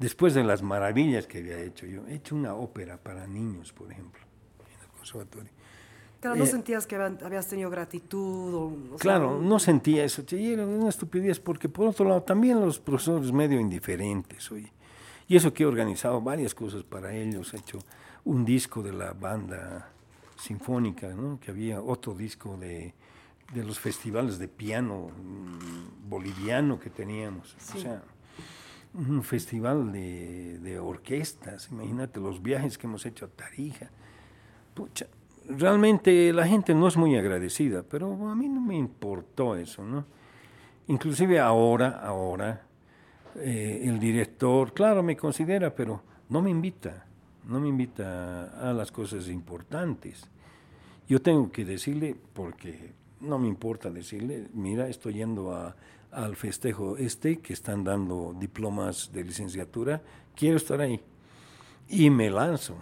Después 0.00 0.34
de 0.34 0.42
las 0.42 0.62
maravillas 0.62 1.28
que 1.28 1.38
había 1.38 1.60
hecho 1.60 1.86
yo, 1.86 2.08
he 2.08 2.16
hecho 2.16 2.34
una 2.34 2.56
ópera 2.56 2.96
para 2.96 3.28
niños, 3.28 3.72
por 3.72 3.92
ejemplo, 3.92 4.22
en 4.68 4.80
el 4.82 4.88
conservatorio. 4.88 5.55
Claro, 6.20 6.36
¿no 6.36 6.44
eh, 6.44 6.46
sentías 6.46 6.86
que 6.86 6.96
habías 6.96 7.46
tenido 7.46 7.70
gratitud? 7.70 8.54
O, 8.54 8.96
claro, 8.96 9.40
no 9.40 9.58
sentía 9.58 10.04
eso. 10.04 10.22
Y 10.30 10.52
era 10.52 10.66
una 10.66 10.88
estupidez 10.88 11.40
porque, 11.40 11.68
por 11.68 11.88
otro 11.88 12.08
lado, 12.08 12.22
también 12.22 12.60
los 12.60 12.78
profesores 12.78 13.32
medio 13.32 13.60
indiferentes. 13.60 14.50
Oye. 14.50 14.72
Y 15.28 15.36
eso 15.36 15.52
que 15.52 15.64
he 15.64 15.66
organizado 15.66 16.20
varias 16.20 16.54
cosas 16.54 16.82
para 16.84 17.14
ellos. 17.14 17.52
He 17.52 17.58
hecho 17.58 17.78
un 18.24 18.44
disco 18.44 18.82
de 18.82 18.92
la 18.92 19.12
banda 19.12 19.90
sinfónica, 20.36 21.08
¿no? 21.08 21.40
que 21.40 21.50
había 21.50 21.80
otro 21.80 22.14
disco 22.14 22.56
de, 22.56 22.94
de 23.52 23.64
los 23.64 23.78
festivales 23.78 24.38
de 24.38 24.48
piano 24.48 25.08
mm, 25.08 26.08
boliviano 26.08 26.78
que 26.78 26.90
teníamos. 26.90 27.56
O 27.74 27.78
sea, 27.78 28.02
un 28.94 29.22
festival 29.22 29.92
de, 29.92 30.58
de, 30.58 30.78
orquestas, 30.78 31.68
imagínate 31.70 32.20
los 32.20 32.42
viajes 32.42 32.78
que 32.78 32.86
hemos 32.86 33.04
hecho 33.04 33.26
a 33.26 33.28
Tarija. 33.28 33.90
Pucha, 34.74 35.06
realmente 35.48 36.32
la 36.32 36.46
gente 36.46 36.74
no 36.74 36.88
es 36.88 36.96
muy 36.96 37.16
agradecida, 37.16 37.82
pero 37.82 38.28
a 38.28 38.34
mí 38.34 38.48
no 38.48 38.60
me 38.60 38.76
importó 38.76 39.56
eso, 39.56 39.84
¿no? 39.84 40.04
Inclusive 40.88 41.40
ahora, 41.40 42.00
ahora, 42.02 42.62
eh, 43.36 43.82
el 43.84 43.98
director, 43.98 44.72
claro, 44.72 45.02
me 45.02 45.16
considera, 45.16 45.74
pero 45.74 46.02
no 46.28 46.40
me 46.42 46.50
invita 46.50 47.06
no 47.46 47.60
me 47.60 47.68
invita 47.68 48.44
a 48.58 48.72
las 48.72 48.90
cosas 48.90 49.28
importantes. 49.28 50.28
Yo 51.08 51.22
tengo 51.22 51.50
que 51.50 51.64
decirle, 51.64 52.16
porque 52.32 52.92
no 53.20 53.38
me 53.38 53.46
importa 53.46 53.90
decirle, 53.90 54.48
mira, 54.52 54.88
estoy 54.88 55.14
yendo 55.14 55.54
a, 55.54 55.76
al 56.10 56.34
festejo 56.34 56.96
este, 56.96 57.38
que 57.38 57.52
están 57.52 57.84
dando 57.84 58.34
diplomas 58.38 59.12
de 59.12 59.24
licenciatura, 59.24 60.02
quiero 60.34 60.56
estar 60.56 60.80
ahí. 60.80 61.00
Y 61.88 62.10
me 62.10 62.30
lanzo. 62.30 62.74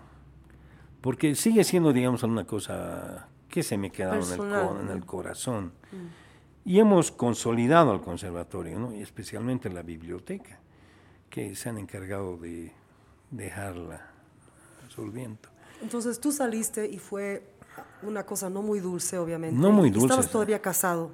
Porque 1.05 1.35
sigue 1.35 1.63
siendo, 1.65 1.93
digamos, 1.93 2.23
una 2.23 2.47
cosa 2.47 3.29
que 3.49 3.63
se 3.63 3.77
me 3.77 3.91
queda 3.91 4.17
en 4.17 4.41
el, 4.41 4.81
en 4.81 4.89
el 4.91 5.05
corazón. 5.05 5.73
Mm. 5.93 6.69
Y 6.71 6.81
hemos 6.81 7.13
consolidado 7.13 7.93
al 7.93 8.01
conservatorio, 8.01 8.79
¿no? 8.79 8.95
y 8.95 9.03
especialmente 9.03 9.69
la 9.69 9.83
biblioteca, 9.83 10.59
que 11.29 11.55
se 11.55 11.69
han 11.69 11.77
encargado 11.77 12.39
de 12.39 12.73
dejarla 13.31 14.15
entonces 15.83 16.21
tú 16.21 16.33
saliste 16.33 16.89
y 16.89 16.99
fue 16.99 17.43
una 18.03 18.25
cosa 18.25 18.49
no 18.49 18.63
muy 18.63 18.81
dulce, 18.81 19.19
obviamente. 19.19 19.57
No 19.57 19.73
muy 19.73 19.91
dulce. 19.91 20.07
¿Estabas 20.07 20.31
todavía 20.31 20.61
casado? 20.61 21.11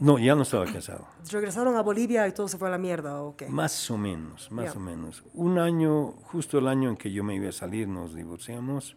No, 0.00 0.18
ya 0.18 0.34
no 0.34 0.42
estaba 0.42 0.66
casado. 0.66 1.06
¿Regresaron 1.30 1.76
a 1.76 1.82
Bolivia 1.82 2.26
y 2.26 2.32
todo 2.32 2.48
se 2.48 2.58
fue 2.58 2.66
a 2.68 2.70
la 2.72 2.78
mierda 2.78 3.22
o 3.22 3.36
qué? 3.36 3.48
Más 3.48 3.90
o 3.90 3.96
menos, 3.96 4.50
más 4.50 4.74
o 4.74 4.80
menos. 4.80 5.22
Un 5.34 5.58
año, 5.58 6.12
justo 6.24 6.58
el 6.58 6.66
año 6.66 6.90
en 6.90 6.96
que 6.96 7.12
yo 7.12 7.22
me 7.22 7.36
iba 7.36 7.48
a 7.48 7.52
salir, 7.52 7.86
nos 7.86 8.14
divorciamos. 8.14 8.96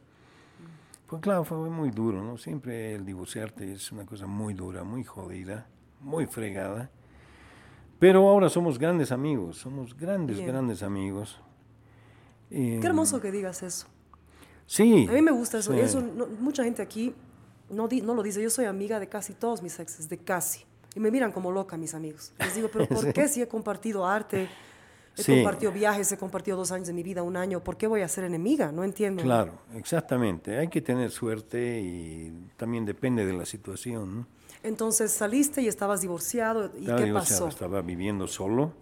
Pues 1.08 1.22
claro, 1.22 1.44
fue 1.46 1.58
muy 1.58 1.90
duro, 1.90 2.22
¿no? 2.22 2.38
Siempre 2.38 2.96
el 2.96 3.06
divorciarte 3.06 3.72
es 3.72 3.92
una 3.92 4.06
cosa 4.06 4.28
muy 4.28 4.54
dura, 4.54 4.84
muy 4.84 5.04
jodida, 5.04 5.68
muy 6.02 6.26
fregada. 6.26 6.90
Pero 8.00 8.28
ahora 8.28 8.50
somos 8.50 8.78
grandes 8.78 9.12
amigos, 9.12 9.58
somos 9.58 9.98
grandes, 9.98 10.40
grandes 10.40 10.84
amigos. 10.84 11.40
Qué 12.50 12.82
hermoso 12.84 13.20
que 13.22 13.32
digas 13.32 13.64
eso. 13.64 13.88
Sí. 14.66 15.08
A 15.10 15.14
mí 15.14 15.22
me 15.22 15.32
gusta 15.32 15.60
eso. 15.60 15.74
eso 15.74 16.02
mucha 16.40 16.64
gente 16.64 16.82
aquí 16.82 17.16
no, 17.70 17.88
no 18.04 18.14
lo 18.14 18.24
dice. 18.24 18.42
Yo 18.42 18.50
soy 18.50 18.66
amiga 18.66 19.00
de 19.00 19.08
casi 19.08 19.34
todos 19.34 19.62
mis 19.62 19.80
exes, 19.80 20.10
de 20.10 20.18
casi. 20.18 20.66
Y 20.96 21.00
me 21.00 21.12
miran 21.12 21.32
como 21.32 21.52
loca 21.52 21.78
mis 21.78 21.94
amigos. 21.94 22.34
Les 22.40 22.56
digo, 22.56 22.70
pero 22.74 22.88
¿por 22.88 23.14
qué 23.14 23.28
si 23.28 23.42
he 23.42 23.48
compartido 23.48 24.06
arte, 24.06 24.50
he 25.18 25.36
compartido 25.36 25.72
viajes, 25.72 26.12
he 26.12 26.18
compartido 26.18 26.58
dos 26.58 26.72
años 26.72 26.88
de 26.88 26.94
mi 26.94 27.04
vida, 27.04 27.24
un 27.24 27.38
año, 27.38 27.64
¿por 27.64 27.78
qué 27.78 27.88
voy 27.88 28.02
a 28.02 28.08
ser 28.08 28.24
enemiga? 28.24 28.72
No 28.72 28.84
entiendo. 28.84 29.24
Claro, 29.24 29.60
exactamente. 29.76 30.58
Hay 30.58 30.68
que 30.68 30.82
tener 30.82 31.12
suerte 31.12 31.80
y 31.82 32.32
también 32.56 32.86
depende 32.86 33.26
de 33.26 33.34
la 33.34 33.46
situación. 33.46 34.28
Entonces 34.64 35.12
saliste 35.12 35.62
y 35.62 35.68
estabas 35.68 36.02
divorciado. 36.02 36.72
¿Y 36.78 36.86
qué 36.86 37.12
pasó? 37.14 37.48
Estaba 37.48 37.82
viviendo 37.82 38.28
solo. 38.28 38.74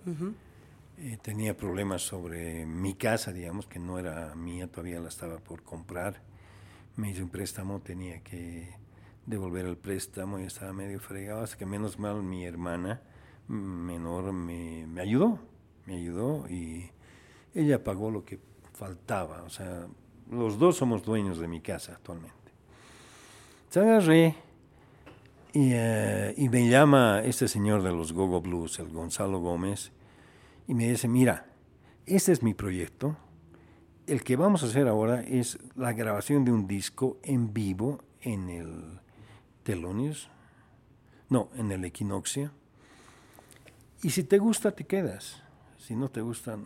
Eh, 0.97 1.17
tenía 1.21 1.55
problemas 1.57 2.01
sobre 2.01 2.65
mi 2.65 2.93
casa, 2.93 3.33
digamos, 3.33 3.67
que 3.67 3.79
no 3.79 3.99
era 3.99 4.33
mía, 4.35 4.67
todavía 4.67 4.99
la 4.99 5.09
estaba 5.09 5.39
por 5.39 5.61
comprar. 5.61 6.21
Me 6.95 7.11
hice 7.11 7.21
un 7.21 7.29
préstamo, 7.29 7.81
tenía 7.81 8.21
que 8.21 8.73
devolver 9.25 9.65
el 9.65 9.77
préstamo 9.77 10.39
y 10.39 10.43
estaba 10.43 10.71
medio 10.71 10.99
fregado, 10.99 11.43
hasta 11.43 11.57
que 11.57 11.65
menos 11.65 11.99
mal 11.99 12.23
mi 12.23 12.45
hermana 12.45 13.01
menor 13.47 14.31
me, 14.31 14.87
me 14.87 15.01
ayudó, 15.01 15.39
me 15.85 15.95
ayudó 15.95 16.47
y 16.49 16.89
ella 17.53 17.83
pagó 17.83 18.11
lo 18.11 18.25
que 18.25 18.39
faltaba. 18.73 19.43
O 19.43 19.49
sea, 19.49 19.87
los 20.29 20.59
dos 20.59 20.77
somos 20.77 21.03
dueños 21.03 21.39
de 21.39 21.47
mi 21.47 21.61
casa 21.61 21.93
actualmente. 21.93 22.33
Se 23.69 23.79
agarré 23.79 24.35
y, 25.53 25.71
eh, 25.73 26.33
y, 26.37 26.49
me 26.49 26.67
llama 26.67 27.21
este 27.23 27.47
señor 27.47 27.81
de 27.81 27.91
los 27.91 28.11
Gogo 28.13 28.41
Blues, 28.41 28.79
el 28.79 28.89
Gonzalo 28.89 29.39
Gómez, 29.39 29.91
y 30.67 30.73
me 30.73 30.89
dice, 30.89 31.07
mira, 31.07 31.45
este 32.05 32.31
es 32.31 32.43
mi 32.43 32.53
proyecto. 32.53 33.15
El 34.05 34.23
que 34.23 34.35
vamos 34.35 34.63
a 34.63 34.67
hacer 34.67 34.87
ahora 34.87 35.21
es 35.21 35.57
la 35.75 35.93
grabación 35.93 36.45
de 36.45 36.51
un 36.51 36.67
disco 36.67 37.17
en 37.23 37.53
vivo 37.53 38.03
en 38.21 38.49
el 38.49 38.99
Telonius, 39.63 40.29
no, 41.29 41.49
en 41.55 41.71
el 41.71 41.85
Equinoccio. 41.85 42.51
Y 44.03 44.11
si 44.11 44.23
te 44.23 44.37
gusta, 44.37 44.71
te 44.71 44.85
quedas. 44.85 45.41
Si 45.85 45.95
no 45.95 46.09
te 46.09 46.19
gusta, 46.19 46.57
no. 46.57 46.63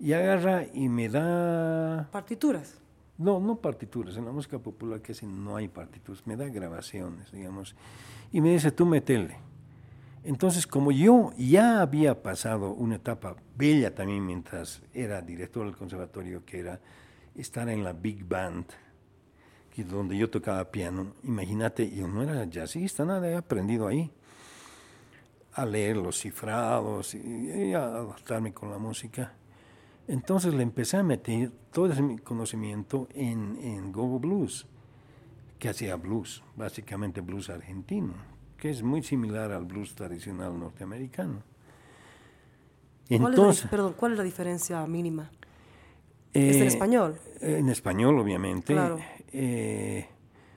Y 0.00 0.14
agarra 0.14 0.64
y 0.72 0.88
me 0.88 1.10
da... 1.10 2.08
Partituras. 2.10 2.78
No, 3.18 3.38
no 3.38 3.56
partituras. 3.56 4.16
En 4.16 4.24
la 4.24 4.32
música 4.32 4.58
popular 4.58 5.02
casi 5.02 5.26
no 5.26 5.56
hay 5.56 5.68
partituras. 5.68 6.26
Me 6.26 6.34
da 6.34 6.48
grabaciones, 6.48 7.30
digamos. 7.32 7.76
Y 8.32 8.40
me 8.40 8.52
dice, 8.52 8.72
tú 8.72 8.86
metele. 8.86 9.36
Entonces, 10.24 10.66
como 10.66 10.90
yo 10.90 11.32
ya 11.36 11.82
había 11.82 12.22
pasado 12.22 12.72
una 12.72 12.94
etapa 12.94 13.36
bella 13.58 13.94
también 13.94 14.24
mientras 14.24 14.80
era 14.94 15.20
director 15.20 15.66
del 15.66 15.76
conservatorio, 15.76 16.46
que 16.46 16.60
era 16.60 16.80
estar 17.34 17.68
en 17.68 17.84
la 17.84 17.92
big 17.92 18.26
band, 18.26 18.64
que 19.74 19.84
donde 19.84 20.16
yo 20.16 20.30
tocaba 20.30 20.64
piano, 20.70 21.12
imagínate, 21.24 21.90
yo 21.90 22.08
no 22.08 22.22
era 22.22 22.48
jazzista, 22.48 23.04
nada, 23.04 23.28
he 23.28 23.36
aprendido 23.36 23.86
ahí 23.86 24.10
a 25.58 25.66
leer 25.66 25.96
los 25.96 26.20
cifrados 26.20 27.14
y, 27.16 27.74
a 27.74 27.84
adaptarme 27.84 28.52
con 28.52 28.70
la 28.70 28.78
música. 28.78 29.32
Entonces 30.06 30.54
le 30.54 30.62
empecé 30.62 30.98
a 30.98 31.02
meter 31.02 31.50
todo 31.72 31.92
ese 31.92 32.18
conocimiento 32.22 33.08
en, 33.12 33.58
en 33.60 33.90
Gogo 33.90 34.20
Blues, 34.20 34.66
que 35.58 35.68
hacía 35.68 35.96
blues, 35.96 36.44
básicamente 36.54 37.20
blues 37.20 37.50
argentino, 37.50 38.14
que 38.56 38.70
es 38.70 38.84
muy 38.84 39.02
similar 39.02 39.50
al 39.50 39.64
blues 39.64 39.96
tradicional 39.96 40.56
norteamericano. 40.56 41.42
Entonces, 43.08 43.34
¿Cuál, 43.36 43.50
es 43.50 43.64
la, 43.64 43.70
perdón, 43.70 43.94
¿cuál 43.96 44.12
es 44.12 44.18
la 44.18 44.24
diferencia 44.24 44.86
mínima? 44.86 45.30
¿Es 46.32 46.56
en 46.56 46.62
eh, 46.62 46.66
español? 46.66 47.18
En 47.40 47.68
español, 47.68 48.18
obviamente. 48.20 48.74
Claro. 48.74 48.98
Eh, 49.32 50.06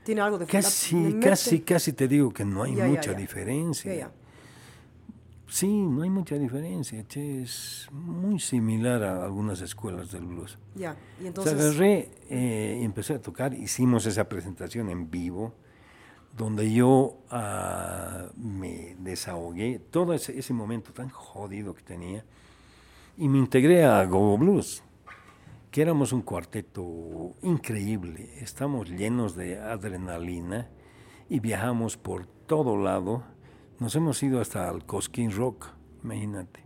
¿Tiene 0.03 0.21
algo 0.21 0.37
de 0.37 0.45
Casi, 0.45 1.17
casi, 1.19 1.61
casi 1.61 1.93
te 1.93 2.07
digo 2.07 2.31
que 2.31 2.45
no 2.45 2.61
hay 2.63 2.73
mucha 2.73 3.13
diferencia. 3.13 4.11
Sí, 5.51 5.67
no 5.67 6.03
hay 6.03 6.09
mucha 6.09 6.35
diferencia. 6.35 7.03
es 7.13 7.89
muy 7.91 8.39
similar 8.39 9.03
a 9.03 9.25
algunas 9.25 9.59
escuelas 9.59 10.09
del 10.09 10.23
blues. 10.23 10.57
Ya, 10.75 10.95
y 11.21 11.27
entonces. 11.27 11.53
agarré 11.53 12.09
eh, 12.29 12.79
y 12.81 12.85
empecé 12.85 13.15
a 13.15 13.21
tocar. 13.21 13.53
Hicimos 13.53 14.05
esa 14.05 14.29
presentación 14.29 14.87
en 14.87 15.11
vivo, 15.11 15.53
donde 16.37 16.71
yo 16.71 17.17
ah, 17.29 18.27
me 18.37 18.95
desahogué 18.99 19.79
todo 19.91 20.13
ese, 20.13 20.39
ese, 20.39 20.53
momento 20.53 20.93
tan 20.93 21.09
jodido 21.09 21.73
que 21.73 21.83
tenía 21.83 22.23
y 23.17 23.27
me 23.27 23.37
integré 23.37 23.83
a 23.83 24.05
Go 24.05 24.37
Blues, 24.37 24.83
que 25.69 25.81
éramos 25.81 26.13
un 26.13 26.21
cuarteto 26.21 27.35
increíble. 27.41 28.35
Estamos 28.39 28.89
llenos 28.89 29.35
de 29.35 29.59
adrenalina 29.59 30.69
y 31.27 31.41
viajamos 31.41 31.97
por 31.97 32.25
todo 32.25 32.77
lado 32.77 33.25
nos 33.81 33.95
hemos 33.95 34.21
ido 34.21 34.39
hasta 34.39 34.69
el 34.69 34.85
Cosquín 34.85 35.31
Rock, 35.31 35.69
imagínate. 36.03 36.59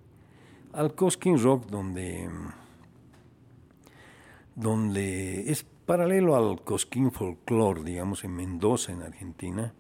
Al 0.74 0.96
Cosquín 0.96 1.42
Rock 1.42 1.66
donde, 1.68 2.30
donde 4.54 5.50
es 5.50 5.66
paralelo 5.86 6.36
al 6.36 6.62
Cosquín 6.62 7.14
Folklore, 7.14 7.84
digamos, 7.84 8.26
en 8.26 8.36
Mendoza, 8.36 8.92
en 8.92 9.02
Argentina, 9.02 9.74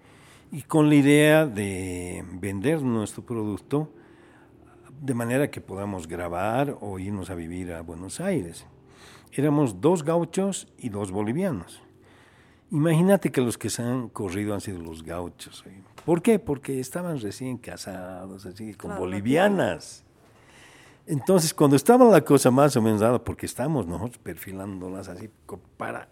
y 0.49 0.61
con 0.61 0.87
la 0.87 0.95
idea 0.95 1.45
de 1.45 2.23
vender 2.39 2.81
nuestro 2.83 3.25
producto 3.25 3.91
de 5.01 5.13
manera 5.13 5.51
que 5.51 5.59
podamos 5.59 6.07
grabar 6.07 6.77
o 6.79 6.99
irnos 6.99 7.29
a 7.29 7.35
vivir 7.35 7.73
a 7.73 7.81
Buenos 7.81 8.21
Aires. 8.21 8.65
Éramos 9.33 9.81
dos 9.81 10.05
gauchos 10.05 10.71
y 10.77 10.87
dos 10.87 11.11
bolivianos. 11.11 11.84
Imagínate 12.71 13.31
que 13.31 13.41
los 13.41 13.57
que 13.57 13.69
se 13.69 13.81
han 13.81 14.09
corrido 14.09 14.53
han 14.53 14.61
sido 14.61 14.79
los 14.79 15.03
gauchos. 15.03 15.63
¿Por 16.05 16.21
qué? 16.21 16.39
Porque 16.39 16.79
estaban 16.79 17.19
recién 17.19 17.57
casados, 17.57 18.45
así, 18.45 18.73
con 18.73 18.97
bolivianas. 18.97 20.03
Entonces, 21.07 21.53
cuando 21.53 21.75
estaba 21.75 22.05
la 22.05 22.21
cosa 22.21 22.49
más 22.49 22.75
o 22.75 22.81
menos 22.81 23.01
dada, 23.01 23.23
porque 23.23 23.45
estamos 23.45 23.85
nosotros 23.85 24.17
perfilándolas 24.17 25.07
así 25.07 25.29
para 25.77 26.09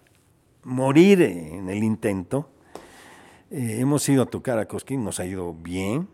morir 0.64 1.22
en 1.24 1.70
el 1.70 1.84
intento, 1.84 2.50
eh, 3.50 3.78
hemos 3.80 4.08
ido 4.08 4.24
a 4.24 4.26
tocar 4.28 4.60
a 4.60 4.68
Cosquín, 4.68 5.04
nos 5.04 5.20
ha 5.20 5.26
ido 5.26 5.54
bien, 5.54 6.08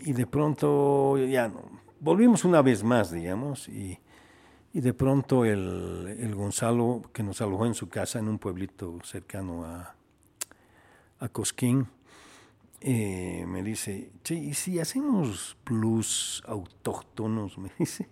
y 0.00 0.12
de 0.12 0.26
pronto 0.26 1.18
ya 1.18 1.48
no, 1.48 1.62
volvimos 2.00 2.44
una 2.44 2.62
vez 2.62 2.82
más, 2.82 3.10
digamos, 3.10 3.68
y 3.68 3.98
y 4.72 4.80
de 4.80 4.92
pronto 4.94 5.44
el, 5.44 6.16
el, 6.20 6.34
Gonzalo, 6.34 7.02
que 7.12 7.22
nos 7.22 7.40
alojó 7.40 7.66
en 7.66 7.74
su 7.74 7.88
casa 7.88 8.18
en 8.18 8.28
un 8.28 8.38
pueblito 8.38 8.98
cercano 9.02 9.64
a, 9.64 9.94
a 11.20 11.28
Cosquín, 11.28 11.88
eh, 12.80 13.44
me 13.46 13.62
dice, 13.62 14.12
che, 14.22 14.34
¿y 14.34 14.54
si 14.54 14.78
hacemos 14.78 15.56
blues 15.64 16.42
autóctonos? 16.46 17.58
Me 17.58 17.70
dice, 17.78 18.08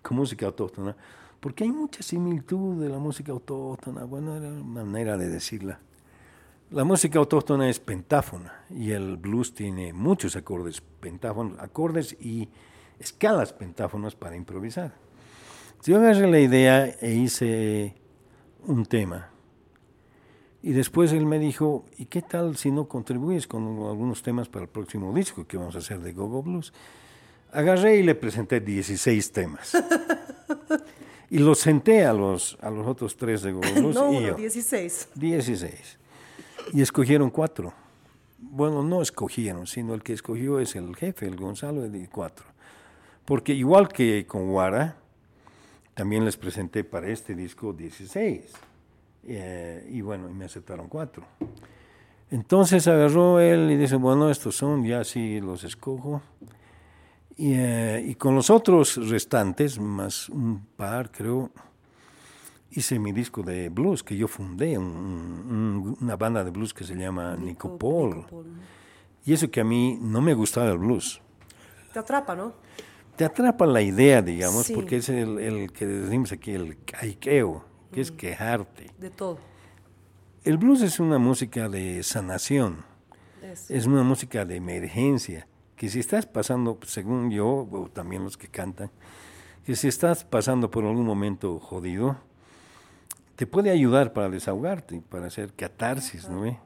con 0.00 0.16
música 0.16 0.46
autóctona, 0.46 0.96
porque 1.40 1.64
hay 1.64 1.72
mucha 1.72 2.02
similitud 2.02 2.82
de 2.82 2.88
la 2.88 2.98
música 2.98 3.32
autóctona. 3.32 4.04
Bueno, 4.04 4.36
era 4.36 4.48
una 4.48 4.84
manera 4.84 5.18
de 5.18 5.28
decirla. 5.28 5.80
La 6.70 6.84
música 6.84 7.18
autóctona 7.18 7.68
es 7.68 7.78
pentáfona 7.78 8.64
y 8.70 8.92
el 8.92 9.18
blues 9.18 9.52
tiene 9.52 9.92
muchos 9.92 10.34
acordes 10.34 10.80
pentáfonos, 10.80 11.58
acordes 11.58 12.16
y 12.18 12.48
escalas 12.98 13.52
pentáfonas 13.52 14.14
para 14.14 14.34
improvisar. 14.34 15.03
Yo 15.84 15.98
agarré 15.98 16.26
la 16.30 16.40
idea 16.40 16.86
e 16.86 17.12
hice 17.12 17.94
un 18.66 18.86
tema. 18.86 19.28
Y 20.62 20.72
después 20.72 21.12
él 21.12 21.26
me 21.26 21.38
dijo, 21.38 21.84
¿y 21.98 22.06
qué 22.06 22.22
tal 22.22 22.56
si 22.56 22.70
no 22.70 22.88
contribuyes 22.88 23.46
con 23.46 23.64
algunos 23.64 24.22
temas 24.22 24.48
para 24.48 24.62
el 24.62 24.70
próximo 24.70 25.12
disco 25.12 25.46
que 25.46 25.58
vamos 25.58 25.74
a 25.74 25.78
hacer 25.78 26.00
de 26.00 26.14
Gogo 26.14 26.42
Blues? 26.42 26.72
Agarré 27.52 27.98
y 27.98 28.02
le 28.02 28.14
presenté 28.14 28.60
16 28.60 29.30
temas. 29.30 29.76
y 31.28 31.38
los 31.38 31.58
senté 31.58 32.06
a 32.06 32.14
los, 32.14 32.56
a 32.62 32.70
los 32.70 32.86
otros 32.86 33.14
tres 33.18 33.42
de 33.42 33.52
Gogo 33.52 33.70
Blues. 33.76 33.94
no, 33.94 34.10
y 34.10 34.24
uno, 34.24 34.36
16. 34.36 35.10
16. 35.14 35.98
Y 36.72 36.80
escogieron 36.80 37.28
cuatro. 37.28 37.74
Bueno, 38.38 38.82
no 38.82 39.02
escogieron, 39.02 39.66
sino 39.66 39.92
el 39.92 40.02
que 40.02 40.14
escogió 40.14 40.60
es 40.60 40.76
el 40.76 40.96
jefe, 40.96 41.26
el 41.26 41.36
Gonzalo, 41.36 41.82
de 41.82 42.08
cuatro. 42.08 42.46
Porque 43.26 43.52
igual 43.52 43.88
que 43.88 44.26
con 44.26 44.48
Guara, 44.50 45.03
también 45.94 46.24
les 46.24 46.36
presenté 46.36 46.84
para 46.84 47.08
este 47.08 47.34
disco 47.34 47.72
16. 47.72 48.52
Eh, 49.26 49.88
y 49.90 50.00
bueno, 50.00 50.28
y 50.28 50.34
me 50.34 50.44
aceptaron 50.44 50.88
cuatro. 50.88 51.24
Entonces 52.30 52.86
agarró 52.88 53.40
él 53.40 53.70
y 53.70 53.76
dice, 53.76 53.96
bueno, 53.96 54.30
estos 54.30 54.56
son, 54.56 54.84
ya 54.84 55.04
sí 55.04 55.40
los 55.40 55.64
escojo. 55.64 56.20
Y, 57.36 57.54
eh, 57.54 58.04
y, 58.06 58.14
con 58.14 58.34
los 58.34 58.50
otros 58.50 59.08
restantes, 59.08 59.78
más 59.78 60.28
un 60.28 60.66
par 60.76 61.10
creo, 61.10 61.50
hice 62.70 62.98
mi 62.98 63.12
disco 63.12 63.42
de 63.42 63.68
blues 63.68 64.02
que 64.02 64.16
yo 64.16 64.28
fundé, 64.28 64.78
una 64.78 66.16
banda 66.16 66.44
de 66.44 66.50
blues 66.50 66.74
que 66.74 66.84
se 66.84 66.94
llama 66.94 67.36
Nicopol. 67.36 68.26
Y 69.24 69.32
eso 69.32 69.50
que 69.50 69.60
a 69.60 69.64
mí 69.64 69.98
no 70.00 70.20
me 70.20 70.34
gustaba 70.34 70.70
el 70.70 70.78
blues. 70.78 71.20
Te 71.92 71.98
atrapa, 71.98 72.34
¿no? 72.34 72.54
Te 73.16 73.24
atrapa 73.24 73.66
la 73.66 73.82
idea, 73.82 74.22
digamos, 74.22 74.70
porque 74.70 74.96
es 74.96 75.08
el, 75.08 75.70
que 75.72 75.86
decimos 75.86 76.32
aquí, 76.32 76.52
el 76.52 76.82
caiqueo, 76.84 77.64
que 77.92 78.00
es 78.00 78.10
quejarte. 78.10 78.90
De 78.98 79.10
todo. 79.10 79.38
El 80.42 80.58
blues 80.58 80.82
es 80.82 81.00
una 81.00 81.18
música 81.18 81.68
de 81.68 82.02
sanación, 82.02 82.84
es. 83.68 83.86
una 83.86 84.02
música 84.02 84.44
de 84.44 84.56
emergencia, 84.56 85.46
que 85.76 85.88
si 85.88 86.00
estás 86.00 86.26
pasando, 86.26 86.78
según 86.84 87.30
yo, 87.30 87.68
o 87.70 87.88
también 87.88 88.24
los 88.24 88.36
que 88.36 88.48
cantan, 88.48 88.90
que 89.64 89.74
si 89.76 89.88
estás 89.88 90.24
pasando 90.24 90.70
por 90.70 90.84
algún 90.84 91.06
momento 91.06 91.58
jodido, 91.60 92.18
te 93.36 93.46
puede 93.46 93.70
ayudar 93.70 94.12
para 94.12 94.28
desahogarte, 94.28 95.00
para 95.08 95.26
hacer 95.26 95.54
catarsis, 95.54 96.28
¿no? 96.28 96.58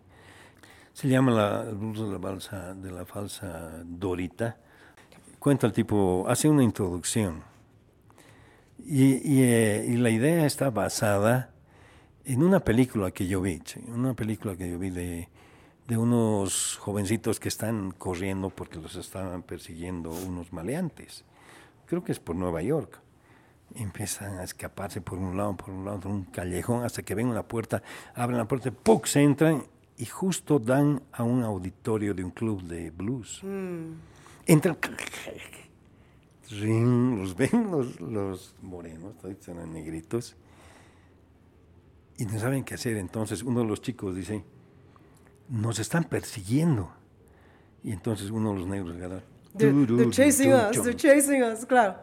Se 0.92 1.08
llama 1.08 1.30
la, 1.30 1.62
el 1.68 1.76
blues 1.76 2.00
de 2.00 2.08
la, 2.08 2.18
balsa, 2.18 2.74
de 2.74 2.90
la 2.90 3.04
falsa 3.04 3.82
Dorita 3.84 4.58
cuenta 5.38 5.66
el 5.66 5.72
tipo, 5.72 6.24
hace 6.28 6.48
una 6.48 6.62
introducción. 6.62 7.42
Y, 8.84 9.42
eh, 9.42 9.94
la 9.98 10.10
idea 10.10 10.46
está 10.46 10.70
basada 10.70 11.50
en 12.24 12.42
una 12.42 12.60
película 12.60 13.10
que 13.10 13.26
yo 13.26 13.40
vi, 13.40 13.60
una 13.88 14.14
película 14.14 14.56
que 14.56 14.70
yo 14.70 14.78
vi 14.78 14.90
de, 14.90 15.28
unos 15.90 16.76
jovencitos 16.76 17.40
que 17.40 17.48
están 17.48 17.92
corriendo 17.92 18.50
porque 18.50 18.78
los 18.78 18.94
estaban 18.96 19.42
persiguiendo 19.42 20.10
unos 20.10 20.52
maleantes. 20.52 21.24
Creo 21.86 22.04
que 22.04 22.12
es 22.12 22.20
por 22.20 22.36
Nueva 22.36 22.62
York. 22.62 23.00
Empiezan 23.74 24.38
a 24.38 24.44
escaparse 24.44 25.00
por 25.00 25.18
un 25.18 25.36
lado, 25.36 25.56
por 25.56 25.70
un 25.70 25.84
lado, 25.84 26.00
por 26.00 26.12
un 26.12 26.24
callejón, 26.24 26.84
hasta 26.84 27.02
que 27.02 27.14
ven 27.14 27.28
una 27.28 27.42
puerta, 27.42 27.82
abren 28.14 28.38
la 28.38 28.46
puerta, 28.46 28.70
¡puc! 28.70 29.06
se 29.06 29.22
entran 29.22 29.64
y 29.96 30.06
justo 30.06 30.58
dan 30.58 31.02
a 31.12 31.22
un 31.24 31.42
auditorio 31.42 32.14
de 32.14 32.24
un 32.24 32.30
club 32.30 32.62
de 32.62 32.90
blues. 32.90 33.42
Entran, 34.48 34.78
los 36.50 37.36
ven 37.36 37.70
los, 37.70 38.00
los 38.00 38.54
morenos, 38.62 39.14
son 39.40 39.72
negritos, 39.74 40.36
y 42.16 42.24
no 42.24 42.38
saben 42.38 42.64
qué 42.64 42.74
hacer. 42.74 42.96
Entonces 42.96 43.42
uno 43.42 43.60
de 43.60 43.66
los 43.66 43.82
chicos 43.82 44.16
dice, 44.16 44.42
nos 45.48 45.78
están 45.78 46.04
persiguiendo. 46.04 46.90
Y 47.84 47.92
entonces 47.92 48.30
uno 48.30 48.54
de 48.54 48.60
los 48.60 48.68
negros. 48.68 48.96
They're, 49.56 50.10
chasing 50.10 50.52
us, 50.52 50.82
they're 50.82 50.96
chasing 50.96 51.42
us, 51.42 51.66
claro. 51.66 51.96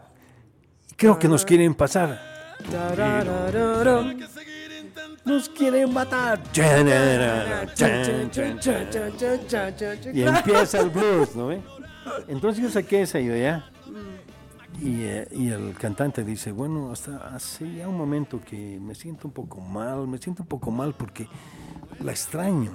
Creo 0.95 1.17
que 1.17 1.27
nos 1.27 1.43
quieren 1.43 1.73
pasar. 1.73 2.19
Nos 5.25 5.49
quieren 5.49 5.91
matar. 5.91 6.41
Y 10.13 10.21
empieza 10.21 10.79
el 10.79 10.89
blues, 10.91 11.35
¿no 11.35 11.47
ve? 11.47 11.74
Entonces 12.27 12.63
yo 12.63 12.69
saqué 12.69 13.01
esa 13.01 13.19
idea. 13.19 13.69
Y, 14.81 15.03
eh, 15.03 15.27
y, 15.31 15.49
el 15.49 15.73
cantante 15.75 16.23
dice, 16.25 16.51
bueno, 16.51 16.91
hasta 16.91 17.33
hace 17.33 17.75
ya 17.75 17.87
un 17.87 17.97
momento 17.97 18.41
que 18.41 18.77
me 18.81 18.93
siento 18.93 19.29
un 19.29 19.33
poco 19.33 19.61
mal, 19.61 20.05
me 20.05 20.17
siento 20.17 20.43
un 20.43 20.49
poco 20.49 20.69
mal 20.69 20.93
porque 20.93 21.29
la 22.01 22.11
extraño 22.11 22.73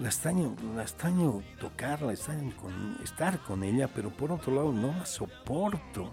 la 0.00 0.08
extraño, 0.08 0.54
la 0.76 0.82
extraño 0.82 1.42
tocarla, 1.58 2.12
extraño 2.12 2.52
estar 3.02 3.40
con 3.40 3.64
ella, 3.64 3.88
pero 3.92 4.10
por 4.10 4.30
otro 4.30 4.54
lado 4.54 4.72
no 4.72 4.88
la 4.88 5.04
soporto. 5.04 6.12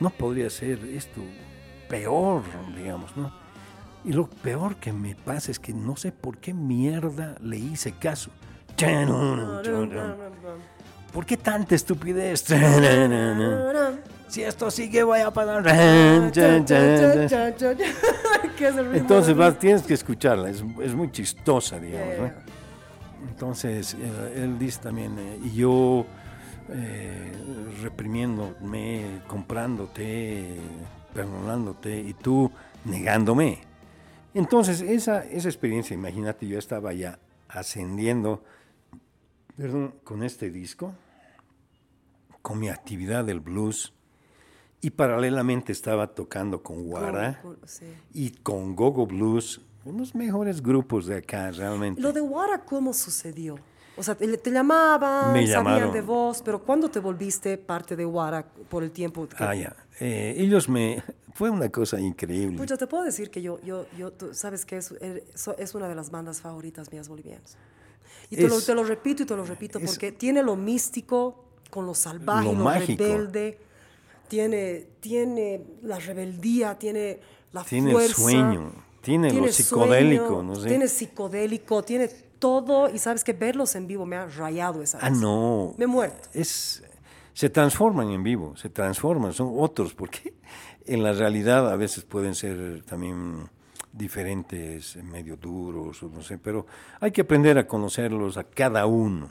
No 0.00 0.10
podría 0.10 0.50
ser 0.50 0.80
esto 0.86 1.20
peor, 1.88 2.42
digamos, 2.76 3.16
¿no? 3.16 3.32
Y 4.04 4.12
lo 4.12 4.28
peor 4.28 4.76
que 4.76 4.92
me 4.92 5.14
pasa 5.14 5.52
es 5.52 5.60
que 5.60 5.72
no 5.72 5.96
sé 5.96 6.10
por 6.10 6.38
qué 6.38 6.52
mierda 6.52 7.36
le 7.40 7.58
hice 7.58 7.92
caso. 7.92 8.32
¿Por 11.12 11.26
qué 11.26 11.36
tanta 11.36 11.74
estupidez? 11.74 12.44
Si 14.28 14.42
esto 14.42 14.70
sigue 14.70 15.02
voy 15.02 15.20
a 15.20 15.30
parar. 15.30 15.66
Entonces 18.94 19.36
vas, 19.36 19.58
tienes 19.58 19.82
que 19.82 19.94
escucharla, 19.94 20.48
es, 20.48 20.64
es 20.82 20.94
muy 20.94 21.10
chistosa, 21.10 21.78
digamos. 21.78 22.18
¿no? 22.18 22.30
Entonces, 23.28 23.94
eh, 23.94 24.42
él 24.42 24.58
dice 24.58 24.80
también, 24.80 25.18
eh, 25.18 25.38
y 25.44 25.54
yo 25.54 26.06
eh, 26.70 27.32
reprimiéndome, 27.82 29.20
comprándote, 29.26 30.56
perdonándote, 31.14 32.00
y 32.00 32.14
tú 32.14 32.50
negándome. 32.84 33.60
Entonces, 34.34 34.80
esa, 34.80 35.24
esa 35.24 35.48
experiencia, 35.48 35.94
imagínate, 35.94 36.46
yo 36.46 36.58
estaba 36.58 36.92
ya 36.92 37.18
ascendiendo, 37.48 38.42
perdón, 39.62 39.94
con 40.02 40.24
este 40.24 40.50
disco, 40.50 40.92
con 42.42 42.58
mi 42.58 42.68
actividad 42.68 43.24
del 43.24 43.38
blues, 43.38 43.92
y 44.80 44.90
paralelamente 44.90 45.70
estaba 45.70 46.08
tocando 46.08 46.64
con 46.64 46.82
Guara 46.82 47.40
y 48.12 48.30
con 48.30 48.74
Gogo 48.74 49.06
Blues 49.06 49.60
unos 49.84 50.16
mejores 50.16 50.60
grupos 50.60 51.06
de 51.06 51.18
acá, 51.18 51.52
realmente. 51.52 52.00
Lo 52.02 52.12
de 52.12 52.20
Wara, 52.20 52.64
¿cómo 52.64 52.92
sucedió? 52.92 53.56
O 53.96 54.02
sea, 54.02 54.16
te, 54.16 54.50
llamaban, 54.50 55.32
me 55.32 55.46
sabían 55.46 55.92
de 55.92 56.00
vos, 56.00 56.42
pero 56.44 56.60
¿cuándo 56.60 56.90
te 56.90 56.98
volviste 56.98 57.56
parte 57.56 57.94
de 57.94 58.04
Wara 58.04 58.44
por 58.68 58.82
el 58.82 58.90
tiempo? 58.90 59.28
Ah, 59.38 59.54
ya. 59.54 59.76
Eh, 60.00 60.34
ellos 60.38 60.68
me... 60.68 61.00
Fue 61.34 61.48
una 61.48 61.68
cosa 61.70 62.00
increíble. 62.00 62.56
Pues 62.58 62.68
yo 62.68 62.76
te 62.76 62.86
puedo 62.86 63.04
decir 63.04 63.30
que 63.30 63.40
yo, 63.40 63.58
yo, 63.62 63.86
yo 63.96 64.12
tú 64.12 64.34
sabes 64.34 64.66
que 64.66 64.76
es, 64.76 64.92
es 64.92 65.74
una 65.74 65.88
de 65.88 65.94
las 65.94 66.10
bandas 66.10 66.42
favoritas 66.42 66.92
mías 66.92 67.08
bolivianas. 67.08 67.56
Y 68.32 68.36
te, 68.36 68.48
lo, 68.48 68.60
te 68.60 68.74
lo, 68.74 68.84
repito 68.84 69.22
y 69.22 69.26
te 69.26 69.36
lo 69.36 69.44
repito 69.44 69.78
porque 69.80 70.12
tiene 70.12 70.42
lo 70.42 70.56
místico 70.56 71.44
con 71.70 71.86
lo 71.86 71.94
salvaje, 71.94 72.52
lo, 72.52 72.70
rebelde, 72.70 73.58
tiene, 74.28 74.86
tiene 75.00 75.62
la 75.82 75.98
rebeldía, 75.98 76.78
tiene 76.78 77.20
la 77.52 77.62
tiene 77.64 77.92
fuerza. 77.92 78.16
Tiene 78.16 78.32
sueño 78.32 78.72
tiene, 79.02 79.32
lo 79.32 79.48
psicodélico, 79.48 80.42
no 80.42 80.54
sé. 80.54 80.68
Tiene 80.68 80.88
psicodélico, 80.88 81.82
tiene 81.82 82.08
todo. 82.38 82.88
Y 82.88 82.98
sabes 82.98 83.24
que 83.24 83.32
verlos 83.32 83.74
en 83.74 83.86
vivo 83.86 84.06
me 84.06 84.16
ha 84.16 84.26
rayado 84.26 84.80
esa 84.80 84.98
Ah, 85.02 85.10
no. 85.10 85.74
Me 85.76 85.84
he 85.84 85.88
muerto. 85.88 86.28
Es, 86.32 86.82
se 87.34 87.50
transforman 87.50 88.10
en 88.10 88.22
vivo, 88.22 88.56
se 88.56 88.70
transforman, 88.70 89.32
son 89.32 89.54
otros, 89.58 89.92
porque 89.92 90.34
en 90.86 91.02
la 91.02 91.12
realidad 91.12 91.70
a 91.70 91.76
veces 91.76 92.04
pueden 92.04 92.34
ser 92.34 92.84
también 92.84 93.50
diferentes, 93.92 94.96
medio 94.96 95.36
duros, 95.36 96.02
no 96.02 96.22
sé, 96.22 96.38
pero 96.38 96.66
hay 97.00 97.10
que 97.10 97.20
aprender 97.20 97.58
a 97.58 97.66
conocerlos 97.66 98.36
a 98.36 98.44
cada 98.44 98.86
uno. 98.86 99.30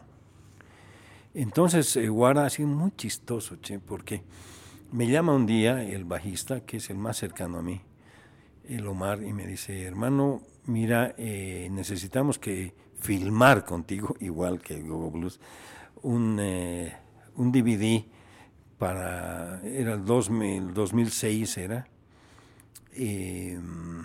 Entonces, 1.33 1.95
eh, 1.95 2.09
Guara 2.09 2.45
ha 2.45 2.49
sido 2.49 2.67
muy 2.67 2.91
chistoso, 2.91 3.55
che, 3.61 3.79
porque 3.79 4.23
me 4.91 5.07
llama 5.07 5.33
un 5.33 5.45
día 5.45 5.83
el 5.83 6.05
bajista, 6.05 6.61
que 6.61 6.77
es 6.77 6.89
el 6.89 6.97
más 6.97 7.17
cercano 7.17 7.59
a 7.59 7.61
mí, 7.61 7.81
el 8.67 8.85
Omar 8.87 9.23
y 9.23 9.33
me 9.33 9.47
dice, 9.47 9.83
hermano, 9.83 10.41
mira, 10.65 11.15
eh, 11.17 11.69
necesitamos 11.71 12.37
que 12.37 12.73
filmar 12.99 13.65
contigo, 13.65 14.15
igual 14.19 14.59
que 14.59 14.81
Gogo 14.81 15.11
Blues, 15.11 15.39
un, 16.03 16.37
eh, 16.39 16.93
un 17.35 17.51
DVD 17.51 18.03
para, 18.77 19.61
era 19.63 19.93
el 19.93 20.03
2000, 20.03 20.73
2006 20.73 21.57
era. 21.57 21.87
Em, 22.93 24.03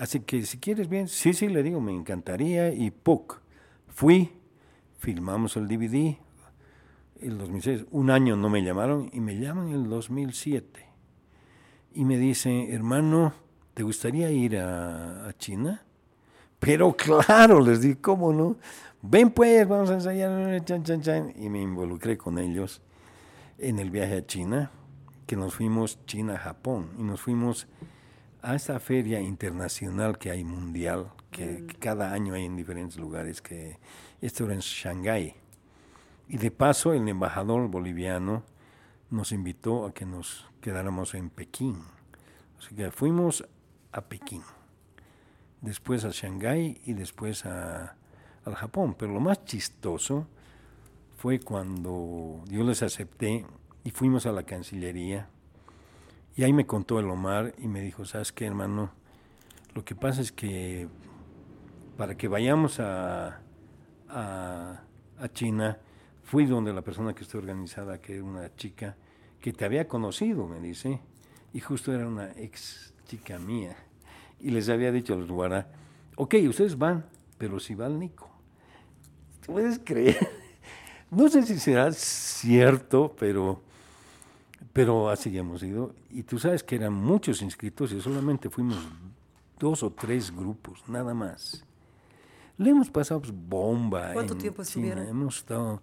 así 0.00 0.20
que 0.20 0.44
si 0.46 0.58
quieres 0.58 0.88
bien, 0.88 1.08
sí, 1.08 1.34
sí, 1.34 1.48
le 1.48 1.62
digo, 1.62 1.80
me 1.80 1.92
encantaría. 1.92 2.72
Y 2.72 2.90
PUC, 2.90 3.38
fui, 3.88 4.32
filmamos 4.98 5.56
el 5.58 5.68
DVD, 5.68 6.16
el 7.20 7.36
2006, 7.36 7.84
un 7.90 8.10
año 8.10 8.34
no 8.34 8.48
me 8.48 8.62
llamaron 8.62 9.10
y 9.12 9.20
me 9.20 9.38
llaman 9.38 9.68
el 9.68 9.88
2007. 9.90 10.86
Y 11.92 12.04
me 12.06 12.16
dice, 12.16 12.72
hermano, 12.72 13.34
¿te 13.74 13.82
gustaría 13.82 14.30
ir 14.30 14.56
a, 14.56 15.34
China? 15.38 15.84
Pero 16.58 16.96
claro, 16.96 17.60
les 17.60 17.82
di, 17.82 17.96
¿cómo 17.96 18.32
no? 18.32 18.56
Ven 19.02 19.30
pues, 19.30 19.68
vamos 19.68 19.90
a 19.90 19.94
ensayar, 19.94 20.64
chan, 20.64 20.82
chan, 20.82 21.02
chan. 21.02 21.32
Y 21.36 21.50
me 21.50 21.60
involucré 21.60 22.16
con 22.16 22.38
ellos 22.38 22.80
en 23.58 23.78
el 23.78 23.90
viaje 23.90 24.16
a 24.16 24.26
China, 24.26 24.70
que 25.26 25.36
nos 25.36 25.54
fuimos 25.54 25.98
China-Japón, 26.06 26.90
y 26.98 27.02
nos 27.02 27.20
fuimos 27.20 27.68
a 28.42 28.54
esa 28.54 28.80
feria 28.80 29.20
internacional 29.20 30.18
que 30.18 30.30
hay 30.30 30.44
mundial, 30.44 31.10
que, 31.30 31.66
que, 31.66 31.74
cada 31.74 32.12
año 32.12 32.34
hay 32.34 32.44
en 32.44 32.56
diferentes 32.56 32.98
lugares, 32.98 33.42
que 33.42 33.78
esto 34.20 34.44
era 34.44 34.54
en 34.54 34.60
Shanghái. 34.60 35.34
Y 36.28 36.38
de 36.38 36.50
paso 36.50 36.92
el 36.92 37.08
embajador 37.08 37.68
boliviano 37.68 38.44
nos 39.10 39.32
invitó 39.32 39.86
a 39.86 39.92
que 39.92 40.06
nos 40.06 40.46
quedáramos 40.60 41.14
en 41.14 41.30
Pekín. 41.30 41.82
Así 42.58 42.74
que 42.74 42.90
fuimos 42.90 43.44
a 43.92 44.02
Pekín, 44.02 44.42
después 45.60 46.04
a 46.04 46.10
Shanghái 46.10 46.80
y 46.84 46.92
después 46.92 47.46
a, 47.46 47.96
al 48.44 48.54
Japón. 48.54 48.94
Pero 48.98 49.12
lo 49.12 49.20
más 49.20 49.44
chistoso 49.44 50.26
fue 51.16 51.40
cuando 51.40 52.42
yo 52.48 52.64
les 52.64 52.82
acepté 52.82 53.44
y 53.84 53.90
fuimos 53.90 54.26
a 54.26 54.32
la 54.32 54.44
Cancillería. 54.44 55.28
Y 56.36 56.44
ahí 56.44 56.52
me 56.52 56.66
contó 56.66 56.98
el 57.00 57.08
Omar 57.10 57.54
y 57.58 57.66
me 57.68 57.80
dijo, 57.80 58.04
¿sabes 58.04 58.32
qué, 58.32 58.46
hermano? 58.46 58.90
Lo 59.74 59.84
que 59.84 59.94
pasa 59.94 60.20
es 60.20 60.32
que 60.32 60.88
para 61.96 62.16
que 62.16 62.28
vayamos 62.28 62.80
a, 62.80 63.40
a, 64.08 64.80
a 65.18 65.28
China, 65.32 65.78
fui 66.24 66.46
donde 66.46 66.72
la 66.72 66.82
persona 66.82 67.14
que 67.14 67.24
está 67.24 67.38
organizada, 67.38 68.00
que 68.00 68.14
era 68.14 68.24
una 68.24 68.54
chica 68.54 68.96
que 69.40 69.52
te 69.52 69.64
había 69.64 69.88
conocido, 69.88 70.46
me 70.46 70.60
dice, 70.60 71.00
y 71.52 71.60
justo 71.60 71.92
era 71.92 72.06
una 72.06 72.30
ex 72.36 72.94
chica 73.06 73.38
mía. 73.38 73.76
Y 74.38 74.50
les 74.50 74.68
había 74.68 74.92
dicho 74.92 75.14
a 75.14 75.16
los 75.16 75.30
guará, 75.30 75.68
ok, 76.16 76.36
ustedes 76.48 76.78
van, 76.78 77.04
pero 77.36 77.58
si 77.58 77.74
va 77.74 77.86
el 77.86 77.98
Nico. 77.98 78.30
¿Puedes 79.46 79.78
creer? 79.78 80.28
No 81.12 81.28
sé 81.28 81.42
si 81.42 81.58
será 81.58 81.90
cierto, 81.90 83.16
pero, 83.18 83.60
pero 84.72 85.08
así 85.10 85.36
hemos 85.36 85.62
ido. 85.62 85.94
Y 86.10 86.22
tú 86.22 86.38
sabes 86.38 86.62
que 86.62 86.76
eran 86.76 86.92
muchos 86.92 87.42
inscritos 87.42 87.92
y 87.92 88.00
solamente 88.00 88.50
fuimos 88.50 88.78
dos 89.58 89.82
o 89.82 89.90
tres 89.90 90.34
grupos, 90.34 90.82
nada 90.88 91.14
más. 91.14 91.64
Le 92.56 92.70
hemos 92.70 92.90
pasado 92.90 93.20
pues, 93.20 93.32
bomba. 93.32 94.12
¿Cuánto 94.12 94.36
tiempo 94.36 94.62
estuvieron? 94.62 95.06
Hemos 95.08 95.38
estado, 95.38 95.82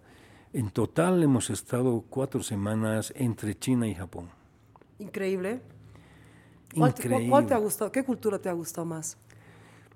en 0.52 0.70
total 0.70 1.22
hemos 1.22 1.50
estado 1.50 2.04
cuatro 2.08 2.42
semanas 2.42 3.12
entre 3.16 3.58
China 3.58 3.86
y 3.86 3.94
Japón. 3.94 4.28
Increíble. 4.98 5.60
¿Cuál, 6.74 6.94
te 6.94 7.54
ha 7.54 7.58
gustado? 7.58 7.90
¿Qué 7.90 8.04
cultura 8.04 8.38
te 8.38 8.48
ha 8.48 8.52
gustado 8.52 8.84
más? 8.84 9.16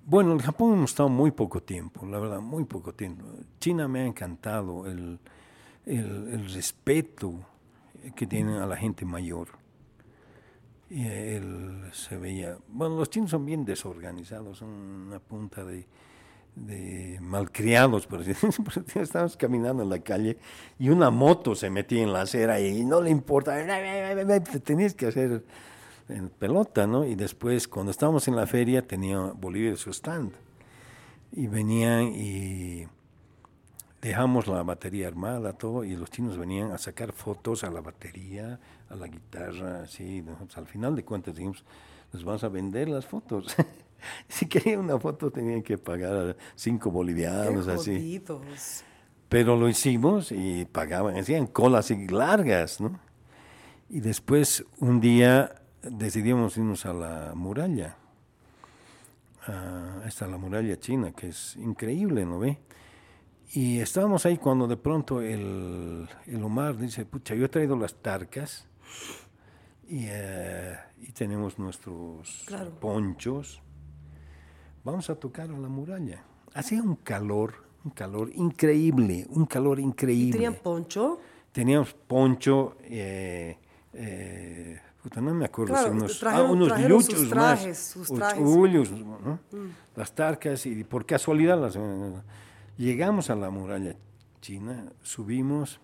Bueno, 0.05 0.33
en 0.33 0.39
Japón 0.39 0.73
hemos 0.73 0.91
estado 0.91 1.09
muy 1.09 1.31
poco 1.31 1.63
tiempo, 1.63 2.05
la 2.07 2.19
verdad, 2.19 2.41
muy 2.41 2.65
poco 2.65 2.93
tiempo. 2.93 3.25
China 3.61 3.87
me 3.87 4.01
ha 4.01 4.07
encantado 4.07 4.87
el, 4.87 5.21
el, 5.87 6.53
respeto 6.53 7.35
que 8.15 8.27
tienen 8.27 8.57
a 8.57 8.67
la 8.67 8.77
gente 8.77 9.05
mayor. 9.05 9.49
Y 10.91 11.07
él 11.07 11.89
se 11.93 12.17
veía, 12.19 12.59
bueno, 12.69 12.97
los 12.97 13.09
chinos 13.09 13.31
son 13.31 13.47
bien 13.47 13.65
desorganizados, 13.65 14.59
son 14.59 14.69
una 14.69 15.19
punta 15.19 15.65
de, 15.65 15.87
de 16.55 17.19
malcriados, 17.21 18.07
por 18.07 18.21
estábamos 18.95 19.37
caminando 19.37 19.83
en 19.83 19.89
la 19.89 20.01
calle 20.01 20.37
y 20.79 20.91
una 20.91 21.11
moto 21.11 21.55
se 21.55 21.71
metía 21.71 22.03
en 22.03 22.13
la 22.13 22.23
acera 22.23 22.61
y 22.61 22.85
no 22.85 23.01
le 23.01 23.11
importa, 23.11 23.57
tenías 24.63 24.95
que 24.95 25.07
hacer 25.07 25.43
en 26.09 26.29
pelota, 26.29 26.87
¿no? 26.87 27.05
Y 27.05 27.15
después, 27.15 27.69
cuando 27.69 27.91
estábamos 27.91 28.29
en 28.29 28.37
la 28.37 28.47
feria, 28.47 28.87
tenía 28.87 29.19
Bolivia 29.19 29.77
su 29.77 29.91
stand. 29.91 30.33
Y 31.33 31.47
venían 31.47 32.13
y 32.15 32.87
dejamos 34.03 34.49
la 34.49 34.65
batería 34.65 35.07
armada, 35.07 35.53
todo, 35.53 35.85
y 35.85 35.95
los 35.95 36.11
chinos 36.11 36.37
venían 36.37 36.73
a 36.73 36.79
sacar 36.79 37.13
fotos 37.13 37.63
a 37.63 37.71
la 37.71 37.81
batería, 37.81 38.59
a 38.91 38.97
la 38.97 39.07
guitarra, 39.07 39.83
así. 39.83 40.25
al 40.57 40.67
final 40.67 40.97
de 40.97 41.05
cuentas 41.05 41.37
dijimos, 41.37 41.65
nos 42.13 42.25
vamos 42.25 42.43
a 42.43 42.49
vender 42.49 42.89
las 42.89 43.07
fotos. 43.07 43.55
si 44.29 44.47
querían 44.47 44.81
una 44.81 44.99
foto 44.99 45.31
tenían 45.31 45.63
que 45.63 45.79
pagar 45.79 46.37
cinco 46.57 46.91
bolivianos, 46.91 47.69
así. 47.69 48.21
Pero 49.29 49.57
lo 49.57 49.69
hicimos 49.69 50.33
y 50.33 50.67
pagaban, 50.67 51.17
hacían 51.17 51.47
colas 51.47 51.91
largas, 52.11 52.81
¿no? 52.81 52.99
Y 53.89 54.01
después 54.01 54.65
un 54.81 55.01
día 55.01 55.63
decidimos 55.81 56.57
irnos 56.57 56.87
a 56.87 56.93
la 56.93 57.33
muralla. 57.37 57.97
a 59.47 60.03
esta 60.07 60.27
la 60.27 60.39
muralla 60.39 60.77
china, 60.79 61.13
que 61.13 61.29
es 61.29 61.55
increíble, 61.57 62.27
¿no 62.27 62.41
ve? 62.41 62.59
Y 63.55 63.81
estábamos 63.81 64.25
ahí 64.25 64.39
cuando 64.39 64.67
de 64.67 64.79
pronto 64.79 65.21
el, 65.21 66.09
el 66.27 66.43
Omar 66.43 66.77
dice, 66.79 67.05
pucha, 67.05 67.35
yo 67.35 67.45
he 67.45 67.49
traído 67.49 67.77
las 67.77 67.95
tarcas 67.95 68.67
y, 69.87 70.07
eh, 70.09 70.75
y 71.03 71.13
tenemos 71.13 71.59
nuestros 71.59 72.47
ponchos. 72.81 73.61
Vamos 74.85 75.11
a 75.11 75.17
tocar 75.17 75.51
a 75.51 75.59
la 75.59 75.69
muralla. 75.69 76.25
Hacía 76.55 76.83
un 76.83 76.97
calor, 76.97 77.55
un 77.85 77.91
calor 77.91 78.31
increíble, 78.35 79.27
un 79.29 79.45
calor 79.45 79.81
increíble. 79.81 80.33
¿Tenían 80.33 80.55
poncho? 80.55 81.21
Teníamos 81.53 81.93
poncho, 81.93 82.79
eh, 82.85 83.59
eh, 83.93 84.81
no 85.17 85.35
me 85.35 85.45
acuerdo 85.45 85.77
si 85.77 85.91
unos, 85.91 86.23
ah, 86.25 86.43
unos 86.45 86.79
yuchos 86.89 87.21
sus 87.21 87.29
trajes, 87.29 87.67
más, 87.69 87.79
sus 87.79 88.17
trajes. 88.17 88.41
¿no? 88.41 89.39
Mm. 89.53 89.69
las 89.95 90.15
tarcas, 90.15 90.65
y 90.65 90.83
por 90.85 91.05
casualidad 91.05 91.61
las, 91.61 91.77
llegamos 92.77 93.31
a 93.31 93.35
la 93.35 93.51
muralla 93.51 93.97
china, 94.41 94.93
subimos 95.03 95.81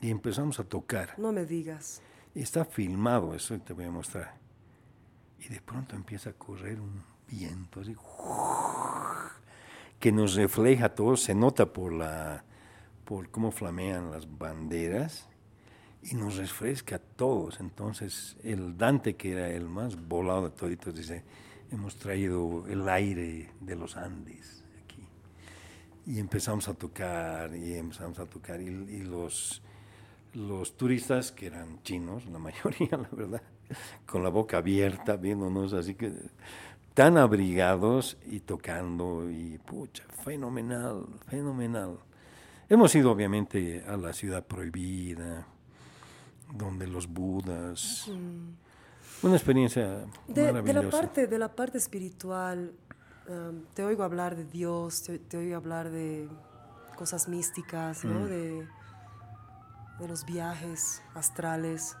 y 0.00 0.10
empezamos 0.10 0.60
a 0.60 0.64
tocar. 0.64 1.14
No 1.18 1.32
me 1.32 1.46
digas. 1.46 2.02
Está 2.34 2.64
filmado, 2.64 3.34
eso 3.34 3.58
te 3.60 3.72
voy 3.72 3.84
a 3.84 3.90
mostrar. 3.90 4.34
Y 5.38 5.48
de 5.48 5.60
pronto 5.60 5.94
empieza 5.94 6.30
a 6.30 6.32
correr 6.32 6.80
un 6.80 7.02
viento 7.28 7.80
así, 7.80 7.94
que 10.00 10.12
nos 10.12 10.34
refleja 10.34 10.94
todo, 10.94 11.16
se 11.16 11.34
nota 11.34 11.72
por 11.72 11.92
la 11.92 12.44
por 13.04 13.30
cómo 13.30 13.50
flamean 13.50 14.10
las 14.10 14.26
banderas 14.38 15.28
y 16.02 16.14
nos 16.14 16.36
refresca 16.36 16.96
a 16.96 16.98
todos. 16.98 17.60
Entonces, 17.60 18.36
el 18.42 18.76
Dante, 18.76 19.16
que 19.16 19.32
era 19.32 19.50
el 19.50 19.68
más 19.68 19.96
volado 19.96 20.48
de 20.48 20.50
toditos, 20.50 20.94
dice, 20.94 21.22
hemos 21.70 21.96
traído 21.96 22.66
el 22.66 22.88
aire 22.88 23.50
de 23.60 23.76
los 23.76 23.96
Andes. 23.96 24.63
Y 26.06 26.18
empezamos 26.18 26.68
a 26.68 26.74
tocar, 26.74 27.54
y 27.56 27.74
empezamos 27.74 28.18
a 28.18 28.26
tocar, 28.26 28.60
y, 28.60 29.02
los, 29.02 29.62
los 30.34 30.76
turistas, 30.76 31.32
que 31.32 31.46
eran 31.46 31.82
chinos, 31.82 32.26
la 32.26 32.38
mayoría, 32.48 32.90
la 32.90 33.08
verdad, 33.10 33.42
con 34.06 34.22
la 34.22 34.28
boca 34.28 34.58
abierta, 34.58 35.16
viéndonos, 35.16 35.72
así 35.72 35.94
que 35.94 36.12
tan 36.92 37.16
abrigados 37.16 38.16
y 38.26 38.40
tocando, 38.40 39.30
y 39.30 39.58
pucha, 39.58 40.04
fenomenal, 40.24 41.06
fenomenal. 41.26 41.98
Hemos 42.68 42.94
ido 42.94 43.10
obviamente 43.10 43.84
a 43.86 43.96
la 43.96 44.12
ciudad 44.12 44.46
prohibida, 44.46 45.46
donde 46.52 46.86
los 46.86 47.06
budas. 47.06 48.10
Una 49.22 49.34
experiencia 49.36 50.06
de, 50.28 50.52
maravillosa. 50.52 50.62
De 50.62 50.84
la 50.84 50.90
parte, 50.90 51.26
de 51.26 51.38
la 51.38 51.54
parte 51.54 51.78
espiritual, 51.78 52.72
um, 53.28 53.64
te 53.74 53.84
oigo 53.84 54.02
hablar 54.02 54.36
de 54.36 54.44
Dios, 54.44 55.02
te, 55.02 55.36
oigo 55.36 55.56
hablar 55.56 55.90
de 55.90 56.28
cosas 56.96 57.28
místicas, 57.28 58.04
¿no? 58.04 58.20
Mm. 58.20 58.24
de, 58.24 58.68
de 60.00 60.08
los 60.08 60.24
viajes 60.24 61.02
astrales. 61.14 61.96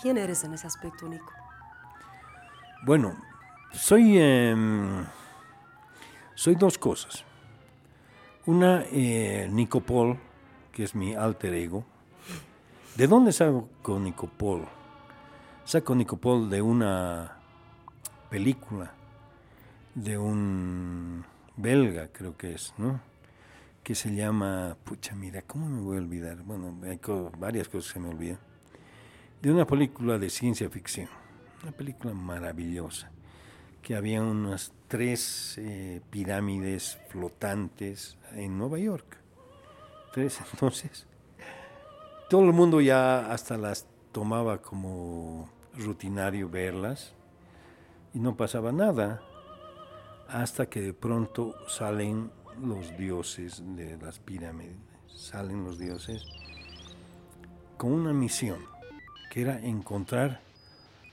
¿Quién 0.00 0.18
eres 0.18 0.44
en 0.44 0.54
ese 0.54 0.66
aspecto, 0.66 1.08
Nico? 1.08 1.32
Bueno, 2.84 3.16
soy, 3.72 4.18
em, 4.18 5.04
soy 6.34 6.54
dos 6.54 6.78
cosas. 6.78 7.24
Una, 8.46 8.84
eh, 8.90 9.48
Nico 9.50 9.80
Paul, 9.80 10.18
que 10.72 10.84
es 10.84 10.94
mi 10.94 11.14
alter 11.14 11.54
ego, 11.54 11.84
¿De 12.96 13.06
dónde 13.06 13.32
saco 13.32 13.98
Nicopol? 13.98 14.66
Saco 15.64 15.94
Nicopol 15.94 16.50
de 16.50 16.60
una 16.60 17.38
película 18.28 18.92
de 19.94 20.18
un 20.18 21.24
belga, 21.56 22.08
creo 22.08 22.36
que 22.36 22.54
es, 22.54 22.74
¿no? 22.78 23.00
Que 23.82 23.94
se 23.94 24.14
llama, 24.14 24.76
pucha, 24.84 25.14
mira, 25.14 25.42
¿cómo 25.42 25.68
me 25.68 25.80
voy 25.80 25.96
a 25.96 26.00
olvidar? 26.00 26.42
Bueno, 26.42 26.78
hay 26.84 27.00
varias 27.38 27.68
cosas 27.68 27.92
que 27.92 27.98
se 27.98 28.00
me 28.00 28.08
olvidan. 28.08 28.38
De 29.40 29.50
una 29.50 29.66
película 29.66 30.18
de 30.18 30.30
ciencia 30.30 30.70
ficción, 30.70 31.08
una 31.62 31.72
película 31.72 32.14
maravillosa, 32.14 33.10
que 33.82 33.96
había 33.96 34.22
unas 34.22 34.72
tres 34.86 35.56
eh, 35.58 36.00
pirámides 36.10 36.98
flotantes 37.08 38.16
en 38.32 38.56
Nueva 38.56 38.78
York. 38.78 39.18
Tres, 40.12 40.40
entonces 40.52 41.06
todo 42.32 42.44
el 42.44 42.52
mundo 42.54 42.80
ya 42.80 43.30
hasta 43.30 43.58
las 43.58 43.86
tomaba 44.10 44.62
como 44.62 45.50
rutinario 45.76 46.48
verlas 46.48 47.12
y 48.14 48.20
no 48.20 48.38
pasaba 48.38 48.72
nada 48.72 49.20
hasta 50.32 50.66
que 50.66 50.80
de 50.80 50.94
pronto 50.94 51.54
salen 51.68 52.30
los 52.58 52.96
dioses 52.96 53.62
de 53.76 53.98
las 53.98 54.18
pirámides, 54.18 54.76
salen 55.06 55.62
los 55.62 55.78
dioses 55.78 56.24
con 57.76 57.92
una 57.92 58.14
misión 58.14 58.58
que 59.30 59.42
era 59.42 59.60
encontrar 59.60 60.40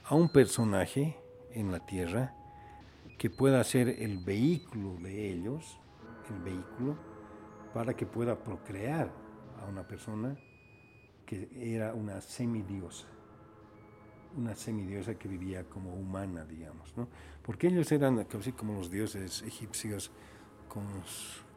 a 0.04 0.14
un 0.14 0.30
personaje 0.30 1.16
en 1.52 1.70
la 1.70 1.84
tierra 1.84 2.34
que 3.18 3.28
pueda 3.28 3.62
ser 3.62 3.88
el 3.88 4.24
vehículo 4.24 4.94
de 5.02 5.30
ellos, 5.30 5.78
el 6.30 6.40
vehículo, 6.40 6.96
para 7.74 7.94
que 7.94 8.06
pueda 8.06 8.42
procrear 8.42 9.12
a 9.60 9.66
una 9.66 9.86
persona 9.86 10.38
que 11.26 11.50
era 11.54 11.92
una 11.92 12.22
semidiosa, 12.22 13.06
una 14.36 14.54
semidiosa 14.54 15.14
que 15.14 15.28
vivía 15.28 15.64
como 15.64 15.94
humana, 15.94 16.44
digamos, 16.44 16.96
¿no? 16.96 17.08
Porque 17.42 17.68
ellos 17.68 17.90
eran 17.92 18.26
así 18.38 18.52
como 18.52 18.74
los 18.74 18.90
dioses 18.90 19.42
egipcios, 19.42 20.10
con, 20.68 20.84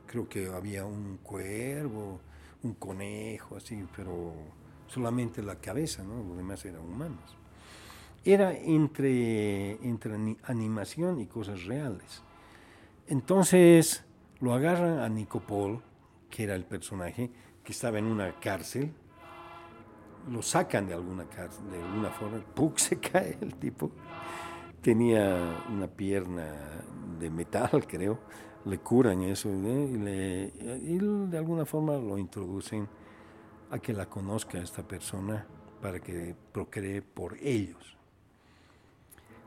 creo 0.08 0.28
que 0.28 0.48
había 0.48 0.86
un 0.86 1.18
cuervo, 1.18 2.20
un 2.64 2.74
conejo, 2.74 3.58
así, 3.58 3.86
pero 3.96 4.34
solamente 4.88 5.42
la 5.42 5.56
cabeza, 5.56 6.04
¿no? 6.04 6.24
Los 6.24 6.38
demás 6.38 6.64
eran 6.66 6.82
humanos. 6.82 7.38
Era 8.26 8.54
entre, 8.54 9.74
entre 9.86 10.38
animación 10.44 11.20
y 11.20 11.28
cosas 11.28 11.66
reales. 11.66 12.24
Entonces 13.08 14.06
lo 14.40 14.54
agarran 14.54 15.00
a 15.00 15.10
Nicopol, 15.10 15.82
que 16.30 16.44
era 16.44 16.56
el 16.56 16.66
personaje, 16.66 17.30
que 17.64 17.72
estaba 17.72 18.00
en 18.00 18.06
una 18.06 18.40
cárcel, 18.40 18.94
lo 20.32 20.42
sacan 20.42 20.88
de 20.88 20.94
alguna, 20.94 21.26
de 21.26 21.84
alguna 21.84 22.10
forma, 22.12 22.40
¡puc! 22.40 22.78
se 22.78 23.00
cae 23.00 23.38
el 23.42 23.56
tipo. 23.56 23.92
Tenía 24.82 25.64
una 25.70 25.88
pierna 25.88 26.52
de 27.20 27.30
metal, 27.30 27.86
creo, 27.88 28.20
le 28.66 28.80
curan 28.80 29.22
eso 29.24 29.50
y, 29.50 29.98
le, 29.98 30.54
y 30.82 30.98
de 31.30 31.38
alguna 31.38 31.66
forma 31.66 31.94
lo 31.94 32.18
introducen 32.18 32.88
a 33.72 33.80
que 33.80 33.94
la 33.94 34.06
conozca 34.08 34.60
esta 34.60 34.84
persona 34.84 35.46
para 35.82 36.00
que 36.00 36.36
procree 36.52 37.02
por 37.02 37.38
ellos. 37.38 37.98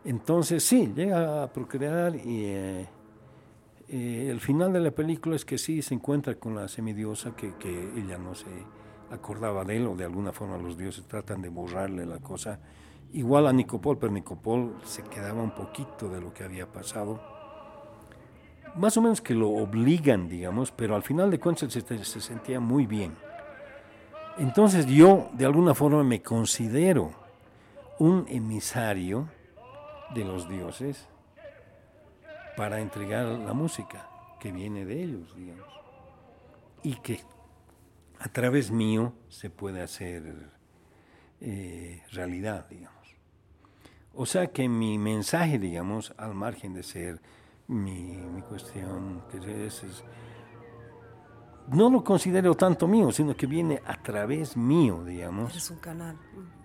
Entonces 0.04 0.62
sí, 0.62 0.92
llega 0.94 1.42
a 1.42 1.52
procrear 1.52 2.14
y 2.14 2.44
eh, 2.44 2.88
eh, 3.88 4.28
el 4.30 4.40
final 4.40 4.72
de 4.72 4.80
la 4.80 4.90
película 4.90 5.36
es 5.36 5.44
que 5.44 5.58
sí 5.58 5.82
se 5.82 5.94
encuentra 5.94 6.34
con 6.36 6.54
la 6.54 6.68
semidiosa 6.68 7.34
que, 7.34 7.54
que 7.54 7.92
ella 7.96 8.18
no 8.18 8.34
se 8.34 8.46
acordaba 9.10 9.64
de 9.64 9.76
él 9.76 9.86
o 9.86 9.96
de 9.96 10.04
alguna 10.04 10.32
forma 10.32 10.58
los 10.58 10.76
dioses 10.76 11.06
tratan 11.06 11.42
de 11.42 11.48
borrarle 11.48 12.06
la 12.06 12.18
cosa. 12.18 12.58
Igual 13.12 13.46
a 13.46 13.52
Nicopol, 13.52 13.98
pero 13.98 14.12
Nicopol 14.12 14.76
se 14.84 15.02
quedaba 15.02 15.42
un 15.42 15.52
poquito 15.52 16.08
de 16.08 16.20
lo 16.20 16.32
que 16.32 16.44
había 16.44 16.66
pasado. 16.66 17.20
más 18.74 18.96
o 18.96 19.00
menos 19.00 19.22
que 19.22 19.34
lo 19.34 19.48
obligan, 19.48 20.28
digamos, 20.28 20.70
pero 20.70 20.96
al 20.96 21.02
final 21.02 21.30
de 21.30 21.40
cuentas 21.40 21.72
se, 21.72 22.04
se 22.04 22.20
sentía 22.20 22.60
muy 22.60 22.86
bien. 22.86 23.16
Entonces 24.38 24.86
yo 24.86 25.30
de 25.32 25.46
alguna 25.46 25.74
forma 25.74 26.04
me 26.04 26.20
considero 26.20 27.10
un 27.98 28.26
emisario 28.28 29.28
de 30.14 30.24
los 30.24 30.46
dioses 30.48 31.08
para 32.56 32.80
entregar 32.80 33.26
la 33.26 33.54
música 33.54 34.08
que 34.40 34.52
viene 34.52 34.84
de 34.84 35.02
ellos, 35.02 35.34
digamos, 35.34 35.68
y 36.82 36.94
que 36.96 37.20
a 38.20 38.28
través 38.28 38.70
mío 38.70 39.12
se 39.28 39.50
puede 39.50 39.82
hacer 39.82 40.50
eh, 41.40 42.02
realidad, 42.12 42.68
digamos. 42.68 42.96
O 44.14 44.24
sea 44.24 44.46
que 44.46 44.68
mi 44.68 44.98
mensaje, 44.98 45.58
digamos, 45.58 46.14
al 46.16 46.34
margen 46.34 46.72
de 46.72 46.82
ser 46.82 47.20
mi, 47.68 48.16
cuestión, 48.48 49.22
que 49.30 49.66
es, 49.66 49.82
no 51.68 51.90
lo 51.90 52.02
considero 52.02 52.54
tanto 52.54 52.88
mío, 52.88 53.12
sino 53.12 53.36
que 53.36 53.46
viene 53.46 53.82
a 53.84 54.00
través 54.02 54.56
mío, 54.56 55.04
digamos. 55.04 55.54
Es 55.54 55.70
un 55.70 55.78
canal. 55.78 56.16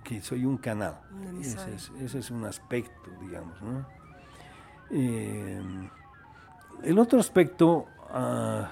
Que 0.04 0.22
soy 0.22 0.46
un 0.46 0.58
canal. 0.58 1.00
ese, 1.42 2.18
es, 2.18 2.32
un 2.32 2.46
aspecto, 2.46 3.12
digamos. 3.20 3.62
¿no? 3.62 3.86
Eh, 4.92 5.62
el 6.84 7.00
otro 7.00 7.20
aspecto, 7.20 7.86
ah, 8.10 8.72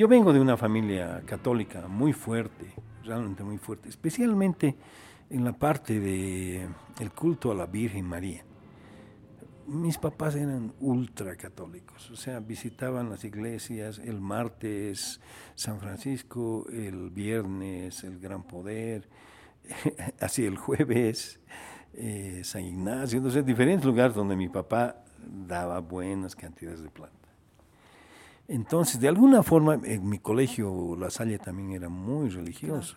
yo 0.00 0.08
vengo 0.08 0.32
de 0.32 0.40
una 0.40 0.56
familia 0.56 1.20
católica 1.26 1.86
muy 1.86 2.14
fuerte, 2.14 2.72
realmente 3.04 3.44
muy 3.44 3.58
fuerte, 3.58 3.90
especialmente 3.90 4.74
en 5.28 5.44
la 5.44 5.52
parte 5.52 6.00
de 6.00 6.66
el 7.00 7.10
culto 7.12 7.52
a 7.52 7.54
la 7.54 7.66
Virgen 7.66 8.06
María. 8.06 8.42
Mis 9.66 9.98
papás 9.98 10.36
eran 10.36 10.72
ultra 10.80 11.36
católicos, 11.36 12.10
o 12.10 12.16
sea, 12.16 12.40
visitaban 12.40 13.10
las 13.10 13.24
iglesias 13.24 13.98
el 13.98 14.22
martes 14.22 15.20
San 15.54 15.78
Francisco, 15.80 16.64
el 16.72 17.10
viernes 17.10 18.02
el 18.02 18.20
Gran 18.20 18.44
Poder, 18.44 19.06
así 20.18 20.46
el 20.46 20.56
jueves 20.56 21.40
eh, 21.92 22.40
San 22.42 22.64
Ignacio, 22.64 23.18
entonces 23.18 23.44
diferentes 23.44 23.84
lugares 23.84 24.14
donde 24.14 24.34
mi 24.34 24.48
papá 24.48 25.04
daba 25.46 25.78
buenas 25.80 26.34
cantidades 26.34 26.82
de 26.82 26.88
plata. 26.88 27.19
Entonces, 28.50 29.00
de 29.00 29.06
alguna 29.06 29.44
forma, 29.44 29.78
en 29.84 30.08
mi 30.08 30.18
colegio 30.18 30.96
La 30.96 31.08
Salle 31.08 31.38
también 31.38 31.70
era 31.70 31.88
muy 31.88 32.30
religioso. 32.30 32.96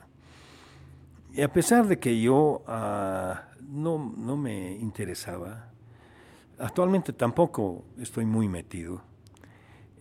Y 1.31 1.41
a 1.43 1.53
pesar 1.53 1.85
de 1.85 1.99
que 1.99 2.19
yo 2.19 2.63
ah, 2.65 3.49
no, 3.61 4.15
no, 4.17 4.35
me 4.35 4.71
interesaba, 4.71 5.69
actualmente 6.57 7.13
tampoco 7.13 7.85
estoy 7.99 8.25
muy 8.25 8.47
metido. 8.47 9.03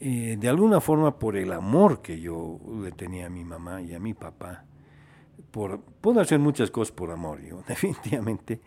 Eh, 0.00 0.38
de 0.40 0.48
alguna 0.48 0.80
forma, 0.80 1.18
por 1.18 1.36
el 1.36 1.52
amor 1.52 2.00
que 2.00 2.18
yo 2.18 2.58
le 2.82 2.92
tenía 2.92 3.26
a 3.26 3.30
mi 3.30 3.44
mamá 3.44 3.82
y 3.82 3.92
a 3.92 4.00
mi 4.00 4.14
papá, 4.14 4.64
por, 5.50 5.82
puedo 5.82 6.20
hacer 6.20 6.38
muchas 6.38 6.70
cosas 6.70 6.92
por 6.92 7.10
amor, 7.10 7.42
yo 7.42 7.62
definitivamente 7.68 8.62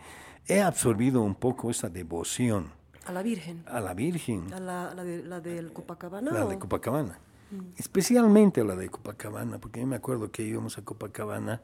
he 0.46 0.62
absorbido 0.62 1.24
un 1.24 1.34
poco 1.34 1.72
esa 1.72 1.90
devoción. 1.90 2.74
A 3.06 3.12
la 3.12 3.22
Virgen. 3.22 3.64
A 3.68 3.80
la 3.80 3.94
Virgen. 3.94 4.54
A 4.54 4.60
la, 4.60 4.94
la, 4.94 5.04
de, 5.04 5.24
la 5.24 5.40
del 5.40 5.72
Copacabana. 5.72 6.32
La 6.32 6.46
de 6.46 6.60
Copacabana. 6.60 7.20
Mm. 7.52 7.78
Especialmente 7.78 8.64
la 8.64 8.76
de 8.76 8.90
Copacabana, 8.90 9.60
porque 9.60 9.80
yo 9.80 9.88
me 9.88 9.96
acuerdo 9.96 10.32
que 10.32 10.44
íbamos 10.44 10.78
a 10.78 10.84
Copacabana 10.84 11.62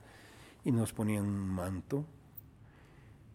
y 0.64 0.72
nos 0.72 0.94
ponían 0.94 1.26
un 1.26 1.50
manto. 1.50 2.06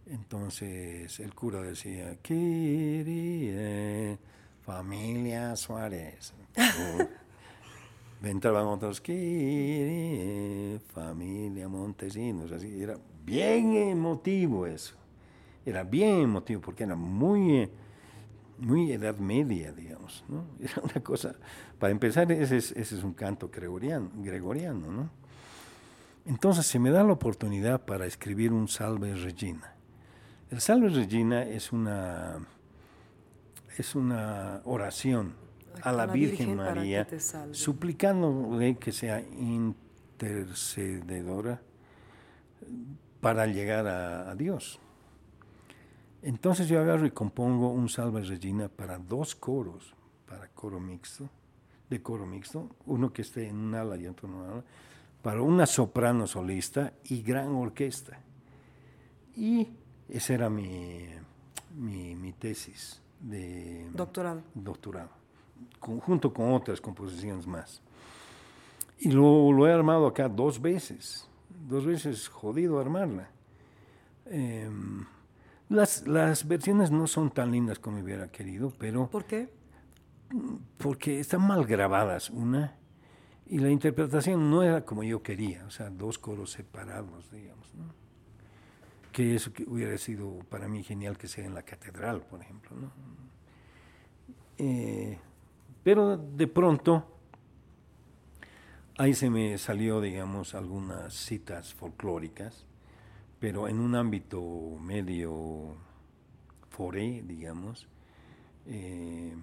Entonces 0.06 1.18
el 1.18 1.34
cura 1.34 1.60
decía, 1.62 2.16
Kiri, 2.22 4.16
familia 4.64 5.56
Suárez. 5.56 6.32
Entraban 8.22 8.66
otros, 8.66 9.00
Kiri, 9.00 10.80
familia 10.92 11.68
Montesinos. 11.68 12.50
Así, 12.50 12.82
era 12.82 12.98
bien 13.24 13.74
emotivo 13.76 14.66
eso. 14.66 14.94
Era 15.64 15.82
bien 15.84 16.22
emotivo 16.22 16.60
porque 16.60 16.84
era 16.84 16.94
muy, 16.94 17.68
muy 18.58 18.92
edad 18.92 19.16
media, 19.18 19.72
digamos. 19.72 20.24
¿no? 20.28 20.44
Era 20.60 20.82
una 20.82 21.02
cosa, 21.02 21.36
para 21.78 21.90
empezar, 21.90 22.30
ese 22.32 22.56
es, 22.56 22.72
ese 22.72 22.96
es 22.96 23.04
un 23.04 23.14
canto 23.14 23.48
gregoriano, 23.48 24.10
gregoriano 24.16 24.90
¿no? 24.90 25.10
Entonces 26.26 26.66
se 26.66 26.78
me 26.80 26.90
da 26.90 27.04
la 27.04 27.12
oportunidad 27.12 27.84
para 27.84 28.04
escribir 28.04 28.52
un 28.52 28.66
Salve 28.66 29.14
Regina. 29.14 29.74
El 30.50 30.60
Salve 30.60 30.88
Regina 30.88 31.44
es 31.44 31.72
una, 31.72 32.38
es 33.78 33.94
una 33.94 34.60
oración 34.64 35.34
a 35.82 35.92
la, 35.92 36.06
Virgen, 36.06 36.56
María, 36.56 37.06
suplicándole 37.52 38.76
que 38.76 38.92
sea 38.92 39.20
intercededora 39.20 41.60
para 43.20 43.46
llegar 43.46 43.86
a, 43.86 44.34
Dios. 44.34 44.80
Entonces 46.26 46.66
yo 46.66 46.80
agarro 46.80 47.06
y 47.06 47.12
compongo 47.12 47.70
un 47.70 47.88
Salve 47.88 48.20
Regina 48.20 48.68
para 48.68 48.98
dos 48.98 49.36
coros, 49.36 49.94
para 50.28 50.48
coro 50.48 50.80
mixto, 50.80 51.30
de 51.88 52.02
coro 52.02 52.26
mixto, 52.26 52.68
uno 52.86 53.12
que 53.12 53.22
esté 53.22 53.46
en 53.46 53.54
un 53.54 53.72
ala 53.76 53.96
y 53.96 54.08
otro 54.08 54.26
en 54.26 54.34
un 54.34 54.50
ala, 54.50 54.64
para 55.22 55.40
una 55.40 55.66
soprano 55.66 56.26
solista 56.26 56.94
y 57.04 57.22
gran 57.22 57.54
orquesta. 57.54 58.18
Y 59.36 59.68
esa 60.08 60.34
era 60.34 60.50
mi, 60.50 61.06
mi, 61.76 62.32
tesis 62.32 63.00
de 63.20 63.88
doctorado. 63.92 64.42
doctorado, 64.52 65.10
junto 65.78 66.34
con 66.34 66.54
otras 66.54 66.80
composiciones 66.80 67.46
más. 67.46 67.80
Y 68.98 69.12
lo, 69.12 69.52
lo, 69.52 69.68
he 69.68 69.72
armado 69.72 70.08
acá 70.08 70.28
dos 70.28 70.60
veces, 70.60 71.28
dos 71.68 71.86
veces 71.86 72.26
jodido 72.26 72.80
armarla. 72.80 73.30
Em, 74.28 75.06
las, 75.68 76.06
las 76.06 76.46
versiones 76.46 76.90
no 76.90 77.06
son 77.06 77.30
tan 77.30 77.50
lindas 77.50 77.78
como 77.78 78.00
hubiera 78.00 78.28
querido, 78.28 78.72
pero... 78.78 79.08
¿Por 79.08 79.24
qué? 79.24 79.52
Porque 80.78 81.20
están 81.20 81.46
mal 81.46 81.64
grabadas, 81.64 82.30
una, 82.30 82.76
y 83.48 83.58
la 83.58 83.70
interpretación 83.70 84.50
no 84.50 84.62
era 84.62 84.84
como 84.84 85.04
yo 85.04 85.22
quería, 85.22 85.64
o 85.66 85.70
sea, 85.70 85.88
dos 85.88 86.18
coros 86.18 86.50
separados, 86.50 87.30
digamos. 87.30 87.72
¿no? 87.74 87.84
Que 89.12 89.36
eso 89.36 89.52
que 89.52 89.62
hubiera 89.64 89.96
sido 89.98 90.40
para 90.50 90.66
mí 90.66 90.82
genial 90.82 91.16
que 91.16 91.28
sea 91.28 91.44
en 91.44 91.54
la 91.54 91.62
catedral, 91.62 92.22
por 92.22 92.40
ejemplo. 92.40 92.76
¿no? 92.76 92.90
Eh, 94.58 95.18
pero 95.84 96.16
de 96.16 96.48
pronto, 96.48 97.06
ahí 98.98 99.14
se 99.14 99.30
me 99.30 99.56
salió, 99.58 100.00
digamos, 100.00 100.56
algunas 100.56 101.14
citas 101.14 101.72
folclóricas, 101.72 102.65
pero 103.46 103.68
en 103.68 103.78
un 103.78 103.94
ámbito 103.94 104.42
medio 104.80 105.76
foré, 106.68 107.22
digamos. 107.24 107.86
Eh, 108.66 109.36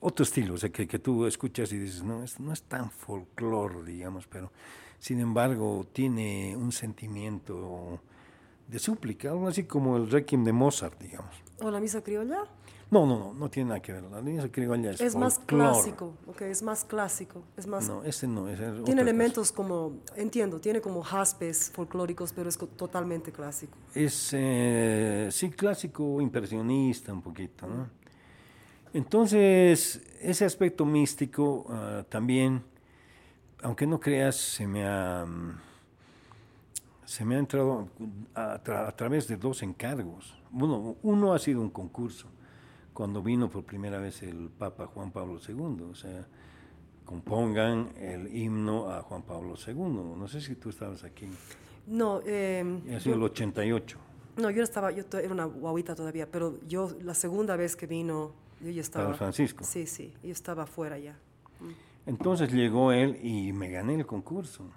otro 0.00 0.22
estilo, 0.22 0.52
o 0.52 0.58
sea, 0.58 0.68
que, 0.68 0.86
que 0.86 0.98
tú 0.98 1.24
escuchas 1.24 1.72
y 1.72 1.78
dices, 1.78 2.02
no, 2.02 2.22
es, 2.22 2.38
no 2.38 2.52
es 2.52 2.62
tan 2.64 2.90
folclore, 2.90 3.84
digamos, 3.84 4.26
pero 4.26 4.52
sin 4.98 5.18
embargo 5.18 5.86
tiene 5.94 6.54
un 6.58 6.72
sentimiento 6.72 8.00
de 8.68 8.78
súplica, 8.78 9.30
algo 9.30 9.48
así 9.48 9.64
como 9.64 9.96
el 9.96 10.10
Requiem 10.10 10.44
de 10.44 10.52
Mozart, 10.52 11.00
digamos. 11.00 11.34
¿O 11.62 11.70
la 11.70 11.80
misa 11.80 12.02
criolla? 12.02 12.44
No, 12.94 13.04
no, 13.06 13.18
no, 13.18 13.34
no 13.34 13.50
tiene 13.50 13.70
nada 13.70 13.82
que 13.82 13.92
ver. 13.92 14.04
La 14.04 14.22
misa 14.22 14.48
criolla 14.48 14.92
es 14.92 15.00
Es 15.00 15.16
más 15.16 15.40
clásico, 15.40 16.14
ok, 16.28 16.42
es 16.42 16.62
más 16.62 16.84
clásico. 16.84 17.42
Es 17.56 17.66
más, 17.66 17.88
no, 17.88 18.04
ese 18.04 18.28
no. 18.28 18.48
es 18.48 18.60
tiene 18.84 19.02
elementos 19.02 19.50
como, 19.50 19.94
entiendo, 20.14 20.60
tiene 20.60 20.80
como 20.80 21.02
jaspes 21.02 21.70
folclóricos, 21.70 22.32
pero 22.32 22.48
es 22.48 22.56
totalmente 22.56 23.32
clásico. 23.32 23.76
Es, 23.96 24.30
eh, 24.32 25.28
sí, 25.32 25.50
clásico 25.50 26.20
impresionista 26.20 27.12
un 27.12 27.20
poquito, 27.20 27.66
¿no? 27.66 27.88
Entonces, 28.92 30.00
ese 30.20 30.44
aspecto 30.44 30.86
místico 30.86 31.66
ah, 31.70 32.04
también, 32.08 32.62
aunque 33.60 33.88
no 33.88 33.98
creas, 33.98 34.36
se 34.36 34.68
me 34.68 34.86
ha, 34.86 35.26
mm, 35.26 35.58
se 37.04 37.24
me 37.24 37.34
ha 37.34 37.38
entrado 37.40 37.88
a, 38.36 38.92
través 38.96 39.26
de 39.26 39.36
dos 39.36 39.64
encargos. 39.64 40.38
Bueno, 40.48 40.94
uno 41.02 41.34
ha 41.34 41.40
sido 41.40 41.60
un 41.60 41.70
concurso, 41.70 42.28
cuando 42.94 43.22
vino 43.22 43.50
por 43.50 43.64
primera 43.64 43.98
vez 43.98 44.22
el 44.22 44.48
Papa 44.48 44.86
Juan 44.86 45.10
Pablo 45.10 45.38
II, 45.46 45.82
o 45.90 45.94
sea, 45.94 46.26
compongan 47.04 47.90
el 47.98 48.34
himno 48.34 48.90
a 48.90 49.02
Juan 49.02 49.22
Pablo 49.22 49.54
II. 49.66 49.74
No 49.74 50.26
sé 50.26 50.40
si 50.40 50.54
tú 50.54 50.70
estabas 50.70 51.04
aquí. 51.04 51.28
No. 51.86 52.22
Eh, 52.24 52.80
ha 52.96 53.00
sido 53.00 53.16
el 53.16 53.22
88. 53.24 53.98
No, 54.36 54.50
yo 54.50 54.62
estaba, 54.62 54.90
yo 54.90 55.04
era 55.12 55.32
una 55.32 55.44
guaguita 55.44 55.94
todavía, 55.94 56.30
pero 56.30 56.58
yo 56.66 56.90
la 57.02 57.14
segunda 57.14 57.56
vez 57.56 57.76
que 57.76 57.86
vino 57.86 58.32
yo 58.60 58.80
estaba. 58.80 59.06
Para 59.06 59.16
Francisco. 59.16 59.64
Sí, 59.64 59.86
sí, 59.86 60.12
yo 60.22 60.30
estaba 60.30 60.62
afuera 60.64 60.98
ya. 60.98 61.12
Mm. 61.60 61.70
Entonces 62.06 62.52
llegó 62.52 62.92
él 62.92 63.18
y 63.22 63.52
me 63.52 63.70
gané 63.70 63.94
el 63.94 64.06
concurso. 64.06 64.70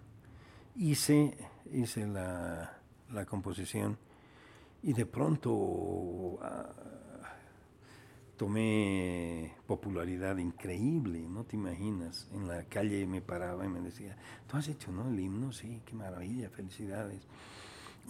Hice, 0.75 1.37
hice 1.71 2.05
la, 2.05 2.73
composición 3.27 3.97
y 4.83 4.93
de 4.93 5.05
pronto, 5.05 6.37
ah, 6.41 6.69
tomé 8.37 9.55
popularidad 9.65 10.37
increíble, 10.37 11.27
no 11.27 11.43
te 11.43 11.55
imaginas. 11.55 12.27
En 12.33 12.47
la 12.47 12.63
calle 12.63 13.05
me 13.07 13.21
paraba 13.21 13.65
y 13.65 13.69
me 13.69 13.81
decía, 13.81 14.15
¿tú 14.47 14.57
has 14.57 14.67
hecho 14.67 14.91
no 14.91 15.09
el 15.09 15.19
himno? 15.19 15.51
Sí, 15.51 15.81
qué 15.85 15.95
maravilla, 15.95 16.49
felicidades. 16.49 17.23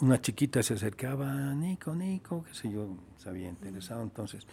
Una 0.02 0.22
chiquita 0.22 0.62
se 0.62 0.76
acercaba, 0.76 1.34
Nico, 1.56 1.96
Nico, 1.96 2.44
qué 2.44 2.54
sé 2.54 2.70
yo, 2.70 2.90
se 3.18 3.30
había 3.30 3.50
interesado. 3.50 4.04
Entonces, 4.04 4.46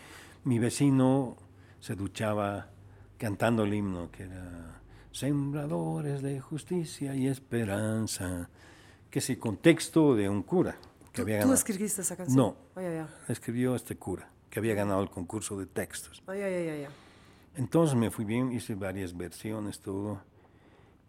mi 0.44 0.58
vecino 0.58 1.36
se 1.80 1.96
duchaba 1.96 2.70
cantando 3.18 3.64
el 3.64 3.74
himno, 3.74 4.10
que 4.10 4.22
era 4.22 4.80
Sembradores 5.10 6.22
de 6.22 6.40
justicia 6.40 7.14
y 7.14 7.28
esperanza, 7.28 8.48
que 9.10 9.20
es 9.20 9.30
el 9.30 9.38
contexto 9.38 10.16
de 10.16 10.28
un 10.28 10.42
cura. 10.42 10.76
Que 11.12 11.18
¿Tú, 11.18 11.22
había 11.22 11.42
¿Tú 11.42 11.52
escribiste 11.52 12.00
esa 12.00 12.16
canción? 12.16 12.36
No, 12.36 12.56
ay. 12.74 13.06
escribió 13.28 13.76
este 13.76 13.96
cura 13.96 14.33
que 14.54 14.60
había 14.60 14.74
ganado 14.74 15.02
el 15.02 15.10
concurso 15.10 15.58
de 15.58 15.66
textos. 15.66 16.22
Ay, 16.28 16.40
ay, 16.42 16.54
ay, 16.54 16.68
ay, 16.68 16.84
ay. 16.84 16.92
Entonces 17.56 17.96
me 17.96 18.08
fui 18.12 18.24
bien, 18.24 18.52
hice 18.52 18.76
varias 18.76 19.16
versiones, 19.16 19.80
todo. 19.80 20.20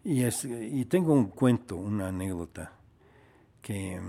Y, 0.02 0.24
es- 0.24 0.44
y 0.44 0.84
tengo 0.86 1.12
un 1.12 1.26
cuento, 1.26 1.76
una 1.76 2.08
anécdota, 2.08 2.72
que 3.62 4.00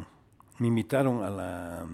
me 0.57 0.67
invitaron 0.67 1.24
a 1.24 1.30
la, 1.30 1.88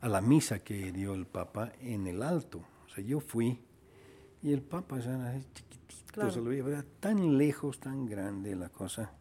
a 0.00 0.08
la 0.08 0.20
misa 0.20 0.58
que 0.58 0.90
dio 0.90 1.14
el 1.14 1.26
Papa 1.26 1.70
en 1.80 2.08
el 2.08 2.24
Alto. 2.24 2.60
O 2.86 2.88
sea, 2.92 3.04
yo 3.04 3.20
fui 3.20 3.60
y 4.42 4.52
el 4.52 4.62
Papa 4.62 4.98
era 4.98 5.38
chiquitito, 5.54 6.12
Claro. 6.12 6.32
se 6.32 6.40
lo 6.40 6.46
veía 6.50 6.64
era 6.66 6.84
tan 6.98 7.38
lejos, 7.38 7.78
tan 7.78 8.04
grande 8.06 8.56
la 8.56 8.68
cosa. 8.68 9.12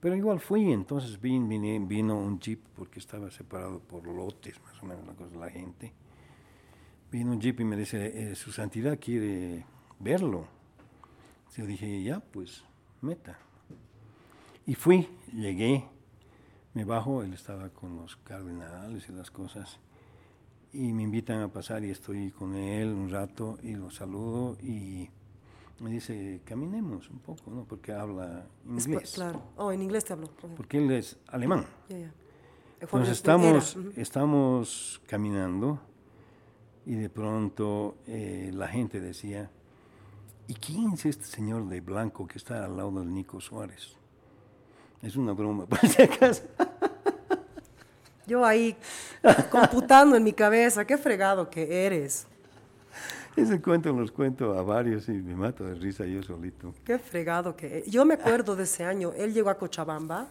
Pero 0.00 0.16
igual 0.16 0.40
fui, 0.40 0.72
entonces 0.72 1.20
vin- 1.20 1.46
vine- 1.48 1.78
vino 1.86 2.18
un 2.18 2.40
jeep 2.40 2.60
porque 2.74 2.98
estaba 2.98 3.30
separado 3.30 3.78
por 3.78 4.04
lotes, 4.04 4.60
más 4.62 4.82
o 4.82 4.86
menos 4.86 5.06
la 5.06 5.12
cosa, 5.14 5.36
la 5.36 5.48
gente. 5.48 5.92
Vino 7.14 7.30
un 7.30 7.40
jeep 7.40 7.60
y 7.60 7.64
me 7.64 7.76
dice, 7.76 8.32
eh, 8.32 8.34
su 8.34 8.50
santidad 8.50 8.98
quiere 8.98 9.64
verlo. 10.00 10.48
Yo 11.56 11.64
dije, 11.64 12.02
ya, 12.02 12.18
pues, 12.18 12.64
meta. 13.02 13.38
Y 14.66 14.74
fui, 14.74 15.08
llegué, 15.32 15.84
me 16.72 16.84
bajo, 16.84 17.22
él 17.22 17.32
estaba 17.32 17.68
con 17.68 17.94
los 17.98 18.16
cardenales 18.16 19.08
y 19.08 19.12
las 19.12 19.30
cosas, 19.30 19.78
y 20.72 20.92
me 20.92 21.04
invitan 21.04 21.40
a 21.40 21.46
pasar 21.52 21.84
y 21.84 21.90
estoy 21.90 22.32
con 22.32 22.56
él 22.56 22.88
un 22.88 23.08
rato 23.08 23.58
y 23.62 23.76
lo 23.76 23.92
saludo 23.92 24.58
y 24.60 25.08
me 25.78 25.90
dice, 25.90 26.40
caminemos 26.44 27.08
un 27.10 27.20
poco, 27.20 27.48
¿no? 27.48 27.62
Porque 27.62 27.92
habla 27.92 28.44
inglés. 28.66 29.12
Claro. 29.14 29.40
Oh, 29.56 29.70
en 29.70 29.82
inglés 29.82 30.04
te 30.04 30.14
hablo. 30.14 30.26
Ok. 30.42 30.56
Porque 30.56 30.78
él 30.78 30.90
es 30.90 31.16
alemán. 31.28 31.64
Eh, 31.90 32.10
Juan 32.80 32.80
Entonces 32.80 33.10
estamos, 33.10 33.76
ujú. 33.76 33.92
estamos 33.94 35.00
caminando 35.06 35.78
y 36.86 36.94
de 36.94 37.08
pronto 37.08 37.96
eh, 38.06 38.50
la 38.52 38.68
gente 38.68 39.00
decía, 39.00 39.50
¿y 40.46 40.54
quién 40.54 40.92
es 40.92 41.06
este 41.06 41.24
señor 41.24 41.68
de 41.68 41.80
blanco 41.80 42.26
que 42.26 42.38
está 42.38 42.64
al 42.64 42.76
lado 42.76 42.90
del 42.92 43.12
Nico 43.12 43.40
Suárez? 43.40 43.96
Es 45.02 45.16
una 45.16 45.32
broma, 45.32 45.66
por 45.66 45.78
si 45.80 46.02
acaso. 46.02 46.42
Yo 48.26 48.44
ahí 48.44 48.76
computando 49.50 50.16
en 50.16 50.24
mi 50.24 50.32
cabeza, 50.32 50.86
qué 50.86 50.96
fregado 50.96 51.50
que 51.50 51.86
eres. 51.86 52.26
Ese 53.36 53.60
cuento 53.60 53.92
los 53.92 54.12
cuento 54.12 54.56
a 54.56 54.62
varios 54.62 55.08
y 55.08 55.12
me 55.12 55.34
mato 55.34 55.64
de 55.64 55.74
risa 55.74 56.06
yo 56.06 56.22
solito. 56.22 56.72
Qué 56.84 56.98
fregado 56.98 57.56
que 57.56 57.78
es. 57.78 57.86
Yo 57.86 58.04
me 58.04 58.14
acuerdo 58.14 58.54
de 58.54 58.62
ese 58.62 58.84
año, 58.84 59.12
él 59.16 59.34
llegó 59.34 59.50
a 59.50 59.58
Cochabamba 59.58 60.28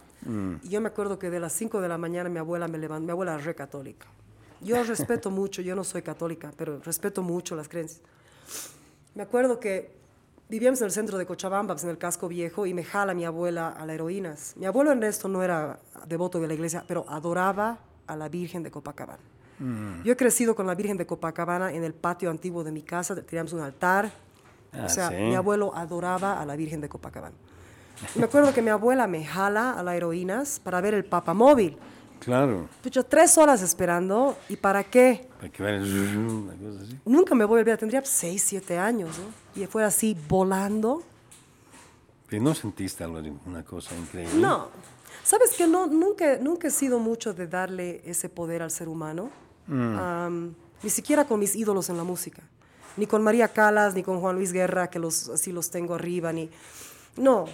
y 0.62 0.68
yo 0.70 0.80
me 0.80 0.88
acuerdo 0.88 1.18
que 1.18 1.28
de 1.28 1.38
las 1.38 1.52
5 1.52 1.80
de 1.82 1.88
la 1.88 1.98
mañana 1.98 2.30
mi 2.30 2.38
abuela 2.38 2.66
me 2.66 2.78
levantó, 2.78 3.04
mi 3.04 3.10
abuela 3.10 3.36
es 3.36 3.44
re 3.44 3.54
católica. 3.54 4.06
Yo 4.60 4.82
respeto 4.82 5.30
mucho, 5.30 5.62
yo 5.62 5.74
no 5.74 5.84
soy 5.84 6.02
católica, 6.02 6.52
pero 6.56 6.80
respeto 6.80 7.22
mucho 7.22 7.54
las 7.56 7.68
creencias. 7.68 8.00
Me 9.14 9.22
acuerdo 9.22 9.60
que 9.60 9.92
vivíamos 10.48 10.80
en 10.80 10.86
el 10.86 10.92
centro 10.92 11.18
de 11.18 11.26
Cochabamba, 11.26 11.74
pues, 11.74 11.84
en 11.84 11.90
el 11.90 11.98
casco 11.98 12.28
viejo, 12.28 12.66
y 12.66 12.74
me 12.74 12.84
jala 12.84 13.14
mi 13.14 13.24
abuela 13.24 13.68
a 13.68 13.86
la 13.86 13.94
heroínas. 13.94 14.54
Mi 14.56 14.66
abuelo 14.66 14.92
Ernesto 14.92 15.28
no 15.28 15.42
era 15.42 15.78
devoto 16.06 16.40
de 16.40 16.48
la 16.48 16.54
iglesia, 16.54 16.84
pero 16.86 17.04
adoraba 17.08 17.78
a 18.06 18.16
la 18.16 18.28
Virgen 18.28 18.62
de 18.62 18.70
Copacabana. 18.70 19.22
Yo 20.04 20.12
he 20.12 20.16
crecido 20.16 20.54
con 20.54 20.66
la 20.66 20.74
Virgen 20.74 20.96
de 20.96 21.06
Copacabana 21.06 21.72
en 21.72 21.84
el 21.84 21.94
patio 21.94 22.28
antiguo 22.28 22.64
de 22.64 22.72
mi 22.72 22.82
casa, 22.82 23.14
teníamos 23.22 23.52
un 23.52 23.60
altar. 23.60 24.10
Ah, 24.72 24.84
o 24.86 24.88
sea, 24.88 25.08
¿sí? 25.10 25.14
mi 25.14 25.34
abuelo 25.36 25.74
adoraba 25.74 26.40
a 26.40 26.44
la 26.44 26.56
Virgen 26.56 26.80
de 26.80 26.88
Copacabana. 26.88 27.34
Y 28.14 28.18
me 28.18 28.24
acuerdo 28.24 28.52
que 28.52 28.60
mi 28.60 28.70
abuela 28.70 29.06
me 29.06 29.24
jala 29.24 29.72
a 29.72 29.82
la 29.82 29.96
heroínas 29.96 30.58
para 30.58 30.80
ver 30.80 30.94
el 30.94 31.04
papamóvil. 31.04 31.78
Claro, 32.24 32.68
Pucha, 32.82 33.02
tres 33.02 33.36
horas 33.36 33.60
esperando, 33.62 34.36
¿y 34.48 34.56
para 34.56 34.82
qué? 34.84 35.28
para 35.36 35.48
que 35.52 35.62
vean 35.62 35.82
una 35.82 36.54
cosa 36.54 36.82
así. 36.84 36.98
Nunca 37.04 37.34
me 37.34 37.44
voy 37.44 37.58
a 37.58 37.60
olvidar, 37.60 37.78
tendría 37.78 38.02
seis, 38.04 38.42
siete 38.42 38.78
años, 38.78 39.18
¿no? 39.18 39.62
Y 39.62 39.66
fue 39.66 39.84
así 39.84 40.16
volando. 40.28 41.02
Pero 42.28 42.42
no 42.42 42.54
sentiste 42.54 43.04
algo, 43.04 43.20
de- 43.20 43.32
una 43.46 43.62
cosa 43.62 43.94
increíble. 43.94 44.40
No, 44.40 44.68
sabes 45.22 45.50
que 45.54 45.66
no, 45.66 45.86
nunca, 45.86 46.38
nunca 46.38 46.68
he 46.68 46.70
sido 46.70 46.98
mucho 46.98 47.34
de 47.34 47.46
darle 47.46 48.00
ese 48.06 48.28
poder 48.30 48.62
al 48.62 48.70
ser 48.70 48.88
humano, 48.88 49.30
Am, 49.68 50.54
ni 50.82 50.90
siquiera 50.90 51.26
con 51.26 51.40
mis 51.40 51.54
ídolos 51.56 51.88
en 51.90 51.96
la 51.98 52.04
música, 52.04 52.42
ni 52.96 53.06
con 53.06 53.22
María 53.22 53.48
Calas, 53.48 53.94
ni 53.94 54.02
con 54.02 54.20
Juan 54.20 54.36
Luis 54.36 54.52
Guerra, 54.52 54.88
que 54.88 54.98
los, 54.98 55.28
así 55.28 55.52
los 55.52 55.70
tengo 55.70 55.94
arriba, 55.94 56.32
ni... 56.32 56.48
No, 57.16 57.44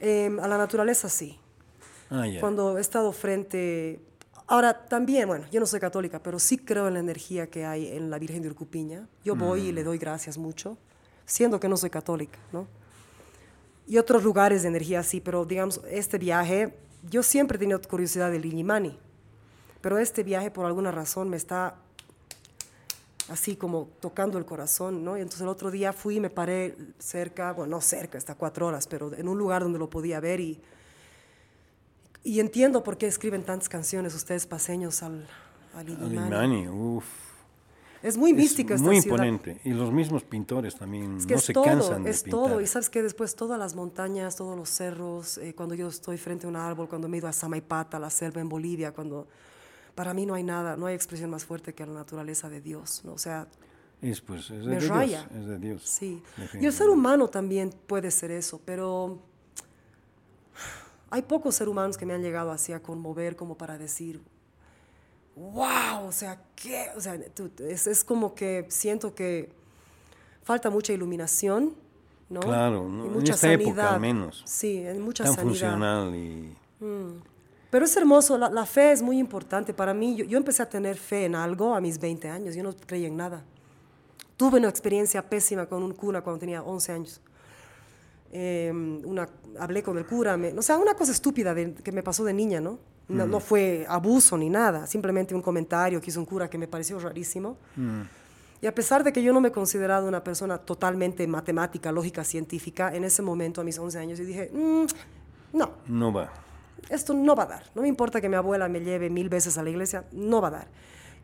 em, 0.00 0.38
a 0.40 0.46
la 0.48 0.58
naturaleza 0.58 1.08
sí. 1.08 1.38
Ah, 2.10 2.26
ya. 2.26 2.40
Cuando 2.40 2.76
he 2.78 2.80
estado 2.80 3.10
frente... 3.12 4.00
Ahora, 4.50 4.86
también, 4.86 5.28
bueno, 5.28 5.44
yo 5.52 5.60
no 5.60 5.66
soy 5.66 5.78
católica, 5.78 6.22
pero 6.22 6.38
sí 6.38 6.56
creo 6.56 6.88
en 6.88 6.94
la 6.94 7.00
energía 7.00 7.48
que 7.48 7.66
hay 7.66 7.88
en 7.88 8.08
la 8.08 8.18
Virgen 8.18 8.40
de 8.40 8.48
Urcupiña. 8.48 9.06
Yo 9.22 9.36
voy 9.36 9.60
y 9.60 9.72
le 9.72 9.84
doy 9.84 9.98
gracias 9.98 10.38
mucho, 10.38 10.78
siendo 11.26 11.60
que 11.60 11.68
no 11.68 11.76
soy 11.76 11.90
católica, 11.90 12.38
¿no? 12.50 12.66
Y 13.86 13.98
otros 13.98 14.24
lugares 14.24 14.62
de 14.62 14.68
energía 14.68 15.02
sí, 15.02 15.20
pero 15.20 15.44
digamos, 15.44 15.82
este 15.90 16.16
viaje, 16.16 16.74
yo 17.10 17.22
siempre 17.22 17.56
he 17.56 17.58
tenido 17.58 17.78
curiosidad 17.82 18.30
del 18.30 18.46
Illimani, 18.46 18.98
pero 19.82 19.98
este 19.98 20.22
viaje 20.22 20.50
por 20.50 20.64
alguna 20.64 20.92
razón 20.92 21.28
me 21.28 21.36
está 21.36 21.74
así 23.28 23.54
como 23.54 23.90
tocando 24.00 24.38
el 24.38 24.46
corazón, 24.46 25.04
¿no? 25.04 25.18
Y 25.18 25.20
entonces 25.20 25.42
el 25.42 25.48
otro 25.48 25.70
día 25.70 25.92
fui 25.92 26.16
y 26.16 26.20
me 26.20 26.30
paré 26.30 26.74
cerca, 26.98 27.52
bueno, 27.52 27.72
no 27.76 27.80
cerca, 27.82 28.16
está 28.16 28.34
cuatro 28.34 28.66
horas, 28.66 28.86
pero 28.86 29.12
en 29.14 29.28
un 29.28 29.36
lugar 29.36 29.62
donde 29.62 29.78
lo 29.78 29.90
podía 29.90 30.20
ver 30.20 30.40
y, 30.40 30.58
y 32.24 32.40
entiendo 32.40 32.82
por 32.82 32.96
qué 32.98 33.06
escriben 33.06 33.42
tantas 33.44 33.68
canciones 33.68 34.14
ustedes 34.14 34.46
paseños 34.46 35.02
al, 35.02 35.26
al 35.74 35.88
Illimani. 35.88 36.16
Alemania, 36.18 36.70
uff. 36.72 37.04
Es 38.00 38.16
muy 38.16 38.32
mística 38.32 38.74
es 38.74 38.80
esta 38.80 38.90
muy 38.92 39.00
ciudad. 39.02 39.24
imponente. 39.24 39.60
Y 39.64 39.70
los 39.72 39.90
mismos 39.92 40.22
pintores 40.22 40.76
también 40.76 41.16
Es 41.16 41.26
que 41.26 41.34
no 41.34 41.38
es 41.40 41.44
se 41.44 41.52
todo, 41.52 41.64
cansan 41.64 42.04
de 42.04 42.10
es 42.10 42.22
pintar. 42.22 42.40
todo. 42.40 42.60
Y 42.60 42.66
sabes 42.68 42.88
que 42.90 43.02
después 43.02 43.34
todas 43.34 43.58
las 43.58 43.74
montañas, 43.74 44.36
todos 44.36 44.56
los 44.56 44.68
cerros, 44.70 45.38
eh, 45.38 45.52
cuando 45.54 45.74
yo 45.74 45.88
estoy 45.88 46.16
frente 46.16 46.46
a 46.46 46.48
un 46.48 46.54
árbol, 46.54 46.88
cuando 46.88 47.08
me 47.08 47.16
he 47.16 47.18
ido 47.18 47.26
a 47.28 47.32
Samaipata, 47.32 47.98
la 47.98 48.10
selva 48.10 48.40
en 48.40 48.48
Bolivia, 48.48 48.92
cuando 48.92 49.26
para 49.96 50.14
mí 50.14 50.26
no 50.26 50.34
hay 50.34 50.44
nada, 50.44 50.76
no 50.76 50.86
hay 50.86 50.94
expresión 50.94 51.28
más 51.30 51.44
fuerte 51.44 51.74
que 51.74 51.84
la 51.86 51.92
naturaleza 51.92 52.48
de 52.48 52.60
Dios, 52.60 53.02
¿no? 53.04 53.14
O 53.14 53.18
sea, 53.18 53.48
Es, 54.00 54.20
pues, 54.20 54.42
es 54.50 54.64
de 54.64 54.70
me 54.70 54.76
Dios, 54.78 54.88
raya. 54.88 55.28
es 55.36 55.46
de 55.46 55.58
Dios. 55.58 55.82
Sí. 55.82 56.22
Y 56.60 56.66
el 56.66 56.72
ser 56.72 56.88
humano 56.90 57.26
también 57.26 57.70
puede 57.88 58.12
ser 58.12 58.30
eso, 58.30 58.60
pero 58.64 59.18
hay 61.10 61.22
pocos 61.22 61.54
seres 61.54 61.70
humanos 61.70 61.96
que 61.96 62.06
me 62.06 62.14
han 62.14 62.22
llegado 62.22 62.50
así 62.50 62.72
a 62.72 62.80
conmover 62.82 63.36
como 63.36 63.56
para 63.56 63.78
decir, 63.78 64.20
wow, 65.36 66.06
o 66.06 66.12
sea, 66.12 66.40
¿qué? 66.54 66.86
O 66.96 67.00
sea, 67.00 67.14
es, 67.60 67.86
es 67.86 68.04
como 68.04 68.34
que 68.34 68.66
siento 68.68 69.14
que 69.14 69.52
falta 70.42 70.70
mucha 70.70 70.92
iluminación, 70.92 71.74
¿no? 72.28 72.40
Claro, 72.40 72.88
¿no? 72.88 73.04
Y 73.04 73.06
en 73.08 73.12
mucha 73.14 73.32
época 73.52 73.64
sanidad. 73.66 73.94
al 73.94 74.00
menos. 74.00 74.42
Sí, 74.46 74.78
en 74.78 75.00
mucha 75.00 75.24
Tan 75.24 75.34
sanidad. 75.34 75.50
funcional 75.50 76.14
y... 76.14 76.56
Pero 77.70 77.84
es 77.84 77.94
hermoso, 77.96 78.38
la, 78.38 78.48
la 78.48 78.64
fe 78.64 78.92
es 78.92 79.02
muy 79.02 79.18
importante 79.18 79.74
para 79.74 79.92
mí. 79.92 80.16
Yo, 80.16 80.24
yo 80.24 80.38
empecé 80.38 80.62
a 80.62 80.68
tener 80.68 80.96
fe 80.96 81.26
en 81.26 81.34
algo 81.34 81.74
a 81.74 81.80
mis 81.80 81.98
20 81.98 82.28
años, 82.30 82.54
yo 82.54 82.62
no 82.62 82.74
creía 82.74 83.08
en 83.08 83.16
nada. 83.16 83.44
Tuve 84.38 84.58
una 84.58 84.68
experiencia 84.68 85.28
pésima 85.28 85.66
con 85.66 85.82
un 85.82 85.92
cura 85.92 86.22
cuando 86.22 86.40
tenía 86.40 86.62
11 86.62 86.92
años. 86.92 87.20
Eh, 88.32 88.70
una, 89.04 89.28
hablé 89.58 89.82
con 89.82 89.96
el 89.98 90.04
cura, 90.06 90.36
me- 90.36 90.52
o 90.52 90.62
sea, 90.62 90.76
una 90.78 90.94
cosa 90.94 91.12
estúpida 91.12 91.54
de- 91.54 91.74
que 91.74 91.92
me 91.92 92.02
pasó 92.02 92.24
de 92.24 92.32
niña, 92.34 92.60
¿no? 92.60 92.78
No, 93.08 93.26
no 93.26 93.40
fue 93.40 93.86
abuso 93.88 94.36
ni 94.36 94.50
nada, 94.50 94.86
simplemente 94.86 95.34
un 95.34 95.40
comentario 95.40 95.98
que 95.98 96.10
hizo 96.10 96.20
un 96.20 96.26
cura 96.26 96.50
que 96.50 96.58
me 96.58 96.68
pareció 96.68 96.98
rarísimo. 96.98 97.56
Y 98.60 98.66
a 98.66 98.74
pesar 98.74 99.02
de 99.02 99.12
que 99.14 99.22
yo 99.22 99.32
no 99.32 99.40
me 99.40 99.48
he 99.48 99.52
considerado 99.52 100.06
una 100.06 100.22
persona 100.22 100.58
totalmente 100.58 101.26
matemática, 101.26 101.90
lógica, 101.90 102.22
científica, 102.22 102.94
en 102.94 103.04
ese 103.04 103.22
momento, 103.22 103.62
a 103.62 103.64
mis 103.64 103.78
11 103.78 103.98
años, 103.98 104.18
yo 104.18 104.26
dije, 104.26 104.50
"Mm, 104.52 104.84
no, 105.56 105.70
No 105.86 106.12
va. 106.12 106.30
esto 106.90 107.14
no 107.14 107.34
va 107.34 107.44
a 107.44 107.46
dar. 107.46 107.62
No 107.74 107.80
me 107.80 107.88
importa 107.88 108.20
que 108.20 108.28
mi 108.28 108.34
abuela 108.34 108.68
me 108.68 108.80
lleve 108.80 109.08
mil 109.08 109.30
veces 109.30 109.56
a 109.56 109.62
la 109.62 109.70
iglesia, 109.70 110.04
no 110.12 110.42
va 110.42 110.48
a 110.48 110.50
dar. 110.50 110.68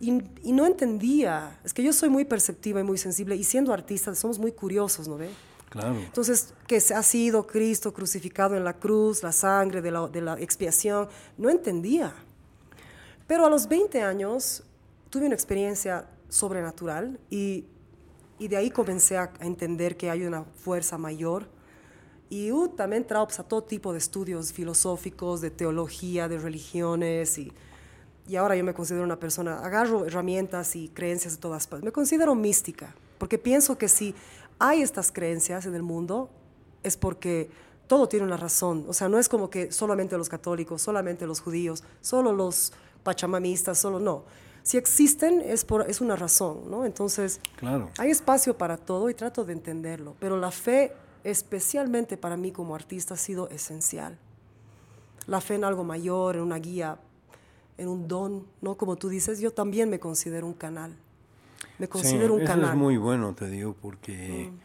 Y, 0.00 0.23
y 0.42 0.52
no 0.52 0.65
entendía, 0.66 1.58
es 1.65 1.74
que 1.74 1.83
yo 1.83 1.92
soy 1.92 2.08
muy 2.08 2.24
perceptiva 2.24 2.81
y 2.81 2.84
muy 2.84 2.97
sensible, 2.97 3.36
y 3.36 3.44
siendo 3.44 3.74
artista 3.74 4.15
somos 4.15 4.39
muy 4.39 4.52
curiosos, 4.52 5.07
¿no 5.07 5.16
ve? 5.18 5.28
Claro. 5.74 5.96
Entonces, 5.98 6.54
que 6.66 6.76
ha 6.76 7.02
sido 7.02 7.46
Cristo 7.46 7.92
crucificado 7.92 8.56
en 8.56 8.64
la 8.64 8.72
cruz, 8.78 9.22
la 9.22 9.32
sangre 9.32 9.82
de 9.82 9.90
la, 9.90 10.08
de 10.08 10.22
la 10.22 10.40
expiación, 10.40 11.08
no 11.36 11.50
entendía. 11.50 12.14
Pero 13.26 13.44
a 13.44 13.50
los 13.50 13.68
20 13.68 14.00
años 14.02 14.62
tuve 15.10 15.26
una 15.26 15.34
experiencia 15.34 16.08
sobrenatural 16.30 17.20
y 17.28 17.66
y 18.38 18.48
de 18.48 18.56
ahí 18.56 18.70
comencé 18.70 19.16
a, 19.16 19.32
entender 19.40 19.96
que 19.96 20.10
hay 20.10 20.24
una 20.24 20.44
fuerza 20.44 20.98
mayor. 20.98 21.46
Y 22.30 22.50
uh, 22.50 22.68
también 22.68 23.06
trajo 23.06 23.26
pues, 23.26 23.38
a 23.38 23.44
todo 23.44 23.62
tipo 23.62 23.92
de 23.92 23.98
estudios 23.98 24.52
filosóficos, 24.52 25.40
de 25.40 25.50
teología, 25.50 26.28
de 26.28 26.38
religiones. 26.38 27.38
Y, 27.38 27.52
y 28.26 28.36
ahora 28.36 28.56
yo 28.56 28.64
me 28.64 28.74
considero 28.74 29.04
una 29.04 29.20
persona, 29.20 29.60
agarro 29.60 30.04
herramientas 30.04 30.74
y 30.74 30.88
creencias 30.88 31.34
de 31.34 31.40
todas 31.40 31.66
partes. 31.66 31.84
Me 31.84 31.92
considero 31.92 32.34
mística, 32.34 32.94
porque 33.18 33.38
pienso 33.38 33.78
que 33.78 33.88
si 33.88 34.14
hay 34.58 34.83
estas 34.83 35.12
creencias 35.12 35.66
en 35.66 35.74
el 35.74 35.83
mundo, 35.83 36.31
es 36.83 36.97
porque 36.97 37.50
todo 37.86 38.08
tiene 38.08 38.26
una 38.26 38.36
razón. 38.36 38.84
O 38.89 38.92
sea, 38.92 39.08
no 39.08 39.18
es 39.18 39.28
como 39.28 39.50
que 39.50 39.73
solamente 39.73 40.16
los 40.16 40.28
católicos, 40.28 40.83
solamente 40.83 41.26
los 41.26 41.41
judíos, 41.41 41.84
solo 42.00 42.33
los 42.33 42.73
pachamamistas, 43.02 43.78
solo 43.78 44.00
no 44.00 44.24
si 44.65 44.78
existen 44.78 45.42
es, 45.42 45.65
por, 45.65 45.89
es 45.89 46.00
una 46.00 46.16
razón, 46.16 46.70
¿no? 46.70 46.86
Entonces, 46.86 47.39
claro. 47.57 47.91
hay 47.99 48.10
espacio 48.10 48.57
para 48.57 48.78
todo 48.78 49.10
y 49.10 49.15
trato 49.15 49.44
de 49.44 49.52
entenderlo, 49.52 50.16
pero 50.18 50.39
la 50.39 50.50
fe, 50.50 50.92
especialmente 51.23 52.16
para 52.16 52.39
mí 52.39 52.50
como 52.50 52.74
artista, 52.74 53.15
ha 53.15 53.18
sido 53.18 53.49
esencial. 53.50 54.18
La 55.26 55.42
fe 55.42 55.57
en 55.57 55.65
algo 55.65 55.84
mayor, 55.84 56.36
en 56.36 56.42
una 56.42 56.58
guía, 56.58 56.99
en 57.76 57.89
un 57.89 58.08
don, 58.08 58.47
¿no? 58.62 58.76
Como 58.76 58.97
tú 58.97 59.10
dices, 59.10 59.39
yo 59.39 59.52
también 59.52 59.91
me 59.91 60.00
considero 60.00 60.47
un 60.47 60.55
canal. 60.55 60.97
Me 61.78 61.88
considero 61.88 62.34
un 62.34 62.42
eso 62.42 62.52
canal. 62.52 62.70
es 62.70 62.76
muy 62.76 62.96
bueno, 62.96 63.34
te 63.34 63.48
digo, 63.48 63.74
porque 63.80 64.50
mm. 64.50 64.58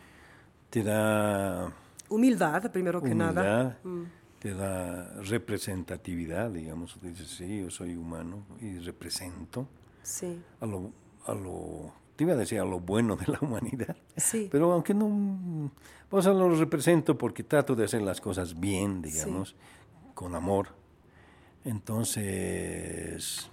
te 0.69 0.83
da... 0.83 1.71
Humildad, 2.09 2.71
primero 2.71 3.01
que 3.01 3.13
nada. 3.13 3.77
Mm. 3.83 4.03
Te 4.39 4.53
da 4.53 5.13
representatividad, 5.21 6.49
digamos. 6.49 6.97
Dices, 7.01 7.27
sí, 7.27 7.61
yo 7.61 7.69
soy 7.69 7.95
humano 7.95 8.45
y 8.61 8.79
represento 8.79 9.67
sí. 10.01 10.41
a, 10.61 10.65
lo, 10.65 10.91
a 11.25 11.33
lo, 11.33 11.93
te 12.15 12.23
iba 12.23 12.33
a 12.33 12.37
decir 12.37 12.59
a 12.59 12.65
lo 12.65 12.79
bueno 12.79 13.15
de 13.15 13.27
la 13.27 13.37
humanidad, 13.41 13.95
sí. 14.17 14.49
pero 14.51 14.71
aunque 14.73 14.93
no, 14.93 15.71
pues 16.09 16.25
lo 16.25 16.53
represento 16.55 17.17
porque 17.17 17.43
trato 17.43 17.75
de 17.75 17.85
hacer 17.85 18.01
las 18.01 18.19
cosas 18.19 18.59
bien, 18.59 19.01
digamos, 19.01 19.55
con 20.13 20.35
amor. 20.35 20.67
Entonces, 21.63 23.49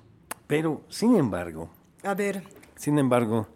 pero 0.47 0.83
sin 0.89 1.17
embargo, 1.17 1.71
a 2.03 2.15
ver, 2.15 2.43
sin 2.77 2.99
embargo, 2.99 3.49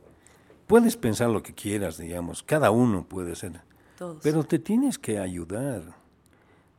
puedes 0.66 0.96
pensar 0.96 1.30
lo 1.30 1.42
que 1.42 1.54
quieras, 1.54 1.98
digamos, 1.98 2.42
cada 2.42 2.70
uno 2.70 3.04
puede 3.04 3.36
ser, 3.36 3.60
Todos. 3.96 4.18
pero 4.22 4.44
te 4.44 4.58
tienes 4.58 4.98
que 4.98 5.18
ayudar, 5.18 5.94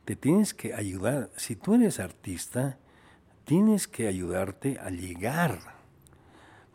te 0.04 0.16
tienes 0.16 0.52
que 0.52 0.74
ayudar. 0.74 1.30
Si 1.36 1.56
tú 1.56 1.74
eres 1.74 2.00
artista, 2.00 2.78
tienes 3.44 3.88
que 3.88 4.06
ayudarte 4.06 4.78
a 4.78 4.90
llegar 4.90 5.82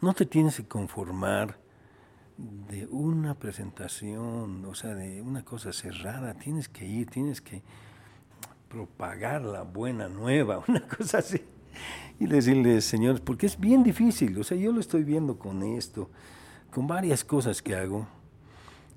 no 0.01 0.13
te 0.13 0.25
tienes 0.25 0.57
que 0.57 0.67
conformar 0.67 1.57
de 2.37 2.85
una 2.87 3.33
presentación, 3.33 4.63
o 4.65 4.75
sea, 4.75 4.93
de 4.93 5.21
una 5.21 5.43
cosa 5.43 5.73
cerrada. 5.73 6.35
Tienes 6.35 6.69
que 6.69 6.85
ir, 6.85 7.09
tienes 7.09 7.41
que 7.41 7.63
propagar 8.69 9.41
la 9.41 9.63
buena 9.63 10.07
nueva, 10.07 10.63
una 10.67 10.87
cosa 10.87 11.19
así. 11.19 11.43
Y 12.19 12.25
decirles, 12.25 12.85
señores, 12.85 13.21
porque 13.21 13.45
es 13.45 13.59
bien 13.59 13.83
difícil. 13.83 14.37
O 14.39 14.43
sea, 14.43 14.57
yo 14.57 14.71
lo 14.71 14.79
estoy 14.79 15.03
viendo 15.03 15.37
con 15.37 15.61
esto, 15.63 16.09
con 16.71 16.87
varias 16.87 17.23
cosas 17.23 17.61
que 17.61 17.75
hago, 17.75 18.07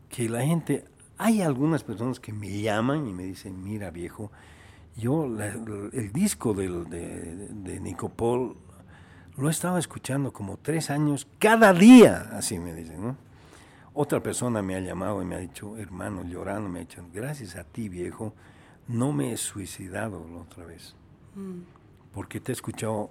que 0.08 0.28
la 0.28 0.42
gente, 0.42 0.84
hay 1.18 1.42
algunas 1.42 1.84
personas 1.84 2.18
que 2.18 2.32
me 2.32 2.60
llaman 2.62 3.06
y 3.06 3.12
me 3.12 3.24
dicen, 3.24 3.62
mira 3.62 3.90
viejo, 3.90 4.30
yo 4.96 5.24
el 5.24 6.12
disco 6.12 6.54
del, 6.54 6.88
de, 6.88 7.48
de 7.48 7.80
Nicopol 7.80 8.56
lo 9.36 9.48
estaba 9.48 9.78
escuchando 9.78 10.32
como 10.32 10.56
tres 10.56 10.90
años 10.90 11.26
cada 11.38 11.72
día, 11.72 12.30
así 12.32 12.58
me 12.58 12.74
dicen, 12.74 13.02
¿no? 13.02 13.16
Otra 13.92 14.22
persona 14.22 14.62
me 14.62 14.76
ha 14.76 14.80
llamado 14.80 15.20
y 15.20 15.24
me 15.24 15.34
ha 15.34 15.38
dicho, 15.38 15.76
hermano, 15.76 16.22
llorando, 16.24 16.68
me 16.68 16.78
ha 16.78 16.82
dicho, 16.82 17.04
gracias 17.12 17.56
a 17.56 17.64
ti, 17.64 17.88
viejo, 17.88 18.34
no 18.86 19.12
me 19.12 19.32
he 19.32 19.36
suicidado 19.36 20.26
la 20.32 20.40
otra 20.40 20.64
vez. 20.64 20.94
Mm. 21.34 21.79
Porque 22.12 22.40
te 22.40 22.52
he 22.52 22.54
escuchado, 22.54 23.10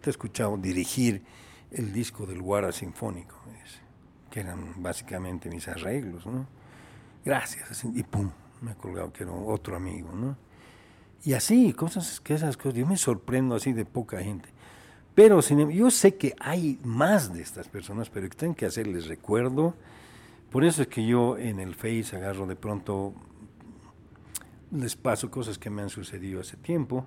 te 0.00 0.10
he 0.10 0.10
escuchado 0.10 0.56
dirigir 0.56 1.22
el 1.70 1.92
disco 1.92 2.26
del 2.26 2.42
Guara 2.42 2.72
Sinfónico, 2.72 3.36
que 4.30 4.40
eran 4.40 4.82
básicamente 4.82 5.48
mis 5.48 5.66
arreglos, 5.68 6.26
¿no? 6.26 6.46
Gracias. 7.24 7.84
Y 7.84 8.02
pum, 8.02 8.30
me 8.60 8.72
ha 8.72 8.74
colgado 8.74 9.12
que 9.12 9.24
era 9.24 9.32
otro 9.32 9.76
amigo, 9.76 10.12
¿no? 10.12 10.36
Y 11.24 11.32
así, 11.32 11.72
cosas 11.72 12.20
que 12.20 12.34
esas 12.34 12.56
cosas, 12.56 12.74
yo 12.74 12.86
me 12.86 12.96
sorprendo 12.96 13.56
así 13.56 13.72
de 13.72 13.84
poca 13.84 14.20
gente. 14.20 14.48
Pero 15.14 15.40
em, 15.48 15.70
yo 15.70 15.90
sé 15.90 16.16
que 16.16 16.36
hay 16.38 16.78
más 16.84 17.32
de 17.32 17.42
estas 17.42 17.68
personas, 17.68 18.10
pero 18.10 18.28
que 18.28 18.36
tengo 18.36 18.54
que 18.54 18.66
hacerles 18.66 19.06
recuerdo. 19.06 19.74
Por 20.50 20.64
eso 20.64 20.82
es 20.82 20.88
que 20.88 21.04
yo 21.04 21.38
en 21.38 21.58
el 21.58 21.74
Face 21.74 22.14
agarro 22.14 22.46
de 22.46 22.54
pronto, 22.54 23.14
les 24.70 24.94
paso 24.94 25.30
cosas 25.30 25.58
que 25.58 25.70
me 25.70 25.82
han 25.82 25.88
sucedido 25.88 26.40
hace 26.40 26.56
tiempo, 26.56 27.06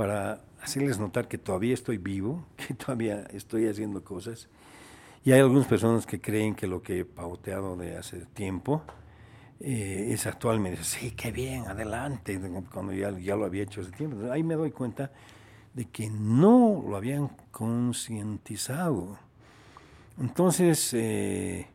para 0.00 0.40
hacerles 0.62 0.98
notar 0.98 1.28
que 1.28 1.36
todavía 1.36 1.74
estoy 1.74 1.98
vivo, 1.98 2.46
que 2.56 2.72
todavía 2.72 3.28
estoy 3.34 3.68
haciendo 3.68 4.02
cosas. 4.02 4.48
Y 5.26 5.32
hay 5.32 5.40
algunas 5.40 5.66
personas 5.66 6.06
que 6.06 6.22
creen 6.22 6.54
que 6.54 6.66
lo 6.66 6.80
que 6.80 7.00
he 7.00 7.04
pauteado 7.04 7.76
de 7.76 7.98
hace 7.98 8.24
tiempo 8.32 8.82
eh, 9.60 10.08
es 10.10 10.24
actual. 10.24 10.58
Me 10.58 10.70
dicen, 10.70 10.86
sí, 10.86 11.10
qué 11.10 11.30
bien, 11.30 11.66
adelante, 11.66 12.40
cuando 12.72 12.94
ya, 12.94 13.10
lo 13.10 13.44
había 13.44 13.64
hecho 13.64 13.82
hace 13.82 13.90
tiempo. 13.90 14.32
Ahí 14.32 14.42
me 14.42 14.54
doy 14.54 14.70
cuenta 14.70 15.12
de 15.74 15.84
que 15.84 16.08
no 16.08 16.82
lo 16.88 16.96
habían 16.96 17.28
concientizado. 17.50 19.18
Entonces, 20.18 20.94
eh, 20.94 21.66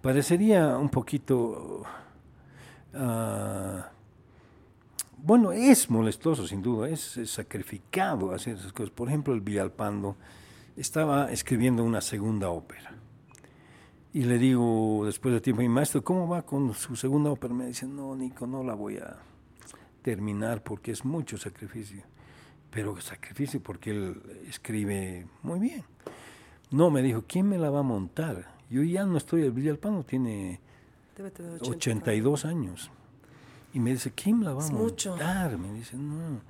parecería 0.00 0.78
un 0.78 0.88
poquito... 0.88 1.82
Ah, 2.94 3.90
bueno, 5.24 5.52
es 5.52 5.90
molestoso 5.90 6.46
sin 6.46 6.62
duda, 6.62 6.88
es, 6.88 7.18
sacrificado 7.26 8.32
hacer 8.32 8.56
esas 8.56 8.72
cosas. 8.72 8.90
Por 8.90 9.08
ejemplo, 9.08 9.34
el 9.34 9.40
Villalpando 9.40 10.16
estaba 10.76 11.32
escribiendo 11.32 11.82
una 11.82 12.00
segunda 12.00 12.50
ópera. 12.50 12.94
Y 14.12 14.22
le 14.24 14.38
digo 14.38 15.02
después 15.04 15.34
de 15.34 15.40
tiempo, 15.40 15.62
mi 15.62 15.68
maestro, 15.68 16.04
¿cómo 16.04 16.28
va 16.28 16.42
con 16.42 16.72
su 16.74 16.94
segunda 16.94 17.30
ópera? 17.30 17.52
Me 17.52 17.66
dice, 17.66 17.86
no, 17.86 18.14
Nico, 18.14 18.46
no 18.46 18.62
la 18.62 18.74
voy 18.74 18.98
a 18.98 19.16
terminar 20.02 20.62
porque 20.62 20.92
es 20.92 21.04
mucho 21.04 21.36
sacrificio 21.36 22.04
pero 22.74 23.00
sacrificio 23.00 23.62
porque 23.62 23.90
él 23.90 24.20
escribe 24.48 25.28
muy 25.42 25.60
bien. 25.60 25.84
No, 26.72 26.90
me 26.90 27.02
dijo, 27.02 27.22
¿quién 27.26 27.48
me 27.48 27.56
la 27.56 27.70
va 27.70 27.78
a 27.78 27.84
montar? 27.84 28.48
Yo 28.68 28.82
ya 28.82 29.06
no 29.06 29.16
estoy, 29.16 29.42
el 29.42 29.52
Villalpano 29.52 30.02
tiene 30.02 30.58
82 31.60 32.44
años. 32.44 32.90
Y 33.74 33.80
me 33.80 33.90
dice, 33.90 34.12
¿quién 34.12 34.42
la 34.42 34.54
va 34.54 34.66
a 34.66 34.70
montar? 34.70 35.58
Me 35.58 35.72
dice, 35.72 35.96
no, 35.96 36.40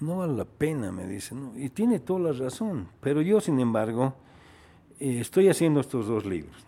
no 0.00 0.16
vale 0.18 0.32
la 0.32 0.44
pena, 0.44 0.90
me 0.90 1.06
dice. 1.06 1.34
No. 1.34 1.56
Y 1.56 1.68
tiene 1.68 2.00
toda 2.00 2.32
la 2.32 2.32
razón. 2.32 2.88
Pero 3.00 3.22
yo, 3.22 3.40
sin 3.40 3.60
embargo, 3.60 4.14
eh, 4.98 5.20
estoy 5.20 5.48
haciendo 5.48 5.78
estos 5.80 6.08
dos 6.08 6.24
libros. 6.24 6.66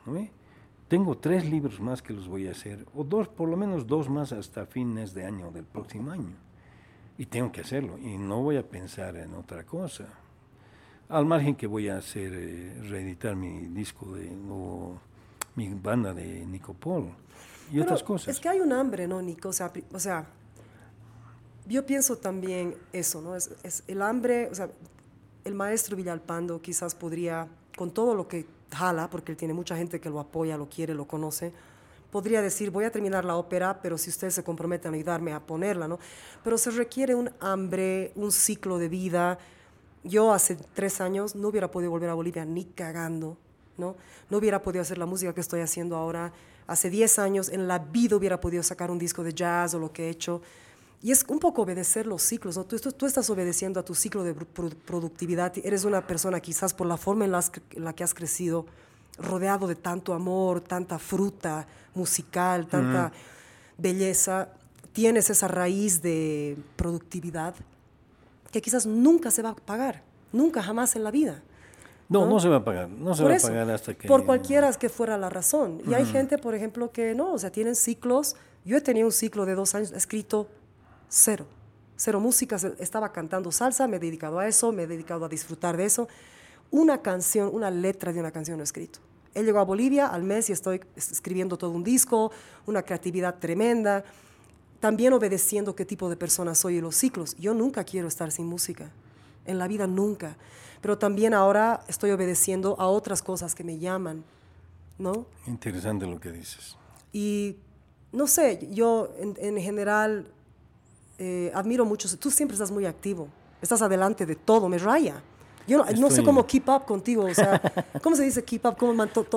Tengo 0.86 1.16
tres 1.16 1.50
libros 1.50 1.80
más 1.80 2.02
que 2.02 2.12
los 2.12 2.28
voy 2.28 2.46
a 2.46 2.52
hacer, 2.52 2.86
o 2.94 3.02
dos, 3.02 3.26
por 3.26 3.48
lo 3.48 3.56
menos 3.56 3.86
dos 3.86 4.08
más 4.08 4.32
hasta 4.32 4.66
fines 4.66 5.14
de 5.14 5.24
año, 5.24 5.50
del 5.50 5.64
próximo 5.64 6.12
año 6.12 6.36
y 7.16 7.26
tengo 7.26 7.52
que 7.52 7.60
hacerlo 7.60 7.98
y 7.98 8.16
no 8.16 8.42
voy 8.42 8.56
a 8.56 8.68
pensar 8.68 9.16
en 9.16 9.34
otra 9.34 9.64
cosa. 9.64 10.06
Al 11.08 11.26
margen 11.26 11.54
que 11.54 11.66
voy 11.66 11.88
a 11.88 11.98
hacer, 11.98 12.32
eh, 12.34 12.82
reeditar 12.88 13.36
mi 13.36 13.66
disco 13.66 14.12
de 14.14 14.30
mi 15.54 15.68
banda 15.74 16.12
de 16.12 16.44
Nicopol 16.46 17.10
y 17.74 17.80
otras 17.80 18.02
cosas. 18.02 18.28
Es 18.28 18.40
que 18.40 18.48
hay 18.48 18.60
un 18.60 18.72
hambre, 18.72 19.06
¿no, 19.08 19.20
Nico? 19.20 19.48
O 19.48 19.52
sea, 19.52 19.72
o 19.92 19.98
sea 19.98 20.26
yo 21.66 21.86
pienso 21.86 22.16
también 22.16 22.76
eso, 22.92 23.22
¿no? 23.22 23.34
Es, 23.34 23.50
es, 23.62 23.84
el 23.86 24.02
hambre, 24.02 24.48
o 24.50 24.54
sea, 24.54 24.68
el 25.44 25.54
maestro 25.54 25.96
Villalpando 25.96 26.60
quizás 26.60 26.94
podría, 26.94 27.48
con 27.76 27.90
todo 27.90 28.14
lo 28.14 28.28
que 28.28 28.46
jala, 28.70 29.08
porque 29.08 29.32
él 29.32 29.38
tiene 29.38 29.54
mucha 29.54 29.76
gente 29.76 30.00
que 30.00 30.10
lo 30.10 30.20
apoya, 30.20 30.56
lo 30.56 30.68
quiere, 30.68 30.94
lo 30.94 31.06
conoce, 31.06 31.52
podría 32.10 32.42
decir, 32.42 32.70
voy 32.70 32.84
a 32.84 32.90
terminar 32.90 33.24
la 33.24 33.36
ópera, 33.36 33.80
pero 33.82 33.98
si 33.98 34.10
ustedes 34.10 34.34
se 34.34 34.44
comprometen 34.44 34.92
a 34.92 34.96
ayudarme 34.96 35.32
a 35.32 35.40
ponerla, 35.40 35.88
¿no? 35.88 35.98
Pero 36.42 36.58
se 36.58 36.70
requiere 36.70 37.14
un 37.14 37.30
hambre, 37.40 38.12
un 38.14 38.30
ciclo 38.30 38.78
de 38.78 38.88
vida. 38.88 39.38
Yo 40.04 40.32
hace 40.32 40.56
tres 40.74 41.00
años 41.00 41.34
no 41.34 41.48
hubiera 41.48 41.70
podido 41.70 41.90
volver 41.90 42.10
a 42.10 42.14
Bolivia 42.14 42.44
ni 42.44 42.66
cagando, 42.66 43.36
¿no? 43.78 43.96
No 44.30 44.38
hubiera 44.38 44.62
podido 44.62 44.82
hacer 44.82 44.98
la 44.98 45.06
música 45.06 45.34
que 45.34 45.40
estoy 45.40 45.60
haciendo 45.60 45.96
ahora. 45.96 46.32
Hace 46.66 46.90
diez 46.90 47.18
años 47.18 47.48
en 47.48 47.68
la 47.68 47.78
vida 47.78 48.16
hubiera 48.16 48.40
podido 48.40 48.62
sacar 48.62 48.90
un 48.90 48.98
disco 48.98 49.22
de 49.22 49.34
jazz 49.34 49.74
o 49.74 49.78
lo 49.78 49.92
que 49.92 50.06
he 50.06 50.10
hecho. 50.10 50.40
Y 51.02 51.10
es 51.12 51.24
un 51.28 51.38
poco 51.38 51.62
obedecer 51.62 52.06
los 52.06 52.22
ciclos, 52.22 52.56
¿no? 52.56 52.64
Tú, 52.64 52.78
tú, 52.78 53.04
estás 53.04 53.28
obedeciendo 53.28 53.78
a 53.78 53.84
tu 53.84 53.94
ciclo 53.94 54.24
de 54.24 54.34
productividad. 54.34 55.52
Eres 55.62 55.84
una 55.84 56.06
persona 56.06 56.40
quizás 56.40 56.72
por 56.72 56.86
la 56.86 56.96
forma 56.96 57.26
en 57.26 57.32
la 57.32 57.92
que 57.92 58.04
has 58.04 58.14
crecido, 58.14 58.64
rodeado 59.18 59.66
de 59.66 59.74
tanto 59.74 60.14
amor, 60.14 60.62
tanta 60.62 60.98
fruta 60.98 61.66
musical, 61.94 62.66
tanta 62.66 63.12
belleza, 63.78 64.48
tienes 64.92 65.30
esa 65.30 65.48
raíz 65.48 66.02
de 66.02 66.56
productividad 66.76 67.54
que 68.50 68.62
quizás 68.62 68.86
nunca 68.86 69.30
se 69.30 69.42
va 69.42 69.50
a 69.50 69.56
pagar, 69.56 70.02
nunca 70.32 70.62
jamás 70.62 70.94
en 70.96 71.04
la 71.04 71.10
vida. 71.10 71.42
No, 72.20 72.26
no, 72.26 72.40
se 72.40 72.48
va 72.48 72.56
a 72.56 72.64
pagar, 72.64 72.88
no 72.88 73.14
se 73.14 73.22
va 73.24 73.34
a 73.34 73.38
pagar 73.38 73.70
hasta 73.70 73.94
que... 73.94 74.08
Por 74.08 74.24
cualquiera 74.24 74.72
que 74.72 74.88
fuera 74.88 75.18
la 75.18 75.28
razón. 75.28 75.80
Y 75.86 75.94
hay 75.94 76.04
gente, 76.06 76.38
por 76.38 76.54
ejemplo, 76.54 76.90
que 76.90 77.14
no, 77.14 77.32
o 77.32 77.38
sea, 77.38 77.50
tienen 77.50 77.74
ciclos. 77.74 78.36
Yo 78.64 78.76
he 78.76 78.80
tenido 78.80 79.06
un 79.06 79.12
ciclo 79.12 79.44
de 79.44 79.54
dos 79.54 79.74
años, 79.74 79.92
he 79.92 79.96
escrito 79.96 80.48
cero, 81.08 81.46
cero 81.96 82.20
música, 82.20 82.56
estaba 82.78 83.12
cantando 83.12 83.52
salsa, 83.52 83.86
me 83.86 83.96
he 83.96 84.00
dedicado 84.00 84.38
a 84.38 84.48
eso, 84.48 84.72
me 84.72 84.84
he 84.84 84.86
dedicado 84.86 85.24
a 85.24 85.28
disfrutar 85.28 85.76
de 85.76 85.84
eso. 85.84 86.08
Una 86.70 87.02
canción, 87.02 87.50
una 87.52 87.70
letra 87.70 88.12
de 88.12 88.20
una 88.20 88.32
canción 88.32 88.56
no 88.56 88.62
he 88.62 88.64
escrito. 88.64 88.98
Él 89.34 89.46
llegó 89.46 89.58
a 89.58 89.64
Bolivia 89.64 90.06
al 90.06 90.22
mes 90.22 90.48
y 90.48 90.52
estoy 90.52 90.80
escribiendo 90.96 91.56
todo 91.56 91.70
un 91.70 91.84
disco, 91.84 92.30
una 92.66 92.82
creatividad 92.82 93.38
tremenda, 93.38 94.04
también 94.80 95.12
obedeciendo 95.12 95.74
qué 95.74 95.84
tipo 95.84 96.08
de 96.08 96.16
persona 96.16 96.54
soy 96.54 96.76
y 96.76 96.80
los 96.80 96.94
ciclos. 96.94 97.36
Yo 97.36 97.54
nunca 97.54 97.84
quiero 97.84 98.06
estar 98.06 98.30
sin 98.30 98.46
música, 98.46 98.90
en 99.46 99.58
la 99.58 99.68
vida 99.68 99.86
nunca, 99.86 100.36
pero 100.80 100.98
también 100.98 101.34
ahora 101.34 101.82
estoy 101.88 102.10
obedeciendo 102.10 102.76
a 102.78 102.86
otras 102.86 103.22
cosas 103.22 103.54
que 103.54 103.64
me 103.64 103.78
llaman, 103.78 104.24
¿no? 104.98 105.26
Interesante 105.46 106.06
lo 106.06 106.20
que 106.20 106.30
dices. 106.30 106.76
Y 107.12 107.56
no 108.12 108.26
sé, 108.26 108.68
yo 108.70 109.08
en, 109.18 109.56
general 109.58 110.26
eh, 111.18 111.50
admiro 111.54 111.84
mucho, 111.84 112.08
tú 112.18 112.30
siempre 112.30 112.54
estás 112.54 112.70
muy 112.70 112.86
activo, 112.86 113.28
estás 113.62 113.82
adelante 113.82 114.26
de 114.26 114.36
todo, 114.36 114.68
me 114.68 114.78
raya. 114.78 115.22
Yo 115.66 115.82
no, 115.96 116.10
sé 116.10 116.22
cómo 116.22 116.46
keep 116.46 116.68
up 116.68 116.84
contigo, 116.84 117.24
o 117.24 117.34
sea, 117.34 117.60
¿cómo 118.02 118.14
se 118.16 118.22
dice 118.22 118.44
keep 118.44 118.66
up? 118.66 118.76
¿Cómo 118.76 118.92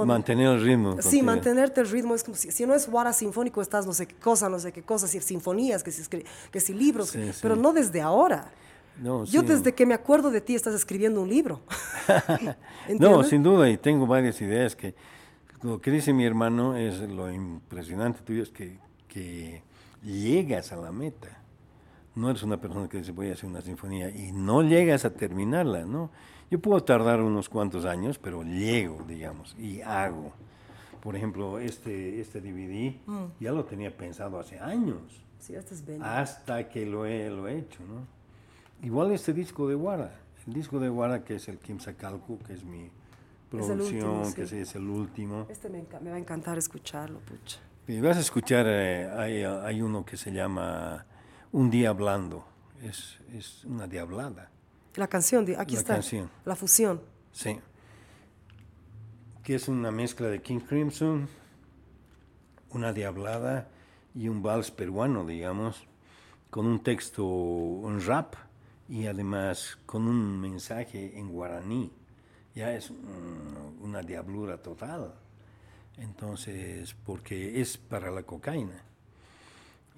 Mantener 0.05 0.47
el 0.47 0.61
ritmo. 0.61 1.01
Sí, 1.01 1.21
mantenerte 1.21 1.79
el 1.79 1.89
ritmo. 1.89 2.15
Es 2.15 2.23
como 2.23 2.35
si, 2.35 2.51
si 2.51 2.65
no 2.65 2.75
es 2.75 2.89
guara 2.89 3.13
sinfónico, 3.13 3.61
estás 3.61 3.85
no 3.85 3.93
sé 3.93 4.07
qué 4.07 4.15
cosa, 4.15 4.49
no 4.49 4.59
sé 4.59 4.73
qué 4.73 4.83
cosa, 4.83 5.07
si 5.07 5.21
sinfonías, 5.21 5.83
que 5.83 5.91
si, 5.91 6.03
que 6.51 6.59
si 6.59 6.73
libros, 6.73 7.13
pero 7.41 7.55
no 7.55 7.71
desde 7.71 8.01
ahora. 8.01 8.51
No, 9.01 9.25
Yo 9.25 9.43
desde 9.43 9.73
que 9.73 9.85
me 9.85 9.93
acuerdo 9.93 10.31
de 10.31 10.41
ti 10.41 10.55
estás 10.55 10.73
escribiendo 10.73 11.21
un 11.21 11.29
libro. 11.29 11.61
no, 12.99 13.23
sin 13.23 13.43
duda, 13.43 13.69
y 13.69 13.77
tengo 13.77 14.07
varias 14.07 14.41
ideas 14.41 14.75
que 14.75 14.95
lo 15.61 15.81
que 15.81 15.91
dice 15.91 16.13
mi 16.13 16.25
hermano 16.25 16.75
es 16.75 16.99
lo 16.99 17.31
impresionante 17.31 18.21
tuyo 18.21 18.43
es 18.43 18.49
que, 18.49 18.79
que 19.07 19.63
llegas 20.03 20.71
a 20.71 20.75
la 20.75 20.91
meta 20.91 21.43
no 22.17 22.29
eres 22.29 22.43
una 22.43 22.59
persona 22.59 22.89
que 22.89 22.97
dice 22.97 23.11
voy 23.11 23.29
a 23.29 23.33
hacer 23.33 23.47
una 23.47 23.61
sinfonía 23.61 24.09
y 24.09 24.31
no 24.31 24.63
llegas 24.63 25.05
a 25.05 25.11
terminarla, 25.11 25.85
¿no? 25.85 26.09
Yo 26.49 26.59
puedo 26.59 26.83
tardar 26.83 27.21
unos 27.21 27.47
cuantos 27.47 27.85
años, 27.85 28.17
pero 28.17 28.43
llego, 28.43 29.03
digamos, 29.07 29.55
y 29.59 29.81
hago. 29.81 30.31
Por 31.01 31.15
ejemplo, 31.15 31.59
este, 31.59 32.19
este 32.19 32.41
DVD 32.41 32.95
mm. 33.05 33.25
ya 33.39 33.51
lo 33.51 33.65
tenía 33.65 33.95
pensado 33.95 34.39
hace 34.39 34.59
años. 34.59 35.23
Sí, 35.39 35.53
este 35.53 35.75
es 35.75 35.85
bello. 35.85 36.03
Hasta 36.03 36.67
que 36.69 36.85
lo 36.85 37.05
he, 37.05 37.29
lo 37.29 37.47
he 37.47 37.59
hecho, 37.59 37.79
¿no? 37.87 38.16
Igual 38.83 39.11
este 39.11 39.33
disco 39.33 39.67
de 39.67 39.75
Guara, 39.75 40.13
el 40.45 40.53
disco 40.53 40.79
de 40.79 40.89
Guara 40.89 41.23
que 41.23 41.35
es 41.35 41.47
el 41.47 41.57
Kim 41.57 41.79
Sakalku, 41.79 42.39
que 42.39 42.53
es 42.53 42.63
mi 42.63 42.89
producción, 43.49 44.33
que 44.33 44.43
es 44.43 44.75
el 44.75 44.87
último. 44.87 45.47
Este 45.49 45.69
me, 45.69 45.83
me, 46.01 46.09
va 46.11 46.15
a 46.15 46.19
encantar 46.19 46.57
escucharlo, 46.57 47.19
pucha. 47.19 47.59
Y 47.87 47.99
vas 48.01 48.17
a 48.17 48.19
escuchar, 48.19 48.65
eh, 48.67 49.09
hay, 49.09 49.43
hay 49.43 49.81
uno 49.81 50.05
que 50.05 50.17
se 50.17 50.31
llama 50.31 51.05
un 51.51 51.69
diablando, 51.69 52.45
es, 52.83 53.17
es 53.33 53.63
una 53.65 53.87
diablada. 53.87 54.51
La 54.95 55.07
canción, 55.07 55.45
aquí 55.57 55.75
la 55.75 55.79
está. 55.79 55.93
Canción. 55.93 56.29
La 56.43 56.55
fusión. 56.55 57.01
Sí. 57.31 57.59
Que 59.43 59.55
es 59.55 59.67
una 59.67 59.91
mezcla 59.91 60.27
de 60.27 60.41
King 60.41 60.59
Crimson, 60.59 61.29
una 62.71 62.91
diablada 62.93 63.69
y 64.13 64.27
un 64.27 64.41
vals 64.41 64.71
peruano, 64.71 65.25
digamos, 65.25 65.87
con 66.49 66.65
un 66.65 66.83
texto, 66.83 67.25
un 67.25 68.01
rap 68.01 68.35
y 68.89 69.07
además 69.07 69.77
con 69.85 70.07
un 70.07 70.39
mensaje 70.39 71.17
en 71.17 71.29
guaraní. 71.29 71.91
Ya 72.55 72.73
es 72.73 72.91
una 73.81 74.01
diablura 74.01 74.61
total. 74.61 75.13
Entonces, 75.97 76.95
porque 77.05 77.59
es 77.61 77.77
para 77.77 78.09
la 78.11 78.23
cocaína 78.23 78.83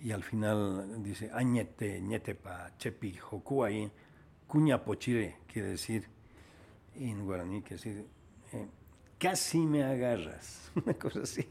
y 0.04 0.12
al 0.12 0.24
final 0.24 1.04
dice 1.04 1.30
añete 1.34 2.02
ñetepa 2.02 2.72
chepi 2.78 3.14
jokuai 3.18 3.92
cuña 4.48 4.84
pochire 4.84 5.40
quiere 5.52 5.70
decir 5.70 6.08
en 6.96 7.26
guaraní 7.26 7.62
quiere 7.62 7.84
decir 7.84 8.06
eh, 8.54 8.68
casi 9.18 9.60
me 9.60 9.84
agarras 9.84 10.72
una 10.76 10.94
cosa 10.94 11.22
así 11.22 11.46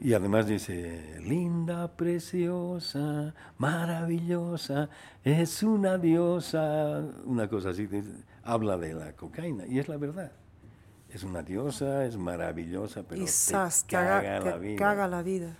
y 0.00 0.14
además 0.14 0.46
dice 0.46 1.20
linda 1.22 1.88
preciosa 1.96 3.34
maravillosa 3.58 4.88
es 5.22 5.62
una 5.62 5.98
diosa 5.98 7.04
una 7.24 7.48
cosa 7.48 7.70
así 7.70 7.88
habla 8.42 8.76
de 8.76 8.94
la 8.94 9.12
cocaína 9.12 9.66
y 9.66 9.78
es 9.78 9.88
la 9.88 9.96
verdad 9.96 10.32
es 11.10 11.22
una 11.22 11.42
diosa 11.42 12.04
es 12.04 12.16
maravillosa 12.16 13.02
pero 13.02 13.24
te 13.24 13.86
caga, 13.88 14.40
la 14.40 14.56
vida. 14.56 14.78
caga 14.78 15.08
la 15.08 15.22
vida 15.22 15.56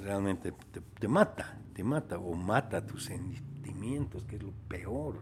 realmente 0.00 0.52
te, 0.98 1.08
mata, 1.08 1.58
te 1.72 1.84
mata 1.84 2.18
o 2.18 2.34
mata 2.34 2.84
tus 2.84 3.04
sentimientos, 3.04 4.24
que 4.24 4.36
es 4.36 4.42
lo 4.42 4.52
peor. 4.68 5.20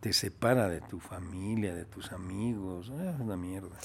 Te 0.00 0.12
separa 0.12 0.68
de 0.68 0.80
tu 0.80 0.98
familia, 0.98 1.74
de 1.74 1.84
tus 1.84 2.12
amigos, 2.12 2.88
es 2.88 3.20
una 3.20 3.36
mierda. 3.36 3.76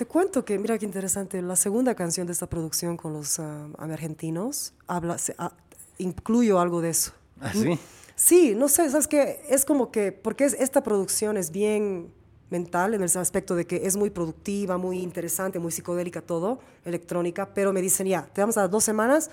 Te 0.00 0.06
cuento 0.06 0.46
que, 0.46 0.58
mira 0.58 0.78
qué 0.78 0.86
interesante, 0.86 1.42
la 1.42 1.56
segunda 1.56 1.94
canción 1.94 2.26
de 2.26 2.32
esta 2.32 2.48
producción 2.48 2.96
con 2.96 3.12
los 3.12 3.38
uh, 3.38 3.70
argentinos 3.76 4.72
habla, 4.86 5.18
ah, 5.36 5.52
incluyo 5.98 6.58
algo 6.58 6.80
de 6.80 6.88
eso. 6.88 7.12
¿Ah, 7.38 7.52
sí? 7.52 7.78
Sí, 8.16 8.54
no 8.54 8.68
sé, 8.70 8.88
sabes 8.88 9.06
que 9.06 9.42
es 9.50 9.66
como 9.66 9.92
que, 9.92 10.10
porque 10.10 10.46
es, 10.46 10.54
esta 10.54 10.82
producción 10.82 11.36
es 11.36 11.50
bien 11.50 12.14
mental 12.48 12.94
en 12.94 13.02
el 13.02 13.18
aspecto 13.18 13.54
de 13.54 13.66
que 13.66 13.86
es 13.86 13.98
muy 13.98 14.08
productiva, 14.08 14.78
muy 14.78 15.00
interesante, 15.00 15.58
muy 15.58 15.70
psicodélica 15.70 16.22
todo, 16.22 16.60
electrónica, 16.86 17.52
pero 17.52 17.70
me 17.74 17.82
dicen, 17.82 18.06
ya, 18.06 18.26
te 18.32 18.40
vamos 18.40 18.56
a 18.56 18.62
dar 18.62 18.70
dos 18.70 18.84
semanas, 18.84 19.30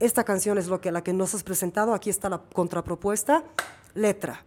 esta 0.00 0.24
canción 0.24 0.58
es 0.58 0.66
lo 0.66 0.80
que, 0.80 0.90
la 0.90 1.04
que 1.04 1.12
nos 1.12 1.32
has 1.36 1.44
presentado, 1.44 1.94
aquí 1.94 2.10
está 2.10 2.28
la 2.28 2.38
contrapropuesta, 2.38 3.44
letra. 3.94 4.44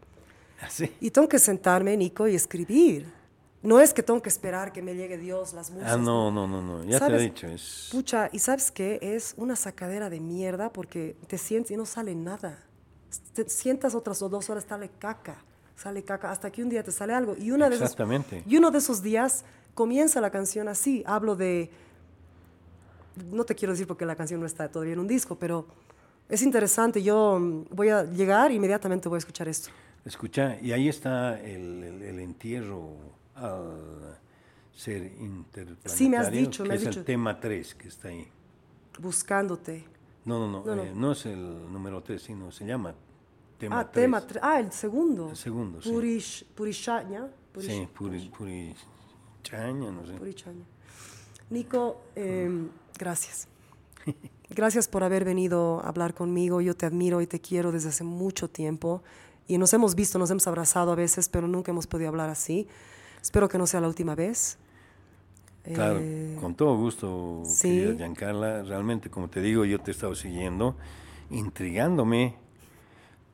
¿Ah, 0.61 0.67
y 0.99 1.11
tengo 1.11 1.29
que 1.29 1.39
sentarme, 1.39 1.95
Nico, 1.95 2.27
y 2.27 2.35
escribir. 2.35 3.20
No 3.63 3.79
es 3.79 3.93
que 3.93 4.01
tengo 4.01 4.21
que 4.21 4.29
esperar 4.29 4.71
que 4.71 4.81
me 4.81 4.95
llegue 4.95 5.17
Dios, 5.17 5.53
las 5.53 5.69
músicas. 5.69 5.93
Ah, 5.93 5.97
no, 5.97 6.31
no, 6.31 6.47
no, 6.47 6.61
no, 6.61 6.83
ya 6.83 6.99
te 6.99 7.15
he 7.15 7.19
dicho. 7.19 7.47
Es... 7.47 7.89
Pucha, 7.91 8.29
¿y 8.31 8.39
sabes 8.39 8.71
qué? 8.71 8.97
Es 9.01 9.35
una 9.37 9.55
sacadera 9.55 10.09
de 10.09 10.19
mierda 10.19 10.73
porque 10.73 11.15
te 11.27 11.37
sientes 11.37 11.71
y 11.71 11.77
no 11.77 11.85
sale 11.85 12.15
nada. 12.15 12.63
Te 13.33 13.47
sientas 13.49 13.93
otras 13.93 14.19
dos 14.19 14.49
horas, 14.49 14.65
sale 14.67 14.89
caca 14.97 15.43
sale 15.81 16.03
caca, 16.03 16.31
hasta 16.31 16.51
que 16.51 16.61
un 16.61 16.69
día 16.69 16.83
te 16.83 16.91
sale 16.91 17.13
algo. 17.13 17.35
Y, 17.37 17.51
una 17.51 17.67
Exactamente. 17.67 18.35
De 18.35 18.37
esos, 18.41 18.51
y 18.51 18.57
uno 18.57 18.71
de 18.71 18.77
esos 18.77 19.01
días 19.01 19.43
comienza 19.73 20.21
la 20.21 20.29
canción 20.29 20.67
así. 20.67 21.03
Hablo 21.05 21.35
de, 21.35 21.69
no 23.31 23.43
te 23.43 23.55
quiero 23.55 23.73
decir 23.73 23.87
porque 23.87 24.05
la 24.05 24.15
canción 24.15 24.39
no 24.39 24.45
está 24.45 24.69
todavía 24.69 24.93
en 24.93 24.99
un 24.99 25.07
disco, 25.07 25.35
pero 25.35 25.65
es 26.29 26.41
interesante. 26.43 27.01
Yo 27.01 27.39
mm, 27.39 27.65
voy 27.71 27.89
a 27.89 28.03
llegar 28.03 28.51
e 28.51 28.55
inmediatamente 28.55 29.09
voy 29.09 29.17
a 29.17 29.19
escuchar 29.19 29.47
esto. 29.47 29.69
Escucha, 30.05 30.57
y 30.61 30.71
ahí 30.71 30.87
está 30.87 31.39
el, 31.39 32.01
el, 32.01 32.19
entierro 32.19 32.89
al 33.35 34.19
ser 34.73 35.03
interplanetario. 35.19 35.97
Sí, 35.97 36.09
me 36.09 36.17
has 36.17 36.31
dicho, 36.31 36.65
me 36.65 36.75
has 36.75 36.81
es 36.83 36.97
el 36.97 37.03
tema 37.03 37.39
3 37.39 37.75
que 37.75 37.87
está 37.87 38.09
ahí. 38.09 38.27
Buscándote. 38.99 39.85
No, 40.25 40.39
no, 40.39 40.63
no, 40.63 40.75
no, 40.75 40.83
eh, 40.83 40.91
no 40.93 41.11
es 41.13 41.25
el 41.25 41.71
número 41.71 42.01
3, 42.03 42.21
sino 42.21 42.51
se 42.51 42.65
llama 42.65 42.93
Tema 43.61 43.79
ah, 43.79 43.91
tema 43.91 44.23
Ah, 44.41 44.59
el 44.59 44.71
segundo. 44.71 45.29
El 45.29 45.35
segundo, 45.35 45.81
sí. 45.83 45.91
Purish, 45.91 46.45
purishaña. 46.55 47.29
sí, 47.59 47.87
Purichaña, 47.93 49.91
no 49.91 50.03
sé. 50.03 50.13
Purichaña. 50.13 50.65
Nico, 51.51 52.01
em, 52.15 52.69
gracias. 52.97 53.47
Gracias 54.49 54.87
por 54.89 55.03
haber 55.03 55.23
venido 55.23 55.79
a 55.79 55.87
hablar 55.87 56.13
conmigo. 56.13 56.59
Yo 56.59 56.75
te 56.75 56.85
admiro 56.85 57.21
y 57.21 57.27
te 57.27 57.39
quiero 57.39 57.71
desde 57.71 57.89
hace 57.89 58.03
mucho 58.03 58.49
tiempo. 58.49 59.01
Y 59.47 59.57
nos 59.57 59.73
hemos 59.73 59.95
visto, 59.95 60.19
nos 60.19 60.29
hemos 60.31 60.45
abrazado 60.47 60.91
a 60.91 60.95
veces, 60.95 61.29
pero 61.29 61.47
nunca 61.47 61.71
hemos 61.71 61.87
podido 61.87 62.09
hablar 62.09 62.29
así. 62.29 62.67
Espero 63.21 63.47
que 63.47 63.57
no 63.57 63.67
sea 63.67 63.81
la 63.81 63.87
última 63.87 64.15
vez. 64.15 64.57
Claro, 65.63 65.99
eh, 66.01 66.37
con 66.41 66.55
todo 66.55 66.75
gusto, 66.75 67.43
¿sí? 67.45 67.93
Giancarla. 67.95 68.63
Realmente, 68.63 69.09
como 69.09 69.29
te 69.29 69.41
digo, 69.41 69.63
yo 69.63 69.79
te 69.79 69.91
he 69.91 69.93
estado 69.93 70.15
siguiendo, 70.15 70.75
intrigándome 71.29 72.35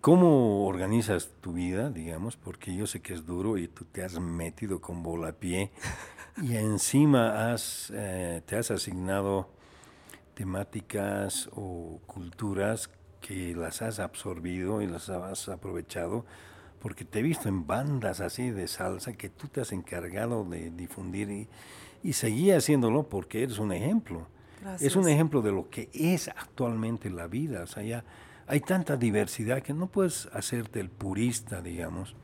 ¿Cómo 0.08 0.66
organizas 0.66 1.32
tu 1.42 1.54
vida, 1.54 1.90
digamos? 1.90 2.38
Porque 2.38 2.74
yo 2.74 2.88
sé 2.88 3.02
que 3.02 3.14
es 3.14 3.26
duro 3.26 3.58
y 3.58 3.68
tú 3.68 3.84
te 3.84 4.06
has 4.06 4.20
metido 4.20 4.80
con 4.80 5.04
bola 5.04 5.30
a 5.30 5.34
pie 5.34 5.72
y 6.42 6.56
encima 6.56 7.52
has, 7.52 7.92
eh, 7.94 8.42
te 8.46 8.56
has 8.56 8.72
asignado 8.72 9.50
temáticas 10.34 11.50
o 11.52 12.00
culturas 12.06 12.90
que 13.20 13.54
las 13.54 13.82
has 13.82 14.00
absorbido 14.00 14.82
y 14.82 14.88
las 14.88 15.10
has 15.10 15.50
aprovechado, 15.50 16.26
porque 16.80 17.06
te 17.06 17.20
he 17.20 17.22
visto 17.22 17.50
en 17.50 17.66
bandas 17.66 18.22
así 18.22 18.50
de 18.52 18.68
salsa 18.68 19.14
que 19.14 19.30
tú 19.30 19.48
te 19.48 19.62
has 19.62 19.72
encargado 19.72 20.44
de 20.44 20.70
difundir 20.72 21.30
y, 21.30 21.48
y 22.04 22.14
seguí 22.14 22.52
haciéndolo 22.52 23.04
porque 23.04 23.44
eres 23.44 23.60
un 23.60 23.72
ejemplo. 23.72 24.28
Es 24.80 24.96
un 24.96 25.08
ejemplo 25.08 25.42
de 25.42 25.52
lo 25.52 25.70
que 25.70 25.90
es 25.94 26.28
actualmente 26.28 27.10
la 27.10 27.28
vida. 27.28 27.64
O 27.64 27.68
sea, 27.68 27.84
ya 27.84 28.04
hay 28.48 28.60
tanta 28.60 28.98
diversidad 28.98 29.62
que 29.62 29.74
no 29.74 29.88
puedes 29.88 30.28
hacerte 30.34 30.80
el 30.80 30.90
purista, 30.90 31.62
digamos. 31.62 32.16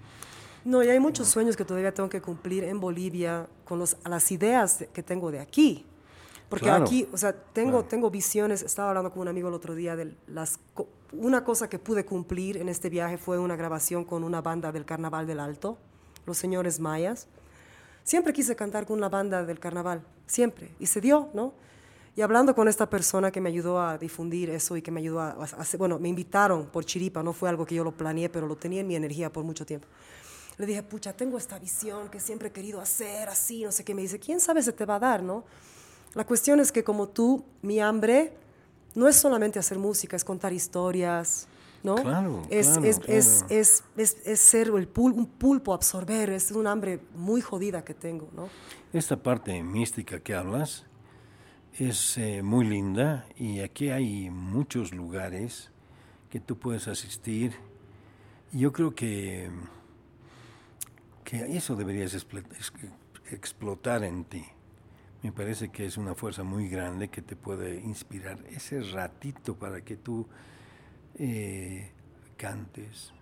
No, 0.65 0.81
y 0.81 0.87
hay 0.87 0.99
muchos 0.99 1.27
sueños 1.27 1.55
que 1.57 1.65
todavía 1.65 1.93
tengo 1.93 2.09
que 2.09 2.21
cumplir 2.21 2.63
en 2.63 2.79
Bolivia 2.79 3.47
con 3.65 3.79
los, 3.79 3.97
las 4.05 4.31
ideas 4.31 4.85
que 4.93 5.03
tengo 5.03 5.31
de 5.31 5.39
aquí. 5.39 5.85
Porque 6.49 6.69
aquí, 6.69 7.07
o 7.11 7.17
sea, 7.17 7.33
tengo, 7.33 7.83
tengo 7.83 8.09
visiones, 8.11 8.61
estaba 8.61 8.89
hablando 8.89 9.11
con 9.11 9.23
un 9.23 9.27
amigo 9.27 9.49
el 9.49 9.55
otro 9.55 9.75
día 9.75 9.95
de 9.95 10.15
las... 10.27 10.59
Una 11.13 11.43
cosa 11.43 11.69
que 11.69 11.77
pude 11.77 12.05
cumplir 12.05 12.57
en 12.57 12.69
este 12.69 12.89
viaje 12.89 13.19
fue 13.19 13.37
una 13.37 13.55
grabación 13.55 14.03
con 14.03 14.23
una 14.23 14.41
banda 14.41 14.71
del 14.71 14.83
Carnaval 14.83 15.27
del 15.27 15.39
Alto, 15.39 15.77
los 16.25 16.37
señores 16.37 16.79
mayas. 16.79 17.27
Siempre 18.03 18.33
quise 18.33 18.55
cantar 18.55 18.87
con 18.87 18.97
una 18.97 19.09
banda 19.09 19.45
del 19.45 19.59
carnaval, 19.59 20.03
siempre, 20.25 20.71
y 20.79 20.87
se 20.87 20.99
dio, 20.99 21.29
¿no? 21.33 21.53
Y 22.15 22.21
hablando 22.21 22.55
con 22.55 22.67
esta 22.67 22.89
persona 22.89 23.31
que 23.31 23.41
me 23.41 23.49
ayudó 23.49 23.79
a 23.79 23.97
difundir 23.97 24.49
eso 24.49 24.75
y 24.75 24.81
que 24.81 24.91
me 24.91 25.01
ayudó 25.01 25.21
a, 25.21 25.43
hacer, 25.43 25.77
bueno, 25.77 25.99
me 25.99 26.09
invitaron 26.09 26.65
por 26.65 26.83
Chiripa, 26.83 27.21
no 27.21 27.31
fue 27.31 27.47
algo 27.47 27.65
que 27.65 27.75
yo 27.75 27.83
lo 27.83 27.91
planeé, 27.91 28.29
pero 28.29 28.47
lo 28.47 28.55
tenía 28.55 28.81
en 28.81 28.87
mi 28.87 28.95
energía 28.95 29.31
por 29.31 29.43
mucho 29.43 29.65
tiempo. 29.65 29.87
Le 30.57 30.65
dije, 30.65 30.81
pucha, 30.81 31.13
tengo 31.13 31.37
esta 31.37 31.57
visión 31.59 32.09
que 32.09 32.19
siempre 32.19 32.49
he 32.49 32.51
querido 32.51 32.81
hacer 32.81 33.29
así, 33.29 33.63
no 33.63 33.71
sé 33.71 33.83
qué. 33.83 33.93
Me 33.95 34.01
dice, 34.01 34.19
¿quién 34.19 34.39
sabe 34.39 34.61
se 34.61 34.73
te 34.73 34.85
va 34.85 34.95
a 34.95 34.99
dar, 34.99 35.23
no? 35.23 35.43
La 36.13 36.25
cuestión 36.25 36.59
es 36.59 36.71
que 36.71 36.83
como 36.83 37.07
tú, 37.07 37.43
mi 37.61 37.79
hambre 37.79 38.33
no 38.95 39.07
es 39.07 39.15
solamente 39.15 39.59
hacer 39.59 39.79
música, 39.79 40.15
es 40.15 40.23
contar 40.23 40.53
historias, 40.53 41.47
¿no? 41.83 41.95
Claro, 41.95 42.43
es, 42.49 42.67
claro, 42.67 42.85
es, 42.85 42.99
claro. 42.99 43.13
Es, 43.13 43.45
es, 43.49 43.83
es, 43.97 44.17
es, 44.25 44.39
ser 44.39 44.67
el 44.69 44.87
pul 44.87 45.11
un 45.13 45.25
pulpo, 45.25 45.73
absorber, 45.73 46.29
es 46.29 46.51
un 46.51 46.67
hambre 46.67 46.99
muy 47.15 47.41
jodida 47.41 47.83
que 47.83 47.93
tengo, 47.93 48.29
¿no? 48.35 48.49
Esta 48.93 49.21
parte 49.21 49.61
mística 49.63 50.19
que 50.19 50.33
hablas 50.33 50.85
es 51.77 52.17
eh, 52.17 52.43
muy 52.43 52.65
linda 52.65 53.25
y 53.35 53.59
aquí 53.59 53.89
hay 53.89 54.29
muchos 54.29 54.93
lugares 54.93 55.71
que 56.29 56.39
tú 56.39 56.57
puedes 56.57 56.87
asistir. 56.87 57.53
Yo 58.51 58.71
creo 58.71 58.93
que, 58.93 59.49
que 61.23 61.57
eso 61.57 61.75
deberías 61.75 62.15
explotar 63.31 64.03
en 64.03 64.25
ti. 64.25 64.45
Me 65.23 65.31
parece 65.31 65.69
que 65.69 65.85
es 65.85 65.97
una 65.97 66.15
fuerza 66.15 66.43
muy 66.43 66.67
grande 66.67 67.07
que 67.07 67.21
te 67.21 67.37
puede 67.37 67.79
inspirar 67.79 68.37
ese 68.49 68.81
ratito 68.81 69.55
para 69.55 69.81
que 69.81 69.95
tú 69.95 70.27
eh, 71.15 71.91
cantes. 72.35 73.13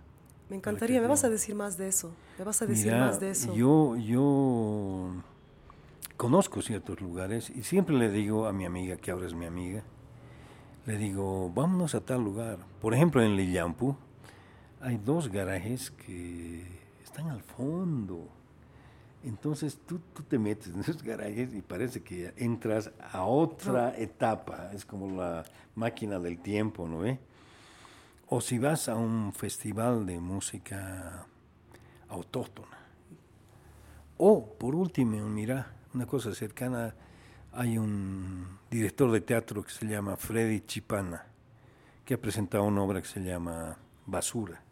Me 0.50 0.56
encantaría, 0.56 1.00
me 1.00 1.06
vas 1.06 1.22
a 1.22 1.30
decir 1.30 1.54
más 1.54 1.78
de 1.78 1.86
eso, 1.86 2.12
me 2.38 2.44
vas 2.44 2.60
a 2.60 2.66
decir 2.66 2.86
Mira, 2.86 3.06
más 3.06 3.20
de 3.20 3.30
eso. 3.30 3.54
Yo, 3.54 3.96
yo 3.96 5.22
conozco 6.16 6.60
ciertos 6.60 7.00
lugares 7.00 7.50
y 7.50 7.62
siempre 7.62 7.96
le 7.96 8.10
digo 8.10 8.46
a 8.46 8.52
mi 8.52 8.66
amiga, 8.66 8.96
que 8.96 9.12
ahora 9.12 9.26
es 9.26 9.34
mi 9.34 9.46
amiga, 9.46 9.84
le 10.86 10.98
digo, 10.98 11.50
vámonos 11.50 11.94
a 11.94 12.00
tal 12.00 12.24
lugar. 12.24 12.58
Por 12.80 12.94
ejemplo, 12.94 13.22
en 13.22 13.36
Lillampu 13.36 13.96
hay 14.80 14.98
dos 14.98 15.28
garajes 15.28 15.92
que 15.92 16.66
están 17.04 17.28
al 17.28 17.42
fondo. 17.42 18.28
Entonces 19.24 19.78
tú, 19.86 20.00
tú 20.12 20.22
te 20.24 20.38
metes 20.38 20.74
en 20.74 20.80
esos 20.80 21.02
garajes 21.02 21.54
y 21.54 21.62
parece 21.62 22.02
que 22.02 22.32
entras 22.36 22.90
a 23.12 23.24
otra 23.24 23.96
etapa. 23.96 24.70
Es 24.72 24.84
como 24.84 25.16
la 25.16 25.44
máquina 25.74 26.18
del 26.18 26.38
tiempo, 26.38 26.88
¿no 26.88 27.00
ve? 27.00 27.18
O 28.28 28.40
si 28.40 28.58
vas 28.58 28.88
a 28.88 28.96
un 28.96 29.32
festival 29.32 30.06
de 30.06 30.18
música 30.18 31.26
autóctona. 32.08 32.78
O, 34.18 34.44
por 34.54 34.74
último, 34.74 35.28
mira, 35.28 35.72
una 35.94 36.06
cosa 36.06 36.34
cercana, 36.34 36.94
hay 37.52 37.78
un 37.78 38.58
director 38.70 39.10
de 39.10 39.20
teatro 39.20 39.62
que 39.62 39.70
se 39.70 39.86
llama 39.86 40.16
Freddy 40.16 40.60
Chipana, 40.60 41.26
que 42.04 42.14
ha 42.14 42.20
presentado 42.20 42.64
una 42.64 42.82
obra 42.82 43.00
que 43.00 43.08
se 43.08 43.20
llama 43.20 43.76
Basura. 44.06 44.62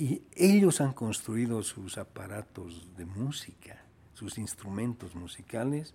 Y 0.00 0.22
ellos 0.34 0.80
han 0.80 0.94
construido 0.94 1.62
sus 1.62 1.98
aparatos 1.98 2.88
de 2.96 3.04
música, 3.04 3.84
sus 4.14 4.38
instrumentos 4.38 5.14
musicales, 5.14 5.94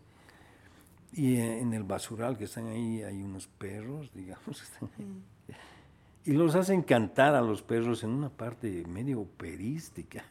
y 1.12 1.38
en 1.38 1.74
el 1.74 1.82
basural 1.82 2.38
que 2.38 2.44
están 2.44 2.68
ahí 2.68 3.02
hay 3.02 3.24
unos 3.24 3.48
perros, 3.48 4.12
digamos, 4.14 4.62
están 4.62 4.92
ahí. 5.00 5.56
y 6.24 6.34
los 6.34 6.54
hacen 6.54 6.84
cantar 6.84 7.34
a 7.34 7.42
los 7.42 7.64
perros 7.64 8.04
en 8.04 8.12
una 8.12 8.30
parte 8.30 8.86
medio 8.88 9.22
operística. 9.22 10.24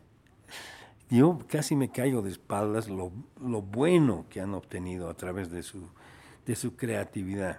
Yo 1.11 1.41
casi 1.49 1.75
me 1.75 1.91
caigo 1.91 2.23
de 2.23 2.31
espaldas 2.31 2.89
lo, 2.89 3.11
lo 3.45 3.61
bueno 3.61 4.27
que 4.31 4.41
han 4.41 4.55
obtenido 4.55 5.11
a 5.11 5.15
través 5.15 5.51
de 5.51 5.65
su, 5.65 5.89
de 6.47 6.55
su 6.55 6.77
creatividad. 6.77 7.59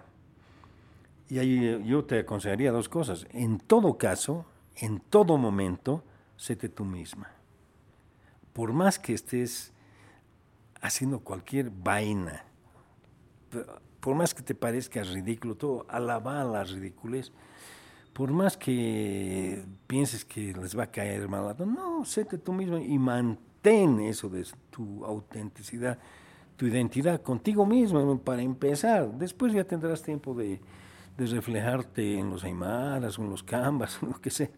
Y 1.28 1.40
ahí 1.40 1.84
yo 1.86 2.06
te 2.06 2.20
aconsejaría 2.20 2.72
dos 2.72 2.88
cosas. 2.88 3.28
En 3.32 3.60
todo 3.60 3.98
caso, 3.98 4.46
en 4.78 5.00
todo 5.00 5.38
momento, 5.38 6.04
séte 6.38 6.70
tú 6.70 6.86
misma. 6.86 7.32
Por 8.54 8.74
más 8.74 9.00
que 9.00 9.14
estés 9.14 9.72
haciendo 10.82 11.20
cualquier 11.20 11.70
vaina, 11.70 12.44
por 14.00 14.16
más 14.16 14.34
que 14.34 14.44
te 14.44 14.54
parezca 14.54 15.04
ridículo, 15.04 15.56
todo, 15.56 15.86
alaba 15.90 16.42
a 16.42 16.46
las 16.46 16.72
ridículas, 16.72 17.32
por 18.14 18.32
más 18.32 18.56
que 18.56 19.66
pienses 19.88 20.24
que 20.24 20.54
les 20.54 20.78
va 20.78 20.84
a 20.84 20.92
caer 20.92 21.28
mal, 21.28 21.56
no, 21.66 22.06
séte 22.06 22.38
tú 22.38 22.54
misma 22.54 22.80
y 22.80 22.98
mantén 22.98 24.00
eso 24.00 24.30
de 24.30 24.46
tu 24.70 25.04
autenticidad, 25.04 26.00
tu 26.56 26.68
identidad 26.68 27.22
contigo 27.22 27.66
misma 27.66 28.18
para 28.20 28.42
empezar. 28.42 29.12
Después 29.18 29.52
ya 29.52 29.66
tendrás 29.66 30.02
tiempo 30.02 30.34
de, 30.34 30.62
de 31.18 31.26
reflejarte 31.28 32.20
en 32.20 32.30
los 32.30 32.44
aymaras 32.44 33.18
en 33.18 33.30
los 33.30 33.44
canvas, 33.44 34.00
lo 34.02 34.20
que 34.20 34.30
sea. 34.30 34.50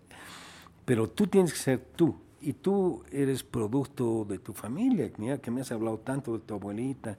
Pero 0.86 1.10
tú 1.10 1.27
tienes 1.27 1.53
que 1.53 1.60
ser 1.60 1.80
tú. 1.95 2.16
Y 2.40 2.53
tú 2.53 3.03
eres 3.11 3.44
producto 3.44 4.24
de 4.24 4.38
tu 4.38 4.53
familia. 4.53 5.10
Mira 5.18 5.40
que 5.40 5.50
me 5.52 5.61
has 5.61 5.72
hablado 5.72 5.98
tanto 5.98 6.34
de 6.34 6.40
tu 6.40 6.53
abuelita, 6.53 7.18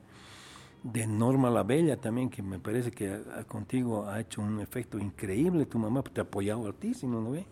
de 0.83 1.07
Norma 1.07 1.51
la 1.51 1.65
Bella 1.65 1.97
también, 1.97 2.31
que 2.31 2.41
me 2.41 2.61
parece 2.61 2.93
que 2.93 3.21
contigo 3.49 4.07
ha 4.07 4.21
hecho 4.21 4.41
un 4.41 4.61
efecto 4.61 4.99
increíble. 4.99 5.67
Tu 5.67 5.79
mamá 5.79 6.03
te 6.03 6.21
ha 6.21 6.25
apoyado 6.25 6.67
altísimo, 6.67 7.21
¿no 7.21 7.33
ve? 7.33 7.45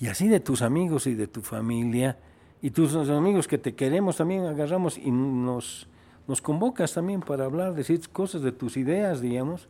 Y 0.00 0.08
así 0.08 0.26
de 0.26 0.40
tus 0.40 0.60
amigos 0.60 1.06
y 1.06 1.14
de 1.14 1.28
tu 1.28 1.40
familia. 1.40 2.18
Y 2.60 2.70
tus 2.70 2.94
amigos 2.94 3.46
que 3.46 3.58
te 3.58 3.74
queremos 3.74 4.16
también 4.16 4.44
agarramos 4.44 4.98
y 4.98 5.10
nos, 5.10 5.88
nos 6.26 6.42
convocas 6.42 6.92
también 6.92 7.20
para 7.20 7.44
hablar, 7.44 7.74
decir 7.74 8.00
cosas 8.10 8.42
de 8.42 8.52
tus 8.52 8.76
ideas, 8.76 9.20
digamos, 9.20 9.68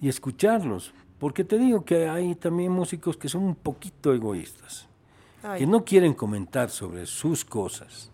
y 0.00 0.08
escucharlos. 0.08 0.92
Porque 1.18 1.44
te 1.44 1.58
digo 1.58 1.84
que 1.84 2.08
hay 2.08 2.34
también 2.34 2.72
músicos 2.72 3.16
que 3.16 3.28
son 3.28 3.42
un 3.42 3.54
poquito 3.56 4.14
egoístas, 4.14 4.88
Ay. 5.42 5.60
que 5.60 5.66
no 5.66 5.84
quieren 5.84 6.14
comentar 6.14 6.70
sobre 6.70 7.06
sus 7.06 7.44
cosas. 7.44 8.10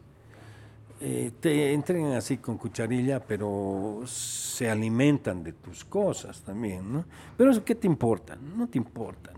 Eh, 1.00 1.32
te 1.38 1.74
entregan 1.74 2.12
así 2.12 2.38
con 2.38 2.56
cucharilla, 2.56 3.20
pero 3.20 4.02
se 4.06 4.70
alimentan 4.70 5.42
de 5.42 5.52
tus 5.52 5.84
cosas 5.84 6.40
también, 6.40 6.90
¿no? 6.90 7.04
Pero 7.36 7.50
eso, 7.50 7.62
¿qué 7.62 7.74
te 7.74 7.86
importa? 7.86 8.36
No 8.36 8.68
te 8.68 8.78
importan. 8.78 9.34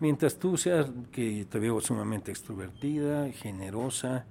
Mientras 0.00 0.36
tú 0.38 0.58
seas, 0.58 0.90
que 1.10 1.46
te 1.48 1.58
veo 1.58 1.80
sumamente 1.80 2.30
extrovertida, 2.30 3.30
generosa, 3.32 4.26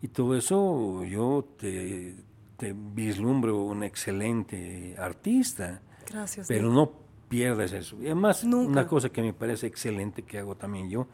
y 0.00 0.08
todo 0.08 0.36
eso, 0.36 1.04
yo 1.04 1.44
te, 1.58 2.14
te 2.56 2.74
vislumbro 2.76 3.64
un 3.64 3.82
excelente 3.82 4.94
artista. 4.98 5.82
Gracias. 6.10 6.48
Pero 6.48 6.70
no 6.70 6.92
pierdas 7.28 7.72
eso. 7.72 7.96
Y 8.00 8.06
además, 8.06 8.44
Nunca. 8.44 8.70
una 8.70 8.86
cosa 8.86 9.10
que 9.10 9.22
me 9.22 9.32
parece 9.32 9.66
excelente 9.66 10.22
que 10.22 10.38
hago 10.38 10.56
también 10.56 10.88
yo, 10.88 11.06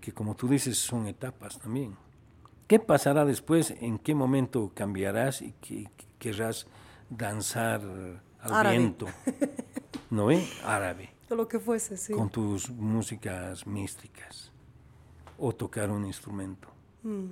que 0.00 0.12
como 0.12 0.34
tú 0.34 0.48
dices, 0.48 0.78
son 0.78 1.06
etapas 1.06 1.58
también. 1.58 1.96
¿Qué 2.66 2.78
pasará 2.78 3.24
después? 3.24 3.74
¿En 3.80 3.98
qué 3.98 4.14
momento 4.14 4.72
cambiarás 4.74 5.42
y 5.42 5.52
que, 5.60 5.90
que 5.96 6.06
querrás 6.18 6.66
danzar 7.10 7.82
al 8.40 8.54
Árabe. 8.54 8.78
viento? 8.78 9.06
¿No 10.10 10.26
ve? 10.26 10.46
Árabe. 10.64 11.10
Lo 11.30 11.48
que 11.48 11.58
fuese, 11.58 11.96
sí. 11.96 12.12
Con 12.12 12.30
tus 12.30 12.70
músicas 12.70 13.66
místicas. 13.66 14.52
O 15.38 15.54
tocar 15.54 15.90
un 15.90 16.04
instrumento. 16.06 16.68
Mm. 17.02 17.26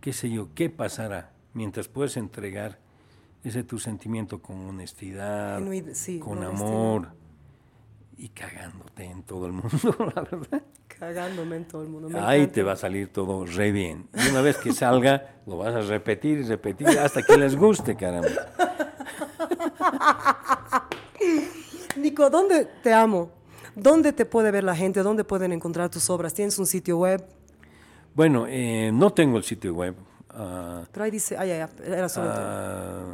¿Qué 0.00 0.12
sé 0.12 0.30
yo? 0.30 0.48
¿Qué 0.54 0.68
pasará? 0.70 1.32
Mientras 1.52 1.88
puedes 1.88 2.16
entregar 2.16 2.78
ese 3.48 3.62
tu 3.64 3.78
sentimiento 3.78 4.40
con 4.40 4.68
honestidad, 4.68 5.60
Genuid- 5.60 5.94
sí, 5.94 6.18
con 6.18 6.38
honestidad. 6.38 6.68
amor 6.70 7.08
y 8.18 8.28
cagándote 8.30 9.04
en 9.04 9.22
todo 9.22 9.46
el 9.46 9.52
mundo, 9.52 9.70
la 10.14 10.22
verdad. 10.22 10.62
Cagándome 10.88 11.56
en 11.56 11.68
todo 11.68 11.82
el 11.82 11.88
mundo. 11.88 12.08
Me 12.08 12.18
Ahí 12.18 12.40
encanta. 12.40 12.54
te 12.54 12.62
va 12.62 12.72
a 12.72 12.76
salir 12.76 13.12
todo 13.12 13.44
re 13.44 13.70
bien. 13.72 14.08
Y 14.14 14.30
una 14.30 14.40
vez 14.40 14.56
que 14.56 14.72
salga, 14.72 15.34
lo 15.46 15.58
vas 15.58 15.74
a 15.74 15.80
repetir 15.82 16.38
y 16.38 16.42
repetir 16.44 16.88
hasta 16.88 17.22
que 17.22 17.36
les 17.36 17.54
guste, 17.54 17.94
caramba. 17.96 18.28
Nico, 21.96 22.30
¿dónde 22.30 22.66
te 22.82 22.92
amo? 22.92 23.30
¿Dónde 23.74 24.12
te 24.12 24.24
puede 24.24 24.50
ver 24.50 24.64
la 24.64 24.74
gente? 24.74 25.02
¿Dónde 25.02 25.24
pueden 25.24 25.52
encontrar 25.52 25.90
tus 25.90 26.08
obras? 26.10 26.32
¿Tienes 26.34 26.58
un 26.58 26.66
sitio 26.66 26.98
web? 26.98 27.24
Bueno, 28.14 28.46
eh, 28.48 28.90
no 28.92 29.12
tengo 29.12 29.36
el 29.36 29.44
sitio 29.44 29.74
web 29.74 29.94
Ah, 30.38 30.84
Pero 30.92 31.04
ahí 31.04 31.10
dice, 31.10 31.34
ya, 31.34 31.46
ya, 31.46 31.70
era 31.84 32.08
solo 32.10 32.28
ah, 32.30 33.04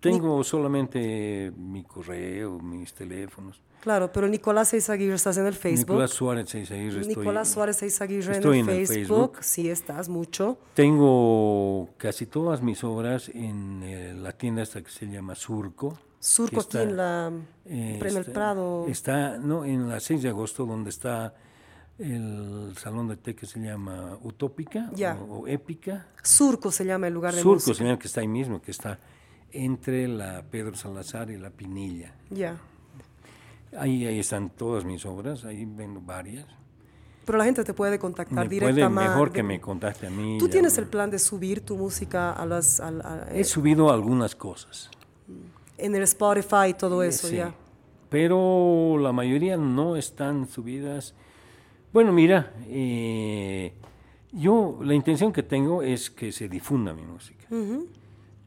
tengo 0.00 0.42
solamente 0.44 1.52
mi 1.56 1.84
correo, 1.84 2.58
mis 2.58 2.92
teléfonos. 2.94 3.60
Claro, 3.80 4.10
pero 4.12 4.26
Nicolás 4.26 4.74
Eizaguirre 4.74 5.14
estás 5.14 5.36
en 5.38 5.46
el 5.46 5.54
Facebook. 5.54 5.90
Nicolás 5.90 6.10
Suárez 6.10 6.52
Eizaguirre, 6.54 7.00
estoy- 7.00 7.14
Nicolás 7.16 7.48
Suárez 7.48 7.80
Eizaguirre 7.82 8.36
en 8.36 8.42
el 8.42 8.54
en 8.54 8.68
el 8.68 8.86
Facebook. 8.86 8.94
Facebook. 9.34 9.38
Sí, 9.44 9.70
estás 9.70 10.08
mucho. 10.08 10.58
Tengo 10.74 11.88
casi 11.96 12.26
todas 12.26 12.60
mis 12.60 12.82
obras 12.82 13.28
en 13.28 13.82
eh, 13.84 14.14
la 14.14 14.32
tienda 14.32 14.62
esta 14.62 14.82
que 14.82 14.90
se 14.90 15.06
llama 15.06 15.34
Surco. 15.36 15.96
Surco 16.18 16.56
aquí 16.60 16.66
está, 16.76 16.82
en, 16.82 16.96
la, 16.96 17.32
eh, 17.66 17.98
en 18.00 18.06
el 18.06 18.16
está- 18.16 18.32
Prado. 18.32 18.86
Está, 18.88 19.38
no, 19.38 19.64
en 19.64 19.88
la 19.88 20.00
6 20.00 20.22
de 20.22 20.28
agosto, 20.30 20.66
donde 20.66 20.90
está 20.90 21.34
el 21.98 22.74
salón 22.76 23.08
de 23.08 23.16
té 23.16 23.34
que 23.34 23.46
se 23.46 23.58
llama 23.60 24.16
Utópica 24.22 24.90
Ya. 24.94 25.16
o, 25.16 25.40
o 25.40 25.46
Épica. 25.48 26.06
Surco 26.22 26.70
se 26.70 26.84
llama 26.84 27.08
el 27.08 27.14
lugar 27.14 27.34
de 27.34 27.40
Surco, 27.42 27.54
música. 27.56 27.74
señor, 27.78 27.98
que 27.98 28.06
está 28.06 28.20
ahí 28.20 28.28
mismo, 28.28 28.60
que 28.62 28.70
está 28.70 28.98
entre 29.50 30.06
la 30.06 30.42
Pedro 30.42 30.76
Salazar 30.76 31.30
y 31.30 31.38
la 31.38 31.50
Pinilla. 31.50 32.14
Ya. 32.30 32.56
Ahí, 33.76 34.06
ahí 34.06 34.18
están 34.20 34.50
todas 34.50 34.84
mis 34.84 35.04
obras, 35.04 35.44
ahí 35.44 35.64
vendo 35.64 36.00
varias. 36.00 36.46
Pero 37.24 37.36
la 37.36 37.44
gente 37.44 37.62
te 37.64 37.74
puede 37.74 37.98
contactar 37.98 38.48
Me 38.48 38.58
puede 38.58 38.72
directamente. 38.72 39.10
mejor 39.10 39.32
que 39.32 39.42
me 39.42 39.60
contacte 39.60 40.06
a 40.06 40.10
mí. 40.10 40.38
¿Tú 40.38 40.48
tienes 40.48 40.78
el 40.78 40.86
plan 40.86 41.10
de 41.10 41.18
subir 41.18 41.60
tu 41.60 41.76
música 41.76 42.32
a 42.32 42.46
las, 42.46 42.80
a- 42.80 43.28
He 43.32 43.44
subido 43.44 43.90
algunas 43.92 44.34
cosas. 44.34 44.90
en 45.76 45.94
el 45.94 46.02
Spotify 46.04 46.68
y 46.70 46.74
todo 46.74 47.02
eso? 47.02 47.28
Sí, 47.28 47.36
Ya. 47.36 47.54
Pero 48.08 48.96
la 48.98 49.12
mayoría 49.12 49.56
no 49.58 49.96
están 49.96 50.48
subidas. 50.48 51.14
Bueno, 51.92 52.12
mira, 52.12 52.52
eh, 52.66 53.72
yo 54.32 54.78
la 54.82 54.94
intención 54.94 55.32
que 55.32 55.42
tengo 55.42 55.82
es 55.82 56.10
que 56.10 56.32
se 56.32 56.48
difunda 56.48 56.92
mi 56.92 57.02
música. 57.02 57.46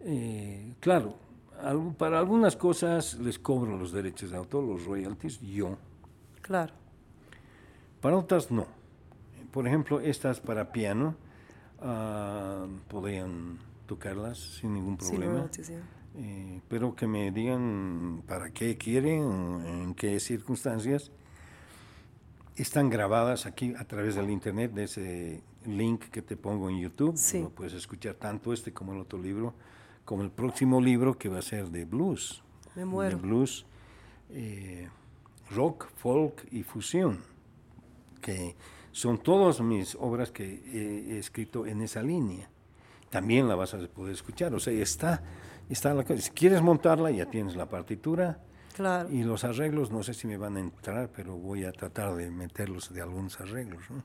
Eh, 0.01 0.73
claro, 0.79 1.15
algo- 1.61 1.93
para 1.93 2.19
algunas 2.19 2.55
cosas 2.55 3.15
les 3.19 3.39
cobro 3.39 3.77
los 3.77 3.91
derechos 3.91 4.31
de 4.31 4.37
autor, 4.37 4.63
los 4.63 4.85
royalties, 4.85 5.39
yo. 5.41 5.77
Claro. 6.41 6.73
Para 7.99 8.17
otras 8.17 8.51
no. 8.51 8.65
Por 9.51 9.67
ejemplo, 9.67 9.99
estas 9.99 10.39
para 10.39 10.71
piano, 10.71 11.15
ah, 11.81 12.65
podrían 12.87 13.57
tocarlas 13.85 14.37
sin 14.37 14.73
ningún 14.73 14.97
problema. 14.97 15.49
ya. 15.69 15.81
Eh, 16.17 16.61
pero 16.67 16.93
que 16.95 17.07
me 17.07 17.31
digan 17.31 18.21
para 18.27 18.51
qué 18.51 18.77
quieren, 18.77 19.21
en 19.65 19.93
qué 19.95 20.19
circunstancias. 20.19 21.11
Están 22.61 22.91
grabadas 22.91 23.47
aquí 23.47 23.73
a 23.75 23.85
través 23.85 24.13
del 24.13 24.29
internet, 24.29 24.71
de 24.71 24.83
ese 24.83 25.41
link 25.65 26.03
que 26.11 26.21
te 26.21 26.37
pongo 26.37 26.69
en 26.69 26.79
YouTube. 26.79 27.17
Sí. 27.17 27.43
Puedes 27.55 27.73
escuchar 27.73 28.13
tanto 28.13 28.53
este 28.53 28.71
como 28.71 28.93
el 28.93 28.99
otro 28.99 29.17
libro, 29.17 29.55
como 30.05 30.21
el 30.21 30.29
próximo 30.29 30.79
libro 30.79 31.17
que 31.17 31.27
va 31.27 31.39
a 31.39 31.41
ser 31.41 31.71
de 31.71 31.85
blues. 31.85 32.43
Me 32.75 32.85
muero. 32.85 33.15
De 33.17 33.21
blues, 33.23 33.65
eh, 34.29 34.87
rock, 35.49 35.87
folk 35.95 36.45
y 36.51 36.61
fusión, 36.61 37.21
que 38.21 38.55
son 38.91 39.17
todas 39.17 39.59
mis 39.59 39.95
obras 39.95 40.29
que 40.29 40.61
he, 40.71 41.15
he 41.15 41.17
escrito 41.17 41.65
en 41.65 41.81
esa 41.81 42.03
línea. 42.03 42.47
También 43.09 43.47
la 43.47 43.55
vas 43.55 43.73
a 43.73 43.79
poder 43.87 44.13
escuchar. 44.13 44.53
O 44.53 44.59
sea, 44.59 44.71
está, 44.71 45.23
está 45.67 45.95
la 45.95 46.03
cosa. 46.03 46.21
Si 46.21 46.29
quieres 46.29 46.61
montarla, 46.61 47.09
ya 47.09 47.25
tienes 47.25 47.55
la 47.55 47.67
partitura. 47.67 48.39
Claro. 48.73 49.09
Y 49.09 49.23
los 49.23 49.43
arreglos, 49.43 49.91
no 49.91 50.03
sé 50.03 50.13
si 50.13 50.27
me 50.27 50.37
van 50.37 50.57
a 50.57 50.59
entrar, 50.59 51.09
pero 51.15 51.35
voy 51.37 51.65
a 51.65 51.71
tratar 51.71 52.15
de 52.15 52.29
meterlos 52.29 52.93
de 52.93 53.01
algunos 53.01 53.39
arreglos. 53.39 53.83
¿no? 53.89 54.03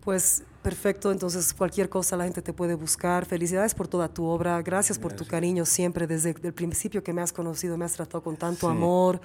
Pues 0.00 0.42
perfecto, 0.62 1.12
entonces 1.12 1.52
cualquier 1.52 1.88
cosa 1.88 2.16
la 2.16 2.24
gente 2.24 2.40
te 2.40 2.52
puede 2.52 2.74
buscar. 2.74 3.26
Felicidades 3.26 3.74
por 3.74 3.88
toda 3.88 4.08
tu 4.08 4.24
obra, 4.24 4.62
gracias 4.62 4.98
por 4.98 5.12
tu 5.12 5.26
cariño 5.26 5.66
siempre, 5.66 6.06
desde 6.06 6.34
el 6.42 6.54
principio 6.54 7.02
que 7.02 7.12
me 7.12 7.20
has 7.20 7.32
conocido, 7.32 7.76
me 7.76 7.84
has 7.84 7.92
tratado 7.92 8.22
con 8.22 8.36
tanto 8.36 8.66
Sí. 8.68 8.72
amor. 8.76 9.20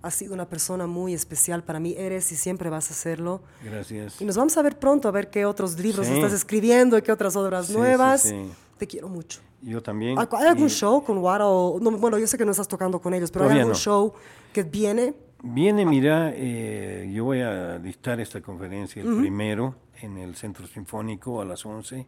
Has 0.00 0.14
sido 0.14 0.32
una 0.32 0.48
persona 0.48 0.86
muy 0.86 1.12
especial 1.12 1.64
para 1.64 1.80
mí, 1.80 1.94
eres 1.98 2.30
y 2.32 2.36
siempre 2.36 2.70
vas 2.70 2.90
a 2.90 2.94
serlo. 2.94 3.42
Gracias. 3.64 4.20
Y 4.20 4.24
nos 4.24 4.36
vamos 4.36 4.56
a 4.56 4.62
ver 4.62 4.78
pronto, 4.78 5.08
a 5.08 5.10
ver 5.10 5.28
qué 5.28 5.44
otros 5.44 5.78
libros 5.78 6.06
Sí. 6.06 6.14
estás 6.14 6.32
escribiendo 6.32 6.96
y 6.96 7.02
qué 7.02 7.10
otras 7.12 7.34
obras 7.36 7.66
sí, 7.66 7.72
nuevas. 7.74 8.32
Te 8.78 8.86
quiero 8.86 9.08
mucho. 9.08 9.40
Yo 9.60 9.82
también. 9.82 10.18
¿Hay 10.18 10.26
hay 10.30 10.46
algún 10.46 10.66
Y 10.68 10.70
show 10.70 11.04
con 11.04 11.18
Wara 11.18 11.46
o 11.46 11.78
no, 11.80 11.90
bueno, 11.92 12.16
yo 12.18 12.26
sé 12.26 12.38
que 12.38 12.44
no 12.44 12.52
estás 12.52 12.68
tocando 12.68 13.00
con 13.00 13.12
ellos, 13.12 13.30
pero 13.30 13.44
hay 13.44 13.48
Todavía 13.48 13.62
algún 13.62 13.72
no. 13.72 13.78
show 13.78 14.12
que 14.52 14.62
viene? 14.62 15.14
Viene, 15.42 15.84
mira, 15.84 16.32
eh, 16.34 17.10
yo 17.14 17.24
voy 17.24 17.40
a 17.40 17.78
dictar 17.78 18.18
esta 18.20 18.40
conferencia 18.40 19.02
el 19.02 19.16
primero 19.18 19.74
en 20.00 20.16
el 20.18 20.34
Centro 20.36 20.66
Sinfónico 20.66 21.40
a 21.40 21.44
las 21.44 21.64
11 21.64 22.06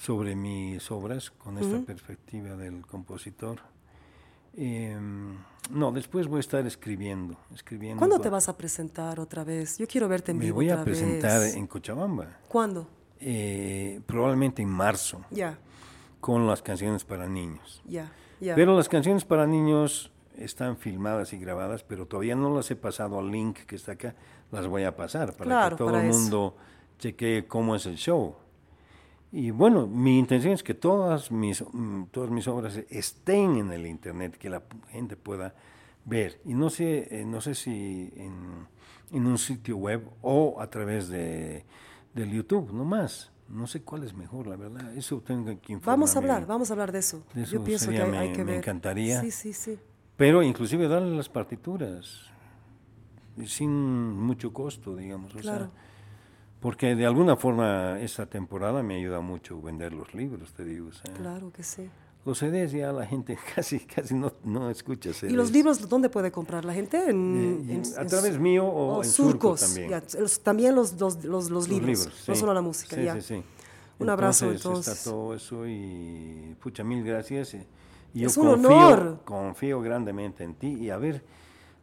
sobre 0.00 0.34
mis 0.36 0.90
obras 0.90 1.30
con 1.30 1.58
esta 1.58 1.78
perspectiva 1.80 2.56
del 2.56 2.86
compositor. 2.86 3.58
Em, 4.56 5.36
no, 5.70 5.92
después 5.92 6.26
voy 6.26 6.38
a 6.38 6.40
estar 6.40 6.66
escribiendo. 6.66 7.36
escribiendo 7.54 7.98
¿Cuándo 7.98 8.18
te 8.20 8.28
vas 8.28 8.48
a 8.48 8.56
presentar 8.56 9.20
otra 9.20 9.44
vez? 9.44 9.78
Yo 9.78 9.86
quiero 9.86 10.08
verte 10.08 10.32
en 10.32 10.38
Me 10.38 10.46
vivo 10.46 10.56
voy 10.56 10.70
a 10.70 10.74
otra 10.74 10.84
presentar 10.84 11.40
vez. 11.40 11.54
en 11.54 11.66
Cochabamba, 11.66 12.38
¿Cuándo? 12.48 12.86
Eh, 13.20 14.00
probablemente 14.06 14.62
en 14.62 14.68
marzo, 14.68 15.20
con 16.20 16.46
las 16.46 16.62
canciones 16.62 17.04
para 17.04 17.28
niños. 17.28 17.82
Pero 18.40 18.76
las 18.76 18.88
canciones 18.88 19.24
para 19.24 19.46
niños 19.46 20.10
están 20.36 20.76
filmadas 20.78 21.32
y 21.32 21.38
grabadas, 21.38 21.82
pero 21.82 22.06
todavía 22.06 22.34
no 22.34 22.54
las 22.54 22.70
he 22.70 22.76
pasado 22.76 23.18
al 23.18 23.30
link 23.30 23.58
que 23.66 23.76
está 23.76 23.92
acá. 23.92 24.14
Las 24.50 24.66
voy 24.66 24.84
a 24.84 24.96
pasar 24.96 25.34
para 25.34 25.44
Claro, 25.44 25.76
que 25.76 25.84
todo 25.84 25.96
el 25.98 26.06
mundo 26.06 26.56
chequee 26.98 27.46
cómo 27.46 27.76
es 27.76 27.86
el 27.86 27.96
show. 27.96 28.34
Y 29.32 29.50
bueno, 29.50 29.86
mi 29.86 30.18
intención 30.18 30.54
es 30.54 30.62
que 30.62 30.74
todas 30.74 31.30
mis, 31.30 31.62
mm, 31.72 32.04
todas 32.10 32.30
mis 32.30 32.48
obras 32.48 32.80
estén 32.88 33.56
en 33.56 33.70
el 33.70 33.86
internet, 33.86 34.36
que 34.36 34.50
la 34.50 34.62
gente 34.88 35.16
pueda 35.16 35.54
ver. 36.04 36.40
Y 36.44 36.54
no 36.54 36.70
sé, 36.70 37.06
eh, 37.10 37.24
no 37.24 37.40
sé 37.40 37.54
si 37.54 38.12
en, 38.16 38.66
en 39.12 39.26
un 39.26 39.38
sitio 39.38 39.76
web 39.76 40.02
o 40.22 40.60
a 40.60 40.68
través 40.68 41.08
de, 41.08 41.64
del 42.14 42.30
YouTube, 42.32 42.72
no 42.72 42.84
más. 42.84 43.30
No 43.48 43.66
sé 43.66 43.82
cuál 43.82 44.04
es 44.04 44.14
mejor, 44.14 44.46
la 44.46 44.56
verdad. 44.56 44.94
Eso 44.96 45.20
tengo 45.20 45.44
que 45.46 45.72
informarme. 45.72 45.84
Vamos 45.86 46.14
a 46.14 46.18
hablar, 46.20 46.46
vamos 46.46 46.70
a 46.70 46.74
hablar 46.74 46.92
de 46.92 47.00
eso. 47.00 47.24
De 47.34 47.42
eso 47.42 47.52
Yo 47.54 47.64
pienso 47.64 47.90
que 47.90 48.00
hay, 48.00 48.10
hay 48.16 48.28
me- 48.28 48.32
que 48.34 48.44
me 48.44 48.50
ver. 48.52 48.58
encantaría. 48.58 49.20
Sí, 49.20 49.30
sí, 49.32 49.52
sí. 49.52 49.78
Pero 50.16 50.42
inclusive 50.42 50.86
darle 50.86 51.16
las 51.16 51.28
partituras 51.28 52.26
y 53.36 53.46
sin 53.46 53.70
mucho 53.72 54.52
costo, 54.52 54.94
digamos. 54.94 55.30
o 55.34 55.42
sea, 55.42 55.42
Claro. 55.42 55.70
porque 56.60 56.94
de 56.94 57.06
alguna 57.06 57.36
forma 57.36 57.98
esta 58.00 58.26
temporada 58.26 58.82
me 58.82 58.96
ayuda 58.96 59.20
mucho 59.20 59.60
vender 59.60 59.92
los 59.94 60.14
libros, 60.14 60.52
te 60.52 60.64
digo. 60.64 60.88
o 60.88 60.92
sea, 60.92 61.12
Claro 61.14 61.50
que 61.50 61.62
sí. 61.64 61.88
Los 62.24 62.38
CDs 62.38 62.72
ya 62.72 62.92
la 62.92 63.06
gente 63.06 63.38
casi 63.54 63.80
casi 63.80 64.14
no, 64.14 64.32
no 64.44 64.68
escucha 64.70 65.12
CDs. 65.12 65.32
¿Y 65.32 65.34
los 65.34 65.50
libros 65.50 65.88
dónde 65.88 66.08
puede 66.10 66.30
comprar 66.30 66.64
la 66.64 66.74
gente? 66.74 67.08
En, 67.08 67.64
Eh, 67.68 67.74
en- 67.74 67.98
a 67.98 68.06
través 68.06 68.38
mío 68.38 68.66
o 68.66 68.96
oh, 68.98 69.02
en 69.02 69.08
Surco 69.08 69.56
surcos. 69.56 69.60
también. 69.60 69.90
ya, 69.90 70.02
los- 70.20 70.40
también 70.40 70.74
los, 70.74 70.92
los, 71.00 71.24
los, 71.24 71.50
los 71.50 71.68
libros, 71.68 72.06
no 72.28 72.34
sí. 72.34 72.40
solo 72.40 72.52
la 72.54 72.60
música. 72.60 72.96
Sí, 72.96 73.04
ya. 73.04 73.14
sí, 73.14 73.20
sí. 73.22 73.42
Un 73.98 74.08
abrazo, 74.10 74.50
entonces. 74.50 74.94
Está 74.98 75.10
todo 75.10 75.34
eso 75.34 75.66
y 75.66 76.56
pucha, 76.62 76.84
mil 76.84 77.02
gracias. 77.04 77.54
y- 77.54 77.66
Y 78.12 78.20
yo 78.20 78.26
Es 78.28 78.36
un 78.36 78.48
confío, 78.48 78.68
honor. 78.76 79.20
confío 79.24 79.80
grandemente 79.80 80.42
en 80.44 80.54
ti 80.54 80.68
y 80.74 80.90
a 80.90 80.96
ver 80.96 81.22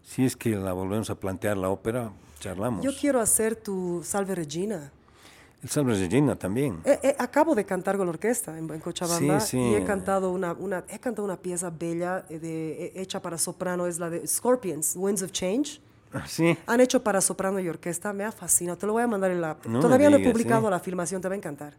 si 0.04 0.26
es 0.26 0.36
que 0.36 0.50
la 0.56 0.74
volvemos 0.74 1.10
a 1.10 1.16
plantear 1.16 1.58
la 1.58 1.70
ópera, 1.70 2.12
charlamos. 2.40 2.84
Yo 2.84 2.92
quiero 3.00 3.20
hacer 3.22 3.56
tu 3.56 4.02
Salve 4.04 4.36
Regina. 4.36 4.92
El 5.68 5.72
Salve 5.72 5.96
Regina 5.96 6.34
también. 6.38 6.80
Eh, 6.86 6.98
eh, 7.04 7.16
acabo 7.20 7.54
de 7.54 7.66
cantar 7.66 7.98
con 7.98 8.06
la 8.06 8.12
orquesta 8.12 8.58
en, 8.58 8.72
en 8.72 8.80
Cochabamba 8.80 9.42
Sí, 9.42 9.50
sí. 9.50 9.58
y 9.58 9.76
he 9.76 9.84
cantado 9.84 10.32
una, 10.32 10.54
una, 10.54 10.86
he 10.88 10.98
cantado 10.98 11.26
una 11.26 11.36
pieza 11.36 11.70
bella 11.70 12.24
eh, 12.30 12.40
de, 12.40 12.86
eh, 12.86 12.92
hecha 12.96 13.22
para 13.22 13.38
soprano, 13.38 13.86
es 13.86 14.00
la 14.00 14.10
de 14.10 14.26
Scorpions, 14.26 14.96
Winds 14.96 15.24
of 15.24 15.34
Change. 15.34 15.82
Sí. 16.26 16.58
Han 16.68 16.80
hecho 16.80 17.04
para 17.04 17.20
soprano 17.20 17.60
y 17.60 17.68
orquesta, 17.68 18.14
me 18.14 18.24
ha 18.24 18.32
fascinado. 18.32 18.78
Te 18.78 18.88
lo 18.88 18.94
voy 18.94 19.04
a 19.04 19.08
mandar 19.08 19.30
en 19.30 19.42
la... 19.42 19.58
No 19.68 19.82
Todavía 19.82 20.10
no 20.10 20.16
he 20.16 20.20
digas, 20.20 20.32
publicado 20.32 20.70
la 20.70 20.80
filmación, 20.80 21.22
te 21.22 21.28
va 21.28 21.34
a 21.34 21.38
encantar. 21.38 21.74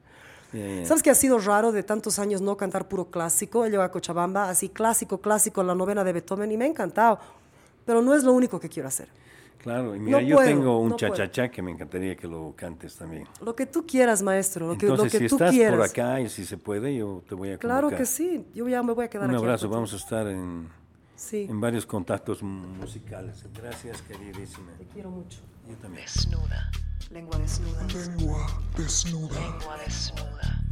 Ya, 0.52 0.67
ya. 0.68 0.84
¿Sabes 0.84 1.02
que 1.02 1.08
ha 1.08 1.15
sido 1.15 1.39
raro 1.39 1.73
de 1.73 1.83
tantos 1.83 2.18
años 2.18 2.42
no 2.42 2.58
cantar 2.58 2.89
puro 2.89 3.07
clásico? 3.07 3.65
Él 3.65 3.70
llegó 3.70 3.84
a 3.84 3.91
Cochabamba, 3.91 4.50
así 4.50 4.68
clásico, 4.68 5.17
clásico, 5.18 5.62
la 5.62 5.75
novena 5.75 6.05
de 6.05 6.12
Beethoven, 6.12 6.52
y 6.52 6.58
me 6.58 6.67
ha 6.67 6.68
encantado. 6.68 7.18
Pero 7.86 8.02
no 8.02 8.15
es 8.15 8.23
lo 8.23 8.34
único 8.34 8.60
que 8.60 8.68
quiero 8.68 8.86
hacer. 8.86 9.08
Claro, 9.62 9.95
y 9.95 9.99
mira, 9.99 10.20
No 10.20 10.27
yo 10.27 10.37
puedo, 10.37 10.49
tengo 10.49 10.78
un 10.81 10.91
no 10.91 10.97
puedo. 10.97 11.15
cha-cha-cha 11.15 11.51
que 11.51 11.61
me 11.62 11.73
encantaría 11.73 12.17
que 12.17 12.27
lo 12.28 12.55
cantes 12.57 12.95
también. 12.97 13.27
Lo 13.43 13.55
que 13.57 13.67
tú 13.67 13.85
quieras, 13.87 14.23
maestro, 14.23 14.69
lo 14.69 14.78
que, 14.78 14.87
Entonces, 14.87 15.12
lo 15.15 15.19
que 15.19 15.25
si 15.25 15.28
tú 15.28 15.35
estás 15.37 15.51
quieras. 15.51 15.77
por 15.77 15.85
acá 15.85 16.20
y 16.20 16.28
si 16.28 16.45
se 16.45 16.57
puede, 16.57 16.97
yo 16.97 17.23
te 17.28 17.35
voy 17.35 17.49
a 17.51 17.59
convocar. 17.59 17.81
Claro 17.83 17.97
que 17.97 18.07
sí, 18.07 18.47
yo 18.55 18.69
ya 18.69 18.83
me 18.83 18.93
voy 18.93 19.07
a 19.07 19.09
quedar 19.11 19.28
Un 19.28 19.35
aquí. 19.35 19.43
abrazo, 19.45 19.62
contigo. 19.67 19.75
vamos 19.75 19.93
a 19.93 19.97
estar 19.97 20.27
en, 20.28 20.69
Sí, 21.17 21.47
en 21.51 21.61
varios 21.61 21.85
contactos 21.85 22.43
musicales. 22.43 23.45
Gracias, 23.55 24.01
queridísima. 24.03 24.70
te 24.78 24.85
quiero 24.87 25.11
mucho. 25.11 25.41
Yo 25.69 25.75
también. 25.77 26.05
Desnuda. 26.07 26.70
Lengua 27.11 27.39
desnuda. 27.39 27.87
Lengua 27.89 28.47
desnuda. 28.77 29.41
Lengua 29.41 29.77
desnuda. 29.85 30.65